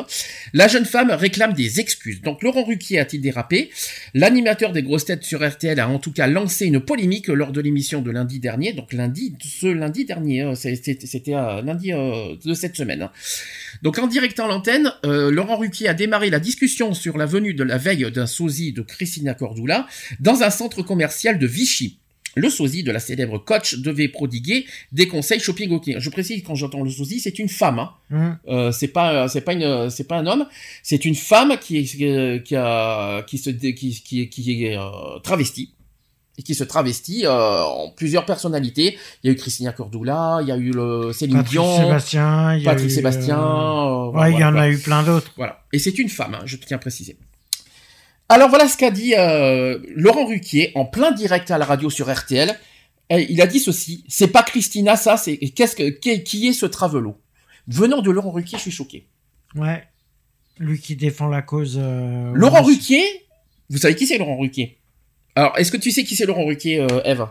la 0.53 0.69
jeune 0.69 0.85
femme 0.85 1.11
réclame 1.11 1.55
des 1.55 1.81
excuses. 1.81 2.21
Donc 2.21 2.43
Laurent 2.43 2.65
Ruquier 2.65 2.99
a-t-il 2.99 3.21
dérapé? 3.21 3.71
L'animateur 4.15 4.73
des 4.73 4.83
grosses 4.83 5.07
têtes 5.07 5.25
sur 5.25 5.47
RTL 5.47 5.81
a 5.81 5.89
en 5.89 5.99
tout 5.99 6.13
cas 6.13 6.27
lancé 6.27 6.67
une 6.67 6.81
polémique 6.81 7.29
lors 7.29 7.53
de 7.53 7.61
l'émission 7.61 8.03
de 8.03 8.11
lundi 8.11 8.41
dernier, 8.41 8.73
donc 8.73 8.93
lundi, 8.93 9.35
ce 9.43 9.67
lundi 9.67 10.05
dernier, 10.05 10.53
c'était 10.55 10.99
lundi 11.31 11.93
euh, 11.93 12.35
de 12.45 12.55
cette 12.55 12.77
semaine. 12.77 13.09
Donc 13.83 13.99
en 13.99 14.07
direct 14.07 14.39
à 14.41 14.47
l'antenne, 14.47 14.93
Laurent 15.05 15.57
Ruquier 15.57 15.89
a 15.89 15.95
démarré 15.95 16.26
la 16.31 16.41
discussion 16.41 16.95
sur 16.95 17.17
la 17.19 17.27
venue 17.27 17.55
de 17.55 17.65
la 17.65 17.79
veille 17.79 18.11
d'un 18.11 18.27
sosie 18.27 18.73
de 18.73 18.83
Christina 18.83 19.35
Cordula 19.35 19.87
dans 20.21 20.43
un 20.43 20.51
centre 20.51 20.83
commercial 20.83 21.39
de 21.39 21.47
Vichy. 21.47 21.99
Le 22.37 22.51
sosie 22.51 22.83
de 22.83 22.93
la 22.93 23.01
célèbre 23.01 23.39
coach 23.39 23.77
devait 23.77 24.09
prodiguer 24.09 24.67
des 24.93 25.09
conseils 25.09 25.41
shopping 25.41 25.71
au 25.71 25.81
client. 25.81 26.01
Je 26.01 26.11
précise 26.11 26.43
quand 26.47 26.55
j'entends 26.55 26.83
le 26.83 26.91
sosie, 26.91 27.19
c'est 27.19 27.39
une 27.39 27.49
femme. 27.49 27.79
Hein. 27.79 27.91
Hum. 28.11 28.39
Euh, 28.49 28.73
c'est 28.73 28.89
pas 28.89 29.27
c'est 29.29 29.41
pas 29.41 29.55
une 29.55 29.89
c'est 29.89 30.07
pas 30.07 30.17
un 30.17 30.27
homme, 30.27 30.47
c'est 30.83 31.07
une 31.07 31.15
femme 31.15 31.57
qui 31.59 31.79
est 31.79 32.03
euh, 32.03 32.39
qui 32.39 32.55
a 32.55 33.23
qui 33.23 33.39
se 33.39 33.49
qui 33.49 33.73
qui, 33.73 34.29
qui 34.29 34.65
est 34.67 34.77
euh, 34.77 35.19
travestie 35.23 35.73
et 36.39 36.43
qui 36.43 36.55
se 36.55 36.65
travestit 36.65 37.25
euh, 37.27 37.63
en 37.65 37.91
plusieurs 37.91 38.25
personnalités. 38.27 38.99
Il 39.23 39.27
y 39.27 39.31
a 39.31 39.33
eu 39.33 39.37
Christina 39.37 39.73
Cordula, 39.73 40.39
il 40.43 40.49
y 40.49 40.53
a 40.53 40.57
eu 40.57 40.71
le 40.71 41.13
Céline 41.13 41.37
Patrick 41.37 41.53
Dion, 41.53 41.77
Sébastien, 41.77 42.55
il 42.57 42.63
y 42.63 42.69
a 42.69 42.71
Patrick 42.73 42.91
eu, 42.91 42.95
Sébastien. 42.95 43.39
euh, 43.39 44.09
euh, 44.09 44.11
Ouais, 44.13 44.33
il 44.33 44.39
y 44.39 44.45
en 44.45 44.51
voilà. 44.53 44.63
a 44.67 44.69
eu 44.69 44.79
plein 44.79 45.03
d'autres. 45.03 45.33
Voilà. 45.37 45.63
Et 45.73 45.79
c'est 45.79 45.99
une 45.99 46.09
femme, 46.09 46.35
hein, 46.35 46.43
je 46.45 46.57
tiens 46.57 46.77
à 46.77 46.81
préciser. 46.81 47.17
Alors 48.29 48.49
voilà 48.49 48.69
ce 48.69 48.77
qu'a 48.77 48.91
dit 48.91 49.15
euh, 49.17 49.79
Laurent 49.95 50.27
Ruquier 50.27 50.73
en 50.75 50.85
plein 50.85 51.13
direct 51.13 51.51
à 51.51 51.59
la 51.59 51.65
radio 51.65 51.91
sur 51.91 52.13
RTL. 52.13 52.59
Et 53.09 53.27
il 53.31 53.41
a 53.41 53.47
dit 53.47 53.61
ceci 53.61 54.05
c'est 54.09 54.29
pas 54.29 54.43
Christina, 54.43 54.97
ça, 54.97 55.17
c'est 55.17 55.37
qu'est-ce 55.39 55.77
que 55.77 55.91
qui, 55.91 56.25
qui 56.25 56.49
est 56.49 56.53
ce 56.53 56.67
travelot? 56.67 57.17
Venant 57.69 58.03
de 58.03 58.11
Laurent 58.11 58.33
Ruquier, 58.33 58.59
je 58.59 58.63
suis 58.63 58.71
choqué. 58.73 59.07
Ouais. 59.55 59.85
Lui 60.59 60.81
qui 60.81 60.97
défend 60.97 61.29
la 61.29 61.43
cause. 61.43 61.77
euh, 61.81 62.33
Laurent. 62.35 62.63
Ruquier, 62.63 63.05
vous 63.71 63.79
savez 63.79 63.95
qui 63.95 64.07
c'est 64.07 64.19
Laurent 64.19 64.39
Ruquier? 64.39 64.79
Alors, 65.37 65.57
est-ce 65.59 65.71
que 65.71 65.77
tu 65.77 65.91
sais 65.91 66.03
qui 66.05 66.17
c'est 66.17 66.27
Laurent 66.27 66.47
Ruquier, 66.47 66.81
euh, 66.81 67.03
Eve? 67.05 67.27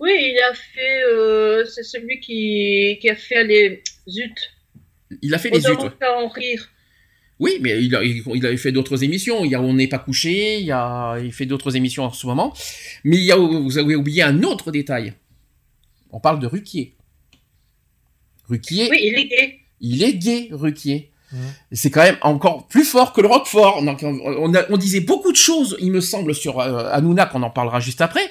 Oui, 0.00 0.10
il 0.18 0.38
a 0.50 0.52
fait. 0.52 1.02
euh, 1.04 1.64
c'est 1.64 1.84
celui 1.84 2.18
qui, 2.18 2.98
qui 3.00 3.08
a 3.08 3.14
fait 3.14 3.44
les. 3.44 3.82
Zut. 4.08 4.34
Il 5.22 5.32
a 5.32 5.38
fait 5.38 5.50
les 5.50 5.60
zut. 5.60 5.78
ouais. 5.78 5.90
en 6.08 6.28
rire. 6.28 6.68
Oui, 7.38 7.58
mais 7.60 7.82
il, 7.82 7.94
a, 7.94 8.02
il, 8.02 8.58
fait 8.58 8.72
d'autres 8.72 9.02
émissions. 9.04 9.44
Il 9.44 9.50
y 9.52 9.54
a 9.54 9.60
On 9.62 9.74
n'est 9.74 9.88
pas 9.88 9.98
couché, 9.98 10.60
il, 10.60 10.70
a, 10.72 11.18
il 11.22 11.32
fait 11.32 11.46
d'autres 11.46 11.76
émissions 11.76 12.04
en 12.04 12.12
ce 12.12 12.26
moment. 12.26 12.52
Mais 13.04 13.16
il 13.16 13.22
y 13.24 13.32
a, 13.32 13.36
vous 13.36 13.78
avez 13.78 13.94
oublié 13.96 14.22
un 14.22 14.42
autre 14.42 14.70
détail. 14.72 15.14
On 16.10 16.20
parle 16.20 16.40
de 16.40 16.46
Ruquier. 16.46 16.94
Ruquier, 18.48 18.88
Oui, 18.90 18.98
il 19.02 19.14
est 19.18 19.24
gay. 19.26 19.58
il 19.80 20.02
est 20.02 20.14
gay, 20.14 20.48
Ruquier. 20.50 21.11
C'est 21.72 21.90
quand 21.90 22.02
même 22.02 22.18
encore 22.22 22.66
plus 22.68 22.84
fort 22.84 23.12
que 23.12 23.20
le 23.20 23.28
Roquefort. 23.28 23.82
Donc, 23.82 24.00
on, 24.02 24.18
on 24.24 24.54
a- 24.54 24.64
on 24.70 24.76
disait 24.76 25.00
beaucoup 25.00 25.32
de 25.32 25.36
choses, 25.36 25.76
il 25.80 25.90
me 25.90 26.00
semble, 26.00 26.34
sur 26.34 26.60
euh, 26.60 26.88
Hanouna, 26.92 27.26
qu'on 27.26 27.42
en 27.42 27.50
parlera 27.50 27.80
juste 27.80 28.00
après. 28.00 28.24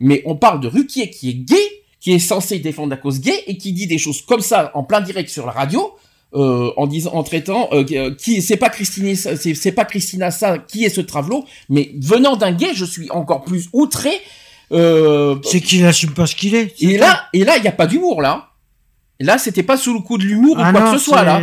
Mais 0.00 0.22
on 0.26 0.36
parle 0.36 0.60
de 0.60 0.68
Ruquier 0.68 1.10
qui 1.10 1.30
est 1.30 1.34
gay, 1.34 1.56
qui 2.00 2.12
est 2.12 2.18
censé 2.18 2.58
défendre 2.58 2.90
la 2.90 2.96
cause 2.96 3.20
gay 3.20 3.42
et 3.46 3.58
qui 3.58 3.72
dit 3.72 3.86
des 3.86 3.98
choses 3.98 4.22
comme 4.22 4.40
ça 4.40 4.70
en 4.74 4.84
plein 4.84 5.00
direct 5.00 5.28
sur 5.28 5.44
la 5.46 5.52
radio. 5.52 5.92
euh, 6.34 6.70
en 6.76 6.86
disant, 6.86 7.14
en 7.14 7.22
traitant, 7.22 7.70
euh, 7.72 7.84
euh, 7.92 8.14
qui 8.14 8.42
c'est 8.42 8.58
pas 8.58 8.68
Christine, 8.68 9.14
c'est 9.16 9.72
pas 9.72 9.86
Christina 9.86 10.30
ça, 10.30 10.58
qui 10.58 10.84
est 10.84 10.90
ce 10.90 11.00
travelot, 11.00 11.46
mais 11.70 11.90
venant 12.02 12.36
d'un 12.36 12.52
gay, 12.52 12.72
je 12.74 12.84
suis 12.84 13.10
encore 13.10 13.44
plus 13.44 13.70
outré. 13.72 14.10
Euh, 14.70 15.36
C'est 15.42 15.60
qu'il 15.62 15.84
assume 15.86 16.12
pas 16.12 16.26
ce 16.26 16.34
qu'il 16.36 16.54
est. 16.54 16.74
et 16.82 16.98
là, 16.98 17.22
et 17.32 17.44
là, 17.44 17.56
il 17.56 17.64
y 17.64 17.68
a 17.68 17.72
pas 17.72 17.86
d'humour 17.86 18.20
là. 18.20 18.47
Là, 19.20 19.36
c'était 19.36 19.64
pas 19.64 19.76
sous 19.76 19.92
le 19.94 19.98
coup 19.98 20.16
de 20.16 20.22
l'humour 20.22 20.56
Ah 20.60 20.68
ou 20.68 20.72
quoi 20.72 20.80
non, 20.80 20.92
que 20.92 20.98
ce 20.98 21.04
soit 21.04 21.24
là. 21.24 21.40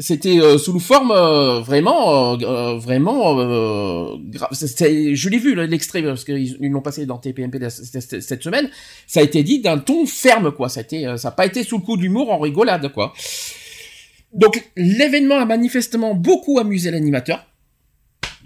C'était- 0.00 0.40
euh, 0.40 0.58
sous 0.58 0.72
le 0.72 0.80
forme 0.80 1.12
euh, 1.12 1.60
vraiment, 1.60 2.32
euh, 2.34 2.36
euh, 2.42 2.78
vraiment 2.78 3.38
euh, 3.38 4.16
Je 4.50 5.28
l'ai 5.28 5.38
vu 5.38 5.54
l'extrait 5.54 6.02
parce 6.02 6.24
qu'ils 6.24 6.56
ils 6.60 6.68
l'ont 6.70 6.80
passé 6.82 7.06
dans 7.06 7.18
TPMP 7.18 7.58
cette 7.70 8.42
semaine. 8.42 8.68
Ça 9.06 9.20
a 9.20 9.22
été 9.22 9.44
dit 9.44 9.60
d'un 9.60 9.78
ton 9.78 10.04
ferme 10.04 10.50
quoi. 10.50 10.68
Ça 10.68 10.80
a 10.80 10.82
été, 10.82 11.06
euh, 11.06 11.16
ça 11.16 11.28
a 11.28 11.30
pas 11.30 11.46
été 11.46 11.62
sous 11.62 11.76
le 11.78 11.84
coup 11.84 11.96
de 11.96 12.02
l'humour 12.02 12.32
en 12.32 12.38
rigolade 12.40 12.90
quoi. 12.92 13.12
Donc 14.32 14.68
l'événement 14.76 15.36
a 15.36 15.44
manifestement 15.44 16.14
beaucoup 16.14 16.58
amusé 16.58 16.90
l'animateur. 16.90 17.46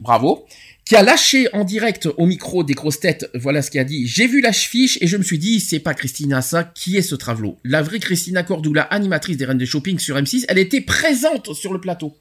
Bravo. 0.00 0.44
Qui 0.90 0.96
a 0.96 1.04
lâché 1.04 1.46
en 1.52 1.62
direct 1.62 2.08
au 2.16 2.26
micro 2.26 2.64
des 2.64 2.74
grosses 2.74 2.98
têtes, 2.98 3.30
voilà 3.34 3.62
ce 3.62 3.70
qu'il 3.70 3.78
a 3.78 3.84
dit. 3.84 4.08
J'ai 4.08 4.26
vu 4.26 4.40
la 4.40 4.52
fiche 4.52 4.98
et 5.00 5.06
je 5.06 5.16
me 5.16 5.22
suis 5.22 5.38
dit, 5.38 5.60
c'est 5.60 5.78
pas 5.78 5.94
Christina 5.94 6.42
ça, 6.42 6.64
qui 6.64 6.96
est 6.96 7.02
ce 7.02 7.14
travelot 7.14 7.60
La 7.62 7.80
vraie 7.80 8.00
Christina 8.00 8.42
Cordula, 8.42 8.82
animatrice 8.82 9.36
des 9.36 9.44
Reines 9.44 9.56
de 9.56 9.64
Shopping 9.64 10.00
sur 10.00 10.16
M6, 10.16 10.46
elle 10.48 10.58
était 10.58 10.80
présente 10.80 11.54
sur 11.54 11.72
le 11.72 11.80
plateau. 11.80 12.16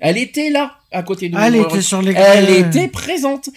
Elle 0.00 0.16
était 0.16 0.48
là, 0.48 0.78
à 0.90 1.02
côté 1.02 1.28
de 1.28 1.36
Ah, 1.36 1.48
elle 1.48 1.56
nous. 1.56 1.64
était 1.64 1.82
sur 1.82 2.00
les. 2.00 2.14
Elle 2.14 2.48
était 2.48 2.88
présente. 2.88 3.50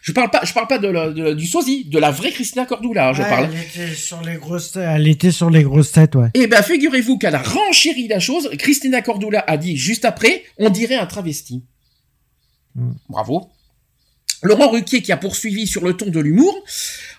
Je 0.00 0.12
parle 0.12 0.30
pas, 0.30 0.40
je 0.42 0.54
parle 0.54 0.68
pas 0.68 0.78
de 0.78 0.88
la- 0.88 1.10
de- 1.10 1.34
du 1.34 1.46
sosie, 1.46 1.84
de 1.84 1.98
la 1.98 2.10
vraie 2.10 2.30
Christina 2.32 2.64
Cordula, 2.64 3.12
je 3.12 3.20
Ouais, 3.20 3.28
parle. 3.28 3.50
Elle 3.52 3.84
était 3.86 3.94
sur 3.94 4.22
les 4.22 4.36
grosses 4.36 4.72
têtes. 4.72 4.84
Elle 4.88 5.06
était 5.06 5.32
sur 5.32 5.50
les 5.50 5.64
grosses 5.64 5.92
têtes, 5.92 6.14
ouais. 6.14 6.28
Eh 6.32 6.46
ben, 6.46 6.62
figurez-vous 6.62 7.18
qu'elle 7.18 7.34
a 7.34 7.42
renchéri 7.42 8.08
la 8.08 8.20
chose. 8.20 8.48
Christina 8.58 9.02
Cordula 9.02 9.44
a 9.46 9.58
dit 9.58 9.76
juste 9.76 10.06
après, 10.06 10.44
on 10.56 10.70
dirait 10.70 10.94
un 10.96 11.04
travesti. 11.04 11.62
Mm. 12.74 12.92
Bravo. 13.10 13.50
Laurent 14.44 14.68
Ruquier 14.70 15.02
qui 15.02 15.10
a 15.10 15.16
poursuivi 15.16 15.66
sur 15.66 15.84
le 15.84 15.96
ton 15.96 16.06
de 16.10 16.20
l'humour 16.20 16.64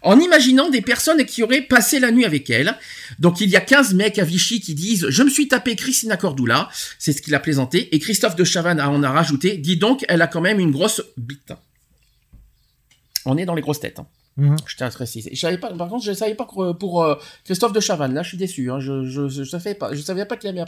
en 0.01 0.19
imaginant 0.19 0.69
des 0.69 0.81
personnes 0.81 1.25
qui 1.25 1.43
auraient 1.43 1.63
passé 1.63 1.99
la 1.99 2.11
nuit 2.11 2.23
avec 2.23 2.49
elle. 2.49 2.77
Donc 3.19 3.41
il 3.41 3.49
y 3.49 3.55
a 3.55 3.61
15 3.61 3.93
mecs 3.95 4.19
à 4.19 4.23
Vichy 4.23 4.61
qui 4.61 4.75
disent 4.75 5.07
je 5.09 5.23
me 5.23 5.29
suis 5.29 5.47
tapé 5.47 5.75
Christina 5.75 6.15
Cordula, 6.17 6.69
c'est 6.99 7.11
ce 7.11 7.21
qu'il 7.21 7.35
a 7.35 7.39
plaisanté 7.39 7.93
et 7.93 7.99
Christophe 7.99 8.35
de 8.35 8.43
Chavannes 8.43 8.79
en 8.79 9.03
a 9.03 9.09
rajouté 9.09 9.57
dis 9.57 9.77
donc 9.77 10.05
elle 10.07 10.21
a 10.21 10.27
quand 10.27 10.41
même 10.41 10.59
une 10.59 10.71
grosse 10.71 11.01
bite. 11.17 11.53
On 13.25 13.37
est 13.37 13.45
dans 13.45 13.55
les 13.55 13.61
grosses 13.61 13.79
têtes. 13.79 13.99
hein. 13.99 14.07
Mhm. 14.37 14.57
Je 14.67 14.75
tiens 14.75 14.87
à 14.87 14.89
préciser. 14.89 15.29
Je 15.33 15.39
savais 15.39 15.57
pas, 15.57 15.73
par 15.73 15.87
contre, 15.87 16.03
je 16.03 16.11
savais 16.11 16.35
pas 16.35 16.45
que 16.45 16.73
pour 16.73 17.03
euh, 17.03 17.15
Christophe 17.45 17.71
de 17.71 17.79
Chavannes. 17.79 18.13
Là, 18.13 18.21
je 18.21 18.29
suis 18.29 18.37
déçu. 18.37 18.69
Hein. 18.69 18.79
Je, 18.79 19.05
je, 19.05 19.29
je, 19.29 19.43
savais 19.43 19.75
pas, 19.75 19.93
je 19.93 20.01
savais 20.01 20.25
pas 20.25 20.35
qu'il 20.35 20.49
avait, 20.49 20.59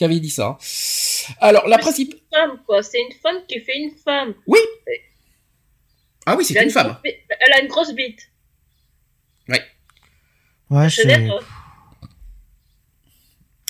avait 0.00 0.20
dit 0.20 0.30
ça. 0.30 0.56
Alors, 1.40 1.66
la 1.68 1.78
principe. 1.78 2.14
C'est 2.14 2.38
une 2.38 2.48
femme, 2.48 2.58
quoi. 2.64 2.82
C'est 2.82 2.98
une 3.00 3.14
femme 3.20 3.38
qui 3.48 3.58
fait 3.60 3.76
une 3.76 3.90
femme. 4.04 4.34
Ah 6.26 6.36
oui, 6.36 6.44
c'est 6.44 6.56
a 6.58 6.62
une 6.62 6.70
femme. 6.70 6.96
Elle 7.04 7.52
a 7.52 7.60
une 7.60 7.68
grosse 7.68 7.92
bite. 7.94 8.30
Ouais, 10.70 10.88
Je 10.88 11.02
c'est. 11.02 11.30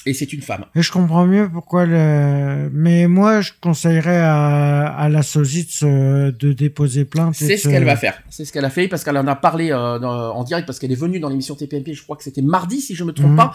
Et 0.05 0.15
c'est 0.15 0.33
une 0.33 0.43
femme. 0.43 0.65
Et 0.75 0.83
je 0.83 0.91
comprends 0.91 1.27
mieux 1.27 1.49
pourquoi 1.53 1.87
le. 1.87 2.71
Mais 2.73 3.07
moi, 3.07 3.41
je 3.41 3.53
conseillerais 3.61 4.19
à, 4.19 4.87
à 4.87 5.09
la 5.09 5.23
sosie 5.23 5.65
de, 5.67 5.71
se- 5.71 6.31
de 6.31 6.53
déposer 6.53 7.05
plainte. 7.05 7.35
C'est 7.37 7.57
ce 7.57 7.65
se- 7.65 7.69
qu'elle 7.69 7.85
va 7.85 7.97
faire. 7.97 8.21
C'est 8.31 8.45
ce 8.45 8.53
qu'elle 8.53 8.65
a 8.65 8.71
fait 8.71 8.89
parce 8.89 9.05
qu'elle 9.05 9.17
en 9.17 9.27
a 9.29 9.37
parlé 9.37 9.71
euh, 9.71 9.99
dans- 10.01 10.35
en 10.35 10.43
direct 10.45 10.67
parce 10.67 10.79
qu'elle 10.79 10.91
est 10.93 10.97
venue 10.97 11.21
dans 11.21 11.29
l'émission 11.29 11.55
TPMP. 11.55 11.95
Je 11.95 12.03
crois 12.03 12.17
que 12.17 12.25
c'était 12.25 12.43
mardi 12.43 12.81
si 12.81 12.95
je 12.95 13.05
me 13.05 13.13
trompe 13.13 13.31
Mhm. 13.31 13.37
pas. 13.37 13.53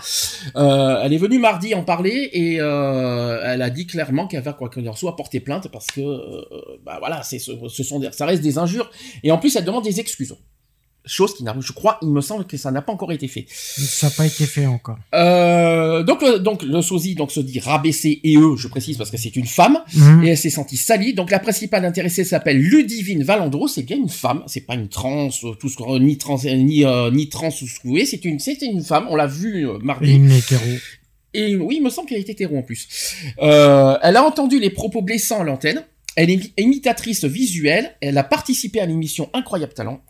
Euh, 0.55 1.01
elle 1.03 1.13
est 1.13 1.17
venue 1.17 1.39
mardi 1.39 1.75
en 1.75 1.83
parler 1.83 2.29
et 2.31 2.57
euh, 2.61 3.41
elle 3.45 3.61
a 3.61 3.69
dit 3.69 3.85
clairement 3.87 4.27
qu'elle 4.27 4.43
va 4.43 4.53
quoi 4.53 4.69
qu'il 4.69 4.87
en 4.87 4.93
soit 4.95 5.15
porter 5.15 5.39
plainte 5.39 5.67
parce 5.71 5.87
que 5.87 6.01
euh, 6.01 6.41
bah 6.85 6.97
voilà, 6.99 7.23
c'est 7.23 7.39
ce, 7.39 7.51
ce 7.67 7.83
sont 7.83 7.99
des, 7.99 8.09
ça 8.11 8.25
reste 8.25 8.41
des 8.41 8.57
injures 8.57 8.89
et 9.23 9.31
en 9.31 9.37
plus 9.37 9.55
elle 9.55 9.65
demande 9.65 9.83
des 9.83 9.99
excuses. 9.99 10.35
Chose 11.07 11.33
qui 11.35 11.43
n'a, 11.43 11.55
je 11.59 11.71
crois, 11.71 11.97
il 12.01 12.09
me 12.09 12.21
semble 12.21 12.45
que 12.45 12.57
ça 12.57 12.69
n'a 12.69 12.81
pas 12.81 12.91
encore 12.91 13.11
été 13.11 13.27
fait. 13.27 13.45
Ça 13.49 14.07
n'a 14.07 14.11
pas 14.11 14.25
été 14.25 14.45
fait 14.45 14.65
encore. 14.65 14.97
Euh, 15.15 16.03
donc, 16.03 16.21
le, 16.21 16.39
donc 16.39 16.63
le 16.63 16.81
sosie 16.81 17.15
donc 17.15 17.31
se 17.31 17.39
dit 17.39 17.59
rabaissé 17.59 18.19
et 18.23 18.37
eux, 18.37 18.55
je 18.57 18.67
précise 18.67 18.97
parce 18.97 19.09
que 19.09 19.17
c'est 19.17 19.35
une 19.35 19.45
femme 19.47 19.79
Mhm. 19.95 20.23
et 20.23 20.29
elle 20.29 20.37
s'est 20.37 20.49
sentie 20.49 20.77
salie. 20.77 21.13
Donc 21.13 21.31
la 21.31 21.39
principale 21.39 21.85
intéressée 21.85 22.23
s'appelle 22.23 22.57
Ludivine 22.59 23.23
Valandro, 23.23 23.67
c'est 23.67 23.83
bien 23.83 23.97
une 23.97 24.09
femme, 24.09 24.43
c'est 24.47 24.61
pas 24.65 24.75
une 24.75 24.89
trans, 24.89 25.29
euh, 25.43 25.53
tout 25.59 25.69
ce 25.69 25.77
qu'on- 25.77 25.99
ni 25.99 26.17
trans, 26.17 26.37
ni 26.43 26.85
euh, 26.85 27.09
ni 27.11 27.29
trans 27.29 27.47
ou 27.49 27.51
ce 27.67 28.05
c'est 28.05 28.25
une 28.25 28.39
c'était 28.39 28.65
une 28.67 28.83
femme, 28.83 29.07
on 29.09 29.15
l'a 29.15 29.27
vu 29.27 29.67
euh, 29.67 29.77
mardi. 29.81 30.13
une 30.13 30.31
hétéro. 30.31 30.61
Et 31.33 31.55
oui, 31.55 31.75
il 31.77 31.83
me 31.83 31.89
semble 31.89 32.07
qu'elle 32.09 32.19
était 32.19 32.31
hétéro 32.31 32.57
en 32.57 32.63
plus. 32.63 32.87
Euh, 33.41 33.95
elle 34.01 34.15
a 34.15 34.23
entendu 34.23 34.59
les 34.59 34.69
propos 34.69 35.01
blessants 35.01 35.41
à 35.41 35.43
l'antenne. 35.43 35.83
Elle 36.17 36.31
est 36.31 36.51
imitatrice 36.57 37.25
visuelle. 37.25 37.95
Elle 38.01 38.17
a 38.17 38.23
participé 38.23 38.81
à 38.81 38.87
l'émission 38.87 39.29
Incroyable 39.33 39.73
Talent. 39.73 40.03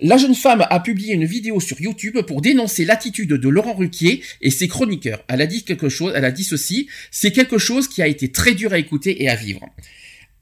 La 0.00 0.16
jeune 0.16 0.34
femme 0.34 0.66
a 0.68 0.80
publié 0.80 1.12
une 1.12 1.26
vidéo 1.26 1.60
sur 1.60 1.78
YouTube 1.78 2.18
pour 2.22 2.40
dénoncer 2.40 2.86
l'attitude 2.86 3.34
de 3.34 3.48
Laurent 3.50 3.74
Ruquier 3.74 4.22
et 4.40 4.50
ses 4.50 4.66
chroniqueurs. 4.66 5.22
Elle 5.28 5.42
a 5.42 5.46
dit 5.46 5.62
quelque 5.62 5.90
chose. 5.90 6.14
Elle 6.16 6.24
a 6.24 6.30
dit 6.30 6.42
ceci. 6.42 6.88
C'est 7.10 7.32
quelque 7.32 7.58
chose 7.58 7.86
qui 7.86 8.00
a 8.00 8.06
été 8.06 8.32
très 8.32 8.54
dur 8.54 8.72
à 8.72 8.78
écouter 8.78 9.22
et 9.22 9.28
à 9.28 9.36
vivre. 9.36 9.60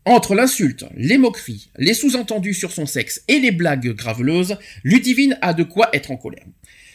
Entre 0.04 0.36
l'insulte, 0.36 0.86
les 0.96 1.18
moqueries, 1.18 1.70
les 1.76 1.92
sous-entendus 1.92 2.54
sur 2.54 2.70
son 2.70 2.86
sexe 2.86 3.22
et 3.26 3.40
les 3.40 3.50
blagues 3.50 3.92
graveleuses, 3.94 4.58
Ludivine 4.84 5.36
a 5.42 5.54
de 5.54 5.64
quoi 5.64 5.90
être 5.92 6.12
en 6.12 6.16
colère. 6.16 6.46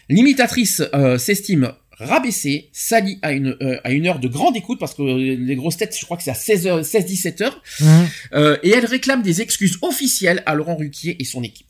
L'imitatrice 0.08 0.84
euh, 0.94 1.18
s'estime 1.18 1.74
rabaissée, 2.00 2.70
salie 2.74 3.20
à 3.22 3.32
une, 3.32 3.56
euh, 3.62 3.78
à 3.84 3.92
une 3.92 4.06
heure 4.08 4.20
de 4.20 4.28
grande 4.28 4.56
écoute, 4.58 4.80
parce 4.80 4.94
que 4.94 5.02
euh, 5.02 5.36
les 5.40 5.56
grosses 5.56 5.78
têtes, 5.78 5.96
je 6.00 6.04
crois 6.06 6.18
que 6.18 6.24
c'est 6.24 6.32
à 6.32 6.34
16h, 6.34 6.84
16-17 6.84 7.44
heures, 7.44 7.62
Hein. 7.82 8.06
euh, 8.34 8.58
et 8.64 8.70
elle 8.72 8.86
réclame 8.86 9.22
des 9.22 9.42
excuses 9.42 9.78
officielles 9.82 10.44
à 10.46 10.56
Laurent 10.56 10.76
Ruquier 10.76 11.16
et 11.20 11.26
son 11.26 11.44
équipe. 11.44 11.68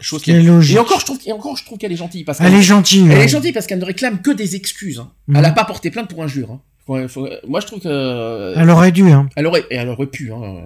Chose 0.00 0.22
qui 0.22 0.32
est 0.32 0.42
logique. 0.42 0.74
Et 0.76 0.78
encore, 0.80 0.98
je 1.00 1.04
trouve, 1.04 1.18
et 1.26 1.32
encore, 1.32 1.56
je 1.56 1.64
trouve 1.64 1.78
qu'elle 1.78 1.92
est 1.92 1.96
gentille, 1.96 2.24
parce 2.24 2.40
Elle 2.40 2.46
qu'elle- 2.50 2.58
est 2.58 2.62
gentille. 2.62 3.02
elle 3.08 3.18
ouais. 3.18 3.24
est 3.24 3.28
gentille 3.28 3.52
parce 3.52 3.66
qu'elle 3.66 3.78
ne 3.78 3.84
réclame 3.84 4.20
que 4.20 4.30
des 4.32 4.56
excuses. 4.56 4.98
hein. 4.98 5.12
Mhm. 5.28 5.36
Elle 5.36 5.42
n'a 5.42 5.52
pas 5.52 5.64
porté 5.64 5.90
plainte 5.90 6.08
pour 6.10 6.22
injure. 6.24 6.50
Hein. 6.50 6.60
Faut- 6.86 7.06
faut- 7.08 7.28
moi, 7.46 7.60
je 7.60 7.66
trouve 7.66 7.80
que 7.80 8.54
Elle 8.56 8.70
aurait 8.70 8.90
dû. 8.90 9.08
Hein. 9.10 9.28
elle 9.36 9.46
aurait, 9.46 9.64
et 9.70 9.76
elle 9.76 9.88
aurait 9.88 10.06
pu. 10.08 10.32
Hein. 10.32 10.62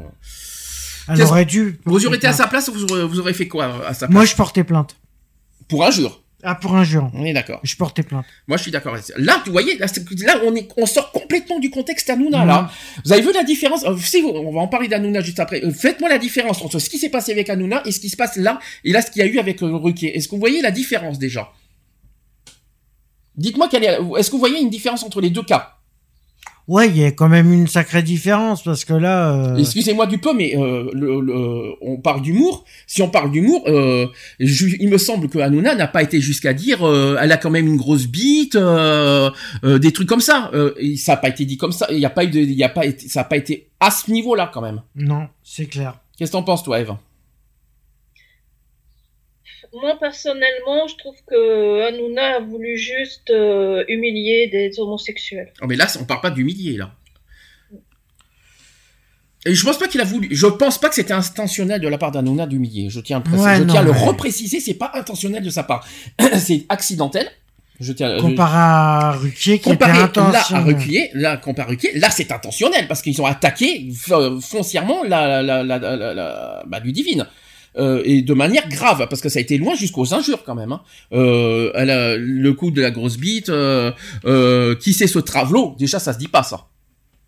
Elle 1.08 1.20
aurait 1.22 1.44
dû. 1.44 1.78
Vous 1.84 2.06
aurez 2.06 2.16
été 2.16 2.26
à 2.26 2.32
sa 2.32 2.46
place, 2.46 2.70
vous 2.70 2.84
aurez, 2.84 3.04
vous 3.06 3.20
aurez 3.20 3.34
fait 3.34 3.46
quoi 3.46 3.86
à 3.86 3.92
sa 3.92 4.06
place? 4.06 4.14
Moi, 4.14 4.24
je 4.24 4.34
portais 4.34 4.64
plainte. 4.64 4.96
Pour 5.68 5.84
injure? 5.84 6.22
Ah, 6.42 6.55
pour 6.55 6.76
injure. 6.76 7.10
On 7.15 7.24
est 7.24 7.32
d'accord. 7.32 7.60
Je 7.62 7.74
portais 7.76 8.02
plainte. 8.02 8.24
Moi, 8.47 8.56
je 8.58 8.62
suis 8.62 8.70
d'accord. 8.70 8.94
Là, 9.16 9.42
vous 9.47 9.52
voyez, 9.52 9.78
là, 9.78 9.86
on 10.44 10.55
est, 10.55 10.68
on 10.76 10.84
sort 10.86 11.10
complètement 11.10 11.58
du 11.58 11.70
contexte 11.70 12.08
Hanouna, 12.10 12.40
Mhm. 12.42 12.47
là. 12.47 12.70
Vous 13.05 13.12
avez 13.12 13.23
vu 13.23 13.32
la 13.32 13.42
différence? 13.42 13.84
Euh, 13.84 13.97
Si 13.97 14.20
vous- 14.20 14.28
on 14.28 14.52
va 14.52 14.60
en 14.60 14.68
parler 14.68 14.86
d'Hanouna 14.86 15.23
juste 15.23 15.40
après. 15.40 15.65
Euh, 15.65 15.73
Faites-moi 15.73 16.08
la 16.10 16.18
différence 16.18 16.60
entre 16.62 16.78
ce 16.78 16.90
qui 16.90 16.98
s'est 16.98 17.08
passé 17.08 17.32
avec 17.32 17.48
Hanouna 17.48 17.82
et 17.86 17.90
ce 17.90 18.00
qui 18.00 18.10
se 18.10 18.16
passe 18.16 18.36
là 18.36 18.58
et 18.84 18.92
là 18.92 19.00
ce 19.02 19.10
qu'il 19.10 19.20
y 19.20 19.24
a 19.24 19.28
eu 19.28 19.39
avec 19.39 19.62
euh, 19.62 19.74
Ruquier. 19.76 20.16
Est-ce 20.16 20.28
que 20.28 20.32
vous 20.34 20.40
voyez 20.40 20.60
la 20.60 20.70
différence 20.70 21.18
déjà? 21.18 21.50
Dites-moi 23.36 23.68
quelle 23.70 23.84
est. 23.84 23.98
Est-ce 24.18 24.28
que 24.31 24.32
vous 24.32 24.39
voyez 24.40 24.60
une 24.60 24.70
différence 24.70 25.02
entre 25.05 25.20
les 25.20 25.31
deux 25.31 25.42
cas? 25.42 25.75
Ouais, 26.68 26.88
il 26.88 26.96
y 26.98 27.04
a 27.04 27.12
quand 27.12 27.28
même 27.28 27.52
une 27.52 27.68
sacrée 27.68 28.02
différence 28.02 28.64
parce 28.64 28.84
que 28.84 28.92
là. 28.92 29.32
euh, 29.52 29.56
Excusez-moi 29.56 30.06
du 30.06 30.18
peu, 30.18 30.34
mais 30.34 30.56
euh, 30.56 30.90
le, 30.92 31.20
le- 31.20 31.74
on 31.80 31.96
parle 31.98 32.22
d'humour. 32.22 32.64
Si 32.88 33.02
on 33.02 33.08
parle 33.08 33.30
d'humour, 33.30 33.62
euh, 33.68 34.06
il 34.40 34.88
me 34.88 34.98
semble 34.98 35.28
que 35.28 35.38
Hanouna 35.38 35.76
n'a 35.76 35.86
pas 35.86 36.02
été 36.02 36.20
jusqu'à 36.20 36.54
dire 36.54 36.82
euh, 36.86 37.16
elle 37.20 37.30
a 37.30 37.36
quand 37.36 37.50
même 37.50 37.68
une 37.68 37.76
grosse 37.76 38.06
bite, 38.08 38.56
euh, 38.56 39.30
euh, 39.62 39.78
des 39.78 39.92
trucs 39.92 40.08
comme 40.08 40.20
ça. 40.20 40.50
Euh, 40.54 40.72
et 40.78 40.96
ça 40.96 41.12
n'a 41.12 41.16
pas 41.18 41.28
été 41.28 41.44
dit 41.44 41.56
comme 41.56 41.70
ça. 41.72 41.86
Il 41.90 41.98
y 41.98 42.04
a 42.04 42.10
pas 42.10 42.24
eu 42.24 42.28
de, 42.28 42.40
il 42.40 42.52
y 42.52 42.64
a 42.64 42.68
pas 42.68 42.84
été, 42.84 43.08
ça 43.08 43.20
n'a 43.20 43.24
pas 43.24 43.36
été 43.36 43.68
à 43.78 43.92
ce 43.92 44.10
niveau-là 44.10 44.50
quand 44.52 44.62
même. 44.62 44.82
Non, 44.96 45.28
c'est 45.44 45.66
clair. 45.66 46.00
Qu'est-ce 46.18 46.32
que 46.32 46.36
t'en 46.36 46.42
penses, 46.42 46.64
toi, 46.64 46.80
Eve? 46.80 46.94
Moi, 49.80 49.96
personnellement, 50.00 50.86
je 50.88 50.96
trouve 50.96 51.16
que 51.26 51.86
Hanouna 51.88 52.36
a 52.36 52.40
voulu 52.40 52.76
juste 52.78 53.30
euh, 53.30 53.84
humilier 53.88 54.48
des 54.48 54.78
homosexuels. 54.80 55.52
oh, 55.62 55.66
Mais 55.68 55.76
là, 55.76 55.86
on 56.00 56.05
parle 56.05 56.20
pas 56.20 56.30
d'humilier 56.30 56.76
là. 56.76 56.92
Et 59.44 59.55
je 59.55 59.64
pense 59.64 59.78
pas 59.78 59.86
qu'il 59.86 60.00
a 60.00 60.05
voulu. 60.05 60.28
Je 60.32 60.46
pense 60.46 60.78
pas 60.78 60.88
que 60.88 60.94
c'était 60.96 61.12
intentionnel 61.12 61.80
de 61.80 61.86
la 61.86 61.98
part 61.98 62.10
d'Hanouna 62.10 62.46
d'humilier. 62.46 62.90
Je 62.90 62.98
tiens, 63.00 63.18
à, 63.18 63.20
préciser- 63.20 63.44
Ouais, 63.44 63.56
je 63.58 63.62
non, 63.62 63.72
tiens 63.74 63.80
à 63.82 63.84
le 63.84 63.92
mais- 63.92 64.05
repréciser. 64.05 64.58
C'est 64.60 64.74
pas 64.74 64.90
intentionnel 64.94 65.42
de 65.44 65.50
sa 65.50 65.62
part. 65.62 65.86
c'est 66.38 66.66
accidentel. 66.68 67.28
Je 67.78 67.92
tiens. 67.92 68.16
Comparé 68.18 68.56
à 68.56 69.12
Ruquier 69.12 69.58
qui 69.60 69.68
était 69.70 69.84
comparé 69.84 70.32
là 70.32 70.42
à. 70.50 70.60
Ruquier, 70.62 71.10
là 71.14 71.36
comparé 71.36 71.66
à 71.66 71.70
Ruquier, 71.70 71.90
là 71.98 72.08
c'est 72.10 72.32
intentionnel 72.32 72.88
parce 72.88 73.02
qu'ils 73.02 73.20
ont 73.20 73.26
attaqué 73.26 73.88
foncièrement 74.40 75.05
la 75.05 75.42
la 75.42 75.62
la 75.62 75.78
la, 75.78 75.94
la, 75.96 76.14
la- 76.14 76.62
bah, 76.66 76.80
Ludivine. 76.80 77.26
Euh, 77.78 78.00
et 78.05 78.22
de 78.22 78.32
manière 78.34 78.68
grave 78.68 79.06
parce 79.10 79.20
que 79.20 79.28
ça 79.28 79.38
a 79.38 79.42
été 79.42 79.58
loin 79.58 79.74
jusqu'aux 79.74 80.14
injures 80.14 80.42
quand 80.44 80.55
même. 80.55 80.72
Hein. 80.72 80.80
Euh, 81.12 81.70
elle 81.74 81.90
a 81.90 82.16
le 82.16 82.52
coup 82.55 82.70
de 82.70 82.80
la 82.80 82.90
grosse 82.90 83.18
bite, 83.18 83.48
euh, 83.50 83.92
euh, 84.24 84.74
qui 84.76 84.92
c'est 84.94 85.06
ce 85.06 85.18
travelot 85.18 85.74
Déjà 85.78 85.98
ça 85.98 86.12
se 86.14 86.18
dit 86.18 86.28
pas 86.28 86.42
ça. 86.42 86.68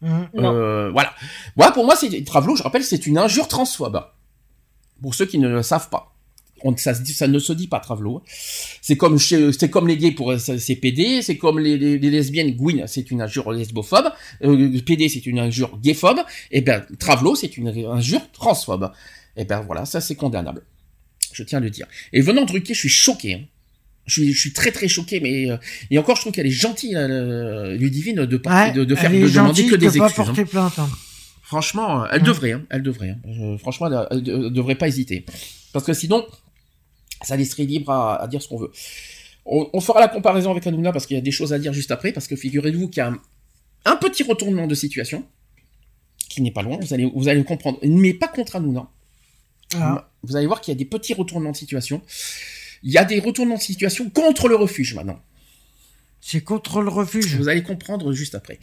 Non. 0.01 0.27
Euh, 0.36 0.91
voilà. 0.91 1.12
Voilà 1.57 1.73
pour 1.73 1.85
moi 1.85 1.97
c'est 1.97 2.25
travelot. 2.25 2.57
Je 2.57 2.62
rappelle 2.62 2.83
c'est 2.85 3.07
une 3.07 3.18
injure 3.18 3.49
transphobe. 3.49 4.01
Pour 5.02 5.15
ceux 5.15 5.27
qui 5.27 5.39
ne 5.39 5.49
le 5.49 5.62
savent 5.62 5.91
pas. 5.91 6.15
On, 6.65 6.77
ça, 6.77 6.93
se 6.93 7.02
dit- 7.02 7.12
ça 7.12 7.28
ne 7.28 7.39
se 7.39 7.52
dit 7.52 7.68
pas 7.68 7.78
travelot. 7.78 8.23
C'est 8.83 8.97
comme 8.97 9.18
c'est 9.18 9.70
comme 9.70 9.86
les 9.86 9.97
gays 9.97 10.10
pour 10.10 10.33
euh, 10.33 10.39
c'est 10.39 10.75
PD, 10.75 11.23
c'est 11.23 11.36
comme 11.36 11.60
les, 11.60 11.77
les, 11.78 11.99
les 11.99 12.10
lesbiennes 12.10 12.51
Gwyn, 12.57 12.85
c'est 12.89 13.10
une 13.12 13.23
injure 13.23 13.52
lesbophobe, 13.52 14.10
euh, 14.43 14.81
PD 14.85 15.09
c'est 15.09 15.25
une 15.27 15.39
injure 15.39 15.78
gayphobe, 15.81 16.18
et 16.51 16.60
ben 16.60 16.85
travelot 16.99 17.36
c'est 17.36 17.57
une 17.57 17.68
injure 17.68 18.23
transphobe. 18.33 18.91
Et 19.39 19.44
ben 19.47 19.60
voilà, 19.62 19.86
ça 19.86 20.00
c'est 20.02 20.15
condamnable. 20.17 20.62
Je 21.33 21.42
tiens 21.44 21.58
à 21.58 21.60
le 21.62 21.70
dire. 21.70 21.86
Et 22.12 22.20
venant 22.20 22.44
de 22.44 22.52
Ruquier, 22.52 22.75
je 22.75 22.81
suis 22.81 22.89
choqué. 22.89 23.34
hein. 23.34 23.41
Je 24.07 24.12
suis, 24.23 24.33
je 24.33 24.41
suis 24.41 24.52
très 24.52 24.70
très 24.73 24.89
choqué, 24.89 25.20
mais 25.20 25.50
euh, 25.50 25.57
et 25.91 25.99
encore 25.99 26.17
je 26.17 26.23
trouve 26.23 26.33
qu'elle 26.33 26.47
est 26.47 26.50
gentille, 26.50 26.97
euh, 26.97 27.76
Ludivine, 27.76 28.25
de, 28.25 28.36
porter- 28.39 28.68
Ouais, 28.68 28.73
de, 28.73 28.84
de 28.84 28.94
faire 28.94 29.10
de 29.10 29.28
demander 29.28 29.67
que 29.67 29.76
de 29.76 29.76
des 29.76 29.99
pas 29.99 30.07
excuses. 30.07 30.23
hein. 30.23 30.26
porter 30.26 30.44
plainte. 30.47 30.78
hein. 30.78 30.89
Franchement, 31.42 32.07
elle 32.07 32.20
Ouais. 32.23 32.26
devrait, 32.26 32.52
hein, 32.52 32.65
elle 32.70 32.83
devrait. 32.83 33.10
hein. 33.10 33.18
Euh, 33.26 33.58
franchement, 33.58 33.86
elle, 33.89 34.07
elle 34.10 34.23
de- 34.23 34.49
devrait 34.49 34.75
pas 34.76 34.89
hésiter. 34.89 35.25
Parce 35.73 35.84
que 35.84 35.92
sinon, 35.92 36.26
ça 37.23 37.36
laisserait 37.36 37.65
libre 37.65 37.91
à, 37.91 38.23
à 38.23 38.26
dire 38.28 38.41
ce 38.42 38.49
qu'on 38.49 38.58
veut. 38.58 38.70
On, 39.44 39.68
on 39.73 39.81
fera 39.81 40.00
la 40.00 40.08
comparaison 40.08 40.50
avec 40.50 40.67
Hanouna 40.67 40.92
parce 40.92 41.07
qu'il 41.07 41.17
y 41.17 41.20
a 41.20 41.23
des 41.23 41.31
choses 41.31 41.52
à 41.52 41.58
dire 41.58 41.73
juste 41.75 41.91
après. 41.91 42.12
Parce 42.12 42.26
que 42.26 42.36
figurez-vous 42.36 42.89
qu'il 42.89 42.99
y 42.99 43.05
a 43.05 43.08
un, 43.08 43.18
un 43.84 43.97
petit 43.97 44.23
retournement 44.23 44.67
de 44.67 44.75
situation 44.75 45.25
qui 46.31 46.41
n'est 46.42 46.50
pas 46.50 46.62
loin. 46.62 46.78
Vous 46.81 46.92
allez, 46.94 47.10
vous 47.15 47.28
allez 47.28 47.44
comprendre. 47.44 47.78
Mais 47.83 48.15
pas 48.15 48.28
contre 48.28 48.57
Hanouna. 48.57 48.89
Ah. 49.77 50.09
Vous 50.23 50.37
allez 50.37 50.47
voir 50.47 50.61
qu'il 50.61 50.73
y 50.73 50.77
a 50.77 50.79
des 50.79 50.85
petits 50.85 51.15
retournements 51.15 51.53
de 51.53 51.57
situation. 51.57 52.03
Il 52.83 52.93
y 52.93 52.99
a 52.99 53.05
des 53.05 53.21
retournements 53.21 53.57
de 53.57 53.61
situation 53.63 54.09
contre 54.11 54.49
le 54.49 54.57
refuge 54.57 54.95
maintenant. 54.95 55.21
C'est 56.21 56.41
contre 56.43 56.81
le 56.83 56.89
refuge. 56.91 57.37
Vous 57.37 57.49
allez 57.49 57.63
comprendre 57.63 58.13
juste 58.13 58.35
après. 58.35 58.59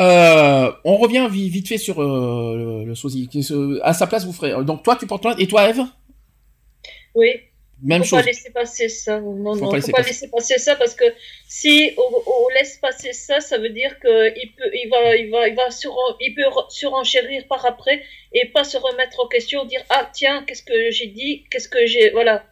Euh, 0.00 0.72
on 0.84 0.96
revient 0.96 1.28
vi- 1.30 1.50
vite 1.50 1.68
fait 1.68 1.78
sur 1.78 2.00
euh, 2.02 2.80
le, 2.82 2.84
le 2.86 2.94
sosie. 2.94 3.28
À 3.82 3.92
sa 3.92 4.06
place, 4.06 4.24
vous 4.24 4.32
ferez. 4.32 4.64
Donc 4.64 4.82
toi, 4.82 4.96
tu 4.96 5.06
portes 5.06 5.22
plainte. 5.22 5.38
Et 5.38 5.46
toi, 5.46 5.68
Eve 5.68 5.82
Oui. 7.14 7.28
Même 7.82 8.02
faut 8.02 8.10
chose. 8.10 8.20
pas 8.20 8.26
laisser 8.26 8.50
passer 8.52 8.88
ça. 8.88 9.20
Non, 9.20 9.54
Faut 9.54 9.60
non, 9.60 9.60
pas 9.60 9.66
faut 9.66 9.74
laisser 9.76 9.92
pas 9.92 9.98
passer. 9.98 10.10
laisser 10.10 10.28
passer 10.30 10.58
ça 10.58 10.76
parce 10.76 10.94
que 10.94 11.04
si 11.48 11.92
on, 11.96 12.02
on 12.26 12.48
laisse 12.50 12.76
passer 12.78 13.12
ça, 13.12 13.40
ça 13.40 13.58
veut 13.58 13.70
dire 13.70 13.98
que 13.98 14.28
il 14.38 14.52
peut, 14.54 14.70
il 14.72 14.88
va, 14.88 15.16
il 15.16 15.30
va, 15.30 15.48
il 15.48 15.54
va 15.56 15.66
il 16.20 16.34
peut 16.34 16.42
re- 16.42 16.70
surenchérir 16.70 17.46
par 17.48 17.64
après 17.66 18.02
et 18.32 18.46
pas 18.50 18.64
se 18.64 18.76
remettre 18.76 19.18
en 19.20 19.26
question, 19.28 19.64
dire 19.64 19.82
ah 19.90 20.08
tiens 20.12 20.44
qu'est-ce 20.44 20.62
que 20.62 20.90
j'ai 20.90 21.08
dit, 21.08 21.44
qu'est-ce 21.50 21.68
que 21.68 21.84
j'ai, 21.86 22.10
voilà, 22.10 22.46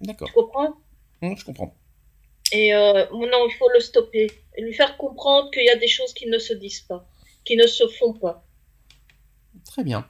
D'accord. 0.00 0.28
tu 0.28 0.34
comprends? 0.34 0.74
Hum, 1.22 1.36
je 1.36 1.44
comprends. 1.44 1.74
Et 2.52 2.74
euh, 2.74 3.04
non, 3.12 3.46
il 3.48 3.54
faut 3.58 3.68
le 3.74 3.80
stopper 3.80 4.28
et 4.56 4.62
lui 4.62 4.72
faire 4.72 4.96
comprendre 4.96 5.50
qu'il 5.50 5.64
y 5.64 5.70
a 5.70 5.76
des 5.76 5.88
choses 5.88 6.14
qui 6.14 6.26
ne 6.26 6.38
se 6.38 6.54
disent 6.54 6.80
pas, 6.80 7.06
qui 7.44 7.56
ne 7.56 7.66
se 7.66 7.86
font 7.88 8.14
pas. 8.14 8.44
Très 9.66 9.84
bien. 9.84 10.08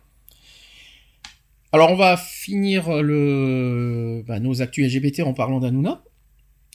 Alors 1.72 1.90
on 1.90 1.96
va 1.96 2.16
finir 2.16 3.02
le 3.02 4.22
bah, 4.26 4.40
nos 4.40 4.62
actus 4.62 4.86
LGBT 4.86 5.20
en 5.20 5.34
parlant 5.34 5.60
d'Anouna. 5.60 6.02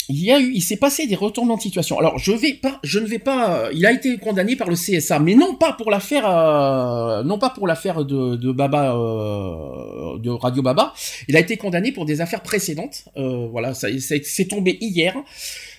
Il 0.10 0.22
y 0.22 0.32
a 0.32 0.40
eu, 0.40 0.52
il 0.54 0.62
s'est 0.62 0.78
passé 0.78 1.08
des 1.08 1.16
retournements 1.16 1.56
de 1.56 1.62
situation. 1.62 1.98
Alors 1.98 2.20
je 2.20 2.34
vais 2.34 2.54
pas, 2.54 2.80
je 2.84 3.00
ne 3.00 3.06
vais 3.06 3.20
pas. 3.20 3.70
Il 3.74 3.86
a 3.86 3.92
été 3.92 4.18
condamné 4.18 4.56
par 4.56 4.70
le 4.70 4.76
CSA, 4.76 5.20
mais 5.20 5.34
non 5.34 5.56
pas 5.56 5.74
pour 5.74 5.90
l'affaire, 5.90 6.26
euh, 6.28 7.24
non 7.24 7.40
pas 7.40 7.50
pour 7.50 7.68
l'affaire 7.68 8.04
de, 8.04 8.36
de 8.36 8.52
Baba, 8.52 8.96
euh, 8.96 10.20
de 10.20 10.30
Radio 10.30 10.62
Baba. 10.62 10.94
Il 11.30 11.38
a 11.38 11.40
été 11.40 11.56
condamné 11.56 11.92
pour 11.92 12.06
des 12.06 12.20
affaires 12.20 12.44
précédentes. 12.44 13.06
Euh, 13.16 13.48
voilà, 13.50 13.74
ça, 13.74 13.88
c'est 14.00 14.46
tombé 14.46 14.78
hier. 14.82 15.16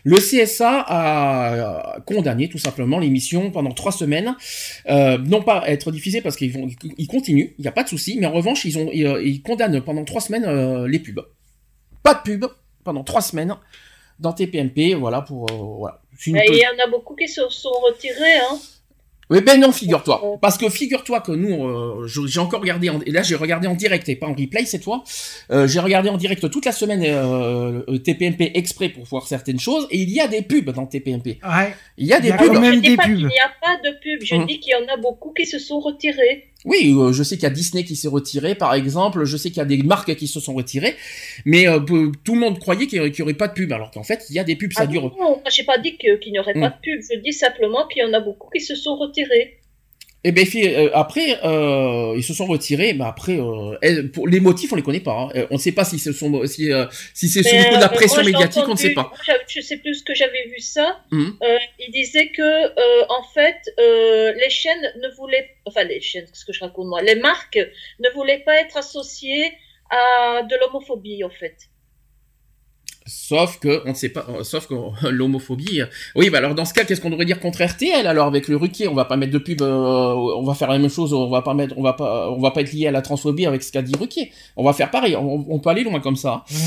Le 0.05 0.17
CSA 0.17 0.85
a 0.87 2.01
condamné 2.07 2.49
tout 2.51 2.59
simplement 2.59 2.99
l'émission 2.99 3.51
pendant 3.51 3.73
trois 3.73 3.91
semaines 3.91 4.37
euh, 4.89 5.17
non 5.17 5.43
pas 5.43 5.69
être 5.69 5.91
diffusée 5.91 6.21
parce 6.21 6.37
qu'ils 6.37 6.53
vont, 6.53 6.69
ils 6.99 7.09
continuent, 7.09 7.55
il 7.59 7.63
n'y 7.63 7.69
a 7.69 7.73
pas 7.73 7.85
de 7.85 7.89
souci, 7.89 8.19
mais 8.21 8.27
en 8.27 8.33
revanche 8.33 8.67
ils 8.67 8.77
ont, 8.77 8.91
ils, 8.93 9.07
euh, 9.07 9.23
ils 9.23 9.41
condamnent 9.41 9.81
pendant 9.81 10.05
trois 10.05 10.21
semaines 10.21 10.45
euh, 10.45 10.87
les 10.87 10.99
pubs. 10.99 11.25
Pas 12.03 12.15
de 12.15 12.21
pub 12.21 12.45
pendant 12.85 13.03
trois 13.03 13.23
semaines 13.23 13.57
dans 14.19 14.35
TPMP, 14.35 14.95
voilà 14.95 15.23
pour, 15.23 15.51
euh, 15.51 15.55
voilà. 15.79 16.03
Une 16.27 16.37
il 16.37 16.55
y 16.55 16.67
en 16.67 16.87
a 16.87 16.91
beaucoup 16.91 17.17
qui 17.17 17.27
se 17.27 17.49
sont 17.49 17.71
retirés, 17.71 18.37
hein. 18.37 18.59
Oui, 19.31 19.41
ben 19.41 19.59
non, 19.61 19.73
figure-toi. 19.73 20.39
Parce 20.41 20.59
que 20.59 20.69
figure-toi 20.69 21.21
que 21.21 21.33
nous, 21.33 21.65
euh, 21.67 22.07
je- 22.07 22.27
j'ai 22.27 22.41
encore 22.41 22.61
regardé, 22.61 22.91
en, 22.91 23.01
et 23.07 23.11
là 23.11 23.23
j'ai 23.23 23.35
regardé 23.37 23.67
en 23.67 23.75
direct 23.75 24.09
et 24.09 24.17
pas 24.17 24.27
en 24.27 24.35
replay 24.35 24.65
cette 24.67 24.85
fois. 24.85 25.03
Euh, 25.51 25.67
j'ai 25.67 25.81
regardé 25.81 26.09
en 26.11 26.17
direct 26.17 26.51
toute 26.51 26.65
la 26.67 26.73
semaine 26.73 27.03
euh, 27.05 27.83
euh, 27.89 27.99
TPMP 27.99 28.53
exprès 28.55 28.89
pour 28.91 29.05
voir 29.05 29.27
certaines 29.27 29.59
choses, 29.61 29.87
et 29.91 29.99
il 29.99 30.11
y 30.11 30.21
a 30.21 30.29
des 30.29 30.43
pubs 30.43 30.71
dans 30.71 30.87
TPMP. 30.87 31.39
Ouais. 31.43 31.75
Il 31.97 32.07
y 32.07 32.13
a 32.13 32.21
des 32.21 32.29
Il 32.29 32.31
y 32.31 32.33
a 32.33 32.37
pubs. 32.39 32.53
quand 32.53 32.61
même 32.61 32.75
Je 32.75 32.81
dis 32.81 32.89
des 32.91 32.97
pas 32.97 33.05
qu'il 33.05 33.15
pubs. 33.15 33.23
n'y 33.31 33.39
a 33.41 33.53
pas 33.61 33.77
de 33.83 33.91
pub, 34.03 34.23
je 34.25 34.35
Hum. 34.35 34.47
dis 34.47 34.61
qu'il 34.61 34.73
y 34.73 34.75
en 34.75 34.93
a 34.93 34.97
beaucoup 34.99 35.33
qui 35.33 35.47
se 35.47 35.59
sont 35.59 35.81
retirés. 35.81 36.51
Oui, 36.65 36.95
euh, 36.97 37.13
je 37.13 37.23
sais 37.23 37.37
qu'il 37.37 37.43
y 37.45 37.47
a 37.47 37.51
Disney 37.51 37.85
qui 37.85 37.95
s'est 37.95 38.09
retiré, 38.09 38.55
par 38.55 38.73
exemple. 38.75 39.25
Je 39.25 39.37
sais 39.37 39.51
qu'il 39.51 39.59
y 39.59 39.61
a 39.61 39.67
des 39.67 39.83
marques 39.83 40.15
qui 40.17 40.27
se 40.27 40.41
sont 40.41 40.55
retirées, 40.55 40.97
mais 41.45 41.69
euh, 41.69 41.79
tout 41.81 42.35
le 42.35 42.41
monde 42.41 42.59
croyait 42.59 42.87
qu'il 42.87 43.03
n'y 43.03 43.21
aurait, 43.23 43.35
pas 43.35 43.49
de 43.49 43.53
pub, 43.53 43.71
alors 43.73 43.91
qu'en 43.91 44.03
fait, 44.03 44.25
il 44.31 44.37
y 44.37 44.39
a 44.39 44.45
des 44.45 44.57
pubs, 44.57 44.73
ça 44.73 44.83
Ah 44.85 44.87
dure. 44.87 45.03
non, 45.21 45.37
moi 45.37 45.43
j'ai 45.51 45.65
pas 45.65 45.77
dit 45.79 45.97
qu'il 45.99 46.19
n'y 46.33 46.39
aurait 46.39 46.55
Hum. 46.55 46.63
pas 46.63 46.71
de 46.71 46.81
pub, 46.83 47.01
je 47.13 47.19
dis 47.21 47.33
simplement 47.33 47.87
qu'il 47.89 48.03
y 48.03 48.05
en 48.07 48.13
a 48.15 48.21
beaucoup 48.21 48.49
qui 48.51 48.61
se 48.61 48.75
sont 48.75 48.97
retirés. 48.97 49.59
Et 50.27 50.33
ben 50.33 50.47
fi- 50.47 50.67
euh, 50.75 50.89
après, 50.95 51.39
euh, 51.45 52.15
ils 52.17 52.23
se 52.25 52.33
sont 52.33 52.47
retirés. 52.47 52.95
Mais 52.95 53.05
après, 53.05 53.39
euh, 53.39 54.09
pour 54.13 54.27
les 54.27 54.41
motifs, 54.41 54.73
on 54.73 54.77
les 54.77 54.83
connaît 54.83 55.01
pas. 55.01 55.13
hein. 55.13 55.29
Euh, 55.37 55.47
On 55.51 55.55
ne 55.55 55.61
sait 55.61 55.73
pas 55.73 55.85
si 55.85 55.99
ce 55.99 56.13
sont, 56.13 56.47
si, 56.47 56.73
euh, 56.73 56.87
si 57.13 57.29
c'est 57.29 57.43
sous 57.43 57.55
le 57.55 57.65
coup 57.71 57.77
de 57.77 57.81
la 57.81 57.89
pression 57.91 58.23
moi, 58.23 58.31
médiatique, 58.31 58.65
on 58.67 58.73
ne 58.73 58.77
sait 58.79 58.95
pas. 58.95 59.13
Je 59.47 59.61
sais 59.61 59.77
plus 59.77 59.97
ce 59.97 60.03
que 60.03 60.15
j'avais 60.15 60.47
vu 60.47 60.59
ça. 60.61 61.01
Euh, 61.43 61.59
il 61.79 61.91
disait 61.93 62.29
que, 62.29 62.43
euh, 62.43 63.05
en 63.11 63.23
fait, 63.35 63.59
euh, 63.79 64.33
les 64.33 64.51
chaînes 64.51 64.93
ne 65.03 65.09
voulaient, 65.17 65.51
enfin 65.67 65.85
les 65.85 66.01
chaînes, 66.01 66.25
qu'est-ce 66.25 66.45
que 66.47 66.53
je 66.55 66.61
raconte 66.61 66.87
moi, 66.87 67.03
les 67.03 67.17
marques 67.17 67.59
ne 68.01 68.09
voulaient 68.15 68.43
pas 68.45 68.57
être 68.61 68.77
associées 68.79 69.53
à 69.91 70.43
de 70.43 70.57
l'homophobie, 70.61 71.23
en 71.23 71.31
fait. 71.31 71.55
Sauf 73.07 73.59
que 73.59 73.83
on 73.85 73.91
ne 73.91 73.95
sait 73.95 74.09
pas, 74.09 74.25
euh, 74.31 74.45
sauf 74.45 74.67
que 74.67 74.75
l'homophobie. 75.11 75.83
euh, 75.83 75.87
Oui, 76.15 76.31
bah 76.31 76.39
alors 76.39 76.55
dans 76.55 76.65
ce 76.65 76.73
cas, 76.73 76.85
qu'est-ce 76.85 77.03
qu'on 77.03 77.11
devrait 77.11 77.27
dire 77.27 77.39
contre 77.39 77.63
RTL 77.63 78.07
alors 78.07 78.27
avec 78.27 78.49
le 78.49 78.57
Ruquier? 78.57 78.89
On 78.89 78.95
va 78.95 79.05
pas 79.05 79.17
mettre 79.17 79.33
de 79.33 79.39
pub, 79.39 79.61
euh, 79.61 80.15
on 80.15 80.43
va 80.43 80.55
faire 80.55 80.71
la 80.71 80.79
même 80.79 80.91
chose, 80.91 81.13
on 81.13 81.29
va 81.29 81.43
pas 81.43 81.53
mettre, 81.53 81.75
on 81.77 81.83
va 81.83 81.93
pas, 81.93 82.31
on 82.31 82.41
va 82.41 82.51
pas 82.51 82.63
être 82.63 82.73
lié 82.73 82.87
à 82.87 82.93
la 82.93 83.03
transphobie 83.03 83.45
avec 83.45 83.63
ce 83.63 83.73
qu'a 83.73 83.83
dit 83.83 83.93
Ruquier. 83.99 84.33
On 84.57 84.65
va 84.65 84.73
faire 84.73 84.91
pareil, 84.91 85.17
on, 85.17 85.45
on 85.49 85.59
peut 85.59 85.69
aller 85.69 85.85
loin 85.85 86.01
comme 86.01 86.17
ça. 86.17 86.45
Mhm. 86.51 86.59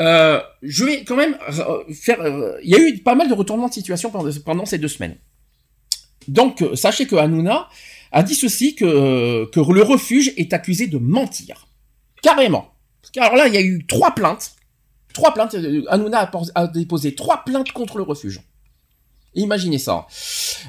Euh, 0.00 0.40
je 0.62 0.84
vais 0.84 1.04
quand 1.04 1.16
même 1.16 1.36
euh, 1.48 1.84
faire. 1.92 2.20
euh, 2.22 2.58
Il 2.64 2.70
y 2.70 2.74
a 2.74 2.78
eu 2.78 2.98
pas 2.98 3.14
mal 3.14 3.28
de 3.28 3.34
retournements 3.34 3.68
de 3.68 3.74
situation 3.74 4.10
pendant, 4.10 4.30
pendant 4.44 4.64
ces 4.66 4.78
deux 4.78 4.88
semaines. 4.88 5.16
Donc 6.28 6.64
sachez 6.74 7.06
que 7.06 7.14
Hanouna 7.16 7.68
a 8.10 8.22
dit 8.22 8.34
ceci 8.34 8.74
que 8.74 9.44
que 9.50 9.60
le 9.60 9.82
refuge 9.82 10.32
est 10.36 10.52
accusé 10.52 10.86
de 10.86 10.98
mentir, 10.98 11.66
carrément. 12.22 12.72
Parce 13.00 13.10
que, 13.12 13.20
Alors 13.20 13.36
là, 13.36 13.48
il 13.48 13.54
y 13.54 13.58
a 13.58 13.60
eu 13.60 13.84
trois 13.86 14.12
plaintes. 14.12 14.52
Trois 15.12 15.34
plaintes. 15.34 15.54
euh, 15.54 15.82
Hanouna 15.88 16.30
a, 16.54 16.66
déposé 16.66 17.14
trois 17.14 17.44
plaintes 17.44 17.72
contre 17.72 17.98
le 17.98 18.04
refuge. 18.04 18.40
Imaginez 19.34 19.78
ça. 19.78 20.06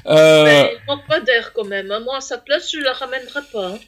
Euh, 0.06 0.44
Mais 0.44 0.72
il 0.72 0.86
manque 0.86 1.06
pas 1.06 1.20
d'air 1.20 1.52
quand 1.54 1.64
même. 1.64 1.90
hein. 1.90 2.00
Moi, 2.00 2.16
à 2.16 2.20
sa 2.20 2.38
place, 2.38 2.70
je 2.72 2.78
la 2.78 2.92
ramènerai 2.92 3.40
pas. 3.52 3.68
hein. 3.68 3.78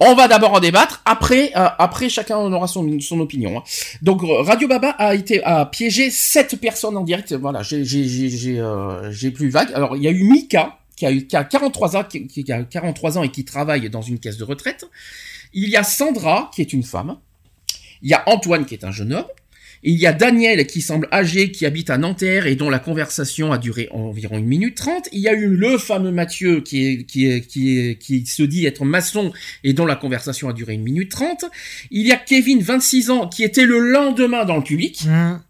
On 0.00 0.14
va 0.14 0.26
d'abord 0.28 0.52
en 0.52 0.60
débattre. 0.60 1.00
Après, 1.04 1.52
euh, 1.56 1.68
après 1.78 2.08
chacun 2.08 2.36
en 2.36 2.52
aura 2.52 2.66
son, 2.66 3.00
son 3.00 3.20
opinion. 3.20 3.58
hein. 3.58 3.62
Donc 4.02 4.22
Radio 4.24 4.66
Baba 4.68 4.90
a 4.90 5.14
été 5.14 5.42
a 5.44 5.64
piégé 5.66 6.10
sept 6.10 6.60
personnes 6.60 6.96
en 6.96 7.04
direct. 7.04 7.32
Voilà, 7.32 7.62
j'ai 7.62 7.84
j'ai 7.84 8.06
j'ai 8.06 8.28
j'ai 8.28 8.60
euh, 8.60 9.10
j'ai 9.12 9.30
plus 9.30 9.48
vague. 9.50 9.72
Alors 9.72 9.96
il 9.96 10.02
y 10.02 10.08
a 10.08 10.10
eu 10.10 10.24
Mika 10.24 10.78
qui 10.96 11.06
a 11.06 11.12
eu 11.12 11.26
qui 11.26 11.36
a 11.36 11.44
43 11.44 11.96
ans 11.96 12.04
qui, 12.04 12.26
qui 12.26 12.52
a 12.52 12.64
43 12.64 13.18
ans 13.18 13.22
et 13.22 13.30
qui 13.30 13.44
travaille 13.44 13.88
dans 13.88 14.02
une 14.02 14.18
caisse 14.18 14.36
de 14.36 14.44
retraite. 14.44 14.84
Il 15.54 15.68
y 15.70 15.76
a 15.76 15.84
Sandra 15.84 16.50
qui 16.52 16.60
est 16.60 16.72
une 16.72 16.82
femme. 16.82 17.16
Il 18.02 18.10
y 18.10 18.14
a 18.14 18.22
Antoine 18.26 18.66
qui 18.66 18.74
est 18.74 18.84
un 18.84 18.90
jeune 18.90 19.12
homme. 19.14 19.26
Il 19.86 19.94
y 20.00 20.06
a 20.06 20.12
Daniel 20.14 20.66
qui 20.66 20.80
semble 20.80 21.08
âgé, 21.12 21.52
qui 21.52 21.66
habite 21.66 21.90
à 21.90 21.98
Nanterre 21.98 22.46
et 22.46 22.56
dont 22.56 22.70
la 22.70 22.78
conversation 22.78 23.52
a 23.52 23.58
duré 23.58 23.88
environ 23.90 24.38
une 24.38 24.46
minute 24.46 24.74
trente. 24.76 25.08
Il 25.12 25.20
y 25.20 25.28
a 25.28 25.34
eu 25.34 25.46
le 25.46 25.76
fameux 25.76 26.10
Mathieu 26.10 26.62
qui 26.62 26.86
est, 26.86 27.04
qui 27.04 27.26
est, 27.30 27.42
qui 27.46 27.78
est, 27.78 27.98
qui 27.98 28.24
se 28.24 28.42
dit 28.42 28.64
être 28.64 28.84
maçon 28.84 29.32
et 29.62 29.74
dont 29.74 29.84
la 29.86 29.96
conversation 29.96 30.48
a 30.48 30.54
duré 30.54 30.72
une 30.72 30.82
minute 30.82 31.10
trente. 31.10 31.44
Il 31.90 32.06
y 32.06 32.12
a 32.12 32.16
Kevin, 32.16 32.60
26 32.62 33.10
ans, 33.10 33.28
qui 33.28 33.44
était 33.44 33.66
le 33.66 33.78
lendemain 33.78 34.44
dans 34.46 34.56
le 34.56 34.62
public. 34.64 35.04
Mhm. 35.06 35.40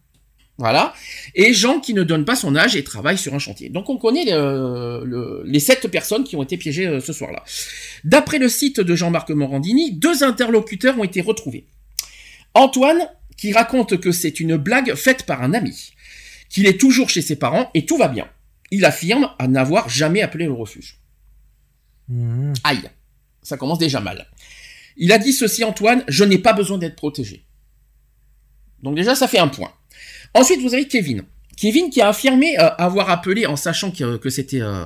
Voilà. 0.59 0.95
Et 1.35 1.53
Jean 1.53 1.81
qui 1.81 1.95
ne 1.95 2.03
donne 2.05 2.25
pas 2.25 2.37
son 2.37 2.55
âge 2.55 2.77
et 2.77 2.85
travaille 2.85 3.19
sur 3.19 3.35
un 3.35 3.41
chantier. 3.41 3.69
Donc 3.71 3.89
on 3.91 3.99
connaît 3.99 4.25
le- 4.27 5.03
le- 5.05 5.43
les 5.47 5.59
sept 5.61 5.87
personnes 5.89 6.23
qui 6.25 6.37
ont 6.37 6.43
été 6.45 6.57
piégées 6.57 6.87
euh, 6.87 7.01
ce 7.01 7.13
soir-là. 7.13 7.43
D'après 8.05 8.39
le 8.39 8.49
site 8.49 8.79
de 8.81 8.95
Jean-Marc 8.95 9.31
Morandini, 9.31 9.93
deux 9.93 10.23
interlocuteurs 10.23 10.97
ont 10.99 11.03
été 11.05 11.21
retrouvés. 11.21 11.67
Antoine, 12.55 13.09
qui 13.37 13.53
raconte 13.53 13.99
que 14.01 14.13
c'est 14.13 14.41
une 14.41 14.57
blague 14.57 14.95
faite 14.95 15.25
par 15.27 15.43
un 15.43 15.55
ami, 15.55 15.93
qu'il 16.49 16.67
est 16.67 16.81
toujours 16.81 17.11
chez 17.11 17.23
ses 17.23 17.37
parents 17.37 17.71
et 17.75 17.87
tout 17.87 17.97
va 17.97 18.09
bien. 18.09 18.29
Il 18.71 18.85
affirme 18.85 19.31
à 19.39 19.49
n'avoir 19.49 19.89
jamais 19.89 20.23
appelé 20.23 20.47
le 20.47 20.53
refuge. 20.53 21.01
Mhm. 22.09 22.55
Aïe, 22.65 22.91
ça 23.43 23.57
commence 23.57 23.79
déjà 23.79 24.01
mal. 24.01 24.27
Il 24.97 25.13
a 25.13 25.19
dit 25.19 25.33
ceci, 25.33 25.65
Antoine, 25.65 26.05
je 26.09 26.25
n'ai 26.25 26.39
pas 26.39 26.53
besoin 26.53 26.79
d'être 26.79 26.97
protégé. 26.97 27.45
Donc 28.83 28.97
déjà, 28.97 29.15
ça 29.15 29.29
fait 29.29 29.39
un 29.39 29.49
point. 29.49 29.73
Ensuite, 30.35 30.61
vous 30.61 30.75
avez 30.75 30.87
Kevin. 30.87 31.25
Kevin 31.57 31.91
qui 31.91 32.01
a 32.01 32.09
affirmé 32.09 32.59
euh, 32.59 32.71
avoir 32.77 33.11
appelé 33.11 33.47
en 33.47 33.57
sachant 33.57 33.91
que, 33.91 34.17
que 34.17 34.29
c'était 34.29 34.61
euh, 34.61 34.85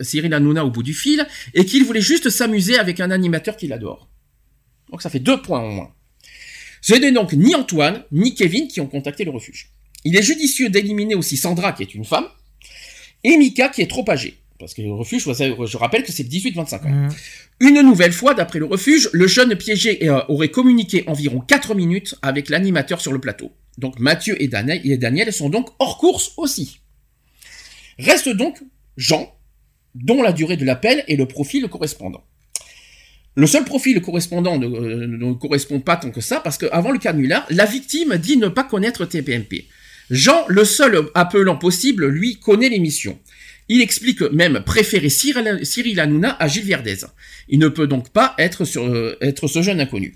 Cyril 0.00 0.32
Hanouna 0.32 0.64
au 0.64 0.70
bout 0.70 0.82
du 0.82 0.94
fil 0.94 1.26
et 1.52 1.64
qu'il 1.64 1.84
voulait 1.84 2.00
juste 2.00 2.30
s'amuser 2.30 2.78
avec 2.78 3.00
un 3.00 3.10
animateur 3.10 3.56
qu'il 3.56 3.72
adore. 3.72 4.08
Donc 4.90 5.02
ça 5.02 5.10
fait 5.10 5.18
deux 5.18 5.42
points 5.42 5.60
en 5.60 5.68
moins. 5.68 5.94
Ce 6.86 6.94
n'est 6.94 7.10
donc 7.10 7.32
ni 7.32 7.52
Antoine 7.56 8.04
ni 8.12 8.36
Kevin 8.36 8.68
qui 8.68 8.80
ont 8.80 8.86
contacté 8.86 9.24
le 9.24 9.32
refuge. 9.32 9.70
Il 10.04 10.14
est 10.14 10.22
judicieux 10.22 10.70
d'éliminer 10.70 11.16
aussi 11.16 11.36
Sandra 11.36 11.72
qui 11.72 11.82
est 11.82 11.92
une 11.96 12.04
femme 12.04 12.26
et 13.24 13.36
Mika 13.36 13.70
qui 13.70 13.82
est 13.82 13.88
trop 13.88 14.08
âgée. 14.08 14.38
Parce 14.60 14.72
que 14.72 14.82
le 14.82 14.92
refuge, 14.92 15.24
je 15.24 15.76
rappelle 15.76 16.04
que 16.04 16.12
c'est 16.12 16.22
18-25 16.22 16.86
ans. 16.86 16.88
Mhm. 16.88 17.08
Une 17.58 17.82
nouvelle 17.82 18.12
fois, 18.12 18.34
d'après 18.34 18.60
le 18.60 18.66
refuge, 18.66 19.10
le 19.12 19.26
jeune 19.26 19.56
piégé 19.56 20.08
euh, 20.08 20.20
aurait 20.28 20.50
communiqué 20.50 21.02
environ 21.08 21.40
4 21.40 21.74
minutes 21.74 22.14
avec 22.22 22.48
l'animateur 22.50 23.00
sur 23.00 23.12
le 23.12 23.18
plateau. 23.18 23.50
Donc 23.78 23.98
Mathieu 23.98 24.40
et 24.40 24.46
Daniel, 24.46 24.80
et 24.84 24.96
Daniel 24.96 25.32
sont 25.32 25.48
donc 25.48 25.70
hors 25.80 25.98
course 25.98 26.34
aussi. 26.36 26.78
Reste 27.98 28.28
donc 28.28 28.62
Jean, 28.96 29.34
dont 29.96 30.22
la 30.22 30.30
durée 30.30 30.56
de 30.56 30.64
l'appel 30.64 31.02
et 31.08 31.16
le 31.16 31.26
profil 31.26 31.66
correspondant. 31.66 32.22
Le 33.38 33.46
seul 33.46 33.64
profil 33.64 34.00
correspondant 34.00 34.58
ne, 34.58 34.66
euh, 34.66 35.06
ne 35.06 35.32
correspond 35.34 35.80
pas 35.80 35.96
tant 35.96 36.10
que 36.10 36.22
ça, 36.22 36.40
parce 36.40 36.56
qu'avant 36.56 36.90
le 36.90 36.98
canular, 36.98 37.46
la 37.50 37.66
victime 37.66 38.16
dit 38.16 38.38
ne 38.38 38.48
pas 38.48 38.64
connaître 38.64 39.04
TPMP. 39.04 39.66
Jean, 40.10 40.44
le 40.48 40.64
seul 40.64 41.00
appelant 41.14 41.56
possible, 41.56 42.06
lui, 42.06 42.36
connaît 42.36 42.68
l'émission. 42.70 43.18
Il 43.68 43.82
explique 43.82 44.22
même 44.22 44.62
préférer 44.64 45.08
Cyril, 45.10 46.00
Hanouna 46.00 46.36
à 46.38 46.48
Gilles 46.48 46.64
Verdez. 46.64 46.98
Il 47.48 47.58
ne 47.58 47.68
peut 47.68 47.86
donc 47.86 48.08
pas 48.10 48.34
être, 48.38 48.62
euh, 48.78 49.16
ce 49.46 49.62
jeune 49.62 49.80
inconnu. 49.80 50.14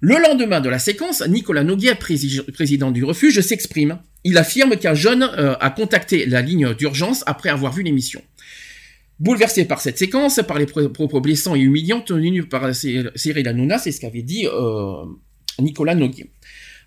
Le 0.00 0.16
lendemain 0.18 0.60
de 0.60 0.68
la 0.68 0.78
séquence, 0.78 1.22
Nicolas 1.28 1.64
Noguier, 1.64 1.92
prési- 1.94 2.42
président 2.52 2.90
du 2.90 3.04
refuge, 3.04 3.40
s'exprime. 3.40 3.98
Il 4.24 4.38
affirme 4.38 4.76
qu'un 4.76 4.94
jeune 4.94 5.22
euh, 5.22 5.54
a 5.60 5.70
contacté 5.70 6.24
la 6.26 6.40
ligne 6.40 6.72
d'urgence 6.74 7.22
après 7.26 7.50
avoir 7.50 7.72
vu 7.72 7.82
l'émission. 7.82 8.22
Bouleversé 9.20 9.64
par 9.64 9.80
cette 9.80 9.98
séquence, 9.98 10.40
par 10.46 10.58
les 10.58 10.66
pro- 10.66 10.88
propos 10.90 11.20
blessants 11.20 11.56
et 11.56 11.60
humiliants 11.60 12.00
tenus 12.00 12.44
par 12.48 12.72
Cy- 12.74 13.06
Cyril 13.16 13.48
Hanouna, 13.48 13.78
c'est 13.78 13.90
ce 13.92 14.00
qu'avait 14.00 14.22
dit 14.22 14.46
euh, 14.46 15.04
Nicolas 15.58 15.94
Noguier. 15.96 16.30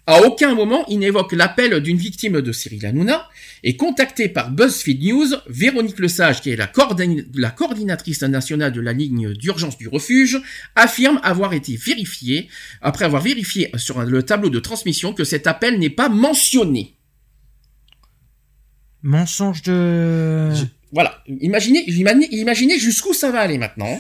À 0.08 0.22
aucun 0.24 0.56
moment, 0.56 0.84
il 0.88 0.98
n'évoque 1.00 1.34
l'appel 1.34 1.80
d'une 1.82 1.98
victime 1.98 2.42
de 2.42 2.52
Cyril 2.52 2.86
Hanouna, 2.86 3.28
et 3.64 3.78
contacté 3.78 4.30
par 4.30 4.50
BuzzFeed 4.50 5.04
News, 5.04 5.28
Véronique 5.48 6.00
Lesage, 6.00 6.42
qui 6.42 6.50
est 6.50 6.56
la, 6.56 6.66
coordin- 6.68 7.24
la 7.36 7.52
coordinatrice 7.52 8.24
nationale 8.24 8.72
de 8.72 8.82
la 8.82 8.94
ligne 8.94 9.34
d'urgence 9.34 9.78
du 9.78 9.88
refuge, 9.88 10.42
affirme 10.76 11.20
avoir 11.24 11.54
été 11.54 11.76
vérifié, 11.76 12.48
après 12.82 13.06
avoir 13.06 13.22
vérifié 13.22 13.70
sur 13.76 14.02
le 14.02 14.24
tableau 14.24 14.50
de 14.50 14.60
transmission 14.60 15.14
que 15.14 15.24
cet 15.24 15.46
appel 15.48 15.78
n'est 15.78 15.92
pas 15.92 16.10
mentionné. 16.10 16.96
Mensonge 19.04 19.62
de. 19.64 20.52
Je- 20.56 20.66
Voilà, 20.92 21.24
imaginez, 21.28 21.84
imaginez, 21.88 22.78
jusqu'où 22.78 23.14
ça 23.14 23.32
va 23.32 23.40
aller 23.40 23.58
maintenant. 23.58 24.00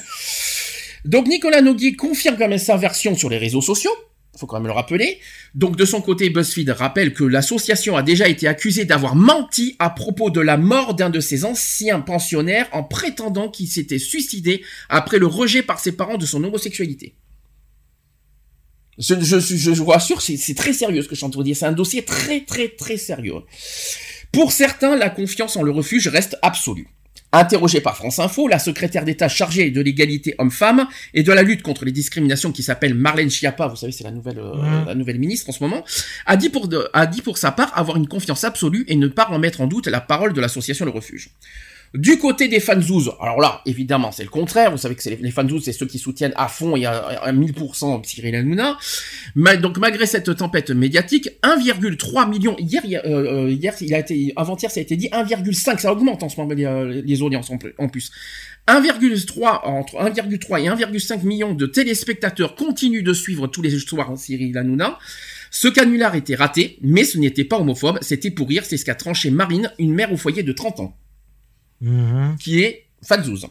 Donc 1.05 1.27
Nicolas 1.27 1.61
Noguier 1.61 1.95
confirme 1.95 2.37
quand 2.37 2.47
même 2.47 2.57
sa 2.57 2.77
version 2.77 3.15
sur 3.15 3.29
les 3.29 3.37
réseaux 3.37 3.61
sociaux, 3.61 3.91
faut 4.37 4.47
quand 4.47 4.57
même 4.57 4.67
le 4.67 4.73
rappeler. 4.73 5.19
Donc 5.55 5.75
de 5.75 5.85
son 5.85 6.01
côté, 6.01 6.29
BuzzFeed 6.29 6.69
rappelle 6.69 7.13
que 7.13 7.23
l'association 7.23 7.95
a 7.95 8.03
déjà 8.03 8.27
été 8.27 8.47
accusée 8.47 8.85
d'avoir 8.85 9.15
menti 9.15 9.75
à 9.79 9.89
propos 9.89 10.29
de 10.29 10.41
la 10.41 10.57
mort 10.57 10.95
d'un 10.95 11.09
de 11.09 11.19
ses 11.19 11.45
anciens 11.45 12.01
pensionnaires 12.01 12.67
en 12.71 12.83
prétendant 12.83 13.49
qu'il 13.49 13.67
s'était 13.67 13.99
suicidé 13.99 14.63
après 14.89 15.19
le 15.19 15.27
rejet 15.27 15.63
par 15.63 15.79
ses 15.79 15.93
parents 15.93 16.17
de 16.17 16.25
son 16.25 16.43
homosexualité. 16.43 17.15
Je, 18.97 19.15
je, 19.19 19.39
je, 19.39 19.71
vous 19.71 19.85
rassure, 19.85 20.21
c'est 20.21 20.37
c'est 20.37 20.53
très 20.53 20.73
sérieux 20.73 21.01
ce 21.01 21.07
que 21.07 21.15
je 21.15 21.19
suis 21.19 21.25
en 21.25 21.29
train 21.29 21.39
de 21.39 21.45
dire. 21.45 21.55
C'est 21.55 21.65
un 21.65 21.71
dossier 21.71 22.03
très 22.03 22.41
très 22.41 22.67
très 22.67 22.97
sérieux. 22.97 23.35
Pour 24.31 24.51
certains, 24.51 24.95
la 24.95 25.09
confiance 25.09 25.55
en 25.57 25.63
le 25.63 25.71
refuge 25.71 26.07
reste 26.07 26.37
absolue. 26.41 26.87
Interrogée 27.33 27.79
par 27.79 27.95
France 27.95 28.19
Info, 28.19 28.47
la 28.49 28.59
secrétaire 28.59 29.05
d'État 29.05 29.29
chargée 29.29 29.71
de 29.71 29.79
l'égalité 29.79 30.35
homme-femme 30.37 30.87
et 31.13 31.23
de 31.23 31.31
la 31.31 31.43
lutte 31.43 31.61
contre 31.61 31.85
les 31.85 31.93
discriminations 31.93 32.51
qui 32.51 32.61
s'appelle 32.61 32.93
Marlène 32.93 33.29
Schiappa, 33.29 33.67
vous 33.67 33.77
savez 33.77 33.93
c'est 33.93 34.03
la 34.03 34.11
nouvelle 34.11 34.39
euh, 34.39 34.85
la 34.85 34.95
nouvelle 34.95 35.17
ministre 35.17 35.49
en 35.49 35.53
ce 35.53 35.63
moment, 35.63 35.85
a 36.25 36.35
dit 36.35 36.49
pour 36.49 36.67
de- 36.67 36.89
a 36.91 37.05
dit 37.07 37.21
pour 37.21 37.37
sa 37.37 37.51
part 37.51 37.71
avoir 37.77 37.95
une 37.95 38.07
confiance 38.07 38.43
absolue 38.43 38.83
et 38.89 38.97
ne 38.97 39.07
pas 39.07 39.23
remettre 39.25 39.61
en 39.61 39.67
doute 39.67 39.87
la 39.87 40.01
parole 40.01 40.33
de 40.33 40.41
l'association 40.41 40.83
Le 40.83 40.91
Refuge. 40.91 41.29
Du 41.93 42.17
côté 42.17 42.47
des 42.47 42.61
fanzouz, 42.61 43.11
alors 43.19 43.41
là, 43.41 43.61
évidemment, 43.65 44.13
c'est 44.13 44.23
le 44.23 44.29
contraire. 44.29 44.71
Vous 44.71 44.77
savez 44.77 44.95
que 44.95 45.09
les, 45.09 45.17
les 45.17 45.31
fanzouz, 45.31 45.61
c'est 45.61 45.73
ceux 45.73 45.85
qui 45.85 45.99
soutiennent 45.99 46.31
à 46.37 46.47
fond 46.47 46.77
et 46.77 46.85
à, 46.85 46.93
à 46.93 47.33
1000% 47.33 48.05
Cyril 48.05 48.33
Hanouna. 48.33 48.77
Donc, 49.35 49.77
malgré 49.77 50.05
cette 50.05 50.33
tempête 50.37 50.69
médiatique, 50.69 51.29
1,3 51.43 52.29
million, 52.29 52.55
hier, 52.59 52.81
euh, 52.85 53.47
euh, 53.47 53.51
hier, 53.51 53.73
il 53.81 53.93
a 53.93 53.99
été, 53.99 54.31
avant-hier, 54.37 54.71
ça 54.71 54.79
a 54.79 54.83
été 54.83 54.95
dit 54.95 55.09
1,5, 55.09 55.79
ça 55.79 55.91
augmente 55.91 56.23
en 56.23 56.29
ce 56.29 56.39
moment 56.39 56.53
les, 56.53 56.63
euh, 56.63 57.21
audiences 57.21 57.49
en 57.49 57.57
plus. 57.57 57.73
En 57.77 57.89
plus. 57.89 58.09
1,3, 58.69 59.65
entre 59.65 59.95
1,3 59.95 60.61
et 60.61 60.69
1,5 60.69 61.25
millions 61.25 61.53
de 61.53 61.65
téléspectateurs 61.65 62.55
continuent 62.55 63.03
de 63.03 63.13
suivre 63.13 63.47
tous 63.47 63.61
les 63.61 63.77
soirs 63.79 64.17
Cyril 64.17 64.57
Hanouna. 64.57 64.97
Ce 65.49 65.67
canular 65.67 66.15
était 66.15 66.35
raté, 66.35 66.77
mais 66.81 67.03
ce 67.03 67.17
n'était 67.17 67.43
pas 67.43 67.57
homophobe, 67.57 67.97
c'était 67.99 68.31
pour 68.31 68.47
rire, 68.47 68.63
c'est 68.63 68.77
ce 68.77 68.85
qu'a 68.85 68.95
tranché 68.95 69.29
Marine, 69.29 69.73
une 69.77 69.93
mère 69.93 70.13
au 70.13 70.15
foyer 70.15 70.43
de 70.43 70.53
30 70.53 70.79
ans 70.79 70.97
Mhm. 71.81 72.37
qui 72.39 72.61
est 72.61 72.85
Fanzouz. 73.03 73.47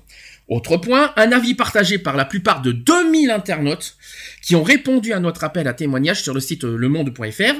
Autre 0.48 0.76
point, 0.78 1.12
un 1.16 1.30
avis 1.32 1.54
partagé 1.54 1.98
par 1.98 2.16
la 2.16 2.24
plupart 2.24 2.60
de 2.60 2.72
2000 2.72 3.30
internautes 3.30 3.96
qui 4.42 4.56
ont 4.56 4.62
répondu 4.64 5.12
à 5.12 5.20
notre 5.20 5.44
appel 5.44 5.68
à 5.68 5.74
témoignage 5.74 6.22
sur 6.22 6.34
le 6.34 6.40
site 6.40 6.64
euh, 6.64 6.76
lemonde.fr, 6.76 7.54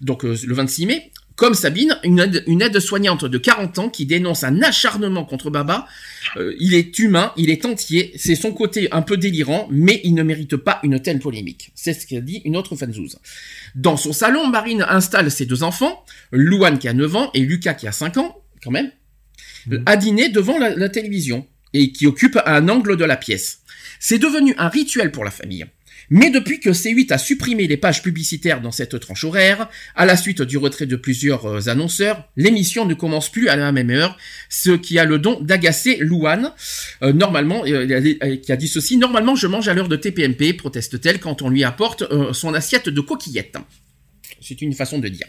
donc 0.00 0.24
euh, 0.24 0.36
le 0.46 0.54
26 0.54 0.86
mai, 0.86 1.10
comme 1.34 1.54
Sabine, 1.54 1.98
une 2.02 2.18
aide, 2.18 2.44
une 2.48 2.62
aide-soignante 2.62 3.24
de 3.24 3.38
40 3.38 3.78
ans 3.78 3.88
qui 3.88 4.06
dénonce 4.06 4.42
un 4.42 4.60
acharnement 4.62 5.24
contre 5.24 5.50
Baba. 5.50 5.86
Euh, 6.36 6.54
il 6.58 6.74
est 6.74 6.98
humain, 6.98 7.32
il 7.36 7.50
est 7.50 7.64
entier, 7.64 8.12
c'est 8.16 8.34
son 8.34 8.52
côté 8.52 8.88
un 8.92 9.02
peu 9.02 9.16
délirant, 9.16 9.68
mais 9.70 10.00
il 10.02 10.14
ne 10.14 10.24
mérite 10.24 10.56
pas 10.56 10.80
une 10.82 11.00
telle 11.00 11.20
polémique. 11.20 11.70
C'est 11.76 11.92
ce 11.92 12.06
qu'a 12.06 12.20
dit 12.20 12.42
une 12.44 12.56
autre 12.56 12.74
fanzouze. 12.74 13.18
Dans 13.76 13.96
son 13.96 14.12
salon, 14.12 14.48
Marine 14.48 14.84
installe 14.88 15.30
ses 15.30 15.46
deux 15.46 15.62
enfants, 15.62 16.04
Louane 16.32 16.78
qui 16.78 16.88
a 16.88 16.92
9 16.92 17.16
ans 17.16 17.30
et 17.34 17.40
Lucas 17.40 17.74
qui 17.74 17.86
a 17.86 17.92
5 17.92 18.16
ans, 18.16 18.36
quand 18.62 18.72
même, 18.72 18.90
à 19.86 19.96
dîner 19.96 20.28
devant 20.28 20.58
la, 20.58 20.88
télévision 20.88 21.46
et 21.74 21.92
qui 21.92 22.06
occupe 22.06 22.38
un 22.46 22.68
angle 22.68 22.96
de 22.96 23.04
la 23.04 23.16
pièce. 23.16 23.60
C'est 24.00 24.18
devenu 24.18 24.54
un 24.58 24.68
rituel 24.68 25.10
pour 25.10 25.24
la 25.24 25.30
famille. 25.30 25.66
Mais 26.10 26.30
depuis 26.30 26.58
que 26.58 26.70
C8 26.70 27.12
a 27.12 27.18
supprimé 27.18 27.66
les 27.66 27.76
pages 27.76 28.02
publicitaires 28.02 28.62
dans 28.62 28.70
cette 28.70 28.98
tranche 28.98 29.24
horaire, 29.24 29.68
à 29.94 30.06
la 30.06 30.16
suite 30.16 30.40
du 30.40 30.56
retrait 30.56 30.86
de 30.86 30.96
plusieurs 30.96 31.44
euh, 31.46 31.68
annonceurs, 31.68 32.26
l'émission 32.36 32.86
ne 32.86 32.94
commence 32.94 33.30
plus 33.30 33.48
à 33.48 33.56
la 33.56 33.72
même 33.72 33.90
heure, 33.90 34.16
ce 34.48 34.70
qui 34.70 34.98
a 34.98 35.04
le 35.04 35.18
don 35.18 35.38
d'agacer 35.40 35.98
Louane. 36.00 36.52
Euh, 37.02 37.12
normalement, 37.12 37.62
euh, 37.66 37.86
euh, 37.90 38.36
qui 38.36 38.52
a 38.52 38.56
dit 38.56 38.68
ceci, 38.68 38.96
normalement 38.96 39.36
je 39.36 39.46
mange 39.46 39.68
à 39.68 39.74
l'heure 39.74 39.88
de 39.88 39.96
TPMP, 39.96 40.54
proteste-t-elle 40.54 41.20
quand 41.20 41.42
on 41.42 41.50
lui 41.50 41.64
apporte 41.64 42.02
euh, 42.02 42.32
son 42.32 42.54
assiette 42.54 42.88
de 42.88 43.00
coquillettes. 43.00 43.58
C'est 44.40 44.62
une 44.62 44.72
façon 44.72 44.98
de 44.98 45.08
dire. 45.08 45.26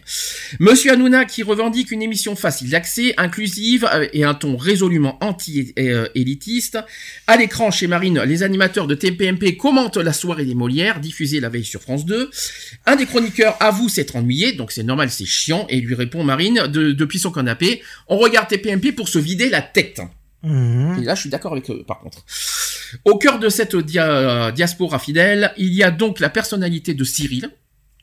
Monsieur 0.60 0.92
Hanouna 0.94 1.26
qui 1.26 1.42
revendique 1.44 1.92
une 1.92 2.02
émission 2.02 2.36
facile 2.36 2.70
d'accès, 2.70 3.14
inclusive 3.18 3.88
euh, 3.92 4.08
et 4.14 4.24
un 4.24 4.34
ton 4.34 4.56
résolument 4.56 5.18
anti-élitiste. 5.24 6.78
À 7.28 7.38
l'écran 7.38 7.72
chez 7.72 7.88
Marine, 7.88 8.22
les 8.26 8.44
animateurs 8.44 8.88
de 8.88 8.96
TPMP 8.96 9.58
commentent 9.58 9.98
la 9.98 10.14
soirée 10.14 10.46
des 10.46 10.56
Molières, 10.56 11.00
diffusée 11.00 11.40
la 11.40 11.50
veille 11.50 11.66
sur 11.66 11.82
France 11.82 12.06
2. 12.06 12.30
Un 12.86 12.96
des 12.96 13.06
chroniqueurs 13.06 13.58
avoue 13.62 13.90
s'être 13.90 14.16
ennuyé, 14.16 14.54
donc 14.54 14.72
c'est 14.72 14.84
normal, 14.84 15.10
c'est 15.10 15.26
chiant, 15.26 15.66
et 15.70 15.80
lui 15.82 15.96
répond 15.96 16.24
Marine 16.24 16.68
de- 16.68 16.92
depuis 16.92 17.20
son 17.20 17.32
canapé, 17.32 17.82
on 18.08 18.18
regarde 18.18 18.48
TPMP 18.48 18.92
pour 18.92 19.10
se 19.10 19.20
vider 19.20 19.50
la 19.50 19.62
tête. 19.62 20.02
Mhm. 20.44 21.00
Et 21.02 21.06
là, 21.06 21.16
je 21.16 21.22
suis 21.22 21.30
d'accord 21.30 21.52
avec 21.52 21.70
eux, 21.70 21.84
par 21.86 22.00
contre. 22.00 22.24
Au 23.06 23.18
cœur 23.18 23.40
de 23.40 23.50
cette 23.50 23.76
dia- 23.76 24.52
diaspora 24.52 24.98
fidèle, 25.00 25.52
il 25.58 25.74
y 25.74 25.84
a 25.84 25.92
donc 25.92 26.20
la 26.20 26.30
personnalité 26.30 26.94
de 26.94 27.04
Cyril. 27.04 27.50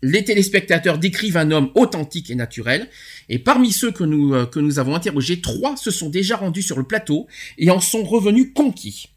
Les 0.03 0.25
téléspectateurs 0.25 0.99
décrivent 0.99 1.37
un 1.37 1.51
homme 1.51 1.71
authentique 1.75 2.31
et 2.31 2.35
naturel. 2.35 2.89
Et 3.29 3.39
parmi 3.39 3.73
ceux 3.73 3.91
que 3.91 4.05
nous, 4.05 4.35
euh, 4.35 4.47
que 4.47 4.61
nous 4.61 4.79
avons 4.79 4.95
interrogés, 4.95 5.41
trois 5.41 5.77
se 5.77 5.91
sont 5.91 6.11
déjà 6.11 6.37
rendus 6.37 6.63
sur 6.63 6.77
le 6.77 6.85
plateau 6.85 7.27
et 7.59 7.71
en 7.71 7.81
sont 7.81 8.05
revenus 8.05 8.53
conquis. 8.55 9.09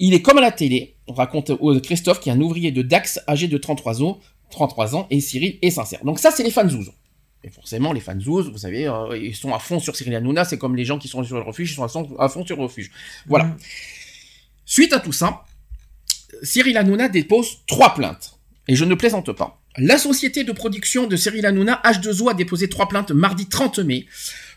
Il 0.00 0.14
est 0.14 0.22
comme 0.22 0.38
à 0.38 0.40
la 0.40 0.52
télé, 0.52 0.96
raconte 1.08 1.50
euh, 1.50 1.80
Christophe, 1.80 2.20
qui 2.20 2.28
est 2.28 2.32
un 2.32 2.40
ouvrier 2.40 2.70
de 2.72 2.82
Dax 2.82 3.20
âgé 3.28 3.48
de 3.48 3.58
33 3.58 4.02
ans, 4.02 4.20
33 4.50 4.96
ans, 4.96 5.06
et 5.10 5.20
Cyril 5.20 5.58
est 5.62 5.70
sincère. 5.70 6.04
Donc 6.04 6.18
ça, 6.18 6.30
c'est 6.30 6.42
les 6.42 6.50
fans. 6.50 6.68
Et 7.44 7.50
forcément, 7.50 7.92
les 7.92 8.00
fans 8.00 8.18
zouz, 8.18 8.50
vous 8.50 8.58
savez, 8.58 8.88
euh, 8.88 9.16
ils 9.16 9.34
sont 9.34 9.54
à 9.54 9.58
fond 9.58 9.78
sur 9.78 9.94
Cyril 9.94 10.14
Hanouna, 10.14 10.44
c'est 10.44 10.58
comme 10.58 10.74
les 10.74 10.84
gens 10.84 10.98
qui 10.98 11.08
sont 11.08 11.22
sur 11.22 11.36
le 11.36 11.42
refuge, 11.42 11.70
ils 11.70 11.74
sont 11.74 11.84
à 11.84 11.88
fond, 11.88 12.08
à 12.18 12.28
fond 12.28 12.44
sur 12.44 12.56
le 12.56 12.62
refuge. 12.62 12.90
Voilà. 13.26 13.44
Mhm. 13.44 13.56
Suite 14.64 14.92
à 14.92 15.00
tout 15.00 15.12
ça, 15.12 15.44
Cyril 16.42 16.76
Hanouna 16.76 17.08
dépose 17.08 17.58
trois 17.66 17.94
plaintes. 17.94 18.38
Et 18.66 18.76
je 18.76 18.84
ne 18.84 18.94
plaisante 18.94 19.32
pas. 19.32 19.57
La 19.76 19.98
société 19.98 20.44
de 20.44 20.52
production 20.52 21.06
de 21.06 21.16
Cyril 21.16 21.46
Hanouna, 21.46 21.80
H2O, 21.84 22.30
a 22.30 22.34
déposé 22.34 22.68
trois 22.68 22.88
plaintes 22.88 23.12
mardi 23.12 23.46
30 23.46 23.78
mai. 23.80 24.06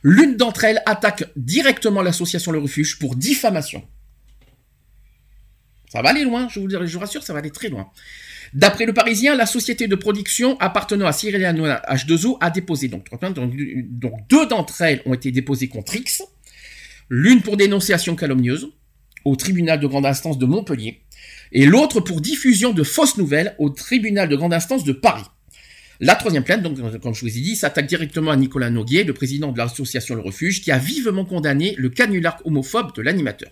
L'une 0.04 0.36
d'entre 0.36 0.64
elles 0.64 0.82
attaque 0.86 1.26
directement 1.36 2.02
l'association 2.02 2.52
Le 2.52 2.60
Refuge 2.60 2.98
pour 2.98 3.16
diffamation. 3.16 3.84
Ça 5.92 6.02
va 6.02 6.10
aller 6.10 6.24
loin, 6.24 6.48
je 6.50 6.60
vous, 6.60 6.70
je 6.70 6.94
vous 6.94 7.00
rassure, 7.00 7.22
ça 7.22 7.34
va 7.34 7.40
aller 7.40 7.52
très 7.52 7.68
loin. 7.68 7.92
D'après 8.54 8.86
le 8.86 8.94
Parisien, 8.94 9.36
la 9.36 9.46
société 9.46 9.88
de 9.88 9.96
production 9.96 10.58
appartenant 10.60 11.06
à 11.06 11.12
Cyril 11.12 11.44
Hanouna 11.44 11.82
H2O 11.88 12.38
a 12.40 12.50
déposé 12.50 12.88
donc 12.88 13.08
deux 14.30 14.46
d'entre 14.48 14.82
elles 14.82 15.02
ont 15.06 15.14
été 15.14 15.32
déposées 15.32 15.68
contre 15.68 15.96
X, 15.96 16.24
l'une 17.10 17.42
pour 17.42 17.58
dénonciation 17.58 18.16
calomnieuse 18.16 18.70
au 19.24 19.36
tribunal 19.36 19.80
de 19.80 19.88
grande 19.88 20.06
instance 20.06 20.38
de 20.38 20.46
Montpellier 20.46 21.02
et 21.52 21.66
l'autre 21.66 22.00
pour 22.00 22.22
diffusion 22.22 22.74
de 22.74 22.84
fausses 22.84 23.18
nouvelles 23.18 23.56
au 23.60 23.70
tribunal 23.70 24.30
de 24.30 24.36
grande 24.36 24.54
instance 24.54 24.84
de 24.84 24.94
Paris. 24.94 25.26
La 26.00 26.16
troisième 26.16 26.44
plainte, 26.44 26.64
donc, 26.64 26.80
comme 27.00 27.14
je 27.14 27.22
vous 27.22 27.38
ai 27.38 27.42
dit, 27.42 27.56
s'attaque 27.56 27.86
directement 27.86 28.32
à 28.32 28.36
Nicolas 28.36 28.72
Noguier, 28.72 29.04
le 29.04 29.14
président 29.14 29.52
de 29.52 29.58
l'association 29.60 30.16
Le 30.16 30.22
Refuge, 30.22 30.62
qui 30.62 30.72
a 30.72 30.80
vivement 30.80 31.26
condamné 31.26 31.76
le 31.78 31.90
canular 31.90 32.42
homophobe 32.44 32.96
de 32.96 33.04
l'animateur. 33.04 33.52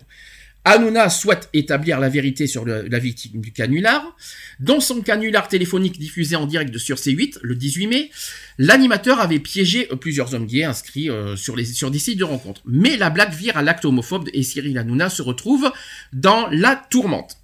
Hanouna 0.64 1.08
souhaite 1.08 1.48
établir 1.54 2.00
la 2.00 2.08
vérité 2.08 2.46
sur 2.46 2.66
la 2.66 2.98
victime 2.98 3.40
du 3.40 3.52
canular. 3.52 4.14
Dans 4.58 4.80
son 4.80 5.00
canular 5.00 5.48
téléphonique 5.48 5.98
diffusé 5.98 6.36
en 6.36 6.46
direct 6.46 6.76
sur 6.76 6.96
C8 6.96 7.38
le 7.40 7.54
18 7.54 7.86
mai, 7.86 8.10
l'animateur 8.58 9.20
avait 9.20 9.38
piégé 9.38 9.88
euh, 9.90 9.96
plusieurs 9.96 10.34
hommes 10.34 10.46
gays 10.46 10.64
inscrits 10.64 11.08
euh, 11.08 11.34
sur, 11.34 11.56
les, 11.56 11.64
des 11.64 11.98
sites 11.98 12.18
de 12.18 12.24
rencontres. 12.24 12.60
Mais 12.66 12.98
la 12.98 13.08
blague 13.08 13.32
vire 13.32 13.56
à 13.56 13.62
l'acte 13.62 13.86
homophobe 13.86 14.28
et 14.34 14.42
Cyril 14.42 14.76
Hanouna 14.76 15.08
se 15.08 15.22
retrouve 15.22 15.72
dans 16.12 16.46
la 16.50 16.76
tourmente. 16.76 17.39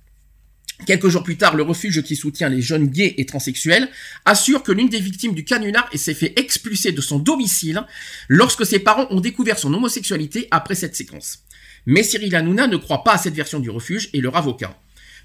Quelques 0.85 1.09
jours 1.09 1.23
plus 1.23 1.39
tard, 1.39 1.57
le 1.57 1.63
refuge 1.63 2.03
qui 2.03 2.17
soutient 2.17 2.51
les 2.51 2.61
jeunes 2.61 2.89
gays 2.89 3.15
et 3.17 3.25
transsexuels 3.25 3.89
assure 4.27 4.63
que 4.63 4.73
l'une 4.73 4.91
des 4.91 5.01
victimes 5.01 5.35
du 5.35 5.45
canular 5.45 5.89
s'est 5.95 6.13
fait 6.13 6.39
expulser 6.39 6.93
de 6.93 7.01
son 7.01 7.19
domicile 7.19 7.83
lorsque 8.29 8.67
ses 8.67 8.79
parents 8.79 9.07
ont 9.11 9.21
découvert 9.21 9.59
son 9.59 9.73
homosexualité 9.73 10.49
après 10.51 10.75
cette 10.75 10.95
séquence. 10.95 11.39
Mais 11.87 12.03
Cyril 12.03 12.35
Hanouna 12.35 12.67
ne 12.67 12.77
croit 12.77 13.05
pas 13.05 13.15
à 13.15 13.19
cette 13.19 13.35
version 13.35 13.59
du 13.59 13.71
refuge 13.71 14.11
et 14.13 14.21
leur 14.21 14.37
avocat. 14.37 14.79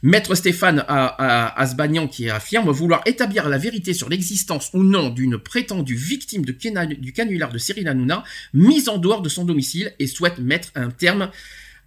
Maître 0.03 0.35
Stéphane 0.35 0.83
Asbagnan 0.87 2.07
qui 2.07 2.29
affirme 2.29 2.71
vouloir 2.71 3.01
établir 3.05 3.49
la 3.49 3.57
vérité 3.57 3.93
sur 3.93 4.09
l'existence 4.09 4.69
ou 4.73 4.83
non 4.83 5.09
d'une 5.09 5.37
prétendue 5.37 5.95
victime 5.95 6.43
du 6.43 7.13
canular 7.13 7.51
de 7.51 7.57
Cyril 7.57 7.87
Hanouna 7.87 8.23
mise 8.53 8.89
en 8.89 8.97
dehors 8.97 9.21
de 9.21 9.29
son 9.29 9.43
domicile 9.43 9.93
et 9.99 10.07
souhaite 10.07 10.39
mettre 10.39 10.69
un 10.75 10.89
terme 10.89 11.29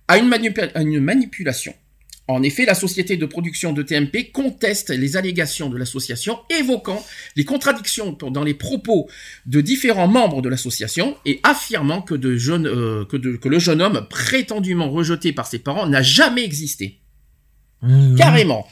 à 0.06 0.18
une 0.18 1.00
manipulation. 1.00 1.74
En 2.26 2.42
effet, 2.42 2.64
la 2.64 2.74
société 2.74 3.18
de 3.18 3.26
production 3.26 3.74
de 3.74 3.82
TMP 3.82 4.30
conteste 4.32 4.88
les 4.88 5.18
allégations 5.18 5.68
de 5.68 5.76
l'association, 5.76 6.38
évoquant 6.48 7.04
les 7.36 7.44
contradictions 7.44 8.12
dans 8.12 8.42
les 8.42 8.54
propos 8.54 9.08
de 9.44 9.60
différents 9.60 10.08
membres 10.08 10.40
de 10.40 10.48
l'association 10.48 11.18
et 11.26 11.40
affirmant 11.42 12.00
que, 12.00 12.14
de 12.14 12.34
jeunes, 12.36 12.66
euh, 12.66 13.04
que, 13.04 13.18
de- 13.18 13.36
que 13.36 13.48
le 13.50 13.58
jeune 13.58 13.82
homme 13.82 14.06
prétendument 14.08 14.88
rejeté 14.90 15.34
par 15.34 15.46
ses 15.46 15.58
parents 15.58 15.86
n'a 15.86 16.00
jamais 16.00 16.44
existé. 16.44 17.00
Mhm. 17.82 18.16
Carrément. 18.16 18.66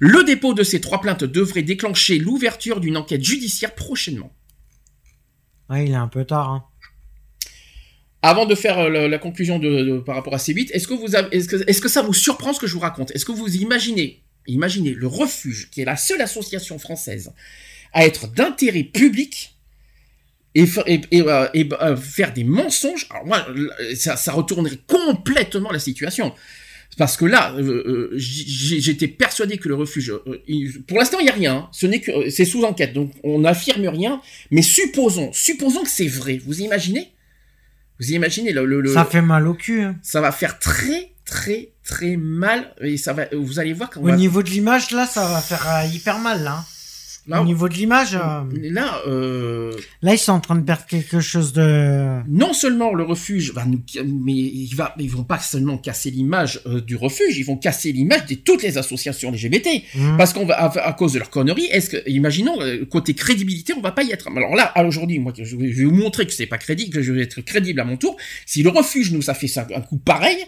Le 0.00 0.24
dépôt 0.24 0.52
de 0.52 0.64
ces 0.64 0.80
trois 0.80 1.00
plaintes 1.00 1.22
devrait 1.22 1.62
déclencher 1.62 2.18
l'ouverture 2.18 2.80
d'une 2.80 2.96
enquête 2.96 3.22
judiciaire 3.22 3.76
prochainement. 3.76 4.32
Ouais, 5.70 5.84
il 5.86 5.92
est 5.92 5.94
un 5.94 6.08
peu 6.08 6.24
tard. 6.24 6.50
Hein. 6.50 6.64
Avant 8.22 8.46
de 8.46 8.54
faire 8.54 8.78
euh, 8.78 9.08
la, 9.08 9.18
conclusion 9.18 9.60
par 10.04 10.16
rapport 10.16 10.34
à 10.34 10.38
ces 10.38 10.52
8, 10.52 10.72
est-ce 10.72 10.88
que, 10.88 11.88
ça 11.88 12.02
vous 12.02 12.14
surprend 12.14 12.52
ce 12.52 12.58
que 12.58 12.66
je 12.66 12.74
vous 12.74 12.80
raconte? 12.80 13.12
Est-ce 13.12 13.24
que 13.24 13.32
vous 13.32 13.56
imaginez, 13.56 14.22
imaginez 14.48 14.90
le 14.90 15.06
refuge, 15.06 15.70
qui 15.70 15.82
est 15.82 15.84
la 15.84 15.96
seule 15.96 16.20
association 16.20 16.78
française 16.78 17.32
à 17.92 18.04
être 18.04 18.26
d'intérêt 18.32 18.82
public 18.82 19.54
et, 20.56 20.64
euh, 21.14 21.46
euh, 21.54 21.96
faire 21.96 22.32
des 22.32 22.42
mensonges? 22.42 23.06
Alors 23.10 23.24
moi, 23.24 23.46
ça, 23.94 24.32
retournerait 24.32 24.80
complètement 24.88 25.70
la 25.70 25.78
situation. 25.78 26.34
Parce 26.96 27.16
que 27.16 27.26
là, 27.26 27.54
j'étais 28.16 29.06
persuadé 29.06 29.58
que 29.58 29.68
le 29.68 29.76
refuge, 29.76 30.12
pour 30.88 30.98
l'instant, 30.98 31.20
il 31.20 31.24
n'y 31.24 31.30
a 31.30 31.34
rien. 31.34 31.54
hein. 31.54 31.68
Ce 31.70 31.86
n'est 31.86 32.00
que, 32.00 32.28
c'est 32.30 32.44
sous 32.44 32.64
enquête, 32.64 32.92
donc 32.92 33.12
on 33.22 33.38
n'affirme 33.38 33.86
rien. 33.86 34.20
Mais 34.50 34.62
supposons, 34.62 35.32
supposons 35.32 35.84
que 35.84 35.90
c'est 35.90 36.08
vrai. 36.08 36.40
Vous 36.44 36.60
imaginez? 36.62 37.12
Vous 38.00 38.10
imaginez 38.12 38.52
le, 38.52 38.64
le, 38.64 38.80
le- 38.80 38.92
Ça 38.94 39.04
fait 39.04 39.22
mal 39.22 39.46
au 39.48 39.54
cul. 39.54 39.82
hein. 39.82 39.96
ça 40.02 40.20
va 40.20 40.30
faire 40.32 40.58
très 40.58 41.12
très 41.24 41.70
très 41.84 42.16
mal 42.16 42.72
et 42.80 42.96
ça 42.96 43.12
va. 43.12 43.24
Vous 43.32 43.58
allez 43.58 43.72
voir 43.72 43.90
quand 43.90 44.00
Au 44.00 44.06
va- 44.06 44.16
niveau 44.16 44.42
de 44.42 44.48
l'image, 44.50 44.90
là, 44.92 45.06
ça 45.06 45.26
va 45.26 45.40
faire 45.40 45.66
euh, 45.68 45.84
hyper 45.86 46.18
mal, 46.18 46.42
là. 46.42 46.64
Là, 47.28 47.42
Au 47.42 47.44
niveau 47.44 47.68
de 47.68 47.74
l'image, 47.74 48.14
euh, 48.14 48.42
là, 48.62 49.00
euh, 49.06 49.72
là, 50.02 50.14
ils 50.14 50.18
sont 50.18 50.32
en 50.32 50.40
train 50.40 50.56
de 50.56 50.62
perdre 50.62 50.86
quelque 50.86 51.20
chose 51.20 51.52
de... 51.52 52.20
non 52.28 52.52
seulement 52.52 52.94
le 52.94 53.04
refuge 53.04 53.52
va 53.52 53.64
nous, 53.64 53.80
mais 54.04 54.32
il 54.32 54.74
va, 54.74 54.94
ils 54.98 55.10
vont 55.10 55.24
pas 55.24 55.38
seulement 55.38 55.78
casser 55.78 56.10
l'image 56.10 56.60
euh, 56.66 56.80
du 56.80 56.96
refuge, 56.96 57.36
ils 57.36 57.44
vont 57.44 57.56
casser 57.56 57.92
l'image 57.92 58.26
de 58.26 58.34
toutes 58.34 58.62
les 58.62 58.78
associations 58.78 59.30
LGBT. 59.30 59.68
Mhm. 59.94 60.16
Parce 60.16 60.32
qu'on 60.32 60.46
va, 60.46 60.54
à, 60.54 60.88
à 60.88 60.92
cause 60.92 61.12
de 61.12 61.18
leur 61.18 61.30
connerie, 61.30 61.66
est-ce 61.70 61.90
que, 61.90 62.10
imaginons, 62.10 62.60
euh, 62.60 62.84
côté 62.84 63.14
crédibilité, 63.14 63.74
on 63.74 63.80
va 63.80 63.92
pas 63.92 64.02
y 64.02 64.10
être. 64.10 64.28
Alors 64.34 64.56
là, 64.56 64.72
aujourd'hui, 64.86 65.18
moi, 65.18 65.32
je 65.36 65.56
vais, 65.56 65.72
je 65.72 65.78
vais 65.78 65.84
vous 65.84 65.94
montrer 65.94 66.26
que 66.26 66.32
c'est 66.32 66.46
pas 66.46 66.58
crédible, 66.58 66.92
que 66.92 67.02
je 67.02 67.12
vais 67.12 67.22
être 67.22 67.40
crédible 67.42 67.80
à 67.80 67.84
mon 67.84 67.96
tour. 67.96 68.16
Si 68.46 68.62
le 68.62 68.70
refuge 68.70 69.12
nous 69.12 69.30
a 69.30 69.34
fait 69.34 69.48
ça, 69.48 69.66
un 69.74 69.80
coup 69.80 69.98
pareil, 69.98 70.38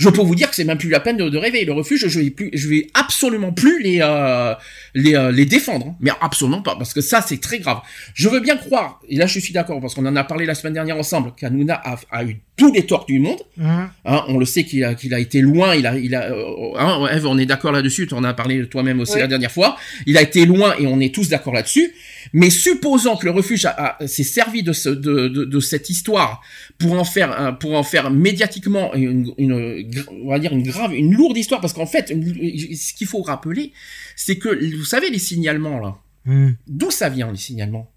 je 0.00 0.08
peux 0.08 0.22
vous 0.22 0.34
dire 0.34 0.48
que 0.48 0.56
c'est 0.56 0.64
même 0.64 0.78
plus 0.78 0.88
la 0.88 0.98
peine 1.00 1.18
de, 1.18 1.28
de 1.28 1.36
rêver. 1.38 1.66
Le 1.66 1.72
refuge, 1.74 2.08
je 2.08 2.20
vais 2.20 2.30
plus, 2.30 2.50
je 2.54 2.68
vais 2.68 2.86
absolument 2.94 3.52
plus 3.52 3.82
les, 3.82 3.98
euh, 4.00 4.54
les, 4.94 5.14
euh, 5.14 5.30
les 5.30 5.44
défendre. 5.44 5.88
hein. 5.88 5.96
Mais 6.00 6.10
absolument 6.22 6.62
pas, 6.62 6.74
parce 6.74 6.94
que 6.94 7.02
ça, 7.02 7.20
c'est 7.20 7.40
très 7.40 7.58
grave. 7.58 7.80
Je 8.14 8.30
veux 8.30 8.40
bien 8.40 8.56
croire, 8.56 8.98
et 9.08 9.16
là, 9.16 9.26
je 9.26 9.38
suis 9.38 9.52
d'accord, 9.52 9.78
parce 9.80 9.94
qu'on 9.94 10.06
en 10.06 10.16
a 10.16 10.24
parlé 10.24 10.46
la 10.46 10.54
semaine 10.54 10.72
dernière 10.72 10.96
ensemble, 10.96 11.32
qu'Anouna 11.36 11.74
a, 11.84 11.98
a 12.10 12.24
eu 12.24 12.40
tous 12.60 12.72
les 12.72 12.84
torts 12.86 13.06
du 13.06 13.18
monde. 13.18 13.40
Hein 13.60 13.90
Hein, 14.04 14.24
on 14.28 14.38
le 14.38 14.44
sait 14.44 14.64
qu'il 14.64 14.84
a, 14.84 14.94
qu'il 14.94 15.12
a 15.14 15.18
été 15.18 15.40
loin. 15.40 15.74
Il 15.74 15.86
a, 15.86 15.96
il 15.98 16.14
a. 16.14 16.30
euh, 16.30 16.78
hein, 16.78 17.08
Eve, 17.12 17.26
on 17.26 17.38
est 17.38 17.46
d'accord 17.46 17.72
là-dessus. 17.72 18.06
Tu 18.06 18.14
en 18.14 18.22
as 18.24 18.34
parlé 18.34 18.68
toi-même 18.68 19.00
aussi 19.00 19.14
Oui. 19.14 19.20
la 19.20 19.26
dernière 19.26 19.50
fois. 19.50 19.76
Il 20.06 20.16
a 20.18 20.22
été 20.22 20.44
loin 20.46 20.74
et 20.78 20.86
on 20.86 21.00
est 21.00 21.14
tous 21.14 21.28
d'accord 21.28 21.54
là-dessus. 21.54 21.92
Mais 22.32 22.50
supposons 22.50 23.16
que 23.16 23.24
le 23.24 23.30
refuge 23.32 23.64
a- 23.64 23.96
a- 24.00 24.06
s'est 24.06 24.22
servi 24.24 24.62
de, 24.62 24.72
ce, 24.72 24.88
de, 24.90 25.28
de, 25.28 25.44
de 25.44 25.60
cette 25.60 25.88
histoire 25.90 26.42
pour 26.78 26.92
en 26.92 27.04
faire, 27.04 27.56
pour 27.58 27.74
en 27.74 27.82
faire 27.82 28.10
médiatiquement 28.10 28.94
une, 28.94 29.32
une, 29.38 29.84
on 30.24 30.28
va 30.30 30.38
dire 30.38 30.52
une 30.52 30.62
grave, 30.62 30.94
une 30.94 31.14
lourde 31.14 31.36
histoire, 31.36 31.60
parce 31.60 31.72
qu'en 31.72 31.86
fait, 31.86 32.10
une- 32.10 32.76
ce 32.76 32.92
qu'il 32.94 33.06
faut 33.06 33.22
rappeler, 33.22 33.72
c'est 34.16 34.36
que 34.36 34.50
vous 34.76 34.84
savez 34.84 35.08
les 35.10 35.18
signalements 35.18 35.78
là. 35.80 35.96
Hum. 36.26 36.54
D'où 36.66 36.90
ça 36.90 37.08
vient 37.08 37.30
les 37.32 37.38
signalements? 37.38 37.90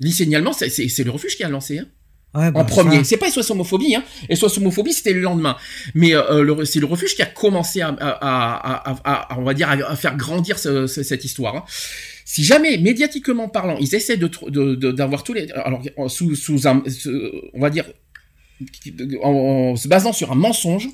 Les 0.00 0.10
signalements, 0.10 0.52
c'est- 0.52 0.70
c'est 0.70 0.88
c'est 0.88 1.04
le 1.04 1.10
refuge 1.10 1.36
qui 1.36 1.44
a 1.44 1.48
lancé. 1.48 1.78
Hein 1.78 1.86
Ouais, 2.34 2.50
bah, 2.50 2.60
en 2.60 2.64
premier. 2.64 2.96
ça. 2.98 3.04
C'est 3.04 3.16
pas 3.16 3.30
SOS 3.30 3.50
homophobie, 3.50 3.94
hein. 3.94 4.02
SOS 4.34 4.58
homophobie, 4.58 4.92
c'était 4.92 5.12
le 5.12 5.20
lendemain. 5.20 5.56
Mais 5.94 6.14
euh, 6.14 6.42
le- 6.42 6.64
c'est 6.64 6.80
le 6.80 6.86
refuge 6.86 7.14
qui 7.14 7.22
a 7.22 7.26
commencé 7.26 7.80
à, 7.80 7.88
à, 8.00 9.00
à, 9.04 9.38
on 9.38 9.42
va 9.44 9.54
dire, 9.54 9.68
à, 9.70 9.94
faire 9.96 10.16
grandir 10.16 10.58
ce- 10.58 10.86
ce- 10.86 11.02
cette 11.02 11.24
histoire. 11.24 11.56
hein. 11.56 11.64
Si 12.24 12.42
jamais, 12.42 12.78
médiatiquement 12.78 13.48
parlant, 13.48 13.76
ils 13.78 13.94
essaient 13.94 14.16
de 14.16 14.28
d'avoir 14.90 15.22
tous 15.22 15.32
les, 15.34 15.50
alors 15.52 15.80
sous, 16.08 16.34
sous 16.34 16.66
un, 16.66 16.82
on 17.52 17.60
va 17.60 17.70
dire, 17.70 17.84
en, 19.22 19.30
en 19.72 19.76
se 19.76 19.88
basant 19.88 20.12
sur 20.12 20.32
un 20.32 20.36
mensonge, 20.36 20.88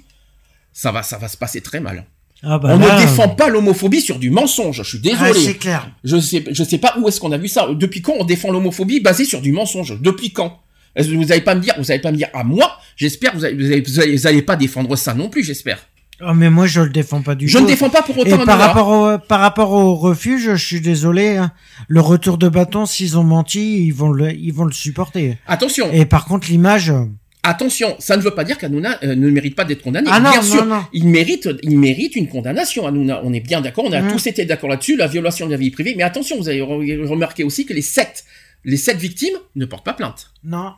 ça 0.72 0.92
va, 0.92 1.02
ça 1.02 1.18
va 1.18 1.28
se 1.28 1.36
passer 1.36 1.60
très 1.60 1.80
mal. 1.80 2.04
Ah 2.42 2.58
bah 2.58 2.70
on 2.72 2.78
là, 2.78 2.96
ne 2.96 3.00
défend 3.02 3.28
pas 3.28 3.48
l'homophobie 3.48 4.00
sur 4.00 4.18
du 4.18 4.30
mensonge. 4.30 4.78
Je 4.82 4.88
suis 4.98 4.98
Ah, 5.12 5.28
désolé. 5.30 5.40
c'est 5.46 5.54
clair. 5.58 5.90
Je 6.04 6.18
sais, 6.18 6.42
je 6.50 6.64
sais 6.64 6.78
pas 6.78 6.94
où 6.98 7.06
est-ce 7.08 7.20
qu'on 7.20 7.32
a 7.32 7.38
vu 7.38 7.48
ça. 7.48 7.68
Depuis 7.74 8.00
quand 8.00 8.14
on 8.18 8.24
défend 8.24 8.50
l'homophobie 8.50 9.00
basée 9.00 9.24
sur 9.26 9.40
du 9.42 9.52
mensonge? 9.52 10.00
Depuis 10.00 10.32
quand? 10.32 10.58
Vous 10.98 11.32
allez 11.32 11.40
pas 11.40 11.54
me 11.54 11.60
dire, 11.60 11.74
vous 11.78 11.90
allez 11.90 12.00
pas 12.00 12.10
me 12.12 12.16
dire 12.16 12.28
à 12.34 12.44
moi 12.44 12.76
J'espère 12.96 13.34
vous 13.34 13.44
allez, 13.44 13.54
vous 13.82 13.98
allez, 14.00 14.16
vous 14.16 14.26
allez- 14.26 14.42
pas 14.42 14.56
défendre 14.56 14.94
ça 14.96 15.14
non 15.14 15.28
plus, 15.28 15.42
j'espère. 15.44 15.86
Ah, 16.22 16.34
mais 16.34 16.50
moi, 16.50 16.66
je 16.66 16.82
le 16.82 16.90
défends 16.90 17.22
pas 17.22 17.34
du 17.34 17.48
Je 17.48 17.56
tout. 17.56 17.64
ne 17.64 17.68
défends 17.68 17.88
pas 17.88 18.02
pour 18.02 18.14
Et 18.18 18.20
autant. 18.32 18.44
par 18.44 18.50
Hanouna. 18.60 18.66
rapport, 18.66 18.88
au, 18.90 19.18
par 19.18 19.40
rapport 19.40 19.72
au 19.72 19.94
refuge, 19.94 20.50
je 20.54 20.64
suis 20.66 20.82
désolé. 20.82 21.36
hein. 21.38 21.50
Le 21.88 22.00
retour 22.02 22.36
de 22.36 22.46
bâton, 22.48 22.84
s'ils 22.84 23.16
ont 23.16 23.24
menti, 23.24 23.86
ils 23.86 23.90
vont 23.94 24.10
le, 24.10 24.30
ils 24.34 24.52
vont 24.52 24.64
le 24.64 24.72
supporter. 24.72 25.38
Attention, 25.46 25.90
Et 25.92 26.04
par 26.04 26.26
contre, 26.26 26.48
l'image. 26.50 26.90
euh, 26.90 27.04
attention, 27.42 27.96
ça 28.00 28.18
ne 28.18 28.22
veut 28.22 28.32
pas 28.32 28.44
dire 28.44 28.58
qu'Anouna 28.58 28.98
euh, 29.02 29.14
ne 29.14 29.30
mérite 29.30 29.54
pas 29.56 29.64
d'être 29.64 29.80
condamné. 29.80 30.08
Ah 30.12 30.20
non, 30.20 30.30
bien 30.30 30.42
non, 30.42 30.46
sûr, 30.46 30.66
non. 30.66 30.84
il 30.92 31.08
mérite, 31.08 31.48
il 31.62 31.78
mérite 31.78 32.16
une 32.16 32.28
condamnation. 32.28 32.86
Hanouna, 32.86 33.22
on 33.24 33.32
est 33.32 33.40
bien 33.40 33.62
d'accord, 33.62 33.84
on 33.86 33.92
a 33.92 34.02
Mhm. 34.02 34.12
tous 34.12 34.26
été 34.26 34.44
d'accord 34.44 34.68
là-dessus, 34.68 34.96
la 34.96 35.06
violation 35.06 35.46
de 35.46 35.52
la 35.52 35.56
vie 35.56 35.70
privée. 35.70 35.94
Mais 35.96 36.02
attention, 36.02 36.36
vous 36.36 36.50
avez 36.50 36.60
re- 36.60 37.06
remarqué 37.06 37.44
aussi 37.44 37.64
que 37.64 37.72
les 37.72 37.80
sept, 37.82 38.24
les 38.64 38.76
sept 38.76 38.96
victimes 38.98 39.36
ne 39.56 39.64
portent 39.64 39.84
pas 39.84 39.94
plainte. 39.94 40.32
Non. 40.44 40.74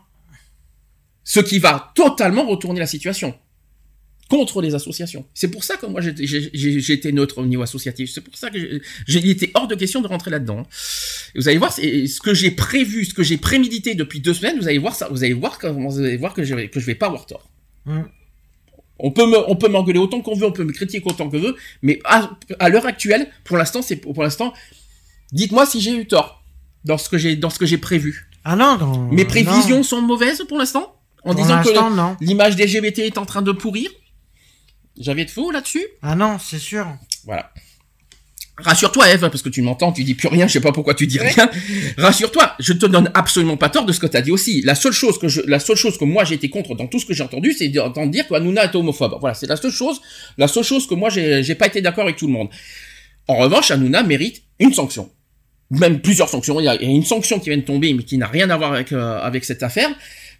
Ce 1.25 1.41
qui 1.41 1.59
va 1.59 1.93
totalement 1.95 2.47
retourner 2.47 2.81
la 2.81 2.87
situation 2.87 3.35
contre 4.29 4.63
les 4.63 4.75
associations. 4.75 5.27
C'est 5.35 5.49
pour 5.49 5.63
ça 5.63 5.77
que 5.77 5.85
moi 5.85 6.01
j'étais- 6.01 6.25
été 6.25 7.13
neutre 7.13 7.39
au 7.39 7.45
niveau 7.45 7.63
associatif. 7.63 8.11
C'est 8.11 8.23
pour 8.23 8.35
ça 8.37 8.49
que 8.51 8.59
j'ai- 9.07 9.29
était 9.31 9.51
hors 9.55 9.69
de 9.69 9.75
question 9.75 10.01
de 10.01 10.07
rentrer 10.09 10.31
là-dedans. 10.31 10.67
Vous 11.37 11.49
allez 11.49 11.59
voir 11.59 11.73
ce 11.73 12.21
que 12.21 12.33
j'ai 12.33 12.51
prévu, 12.51 13.05
ce 13.05 13.13
que 13.15 13.23
j'ai 13.23 13.37
prémédité 13.37 13.95
depuis 13.95 14.21
deux 14.21 14.33
semaines. 14.35 14.59
Vous 14.59 14.69
allez 14.69 14.79
voir 14.79 14.95
ça. 14.95 15.09
Vous 15.11 15.23
allez 15.23 15.35
voir 15.35 15.59
comment 15.59 15.89
vous 15.91 15.99
allez 16.01 16.17
voir 16.17 16.33
que 16.33 16.45
je 16.45 16.55
vais, 16.55 16.69
que 16.69 16.81
je 16.81 16.87
vais 16.87 16.95
pas 16.95 17.07
avoir 17.07 17.27
tort. 17.27 17.49
Hum. 17.87 18.09
On 18.99 19.11
peut 19.11 19.27
me, 19.27 19.39
on 19.51 19.57
peut 19.57 19.69
m'engueuler 19.69 19.99
autant 19.99 20.21
qu'on 20.21 20.35
veut, 20.37 20.47
on 20.47 20.53
peut 20.53 20.65
me 20.65 20.73
critiquer 20.73 21.03
autant 21.11 21.29
qu'on 21.29 21.39
veut, 21.39 21.57
mais 21.83 21.99
à, 22.05 22.31
à 22.61 22.69
l'heure 22.69 22.87
actuelle, 22.87 23.29
pour 23.45 23.57
l'instant, 23.57 23.83
c'est 23.83 23.97
pour 23.97 24.23
l'instant. 24.23 24.53
Dites-moi 25.33 25.67
si 25.67 25.81
j'ai 25.81 25.93
eu 25.99 26.07
tort 26.07 26.42
dans 26.85 26.99
ce 26.99 27.09
que 27.09 27.19
j'ai 27.19 27.37
dans 27.37 27.51
ce 27.51 27.59
que 27.59 27.67
j'ai 27.67 27.79
prévu. 27.79 28.29
Ah 28.45 28.57
non, 28.57 28.77
non. 28.79 29.09
Mes 29.11 29.23
non. 29.23 29.29
prévisions 29.29 29.83
sont 29.83 30.03
mauvaises 30.03 30.45
pour 30.49 30.59
l'instant, 30.59 30.97
en 31.25 31.35
Pour 31.35 31.43
disant 31.43 31.63
que 31.63 32.25
l'image 32.25 32.57
des 32.57 32.67
LGBT 32.67 33.01
est 33.01 33.19
en 33.19 33.27
train 33.27 33.43
de 33.43 33.53
pourrir. 33.53 33.91
J'avais 34.99 35.25
de 35.25 35.31
faux 35.31 35.51
là-dessus. 35.51 35.85
Ah 36.03 36.15
non, 36.15 36.39
c'est 36.39 36.59
sûr. 36.59 36.87
Voilà. 37.25 37.51
Rassure-toi, 38.59 39.09
Eve, 39.11 39.21
parce 39.21 39.41
que 39.41 39.49
tu 39.49 39.63
m'entends, 39.63 39.93
tu 39.93 40.05
dis 40.05 40.15
plus 40.15 40.29
rien, 40.29 40.47
je 40.47 40.53
sais 40.53 40.61
pas 40.61 40.73
pourquoi 40.73 40.95
tu 40.95 41.07
dis 41.07 41.19
rien. 41.19 41.51
Rassure-toi, 41.97 42.55
je 42.61 42.75
te 42.75 42.85
donne 42.85 43.11
absolument 43.15 43.57
pas 43.57 43.71
tort 43.71 43.87
de 43.87 43.93
ce 43.93 43.99
que 43.99 44.07
tu 44.07 44.17
as 44.17 44.21
dit 44.21 44.31
aussi. 44.31 44.61
La 44.61 44.75
seule 44.75 44.93
chose 44.93 45.19
que 45.19 45.27
je, 45.27 45.41
la 45.47 45.59
seule 45.59 45.77
chose 45.77 45.97
que 45.97 46.05
moi 46.05 46.25
j'ai 46.25 46.35
été 46.35 46.51
contre 46.51 46.75
dans 46.75 46.87
tout 46.87 46.99
ce 46.99 47.07
que 47.07 47.15
j'ai 47.15 47.23
entendu, 47.23 47.55
c'est 47.55 47.69
d'entendre 47.69 48.11
dire 48.11 48.29
que 48.29 48.35
Hanouna 48.35 48.65
est 48.65 48.75
homophobe. 48.75 49.17
Voilà, 49.21 49.35
c'est 49.35 49.47
la 49.47 49.57
seule 49.57 49.73
chose, 49.73 50.03
la 50.37 50.49
seule 50.49 50.65
chose 50.65 50.87
que 50.87 50.95
moi 50.95 51.09
j'ai, 51.09 51.43
j'ai 51.43 51.55
pas 51.55 51.67
été 51.67 51.81
d'accord 51.81 52.05
avec 52.05 52.17
tout 52.17 52.27
le 52.27 52.33
monde. 52.35 52.51
En 53.27 53.37
revanche, 53.37 53.71
Hanouna 53.71 54.03
mérite 54.03 54.43
une 54.59 54.75
sanction. 54.75 55.11
Même 55.73 56.01
plusieurs 56.01 56.29
sanctions. 56.29 56.61
Il 56.61 56.65
y 56.65 56.69
a 56.69 56.75
il 56.81 56.89
y 56.89 56.93
a 56.93 56.95
une 56.95 57.05
sanction 57.05 57.39
qui 57.41 57.49
vient 57.51 57.59
de 57.59 57.63
tomber, 57.63 57.93
mais 57.95 58.03
qui 58.03 58.17
n'a 58.19 58.27
rien 58.29 58.49
à 58.51 58.57
voir 58.57 58.73
avec, 58.75 58.93
euh, 58.93 59.19
avec 59.21 59.45
cette 59.45 59.63
affaire. 59.63 59.91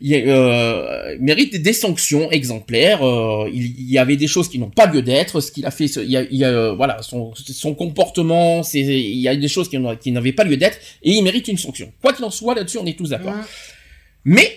Il 0.05 0.11
y 0.11 0.17
a, 0.17 0.19
euh, 0.19 1.17
mérite 1.21 1.63
des 1.63 1.73
sanctions 1.73 2.31
exemplaires. 2.33 3.03
euh, 3.07 3.49
il, 3.53 3.91
y 3.91 3.99
avait 3.99 4.17
des 4.17 4.27
choses 4.27 4.49
qui 4.49 4.59
n'ont 4.59 4.71
pas 4.71 4.87
lieu 4.87 5.01
d'être. 5.01 5.41
Ce 5.41 5.51
qu'il 5.53 5.65
a 5.65 5.71
fait, 5.71 5.87
ce- 5.89 6.01
il 6.01 6.11
y 6.11 6.17
a, 6.17 6.23
il 6.23 6.37
y 6.37 6.45
a, 6.45 6.49
euh, 6.49 6.73
voilà, 6.75 7.01
son, 7.03 7.33
son 7.35 7.75
comportement, 7.75 8.63
c'est, 8.65 8.81
il 8.81 9.21
y 9.21 9.29
a 9.29 9.37
des 9.37 9.49
choses 9.49 9.69
qui, 9.71 9.79
n'avaient 10.11 10.33
pas 10.33 10.45
lieu 10.45 10.57
d'être, 10.57 10.79
et 11.05 11.13
il 11.13 11.23
mérite 11.23 11.47
une 11.49 11.57
sanction. 11.59 11.93
Quoi 12.03 12.13
qu'il 12.13 12.25
en 12.25 12.31
soit, 12.31 12.55
là-dessus, 12.55 12.79
on 12.79 12.87
est 12.87 12.99
tous 12.99 13.11
d'accord. 13.11 13.35
Mais, 14.25 14.49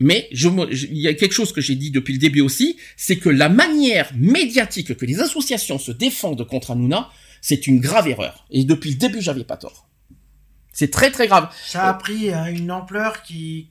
mais, 0.00 0.28
je- 0.32 0.48
il 0.90 0.98
y 0.98 1.08
a 1.08 1.14
quelque 1.14 1.32
chose 1.34 1.52
que 1.52 1.60
j'ai 1.60 1.74
dit 1.76 1.90
depuis 1.90 2.14
le 2.14 2.18
début 2.18 2.40
aussi, 2.40 2.76
c'est 2.96 3.16
que 3.16 3.28
la 3.28 3.48
manière 3.50 4.10
médiatique 4.16 4.96
que 4.96 5.06
les 5.06 5.20
associations 5.20 5.78
se 5.78 5.92
défendent 5.92 6.44
contre 6.46 6.70
Hanouna, 6.72 7.10
c'est 7.44 7.66
une 7.66 7.78
grave 7.78 8.08
erreur. 8.08 8.46
Et 8.50 8.64
depuis 8.64 8.92
le 8.92 8.96
début, 8.96 9.20
j'avais 9.20 9.44
pas 9.44 9.58
tort. 9.58 9.86
C'est 10.72 10.90
très 10.90 11.10
très 11.10 11.26
grave. 11.26 11.48
Ça 11.66 11.90
a 11.90 11.92
pris 11.92 12.30
euh, 12.30 12.46
une 12.46 12.70
ampleur 12.70 13.22
qui. 13.22 13.68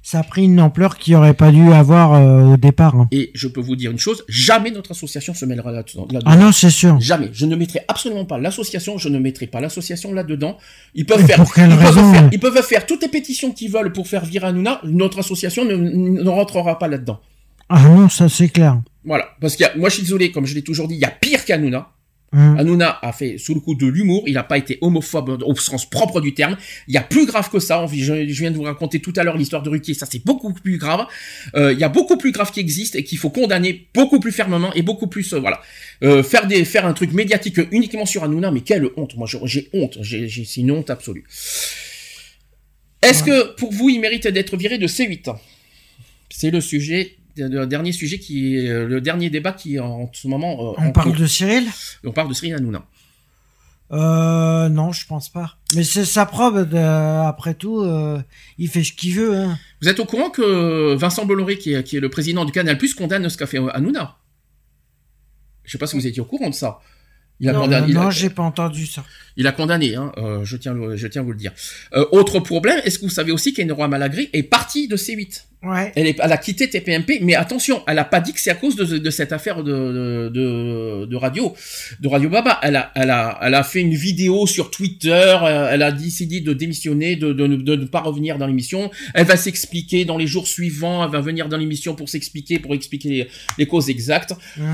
Ça 0.00 0.20
a 0.20 0.22
pris 0.22 0.44
une 0.44 0.60
ampleur 0.60 0.96
qui 0.96 1.16
aurait 1.16 1.34
pas 1.34 1.50
dû 1.50 1.72
avoir 1.72 2.14
euh, 2.14 2.54
au 2.54 2.56
départ. 2.56 2.94
hein. 2.94 3.08
Et 3.10 3.32
je 3.34 3.48
peux 3.48 3.60
vous 3.60 3.74
dire 3.74 3.90
une 3.90 3.98
chose, 3.98 4.24
jamais 4.28 4.70
notre 4.70 4.92
association 4.92 5.34
se 5.34 5.44
mêlera 5.44 5.72
là-dedans. 5.72 6.06
Ah 6.24 6.36
non, 6.36 6.52
c'est 6.52 6.70
sûr. 6.70 7.00
Jamais. 7.00 7.30
Je 7.32 7.46
ne 7.46 7.56
mettrai 7.56 7.80
absolument 7.88 8.24
pas 8.24 8.38
l'association, 8.38 8.96
je 8.96 9.08
ne 9.08 9.18
mettrai 9.18 9.48
pas 9.48 9.60
l'association 9.60 10.12
là-dedans. 10.14 10.56
Ils 10.94 11.04
peuvent 11.04 11.26
faire, 11.26 11.36
pour 11.36 11.52
quelle 11.52 11.70
ils, 11.70 11.76
peuvent 11.76 11.84
raison 11.84 12.12
faire 12.12 12.28
ils 12.30 12.40
peuvent 12.40 12.62
faire 12.62 12.86
toutes 12.86 13.02
les 13.02 13.08
pétitions 13.08 13.50
qu'ils 13.50 13.72
veulent 13.72 13.92
pour 13.92 14.06
faire 14.06 14.24
virer 14.24 14.46
Hanouna. 14.46 14.80
Notre 14.84 15.18
association 15.18 15.64
ne, 15.64 15.74
ne 15.74 16.28
rentrera 16.30 16.78
pas 16.78 16.86
là-dedans. 16.86 17.20
Ah 17.68 17.88
non, 17.88 18.08
ça 18.08 18.28
c'est 18.28 18.48
clair. 18.48 18.80
Voilà. 19.04 19.26
Parce 19.40 19.60
a, 19.62 19.76
moi 19.76 19.88
je 19.88 19.94
suis 19.94 20.02
désolé, 20.04 20.30
comme 20.30 20.46
je 20.46 20.54
l'ai 20.54 20.62
toujours 20.62 20.86
dit, 20.86 20.94
il 20.94 21.00
y 21.00 21.04
a 21.04 21.10
pire 21.10 21.44
qu'Hanouna. 21.44 21.88
Hum. 22.30 22.58
Hanouna 22.58 22.98
a 23.00 23.12
fait 23.14 23.38
sous 23.38 23.54
le 23.54 23.60
coup 23.60 23.74
de 23.74 23.86
l'humour, 23.86 24.24
il 24.26 24.34
n'a 24.34 24.42
pas 24.42 24.58
été 24.58 24.76
homophobe 24.82 25.42
au 25.46 25.54
sens 25.56 25.88
propre 25.88 26.20
du 26.20 26.34
terme. 26.34 26.58
Il 26.86 26.92
y 26.92 26.98
a 26.98 27.00
plus 27.00 27.24
grave 27.24 27.48
que 27.50 27.58
ça. 27.58 27.86
Vit- 27.86 28.02
Je, 28.04 28.28
je 28.28 28.40
viens 28.40 28.50
de 28.50 28.56
vous 28.56 28.64
raconter 28.64 29.00
tout 29.00 29.14
à 29.16 29.24
l'heure 29.24 29.38
l'histoire 29.38 29.62
de 29.62 29.70
Ruquier, 29.70 29.94
ça 29.94 30.04
c'est 30.10 30.22
beaucoup 30.24 30.52
plus 30.52 30.76
grave. 30.76 31.06
Euh, 31.54 31.72
il 31.72 31.78
y 31.78 31.84
a 31.84 31.88
beaucoup 31.88 32.18
plus 32.18 32.30
grave 32.32 32.50
qui 32.52 32.60
existe 32.60 32.96
et 32.96 33.02
qu'il 33.04 33.16
faut 33.16 33.30
condamner 33.30 33.88
beaucoup 33.94 34.20
plus 34.20 34.32
fermement 34.32 34.74
et 34.74 34.82
beaucoup 34.82 35.06
plus 35.06 35.32
euh, 35.32 35.40
voilà. 35.40 35.62
Euh, 36.04 36.22
faire 36.22 36.46
des 36.46 36.66
faire 36.66 36.84
un 36.84 36.92
truc 36.92 37.12
médiatique 37.14 37.58
uniquement 37.72 38.04
sur 38.04 38.22
Hanouna, 38.24 38.50
mais 38.50 38.60
quelle 38.60 38.86
honte. 38.98 39.16
Moi 39.16 39.26
j'ai 39.44 39.68
honte, 39.72 39.96
c'est 40.04 40.56
une 40.60 40.70
honte 40.70 40.90
absolue. 40.90 41.24
Est-ce 43.02 43.22
que 43.22 43.54
pour 43.54 43.72
vous 43.72 43.88
il 43.88 44.00
mérite 44.00 44.26
d'être 44.28 44.56
viré 44.56 44.76
de 44.78 44.86
C8 44.86 45.34
C'est 46.30 46.50
le 46.50 46.60
sujet 46.60 47.14
le 47.38 47.66
dernier 47.66 47.92
sujet 47.92 48.18
qui 48.18 48.56
est 48.56 48.68
euh, 48.68 48.86
le 48.86 49.00
dernier 49.00 49.30
débat 49.30 49.52
qui 49.52 49.76
est 49.76 49.80
en 49.80 50.10
ce 50.12 50.26
moment 50.28 50.72
euh, 50.72 50.74
On 50.78 50.92
parle 50.92 51.10
cours. 51.12 51.20
de 51.20 51.26
Cyril? 51.26 51.66
On 52.04 52.12
parle 52.12 52.28
de 52.28 52.34
Cyril 52.34 52.54
Hanouna. 52.54 52.84
Euh, 53.90 54.68
non, 54.68 54.92
je 54.92 55.06
pense 55.06 55.30
pas. 55.30 55.56
Mais 55.74 55.82
c'est 55.82 56.04
sa 56.04 56.26
preuve, 56.26 56.68
de- 56.68 56.76
après 56.76 57.54
tout, 57.54 57.80
euh, 57.80 58.20
il 58.58 58.68
fait 58.68 58.84
ce 58.84 58.92
qu'il 58.92 59.14
veut. 59.14 59.34
Hein. 59.34 59.58
Vous 59.80 59.88
êtes 59.88 59.98
au 59.98 60.04
courant 60.04 60.28
que 60.28 60.94
Vincent 60.94 61.24
Bolloré, 61.24 61.56
qui 61.56 61.72
est, 61.72 61.82
qui 61.84 61.96
est 61.96 62.00
le 62.00 62.10
président 62.10 62.44
du 62.44 62.52
Canal+, 62.52 62.78
condamne 62.96 63.28
ce 63.30 63.38
qu'a 63.38 63.46
fait 63.46 63.58
Hanouna? 63.72 64.16
Je 65.64 65.72
sais 65.72 65.78
pas 65.78 65.86
si 65.86 65.96
vous 65.96 66.06
étiez 66.06 66.20
au 66.20 66.26
courant 66.26 66.50
de 66.50 66.54
ça. 66.54 66.80
Il 67.40 67.48
a 67.48 67.52
Non, 67.52 67.60
condamné, 67.62 67.92
non, 67.92 68.10
j'ai 68.10 68.30
pas 68.30 68.42
entendu 68.42 68.84
ça. 68.86 69.04
il 69.36 69.46
a 69.46 69.52
condamné, 69.52 69.94
hein, 69.94 70.10
euh, 70.16 70.44
je, 70.44 70.56
tiens, 70.56 70.74
je 70.96 71.06
tiens 71.06 71.22
à 71.22 71.24
vous 71.24 71.30
le 71.32 71.38
dire. 71.38 71.52
Euh, 71.94 72.04
autre 72.10 72.40
problème, 72.40 72.80
est-ce 72.84 72.98
que 72.98 73.04
vous 73.04 73.10
savez 73.10 73.30
aussi 73.30 73.52
qu'Enora 73.54 73.86
Malagré 73.86 74.28
est 74.32 74.42
partie 74.42 74.88
de 74.88 74.96
C8 74.96 75.44
Ouais. 75.64 75.90
elle, 75.96 76.06
est, 76.06 76.16
elle 76.22 76.30
a 76.30 76.36
quitté 76.36 76.70
TPMP, 76.70 77.18
mais 77.22 77.34
attention, 77.34 77.82
elle 77.88 77.98
a 77.98 78.04
pas 78.04 78.20
dit 78.20 78.32
que 78.32 78.38
c'est 78.38 78.50
à 78.50 78.54
cause 78.54 78.76
de, 78.76 78.96
de 78.98 79.10
cette 79.10 79.32
affaire 79.32 79.64
de, 79.64 80.28
de, 80.32 81.04
de 81.06 81.16
radio, 81.16 81.52
de 81.98 82.06
Radio 82.06 82.28
Baba. 82.28 82.60
Elle 82.62 82.76
a, 82.76 82.92
elle 82.94 83.10
a, 83.10 83.38
elle 83.42 83.54
a 83.54 83.64
fait 83.64 83.80
une 83.80 83.92
vidéo 83.94 84.46
sur 84.46 84.70
Twitter. 84.70 85.10
euh, 85.42 85.68
Elle 85.72 85.82
a 85.82 85.90
décidé 85.90 86.40
de 86.40 86.52
démissionner, 86.52 87.16
de, 87.16 87.32
de, 87.32 87.46
ne- 87.48 87.56
de 87.56 87.74
ne 87.74 87.86
pas 87.86 88.00
revenir 88.02 88.38
dans 88.38 88.46
l'émission. 88.46 88.88
Elle 89.14 89.26
va 89.26 89.36
s'expliquer 89.36 90.04
dans 90.04 90.16
les 90.16 90.28
jours 90.28 90.46
suivants. 90.46 91.04
Elle 91.04 91.10
va 91.10 91.20
venir 91.20 91.48
dans 91.48 91.56
l'émission 91.56 91.96
pour 91.96 92.08
s'expliquer, 92.08 92.60
pour 92.60 92.72
expliquer 92.74 93.08
les, 93.08 93.28
les 93.58 93.66
causes 93.66 93.90
exactes. 93.90 94.34
Hum. 94.60 94.64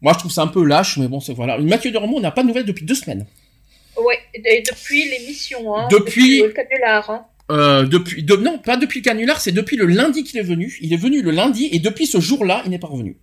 Moi, 0.00 0.12
je 0.12 0.18
trouve 0.20 0.30
ça 0.30 0.42
un 0.42 0.46
peu 0.48 0.64
lâche, 0.64 0.96
mais 0.98 1.08
bon, 1.08 1.20
c'est 1.20 1.32
voilà. 1.34 1.58
Mathieu 1.58 1.90
Dormont 1.90 2.20
n'a 2.20 2.30
pas 2.30 2.42
de 2.42 2.48
nouvelles 2.48 2.64
depuis 2.66 2.84
deux 2.84 2.94
semaines. 2.94 3.26
Ouais, 3.96 4.18
et 4.34 4.62
depuis 4.62 5.10
l'émission, 5.10 5.76
hein. 5.76 5.88
Depuis- 5.90 6.40
le 6.42 6.50
canular, 6.50 7.10
hein. 7.10 7.24
Euh, 7.50 7.84
depuis, 7.86 8.22
de, 8.22 8.36
non, 8.36 8.58
pas 8.58 8.76
depuis 8.76 9.00
le 9.00 9.04
canular, 9.04 9.40
c'est 9.40 9.52
depuis 9.52 9.76
le 9.76 9.86
lundi 9.86 10.22
qu'il 10.22 10.38
est 10.38 10.42
venu. 10.42 10.76
Il 10.82 10.92
est 10.92 10.96
venu 10.98 11.22
le 11.22 11.30
lundi 11.30 11.68
et 11.72 11.78
depuis 11.78 12.06
ce 12.06 12.20
jour-là, 12.20 12.62
il 12.64 12.70
n'est 12.70 12.78
pas 12.78 12.86
revenu. 12.88 13.16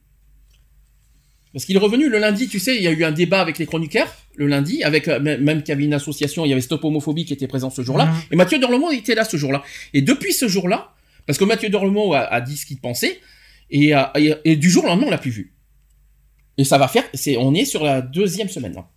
Parce 1.54 1.64
qu'il 1.64 1.76
est 1.78 1.80
revenu 1.80 2.10
le 2.10 2.18
lundi, 2.18 2.50
tu 2.50 2.60
sais, 2.60 2.76
il 2.76 2.82
y 2.82 2.88
a 2.88 2.92
eu 2.92 3.04
un 3.06 3.12
débat 3.12 3.40
avec 3.40 3.58
les 3.60 3.66
chroniqueurs 3.66 4.14
le 4.36 4.48
lundi, 4.48 4.84
avec 4.84 5.08
euh, 5.08 5.18
même 5.22 5.62
qu'il 5.62 5.70
y 5.70 5.72
avait 5.72 5.86
une 5.86 5.94
association, 5.94 6.44
il 6.44 6.50
y 6.50 6.52
avait 6.52 6.60
Stop 6.60 6.84
Homophobie 6.84 7.24
qui 7.24 7.32
était 7.32 7.48
présent 7.48 7.70
ce 7.70 7.82
jour-là. 7.84 8.08
Mhm. 8.08 8.14
Et 8.32 8.36
Mathieu 8.36 8.60
Dorlemont 8.60 8.92
était 8.92 9.16
là 9.16 9.24
ce 9.24 9.38
jour-là. 9.38 9.64
Et 9.94 10.02
depuis 10.02 10.34
ce 10.34 10.50
jour-là, 10.50 10.92
Parce 11.26 11.40
que 11.40 11.46
Mathieu 11.46 11.70
Dorlemont 11.70 12.12
a, 12.12 12.20
a 12.20 12.42
dit 12.42 12.58
ce 12.58 12.66
qu'il 12.66 12.78
pensait, 12.80 13.20
et, 13.72 13.94
a- 13.94 14.12
et, 14.16 14.34
et 14.44 14.56
du 14.58 14.70
jour 14.70 14.84
au 14.84 14.88
lendemain, 14.88 15.08
on 15.08 15.12
l'a 15.12 15.18
plus 15.18 15.32
vu. 15.32 15.54
Et 16.58 16.64
ça 16.64 16.78
va 16.78 16.88
faire, 16.88 17.04
c'est, 17.14 17.38
on 17.38 17.54
est 17.54 17.66
sur 17.66 17.84
la 17.84 18.02
deuxième 18.02 18.48
semaine 18.50 18.74
là, 18.74 18.88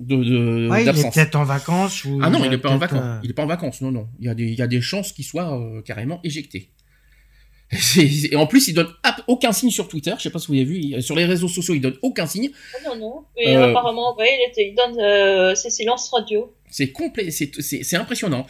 de, 0.00 0.16
de- 0.16 0.68
Ouais, 0.70 0.82
il 0.82 0.88
est 0.88 1.10
peut-être 1.14 1.36
en 1.36 1.44
vacances 1.44 2.04
ou. 2.04 2.20
Ah 2.22 2.30
non, 2.30 2.44
il 2.44 2.52
est 2.52 2.58
pas 2.58 2.70
en 2.70 2.78
vacances. 2.78 3.00
euh, 3.02 3.20
Il 3.22 3.30
est 3.30 3.34
pas 3.34 3.44
en 3.44 3.46
vacances, 3.46 3.80
non, 3.82 3.92
non. 3.92 4.08
Il 4.18 4.26
y 4.26 4.28
a 4.28 4.34
des, 4.34 4.44
il 4.46 4.58
y 4.58 4.62
a 4.62 4.66
des 4.66 4.80
chances 4.80 5.12
qu'il 5.12 5.24
soit 5.24 5.56
euh, 5.58 5.82
carrément 5.82 6.20
éjecté. 6.24 6.70
C'est- 7.72 8.32
Et 8.32 8.36
en 8.36 8.46
plus, 8.46 8.66
il 8.68 8.74
donne 8.74 8.88
aucun 9.28 9.52
signe 9.52 9.70
sur 9.70 9.86
Twitter. 9.88 10.12
Je 10.18 10.22
sais 10.24 10.30
pas 10.30 10.38
si 10.40 10.48
vous 10.48 10.54
avez 10.54 10.64
vu. 10.64 11.00
Sur 11.02 11.14
les 11.14 11.24
réseaux 11.24 11.46
sociaux, 11.48 11.74
il 11.74 11.80
donne 11.80 11.96
aucun 12.02 12.26
signe. 12.26 12.50
Ah 12.74 12.88
non, 12.88 12.96
non. 12.96 13.14
Et 13.36 13.56
Euh, 13.56 13.70
apparemment, 13.70 14.16
ouais, 14.16 14.28
il, 14.40 14.50
était, 14.50 14.68
il 14.70 14.74
donne 14.74 14.98
euh, 15.00 15.54
ses 15.54 15.70
silences 15.70 16.08
radio. 16.10 16.52
C'est 16.72 16.92
complet, 16.92 17.32
c'est 17.32 17.50
c'est- 17.60 17.82
c'est 17.82 17.96
impressionnant. 17.96 18.46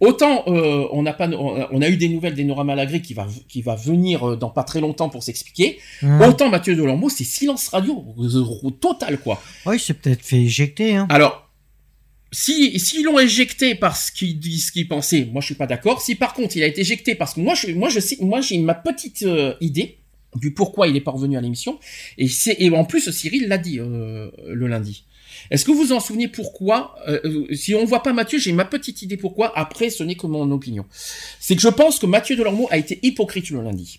Autant 0.00 0.44
euh, 0.46 0.86
on 0.92 1.02
n'a 1.02 1.12
pas, 1.12 1.28
on 1.28 1.80
a- 1.82 1.86
a 1.86 1.88
eu 1.88 1.96
des 1.96 2.08
nouvelles 2.08 2.34
d'Enora 2.34 2.62
Malagré 2.62 3.00
qui 3.02 3.14
va 3.14 3.26
qui 3.48 3.62
va 3.62 3.74
venir 3.74 4.28
euh, 4.30 4.36
dans 4.36 4.50
pas 4.50 4.62
très 4.62 4.80
longtemps 4.80 5.08
pour 5.08 5.24
s'expliquer. 5.24 5.78
hum. 6.04 6.20
Autant 6.22 6.48
Mathieu 6.50 6.76
Delormeau, 6.76 7.08
c'est 7.08 7.24
silence 7.24 7.66
radio 7.68 8.04
total 8.80 9.18
quoi. 9.18 9.40
Ouais, 9.66 9.76
il 9.76 9.80
s'est 9.80 9.94
peut-être 9.94 10.22
fait 10.22 10.40
éjecter. 10.42 10.94
Hein. 10.94 11.06
Alors, 11.10 11.43
si 12.34 12.80
s'ils 12.80 13.04
l'ont 13.04 13.18
éjecté 13.18 13.76
parce 13.76 14.10
qu'il 14.10 14.38
dit 14.38 14.58
ce 14.58 14.72
qu'il 14.72 14.88
pensait, 14.88 15.26
moi 15.26 15.40
je 15.40 15.46
suis 15.46 15.54
pas 15.54 15.66
d'accord. 15.66 16.02
Si 16.02 16.16
par 16.16 16.34
contre 16.34 16.56
il 16.56 16.64
a 16.64 16.66
été 16.66 16.80
éjecté 16.80 17.14
parce 17.14 17.34
que 17.34 17.40
moi 17.40 17.54
je 17.54 17.68
moi 17.72 17.88
je 17.88 18.00
sais 18.00 18.18
moi 18.20 18.40
j'ai 18.40 18.58
ma 18.58 18.74
petite 18.74 19.22
euh, 19.22 19.54
idée 19.60 19.98
du 20.34 20.52
pourquoi 20.52 20.88
il 20.88 20.96
est 20.96 21.00
pas 21.00 21.12
revenu 21.12 21.36
à 21.36 21.40
l'émission 21.40 21.78
et 22.18 22.26
c'est 22.26 22.56
et 22.58 22.70
en 22.70 22.84
plus 22.84 23.08
Cyril 23.10 23.46
l'a 23.46 23.58
dit 23.58 23.78
euh, 23.78 24.30
le 24.48 24.66
lundi. 24.66 25.04
Est-ce 25.50 25.64
que 25.64 25.70
vous 25.70 25.84
vous 25.84 25.92
en 25.92 26.00
souvenez 26.00 26.28
pourquoi 26.28 26.96
euh, 27.08 27.46
Si 27.54 27.74
on 27.74 27.84
voit 27.84 28.02
pas 28.02 28.12
Mathieu, 28.12 28.38
j'ai 28.38 28.52
ma 28.52 28.64
petite 28.64 29.02
idée 29.02 29.16
pourquoi. 29.16 29.56
Après, 29.58 29.90
ce 29.90 30.02
n'est 30.02 30.14
que 30.14 30.26
mon 30.26 30.50
opinion. 30.52 30.86
C'est 31.40 31.56
que 31.56 31.60
je 31.60 31.68
pense 31.68 31.98
que 31.98 32.06
Mathieu 32.06 32.36
Delormeau 32.36 32.68
a 32.70 32.78
été 32.78 32.98
hypocrite 33.02 33.50
le 33.50 33.60
lundi. 33.60 33.98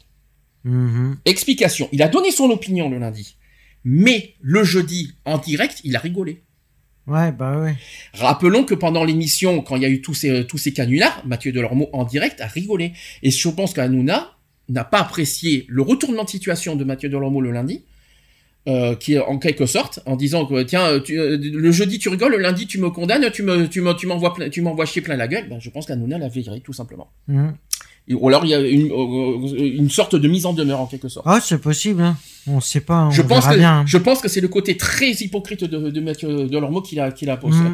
Mhm. 0.63 1.17
Explication. 1.25 1.89
Il 1.91 2.01
a 2.01 2.07
donné 2.07 2.31
son 2.31 2.49
opinion 2.49 2.89
le 2.89 2.97
lundi, 2.97 3.35
mais 3.83 4.35
le 4.41 4.63
jeudi 4.63 5.11
en 5.25 5.37
direct, 5.37 5.81
il 5.83 5.95
a 5.95 5.99
rigolé. 5.99 6.41
Ouais, 7.07 7.31
bah 7.31 7.59
ouais. 7.59 7.75
Rappelons 8.13 8.63
que 8.63 8.73
pendant 8.73 9.03
l'émission, 9.03 9.61
quand 9.61 9.75
il 9.75 9.83
y 9.83 9.85
a 9.85 9.89
eu 9.89 10.01
tous 10.01 10.13
ces, 10.15 10.45
tous 10.47 10.57
ces 10.57 10.73
canulars, 10.73 11.21
Mathieu 11.25 11.51
Delormeau 11.51 11.89
en 11.93 12.03
direct 12.03 12.41
a 12.41 12.47
rigolé. 12.47 12.93
Et 13.21 13.29
je 13.31 13.49
pense 13.49 13.73
qu'Hanouna 13.73 14.31
n'a 14.69 14.83
pas 14.83 15.01
apprécié 15.01 15.65
le 15.69 15.83
retournement 15.83 16.23
de 16.23 16.29
situation 16.29 16.75
de 16.75 16.83
Mathieu 16.83 17.07
Delormeau 17.09 17.41
le 17.41 17.51
lundi, 17.51 17.83
euh, 18.67 18.95
qui 18.95 19.19
en 19.19 19.37
quelque 19.37 19.67
sorte, 19.67 19.99
en 20.07 20.15
disant 20.15 20.47
que 20.47 20.63
tiens, 20.63 20.99
tu- 20.99 21.19
euh, 21.19 21.37
le 21.39 21.71
jeudi 21.71 21.99
tu 21.99 22.09
rigoles, 22.09 22.31
le 22.31 22.39
lundi 22.39 22.65
tu 22.65 22.79
me 22.79 22.89
condamnes, 22.89 23.29
tu 23.31 23.43
me, 23.43 23.67
tu 23.67 23.81
me, 23.81 23.93
tu 23.93 24.07
m'envoies, 24.07 24.33
plein- 24.33 24.49
tu 24.49 24.61
m'envoies 24.63 24.87
chier 24.87 25.03
plein 25.03 25.15
la 25.17 25.27
gueule. 25.27 25.47
Ben, 25.47 25.59
je 25.59 25.69
pense 25.69 25.85
qu'Hanouna 25.85 26.17
l'a 26.17 26.29
viré 26.29 26.59
tout 26.61 26.73
simplement. 26.73 27.11
Mhm. 27.27 27.53
Ou 28.11 28.27
alors 28.27 28.45
il 28.45 28.49
y 28.51 28.53
a 28.53 28.59
une, 28.59 28.91
euh, 28.91 29.77
une 29.77 29.89
sorte 29.89 30.15
de 30.15 30.27
mise 30.27 30.45
en 30.45 30.53
demeure 30.53 30.79
en 30.79 30.85
quelque 30.85 31.09
sorte. 31.09 31.25
Ah, 31.27 31.39
c'est 31.41 31.57
possible. 31.59 32.01
Hein. 32.03 32.17
On 32.47 32.61
sait 32.61 32.81
pas. 32.81 33.05
On 33.05 33.09
je 33.11 33.23
pense 33.23 33.39
verra 33.45 33.53
que 33.53 33.57
bien. 33.59 33.83
je 33.87 33.97
pense 33.97 34.21
que 34.21 34.27
c'est 34.27 34.41
le 34.41 34.47
côté 34.47 34.77
très 34.77 35.09
hypocrite 35.13 35.63
de, 35.63 35.89
de 35.89 36.01
Mathieu 36.01 36.45
Delormeau 36.47 36.81
qu'il 36.83 36.99
a 36.99 37.11
qu'il 37.11 37.31
a 37.31 37.37
posé. 37.37 37.57
Mhm, 37.57 37.71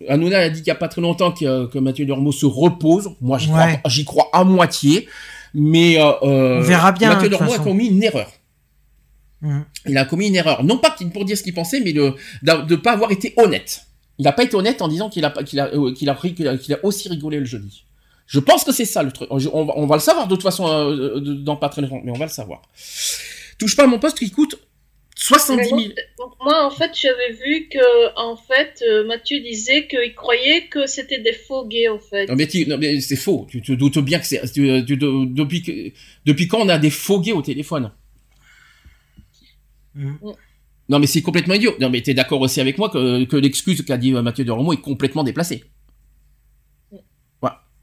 mhm. 0.00 0.08
Hanouna 0.08 0.38
a 0.38 0.48
dit 0.50 0.58
qu'il 0.62 0.66
y 0.66 0.72
a 0.72 0.74
pas 0.74 0.88
très 0.88 1.00
longtemps 1.00 1.30
que, 1.30 1.66
que 1.66 1.78
Mathieu 1.78 2.04
Delormeau 2.04 2.32
se 2.32 2.46
repose. 2.46 3.10
Moi, 3.20 3.38
j'y 3.38 3.46
crois, 3.48 3.66
Ouais. 3.66 4.04
crois 4.04 4.28
à 4.32 4.42
moitié. 4.42 5.06
Mais 5.54 6.00
euh, 6.00 6.10
euh, 6.24 6.58
On 6.58 6.62
verra 6.62 6.90
bien, 6.90 7.10
Mathieu 7.10 7.28
Delormeau 7.28 7.52
a 7.52 7.58
commis 7.60 7.86
une 7.86 8.02
erreur. 8.02 8.30
Mhm. 9.42 9.64
Il 9.86 9.96
a 9.96 10.04
commis 10.04 10.26
une 10.28 10.36
erreur. 10.36 10.64
Non 10.64 10.78
pas 10.78 10.94
pour 11.12 11.24
dire 11.24 11.38
ce 11.38 11.42
qu'il 11.44 11.54
pensait, 11.54 11.80
mais 11.80 11.92
de 11.92 12.12
de 12.42 12.76
pas 12.76 12.92
avoir 12.92 13.10
été 13.12 13.32
honnête. 13.36 13.82
Il 14.18 14.24
n'a 14.24 14.32
pas 14.32 14.42
été 14.44 14.54
honnête 14.56 14.82
en 14.82 14.88
disant 14.88 15.08
qu'il 15.08 15.24
a 15.24 15.30
pas- 15.30 15.44
qu'il 15.44 15.58
a 15.60 15.68
euh, 15.74 15.94
qu'il 15.94 16.10
a, 16.10 16.14
qu'il 16.14 16.46
a 16.48 16.58
qu'il 16.58 16.74
a 16.74 16.84
aussi 16.84 17.08
rigolé 17.08 17.38
le 17.38 17.46
jeudi. 17.46 17.84
Je 18.32 18.38
pense 18.38 18.62
que 18.64 18.70
c'est 18.72 18.84
ça 18.84 19.02
le 19.02 19.10
truc. 19.10 19.28
On 19.30 19.38
va, 19.64 19.72
on 19.76 19.86
va 19.86 19.96
le 19.96 20.00
savoir 20.00 20.28
de 20.28 20.34
toute 20.36 20.42
façon 20.44 20.68
euh, 20.68 21.16
euh, 21.16 21.20
dans 21.20 21.56
pas 21.56 21.68
très 21.68 21.82
longtemps, 21.82 22.00
mais 22.04 22.12
on 22.12 22.18
va 22.18 22.26
le 22.26 22.30
savoir. 22.30 22.62
Touche 23.58 23.74
pas 23.76 23.84
à 23.84 23.86
mon 23.88 23.98
poste 23.98 24.18
qui 24.18 24.30
coûte 24.30 24.56
70 25.16 25.68
000. 25.68 25.76
Mais 25.80 25.94
moi, 26.18 26.30
moi, 26.40 26.64
en 26.66 26.70
fait, 26.70 26.92
j'avais 26.94 27.32
vu 27.32 27.68
que, 27.68 28.16
en 28.16 28.36
fait, 28.36 28.82
euh, 28.88 29.04
Mathieu 29.06 29.40
disait 29.40 29.86
qu'il 29.88 30.14
croyait 30.14 30.68
que 30.68 30.86
c'était 30.86 31.18
des 31.20 31.32
faux 31.32 31.66
gays, 31.66 31.88
en 31.88 31.98
fait. 31.98 32.26
Non 32.28 32.36
mais, 32.36 32.46
tu- 32.46 32.64
non, 32.66 32.78
mais 32.78 33.00
c'est 33.00 33.16
faux. 33.16 33.46
Tu 33.50 33.60
te 33.60 33.72
doutes 33.72 33.98
bien 33.98 34.20
que 34.20 34.26
c'est 34.26 34.40
tu- 34.52 34.84
tu- 34.86 34.96
de- 34.96 35.24
depuis 35.34 35.62
que- 35.62 35.90
depuis 36.24 36.46
quand 36.46 36.60
on 36.60 36.68
a 36.68 36.78
des 36.78 36.88
faux 36.90 37.20
gays 37.20 37.32
au 37.32 37.42
téléphone? 37.42 37.90
Mhm. 39.94 40.18
Non 40.88 40.98
mais 40.98 41.06
c'est 41.06 41.22
complètement 41.22 41.54
idiot. 41.54 41.74
Non 41.80 41.90
mais 41.90 42.00
t'es 42.00 42.14
d'accord 42.14 42.40
aussi 42.40 42.60
avec 42.60 42.78
moi 42.78 42.88
que, 42.90 43.24
que 43.24 43.36
l'excuse 43.36 43.82
qu'a 43.84 43.96
dit 43.96 44.12
Mathieu 44.12 44.44
Delormeau 44.44 44.72
est 44.72 44.80
complètement 44.80 45.24
déplacée. 45.24 45.64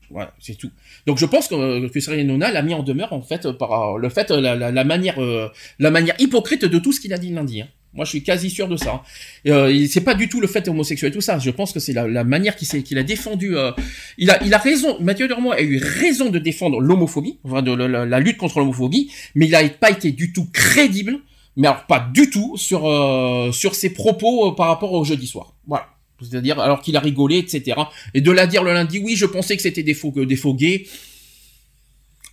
Voilà, 0.09 0.33
c'est 0.39 0.55
tout. 0.57 0.71
Donc 1.05 1.17
je 1.17 1.25
pense 1.25 1.47
que, 1.49 1.55
euh, 1.55 1.89
que 1.89 1.99
Cyril 1.99 2.25
l'a 2.27 2.61
mis 2.61 2.73
en 2.73 2.81
demeure 2.83 3.11
en 3.13 3.21
fait 3.21 3.45
euh, 3.45 3.53
par 3.53 3.95
euh, 3.95 3.97
le 3.99 4.09
fait 4.09 4.29
la, 4.31 4.55
la, 4.55 4.71
la 4.71 4.83
manière 4.83 5.21
euh, 5.21 5.49
la 5.79 5.91
manière 5.91 6.15
hypocrite 6.19 6.63
de 6.65 6.79
tout 6.79 6.93
ce 6.93 6.99
qu'il 7.01 7.13
a 7.13 7.17
dit 7.17 7.29
lundi. 7.31 7.61
hein. 7.61 7.67
Moi 7.93 8.05
je 8.05 8.11
suis 8.11 8.23
quasi 8.23 8.49
sûr 8.49 8.67
de 8.69 8.77
ça. 8.77 8.93
hein. 8.93 9.01
Euh, 9.47 9.85
c'est 9.89 10.01
pas 10.01 10.13
du 10.13 10.29
tout 10.29 10.39
le 10.39 10.47
fait 10.47 10.67
homosexuel 10.69 11.11
tout 11.11 11.19
ça. 11.21 11.39
Je 11.39 11.49
pense 11.49 11.73
que 11.73 11.79
c'est 11.79 11.93
la, 11.93 12.07
la 12.07 12.23
manière 12.23 12.55
qu'il 12.55 12.83
qu'il 12.83 12.97
a 12.97 13.03
défendu. 13.03 13.57
euh, 13.57 13.71
il 14.17 14.29
a 14.29 14.41
il 14.45 14.53
a 14.53 14.57
raison. 14.59 14.97
Mathieu 15.01 15.27
Delormeau 15.27 15.51
a 15.51 15.61
eu 15.61 15.77
raison 15.83 16.29
de 16.29 16.39
défendre 16.39 16.79
l'homophobie, 16.79 17.39
enfin 17.43 17.61
de 17.61 17.73
la, 17.73 18.05
la- 18.05 18.19
lutte 18.19 18.37
contre 18.37 18.59
l'homophobie, 18.59 19.11
mais 19.35 19.47
il 19.47 19.55
a 19.55 19.67
pas 19.69 19.89
été 19.91 20.11
du 20.11 20.31
tout 20.31 20.47
crédible. 20.53 21.19
Mais 21.55 21.67
alors 21.67 21.85
pas 21.87 21.99
du 22.13 22.29
tout 22.29 22.55
sur 22.55 22.87
euh, 22.87 23.51
sur 23.51 23.73
ses 23.75 23.89
propos 23.91 24.51
par 24.53 24.67
rapport 24.67 24.93
au 24.93 25.03
jeudi 25.03 25.25
soir. 25.27 25.53
Voilà. 25.65 25.87
C'est-à-dire 26.21 26.59
alors 26.59 26.81
qu'il 26.81 26.95
a 26.97 26.99
rigolé, 26.99 27.37
etc. 27.37 27.77
Et 28.13 28.21
de 28.21 28.31
la 28.31 28.47
dire 28.47 28.63
le 28.63 28.73
lundi, 28.73 28.99
oui, 28.99 29.15
je 29.15 29.25
pensais 29.25 29.55
que 29.55 29.61
c'était 29.61 29.83
des 29.83 29.93
faux 29.93 30.11
des 30.15 30.35
faux 30.35 30.53
gays. 30.55 30.85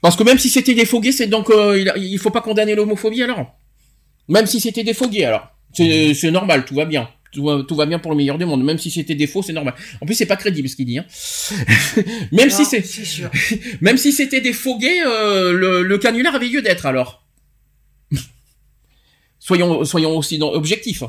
Parce 0.00 0.16
que 0.16 0.22
même 0.22 0.38
si 0.38 0.48
c'était 0.50 0.74
des 0.74 0.84
faux 0.86 1.00
gays, 1.00 1.12
c'est 1.12 1.26
donc 1.26 1.50
euh, 1.50 1.78
il, 1.80 1.88
a- 1.88 1.96
il 1.98 2.18
faut 2.18 2.30
pas 2.30 2.40
condamner 2.40 2.74
l'homophobie 2.74 3.22
alors. 3.22 3.56
Même 4.28 4.46
si 4.46 4.60
c'était 4.60 4.84
des 4.84 4.94
faux 4.94 5.08
gays 5.08 5.24
alors. 5.24 5.48
C'est 5.72 6.14
c'est 6.14 6.30
normal, 6.30 6.64
tout 6.64 6.74
va 6.74 6.84
bien. 6.84 7.08
Tout 7.32 7.44
va, 7.44 7.62
tout 7.66 7.74
va 7.74 7.84
bien 7.84 7.98
pour 7.98 8.12
le 8.12 8.16
meilleur 8.16 8.38
du 8.38 8.44
monde. 8.44 8.62
Même 8.62 8.78
si 8.78 8.90
c'était 8.92 9.16
des 9.16 9.26
faux, 9.26 9.42
c'est 9.42 9.52
normal. 9.52 9.74
En 10.00 10.06
plus, 10.06 10.14
c'est 10.14 10.24
pas 10.26 10.36
crédible 10.36 10.68
ce 10.68 10.76
qu'il 10.76 10.86
dit. 10.86 10.98
Hein. 10.98 11.04
même 12.32 12.48
si 12.48 12.62
Non, 12.62 12.68
c'est 12.68 12.80
même 13.80 13.96
si 13.98 14.12
c'était 14.12 14.40
des 14.40 14.52
faux 14.52 14.78
gays, 14.78 15.02
euh, 15.04 15.52
le, 15.52 15.82
le 15.82 15.98
canular 15.98 16.34
avait 16.36 16.46
lieu 16.48 16.62
d'être 16.62 16.86
alors. 16.86 17.26
soyons 19.38 19.84
soyons 19.84 20.16
aussi 20.16 20.38
dans- 20.38 20.52
objectifs. 20.52 21.02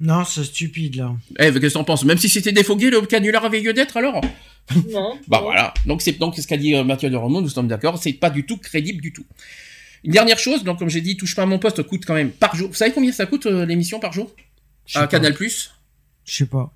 Non, 0.00 0.24
c'est 0.24 0.44
stupide 0.44 0.96
là. 0.96 1.14
Eh, 1.38 1.52
qu'est-ce 1.52 1.58
que 1.58 1.72
t'en 1.72 1.84
penses? 1.84 2.04
Même 2.04 2.18
si 2.18 2.28
c'était 2.28 2.52
gays, 2.52 2.90
le 2.90 3.00
canular 3.06 3.44
avait 3.44 3.60
lieu 3.60 3.72
d'être 3.72 3.96
alors? 3.96 4.20
Non. 4.88 5.18
Bah 5.28 5.38
non. 5.38 5.42
voilà. 5.42 5.74
Donc 5.86 6.02
c'est 6.02 6.12
donc 6.12 6.36
ce 6.36 6.46
qu'a 6.46 6.56
dit 6.56 6.74
euh, 6.74 6.84
Mathieu 6.84 7.10
de 7.10 7.16
Romont, 7.16 7.40
nous 7.40 7.48
sommes 7.48 7.68
d'accord, 7.68 8.00
c'est 8.00 8.12
pas 8.12 8.30
du 8.30 8.46
tout 8.46 8.56
crédible 8.56 9.00
du 9.00 9.12
tout. 9.12 9.24
Une 10.04 10.12
dernière 10.12 10.38
chose, 10.38 10.64
donc 10.64 10.78
comme 10.78 10.88
j'ai 10.88 11.00
dit, 11.00 11.16
touche 11.16 11.34
pas 11.34 11.42
à 11.42 11.46
mon 11.46 11.58
poste 11.58 11.82
coûte 11.82 12.04
quand 12.06 12.14
même 12.14 12.30
par 12.30 12.54
jour. 12.56 12.68
Vous 12.68 12.74
savez 12.74 12.92
combien 12.92 13.12
ça 13.12 13.26
coûte 13.26 13.46
euh, 13.46 13.66
l'émission 13.66 14.00
par 14.00 14.12
jour? 14.12 14.34
À 14.94 15.00
pas. 15.00 15.06
Canal 15.08 15.34
Plus? 15.34 15.72
Je 16.24 16.36
sais 16.36 16.46
pas. 16.46 16.74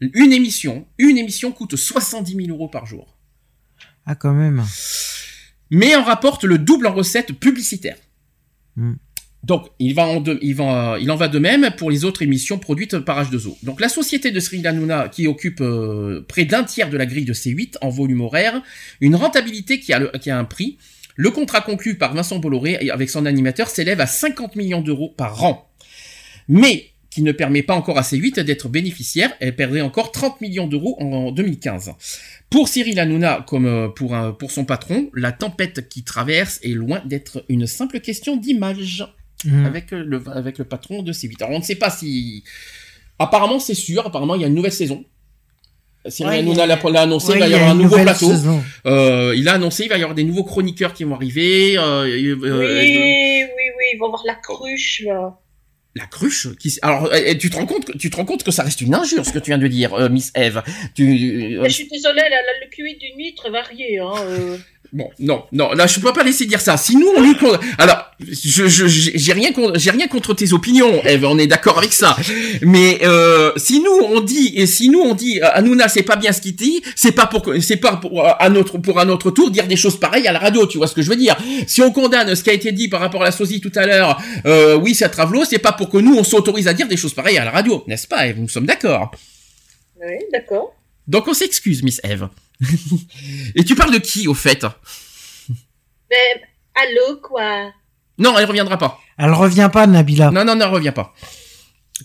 Une 0.00 0.32
émission, 0.32 0.86
une 0.98 1.18
émission 1.18 1.52
coûte 1.52 1.76
70 1.76 2.36
000 2.36 2.48
euros 2.48 2.68
par 2.68 2.86
jour. 2.86 3.16
Ah, 4.04 4.14
quand 4.14 4.32
même. 4.32 4.64
mais 5.70 5.96
en 5.96 6.04
rapporte 6.04 6.44
le 6.44 6.58
double 6.58 6.86
en 6.86 6.94
recettes 6.94 7.32
publicitaires. 7.32 7.98
Hmm. 8.76 8.94
Donc, 9.46 9.68
il, 9.78 9.96
en 10.00 11.16
va, 11.16 11.28
de 11.28 11.38
même 11.38 11.70
pour 11.78 11.88
les 11.88 12.04
autres 12.04 12.22
émissions 12.22 12.58
produites 12.58 12.98
par 12.98 13.22
H2O. 13.22 13.56
Donc, 13.62 13.80
la 13.80 13.88
société 13.88 14.32
de 14.32 14.40
Cyril 14.40 14.66
Hanouna, 14.66 15.08
qui 15.08 15.28
occupe 15.28 15.60
euh, 15.60 16.24
près 16.26 16.44
d'un 16.44 16.64
tiers 16.64 16.90
de 16.90 16.96
la 16.96 17.06
grille 17.06 17.24
de 17.24 17.32
C8 17.32 17.76
en 17.80 17.88
volume 17.88 18.22
horaire, 18.22 18.60
une 19.00 19.14
rentabilité 19.14 19.78
qui 19.78 19.92
a, 19.92 20.10
un 20.26 20.44
prix. 20.44 20.78
Le 21.14 21.30
contrat 21.30 21.60
conclu 21.60 21.96
par 21.96 22.12
Vincent 22.12 22.40
Bolloré 22.40 22.90
avec 22.90 23.08
son 23.08 23.24
animateur 23.24 23.68
s'élève 23.68 24.00
à 24.00 24.08
50 24.08 24.56
millions 24.56 24.80
d'euros 24.80 25.14
par 25.16 25.44
an. 25.44 25.70
Mais 26.48 26.86
qui 27.10 27.22
ne 27.22 27.30
permet 27.30 27.62
pas 27.62 27.74
encore 27.74 27.98
à 27.98 28.02
C8 28.02 28.40
d'être 28.40 28.68
bénéficiaire, 28.68 29.32
elle 29.38 29.54
perdrait 29.54 29.80
encore 29.80 30.10
30 30.10 30.40
millions 30.40 30.66
d'euros 30.66 30.96
en 31.00 31.30
2015. 31.30 31.92
Pour 32.50 32.68
Cyril 32.68 32.98
Hanouna, 32.98 33.44
comme 33.46 33.66
euh, 33.66 33.88
pour 33.88 34.50
son 34.50 34.64
patron, 34.64 35.08
la 35.14 35.30
tempête 35.30 35.88
qui 35.88 36.02
traverse 36.02 36.58
est 36.64 36.74
loin 36.74 37.00
d'être 37.04 37.44
une 37.48 37.68
simple 37.68 38.00
question 38.00 38.36
d'image 38.36 39.06
Mhm. 39.46 39.66
avec, 39.66 39.92
euh, 39.92 40.02
le, 40.04 40.22
avec 40.34 40.58
le 40.58 40.64
patron 40.64 41.02
de 41.02 41.12
C8. 41.12 41.42
Alors 41.42 41.54
on 41.56 41.58
ne 41.60 41.64
sait 41.64 41.76
pas 41.76 41.90
si... 41.90 42.44
Apparemment 43.18 43.58
c'est 43.58 43.74
sûr, 43.74 44.06
apparemment 44.06 44.34
il 44.34 44.42
y 44.42 44.44
a 44.44 44.48
une 44.48 44.54
nouvelle 44.54 44.72
saison. 44.72 45.04
Cyril 46.08 46.46
Ouais, 46.46 46.54
y 46.54 46.60
a- 46.60 46.66
l'a 46.66 46.76
l'a 46.76 47.00
annoncé, 47.02 47.32
Ouais, 47.32 47.36
il 47.38 47.40
va 47.40 47.48
y 47.48 47.52
a 47.54 47.56
avoir 47.56 47.70
un 47.70 47.74
nouveau 47.74 47.96
plateau. 47.98 48.30
Euh, 48.86 49.34
il 49.36 49.48
a 49.48 49.54
annoncé, 49.54 49.84
il 49.84 49.88
va 49.88 49.96
y 49.98 50.02
avoir 50.02 50.14
des 50.14 50.22
nouveaux 50.22 50.44
chroniqueurs 50.44 50.92
qui 50.94 51.02
vont 51.04 51.14
arriver. 51.16 51.76
euh, 51.76 51.82
euh, 51.82 52.06
Oui, 52.06 52.16
euh, 52.44 53.46
oui, 53.46 53.46
oui, 53.78 53.84
ils 53.94 53.98
vont 53.98 54.08
voir 54.10 54.22
la 54.24 54.34
cruche, 54.36 55.02
là. 55.04 55.36
la 55.96 56.06
cruche 56.06 56.48
qui 56.58 56.78
alors 56.82 57.10
tu 57.40 57.48
te 57.50 57.56
rends 57.56 57.66
compte 57.66 57.86
que 57.86 57.96
tu 57.96 58.10
te 58.10 58.16
rends 58.16 58.24
compte 58.26 58.44
que 58.44 58.50
ça 58.52 58.62
reste 58.62 58.82
une 58.82 58.94
injure 58.94 59.24
ce 59.24 59.32
que 59.32 59.38
tu 59.38 59.50
viens 59.50 59.56
de 59.58 59.66
dire 59.66 59.94
euh, 59.94 60.10
Miss 60.10 60.30
Eve 60.34 60.62
tu 60.94 61.02
euh, 61.58 61.64
je 61.64 61.70
suis 61.70 61.88
désolée, 61.88 62.20
la, 62.20 62.28
la- 62.28 62.60
le 62.62 62.68
QI 62.70 62.98
d'une 62.98 63.16
huître 63.18 63.46
est 63.46 63.50
varié, 63.50 63.98
hein. 63.98 64.12
Bon, 64.96 65.10
non, 65.18 65.44
non, 65.52 65.72
là 65.72 65.86
je 65.86 66.00
peux 66.00 66.10
pas 66.14 66.22
laisser 66.24 66.46
dire 66.46 66.60
ça. 66.62 66.78
Si 66.78 66.96
nous 66.96 67.08
on 67.14 67.20
lui 67.20 67.36
con- 67.36 67.58
alors, 67.76 68.06
je, 68.18 68.66
je, 68.66 68.86
j'ai 68.86 69.32
rien, 69.34 69.52
con- 69.52 69.72
j'ai 69.74 69.90
rien 69.90 70.08
contre 70.08 70.32
tes 70.32 70.54
opinions, 70.54 71.02
Eve, 71.04 71.26
on 71.26 71.36
est 71.38 71.46
d'accord 71.46 71.76
avec 71.76 71.92
ça. 71.92 72.16
Mais 72.62 73.00
euh, 73.02 73.52
si 73.58 73.80
nous 73.80 73.98
on 74.08 74.20
dit 74.20 74.52
et 74.56 74.66
si 74.66 74.88
nous 74.88 75.00
on 75.00 75.12
dit 75.14 75.38
Hanouna 75.42 75.88
c'est 75.88 76.02
pas 76.02 76.16
bien 76.16 76.32
ce 76.32 76.40
qu'il 76.40 76.56
dit, 76.56 76.80
c'est 76.94 77.12
pas 77.12 77.26
pour 77.26 77.42
c'est 77.60 77.76
pas 77.76 77.96
pour 77.96 78.24
à 78.26 78.48
notre 78.48 78.78
pour 78.78 78.98
à 78.98 79.04
notre 79.04 79.30
tour 79.30 79.50
dire 79.50 79.66
des 79.66 79.76
choses 79.76 80.00
pareilles 80.00 80.26
à 80.28 80.32
la 80.32 80.38
radio. 80.38 80.66
Tu 80.66 80.78
vois 80.78 80.86
ce 80.86 80.94
que 80.94 81.02
je 81.02 81.10
veux 81.10 81.16
dire 81.16 81.36
Si 81.66 81.82
on 81.82 81.92
condamne 81.92 82.34
ce 82.34 82.42
qui 82.42 82.48
a 82.48 82.54
été 82.54 82.72
dit 82.72 82.88
par 82.88 83.00
rapport 83.00 83.20
à 83.20 83.26
la 83.26 83.32
sosie 83.32 83.60
tout 83.60 83.72
à 83.74 83.84
l'heure, 83.84 84.18
euh, 84.46 84.76
oui 84.76 84.94
c'est 84.94 85.10
Travelo, 85.10 85.44
c'est 85.44 85.58
pas 85.58 85.72
pour 85.72 85.90
que 85.90 85.98
nous 85.98 86.16
on 86.16 86.24
s'autorise 86.24 86.68
à 86.68 86.72
dire 86.72 86.88
des 86.88 86.96
choses 86.96 87.12
pareilles 87.12 87.36
à 87.36 87.44
la 87.44 87.50
radio, 87.50 87.84
n'est-ce 87.86 88.08
pas 88.08 88.26
Eve? 88.28 88.38
Nous 88.40 88.48
sommes 88.48 88.64
d'accord. 88.66 89.10
Oui, 90.00 90.16
d'accord. 90.32 90.74
Donc 91.06 91.28
on 91.28 91.34
s'excuse, 91.34 91.82
Miss 91.82 92.00
Eve. 92.02 92.28
Et 93.54 93.64
tu 93.64 93.74
parles 93.74 93.92
de 93.92 93.98
qui 93.98 94.28
au 94.28 94.34
fait? 94.34 94.64
Mais 96.10 96.42
allô, 96.74 97.16
quoi? 97.22 97.70
Non, 98.18 98.38
elle 98.38 98.44
reviendra 98.46 98.78
pas. 98.78 98.98
Elle 99.18 99.32
revient 99.32 99.68
pas, 99.72 99.86
Nabila. 99.86 100.30
Non, 100.30 100.44
non, 100.44 100.54
non, 100.54 100.70
reviens 100.70 100.92
pas. 100.92 101.12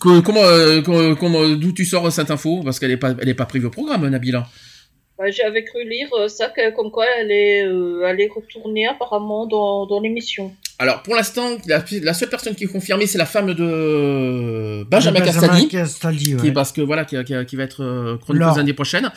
Que- 0.00 0.20
comment, 0.20 0.42
euh, 0.42 0.80
comment, 0.82 1.14
comment- 1.14 1.48
d'où 1.48 1.72
tu 1.72 1.84
sors 1.84 2.10
cette 2.12 2.30
info? 2.30 2.62
Parce 2.64 2.78
qu'elle 2.80 2.90
est 2.90 2.96
pas, 2.96 3.14
elle 3.20 3.28
est 3.28 3.34
pas 3.34 3.46
prévue 3.46 3.66
au 3.66 3.70
programme, 3.70 4.08
Nabila. 4.08 4.46
Bah, 5.18 5.30
J'avais 5.30 5.64
cru 5.64 5.86
lire 5.88 6.08
euh, 6.18 6.28
ça, 6.28 6.48
que- 6.48 6.74
comme 6.74 6.90
quoi 6.90 7.04
elle 7.18 7.30
est, 7.30 7.64
euh, 7.66 8.06
elle 8.08 8.20
est 8.20 8.30
retournée 8.34 8.86
apparemment 8.88 9.46
dans, 9.46 9.86
dans 9.86 10.00
l'émission. 10.00 10.54
Alors, 10.78 11.02
pour 11.02 11.14
l'instant, 11.14 11.58
la, 11.66 11.84
la 12.02 12.14
seule 12.14 12.30
personne 12.30 12.54
qui 12.54 12.64
est 12.64 12.68
confirmée, 12.68 13.06
c'est 13.06 13.18
la 13.18 13.26
femme 13.26 13.52
de 13.54 14.82
Benjamin, 14.84 15.20
Castaldi, 15.20 15.68
Castaldi, 15.68 16.24
qui 16.24 16.46
ouais. 16.46 16.52
parce 16.52 16.72
que 16.72 16.80
voilà, 16.80 17.04
qui, 17.04 17.22
qui- 17.24 17.46
qui 17.46 17.56
va 17.56 17.62
être 17.62 17.82
euh, 17.82 18.16
chroniqueuse 18.18 18.56
l'année 18.56 18.72
prochaine. 18.72 19.12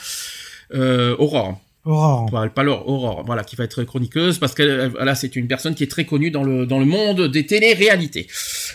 Euh, 0.74 1.16
Aurore. 1.18 1.62
Aurore. 1.86 2.32
Pas, 2.32 2.50
pas 2.50 2.64
Laure, 2.64 2.88
Aurore, 2.90 3.24
voilà, 3.28 3.44
qui 3.44 3.56
va 3.56 3.64
être 3.64 3.84
chroniqueuse 3.84 4.40
parce 4.40 4.56
que 4.56 4.88
voilà, 4.88 5.14
c'est 5.14 5.36
une 5.36 5.48
personne 5.48 5.76
qui 5.76 5.84
est 5.84 5.88
très 5.92 6.04
connue 6.06 6.32
dans 6.32 6.44
le 6.44 6.66
dans 6.66 6.80
le 6.80 6.86
monde 6.86 7.28
des 7.28 7.46
télé-réalités. 7.46 8.26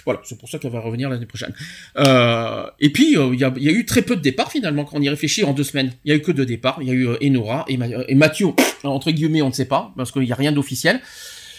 Voilà, 0.05 0.21
c'est 0.25 0.39
pour 0.39 0.49
ça 0.49 0.61
qu'elle 0.61 0.71
va 0.71 0.79
revenir 0.79 1.09
l'année 1.11 1.27
prochaine. 1.27 1.53
Euh, 1.99 2.67
et 2.79 2.91
puis 2.91 3.17
euh, 3.17 3.31
il 3.35 3.41
y, 3.41 3.45
a, 3.45 3.53
il 3.57 3.65
y 3.65 3.69
a 3.69 3.73
eu 3.73 3.85
très 3.85 4.03
peu 4.03 4.15
de 4.15 4.21
départs 4.21 4.53
finalement 4.53 4.85
quand 4.85 4.97
on 4.97 5.03
y 5.03 5.09
réfléchit 5.09 5.43
en 5.43 5.53
deux 5.53 5.65
semaines. 5.65 5.93
Il 6.05 6.11
y 6.11 6.13
a 6.13 6.17
eu 6.17 6.23
que 6.23 6.31
deux 6.31 6.47
départs. 6.47 6.79
Il 6.83 6.87
y 6.87 6.91
a 6.93 6.95
eu 6.95 7.09
euh, 7.09 7.17
Enora 7.21 7.65
et, 7.67 7.77
Ma- 7.77 7.89
et 7.89 8.15
Mathieu 8.15 8.47
entre 8.85 9.11
guillemets 9.11 9.43
on 9.43 9.49
ne 9.49 9.55
sait 9.55 9.65
pas 9.67 9.93
parce 9.97 10.13
qu'il 10.13 10.23
y 10.25 10.33
a 10.33 10.37
rien 10.37 10.53
d'officiel. 10.53 11.01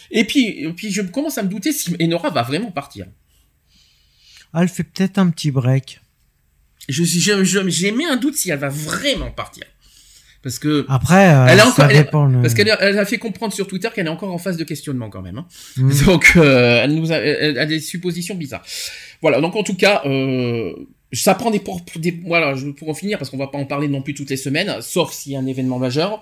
Et 0.10 0.24
puis 0.24 0.48
et 0.64 0.72
puis 0.72 0.90
je 0.90 1.01
commence 1.01 1.38
à 1.38 1.43
me 1.43 1.50
douter 1.50 1.74
si 1.74 1.93
Enora 2.01 2.30
va 2.30 2.43
vraiment 2.43 2.72
partir. 2.72 3.08
Ah, 4.53 4.61
elle 4.64 4.69
fait 4.69 4.84
peut-être 4.84 5.18
un 5.18 5.30
petit 5.32 5.51
break. 5.51 6.00
Je 6.88 7.03
je- 7.03 7.43
je- 7.43 7.69
j'ai 7.69 7.92
mis 7.92 8.06
un 8.06 8.16
doute 8.16 8.35
si 8.35 8.50
elle 8.51 8.60
va 8.60 8.69
vraiment 8.69 9.32
partir 9.32 9.66
parce 10.44 10.60
que 10.60 10.86
Après, 10.90 11.34
euh, 11.34 11.45
Elle 11.50 11.60
ça 11.60 11.68
encore- 11.68 11.86
elle 11.90 11.95
est- 11.98 12.03
dépend. 12.03 12.26
le- 12.26 12.42
Parce 12.42 12.53
qu'elle 12.53 12.70
a, 12.72 12.82
elle 12.82 12.98
a 13.00 13.06
fait 13.06 13.18
comprendre 13.18 13.53
sur 13.53 13.68
Twitter 13.68 13.90
qu'elle 13.94 14.08
est 14.08 14.10
encore 14.10 14.34
en 14.34 14.38
phase 14.38 14.58
de 14.58 14.64
questionnement 14.64 15.10
quand 15.10 15.22
même. 15.22 15.38
hein. 15.38 15.45
Mm. 15.78 15.92
Donc 16.06 16.34
euh, 16.38 16.82
elle 16.84 16.95
nous 16.95 17.11
a, 17.11 17.16
elle, 17.18 17.60
a 17.60 17.66
des 17.66 17.80
suppositions 17.80 18.36
bizarres. 18.36 18.64
Voilà. 19.22 19.40
Donc 19.42 19.56
en 19.56 19.64
tout 19.64 19.76
cas, 19.76 20.02
euh, 20.06 20.74
ça 21.14 21.36
prend 21.36 21.52
des, 21.52 21.60
por- 21.60 21.82
des 21.98 22.20
voilà. 22.26 22.56
Je, 22.56 22.68
pour 22.68 22.90
en 22.90 22.94
finir 22.94 23.18
parce 23.20 23.30
qu'on 23.30 23.38
va 23.38 23.48
pas 23.48 23.58
en 23.58 23.66
parler 23.66 23.88
non 23.88 24.02
plus 24.02 24.14
toutes 24.14 24.30
les 24.30 24.38
semaines, 24.38 24.78
sauf 24.82 25.11
s'il 25.14 25.34
y 25.34 25.36
a 25.36 25.40
un 25.40 25.45
événement 25.45 25.78
majeur. 25.80 26.20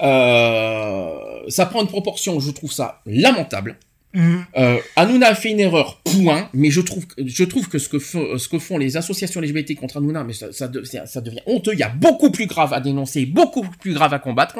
Euh, 0.00 1.10
ça 1.48 1.66
prend 1.66 1.80
une 1.82 1.88
proportion. 1.88 2.38
Je 2.40 2.50
trouve 2.50 2.72
ça 2.72 3.00
lamentable. 3.06 3.76
Euh, 4.16 4.78
Hanouna 4.96 5.28
a 5.28 5.34
fait 5.34 5.50
une 5.50 5.60
erreur, 5.60 6.00
point. 6.02 6.48
Mais 6.54 6.70
je 6.70 6.80
trouve, 6.80 7.04
je 7.18 7.44
trouve 7.44 7.68
que 7.68 7.78
ce 7.78 7.88
que, 7.88 7.98
ce 7.98 8.48
que 8.48 8.58
font 8.58 8.78
les 8.78 8.96
associations 8.96 9.40
LGBT 9.40 9.74
contre 9.74 9.98
Hanouna, 9.98 10.24
mais 10.24 10.32
ça, 10.32 10.52
ça 10.52 10.68
devient 10.68 11.42
honteux. 11.46 11.72
Il 11.74 11.78
y 11.78 11.84
a 11.84 11.88
beaucoup 11.88 12.30
plus 12.30 12.46
grave 12.46 12.72
à 12.72 12.80
dénoncer, 12.80 13.26
beaucoup 13.26 13.62
plus 13.80 13.94
grave 13.94 14.12
à 14.14 14.18
combattre. 14.18 14.56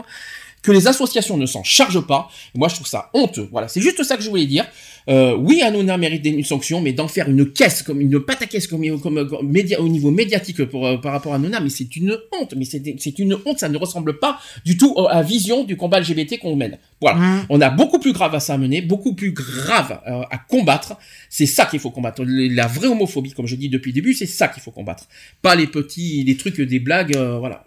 Que 0.61 0.73
les 0.73 0.89
associations 0.89 1.37
ne 1.37 1.47
s'en 1.47 1.63
chargent 1.63 2.05
pas. 2.05 2.29
Moi, 2.55 2.69
je 2.69 2.75
trouve 2.75 2.87
ça 2.89 3.11
honteux. 3.15 3.49
Voilà, 3.53 3.69
c'est 3.69 3.81
juste 3.81 4.03
ça 4.03 4.17
que 4.17 4.25
je 4.25 4.29
voulais 4.29 4.47
dire. 4.47 4.67
Euh, 5.09 5.35
oui, 5.37 5.63
Hanouna 5.63 5.97
mérite 5.97 6.25
une 6.27 6.45
sanction, 6.45 6.81
mais 6.81 6.93
d'en 6.93 7.09
faire 7.09 7.29
une 7.29 7.51
caisse, 7.51 7.83
comme 7.83 8.01
une 8.01 8.21
pâte 8.21 8.43
à 8.43 8.47
caisse, 8.47 8.67
comme, 8.67 9.01
comme, 9.01 9.27
comme 9.27 9.49
média, 9.49 9.81
au 9.81 9.89
niveau 9.89 10.11
médiatique 10.11 10.65
pour, 10.67 10.87
euh, 10.87 10.99
par 10.99 11.13
rapport 11.13 11.33
à 11.33 11.37
Hanouna, 11.37 11.61
mais 11.61 11.71
c'est 11.71 11.97
une 11.97 12.19
honte. 12.33 12.55
Mais 12.57 12.65
c'est 12.65 13.19
une 13.19 13.35
honte. 13.47 13.59
Ça 13.59 13.69
ne 13.69 13.79
ressemble 13.79 14.19
pas 14.19 14.39
du 14.65 14.77
tout 14.77 14.95
à 15.09 15.17
la 15.17 15.23
vision 15.23 15.65
du 15.65 15.77
combat 15.77 16.01
LGBT 16.01 16.39
qu'on 16.39 16.57
mène. 16.57 16.79
Voilà. 17.01 17.19
Mm. 17.19 17.47
On 17.49 17.61
a 17.61 17.71
beaucoup 17.71 17.99
plus 17.99 18.13
grave 18.13 18.35
à 18.35 18.41
ça 18.41 18.59
mener, 18.59 18.83
beaucoup 18.83 19.15
plus 19.15 19.33
grave 19.33 20.01
euh, 20.07 20.23
à 20.31 20.39
combattre. 20.39 20.97
C'est 21.31 21.47
ça 21.47 21.65
qu'il 21.65 21.81
faut 21.81 21.91
combattre. 21.91 22.23
La 22.27 22.67
vraie 22.67 22.89
homophobie, 22.89 23.33
comme 23.33 23.47
je 23.47 23.57
dis 23.57 23.71
depuis 23.71 23.93
le 23.93 23.95
début, 23.95 24.13
c'est 24.13 24.27
ça 24.27 24.49
qu'il 24.49 24.63
faut 24.63 24.73
combattre. 24.73 25.09
Pas 25.41 25.55
les 25.55 25.67
petits, 25.67 26.23
les 26.25 26.37
trucs, 26.37 26.61
des 26.61 26.81
blagues, 26.81 27.17
voilà. 27.17 27.65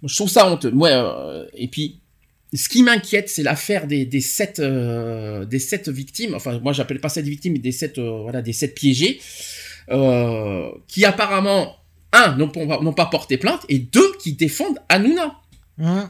Moi, 0.00 0.08
Je 0.08 0.14
trouve 0.14 0.28
ça 0.28 0.50
honteux. 0.50 0.72
Ouais, 0.72 0.92
et 1.54 1.68
puis, 1.68 1.98
ce 2.54 2.68
qui 2.68 2.82
m'inquiète, 2.82 3.28
c'est 3.28 3.42
l'affaire 3.42 3.86
des, 3.86 4.06
des 4.06 4.20
sept, 4.20 4.58
euh, 4.58 5.44
des 5.44 5.58
sept 5.58 5.88
victimes. 5.88 6.34
Enfin, 6.34 6.58
moi, 6.60 6.72
j'appelle 6.72 7.00
pas 7.00 7.08
sept 7.10 7.26
victimes, 7.26 7.54
mais 7.54 7.58
des 7.58 7.72
sept, 7.72 7.98
euh, 7.98 8.22
voilà, 8.22 8.40
des 8.40 8.54
sept 8.54 8.74
piégés, 8.74 9.20
euh, 9.90 10.70
qui 10.86 11.04
apparemment, 11.04 11.76
un, 12.12 12.36
n'ont 12.36 12.48
pas, 12.48 12.64
n'ont 12.64 12.94
pas 12.94 13.06
porté 13.06 13.36
plainte, 13.36 13.66
et 13.68 13.78
deux, 13.78 14.12
qui 14.22 14.32
défendent 14.32 14.78
Hanouna. 14.88 15.38
Mm. 15.76 16.04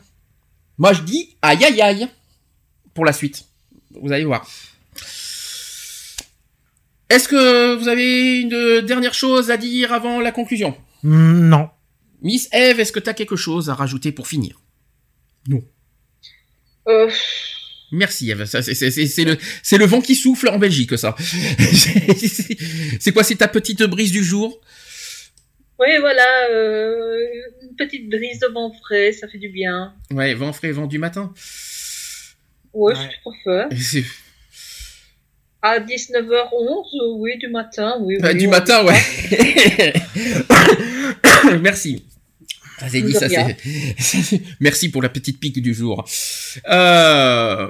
Moi, 0.78 0.92
je 0.92 1.02
dis 1.02 1.36
aïe 1.42 1.64
aïe 1.64 1.82
aïe 1.82 2.08
pour 2.94 3.04
la 3.04 3.12
suite. 3.12 3.44
Vous 4.00 4.12
allez 4.12 4.24
voir. 4.24 4.48
Est-ce 7.10 7.26
que 7.26 7.74
vous 7.74 7.88
avez 7.88 8.40
une 8.40 8.82
dernière 8.82 9.14
chose 9.14 9.50
à 9.50 9.56
dire 9.56 9.92
avant 9.92 10.20
la 10.20 10.30
conclusion? 10.30 10.76
Non. 11.02 11.70
Miss 12.22 12.48
Eve, 12.52 12.80
est-ce 12.80 12.92
que 12.92 13.00
tu 13.00 13.10
as 13.10 13.14
quelque 13.14 13.36
chose 13.36 13.70
à 13.70 13.74
rajouter 13.74 14.12
pour 14.12 14.28
finir? 14.28 14.60
Euh, 16.88 17.10
Merci 17.90 18.30
c'est- 19.06 19.24
le, 19.78 19.84
vent 19.86 20.00
qui 20.02 20.14
souffle 20.14 20.48
en 20.48 20.58
Belgique 20.58 20.98
ça. 20.98 21.14
c'est 23.00 23.12
quoi, 23.12 23.22
c'est 23.24 23.36
ta 23.36 23.48
petite 23.48 23.82
brise 23.84 24.10
du 24.12 24.22
jour? 24.22 24.60
Oui, 25.78 25.88
voilà, 26.00 26.26
euh, 26.50 27.16
une 27.62 27.76
petite 27.76 28.10
brise 28.10 28.40
de 28.40 28.48
vent 28.48 28.72
frais, 28.82 29.12
ça 29.12 29.28
fait 29.28 29.38
du 29.38 29.48
bien. 29.48 29.94
Ouais, 30.12 30.34
vent 30.34 30.52
frais, 30.52 30.70
vent 30.72 30.86
du 30.86 30.98
matin. 30.98 31.32
Ouais, 32.74 32.94
Ouais. 32.94 33.10
préfères. 33.24 33.68
C'est- 33.80 34.04
À 35.62 35.80
19h11, 35.80 36.94
euh, 36.94 37.14
oui, 37.16 37.38
du 37.38 37.48
matin, 37.48 37.96
oui. 38.00 38.18
Du 38.34 38.48
matin, 38.48 38.84
ouais. 38.84 39.00
Merci. 41.60 42.04
Ah, 42.80 42.88
ça, 42.88 43.28
c'est... 43.98 44.40
Merci 44.60 44.88
pour 44.90 45.02
la 45.02 45.08
petite 45.08 45.40
pique 45.40 45.60
du 45.60 45.74
jour. 45.74 46.08
Euh... 46.68 47.68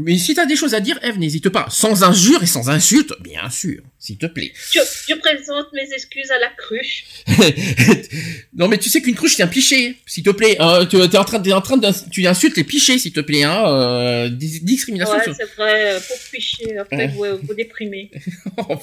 Mais 0.00 0.16
si 0.16 0.32
t'as 0.32 0.46
des 0.46 0.54
choses 0.54 0.74
à 0.74 0.80
dire, 0.80 0.96
Eve, 1.02 1.18
n'hésite 1.18 1.48
pas. 1.48 1.66
Sans 1.70 2.04
injure 2.04 2.40
et 2.40 2.46
sans 2.46 2.70
insulte, 2.70 3.12
bien 3.20 3.50
sûr, 3.50 3.80
s'il 3.98 4.16
te 4.16 4.26
plaît. 4.26 4.52
Je, 4.70 4.78
je 5.08 5.14
présente 5.16 5.66
mes 5.72 5.92
excuses 5.92 6.30
à 6.30 6.38
la 6.38 6.46
cruche. 6.56 7.04
non, 8.56 8.68
mais 8.68 8.78
tu 8.78 8.90
sais 8.90 9.02
qu'une 9.02 9.16
cruche, 9.16 9.34
c'est 9.34 9.42
un 9.42 9.48
piché, 9.48 9.96
s'il 10.06 10.22
te 10.22 10.30
plaît. 10.30 10.54
Hein, 10.60 10.86
tu 10.88 10.98
es 10.98 11.16
en 11.16 11.24
train, 11.24 11.40
t'es 11.40 11.52
en 11.52 11.60
train 11.60 11.78
d'ins- 11.78 12.04
tu 12.12 12.24
insultes 12.28 12.56
les 12.56 12.62
pichés, 12.62 13.00
s'il 13.00 13.12
te 13.12 13.18
plaît. 13.18 13.42
Hein, 13.42 13.64
euh, 13.66 14.28
dis- 14.28 14.60
discrimination. 14.60 15.16
Ouais, 15.16 15.24
sur- 15.24 15.34
c'est 15.34 15.52
vrai, 15.56 15.94
euh, 15.96 15.98
pour 16.06 16.16
ficher, 16.16 16.78
après 16.78 17.08
vous, 17.08 17.24
vous 17.42 17.54
déprimez. 17.54 18.12
Oh, 18.56 18.76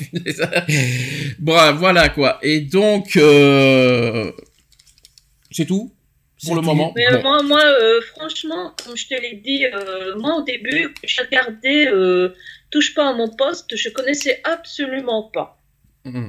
bon, 1.39 1.73
voilà 1.75 2.09
quoi. 2.09 2.39
Et 2.41 2.59
donc, 2.59 3.15
euh... 3.15 4.31
c'est 5.55 5.65
tout 5.65 5.91
pour 6.45 6.55
le 6.55 6.61
moment. 6.61 6.91
Mais 6.95 7.07
Bon. 7.11 7.21
moi, 7.23 7.43
moi 7.43 7.63
euh, 7.65 8.01
franchement, 8.13 8.73
comme 8.83 8.97
je 8.97 9.07
te 9.07 9.13
l'ai 9.19 9.35
dit, 9.35 9.65
euh, 9.65 10.15
moi 10.17 10.35
au 10.35 10.43
début, 10.43 10.93
j'ai 11.03 11.21
regardé 11.23 11.87
euh, 11.87 12.35
Touche 12.71 12.93
pas 12.93 13.09
à 13.09 13.13
mon 13.13 13.29
poste, 13.29 13.75
je 13.77 13.89
connaissais 13.89 14.41
absolument 14.43 15.23
pas. 15.23 15.57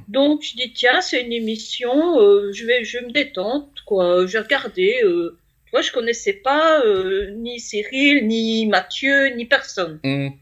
Donc 0.08 0.42
je 0.42 0.56
dis 0.56 0.72
tiens, 0.72 1.02
c'est 1.02 1.22
une 1.22 1.32
émission, 1.34 2.18
euh, 2.18 2.50
je 2.52 2.64
vais, 2.64 2.82
je 2.84 2.98
vais 2.98 3.06
me 3.06 3.12
détendre 3.12 3.68
quoi. 3.84 4.26
J'ai 4.26 4.38
regardé, 4.38 5.00
euh, 5.04 5.38
tu 5.66 5.70
vois, 5.72 5.82
je 5.82 5.92
connaissais 5.92 6.32
pas 6.32 6.80
euh, 6.80 7.30
ni 7.32 7.60
Cyril, 7.60 8.26
ni 8.26 8.64
Mathieu, 8.66 9.26
ni 9.34 9.44
personne. 9.44 10.00
Mhm. 10.02 10.32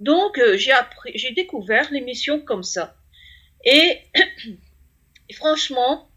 Donc 0.00 0.38
euh, 0.38 0.56
j'ai 0.56 0.72
appris, 0.72 1.12
j'ai 1.14 1.30
découvert 1.30 1.88
l'émission 1.92 2.40
comme 2.40 2.64
ça. 2.64 2.96
Et, 3.64 3.98
et 5.28 5.34
franchement, 5.34 6.08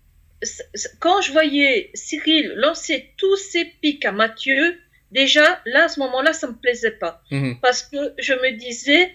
quand 0.99 1.21
je 1.21 1.31
voyais 1.31 1.89
Cyril 1.93 2.53
lancer 2.57 3.11
tous 3.17 3.35
ses 3.37 3.65
pics 3.81 4.05
à 4.05 4.11
Mathieu, 4.11 4.77
déjà 5.11 5.59
là 5.65 5.85
à 5.85 5.87
ce 5.87 5.99
moment-là, 6.01 6.33
ça 6.33 6.47
me 6.47 6.53
plaisait 6.55 6.91
pas 6.91 7.21
Mhm. 7.31 7.57
parce 7.61 7.81
que 7.83 7.97
je 8.19 8.33
me 8.33 8.57
disais, 8.57 9.11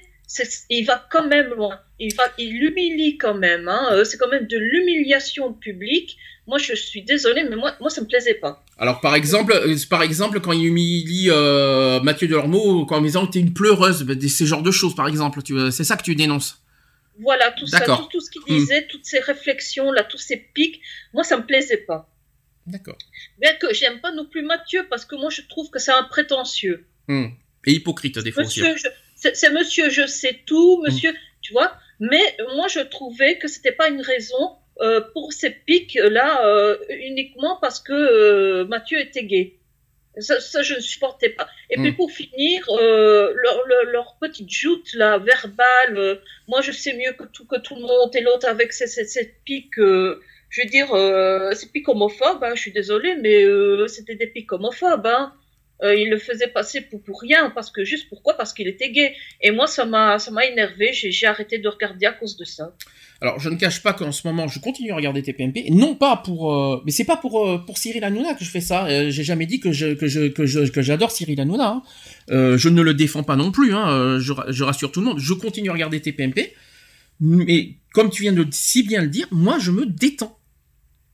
il 0.70 0.84
va 0.84 1.05
quand 1.10 1.26
même 1.26 1.49
loin. 1.55 1.78
Il 1.99 2.15
va, 2.15 2.25
il 2.39 2.59
l'humilie 2.59 3.18
quand 3.18 3.34
même. 3.34 3.68
Hein. 3.68 3.89
Euh, 3.92 4.05
C'est 4.05 4.17
quand 4.17 4.28
même 4.31 4.47
de 4.47 4.59
l'humiliation 4.59 5.52
publique. 5.52 6.17
Moi, 6.47 6.59
je 6.59 6.75
suis 6.75 7.02
désolée, 7.02 7.44
mais 7.49 7.55
moi, 7.55 7.75
moi, 7.81 7.89
ça 7.91 8.01
me 8.01 8.07
plaisait 8.09 8.34
pas. 8.34 8.65
Alors 8.78 9.01
par 9.01 9.15
exemple, 9.15 9.52
euh, 9.52 9.76
par 9.89 10.02
exemple, 10.02 10.41
quand 10.41 10.51
il 10.52 10.65
humilie 10.67 11.28
euh, 11.31 12.01
Mathieu 12.01 12.26
Delormeau, 12.26 12.84
quand 12.86 12.97
en 12.97 13.02
disant 13.02 13.26
que 13.26 13.33
t'es 13.33 13.39
une 13.41 13.52
pleureuse, 13.52 14.02
bah, 14.02 14.15
ces 14.26 14.47
genres 14.47 14.62
de 14.62 14.70
choses, 14.73 14.94
par 14.97 15.07
exemple, 15.07 15.41
c'est 15.70 15.84
ça 15.84 15.97
que 15.97 16.02
tu 16.02 16.17
dénonces. 16.17 16.62
Voilà, 17.19 17.53
tout 17.53 17.67
ça, 17.67 17.81
tout, 17.81 18.09
tout 18.11 18.21
ce 18.21 18.31
qu'il 18.31 18.43
Hmm. 18.43 18.59
disait, 18.59 18.87
toutes 18.87 19.05
ces 19.05 19.19
réflexions 19.21 19.93
là, 19.93 20.03
tous 20.05 20.19
ces 20.19 20.37
pics, 20.37 20.81
moi, 21.13 21.25
ça 21.25 21.37
me 21.37 21.45
plaisait 21.45 21.77
pas. 21.79 22.09
D'accord. 22.67 22.97
Bien 23.41 23.55
que 23.55 23.75
j'aime 23.75 24.01
pas 24.01 24.13
non 24.13 24.25
plus 24.25 24.43
Mathieu 24.43 24.87
parce 24.89 25.05
que 25.05 25.17
moi, 25.17 25.31
je 25.31 25.43
trouve 25.43 25.69
que 25.71 25.79
c'est 25.79 25.93
un 25.93 26.05
prétentieux. 26.05 26.87
Hmm. 27.09 27.27
Et 27.67 27.73
hypocrite 27.73 28.19
des 28.19 28.33
fois. 28.33 28.45
Monsieur, 28.45 28.75
c'est 29.17 29.51
monsieur, 29.53 29.91
je 29.91 30.07
sais 30.07 30.41
tout, 30.47 30.83
monsieur, 30.85 31.13
tu 31.41 31.53
vois. 31.53 31.77
Mais 32.01 32.37
moi, 32.57 32.69
je 32.69 32.81
trouvais 32.81 33.39
que 33.39 33.47
c'était 33.47 33.73
pas 33.73 33.89
une 33.89 34.01
raison 34.01 34.57
euh, 34.81 35.01
pour 35.13 35.33
ces 35.33 35.51
pics 35.51 35.97
là 36.03 36.45
euh, 36.47 36.77
uniquement 36.89 37.59
parce 37.61 37.79
que 37.79 37.93
euh, 37.93 38.65
Mathieu 38.67 38.99
était 39.01 39.25
gay. 39.25 39.57
Ça, 40.19 40.41
ça, 40.41 40.63
je 40.63 40.75
ne 40.75 40.81
supportais 40.81 41.31
pas. 41.31 41.49
Et 41.71 41.77
puis 41.77 41.93
Mm. 41.93 41.97
pour 41.97 42.11
finir, 42.11 42.65
euh, 42.71 43.33
leur, 43.35 43.67
leur, 43.67 43.85
leur 43.85 44.17
petite 44.21 44.51
joute 44.51 44.93
là, 44.95 45.19
verbale, 45.19 45.97
euh, 45.97 46.17
moi 46.49 46.61
je 46.61 46.71
sais 46.73 46.93
mieux 46.95 47.13
que 47.13 47.25
tout, 47.25 47.47
que 47.47 47.59
tout 47.59 47.75
le 47.77 47.81
monde, 47.83 48.15
et 48.15 48.21
l'autre 48.21 48.47
avec 48.47 48.73
ces, 48.75 48.87
ces, 48.87 49.05
ces 49.07 49.35
pics, 49.45 49.79
euh, 49.79 50.21
je 50.51 50.63
veux 50.63 50.69
dire, 50.69 50.93
euh, 50.93 51.53
ces 51.55 51.69
pics 51.69 51.89
homophobes, 51.89 52.45
hein, 52.45 52.53
je 52.55 52.61
suis 52.61 52.73
désolée, 52.73 53.17
mais 53.17 53.43
euh, 53.45 53.87
c'était 53.89 54.17
des 54.17 54.27
pics 54.27 54.53
homophobes. 54.53 55.07
Hein. 55.07 55.33
Euh, 55.83 55.94
il 55.97 56.11
le 56.11 56.19
faisait 56.19 56.47
passer 56.47 56.81
pour, 56.81 57.20
rien, 57.20 57.51
parce 57.51 57.70
que 57.70 57.85
juste 57.85 58.09
pourquoi? 58.09 58.35
Parce 58.36 58.52
qu'il 58.52 58.69
était 58.69 58.91
gay. 58.91 59.15
Et 59.41 59.51
moi, 59.51 59.67
ça 59.67 59.85
m'a 59.85 60.17
énervé, 60.51 60.93
j'ai 60.93 61.27
arrêté 61.27 61.59
de 61.59 61.69
regarder 61.69 62.07
à 62.07 62.12
cause 62.12 62.36
de 62.36 62.44
ça. 62.44 62.75
Alors, 63.20 63.39
je 63.39 63.49
ne 63.49 63.57
cache 63.57 63.83
pas 63.83 63.93
qu'en 63.93 64.11
ce 64.11 64.27
moment, 64.27 64.49
je 64.49 64.59
continue 64.59 64.91
à 64.91 64.97
regarder 64.97 65.23
TPMP, 65.23 65.70
non 65.70 65.94
pas 65.94 66.17
pour, 66.17 66.52
euh, 66.52 66.83
mais 66.85 66.91
c'est 66.91 67.05
pas 67.05 67.17
pour 67.17 67.49
euh, 67.49 67.59
pour 67.59 67.78
Cyril 67.78 68.02
Hanouna 68.02 68.35
que 68.35 68.44
je 68.44 68.51
fais 68.51 68.61
ça. 68.61 69.11
J'ai 69.11 69.23
jamais 69.23 69.47
dit 69.47 69.61
que 69.61 69.70
j'adore 69.73 71.11
Cyril 71.12 71.41
Hanouna. 71.41 71.83
hein. 72.28 72.57
Je 72.57 72.69
ne 72.69 72.83
le 72.83 72.94
défends 72.94 73.23
pas 73.23 73.36
non 73.36 73.52
plus. 73.52 73.75
Hein. 73.75 74.19
Je, 74.19 74.33
je 74.49 74.65
rassure 74.65 74.91
tout 74.91 75.01
le 75.01 75.07
monde. 75.07 75.19
Je 75.20 75.35
continue 75.35 75.70
à 75.70 75.73
regarder 75.73 76.01
TPMP, 76.01 76.52
mais 77.20 77.77
comme 77.93 78.11
tu 78.11 78.23
viens 78.23 78.33
de 78.33 78.44
si 78.51 78.83
bien 78.83 79.02
le 79.02 79.09
dire, 79.09 79.28
moi, 79.31 79.59
je 79.61 79.70
me 79.70 79.86
détends. 79.86 80.36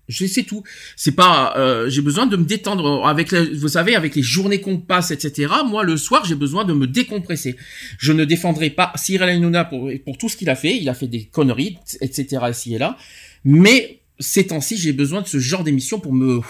Je 0.08 0.24
sais 0.26 0.42
tout. 0.42 0.62
C'est 0.96 1.12
pas. 1.12 1.54
euh, 1.58 1.88
j'ai 1.90 2.00
besoin 2.00 2.26
de 2.26 2.36
me 2.36 2.44
détendre 2.44 3.06
avec, 3.06 3.30
la- 3.30 3.44
vous 3.44 3.68
savez, 3.68 3.94
avec 3.94 4.16
les 4.16 4.22
journées 4.22 4.60
qu'on 4.60 4.78
passe, 4.78 5.10
etc. 5.10 5.52
Moi, 5.66 5.84
le 5.84 5.96
soir, 5.96 6.24
j'ai 6.24 6.34
besoin 6.34 6.64
de 6.64 6.72
me 6.72 6.86
décompresser. 6.86 7.56
Je 7.98 8.12
ne 8.12 8.24
défendrai 8.24 8.70
pas 8.70 8.92
Cyril 8.96 9.28
Hanouna 9.28 9.64
pour, 9.64 9.90
pour 10.04 10.16
tout 10.18 10.28
ce 10.28 10.36
qu'il 10.36 10.48
a 10.48 10.56
fait. 10.56 10.76
Il 10.76 10.88
a 10.88 10.94
fait 10.94 11.08
des 11.08 11.24
conneries, 11.26 11.76
etc. 12.00 12.42
ici 12.50 12.74
et 12.74 12.78
là. 12.78 12.96
Mais 13.44 14.00
ces 14.18 14.46
temps-ci, 14.48 14.76
j'ai 14.78 14.92
besoin 14.92 15.20
de 15.22 15.26
ce 15.28 15.38
genre 15.38 15.62
d'émission 15.62 16.00
pour 16.00 16.12
me 16.12 16.40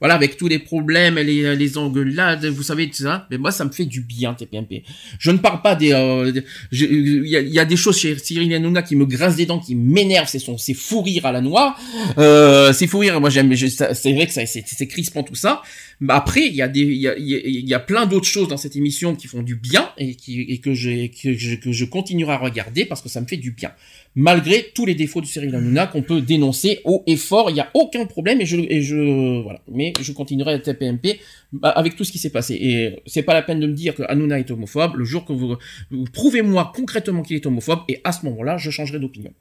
voilà, 0.00 0.14
avec 0.14 0.36
tous 0.36 0.48
les 0.48 0.58
problèmes 0.58 1.16
les, 1.16 1.56
les 1.56 1.78
engueulades, 1.78 2.44
vous 2.46 2.62
savez, 2.62 2.88
tout 2.88 3.02
ça. 3.02 3.26
Mais 3.30 3.38
moi, 3.38 3.50
ça 3.50 3.64
me 3.64 3.70
fait 3.70 3.84
du 3.86 4.00
bien, 4.02 4.34
TPMP. 4.34 4.82
Je 5.18 5.30
ne 5.30 5.38
parle 5.38 5.62
pas 5.62 5.74
des... 5.74 5.92
euh, 5.92 6.32
Il 6.72 7.26
y, 7.26 7.36
a, 7.36 7.40
il 7.40 7.48
y 7.52 7.58
a 7.58 7.64
des 7.64 7.76
choses 7.76 7.98
chez 7.98 8.18
Cyril 8.18 8.52
Hanouna 8.54 8.82
qui 8.82 8.96
me 8.96 9.06
grincent 9.06 9.36
des 9.36 9.46
dents, 9.46 9.58
qui 9.58 9.74
m'énervent. 9.74 10.28
C'est 10.28 10.38
son, 10.38 10.58
c'est 10.58 10.74
fou 10.74 11.02
rire 11.02 11.26
à 11.26 11.32
la 11.32 11.40
noix. 11.40 11.76
Euh, 12.18 12.72
c'est 12.72 12.86
fou 12.86 12.98
rire. 12.98 13.20
Moi, 13.20 13.30
j'aime... 13.30 13.54
C'est 13.56 14.12
vrai 14.12 14.26
que 14.26 14.32
c'est, 14.32 14.46
c'est 14.46 14.86
crispant 14.86 15.22
tout 15.22 15.34
ça. 15.34 15.62
Mais 16.00 16.12
après, 16.12 16.46
il 16.46 16.54
y 16.54 16.60
a 16.62 16.68
des, 16.68 16.80
il 16.82 16.96
y 17.00 17.08
a, 17.08 17.16
y 17.18 17.64
y 17.66 17.74
a 17.74 17.80
plein 17.80 18.04
d'autres 18.04 18.26
choses 18.26 18.48
dans 18.48 18.58
cette 18.58 18.76
émission 18.76 19.16
qui 19.16 19.28
font 19.28 19.42
du 19.42 19.56
bien 19.56 19.90
et 19.96 20.14
qui 20.14 20.42
et 20.42 20.58
que 20.58 20.74
je 20.74 21.06
que 21.06 21.32
je, 21.32 21.54
que 21.56 21.72
je 21.72 21.84
continuerai 21.86 22.32
à 22.32 22.36
regarder 22.36 22.84
parce 22.84 23.00
que 23.00 23.08
ça 23.08 23.20
me 23.22 23.26
fait 23.26 23.38
du 23.38 23.52
bien. 23.52 23.72
Malgré 24.18 24.72
tous 24.74 24.86
les 24.86 24.94
défauts 24.94 25.20
de 25.20 25.26
Cyril 25.26 25.54
Hanouna 25.54 25.86
qu'on 25.86 26.00
peut 26.00 26.22
dénoncer 26.22 26.80
haut 26.84 27.02
et 27.06 27.16
fort, 27.16 27.50
il 27.50 27.52
n'y 27.52 27.60
a 27.60 27.70
aucun 27.74 28.06
problème 28.06 28.40
et 28.40 28.46
je 28.46 28.56
et 28.56 28.80
je 28.80 29.42
voilà. 29.42 29.60
Mais 29.70 29.92
je 30.00 30.10
continuerai 30.12 30.54
à 30.54 30.58
TPMP 30.58 31.20
bah, 31.52 31.68
avec 31.68 31.96
tout 31.96 32.04
ce 32.04 32.12
qui 32.12 32.18
s'est 32.18 32.30
passé. 32.30 32.54
Et 32.54 33.02
c'est 33.04 33.22
pas 33.22 33.34
la 33.34 33.42
peine 33.42 33.60
de 33.60 33.66
me 33.66 33.74
dire 33.74 33.94
que 33.94 34.02
Hanouna 34.08 34.38
est 34.38 34.50
homophobe. 34.50 34.94
Le 34.96 35.04
jour 35.04 35.26
que 35.26 35.34
vous, 35.34 35.56
vous 35.90 36.04
prouvez-moi 36.04 36.72
concrètement 36.74 37.20
qu'il 37.22 37.36
est 37.36 37.44
homophobe 37.44 37.80
et 37.88 38.00
à 38.04 38.12
ce 38.12 38.24
moment-là, 38.24 38.56
je 38.56 38.70
changerai 38.70 38.98
d'opinion. 38.98 39.34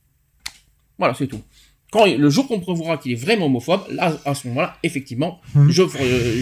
Voilà, 0.98 1.14
c'est 1.14 1.28
tout. 1.28 1.42
Quand 1.92 2.06
le 2.06 2.30
jour 2.30 2.48
qu'on 2.48 2.60
prouvera 2.60 2.98
qu'il 2.98 3.14
est 3.14 3.16
vraiment 3.16 3.46
homophobe, 3.46 3.82
là, 3.92 4.20
à 4.26 4.36
ce 4.36 4.48
moment-là, 4.48 4.76
effectivement, 4.84 5.40
Mhm. 5.54 5.72
je, 5.72 5.82
euh, 5.84 5.88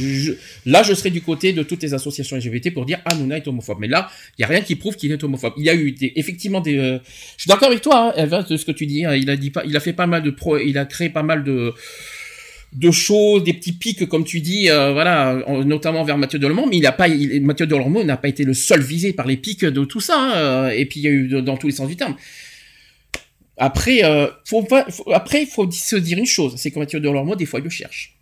je- 0.02 0.32
là, 0.66 0.82
je 0.82 0.94
serai 0.96 1.12
du 1.12 1.22
côté 1.22 1.54
de 1.54 1.62
toutes 1.62 1.84
les 1.84 1.94
associations 1.94 2.38
LGBT 2.38 2.72
pour 2.72 2.86
dire 2.86 3.00
Hanouna 3.06 3.38
est 3.38 3.48
homophobe. 3.48 3.78
Mais 3.80 3.88
là, 3.88 4.10
il 4.38 4.42
y 4.42 4.46
a 4.46 4.48
rien 4.48 4.62
qui 4.62 4.76
prouve 4.76 4.96
qu'il 4.96 5.12
est 5.12 5.24
homophobe. 5.24 5.54
Il 5.58 5.66
y 5.66 5.70
a 5.70 5.76
eu 5.76 5.92
des- 5.92 6.14
effectivement 6.16 6.60
des. 6.62 6.78
euh, 6.78 6.98
Je 7.38 7.44
suis 7.44 7.50
d'accord 7.50 7.68
avec 7.68 7.82
toi, 7.82 8.14
hein, 8.18 8.46
de 8.50 8.58
ce 8.58 8.66
que 8.66 8.72
tu 8.72 8.88
dis. 8.88 9.06
hein. 9.06 9.14
Il 9.16 9.30
a 9.30 9.36
dit 9.36 9.52
pas, 9.52 9.64
il 9.66 9.76
a 9.78 9.80
fait 9.80 9.94
pas 9.94 10.08
mal 10.08 10.24
de 10.24 10.32
pro, 10.32 10.58
il 10.58 10.78
a 10.78 10.86
créé 10.86 11.10
pas 11.10 11.24
mal 11.24 11.44
de 11.44 11.74
de 12.76 12.90
choses, 12.90 13.44
des 13.44 13.54
petits 13.54 13.74
pics, 13.74 14.08
comme 14.08 14.24
tu 14.24 14.40
dis, 14.40 14.68
euh, 14.72 14.94
voilà, 14.94 15.44
en- 15.46 15.64
notamment 15.64 16.04
vers 16.04 16.18
Mathieu 16.18 16.40
Delormeau, 16.40 16.66
mais 16.68 16.78
il 16.78 16.86
a 16.88 16.92
pas, 16.92 17.08
il- 17.08 17.40
Mathieu 17.44 17.68
Delormeau 17.68 18.04
n'a 18.04 18.18
pas 18.18 18.28
été 18.30 18.44
le 18.46 18.56
seul 18.56 18.82
visé 18.82 19.14
par 19.14 19.28
les 19.28 19.38
pics 19.38 19.64
de 19.64 19.86
tout 19.86 20.00
ça, 20.00 20.16
hein, 20.20 20.32
euh, 20.38 20.70
et 20.72 20.86
puis 20.88 21.00
il 21.00 21.04
y 21.04 21.08
a 21.08 21.12
eu 21.12 21.28
de- 21.28 21.40
dans 21.40 21.56
tous 21.56 21.68
les 21.68 21.74
sens 21.74 21.88
du 21.88 21.96
terme. 21.96 22.16
Après, 23.58 24.04
euh, 24.04 24.28
faut 24.46 24.64
pas, 24.64 24.90
faut- 24.90 25.12
après, 25.12 25.44
il 25.44 25.48
faut 25.48 25.70
se 25.72 25.96
dire 25.96 26.18
une 26.18 26.26
chose, 26.26 26.56
c'est 26.58 26.72
que 26.72 26.80
Mathieu 26.80 27.00
Delormeau, 27.00 27.36
des 27.36 27.46
fois, 27.46 27.60
il 27.60 27.64
le 27.64 27.70
cherche. 27.70 28.18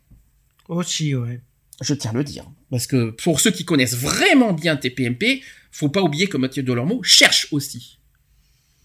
Aussi, 0.67 1.15
ouais. 1.15 1.39
Je 1.81 1.93
tiens 1.93 2.11
à 2.11 2.13
le 2.13 2.23
dire. 2.23 2.45
Parce 2.69 2.85
que 2.85 3.11
pour 3.11 3.39
ceux 3.39 3.51
qui 3.51 3.65
connaissent 3.65 3.95
vraiment 3.97 4.53
bien 4.53 4.75
TPMP, 4.75 5.41
faut 5.71 5.89
pas 5.89 6.01
oublier 6.01 6.27
que 6.27 6.37
Mathieu 6.37 6.63
Delormeau 6.63 7.01
cherche 7.03 7.47
aussi. 7.51 7.97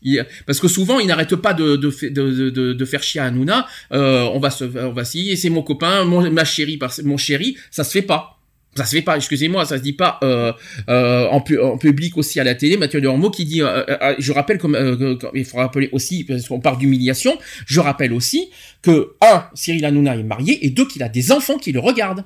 Il- 0.02 0.24
parce 0.46 0.60
que 0.60 0.68
souvent, 0.68 0.98
il 1.00 1.06
n'arrête 1.08 1.34
pas 1.36 1.52
de, 1.52 1.76
de, 1.76 1.90
de, 1.90 2.08
de, 2.10 2.50
de- 2.50 2.72
de 2.72 2.84
faire 2.84 3.02
chier 3.02 3.20
à 3.20 3.24
Hanouna. 3.24 3.66
Euh, 3.92 4.22
on 4.32 4.38
va 4.38 4.50
se, 4.50 4.64
on 4.64 4.92
va 4.92 5.04
s'y, 5.04 5.36
c'est 5.36 5.50
mon 5.50 5.62
copain, 5.62 6.04
mon, 6.04 6.30
ma 6.30 6.44
chérie, 6.44 6.78
mon 7.04 7.16
chéri, 7.16 7.56
ça 7.70 7.82
se 7.84 7.90
fait 7.90 8.02
pas. 8.02 8.35
Ça 8.76 8.84
se 8.84 8.94
fait 8.96 9.02
pas, 9.02 9.16
excusez-moi, 9.16 9.64
ça 9.64 9.78
se 9.78 9.82
dit 9.82 9.94
pas 9.94 10.18
euh, 10.22 10.52
euh, 10.88 11.26
en, 11.28 11.40
pu- 11.40 11.60
en 11.60 11.78
public 11.78 12.16
aussi 12.18 12.38
à 12.40 12.44
la 12.44 12.54
télé. 12.54 12.76
Mathieu 12.76 13.00
Delormeau 13.00 13.30
qui 13.30 13.44
dit, 13.44 13.62
euh, 13.62 13.84
euh, 13.88 14.14
je 14.18 14.32
rappelle 14.32 14.58
comme 14.58 14.74
euh, 14.74 15.16
il 15.34 15.44
faut 15.44 15.56
rappeler 15.56 15.88
aussi, 15.92 16.24
parce 16.24 16.46
qu'on 16.46 16.60
parle 16.60 16.78
d'humiliation, 16.78 17.38
je 17.66 17.80
rappelle 17.80 18.12
aussi 18.12 18.50
que 18.82 19.14
un, 19.22 19.48
Cyril 19.54 19.84
Hanouna 19.84 20.16
est 20.16 20.22
marié 20.22 20.64
et 20.66 20.70
deux, 20.70 20.86
qu'il 20.86 21.02
a 21.02 21.08
des 21.08 21.32
enfants 21.32 21.56
qui 21.58 21.72
le 21.72 21.80
regardent. 21.80 22.24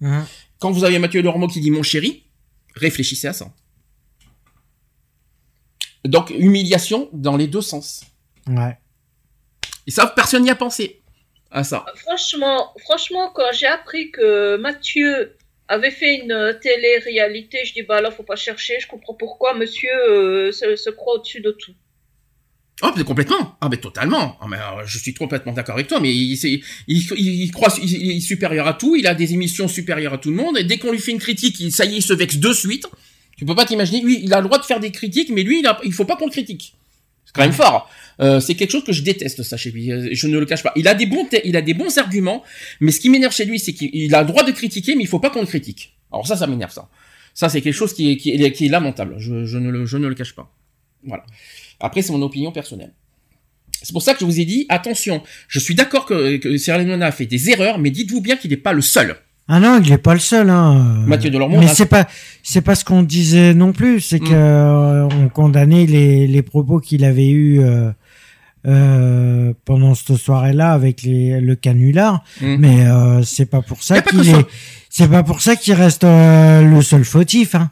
Hein. 0.00 0.24
Quand 0.58 0.70
vous 0.70 0.84
avez 0.84 0.98
Mathieu 0.98 1.20
Delormeau 1.20 1.48
qui 1.48 1.60
dit 1.60 1.70
mon 1.70 1.82
chéri, 1.82 2.24
réfléchissez 2.74 3.28
à 3.28 3.32
ça. 3.32 3.52
Donc 6.04 6.30
humiliation 6.30 7.10
dans 7.12 7.36
les 7.36 7.46
deux 7.46 7.60
sens. 7.60 8.02
Ouais. 8.46 8.78
Et 9.86 9.90
ça, 9.90 10.06
personne 10.06 10.42
n'y 10.44 10.50
a 10.50 10.54
pensé 10.54 11.02
à 11.50 11.62
ça. 11.64 11.84
Franchement, 11.96 12.72
franchement, 12.84 13.30
quand 13.34 13.52
j'ai 13.52 13.66
appris 13.66 14.10
que 14.10 14.56
Mathieu 14.56 15.36
avait 15.70 15.92
fait 15.92 16.16
une 16.16 16.32
euh, 16.32 16.52
télé-réalité, 16.52 17.58
je 17.64 17.72
dis 17.72 17.82
bah 17.82 18.00
là 18.00 18.10
faut 18.10 18.24
pas 18.24 18.36
chercher, 18.36 18.74
je 18.80 18.88
comprends 18.88 19.14
pourquoi 19.14 19.54
Monsieur 19.54 19.90
euh, 20.10 20.52
se, 20.52 20.90
croit 20.90 21.14
au-dessus 21.14 21.40
de 21.40 21.52
tout. 21.52 21.72
Oh, 22.82 22.88
mais 22.96 23.04
complètement. 23.04 23.56
Ah, 23.60 23.68
mais 23.70 23.76
totalement. 23.76 24.38
Ah, 24.40 24.46
mais, 24.48 24.56
euh, 24.56 24.86
je 24.86 24.98
suis 24.98 25.12
complètement 25.12 25.52
d'accord 25.52 25.74
avec 25.74 25.86
toi. 25.86 26.00
Mais 26.00 26.14
il, 26.14 26.32
il, 26.32 26.64
il, 26.88 27.50
croit, 27.52 27.68
il, 27.82 28.16
est 28.16 28.20
supérieur 28.20 28.66
à 28.66 28.72
tout. 28.72 28.96
Il 28.96 29.06
a 29.06 29.14
des 29.14 29.34
émissions 29.34 29.68
supérieures 29.68 30.14
à 30.14 30.18
tout 30.18 30.30
le 30.30 30.36
monde. 30.36 30.56
Et 30.56 30.64
dès 30.64 30.78
qu'on 30.78 30.90
lui 30.90 30.98
fait 30.98 31.10
une 31.10 31.18
critique, 31.18 31.70
ça 31.70 31.84
y 31.84 31.92
est, 31.92 31.98
il 31.98 32.02
se 32.02 32.14
vexe 32.14 32.36
de 32.36 32.52
suite. 32.54 32.86
Tu 33.36 33.44
peux 33.44 33.54
pas 33.54 33.66
t'imaginer. 33.66 34.00
Lui, 34.00 34.20
il 34.22 34.32
a 34.32 34.38
le 34.40 34.46
droit 34.46 34.58
de 34.58 34.64
faire 34.64 34.80
des 34.80 34.92
critiques, 34.92 35.28
mais 35.28 35.42
lui, 35.42 35.60
il, 35.60 35.66
a, 35.66 35.78
il 35.84 35.92
faut 35.92 36.06
pas 36.06 36.16
qu'on 36.16 36.24
le 36.24 36.30
critique. 36.30 36.74
C'est 37.26 37.34
quand 37.34 37.42
même 37.42 37.52
fort. 37.52 37.90
Euh, 38.20 38.38
c'est 38.40 38.54
quelque 38.54 38.70
chose 38.70 38.84
que 38.84 38.92
je 38.92 39.02
déteste 39.02 39.42
ça 39.42 39.56
chez 39.56 39.70
lui. 39.70 39.90
Euh, 39.90 40.08
Je 40.12 40.26
ne 40.26 40.38
le 40.38 40.44
cache 40.46 40.62
pas. 40.62 40.72
Il 40.76 40.86
a 40.88 40.94
des 40.94 41.06
bons, 41.06 41.26
il 41.44 41.56
a 41.56 41.62
des 41.62 41.74
bons 41.74 41.96
arguments, 41.98 42.42
mais 42.80 42.90
ce 42.92 43.00
qui 43.00 43.08
m'énerve 43.08 43.32
chez 43.34 43.44
lui, 43.46 43.58
c'est 43.58 43.72
qu'il 43.72 43.90
il 43.94 44.14
a 44.14 44.20
le 44.22 44.26
droit 44.28 44.42
de 44.44 44.52
critiquer, 44.52 44.94
mais 44.94 45.02
il 45.04 45.08
faut 45.08 45.20
pas 45.20 45.30
qu'on 45.30 45.40
le 45.40 45.46
critique. 45.46 45.96
Alors 46.12 46.26
ça, 46.26 46.36
ça 46.36 46.46
m'énerve 46.46 46.72
ça. 46.72 46.88
Ça, 47.34 47.48
c'est 47.48 47.60
quelque 47.62 47.74
chose 47.74 47.94
qui 47.94 48.10
est, 48.12 48.16
qui 48.16 48.30
est, 48.30 48.52
qui 48.52 48.66
est 48.66 48.68
lamentable. 48.68 49.14
Je, 49.18 49.44
je, 49.46 49.56
ne 49.58 49.70
le, 49.70 49.86
je 49.86 49.96
ne 49.96 50.06
le 50.08 50.14
cache 50.14 50.34
pas. 50.34 50.52
Voilà. 51.06 51.24
Après, 51.78 52.02
c'est 52.02 52.12
mon 52.12 52.20
opinion 52.22 52.52
personnelle. 52.52 52.92
C'est 53.82 53.92
pour 53.92 54.02
ça 54.02 54.12
que 54.12 54.20
je 54.20 54.24
vous 54.26 54.38
ai 54.40 54.44
dit, 54.44 54.66
attention, 54.68 55.22
je 55.48 55.58
suis 55.58 55.74
d'accord 55.74 56.04
que, 56.04 56.36
que 56.36 56.58
Cyril 56.58 56.82
Hanouna 56.82 57.06
a 57.06 57.12
fait 57.12 57.24
des 57.24 57.48
erreurs, 57.48 57.78
mais 57.78 57.90
dites-vous 57.90 58.20
bien 58.20 58.36
qu'il 58.36 58.50
n'est 58.50 58.58
pas 58.58 58.74
le 58.74 58.82
seul. 58.82 59.16
Ah 59.48 59.58
non, 59.58 59.80
il 59.82 59.90
est 59.90 59.98
pas 59.98 60.12
le 60.12 60.20
seul. 60.20 60.50
Hein. 60.50 61.04
Mathieu 61.06 61.30
Delormeau 61.30 61.58
Mais 61.58 61.66
c'est 61.68 61.86
pas, 61.86 62.06
c'est 62.42 62.60
pas 62.60 62.74
ce 62.74 62.84
qu'on 62.84 63.02
disait 63.02 63.54
non 63.54 63.72
plus. 63.72 64.00
C'est 64.00 64.20
Mm. 64.20 64.28
que 64.28 64.34
euh, 64.34 65.08
on 65.08 65.28
condamnait 65.30 65.86
les, 65.86 66.26
les 66.26 66.42
propos 66.42 66.78
qu'il 66.78 67.04
avait 67.04 67.28
eu 67.30 67.60
euh, 67.60 67.90
euh, 68.66 69.52
pendant 69.64 69.94
cette 69.94 70.16
soirée-là 70.16 70.72
avec 70.72 71.02
les, 71.02 71.40
le 71.40 71.54
canular. 71.56 72.22
Mm. 72.40 72.56
Mais 72.58 72.86
euh, 72.86 73.22
c'est 73.22 73.46
pas 73.46 73.62
pour 73.62 73.82
ça 73.82 74.00
qu'il 74.02 74.28
est. 74.28 74.46
C'est 74.88 75.08
pas 75.08 75.22
pour 75.22 75.40
ça 75.40 75.56
qu'il 75.56 75.74
reste 75.74 76.04
euh, 76.04 76.62
le 76.62 76.82
seul 76.82 77.04
fautif. 77.04 77.54
Hein. 77.54 77.70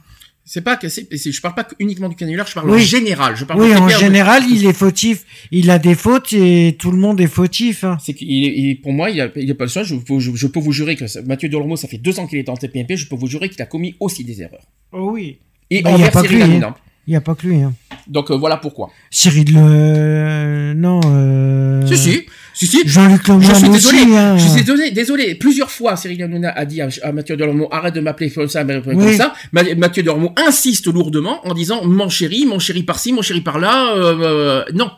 C'est 0.50 0.62
pas 0.62 0.76
que 0.76 0.88
c'est, 0.88 1.06
je 1.12 1.40
parle 1.42 1.54
pas 1.54 1.64
que 1.64 1.74
uniquement 1.78 2.08
du 2.08 2.16
canular, 2.16 2.46
je 2.46 2.54
parle 2.54 2.70
en 2.70 2.72
Oui. 2.72 2.80
général. 2.82 3.36
Je 3.36 3.44
parle 3.44 3.60
Oui, 3.60 3.74
en 3.76 3.86
général, 3.90 4.44
il 4.50 4.64
est 4.64 4.72
fautif. 4.72 5.24
Il 5.50 5.68
a 5.70 5.78
des 5.78 5.94
fautes 5.94 6.32
et 6.32 6.74
tout 6.78 6.90
le 6.90 6.96
monde 6.96 7.20
est 7.20 7.26
fautif. 7.26 7.84
Hein. 7.84 7.98
C'est 8.02 8.14
qu'il 8.14 8.80
pour 8.80 8.92
moi, 8.94 9.10
il, 9.10 9.20
a, 9.20 9.28
il 9.36 9.50
est 9.50 9.54
pas 9.54 9.64
le 9.64 9.68
seul. 9.70 9.84
Je, 9.84 9.96
peux- 9.96 10.20
je, 10.20 10.30
je 10.34 10.46
peux 10.46 10.58
vous 10.60 10.72
jurer 10.72 10.96
que 10.96 11.06
ça- 11.06 11.20
Mathieu 11.20 11.50
Delormeau, 11.50 11.76
ça 11.76 11.86
fait 11.86 11.98
deux 11.98 12.18
ans 12.18 12.26
qu'il 12.26 12.38
est 12.38 12.48
en 12.48 12.56
TPMP. 12.56 12.96
Je 12.96 13.08
peux 13.08 13.16
vous 13.16 13.26
jurer 13.26 13.50
qu'il 13.50 13.60
a 13.60 13.66
commis 13.66 13.94
aussi 14.00 14.24
des 14.24 14.40
erreurs. 14.40 14.64
Oh 14.92 15.10
oui. 15.12 15.38
Et 15.68 15.82
Bah, 15.82 15.90
y 15.90 15.92
a 15.92 15.96
envers 15.96 16.12
Cyril 16.12 16.36
lui, 16.38 16.42
Hanouna. 16.44 16.74
Il 17.08 17.12
y 17.14 17.16
a 17.16 17.20
pas 17.22 17.34
que 17.34 17.46
lui. 17.46 17.62
Hein. 17.62 17.72
Donc 18.06 18.30
euh, 18.30 18.36
voilà 18.36 18.58
pourquoi. 18.58 18.90
Cyril 19.10 19.52
le, 19.54 20.74
non. 20.76 21.00
Euh... 21.06 21.86
Si 21.86 21.96
si, 21.96 22.26
si 22.54 22.66
si. 22.66 22.86
Jean-Luc 22.86 23.22
Je 23.26 23.54
suis 23.54 23.68
aussi. 23.68 23.70
désolé. 23.70 24.16
hein. 24.16 24.36
Je 24.36 24.46
suis 24.46 24.62
désolé, 24.62 24.90
désolé. 24.90 25.34
Plusieurs 25.34 25.70
fois, 25.70 25.96
Cyril 25.96 26.22
Hanouna 26.22 26.50
a 26.50 26.64
dit 26.66 26.82
à, 26.82 26.88
à 27.02 27.12
Mathieu 27.12 27.36
Delormeau, 27.36 27.66
arrête 27.70 27.94
de 27.94 28.00
m'appeler 28.00 28.30
comme 28.30 28.46
ça, 28.48 28.62
comme 28.64 28.82
Oui. 28.96 29.16
ça. 29.16 29.32
Ma- 29.52 29.74
Mathieu 29.74 30.02
Delormeau 30.02 30.32
insiste 30.36 30.86
lourdement 30.86 31.46
en 31.48 31.54
disant, 31.54 31.82
mon 31.84 32.10
chéri, 32.10 32.44
mon 32.46 32.58
chéri 32.58 32.82
par-ci, 32.82 33.12
mon 33.12 33.22
chéri 33.22 33.40
par-là. 33.40 33.94
euh, 33.96 34.16
euh, 34.20 34.64
non, 34.74 34.90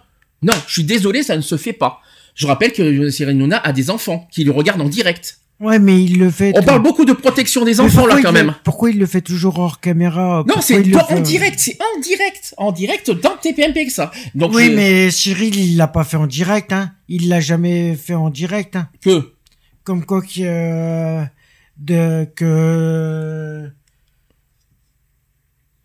non, 0.43 0.55
je 0.67 0.73
suis 0.73 0.85
désolé, 0.85 1.23
ça 1.23 1.37
ne 1.37 1.43
se 1.43 1.57
fait 1.57 1.73
pas. 1.73 2.01
Je 2.35 2.47
rappelle 2.47 2.73
que 2.73 3.11
Cyril 3.11 3.37
Hanouna 3.37 3.59
a 3.59 3.73
des 3.73 3.91
enfants 3.91 4.27
qui 4.33 4.43
le 4.45 4.51
regardent 4.53 4.81
en 4.83 4.89
direct. 4.89 5.39
Ouais, 5.61 5.79
mais 5.79 6.03
il 6.03 6.19
le 6.19 6.31
fait. 6.31 6.53
On 6.57 6.63
parle 6.63 6.83
beaucoup 6.83 7.05
de 7.05 7.13
protection 7.13 7.67
des 7.67 7.81
enfants 7.81 8.07
là 8.07 8.17
quand 8.23 8.29
le- 8.33 8.33
même. 8.33 8.55
Pourquoi 8.65 8.91
il 8.91 8.99
le 8.99 9.05
fait 9.05 9.21
toujours 9.21 9.59
hors 9.59 9.79
caméra? 9.79 10.43
Non, 10.49 10.61
c'est 10.63 10.83
fait- 10.83 10.97
en 11.15 11.21
direct, 11.21 11.59
c'est 11.61 11.77
en 11.81 12.01
direct, 12.01 12.55
en 12.57 12.73
direct 12.73 13.11
dans 13.11 13.37
TPMP 13.37 13.85
que 13.87 13.93
ça. 13.93 14.11
Donc 14.35 14.55
Oui, 14.55 14.67
je- 14.71 14.71
mais 14.77 15.11
Cyril, 15.11 15.55
il 15.57 15.77
l'a 15.77 15.87
pas 15.87 16.05
fait 16.05 16.17
en 16.17 16.27
direct, 16.27 16.73
hein. 16.73 16.93
Il 17.09 17.29
l'a 17.29 17.41
jamais 17.41 17.95
fait 17.95 18.15
en 18.15 18.31
direct, 18.31 18.75
hein. 18.77 18.89
que 19.03 19.33
Comme 19.85 20.05
quoi 20.07 20.23
que, 20.23 20.29
euh, 20.41 21.23
de, 21.77 22.25
que, 22.37 23.69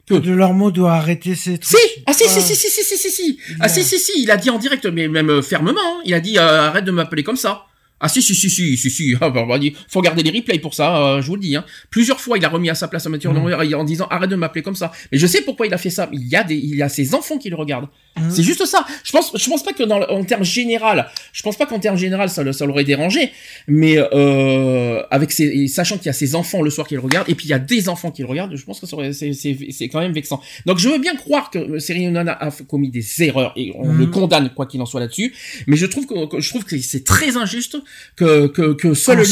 Que 0.06 0.14
de 0.14 0.32
Lormeau 0.32 0.70
doit 0.72 0.94
arrêter 0.94 1.34
ses 1.36 1.58
trucs. 1.58 1.78
Si, 1.80 2.04
ah 2.06 2.14
si, 2.14 2.30
si, 2.30 2.40
si, 2.42 2.56
si, 2.56 2.70
si, 2.70 2.84
si, 2.84 2.98
si, 2.98 3.10
si, 3.10 3.40
Il 3.50 3.56
ah 3.60 3.68
si, 3.68 3.84
si, 3.84 3.98
si, 3.98 4.12
il 4.22 4.30
a 4.32 4.38
dit 4.38 4.50
en 4.52 4.60
direct, 4.60 4.86
mais 4.86 5.08
même 5.08 5.30
euh, 5.30 5.42
fermement, 5.42 5.80
hein. 5.84 6.02
il 6.06 6.14
a 6.14 6.20
dit 6.20 6.38
euh, 6.38 6.68
arrête 6.68 6.86
de 6.86 6.92
m'appeler 6.92 7.24
comme 7.24 7.36
ça. 7.38 7.64
Ah 8.06 8.08
si, 8.08 8.22
si, 8.22 8.36
si, 8.36 8.52
si, 8.52 8.78
si, 8.78 8.92
si, 8.92 9.16
ah, 9.20 9.32
bah, 9.32 9.48
bah, 9.50 9.58
faut 9.88 10.00
garder 10.00 10.22
les 10.22 10.30
replays 10.30 10.60
pour 10.60 10.76
ça, 10.76 10.96
euh, 10.96 11.22
je 11.24 11.28
vous 11.28 11.38
le 11.38 11.42
dis. 11.42 11.56
Hein. 11.56 11.66
Plusieurs 11.90 12.22
fois, 12.22 12.38
il 12.38 12.46
a 12.46 12.50
remis 12.50 12.70
à 12.70 12.76
sa 12.76 12.88
place 12.88 13.08
à 13.08 13.10
Mathieu. 13.10 13.32
Lambert 13.34 13.80
en 13.80 13.84
disant 13.84 14.06
arrête 14.12 14.30
de 14.30 14.36
m'appeler 14.36 14.62
comme 14.62 14.76
ça. 14.76 14.92
Mais 15.12 15.18
je 15.18 15.26
sais 15.26 15.42
pourquoi 15.42 15.66
il 15.66 15.74
a 15.74 15.80
fait 15.80 15.90
ça. 15.90 16.08
Il 16.14 16.28
y 16.28 16.36
a 16.36 16.44
des, 16.44 16.54
il 16.54 16.76
y 16.76 16.84
a 16.84 16.90
ses 16.90 17.16
enfants 17.16 17.40
qui 17.40 17.50
le 17.50 17.56
regardent. 17.56 17.88
Mhm. 18.18 18.32
C'est 18.32 18.44
juste 18.44 18.66
ça. 18.66 18.86
Je 19.04 19.12
pense, 19.12 19.32
je 19.38 19.50
pense 19.50 19.62
pas 19.64 19.74
que 19.74 19.84
dans, 19.84 20.02
en 20.02 20.24
termes 20.24 20.44
général, 20.46 21.08
je 21.34 21.42
pense 21.42 21.58
pas 21.58 21.66
qu'en 21.66 21.80
termes 21.80 21.98
général 21.98 22.30
ça, 22.30 22.44
l'aurait 22.44 22.84
dérangé, 22.86 23.32
mais 23.68 23.98
euh, 23.98 25.02
avec 25.12 25.32
ses, 25.32 25.68
sachant 25.68 25.98
qu'il 25.98 26.06
y 26.08 26.10
a 26.10 26.14
ses 26.14 26.34
enfants 26.36 26.62
le 26.62 26.70
soir 26.70 26.88
qui 26.88 26.94
le 26.94 27.02
regardent, 27.02 27.28
et 27.30 27.36
puis 27.36 27.48
il 27.48 27.50
y 27.50 27.54
a 27.54 27.60
des 27.60 27.90
enfants 27.90 28.12
qui 28.12 28.22
le 28.22 28.28
regardent, 28.28 28.56
je 28.56 28.64
pense 28.64 28.80
que 28.80 28.86
c'est, 28.88 29.90
quand 29.90 30.00
même 30.00 30.14
vexant. 30.14 30.42
Donc 30.66 30.78
je 30.80 30.88
veux 30.90 30.98
bien 31.00 31.16
croire 31.16 31.50
que 31.52 31.78
Cyril 31.80 32.08
Hanouna 32.08 32.32
a 32.32 32.52
commis 32.52 32.90
des 32.90 33.06
erreurs 33.24 33.52
et 33.58 33.74
on 33.76 33.86
Mhm. 33.92 34.00
le 34.00 34.06
condamne 34.08 34.50
quoi 34.56 34.66
qu'il 34.66 34.82
en 34.82 34.86
soit 34.86 35.00
là-dessus, 35.02 35.34
mais 35.68 35.76
je 35.76 35.86
trouve 35.86 36.06
que, 36.06 36.40
je 36.40 36.50
trouve 36.50 36.64
que 36.64 36.78
c'est 36.80 37.04
très 37.04 37.36
injuste 37.38 37.78
que 38.16 38.48
que, 38.48 38.74
que 38.74 38.94
seul 38.94 39.18
lui, 39.18 39.26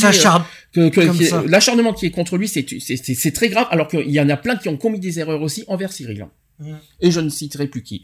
que, 0.74 0.90
que- 0.90 1.24
ça. 1.26 1.44
l'acharnement 1.48 1.94
qui 1.94 2.06
est 2.08 2.12
contre 2.12 2.38
lui, 2.38 2.48
c'est 2.48 2.66
c'est 2.80 3.32
très 3.32 3.48
grave, 3.50 3.68
alors 3.72 3.88
qu'il 3.88 4.10
y 4.12 4.20
en 4.20 4.30
a 4.30 4.36
plein 4.38 4.56
qui 4.58 4.68
ont 4.70 4.78
commis 4.78 5.00
des 5.00 5.20
erreurs 5.20 5.42
aussi 5.42 5.64
envers 5.68 5.92
Cyril. 5.94 6.28
Mhm. 6.60 6.78
Et 7.02 7.12
je 7.12 7.20
ne 7.20 7.30
citerai 7.30 7.68
plus 7.68 7.82
qui. 7.84 8.04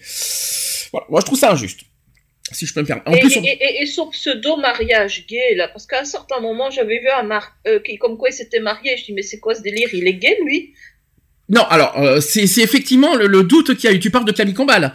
Voilà, 0.91 1.07
moi 1.09 1.19
je 1.21 1.25
trouve 1.25 1.39
ça 1.39 1.51
injuste. 1.51 1.81
Si 2.51 2.65
je 2.65 2.73
peux 2.73 2.81
me 2.81 2.85
permettre. 2.87 3.07
En 3.09 3.13
et, 3.13 3.19
plus, 3.19 3.37
on- 3.37 3.43
et, 3.43 3.57
et- 3.61 3.81
et 3.83 3.85
son 3.85 4.07
pseudo 4.09 4.57
mariage 4.57 5.25
gay 5.27 5.53
là, 5.55 5.67
parce 5.67 5.85
qu'à 5.85 6.01
un 6.01 6.05
certain 6.05 6.39
moment 6.39 6.71
j'avais 6.71 6.99
vu 6.99 7.07
un 7.09 7.21
mar 7.23 7.55
euh, 7.67 7.79
qui 7.79 7.97
comme 7.97 8.17
quoi 8.17 8.29
il 8.29 8.33
s'était 8.33 8.59
marié. 8.59 8.97
Je 8.97 9.05
dis 9.05 9.13
mais 9.13 9.21
c'est 9.21 9.39
quoi 9.39 9.53
ce 9.53 9.61
délire? 9.61 9.89
Il 9.93 10.07
est 10.07 10.13
gay 10.15 10.35
lui? 10.43 10.73
Non, 11.47 11.63
alors 11.63 11.97
euh, 11.99 12.19
c'est 12.21 12.47
c'est 12.47 12.61
effectivement 12.61 13.15
le, 13.15 13.27
le 13.27 13.43
doute 13.43 13.75
qu'il 13.75 13.89
y 13.89 13.93
a 13.93 13.95
eu. 13.95 13.99
Tu 13.99 14.09
parles 14.11 14.25
de 14.25 14.31
Camille 14.31 14.53
Combal. 14.55 14.93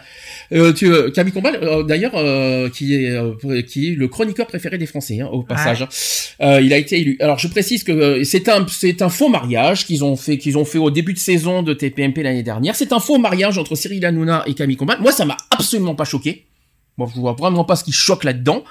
Euh, 0.51 0.73
tu, 0.73 0.91
euh, 0.91 1.11
Camille 1.11 1.33
Combal, 1.33 1.59
euh, 1.61 1.83
d'ailleurs, 1.83 2.13
euh, 2.15 2.69
qui 2.69 2.93
est 2.93 3.09
euh, 3.11 3.61
qui 3.61 3.91
est 3.91 3.95
le 3.95 4.07
chroniqueur 4.07 4.47
préféré 4.47 4.77
des 4.77 4.85
Français, 4.85 5.21
hein, 5.21 5.29
au 5.31 5.43
passage. 5.43 5.87
Euh, 6.41 6.61
il 6.61 6.73
a 6.73 6.77
été 6.77 6.99
élu. 6.99 7.17
Alors 7.19 7.39
je 7.39 7.47
précise 7.47 7.83
que 7.83 7.91
euh, 7.91 8.23
c'est 8.23 8.49
un 8.49 8.65
c'est 8.67 9.01
un 9.01 9.09
faux 9.09 9.29
mariage 9.29 9.85
qu'ils 9.85 10.03
ont 10.03 10.15
fait 10.15 10.37
qu'ils 10.37 10.57
ont 10.57 10.65
fait 10.65 10.77
au 10.77 10.91
début 10.91 11.13
de 11.13 11.19
saison 11.19 11.63
de 11.63 11.73
TPMP 11.73 12.23
l'année 12.23 12.43
dernière. 12.43 12.75
C'est 12.75 12.93
un 12.93 12.99
faux 12.99 13.17
mariage 13.17 13.57
entre 13.57 13.75
Cyril 13.75 14.05
Hanouna 14.05 14.43
et 14.45 14.53
Camille 14.53 14.77
Combal. 14.77 14.99
Moi, 15.01 15.11
ça 15.11 15.25
m'a 15.25 15.37
absolument 15.51 15.95
pas 15.95 16.05
choqué. 16.05 16.45
Moi, 16.97 17.09
je 17.13 17.19
vois 17.19 17.33
vraiment 17.33 17.63
pas 17.63 17.75
ce 17.75 17.83
qui 17.83 17.91
choque 17.91 18.23
là-dedans. 18.23 18.63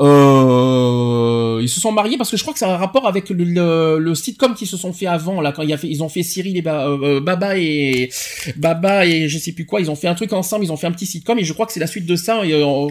Euh, 0.00 1.58
ils 1.62 1.68
se 1.68 1.80
sont 1.80 1.92
mariés 1.92 2.16
parce 2.16 2.30
que 2.30 2.36
je 2.36 2.42
crois 2.42 2.52
que 2.54 2.58
ça 2.58 2.68
a 2.70 2.74
un 2.74 2.76
rapport 2.78 3.06
avec 3.06 3.28
le, 3.30 3.44
le, 3.44 3.98
le 3.98 4.14
sitcom 4.14 4.54
qu'ils 4.54 4.66
se 4.66 4.76
sont 4.76 4.92
fait 4.92 5.06
avant 5.06 5.40
là 5.40 5.52
quand 5.52 5.62
il 5.62 5.72
a 5.72 5.76
fait, 5.76 5.88
ils 5.88 6.02
ont 6.02 6.08
fait 6.08 6.22
Cyril 6.22 6.56
et 6.56 6.62
Ba- 6.62 6.86
euh, 6.88 7.20
Baba 7.20 7.58
et 7.58 8.08
Baba 8.56 9.04
et 9.06 9.28
je 9.28 9.38
sais 9.38 9.52
plus 9.52 9.66
quoi 9.66 9.80
ils 9.80 9.90
ont 9.90 9.96
fait 9.96 10.08
un 10.08 10.14
truc 10.14 10.32
ensemble 10.32 10.64
ils 10.64 10.72
ont 10.72 10.76
fait 10.76 10.86
un 10.86 10.92
petit 10.92 11.06
sitcom 11.06 11.38
et 11.38 11.44
je 11.44 11.52
crois 11.52 11.66
que 11.66 11.72
c'est 11.72 11.80
la 11.80 11.86
suite 11.86 12.06
de 12.06 12.16
ça 12.16 12.40
euh, 12.40 12.88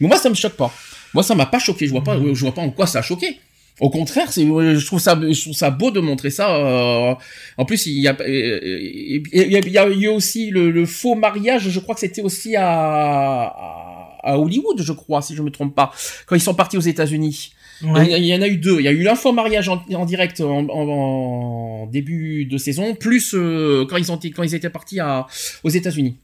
mais 0.00 0.06
moi 0.08 0.16
ça 0.16 0.28
me 0.30 0.34
choque 0.34 0.52
pas 0.54 0.72
moi 1.14 1.22
ça 1.24 1.34
m'a 1.34 1.46
pas 1.46 1.58
choqué 1.58 1.86
je 1.86 1.90
vois 1.90 2.04
pas 2.04 2.16
je 2.16 2.40
vois 2.40 2.54
pas 2.54 2.62
en 2.62 2.70
quoi 2.70 2.86
ça 2.86 3.00
a 3.00 3.02
choqué 3.02 3.38
au 3.80 3.88
contraire, 3.88 4.30
c'est, 4.30 4.42
je 4.44 4.86
trouve 4.86 5.00
ça, 5.00 5.18
je 5.20 5.40
trouve 5.40 5.54
ça 5.54 5.70
beau 5.70 5.90
de 5.90 5.98
montrer 5.98 6.28
ça. 6.30 6.54
euh, 6.54 7.14
en 7.56 7.64
plus, 7.64 7.86
il 7.86 8.00
y 8.00 8.06
a, 8.06 8.14
euh, 8.20 8.60
il 8.62 9.22
y 9.32 9.56
a, 9.56 9.60
il 9.60 9.72
y 9.72 9.78
a 9.78 9.88
eu 9.88 10.08
aussi 10.08 10.50
le, 10.50 10.70
le 10.70 10.84
faux 10.84 11.14
mariage. 11.14 11.68
Je 11.70 11.80
crois 11.80 11.94
que 11.94 12.02
c'était 12.02 12.20
aussi 12.20 12.54
à, 12.54 12.66
à, 13.44 13.91
à 14.22 14.38
Hollywood, 14.38 14.80
je 14.82 14.92
crois, 14.92 15.22
si 15.22 15.34
je 15.34 15.42
me 15.42 15.50
trompe 15.50 15.74
pas, 15.74 15.92
quand 16.26 16.34
ils 16.36 16.40
sont 16.40 16.54
partis 16.54 16.76
aux 16.76 16.80
États-Unis. 16.80 17.52
Ouais. 17.82 18.06
Il, 18.20 18.24
y 18.26 18.34
en 18.34 18.42
a 18.42 18.46
eu 18.46 18.58
deux. 18.58 18.78
Il 18.78 18.84
y 18.84 18.88
a 18.88 18.92
eu 18.92 19.02
l'info 19.02 19.32
mariage 19.32 19.68
en, 19.68 19.82
en 19.94 20.04
direct 20.04 20.40
en, 20.40 20.68
en- 20.68 20.88
en 20.88 21.86
début 21.86 22.44
de 22.44 22.56
saison, 22.56 22.94
plus 22.94 23.34
euh, 23.34 23.84
quand 23.90 23.96
ils 23.96 24.12
ont 24.12 24.16
été- 24.16 24.30
quand 24.30 24.44
ils 24.44 24.54
étaient 24.54 24.70
partis 24.70 25.00
à, 25.00 25.26
aux 25.64 25.68
États-Unis. 25.70 26.16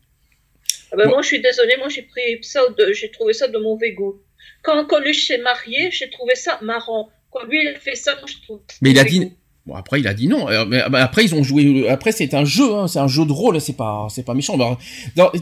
Ah 0.93 0.97
ben. 0.97 1.09
Moi 1.09 1.20
je 1.23 1.27
suis 1.27 1.43
désolée, 1.43 1.75
moi 1.78 1.89
j'ai 1.89 2.02
pris 2.02 2.39
ça, 2.43 2.60
de- 2.78 2.93
j'ai 2.93 3.10
trouvé 3.10 3.33
ça 3.33 3.49
de 3.49 3.59
mauvais 3.59 3.93
goût. 3.93 4.20
Quand 4.62 4.85
Coluche 4.86 5.27
s'est 5.27 5.39
marié, 5.39 5.91
j'ai 5.91 6.09
trouvé 6.10 6.35
ça 6.36 6.59
marrant. 6.62 7.09
Quand 7.31 7.44
lui 7.44 7.60
il 7.62 7.68
a 7.68 7.78
fait 7.78 7.94
ça, 7.97 8.15
moi 8.17 8.25
je 8.28 8.41
trouve. 8.43 8.60
Mais 8.81 8.91
il 8.91 8.99
a 8.99 9.05
dit. 9.05 9.20
goût. 9.20 9.33
Bon 9.68 9.74
après 9.74 10.00
il 10.00 10.08
a 10.08 10.14
dit 10.14 10.28
non. 10.28 10.48
Euh, 10.48 10.64
mais, 10.64 10.80
bah, 10.88 11.02
après 11.05 11.24
ils 11.24 11.34
ont 11.34 11.42
joué. 11.42 11.86
Après 11.90 12.10
c'est 12.10 12.32
un 12.32 12.47
jeu, 12.47 12.74
hein, 12.74 12.88
c'est 12.88 13.00
un 13.00 13.06
jeu 13.06 13.26
de 13.26 13.32
rôle. 13.32 13.60
C'est 13.60 13.76
pas, 13.76 14.06
c'est 14.10 14.22
pas 14.24 14.32
méchant. 14.32 14.56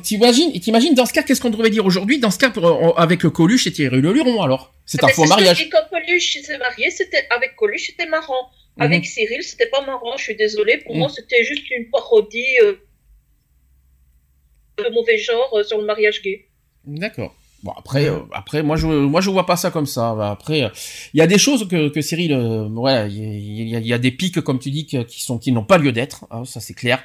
T'imagines, 0.02 0.50
t'imagines 0.60 0.94
dans 0.94 1.06
ce 1.06 1.12
cas 1.12 1.22
qu'est-ce 1.22 1.40
qu'on 1.40 1.50
devrait 1.50 1.70
dire 1.70 1.86
aujourd'hui 1.86 2.18
Dans 2.18 2.32
ce 2.32 2.38
cas 2.38 2.50
pour, 2.50 2.66
euh, 2.66 2.90
avec 2.96 3.20
Coluche 3.28 3.68
et 3.68 3.72
Thierry 3.72 4.00
Le 4.00 4.12
Luron 4.12 4.42
alors? 4.42 4.74
C'est 4.84 4.98
Ah 5.00 5.06
un 5.06 5.08
ben, 5.08 5.14
faux 5.14 5.22
que 5.22 5.28
mariage. 5.28 5.58
dis, 5.58 5.68
Quand 5.68 5.84
Coluche 5.90 6.38
s'est 6.42 6.58
marié, 6.58 6.90
c'était 6.90 7.24
avec 7.30 7.54
Coluche, 7.54 7.86
c'était 7.86 8.06
marrant. 8.08 8.50
Mhm. 8.78 8.84
Avec 8.86 9.06
Cyril, 9.06 9.42
c'était 9.44 9.66
pas 9.68 9.80
marrant. 9.86 10.16
Je 10.16 10.24
suis 10.24 10.34
désolée. 10.36 10.78
Pour 10.78 10.94
Mhm. 10.94 10.98
moi, 10.98 11.08
c'était 11.08 11.44
juste 11.44 11.70
une 11.70 11.88
parodie 11.90 12.44
euh, 12.62 12.74
de 14.78 14.90
mauvais 14.92 15.18
genre 15.18 15.50
euh, 15.56 15.62
sur 15.62 15.78
le 15.78 15.86
mariage 15.86 16.20
gay. 16.22 16.46
D'accord. 16.84 17.32
Bon 17.66 17.72
après, 17.76 18.08
euh, 18.08 18.20
après 18.32 18.62
moi 18.62 18.76
je 18.76 18.86
moi 18.86 19.20
je 19.20 19.28
vois 19.28 19.44
pas 19.44 19.56
ça 19.56 19.70
comme 19.72 19.86
ça. 19.86 20.14
Après, 20.30 20.62
euh, 20.62 20.68
il 21.14 21.18
y 21.18 21.20
a 21.20 21.26
des 21.26 21.36
choses 21.46 21.66
que, 21.66 21.88
que 21.88 22.00
Cyril, 22.00 22.32
euh, 22.32 22.68
ouais, 22.68 23.08
il 23.10 23.68
y, 23.68 23.74
a- 23.74 23.80
il 23.80 23.86
y 23.86 23.92
a 23.92 23.98
des 23.98 24.12
pics 24.12 24.40
comme 24.40 24.60
tu 24.60 24.70
dis 24.70 24.86
qui 24.86 25.20
sont 25.20 25.38
qui 25.38 25.50
n'ont 25.50 25.64
pas 25.64 25.76
lieu 25.78 25.90
d'être. 25.90 26.26
hein, 26.30 26.44
ça 26.44 26.60
c'est 26.60 26.74
clair. 26.74 26.98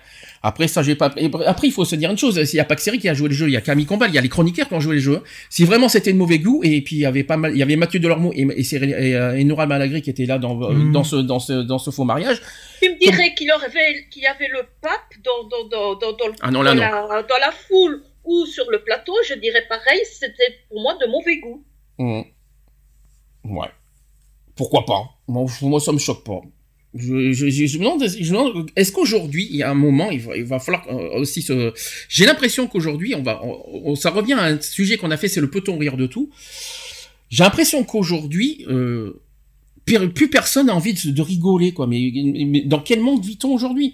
Après 0.44 0.68
ça 0.68 0.84
j'ai 0.84 0.94
pas. 0.96 1.10
après 1.48 1.68
il 1.68 1.74
faut 1.74 1.84
se 1.86 1.96
dire 1.96 2.12
une 2.12 2.18
chose. 2.18 2.44
S'il 2.44 2.58
y 2.58 2.60
a 2.60 2.66
pas 2.66 2.76
que 2.76 2.82
Cyril 2.82 3.00
qui 3.02 3.10
a 3.10 3.16
joué 3.16 3.28
le 3.30 3.34
jeu, 3.34 3.48
il 3.48 3.54
y 3.54 3.58
a 3.58 3.62
Camille 3.62 3.88
Combal, 3.88 4.12
il 4.12 4.16
y 4.16 4.20
a 4.20 4.22
les 4.22 4.30
chroniqueurs 4.30 4.68
qui 4.68 4.74
ont 4.76 4.80
joué 4.80 4.96
le 4.96 5.02
jeu. 5.02 5.24
Si 5.50 5.66
vraiment 5.66 5.90
c'était 5.90 6.14
de 6.14 6.18
mauvais 6.18 6.38
goût 6.38 6.62
et 6.64 6.80
puis 6.82 6.96
il 6.98 7.00
y 7.00 7.06
avait 7.08 7.24
pas 7.24 7.38
mal, 7.38 7.52
il 7.54 7.58
y 7.58 7.64
avait 7.64 7.76
Mathieu 7.76 8.00
Delormeau 8.00 8.32
et, 8.36 8.48
et, 8.56 8.64
Cyril, 8.64 8.92
et, 8.92 9.16
euh, 9.16 9.36
et 9.40 9.44
Nora 9.44 9.66
Malagry 9.66 10.02
qui 10.04 10.12
étaient 10.12 10.26
là 10.28 10.38
dans 10.38 10.56
Mhm. 10.56 10.92
dans 10.92 11.04
ce 11.04 11.16
dans 11.16 11.40
ce 11.40 11.54
dans 11.54 11.80
ce 11.80 11.90
faux 11.90 12.04
mariage. 12.04 12.40
Tu 12.82 12.90
me 12.90 13.00
dirais 13.00 13.34
qu'il 13.36 13.52
aurait 13.52 13.70
qu'il 14.12 14.22
y 14.22 14.28
avait 14.28 14.48
le 14.48 14.62
pape 14.82 14.92
dans, 15.24 15.48
dans, 15.48 15.68
dans, 15.70 15.96
dans, 15.96 16.12
dans, 16.18 16.28
le- 16.28 16.34
Ah 16.42 16.52
non 16.52 16.62
là 16.62 16.72
dans 16.76 16.82
non. 16.82 17.08
la, 17.10 17.24
dans 17.24 17.40
la 17.40 17.52
foule 17.52 18.04
ou 18.24 18.46
sur 18.46 18.70
le 18.70 18.84
plateau, 18.84 19.14
je 19.28 19.34
dirais 19.36 19.66
pareil, 19.68 20.02
c'était 20.12 20.60
pour 20.70 20.82
moi 20.82 20.96
de 20.96 21.08
mauvais 21.08 21.40
goût. 21.40 21.64
Mhm. 21.98 22.24
Ouais. 23.46 23.70
Pourquoi 24.56 24.86
pas? 24.86 25.04
Moi, 25.28 25.46
moi, 25.62 25.80
ça 25.80 25.92
me 25.92 25.98
choque 25.98 26.24
pas. 26.24 26.42
Je, 26.94 27.14
me 27.14 27.78
demande, 27.78 28.04
est-ce 28.76 28.92
qu'aujourd'hui, 28.92 29.48
il 29.50 29.56
y 29.56 29.64
a 29.64 29.70
un 29.70 29.76
moment, 29.76 30.12
il 30.12 30.20
va, 30.44 30.60
falloir 30.60 30.86
euh, 30.90 31.20
aussi. 31.20 31.46
J'ai 32.10 32.26
l'impression 32.26 32.68
qu'aujourd'hui, 32.68 33.16
on 33.16 33.24
va, 33.24 33.42
ça 33.96 34.10
revient 34.10 34.34
à 34.34 34.44
un 34.44 34.60
sujet 34.60 34.98
qu'on 34.98 35.10
a 35.10 35.18
fait, 35.18 35.30
c'est 35.30 35.40
le 35.40 35.50
peut-on 35.50 35.78
rire 35.78 35.96
de 35.96 36.06
tout. 36.06 36.30
J'ai 37.30 37.46
l'impression 37.46 37.86
qu'aujourd'hui, 37.86 38.66
euh, 38.68 39.22
plus 39.86 40.30
personne 40.30 40.68
n'a 40.68 40.76
envie 40.76 40.94
de, 40.94 41.10
de 41.12 41.22
rigoler, 41.22 41.74
quoi. 41.74 41.88
Mais, 41.88 42.12
mais 42.46 42.62
dans 42.62 42.80
quel 42.80 43.02
monde 43.02 43.24
vit-on 43.26 43.50
aujourd'hui? 43.54 43.94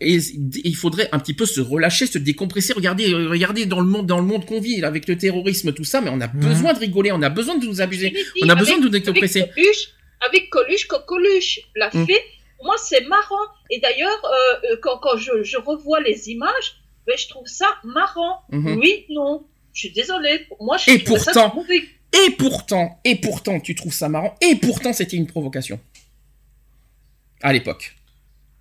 Et 0.00 0.18
il 0.64 0.74
faudrait 0.74 1.08
un 1.12 1.18
petit 1.18 1.34
peu 1.34 1.46
se 1.46 1.60
relâcher, 1.60 2.06
se 2.06 2.18
décompresser. 2.18 2.72
Regardez, 2.72 3.12
regardez 3.14 3.66
dans 3.66 3.80
le 3.80 3.86
monde, 3.86 4.06
dans 4.06 4.18
le 4.18 4.24
monde 4.26 4.44
qu'on 4.46 4.60
vit, 4.60 4.82
avec 4.82 5.06
le 5.08 5.16
terrorisme, 5.18 5.72
tout 5.72 5.84
ça. 5.84 6.00
Mais 6.00 6.10
on 6.10 6.20
a 6.20 6.26
besoin 6.28 6.72
de 6.72 6.78
rigoler, 6.78 7.12
on 7.12 7.22
a 7.22 7.28
besoin 7.28 7.56
de 7.58 7.66
nous 7.66 7.80
abuser. 7.80 8.14
On 8.42 8.48
a 8.48 8.54
besoin 8.54 8.78
de 8.78 8.82
nous 8.82 8.88
décompresser. 8.88 9.42
Avec 9.42 9.54
Coluche, 9.54 9.88
avec 10.28 10.50
Coluche, 10.50 10.86
quand 10.88 11.00
Coluche 11.06 11.60
l'a 11.76 11.90
Mm. 11.92 12.06
fait, 12.06 12.22
moi 12.64 12.74
c'est 12.82 13.04
marrant. 13.06 13.46
Et 13.70 13.78
d'ailleurs, 13.80 14.20
euh, 14.24 14.76
quand, 14.82 14.98
quand 14.98 15.16
je, 15.16 15.42
je 15.44 15.56
revois 15.58 16.00
les 16.00 16.30
images, 16.30 16.80
ben, 17.06 17.16
je 17.16 17.28
trouve 17.28 17.46
ça 17.46 17.66
marrant. 17.84 18.40
Mhm. 18.50 18.78
Oui, 18.80 19.04
non. 19.10 19.44
Je 19.74 19.80
suis 19.86 19.92
désolée. 19.92 20.46
Moi, 20.60 20.76
je 20.78 20.90
Et 20.90 21.04
trouve 21.04 21.18
ça 21.18 21.32
pourtant- 21.32 21.54
mauvais. 21.54 21.82
Et 22.12 22.30
pourtant, 22.32 23.00
et 23.04 23.16
pourtant, 23.16 23.60
tu 23.60 23.74
trouves 23.74 23.92
ça 23.92 24.08
marrant. 24.08 24.34
Et 24.40 24.56
pourtant, 24.56 24.92
c'était 24.92 25.16
une 25.16 25.26
provocation. 25.26 25.78
À 27.42 27.52
l'époque. 27.52 27.94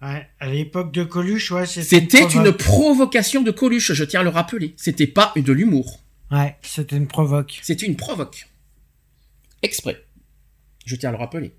Ouais, 0.01 0.27
à 0.39 0.47
l'époque 0.47 0.91
de 0.93 1.03
Coluche, 1.03 1.49
ouais, 1.51 1.65
c'était. 1.65 1.87
C'était 2.01 2.21
une 2.23 2.27
provoque. 2.29 2.57
provocation 2.57 3.41
de 3.41 3.51
Coluche, 3.51 3.93
je 3.93 4.03
tiens 4.03 4.19
à 4.19 4.23
le 4.23 4.29
rappeler. 4.29 4.73
C'était 4.77 5.07
pas 5.07 5.33
de 5.35 5.51
l'humour. 5.53 6.03
Ouais, 6.29 6.55
c'était 6.61 6.97
une 6.97 7.07
provoque. 7.07 7.59
C'était 7.63 7.85
une 7.87 7.95
provoque. 7.95 8.47
Exprès. 9.63 10.05
Je 10.85 10.95
tiens 10.95 11.09
à 11.09 11.11
le 11.13 11.17
rappeler. 11.17 11.53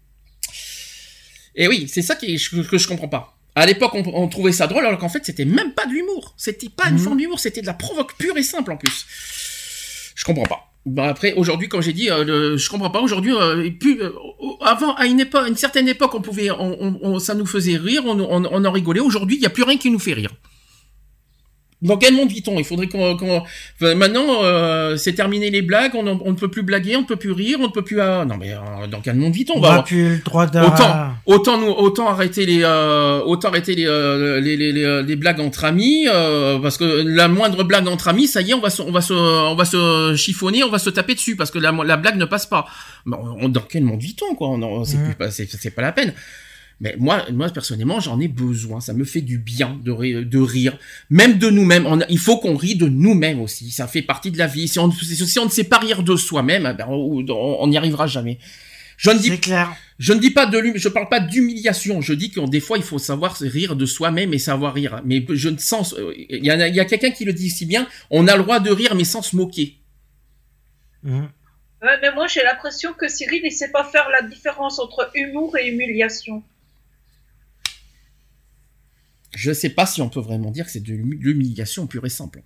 Et 1.56 1.66
oui, 1.66 1.88
c'est 1.88 2.02
ça 2.02 2.14
qui 2.14 2.36
que 2.36 2.78
je 2.78 2.86
comprends 2.88 3.08
pas. 3.08 3.36
À 3.56 3.66
l'époque, 3.66 3.94
on, 3.94 4.04
on 4.14 4.28
trouvait 4.28 4.52
ça 4.52 4.68
drôle, 4.68 4.86
alors 4.86 5.00
qu'en 5.00 5.08
fait, 5.08 5.24
c'était 5.24 5.44
même 5.44 5.74
pas 5.74 5.86
de 5.86 5.90
l'humour. 5.92 6.34
C'était 6.36 6.68
pas 6.68 6.88
une 6.90 6.94
Mhm. 6.94 7.00
forme 7.00 7.18
d'humour, 7.18 7.40
c'était 7.40 7.60
de 7.62 7.66
la 7.66 7.74
provoque 7.74 8.16
pure 8.16 8.36
et 8.36 8.42
simple 8.44 8.70
en 8.70 8.76
plus. 8.76 9.04
Je 10.14 10.24
comprends 10.24 10.44
pas. 10.46 10.72
Bah 10.88 11.08
après, 11.08 11.34
aujourd'hui, 11.34 11.68
comme 11.68 11.82
j'ai 11.82 11.92
dit, 11.92 12.10
euh, 12.10 12.56
je 12.56 12.70
comprends 12.70 12.88
pas. 12.88 13.00
Aujourd'hui, 13.00 13.34
euh, 13.34 13.70
euh, 13.84 14.10
avant, 14.62 14.94
à 14.94 15.06
une 15.06 15.20
époque, 15.20 15.46
une 15.46 15.56
certaine 15.56 15.86
époque, 15.86 16.14
on 16.14 16.22
pouvait, 16.22 16.50
on, 16.50 17.18
ça 17.18 17.34
nous 17.34 17.44
faisait 17.44 17.76
rire, 17.76 18.02
on, 18.06 18.18
on, 18.18 18.48
on 18.50 18.64
en 18.64 18.72
rigolait. 18.72 19.00
Aujourd'hui, 19.00 19.36
il 19.36 19.42
y 19.42 19.46
a 19.46 19.50
plus 19.50 19.64
rien 19.64 19.76
qui 19.76 19.90
nous 19.90 19.98
fait 19.98 20.14
rire. 20.14 20.30
Dans 21.80 21.96
quel 21.96 22.12
monde 22.12 22.28
vit-on? 22.28 22.58
Il 22.58 22.64
faudrait 22.64 22.88
qu'on, 22.88 23.12
enfin, 23.14 23.94
maintenant, 23.94 24.42
euh, 24.42 24.96
c'est 24.96 25.12
terminé 25.12 25.48
les 25.48 25.62
blagues, 25.62 25.92
on, 25.94 26.06
on 26.08 26.30
ne 26.32 26.36
peut 26.36 26.48
plus 26.48 26.62
blaguer, 26.64 26.96
on 26.96 27.02
ne 27.02 27.06
peut 27.06 27.14
plus 27.14 27.30
rire, 27.30 27.58
on 27.60 27.68
ne 27.68 27.72
peut 27.72 27.82
plus. 27.82 28.00
ah, 28.00 28.24
non 28.24 28.36
mais 28.36 28.52
euh, 28.52 28.88
dans 28.88 29.00
quel 29.00 29.14
monde 29.14 29.32
vit-on? 29.32 29.54
On 29.58 29.60
va 29.60 29.76
n'a 29.76 29.82
plus 29.84 30.16
le 30.16 30.18
droit 30.24 30.46
de. 30.46 30.58
Autant, 30.58 31.10
autant 31.26 31.58
nous, 31.58 31.68
autant 31.68 32.08
arrêter 32.08 32.46
les, 32.46 32.62
euh, 32.64 33.20
autant 33.20 33.48
arrêter 33.50 33.76
les, 33.76 33.86
euh, 33.86 34.40
les, 34.40 34.56
les, 34.56 34.72
les, 34.72 34.82
euh, 34.84 35.02
les 35.02 35.14
blagues 35.14 35.38
entre 35.38 35.64
amis, 35.64 36.08
euh, 36.12 36.58
parce 36.58 36.78
que 36.78 36.84
la 37.06 37.28
moindre 37.28 37.62
blague 37.62 37.86
entre 37.86 38.08
amis, 38.08 38.26
ça 38.26 38.40
y 38.42 38.50
est, 38.50 38.54
on 38.54 38.60
va 38.60 38.70
se, 38.70 38.82
on 38.82 38.90
va 38.90 39.00
se, 39.00 39.12
on 39.14 39.54
va 39.54 39.64
se 39.64 40.16
chiffonner, 40.16 40.64
on 40.64 40.70
va 40.70 40.80
se 40.80 40.90
taper 40.90 41.14
dessus, 41.14 41.36
parce 41.36 41.52
que 41.52 41.60
la, 41.60 41.70
la 41.70 41.96
blague 41.96 42.16
ne 42.16 42.24
passe 42.24 42.46
pas. 42.46 42.66
On- 43.06 43.48
dans 43.48 43.60
quel 43.60 43.84
monde 43.84 44.00
vit-on 44.00 44.34
quoi? 44.34 44.48
C'est 44.84 44.98
plus 45.02 45.14
pas, 45.14 45.28
pas 45.76 45.82
la 45.82 45.92
peine. 45.92 46.12
Mais 46.80 46.94
moi, 46.98 47.24
moi 47.32 47.48
personnellement, 47.50 47.98
j'en 47.98 48.20
ai 48.20 48.28
besoin. 48.28 48.80
Ça 48.80 48.92
me 48.94 49.04
fait 49.04 49.20
du 49.20 49.38
bien 49.38 49.80
de 49.82 49.90
rire, 49.90 50.24
de 50.24 50.38
rire. 50.38 50.78
même 51.10 51.38
de 51.38 51.50
nous-mêmes. 51.50 52.04
Il 52.08 52.18
faut 52.20 52.38
qu'on 52.38 52.56
rie 52.56 52.76
de 52.76 52.86
nous-mêmes 52.88 53.40
aussi. 53.40 53.70
Ça 53.70 53.88
fait 53.88 54.02
partie 54.02 54.30
de 54.30 54.38
la 54.38 54.46
vie. 54.46 54.68
Si 54.68 54.78
on, 54.78 54.90
si 54.92 55.38
on 55.40 55.44
ne 55.46 55.50
sait 55.50 55.64
pas 55.64 55.78
rire 55.78 56.02
de 56.04 56.14
soi-même, 56.14 56.68
eh 56.70 56.74
ben, 56.76 56.86
on 56.88 57.66
n'y 57.66 57.76
arrivera 57.76 58.06
jamais. 58.06 58.38
Je 58.96 59.10
ne 59.10 59.18
dis 59.18 59.28
C'est 59.28 59.38
clair. 59.38 59.76
je 60.00 60.12
ne 60.12 60.18
dis 60.18 60.30
pas 60.30 60.46
de 60.46 60.58
l'hum- 60.58 60.76
je 60.76 60.88
parle 60.88 61.08
pas 61.08 61.20
d'humiliation. 61.20 62.00
Je 62.00 62.12
dis 62.14 62.30
que 62.32 62.40
des 62.48 62.58
fois 62.60 62.78
il 62.78 62.82
faut 62.84 62.98
savoir 62.98 63.36
rire 63.40 63.76
de 63.76 63.86
soi-même 63.86 64.34
et 64.34 64.38
savoir 64.38 64.74
rire. 64.74 65.00
Mais 65.04 65.24
je 65.30 65.48
ne 65.48 65.56
sens, 65.58 65.94
euh, 65.94 66.12
il 66.16 66.44
y 66.44 66.50
a, 66.50 66.66
il 66.68 66.74
y 66.74 66.80
a 66.80 66.84
quelqu'un 66.84 67.10
qui 67.12 67.24
le 67.24 67.32
dit 67.32 67.48
si 67.50 67.64
bien. 67.66 67.86
On 68.10 68.26
a 68.26 68.36
le 68.36 68.42
droit 68.42 68.58
de 68.58 68.70
rire 68.70 68.94
mais 68.96 69.04
sans 69.04 69.22
se 69.22 69.36
moquer. 69.36 69.76
Mhm. 71.04 71.28
Ouais, 71.82 71.96
mais 72.02 72.12
moi 72.12 72.26
j'ai 72.26 72.42
l'impression 72.42 72.92
que 72.92 73.08
Cyril 73.08 73.40
il 73.44 73.52
sait 73.52 73.70
pas 73.70 73.84
faire 73.84 74.08
la 74.10 74.22
différence 74.22 74.80
entre 74.80 75.10
humour 75.14 75.56
et 75.56 75.68
humiliation. 75.68 76.42
Je 79.36 79.52
sais 79.52 79.70
pas 79.70 79.86
si 79.86 80.00
on 80.02 80.08
peut 80.08 80.20
vraiment 80.20 80.50
dire 80.50 80.64
que 80.64 80.70
c'est 80.70 80.80
de 80.80 80.92
l'humi- 80.92 81.18
l'humiliation 81.20 81.86
pure 81.86 82.06
et 82.06 82.10
simple. 82.10 82.42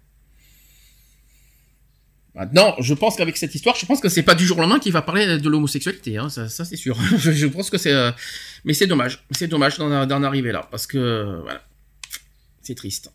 Maintenant, 2.35 2.75
je 2.81 2.95
pense 2.95 3.17
qu'avec 3.17 3.37
cette 3.37 3.55
histoire, 3.55 3.77
je 3.77 3.85
pense 3.85 4.01
que 4.01 4.09
c'est 4.09 4.23
pas 4.23 4.35
du 4.35 4.47
jour 4.47 4.57
au 4.57 4.63
lendemain 4.63 4.79
qu'il 4.79 4.93
va 4.93 5.03
parler 5.03 5.39
de 5.39 5.49
l'homosexualité, 5.51 6.17
hein, 6.17 6.31
ça, 6.31 6.49
ça 6.49 6.65
c'est 6.65 6.77
sûr. 6.77 6.99
je, 7.19 7.47
pense 7.47 7.69
que 7.69 7.77
c'est, 7.77 7.93
euh, 7.93 8.11
mais 8.65 8.73
c'est 8.73 8.87
dommage, 8.87 9.23
c'est 9.33 9.49
dommage 9.49 9.77
d'en, 9.77 10.23
arriver 10.23 10.51
là, 10.51 10.67
parce 10.71 10.87
que 10.87 11.41
voilà, 11.43 11.63
c'est 12.63 12.75
triste. 12.75 13.13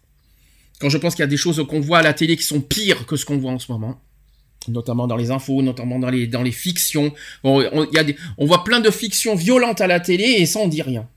Quand 0.79 0.89
je 0.89 0.99
pense 0.99 1.15
qu'il 1.15 1.23
y 1.23 1.23
a 1.23 1.27
des 1.27 1.37
choses 1.37 1.65
qu'on 1.67 1.79
voit 1.79 1.97
à 1.97 2.03
la 2.03 2.13
télé 2.13 2.37
qui 2.37 2.43
sont 2.43 2.61
pires 2.61 3.07
que 3.07 3.15
ce 3.15 3.25
qu'on 3.25 3.37
voit 3.39 3.51
en 3.51 3.57
ce 3.57 3.71
moment, 3.71 3.99
notamment 4.67 5.07
dans 5.07 5.15
les 5.17 5.31
infos, 5.31 5.63
notamment 5.63 5.97
dans 5.97 6.11
les 6.11 6.27
dans 6.27 6.43
les 6.43 6.51
fictions, 6.51 7.11
on, 7.43 7.63
on- 7.73 7.89
y 7.91 7.97
a 7.97 8.03
des, 8.03 8.15
on 8.37 8.45
voit 8.45 8.63
plein 8.63 8.81
de 8.81 8.91
fictions 8.91 9.33
violentes 9.33 9.81
à 9.81 9.87
la 9.87 9.99
télé 9.99 10.25
et 10.25 10.45
ça 10.45 10.59
on 10.59 10.67
dit 10.67 10.83
rien. 10.83 11.09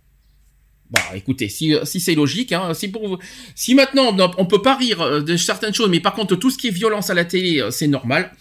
Bah 0.91 1.01
écoutez, 1.15 1.49
si, 1.49 1.75
si 1.85 2.01
c'est 2.01 2.15
logique, 2.17 2.53
hein, 2.53 2.75
si 2.75 2.89
pour 2.89 3.07
vous, 3.07 3.19
si 3.55 3.75
maintenant 3.77 4.15
on, 4.39 4.47
peut 4.47 4.61
pas 4.61 4.77
rire 4.77 5.01
euh, 5.01 5.21
de 5.21 5.37
certaines 5.37 5.73
choses, 5.73 5.89
mais 5.89 6.01
par 6.01 6.15
contre 6.15 6.35
tout 6.35 6.51
ce 6.51 6.59
qui 6.59 6.67
est 6.67 6.73
violence 6.73 7.11
à 7.11 7.15
la 7.15 7.25
télé, 7.25 7.61
euh, 7.61 7.71
c'est 7.71 7.87
normal. 7.87 8.33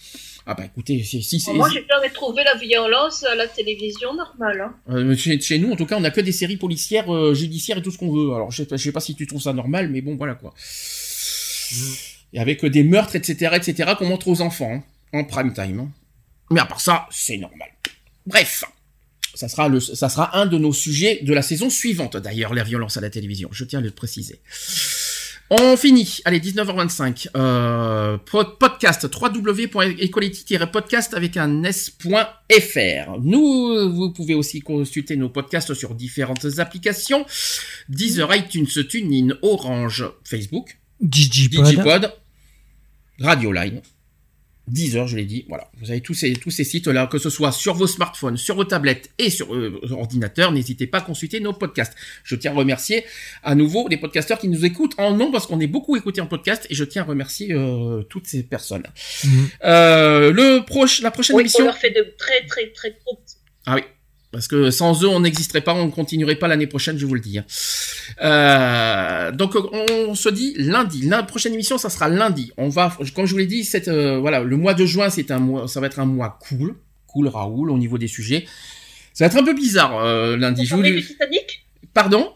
Ah 0.47 0.55
bah 0.55 0.65
écoutez, 0.65 1.03
si, 1.03 1.21
si 1.21 1.39
c'est 1.39 1.53
Moi 1.53 1.69
j'ai 1.71 1.85
jamais 1.87 2.09
trouvé 2.11 2.43
la 2.43 2.55
violence 2.55 3.23
à 3.23 3.35
la 3.35 3.47
télévision 3.47 4.15
normale. 4.15 4.61
Hein. 4.61 4.73
euh, 4.89 5.15
chez, 5.15 5.39
chez 5.39 5.59
nous 5.59 5.71
en 5.71 5.75
tout 5.75 5.85
cas, 5.85 5.97
on 5.99 6.03
a 6.03 6.09
que 6.09 6.21
des 6.21 6.31
séries 6.31 6.57
policières, 6.57 7.13
euh, 7.13 7.35
judiciaires 7.35 7.77
et 7.77 7.81
tout 7.83 7.91
ce 7.91 7.99
qu'on 7.99 8.11
veut. 8.11 8.33
Alors 8.33 8.49
je 8.49 8.63
sais, 8.63 8.65
pas- 8.65 8.77
je 8.77 8.83
sais 8.83 8.91
pas 8.91 8.99
si 8.99 9.13
tu 9.13 9.27
trouves 9.27 9.41
ça 9.43 9.53
normal, 9.53 9.89
mais 9.91 10.01
bon 10.01 10.15
voilà 10.15 10.33
quoi. 10.33 10.55
Et 12.33 12.39
avec 12.39 12.63
euh, 12.63 12.69
des 12.71 12.83
meurtres, 12.83 13.15
etc., 13.15 13.51
etc., 13.55 13.91
qu'on 13.97 14.07
montre 14.07 14.27
aux 14.27 14.41
enfants 14.41 14.83
hein, 15.13 15.19
en 15.19 15.23
prime 15.23 15.53
time. 15.53 15.79
hein. 15.81 15.89
Mais 16.49 16.61
à 16.61 16.65
part 16.65 16.81
ça, 16.81 17.07
c'est 17.11 17.37
normal. 17.37 17.69
Bref. 18.25 18.63
Ça 19.39 19.47
sera, 19.47 19.69
le, 19.69 19.79
ça 19.79 20.09
sera 20.09 20.37
un 20.37 20.45
de 20.47 20.57
nos 20.57 20.73
sujets 20.73 21.21
de 21.23 21.33
la 21.33 21.41
saison 21.41 21.69
suivante, 21.69 22.17
d'ailleurs, 22.17 22.53
la 22.53 22.63
violence 22.65 22.97
à 22.97 23.01
la 23.01 23.09
télévision. 23.09 23.47
Je 23.53 23.63
tiens 23.63 23.79
à 23.79 23.81
le 23.81 23.89
préciser. 23.89 24.41
On 25.49 25.77
finit. 25.77 26.19
Allez, 26.25 26.41
19h25. 26.41 27.29
Euh, 27.37 28.17
pod- 28.17 28.57
podcast 28.59 29.07
www.equality-podcast 29.09 31.13
avec 31.13 31.37
un 31.37 31.63
s.fr. 31.63 33.17
Nous, 33.21 33.93
vous 33.95 34.11
pouvez 34.11 34.33
aussi 34.35 34.59
consulter 34.59 35.15
nos 35.15 35.29
podcasts 35.29 35.73
sur 35.73 35.95
différentes 35.95 36.59
applications. 36.59 37.25
Deezer, 37.87 38.35
iTunes, 38.35 38.67
TuneIn, 38.67 39.37
Orange, 39.41 40.03
Facebook, 40.25 40.77
Digipod. 40.99 41.63
Digipod, 41.65 42.11
Radioline, 43.21 43.81
Deezer, 44.71 45.07
je 45.07 45.17
l'ai 45.17 45.25
dit. 45.25 45.45
Voilà, 45.49 45.69
vous 45.81 45.91
avez 45.91 46.01
tous 46.01 46.13
ces 46.13 46.33
tous 46.33 46.51
ces 46.51 46.63
sites 46.63 46.87
là, 46.87 47.07
que 47.07 47.17
ce 47.17 47.29
soit 47.29 47.51
sur 47.51 47.73
vos 47.73 47.87
smartphones, 47.87 48.37
sur 48.37 48.55
vos 48.55 48.63
tablettes 48.65 49.09
et 49.17 49.29
sur 49.29 49.53
euh, 49.53 49.79
vos 49.83 49.93
ordinateurs. 49.93 50.51
N'hésitez 50.51 50.87
pas 50.87 50.99
à 50.99 51.01
consulter 51.01 51.39
nos 51.39 51.53
podcasts. 51.53 51.95
Je 52.23 52.35
tiens 52.35 52.51
à 52.51 52.55
remercier 52.55 53.03
à 53.43 53.55
nouveau 53.55 53.87
les 53.87 53.97
podcasteurs 53.97 54.39
qui 54.39 54.47
nous 54.47 54.65
écoutent 54.65 54.93
en 54.97 55.15
nom 55.15 55.31
parce 55.31 55.47
qu'on 55.47 55.59
est 55.59 55.67
beaucoup 55.67 55.95
écoutés 55.95 56.21
en 56.21 56.27
podcast 56.27 56.67
et 56.69 56.75
je 56.75 56.83
tiens 56.83 57.01
à 57.01 57.05
remercier 57.05 57.53
euh, 57.53 58.03
toutes 58.03 58.27
ces 58.27 58.43
personnes. 58.43 58.83
Mhm. 59.23 59.49
Euh, 59.65 60.31
le 60.31 60.65
proche, 60.65 61.01
la 61.01 61.11
prochaine 61.11 61.35
Oui, 61.35 61.41
on 61.41 61.45
émission. 61.45 61.65
leur 61.65 61.77
fait 61.77 61.91
de 61.91 62.13
très 62.17 62.45
très 62.47 62.67
très 62.71 62.91
gros. 62.91 63.19
Ah 63.65 63.75
oui. 63.75 63.81
Parce 64.31 64.47
que 64.47 64.69
sans 64.69 65.03
eux, 65.03 65.07
on 65.07 65.21
n'existerait 65.21 65.61
pas, 65.61 65.73
on 65.73 65.87
ne 65.87 65.91
continuerait 65.91 66.35
pas 66.35 66.47
l'année 66.47 66.67
prochaine, 66.67 66.97
je 66.99 67.05
vous 67.05 67.15
le 67.15 67.19
dis. 67.19 67.39
hein. 67.39 67.45
Euh, 68.21 69.31
donc, 69.31 69.55
on 69.55 70.13
se 70.13 70.29
dit 70.29 70.53
lundi. 70.57 71.01
La 71.07 71.23
prochaine 71.23 71.53
émission, 71.53 71.77
ça 71.79 71.89
sera 71.89 72.09
lundi. 72.09 72.51
On 72.57 72.69
va, 72.69 72.95
comme 73.15 73.25
je 73.25 73.31
vous 73.31 73.39
l'ai 73.39 73.47
dit, 73.47 73.63
cette, 73.63 73.87
euh, 73.87 74.19
voilà, 74.19 74.41
le 74.41 74.55
mois 74.55 74.75
de 74.75 74.85
juin, 74.85 75.09
c'est 75.09 75.31
un 75.31 75.39
mois, 75.39 75.67
ça 75.67 75.79
va 75.79 75.87
être 75.87 75.99
un 75.99 76.05
mois 76.05 76.37
cool, 76.47 76.75
cool 77.07 77.27
Raoul 77.27 77.71
au 77.71 77.77
niveau 77.77 77.97
des 77.97 78.07
sujets. 78.07 78.45
Ça 79.13 79.25
va 79.25 79.31
être 79.31 79.37
un 79.37 79.43
peu 79.43 79.53
bizarre 79.55 79.97
euh, 79.97 80.37
lundi. 80.37 80.61
On 80.61 80.65
Je 80.65 80.75
vous 80.75 80.81
Pardon? 81.93 82.31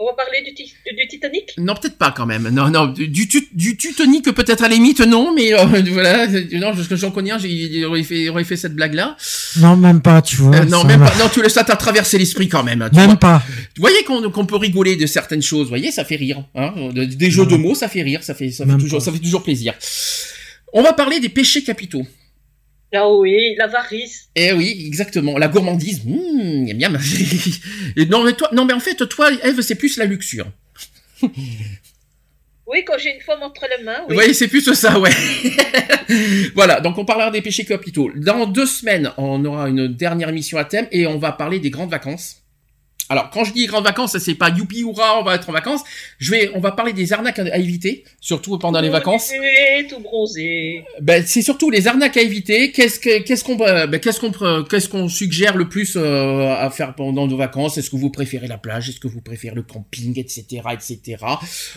On 0.00 0.06
va 0.06 0.12
parler 0.12 0.42
du, 0.46 0.54
ti- 0.54 0.72
du 0.96 1.08
Titanic? 1.08 1.54
Non, 1.58 1.74
peut-être 1.74 1.98
pas 1.98 2.12
quand 2.12 2.24
même. 2.24 2.48
Non, 2.50 2.68
non, 2.70 2.86
du, 2.86 3.08
du, 3.08 3.26
tut- 3.26 3.48
du 3.52 3.76
tutonique 3.76 4.30
peut-être 4.32 4.62
à 4.62 4.68
la 4.68 4.74
limite, 4.76 5.00
non, 5.00 5.34
mais 5.34 5.52
euh, 5.52 5.64
voilà. 5.92 6.28
Non, 6.52 6.72
parce 6.72 6.86
que 6.86 6.94
j'en 6.94 7.10
connais 7.10 7.32
un, 7.32 7.38
j'ai- 7.38 7.48
il 7.48 7.84
aurait 7.84 8.04
fait, 8.04 8.20
il 8.22 8.30
aurait 8.30 8.44
fait 8.44 8.56
cette 8.56 8.74
blague-là. 8.76 9.16
Non, 9.58 9.76
même 9.76 10.00
pas, 10.00 10.22
tu 10.22 10.36
vois. 10.36 10.54
Euh, 10.54 10.64
non, 10.66 10.84
même 10.84 11.00
va. 11.00 11.10
pas. 11.10 11.18
Non, 11.18 11.28
tu 11.28 11.42
le 11.42 11.48
ça 11.48 11.64
t'a 11.64 11.74
traversé 11.74 12.16
l'esprit 12.16 12.48
quand 12.48 12.62
même. 12.62 12.88
tu 12.92 12.96
vois. 12.98 13.08
Même 13.08 13.16
pas. 13.16 13.42
Vous 13.76 13.80
voyez 13.80 14.04
qu'on 14.04 14.46
peut 14.46 14.56
rigoler 14.56 14.94
de 14.94 15.06
certaines 15.06 15.42
choses, 15.42 15.64
vous 15.64 15.70
voyez, 15.70 15.90
ça 15.90 16.04
fait 16.04 16.14
rire. 16.16 16.44
Hein 16.54 16.72
De- 16.92 17.04
des 17.04 17.30
jeux 17.32 17.46
de 17.46 17.56
mots, 17.56 17.74
ça 17.74 17.88
fait 17.88 18.02
rire, 18.02 18.22
ça 18.22 18.34
fait, 18.34 18.50
ça 18.52 18.64
fait 18.66 18.76
toujours, 18.78 19.00
pas. 19.00 19.04
ça 19.04 19.10
fait 19.12 19.18
toujours 19.18 19.42
plaisir. 19.42 19.74
On 20.72 20.82
va 20.82 20.92
parler 20.92 21.18
des 21.18 21.28
péchés 21.28 21.64
capitaux. 21.64 22.06
Ah 22.94 23.10
oui, 23.10 23.54
l'avarice. 23.56 24.28
Eh 24.34 24.52
oui, 24.52 24.84
exactement. 24.86 25.36
La 25.36 25.48
gourmandise, 25.48 26.04
mmh, 26.04 26.72
miam, 26.74 26.92
miam. 26.92 26.98
Et 27.96 28.06
non 28.06 28.24
mais 28.24 28.32
toi, 28.32 28.48
non 28.52 28.64
mais 28.64 28.72
en 28.72 28.80
fait, 28.80 28.96
toi, 29.08 29.30
Eve, 29.42 29.60
c'est 29.60 29.74
plus 29.74 29.96
la 29.98 30.06
luxure. 30.06 30.46
Oui, 32.70 32.84
quand 32.86 32.98
j'ai 32.98 33.14
une 33.14 33.22
femme 33.22 33.42
entre 33.42 33.66
les 33.78 33.82
mains, 33.82 34.02
oui. 34.10 34.14
Voyez, 34.14 34.34
c'est 34.34 34.46
plus 34.46 34.60
ça, 34.74 35.00
ouais. 35.00 35.10
voilà, 36.54 36.80
donc 36.80 36.98
on 36.98 37.06
parlera 37.06 37.30
des 37.30 37.40
péchés 37.40 37.64
capitaux. 37.64 38.10
Dans 38.14 38.44
deux 38.44 38.66
semaines, 38.66 39.10
on 39.16 39.42
aura 39.46 39.70
une 39.70 39.88
dernière 39.88 40.28
émission 40.28 40.58
à 40.58 40.66
thème 40.66 40.86
et 40.92 41.06
on 41.06 41.16
va 41.16 41.32
parler 41.32 41.60
des 41.60 41.70
grandes 41.70 41.90
vacances. 41.90 42.42
Alors, 43.10 43.30
quand 43.30 43.44
je 43.44 43.52
dis 43.54 43.64
grandes 43.66 43.84
vacances, 43.84 44.18
c'est 44.18 44.34
pas 44.34 44.50
youpi 44.50 44.80
hurrah, 44.80 45.18
on 45.18 45.24
va 45.24 45.36
être 45.36 45.48
en 45.48 45.52
vacances. 45.52 45.80
Je 46.18 46.30
vais, 46.30 46.50
on 46.54 46.60
va 46.60 46.72
parler 46.72 46.92
des 46.92 47.12
arnaques 47.12 47.38
à 47.38 47.56
éviter, 47.56 48.04
surtout 48.20 48.58
pendant 48.58 48.80
les 48.82 48.90
vacances. 48.90 49.30
Et 49.32 49.86
tout 49.86 50.00
bronzé. 50.00 50.84
Ben, 51.00 51.24
c'est 51.26 51.40
surtout 51.40 51.70
les 51.70 51.86
arnaques 51.88 52.16
à 52.18 52.20
éviter. 52.20 52.70
Qu'est-ce 52.70 53.00
que, 53.00 53.20
qu'est-ce 53.22 53.44
qu'on, 53.44 53.58
euh, 53.62 53.86
ben, 53.86 53.98
qu'est-ce 53.98 54.20
qu'on, 54.20 54.62
qu'est-ce 54.64 54.88
qu'on 54.90 55.08
suggère 55.08 55.56
le 55.56 55.68
plus 55.68 55.94
euh, 55.96 56.54
à 56.54 56.68
faire 56.70 56.94
pendant 56.94 57.26
nos 57.26 57.36
vacances? 57.38 57.78
Est-ce 57.78 57.88
que 57.90 57.96
vous 57.96 58.10
préférez 58.10 58.46
la 58.46 58.58
plage? 58.58 58.90
Est-ce 58.90 59.00
que 59.00 59.08
vous 59.08 59.22
préférez 59.22 59.54
le 59.54 59.62
camping, 59.62 60.18
etc., 60.18 60.44
etc. 60.72 61.16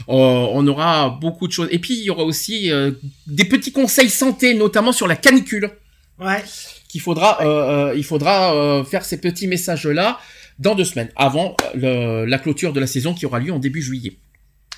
Euh, 0.10 0.14
on 0.14 0.68
aura 0.68 1.10
beaucoup 1.22 1.48
de 1.48 1.53
choses. 1.53 1.69
Et 1.72 1.80
puis 1.80 1.93
il 1.93 2.03
y 2.03 2.10
aura 2.10 2.24
aussi 2.24 2.69
euh, 2.72 2.92
des 3.27 3.45
petits 3.45 3.72
conseils 3.72 4.10
santé, 4.10 4.53
notamment 4.53 4.92
sur 4.92 5.08
la 5.08 5.16
canicule, 5.16 5.72
Ouais. 6.19 6.43
qu'il 6.90 7.01
faudra, 7.01 7.40
euh, 7.42 7.90
euh, 7.92 7.93
il 7.95 8.03
faudra 8.03 8.53
euh, 8.53 8.84
faire 8.84 9.06
ces 9.06 9.19
petits 9.19 9.48
messages 9.48 9.88
là 9.88 10.19
dans 10.61 10.75
deux 10.75 10.85
semaines, 10.85 11.09
avant 11.15 11.56
euh, 11.75 12.23
le- 12.23 12.25
la 12.25 12.38
clôture 12.40 12.72
de 12.73 12.80
la 12.80 12.88
saison 12.88 13.14
qui 13.14 13.25
aura 13.25 13.40
lieu 13.40 13.51
en 13.51 13.59
début 13.59 13.81
juillet. 13.81 14.14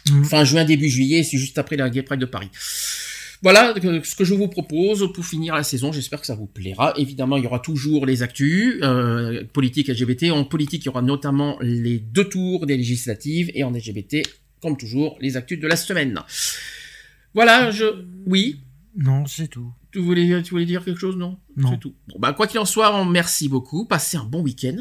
Mhm. 0.09 0.25
Fin 0.25 0.43
juin, 0.43 0.65
début 0.65 0.89
juillet, 0.89 1.23
c'est 1.23 1.37
juste 1.37 1.57
après 1.57 1.75
la 1.77 1.89
Gay 1.89 2.01
Pride 2.03 2.19
de 2.19 2.25
Paris. 2.25 2.49
Voilà 3.41 3.73
euh, 3.83 3.99
ce 4.03 4.15
que 4.15 4.23
je 4.23 4.33
vous 4.33 4.47
propose 4.47 5.11
pour 5.13 5.25
finir 5.25 5.53
la 5.55 5.63
saison. 5.63 5.91
J'espère 5.91 6.21
que 6.21 6.25
ça 6.25 6.35
vous 6.35 6.45
plaira. 6.47 6.93
Évidemment, 6.97 7.35
il 7.37 7.43
y 7.43 7.47
aura 7.47 7.59
toujours 7.59 8.05
les 8.05 8.21
actus 8.23 8.79
euh, 8.83 9.43
politiques 9.51 9.89
LGBT. 9.89 10.31
En 10.31 10.45
politique, 10.45 10.83
il 10.83 10.85
y 10.85 10.89
aura 10.89 11.01
notamment 11.01 11.57
les 11.61 11.99
deux 11.99 12.29
tours 12.29 12.65
des 12.65 12.77
législatives 12.77 13.51
et 13.53 13.63
en 13.65 13.71
LGBT, 13.71 14.25
comme 14.61 14.77
toujours, 14.77 15.17
les 15.19 15.35
actus 15.35 15.59
de 15.59 15.67
la 15.67 15.75
semaine. 15.75 16.19
Voilà, 17.33 17.71
je 17.71 17.85
oui? 18.25 18.61
Non, 18.95 19.25
c'est 19.25 19.47
tout. 19.49 19.71
Tu 19.91 19.99
voulais, 19.99 20.41
tu 20.43 20.51
voulais 20.51 20.65
dire 20.65 20.83
quelque 20.85 20.99
chose, 20.99 21.17
non? 21.17 21.37
Non. 21.57 21.71
C'est 21.71 21.79
tout. 21.79 21.93
Bon, 22.07 22.15
bah, 22.19 22.31
quoi 22.33 22.47
qu'il 22.47 22.59
en 22.59 22.65
soit, 22.65 22.95
on- 22.95 23.05
merci 23.05 23.49
beaucoup. 23.49 23.85
Passez 23.85 24.17
un 24.17 24.23
bon 24.23 24.41
week-end. 24.41 24.77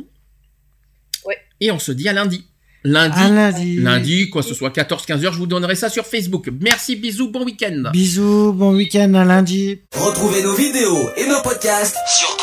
Et 1.63 1.71
on 1.71 1.79
se 1.79 1.93
dit 1.93 2.09
à 2.09 2.13
lundi. 2.13 2.45
Lundi. 2.83 3.15
À 3.17 3.29
lundi. 3.29 3.77
Lundi, 3.77 4.31
quoi 4.31 4.43
que 4.43 4.49
ce 4.49 4.55
soit 4.55 4.71
14-15 4.71 5.25
heures, 5.25 5.33
je 5.33 5.39
vous 5.39 5.47
donnerai 5.47 5.77
ça 5.77 5.89
sur 5.89 6.05
Facebook. 6.05 6.49
Merci, 6.61 6.97
bisous, 6.97 7.29
bon 7.29 7.45
week-end. 7.45 7.85
Bisous, 7.93 8.53
bon 8.53 8.75
week-end 8.75 9.15
à 9.15 9.25
lundi. 9.25 9.79
Retrouvez 9.95 10.43
nos 10.43 10.57
vidéos 10.57 11.09
et 11.17 11.29
nos 11.29 11.41
podcasts 11.43 11.95
Sur 12.09 12.37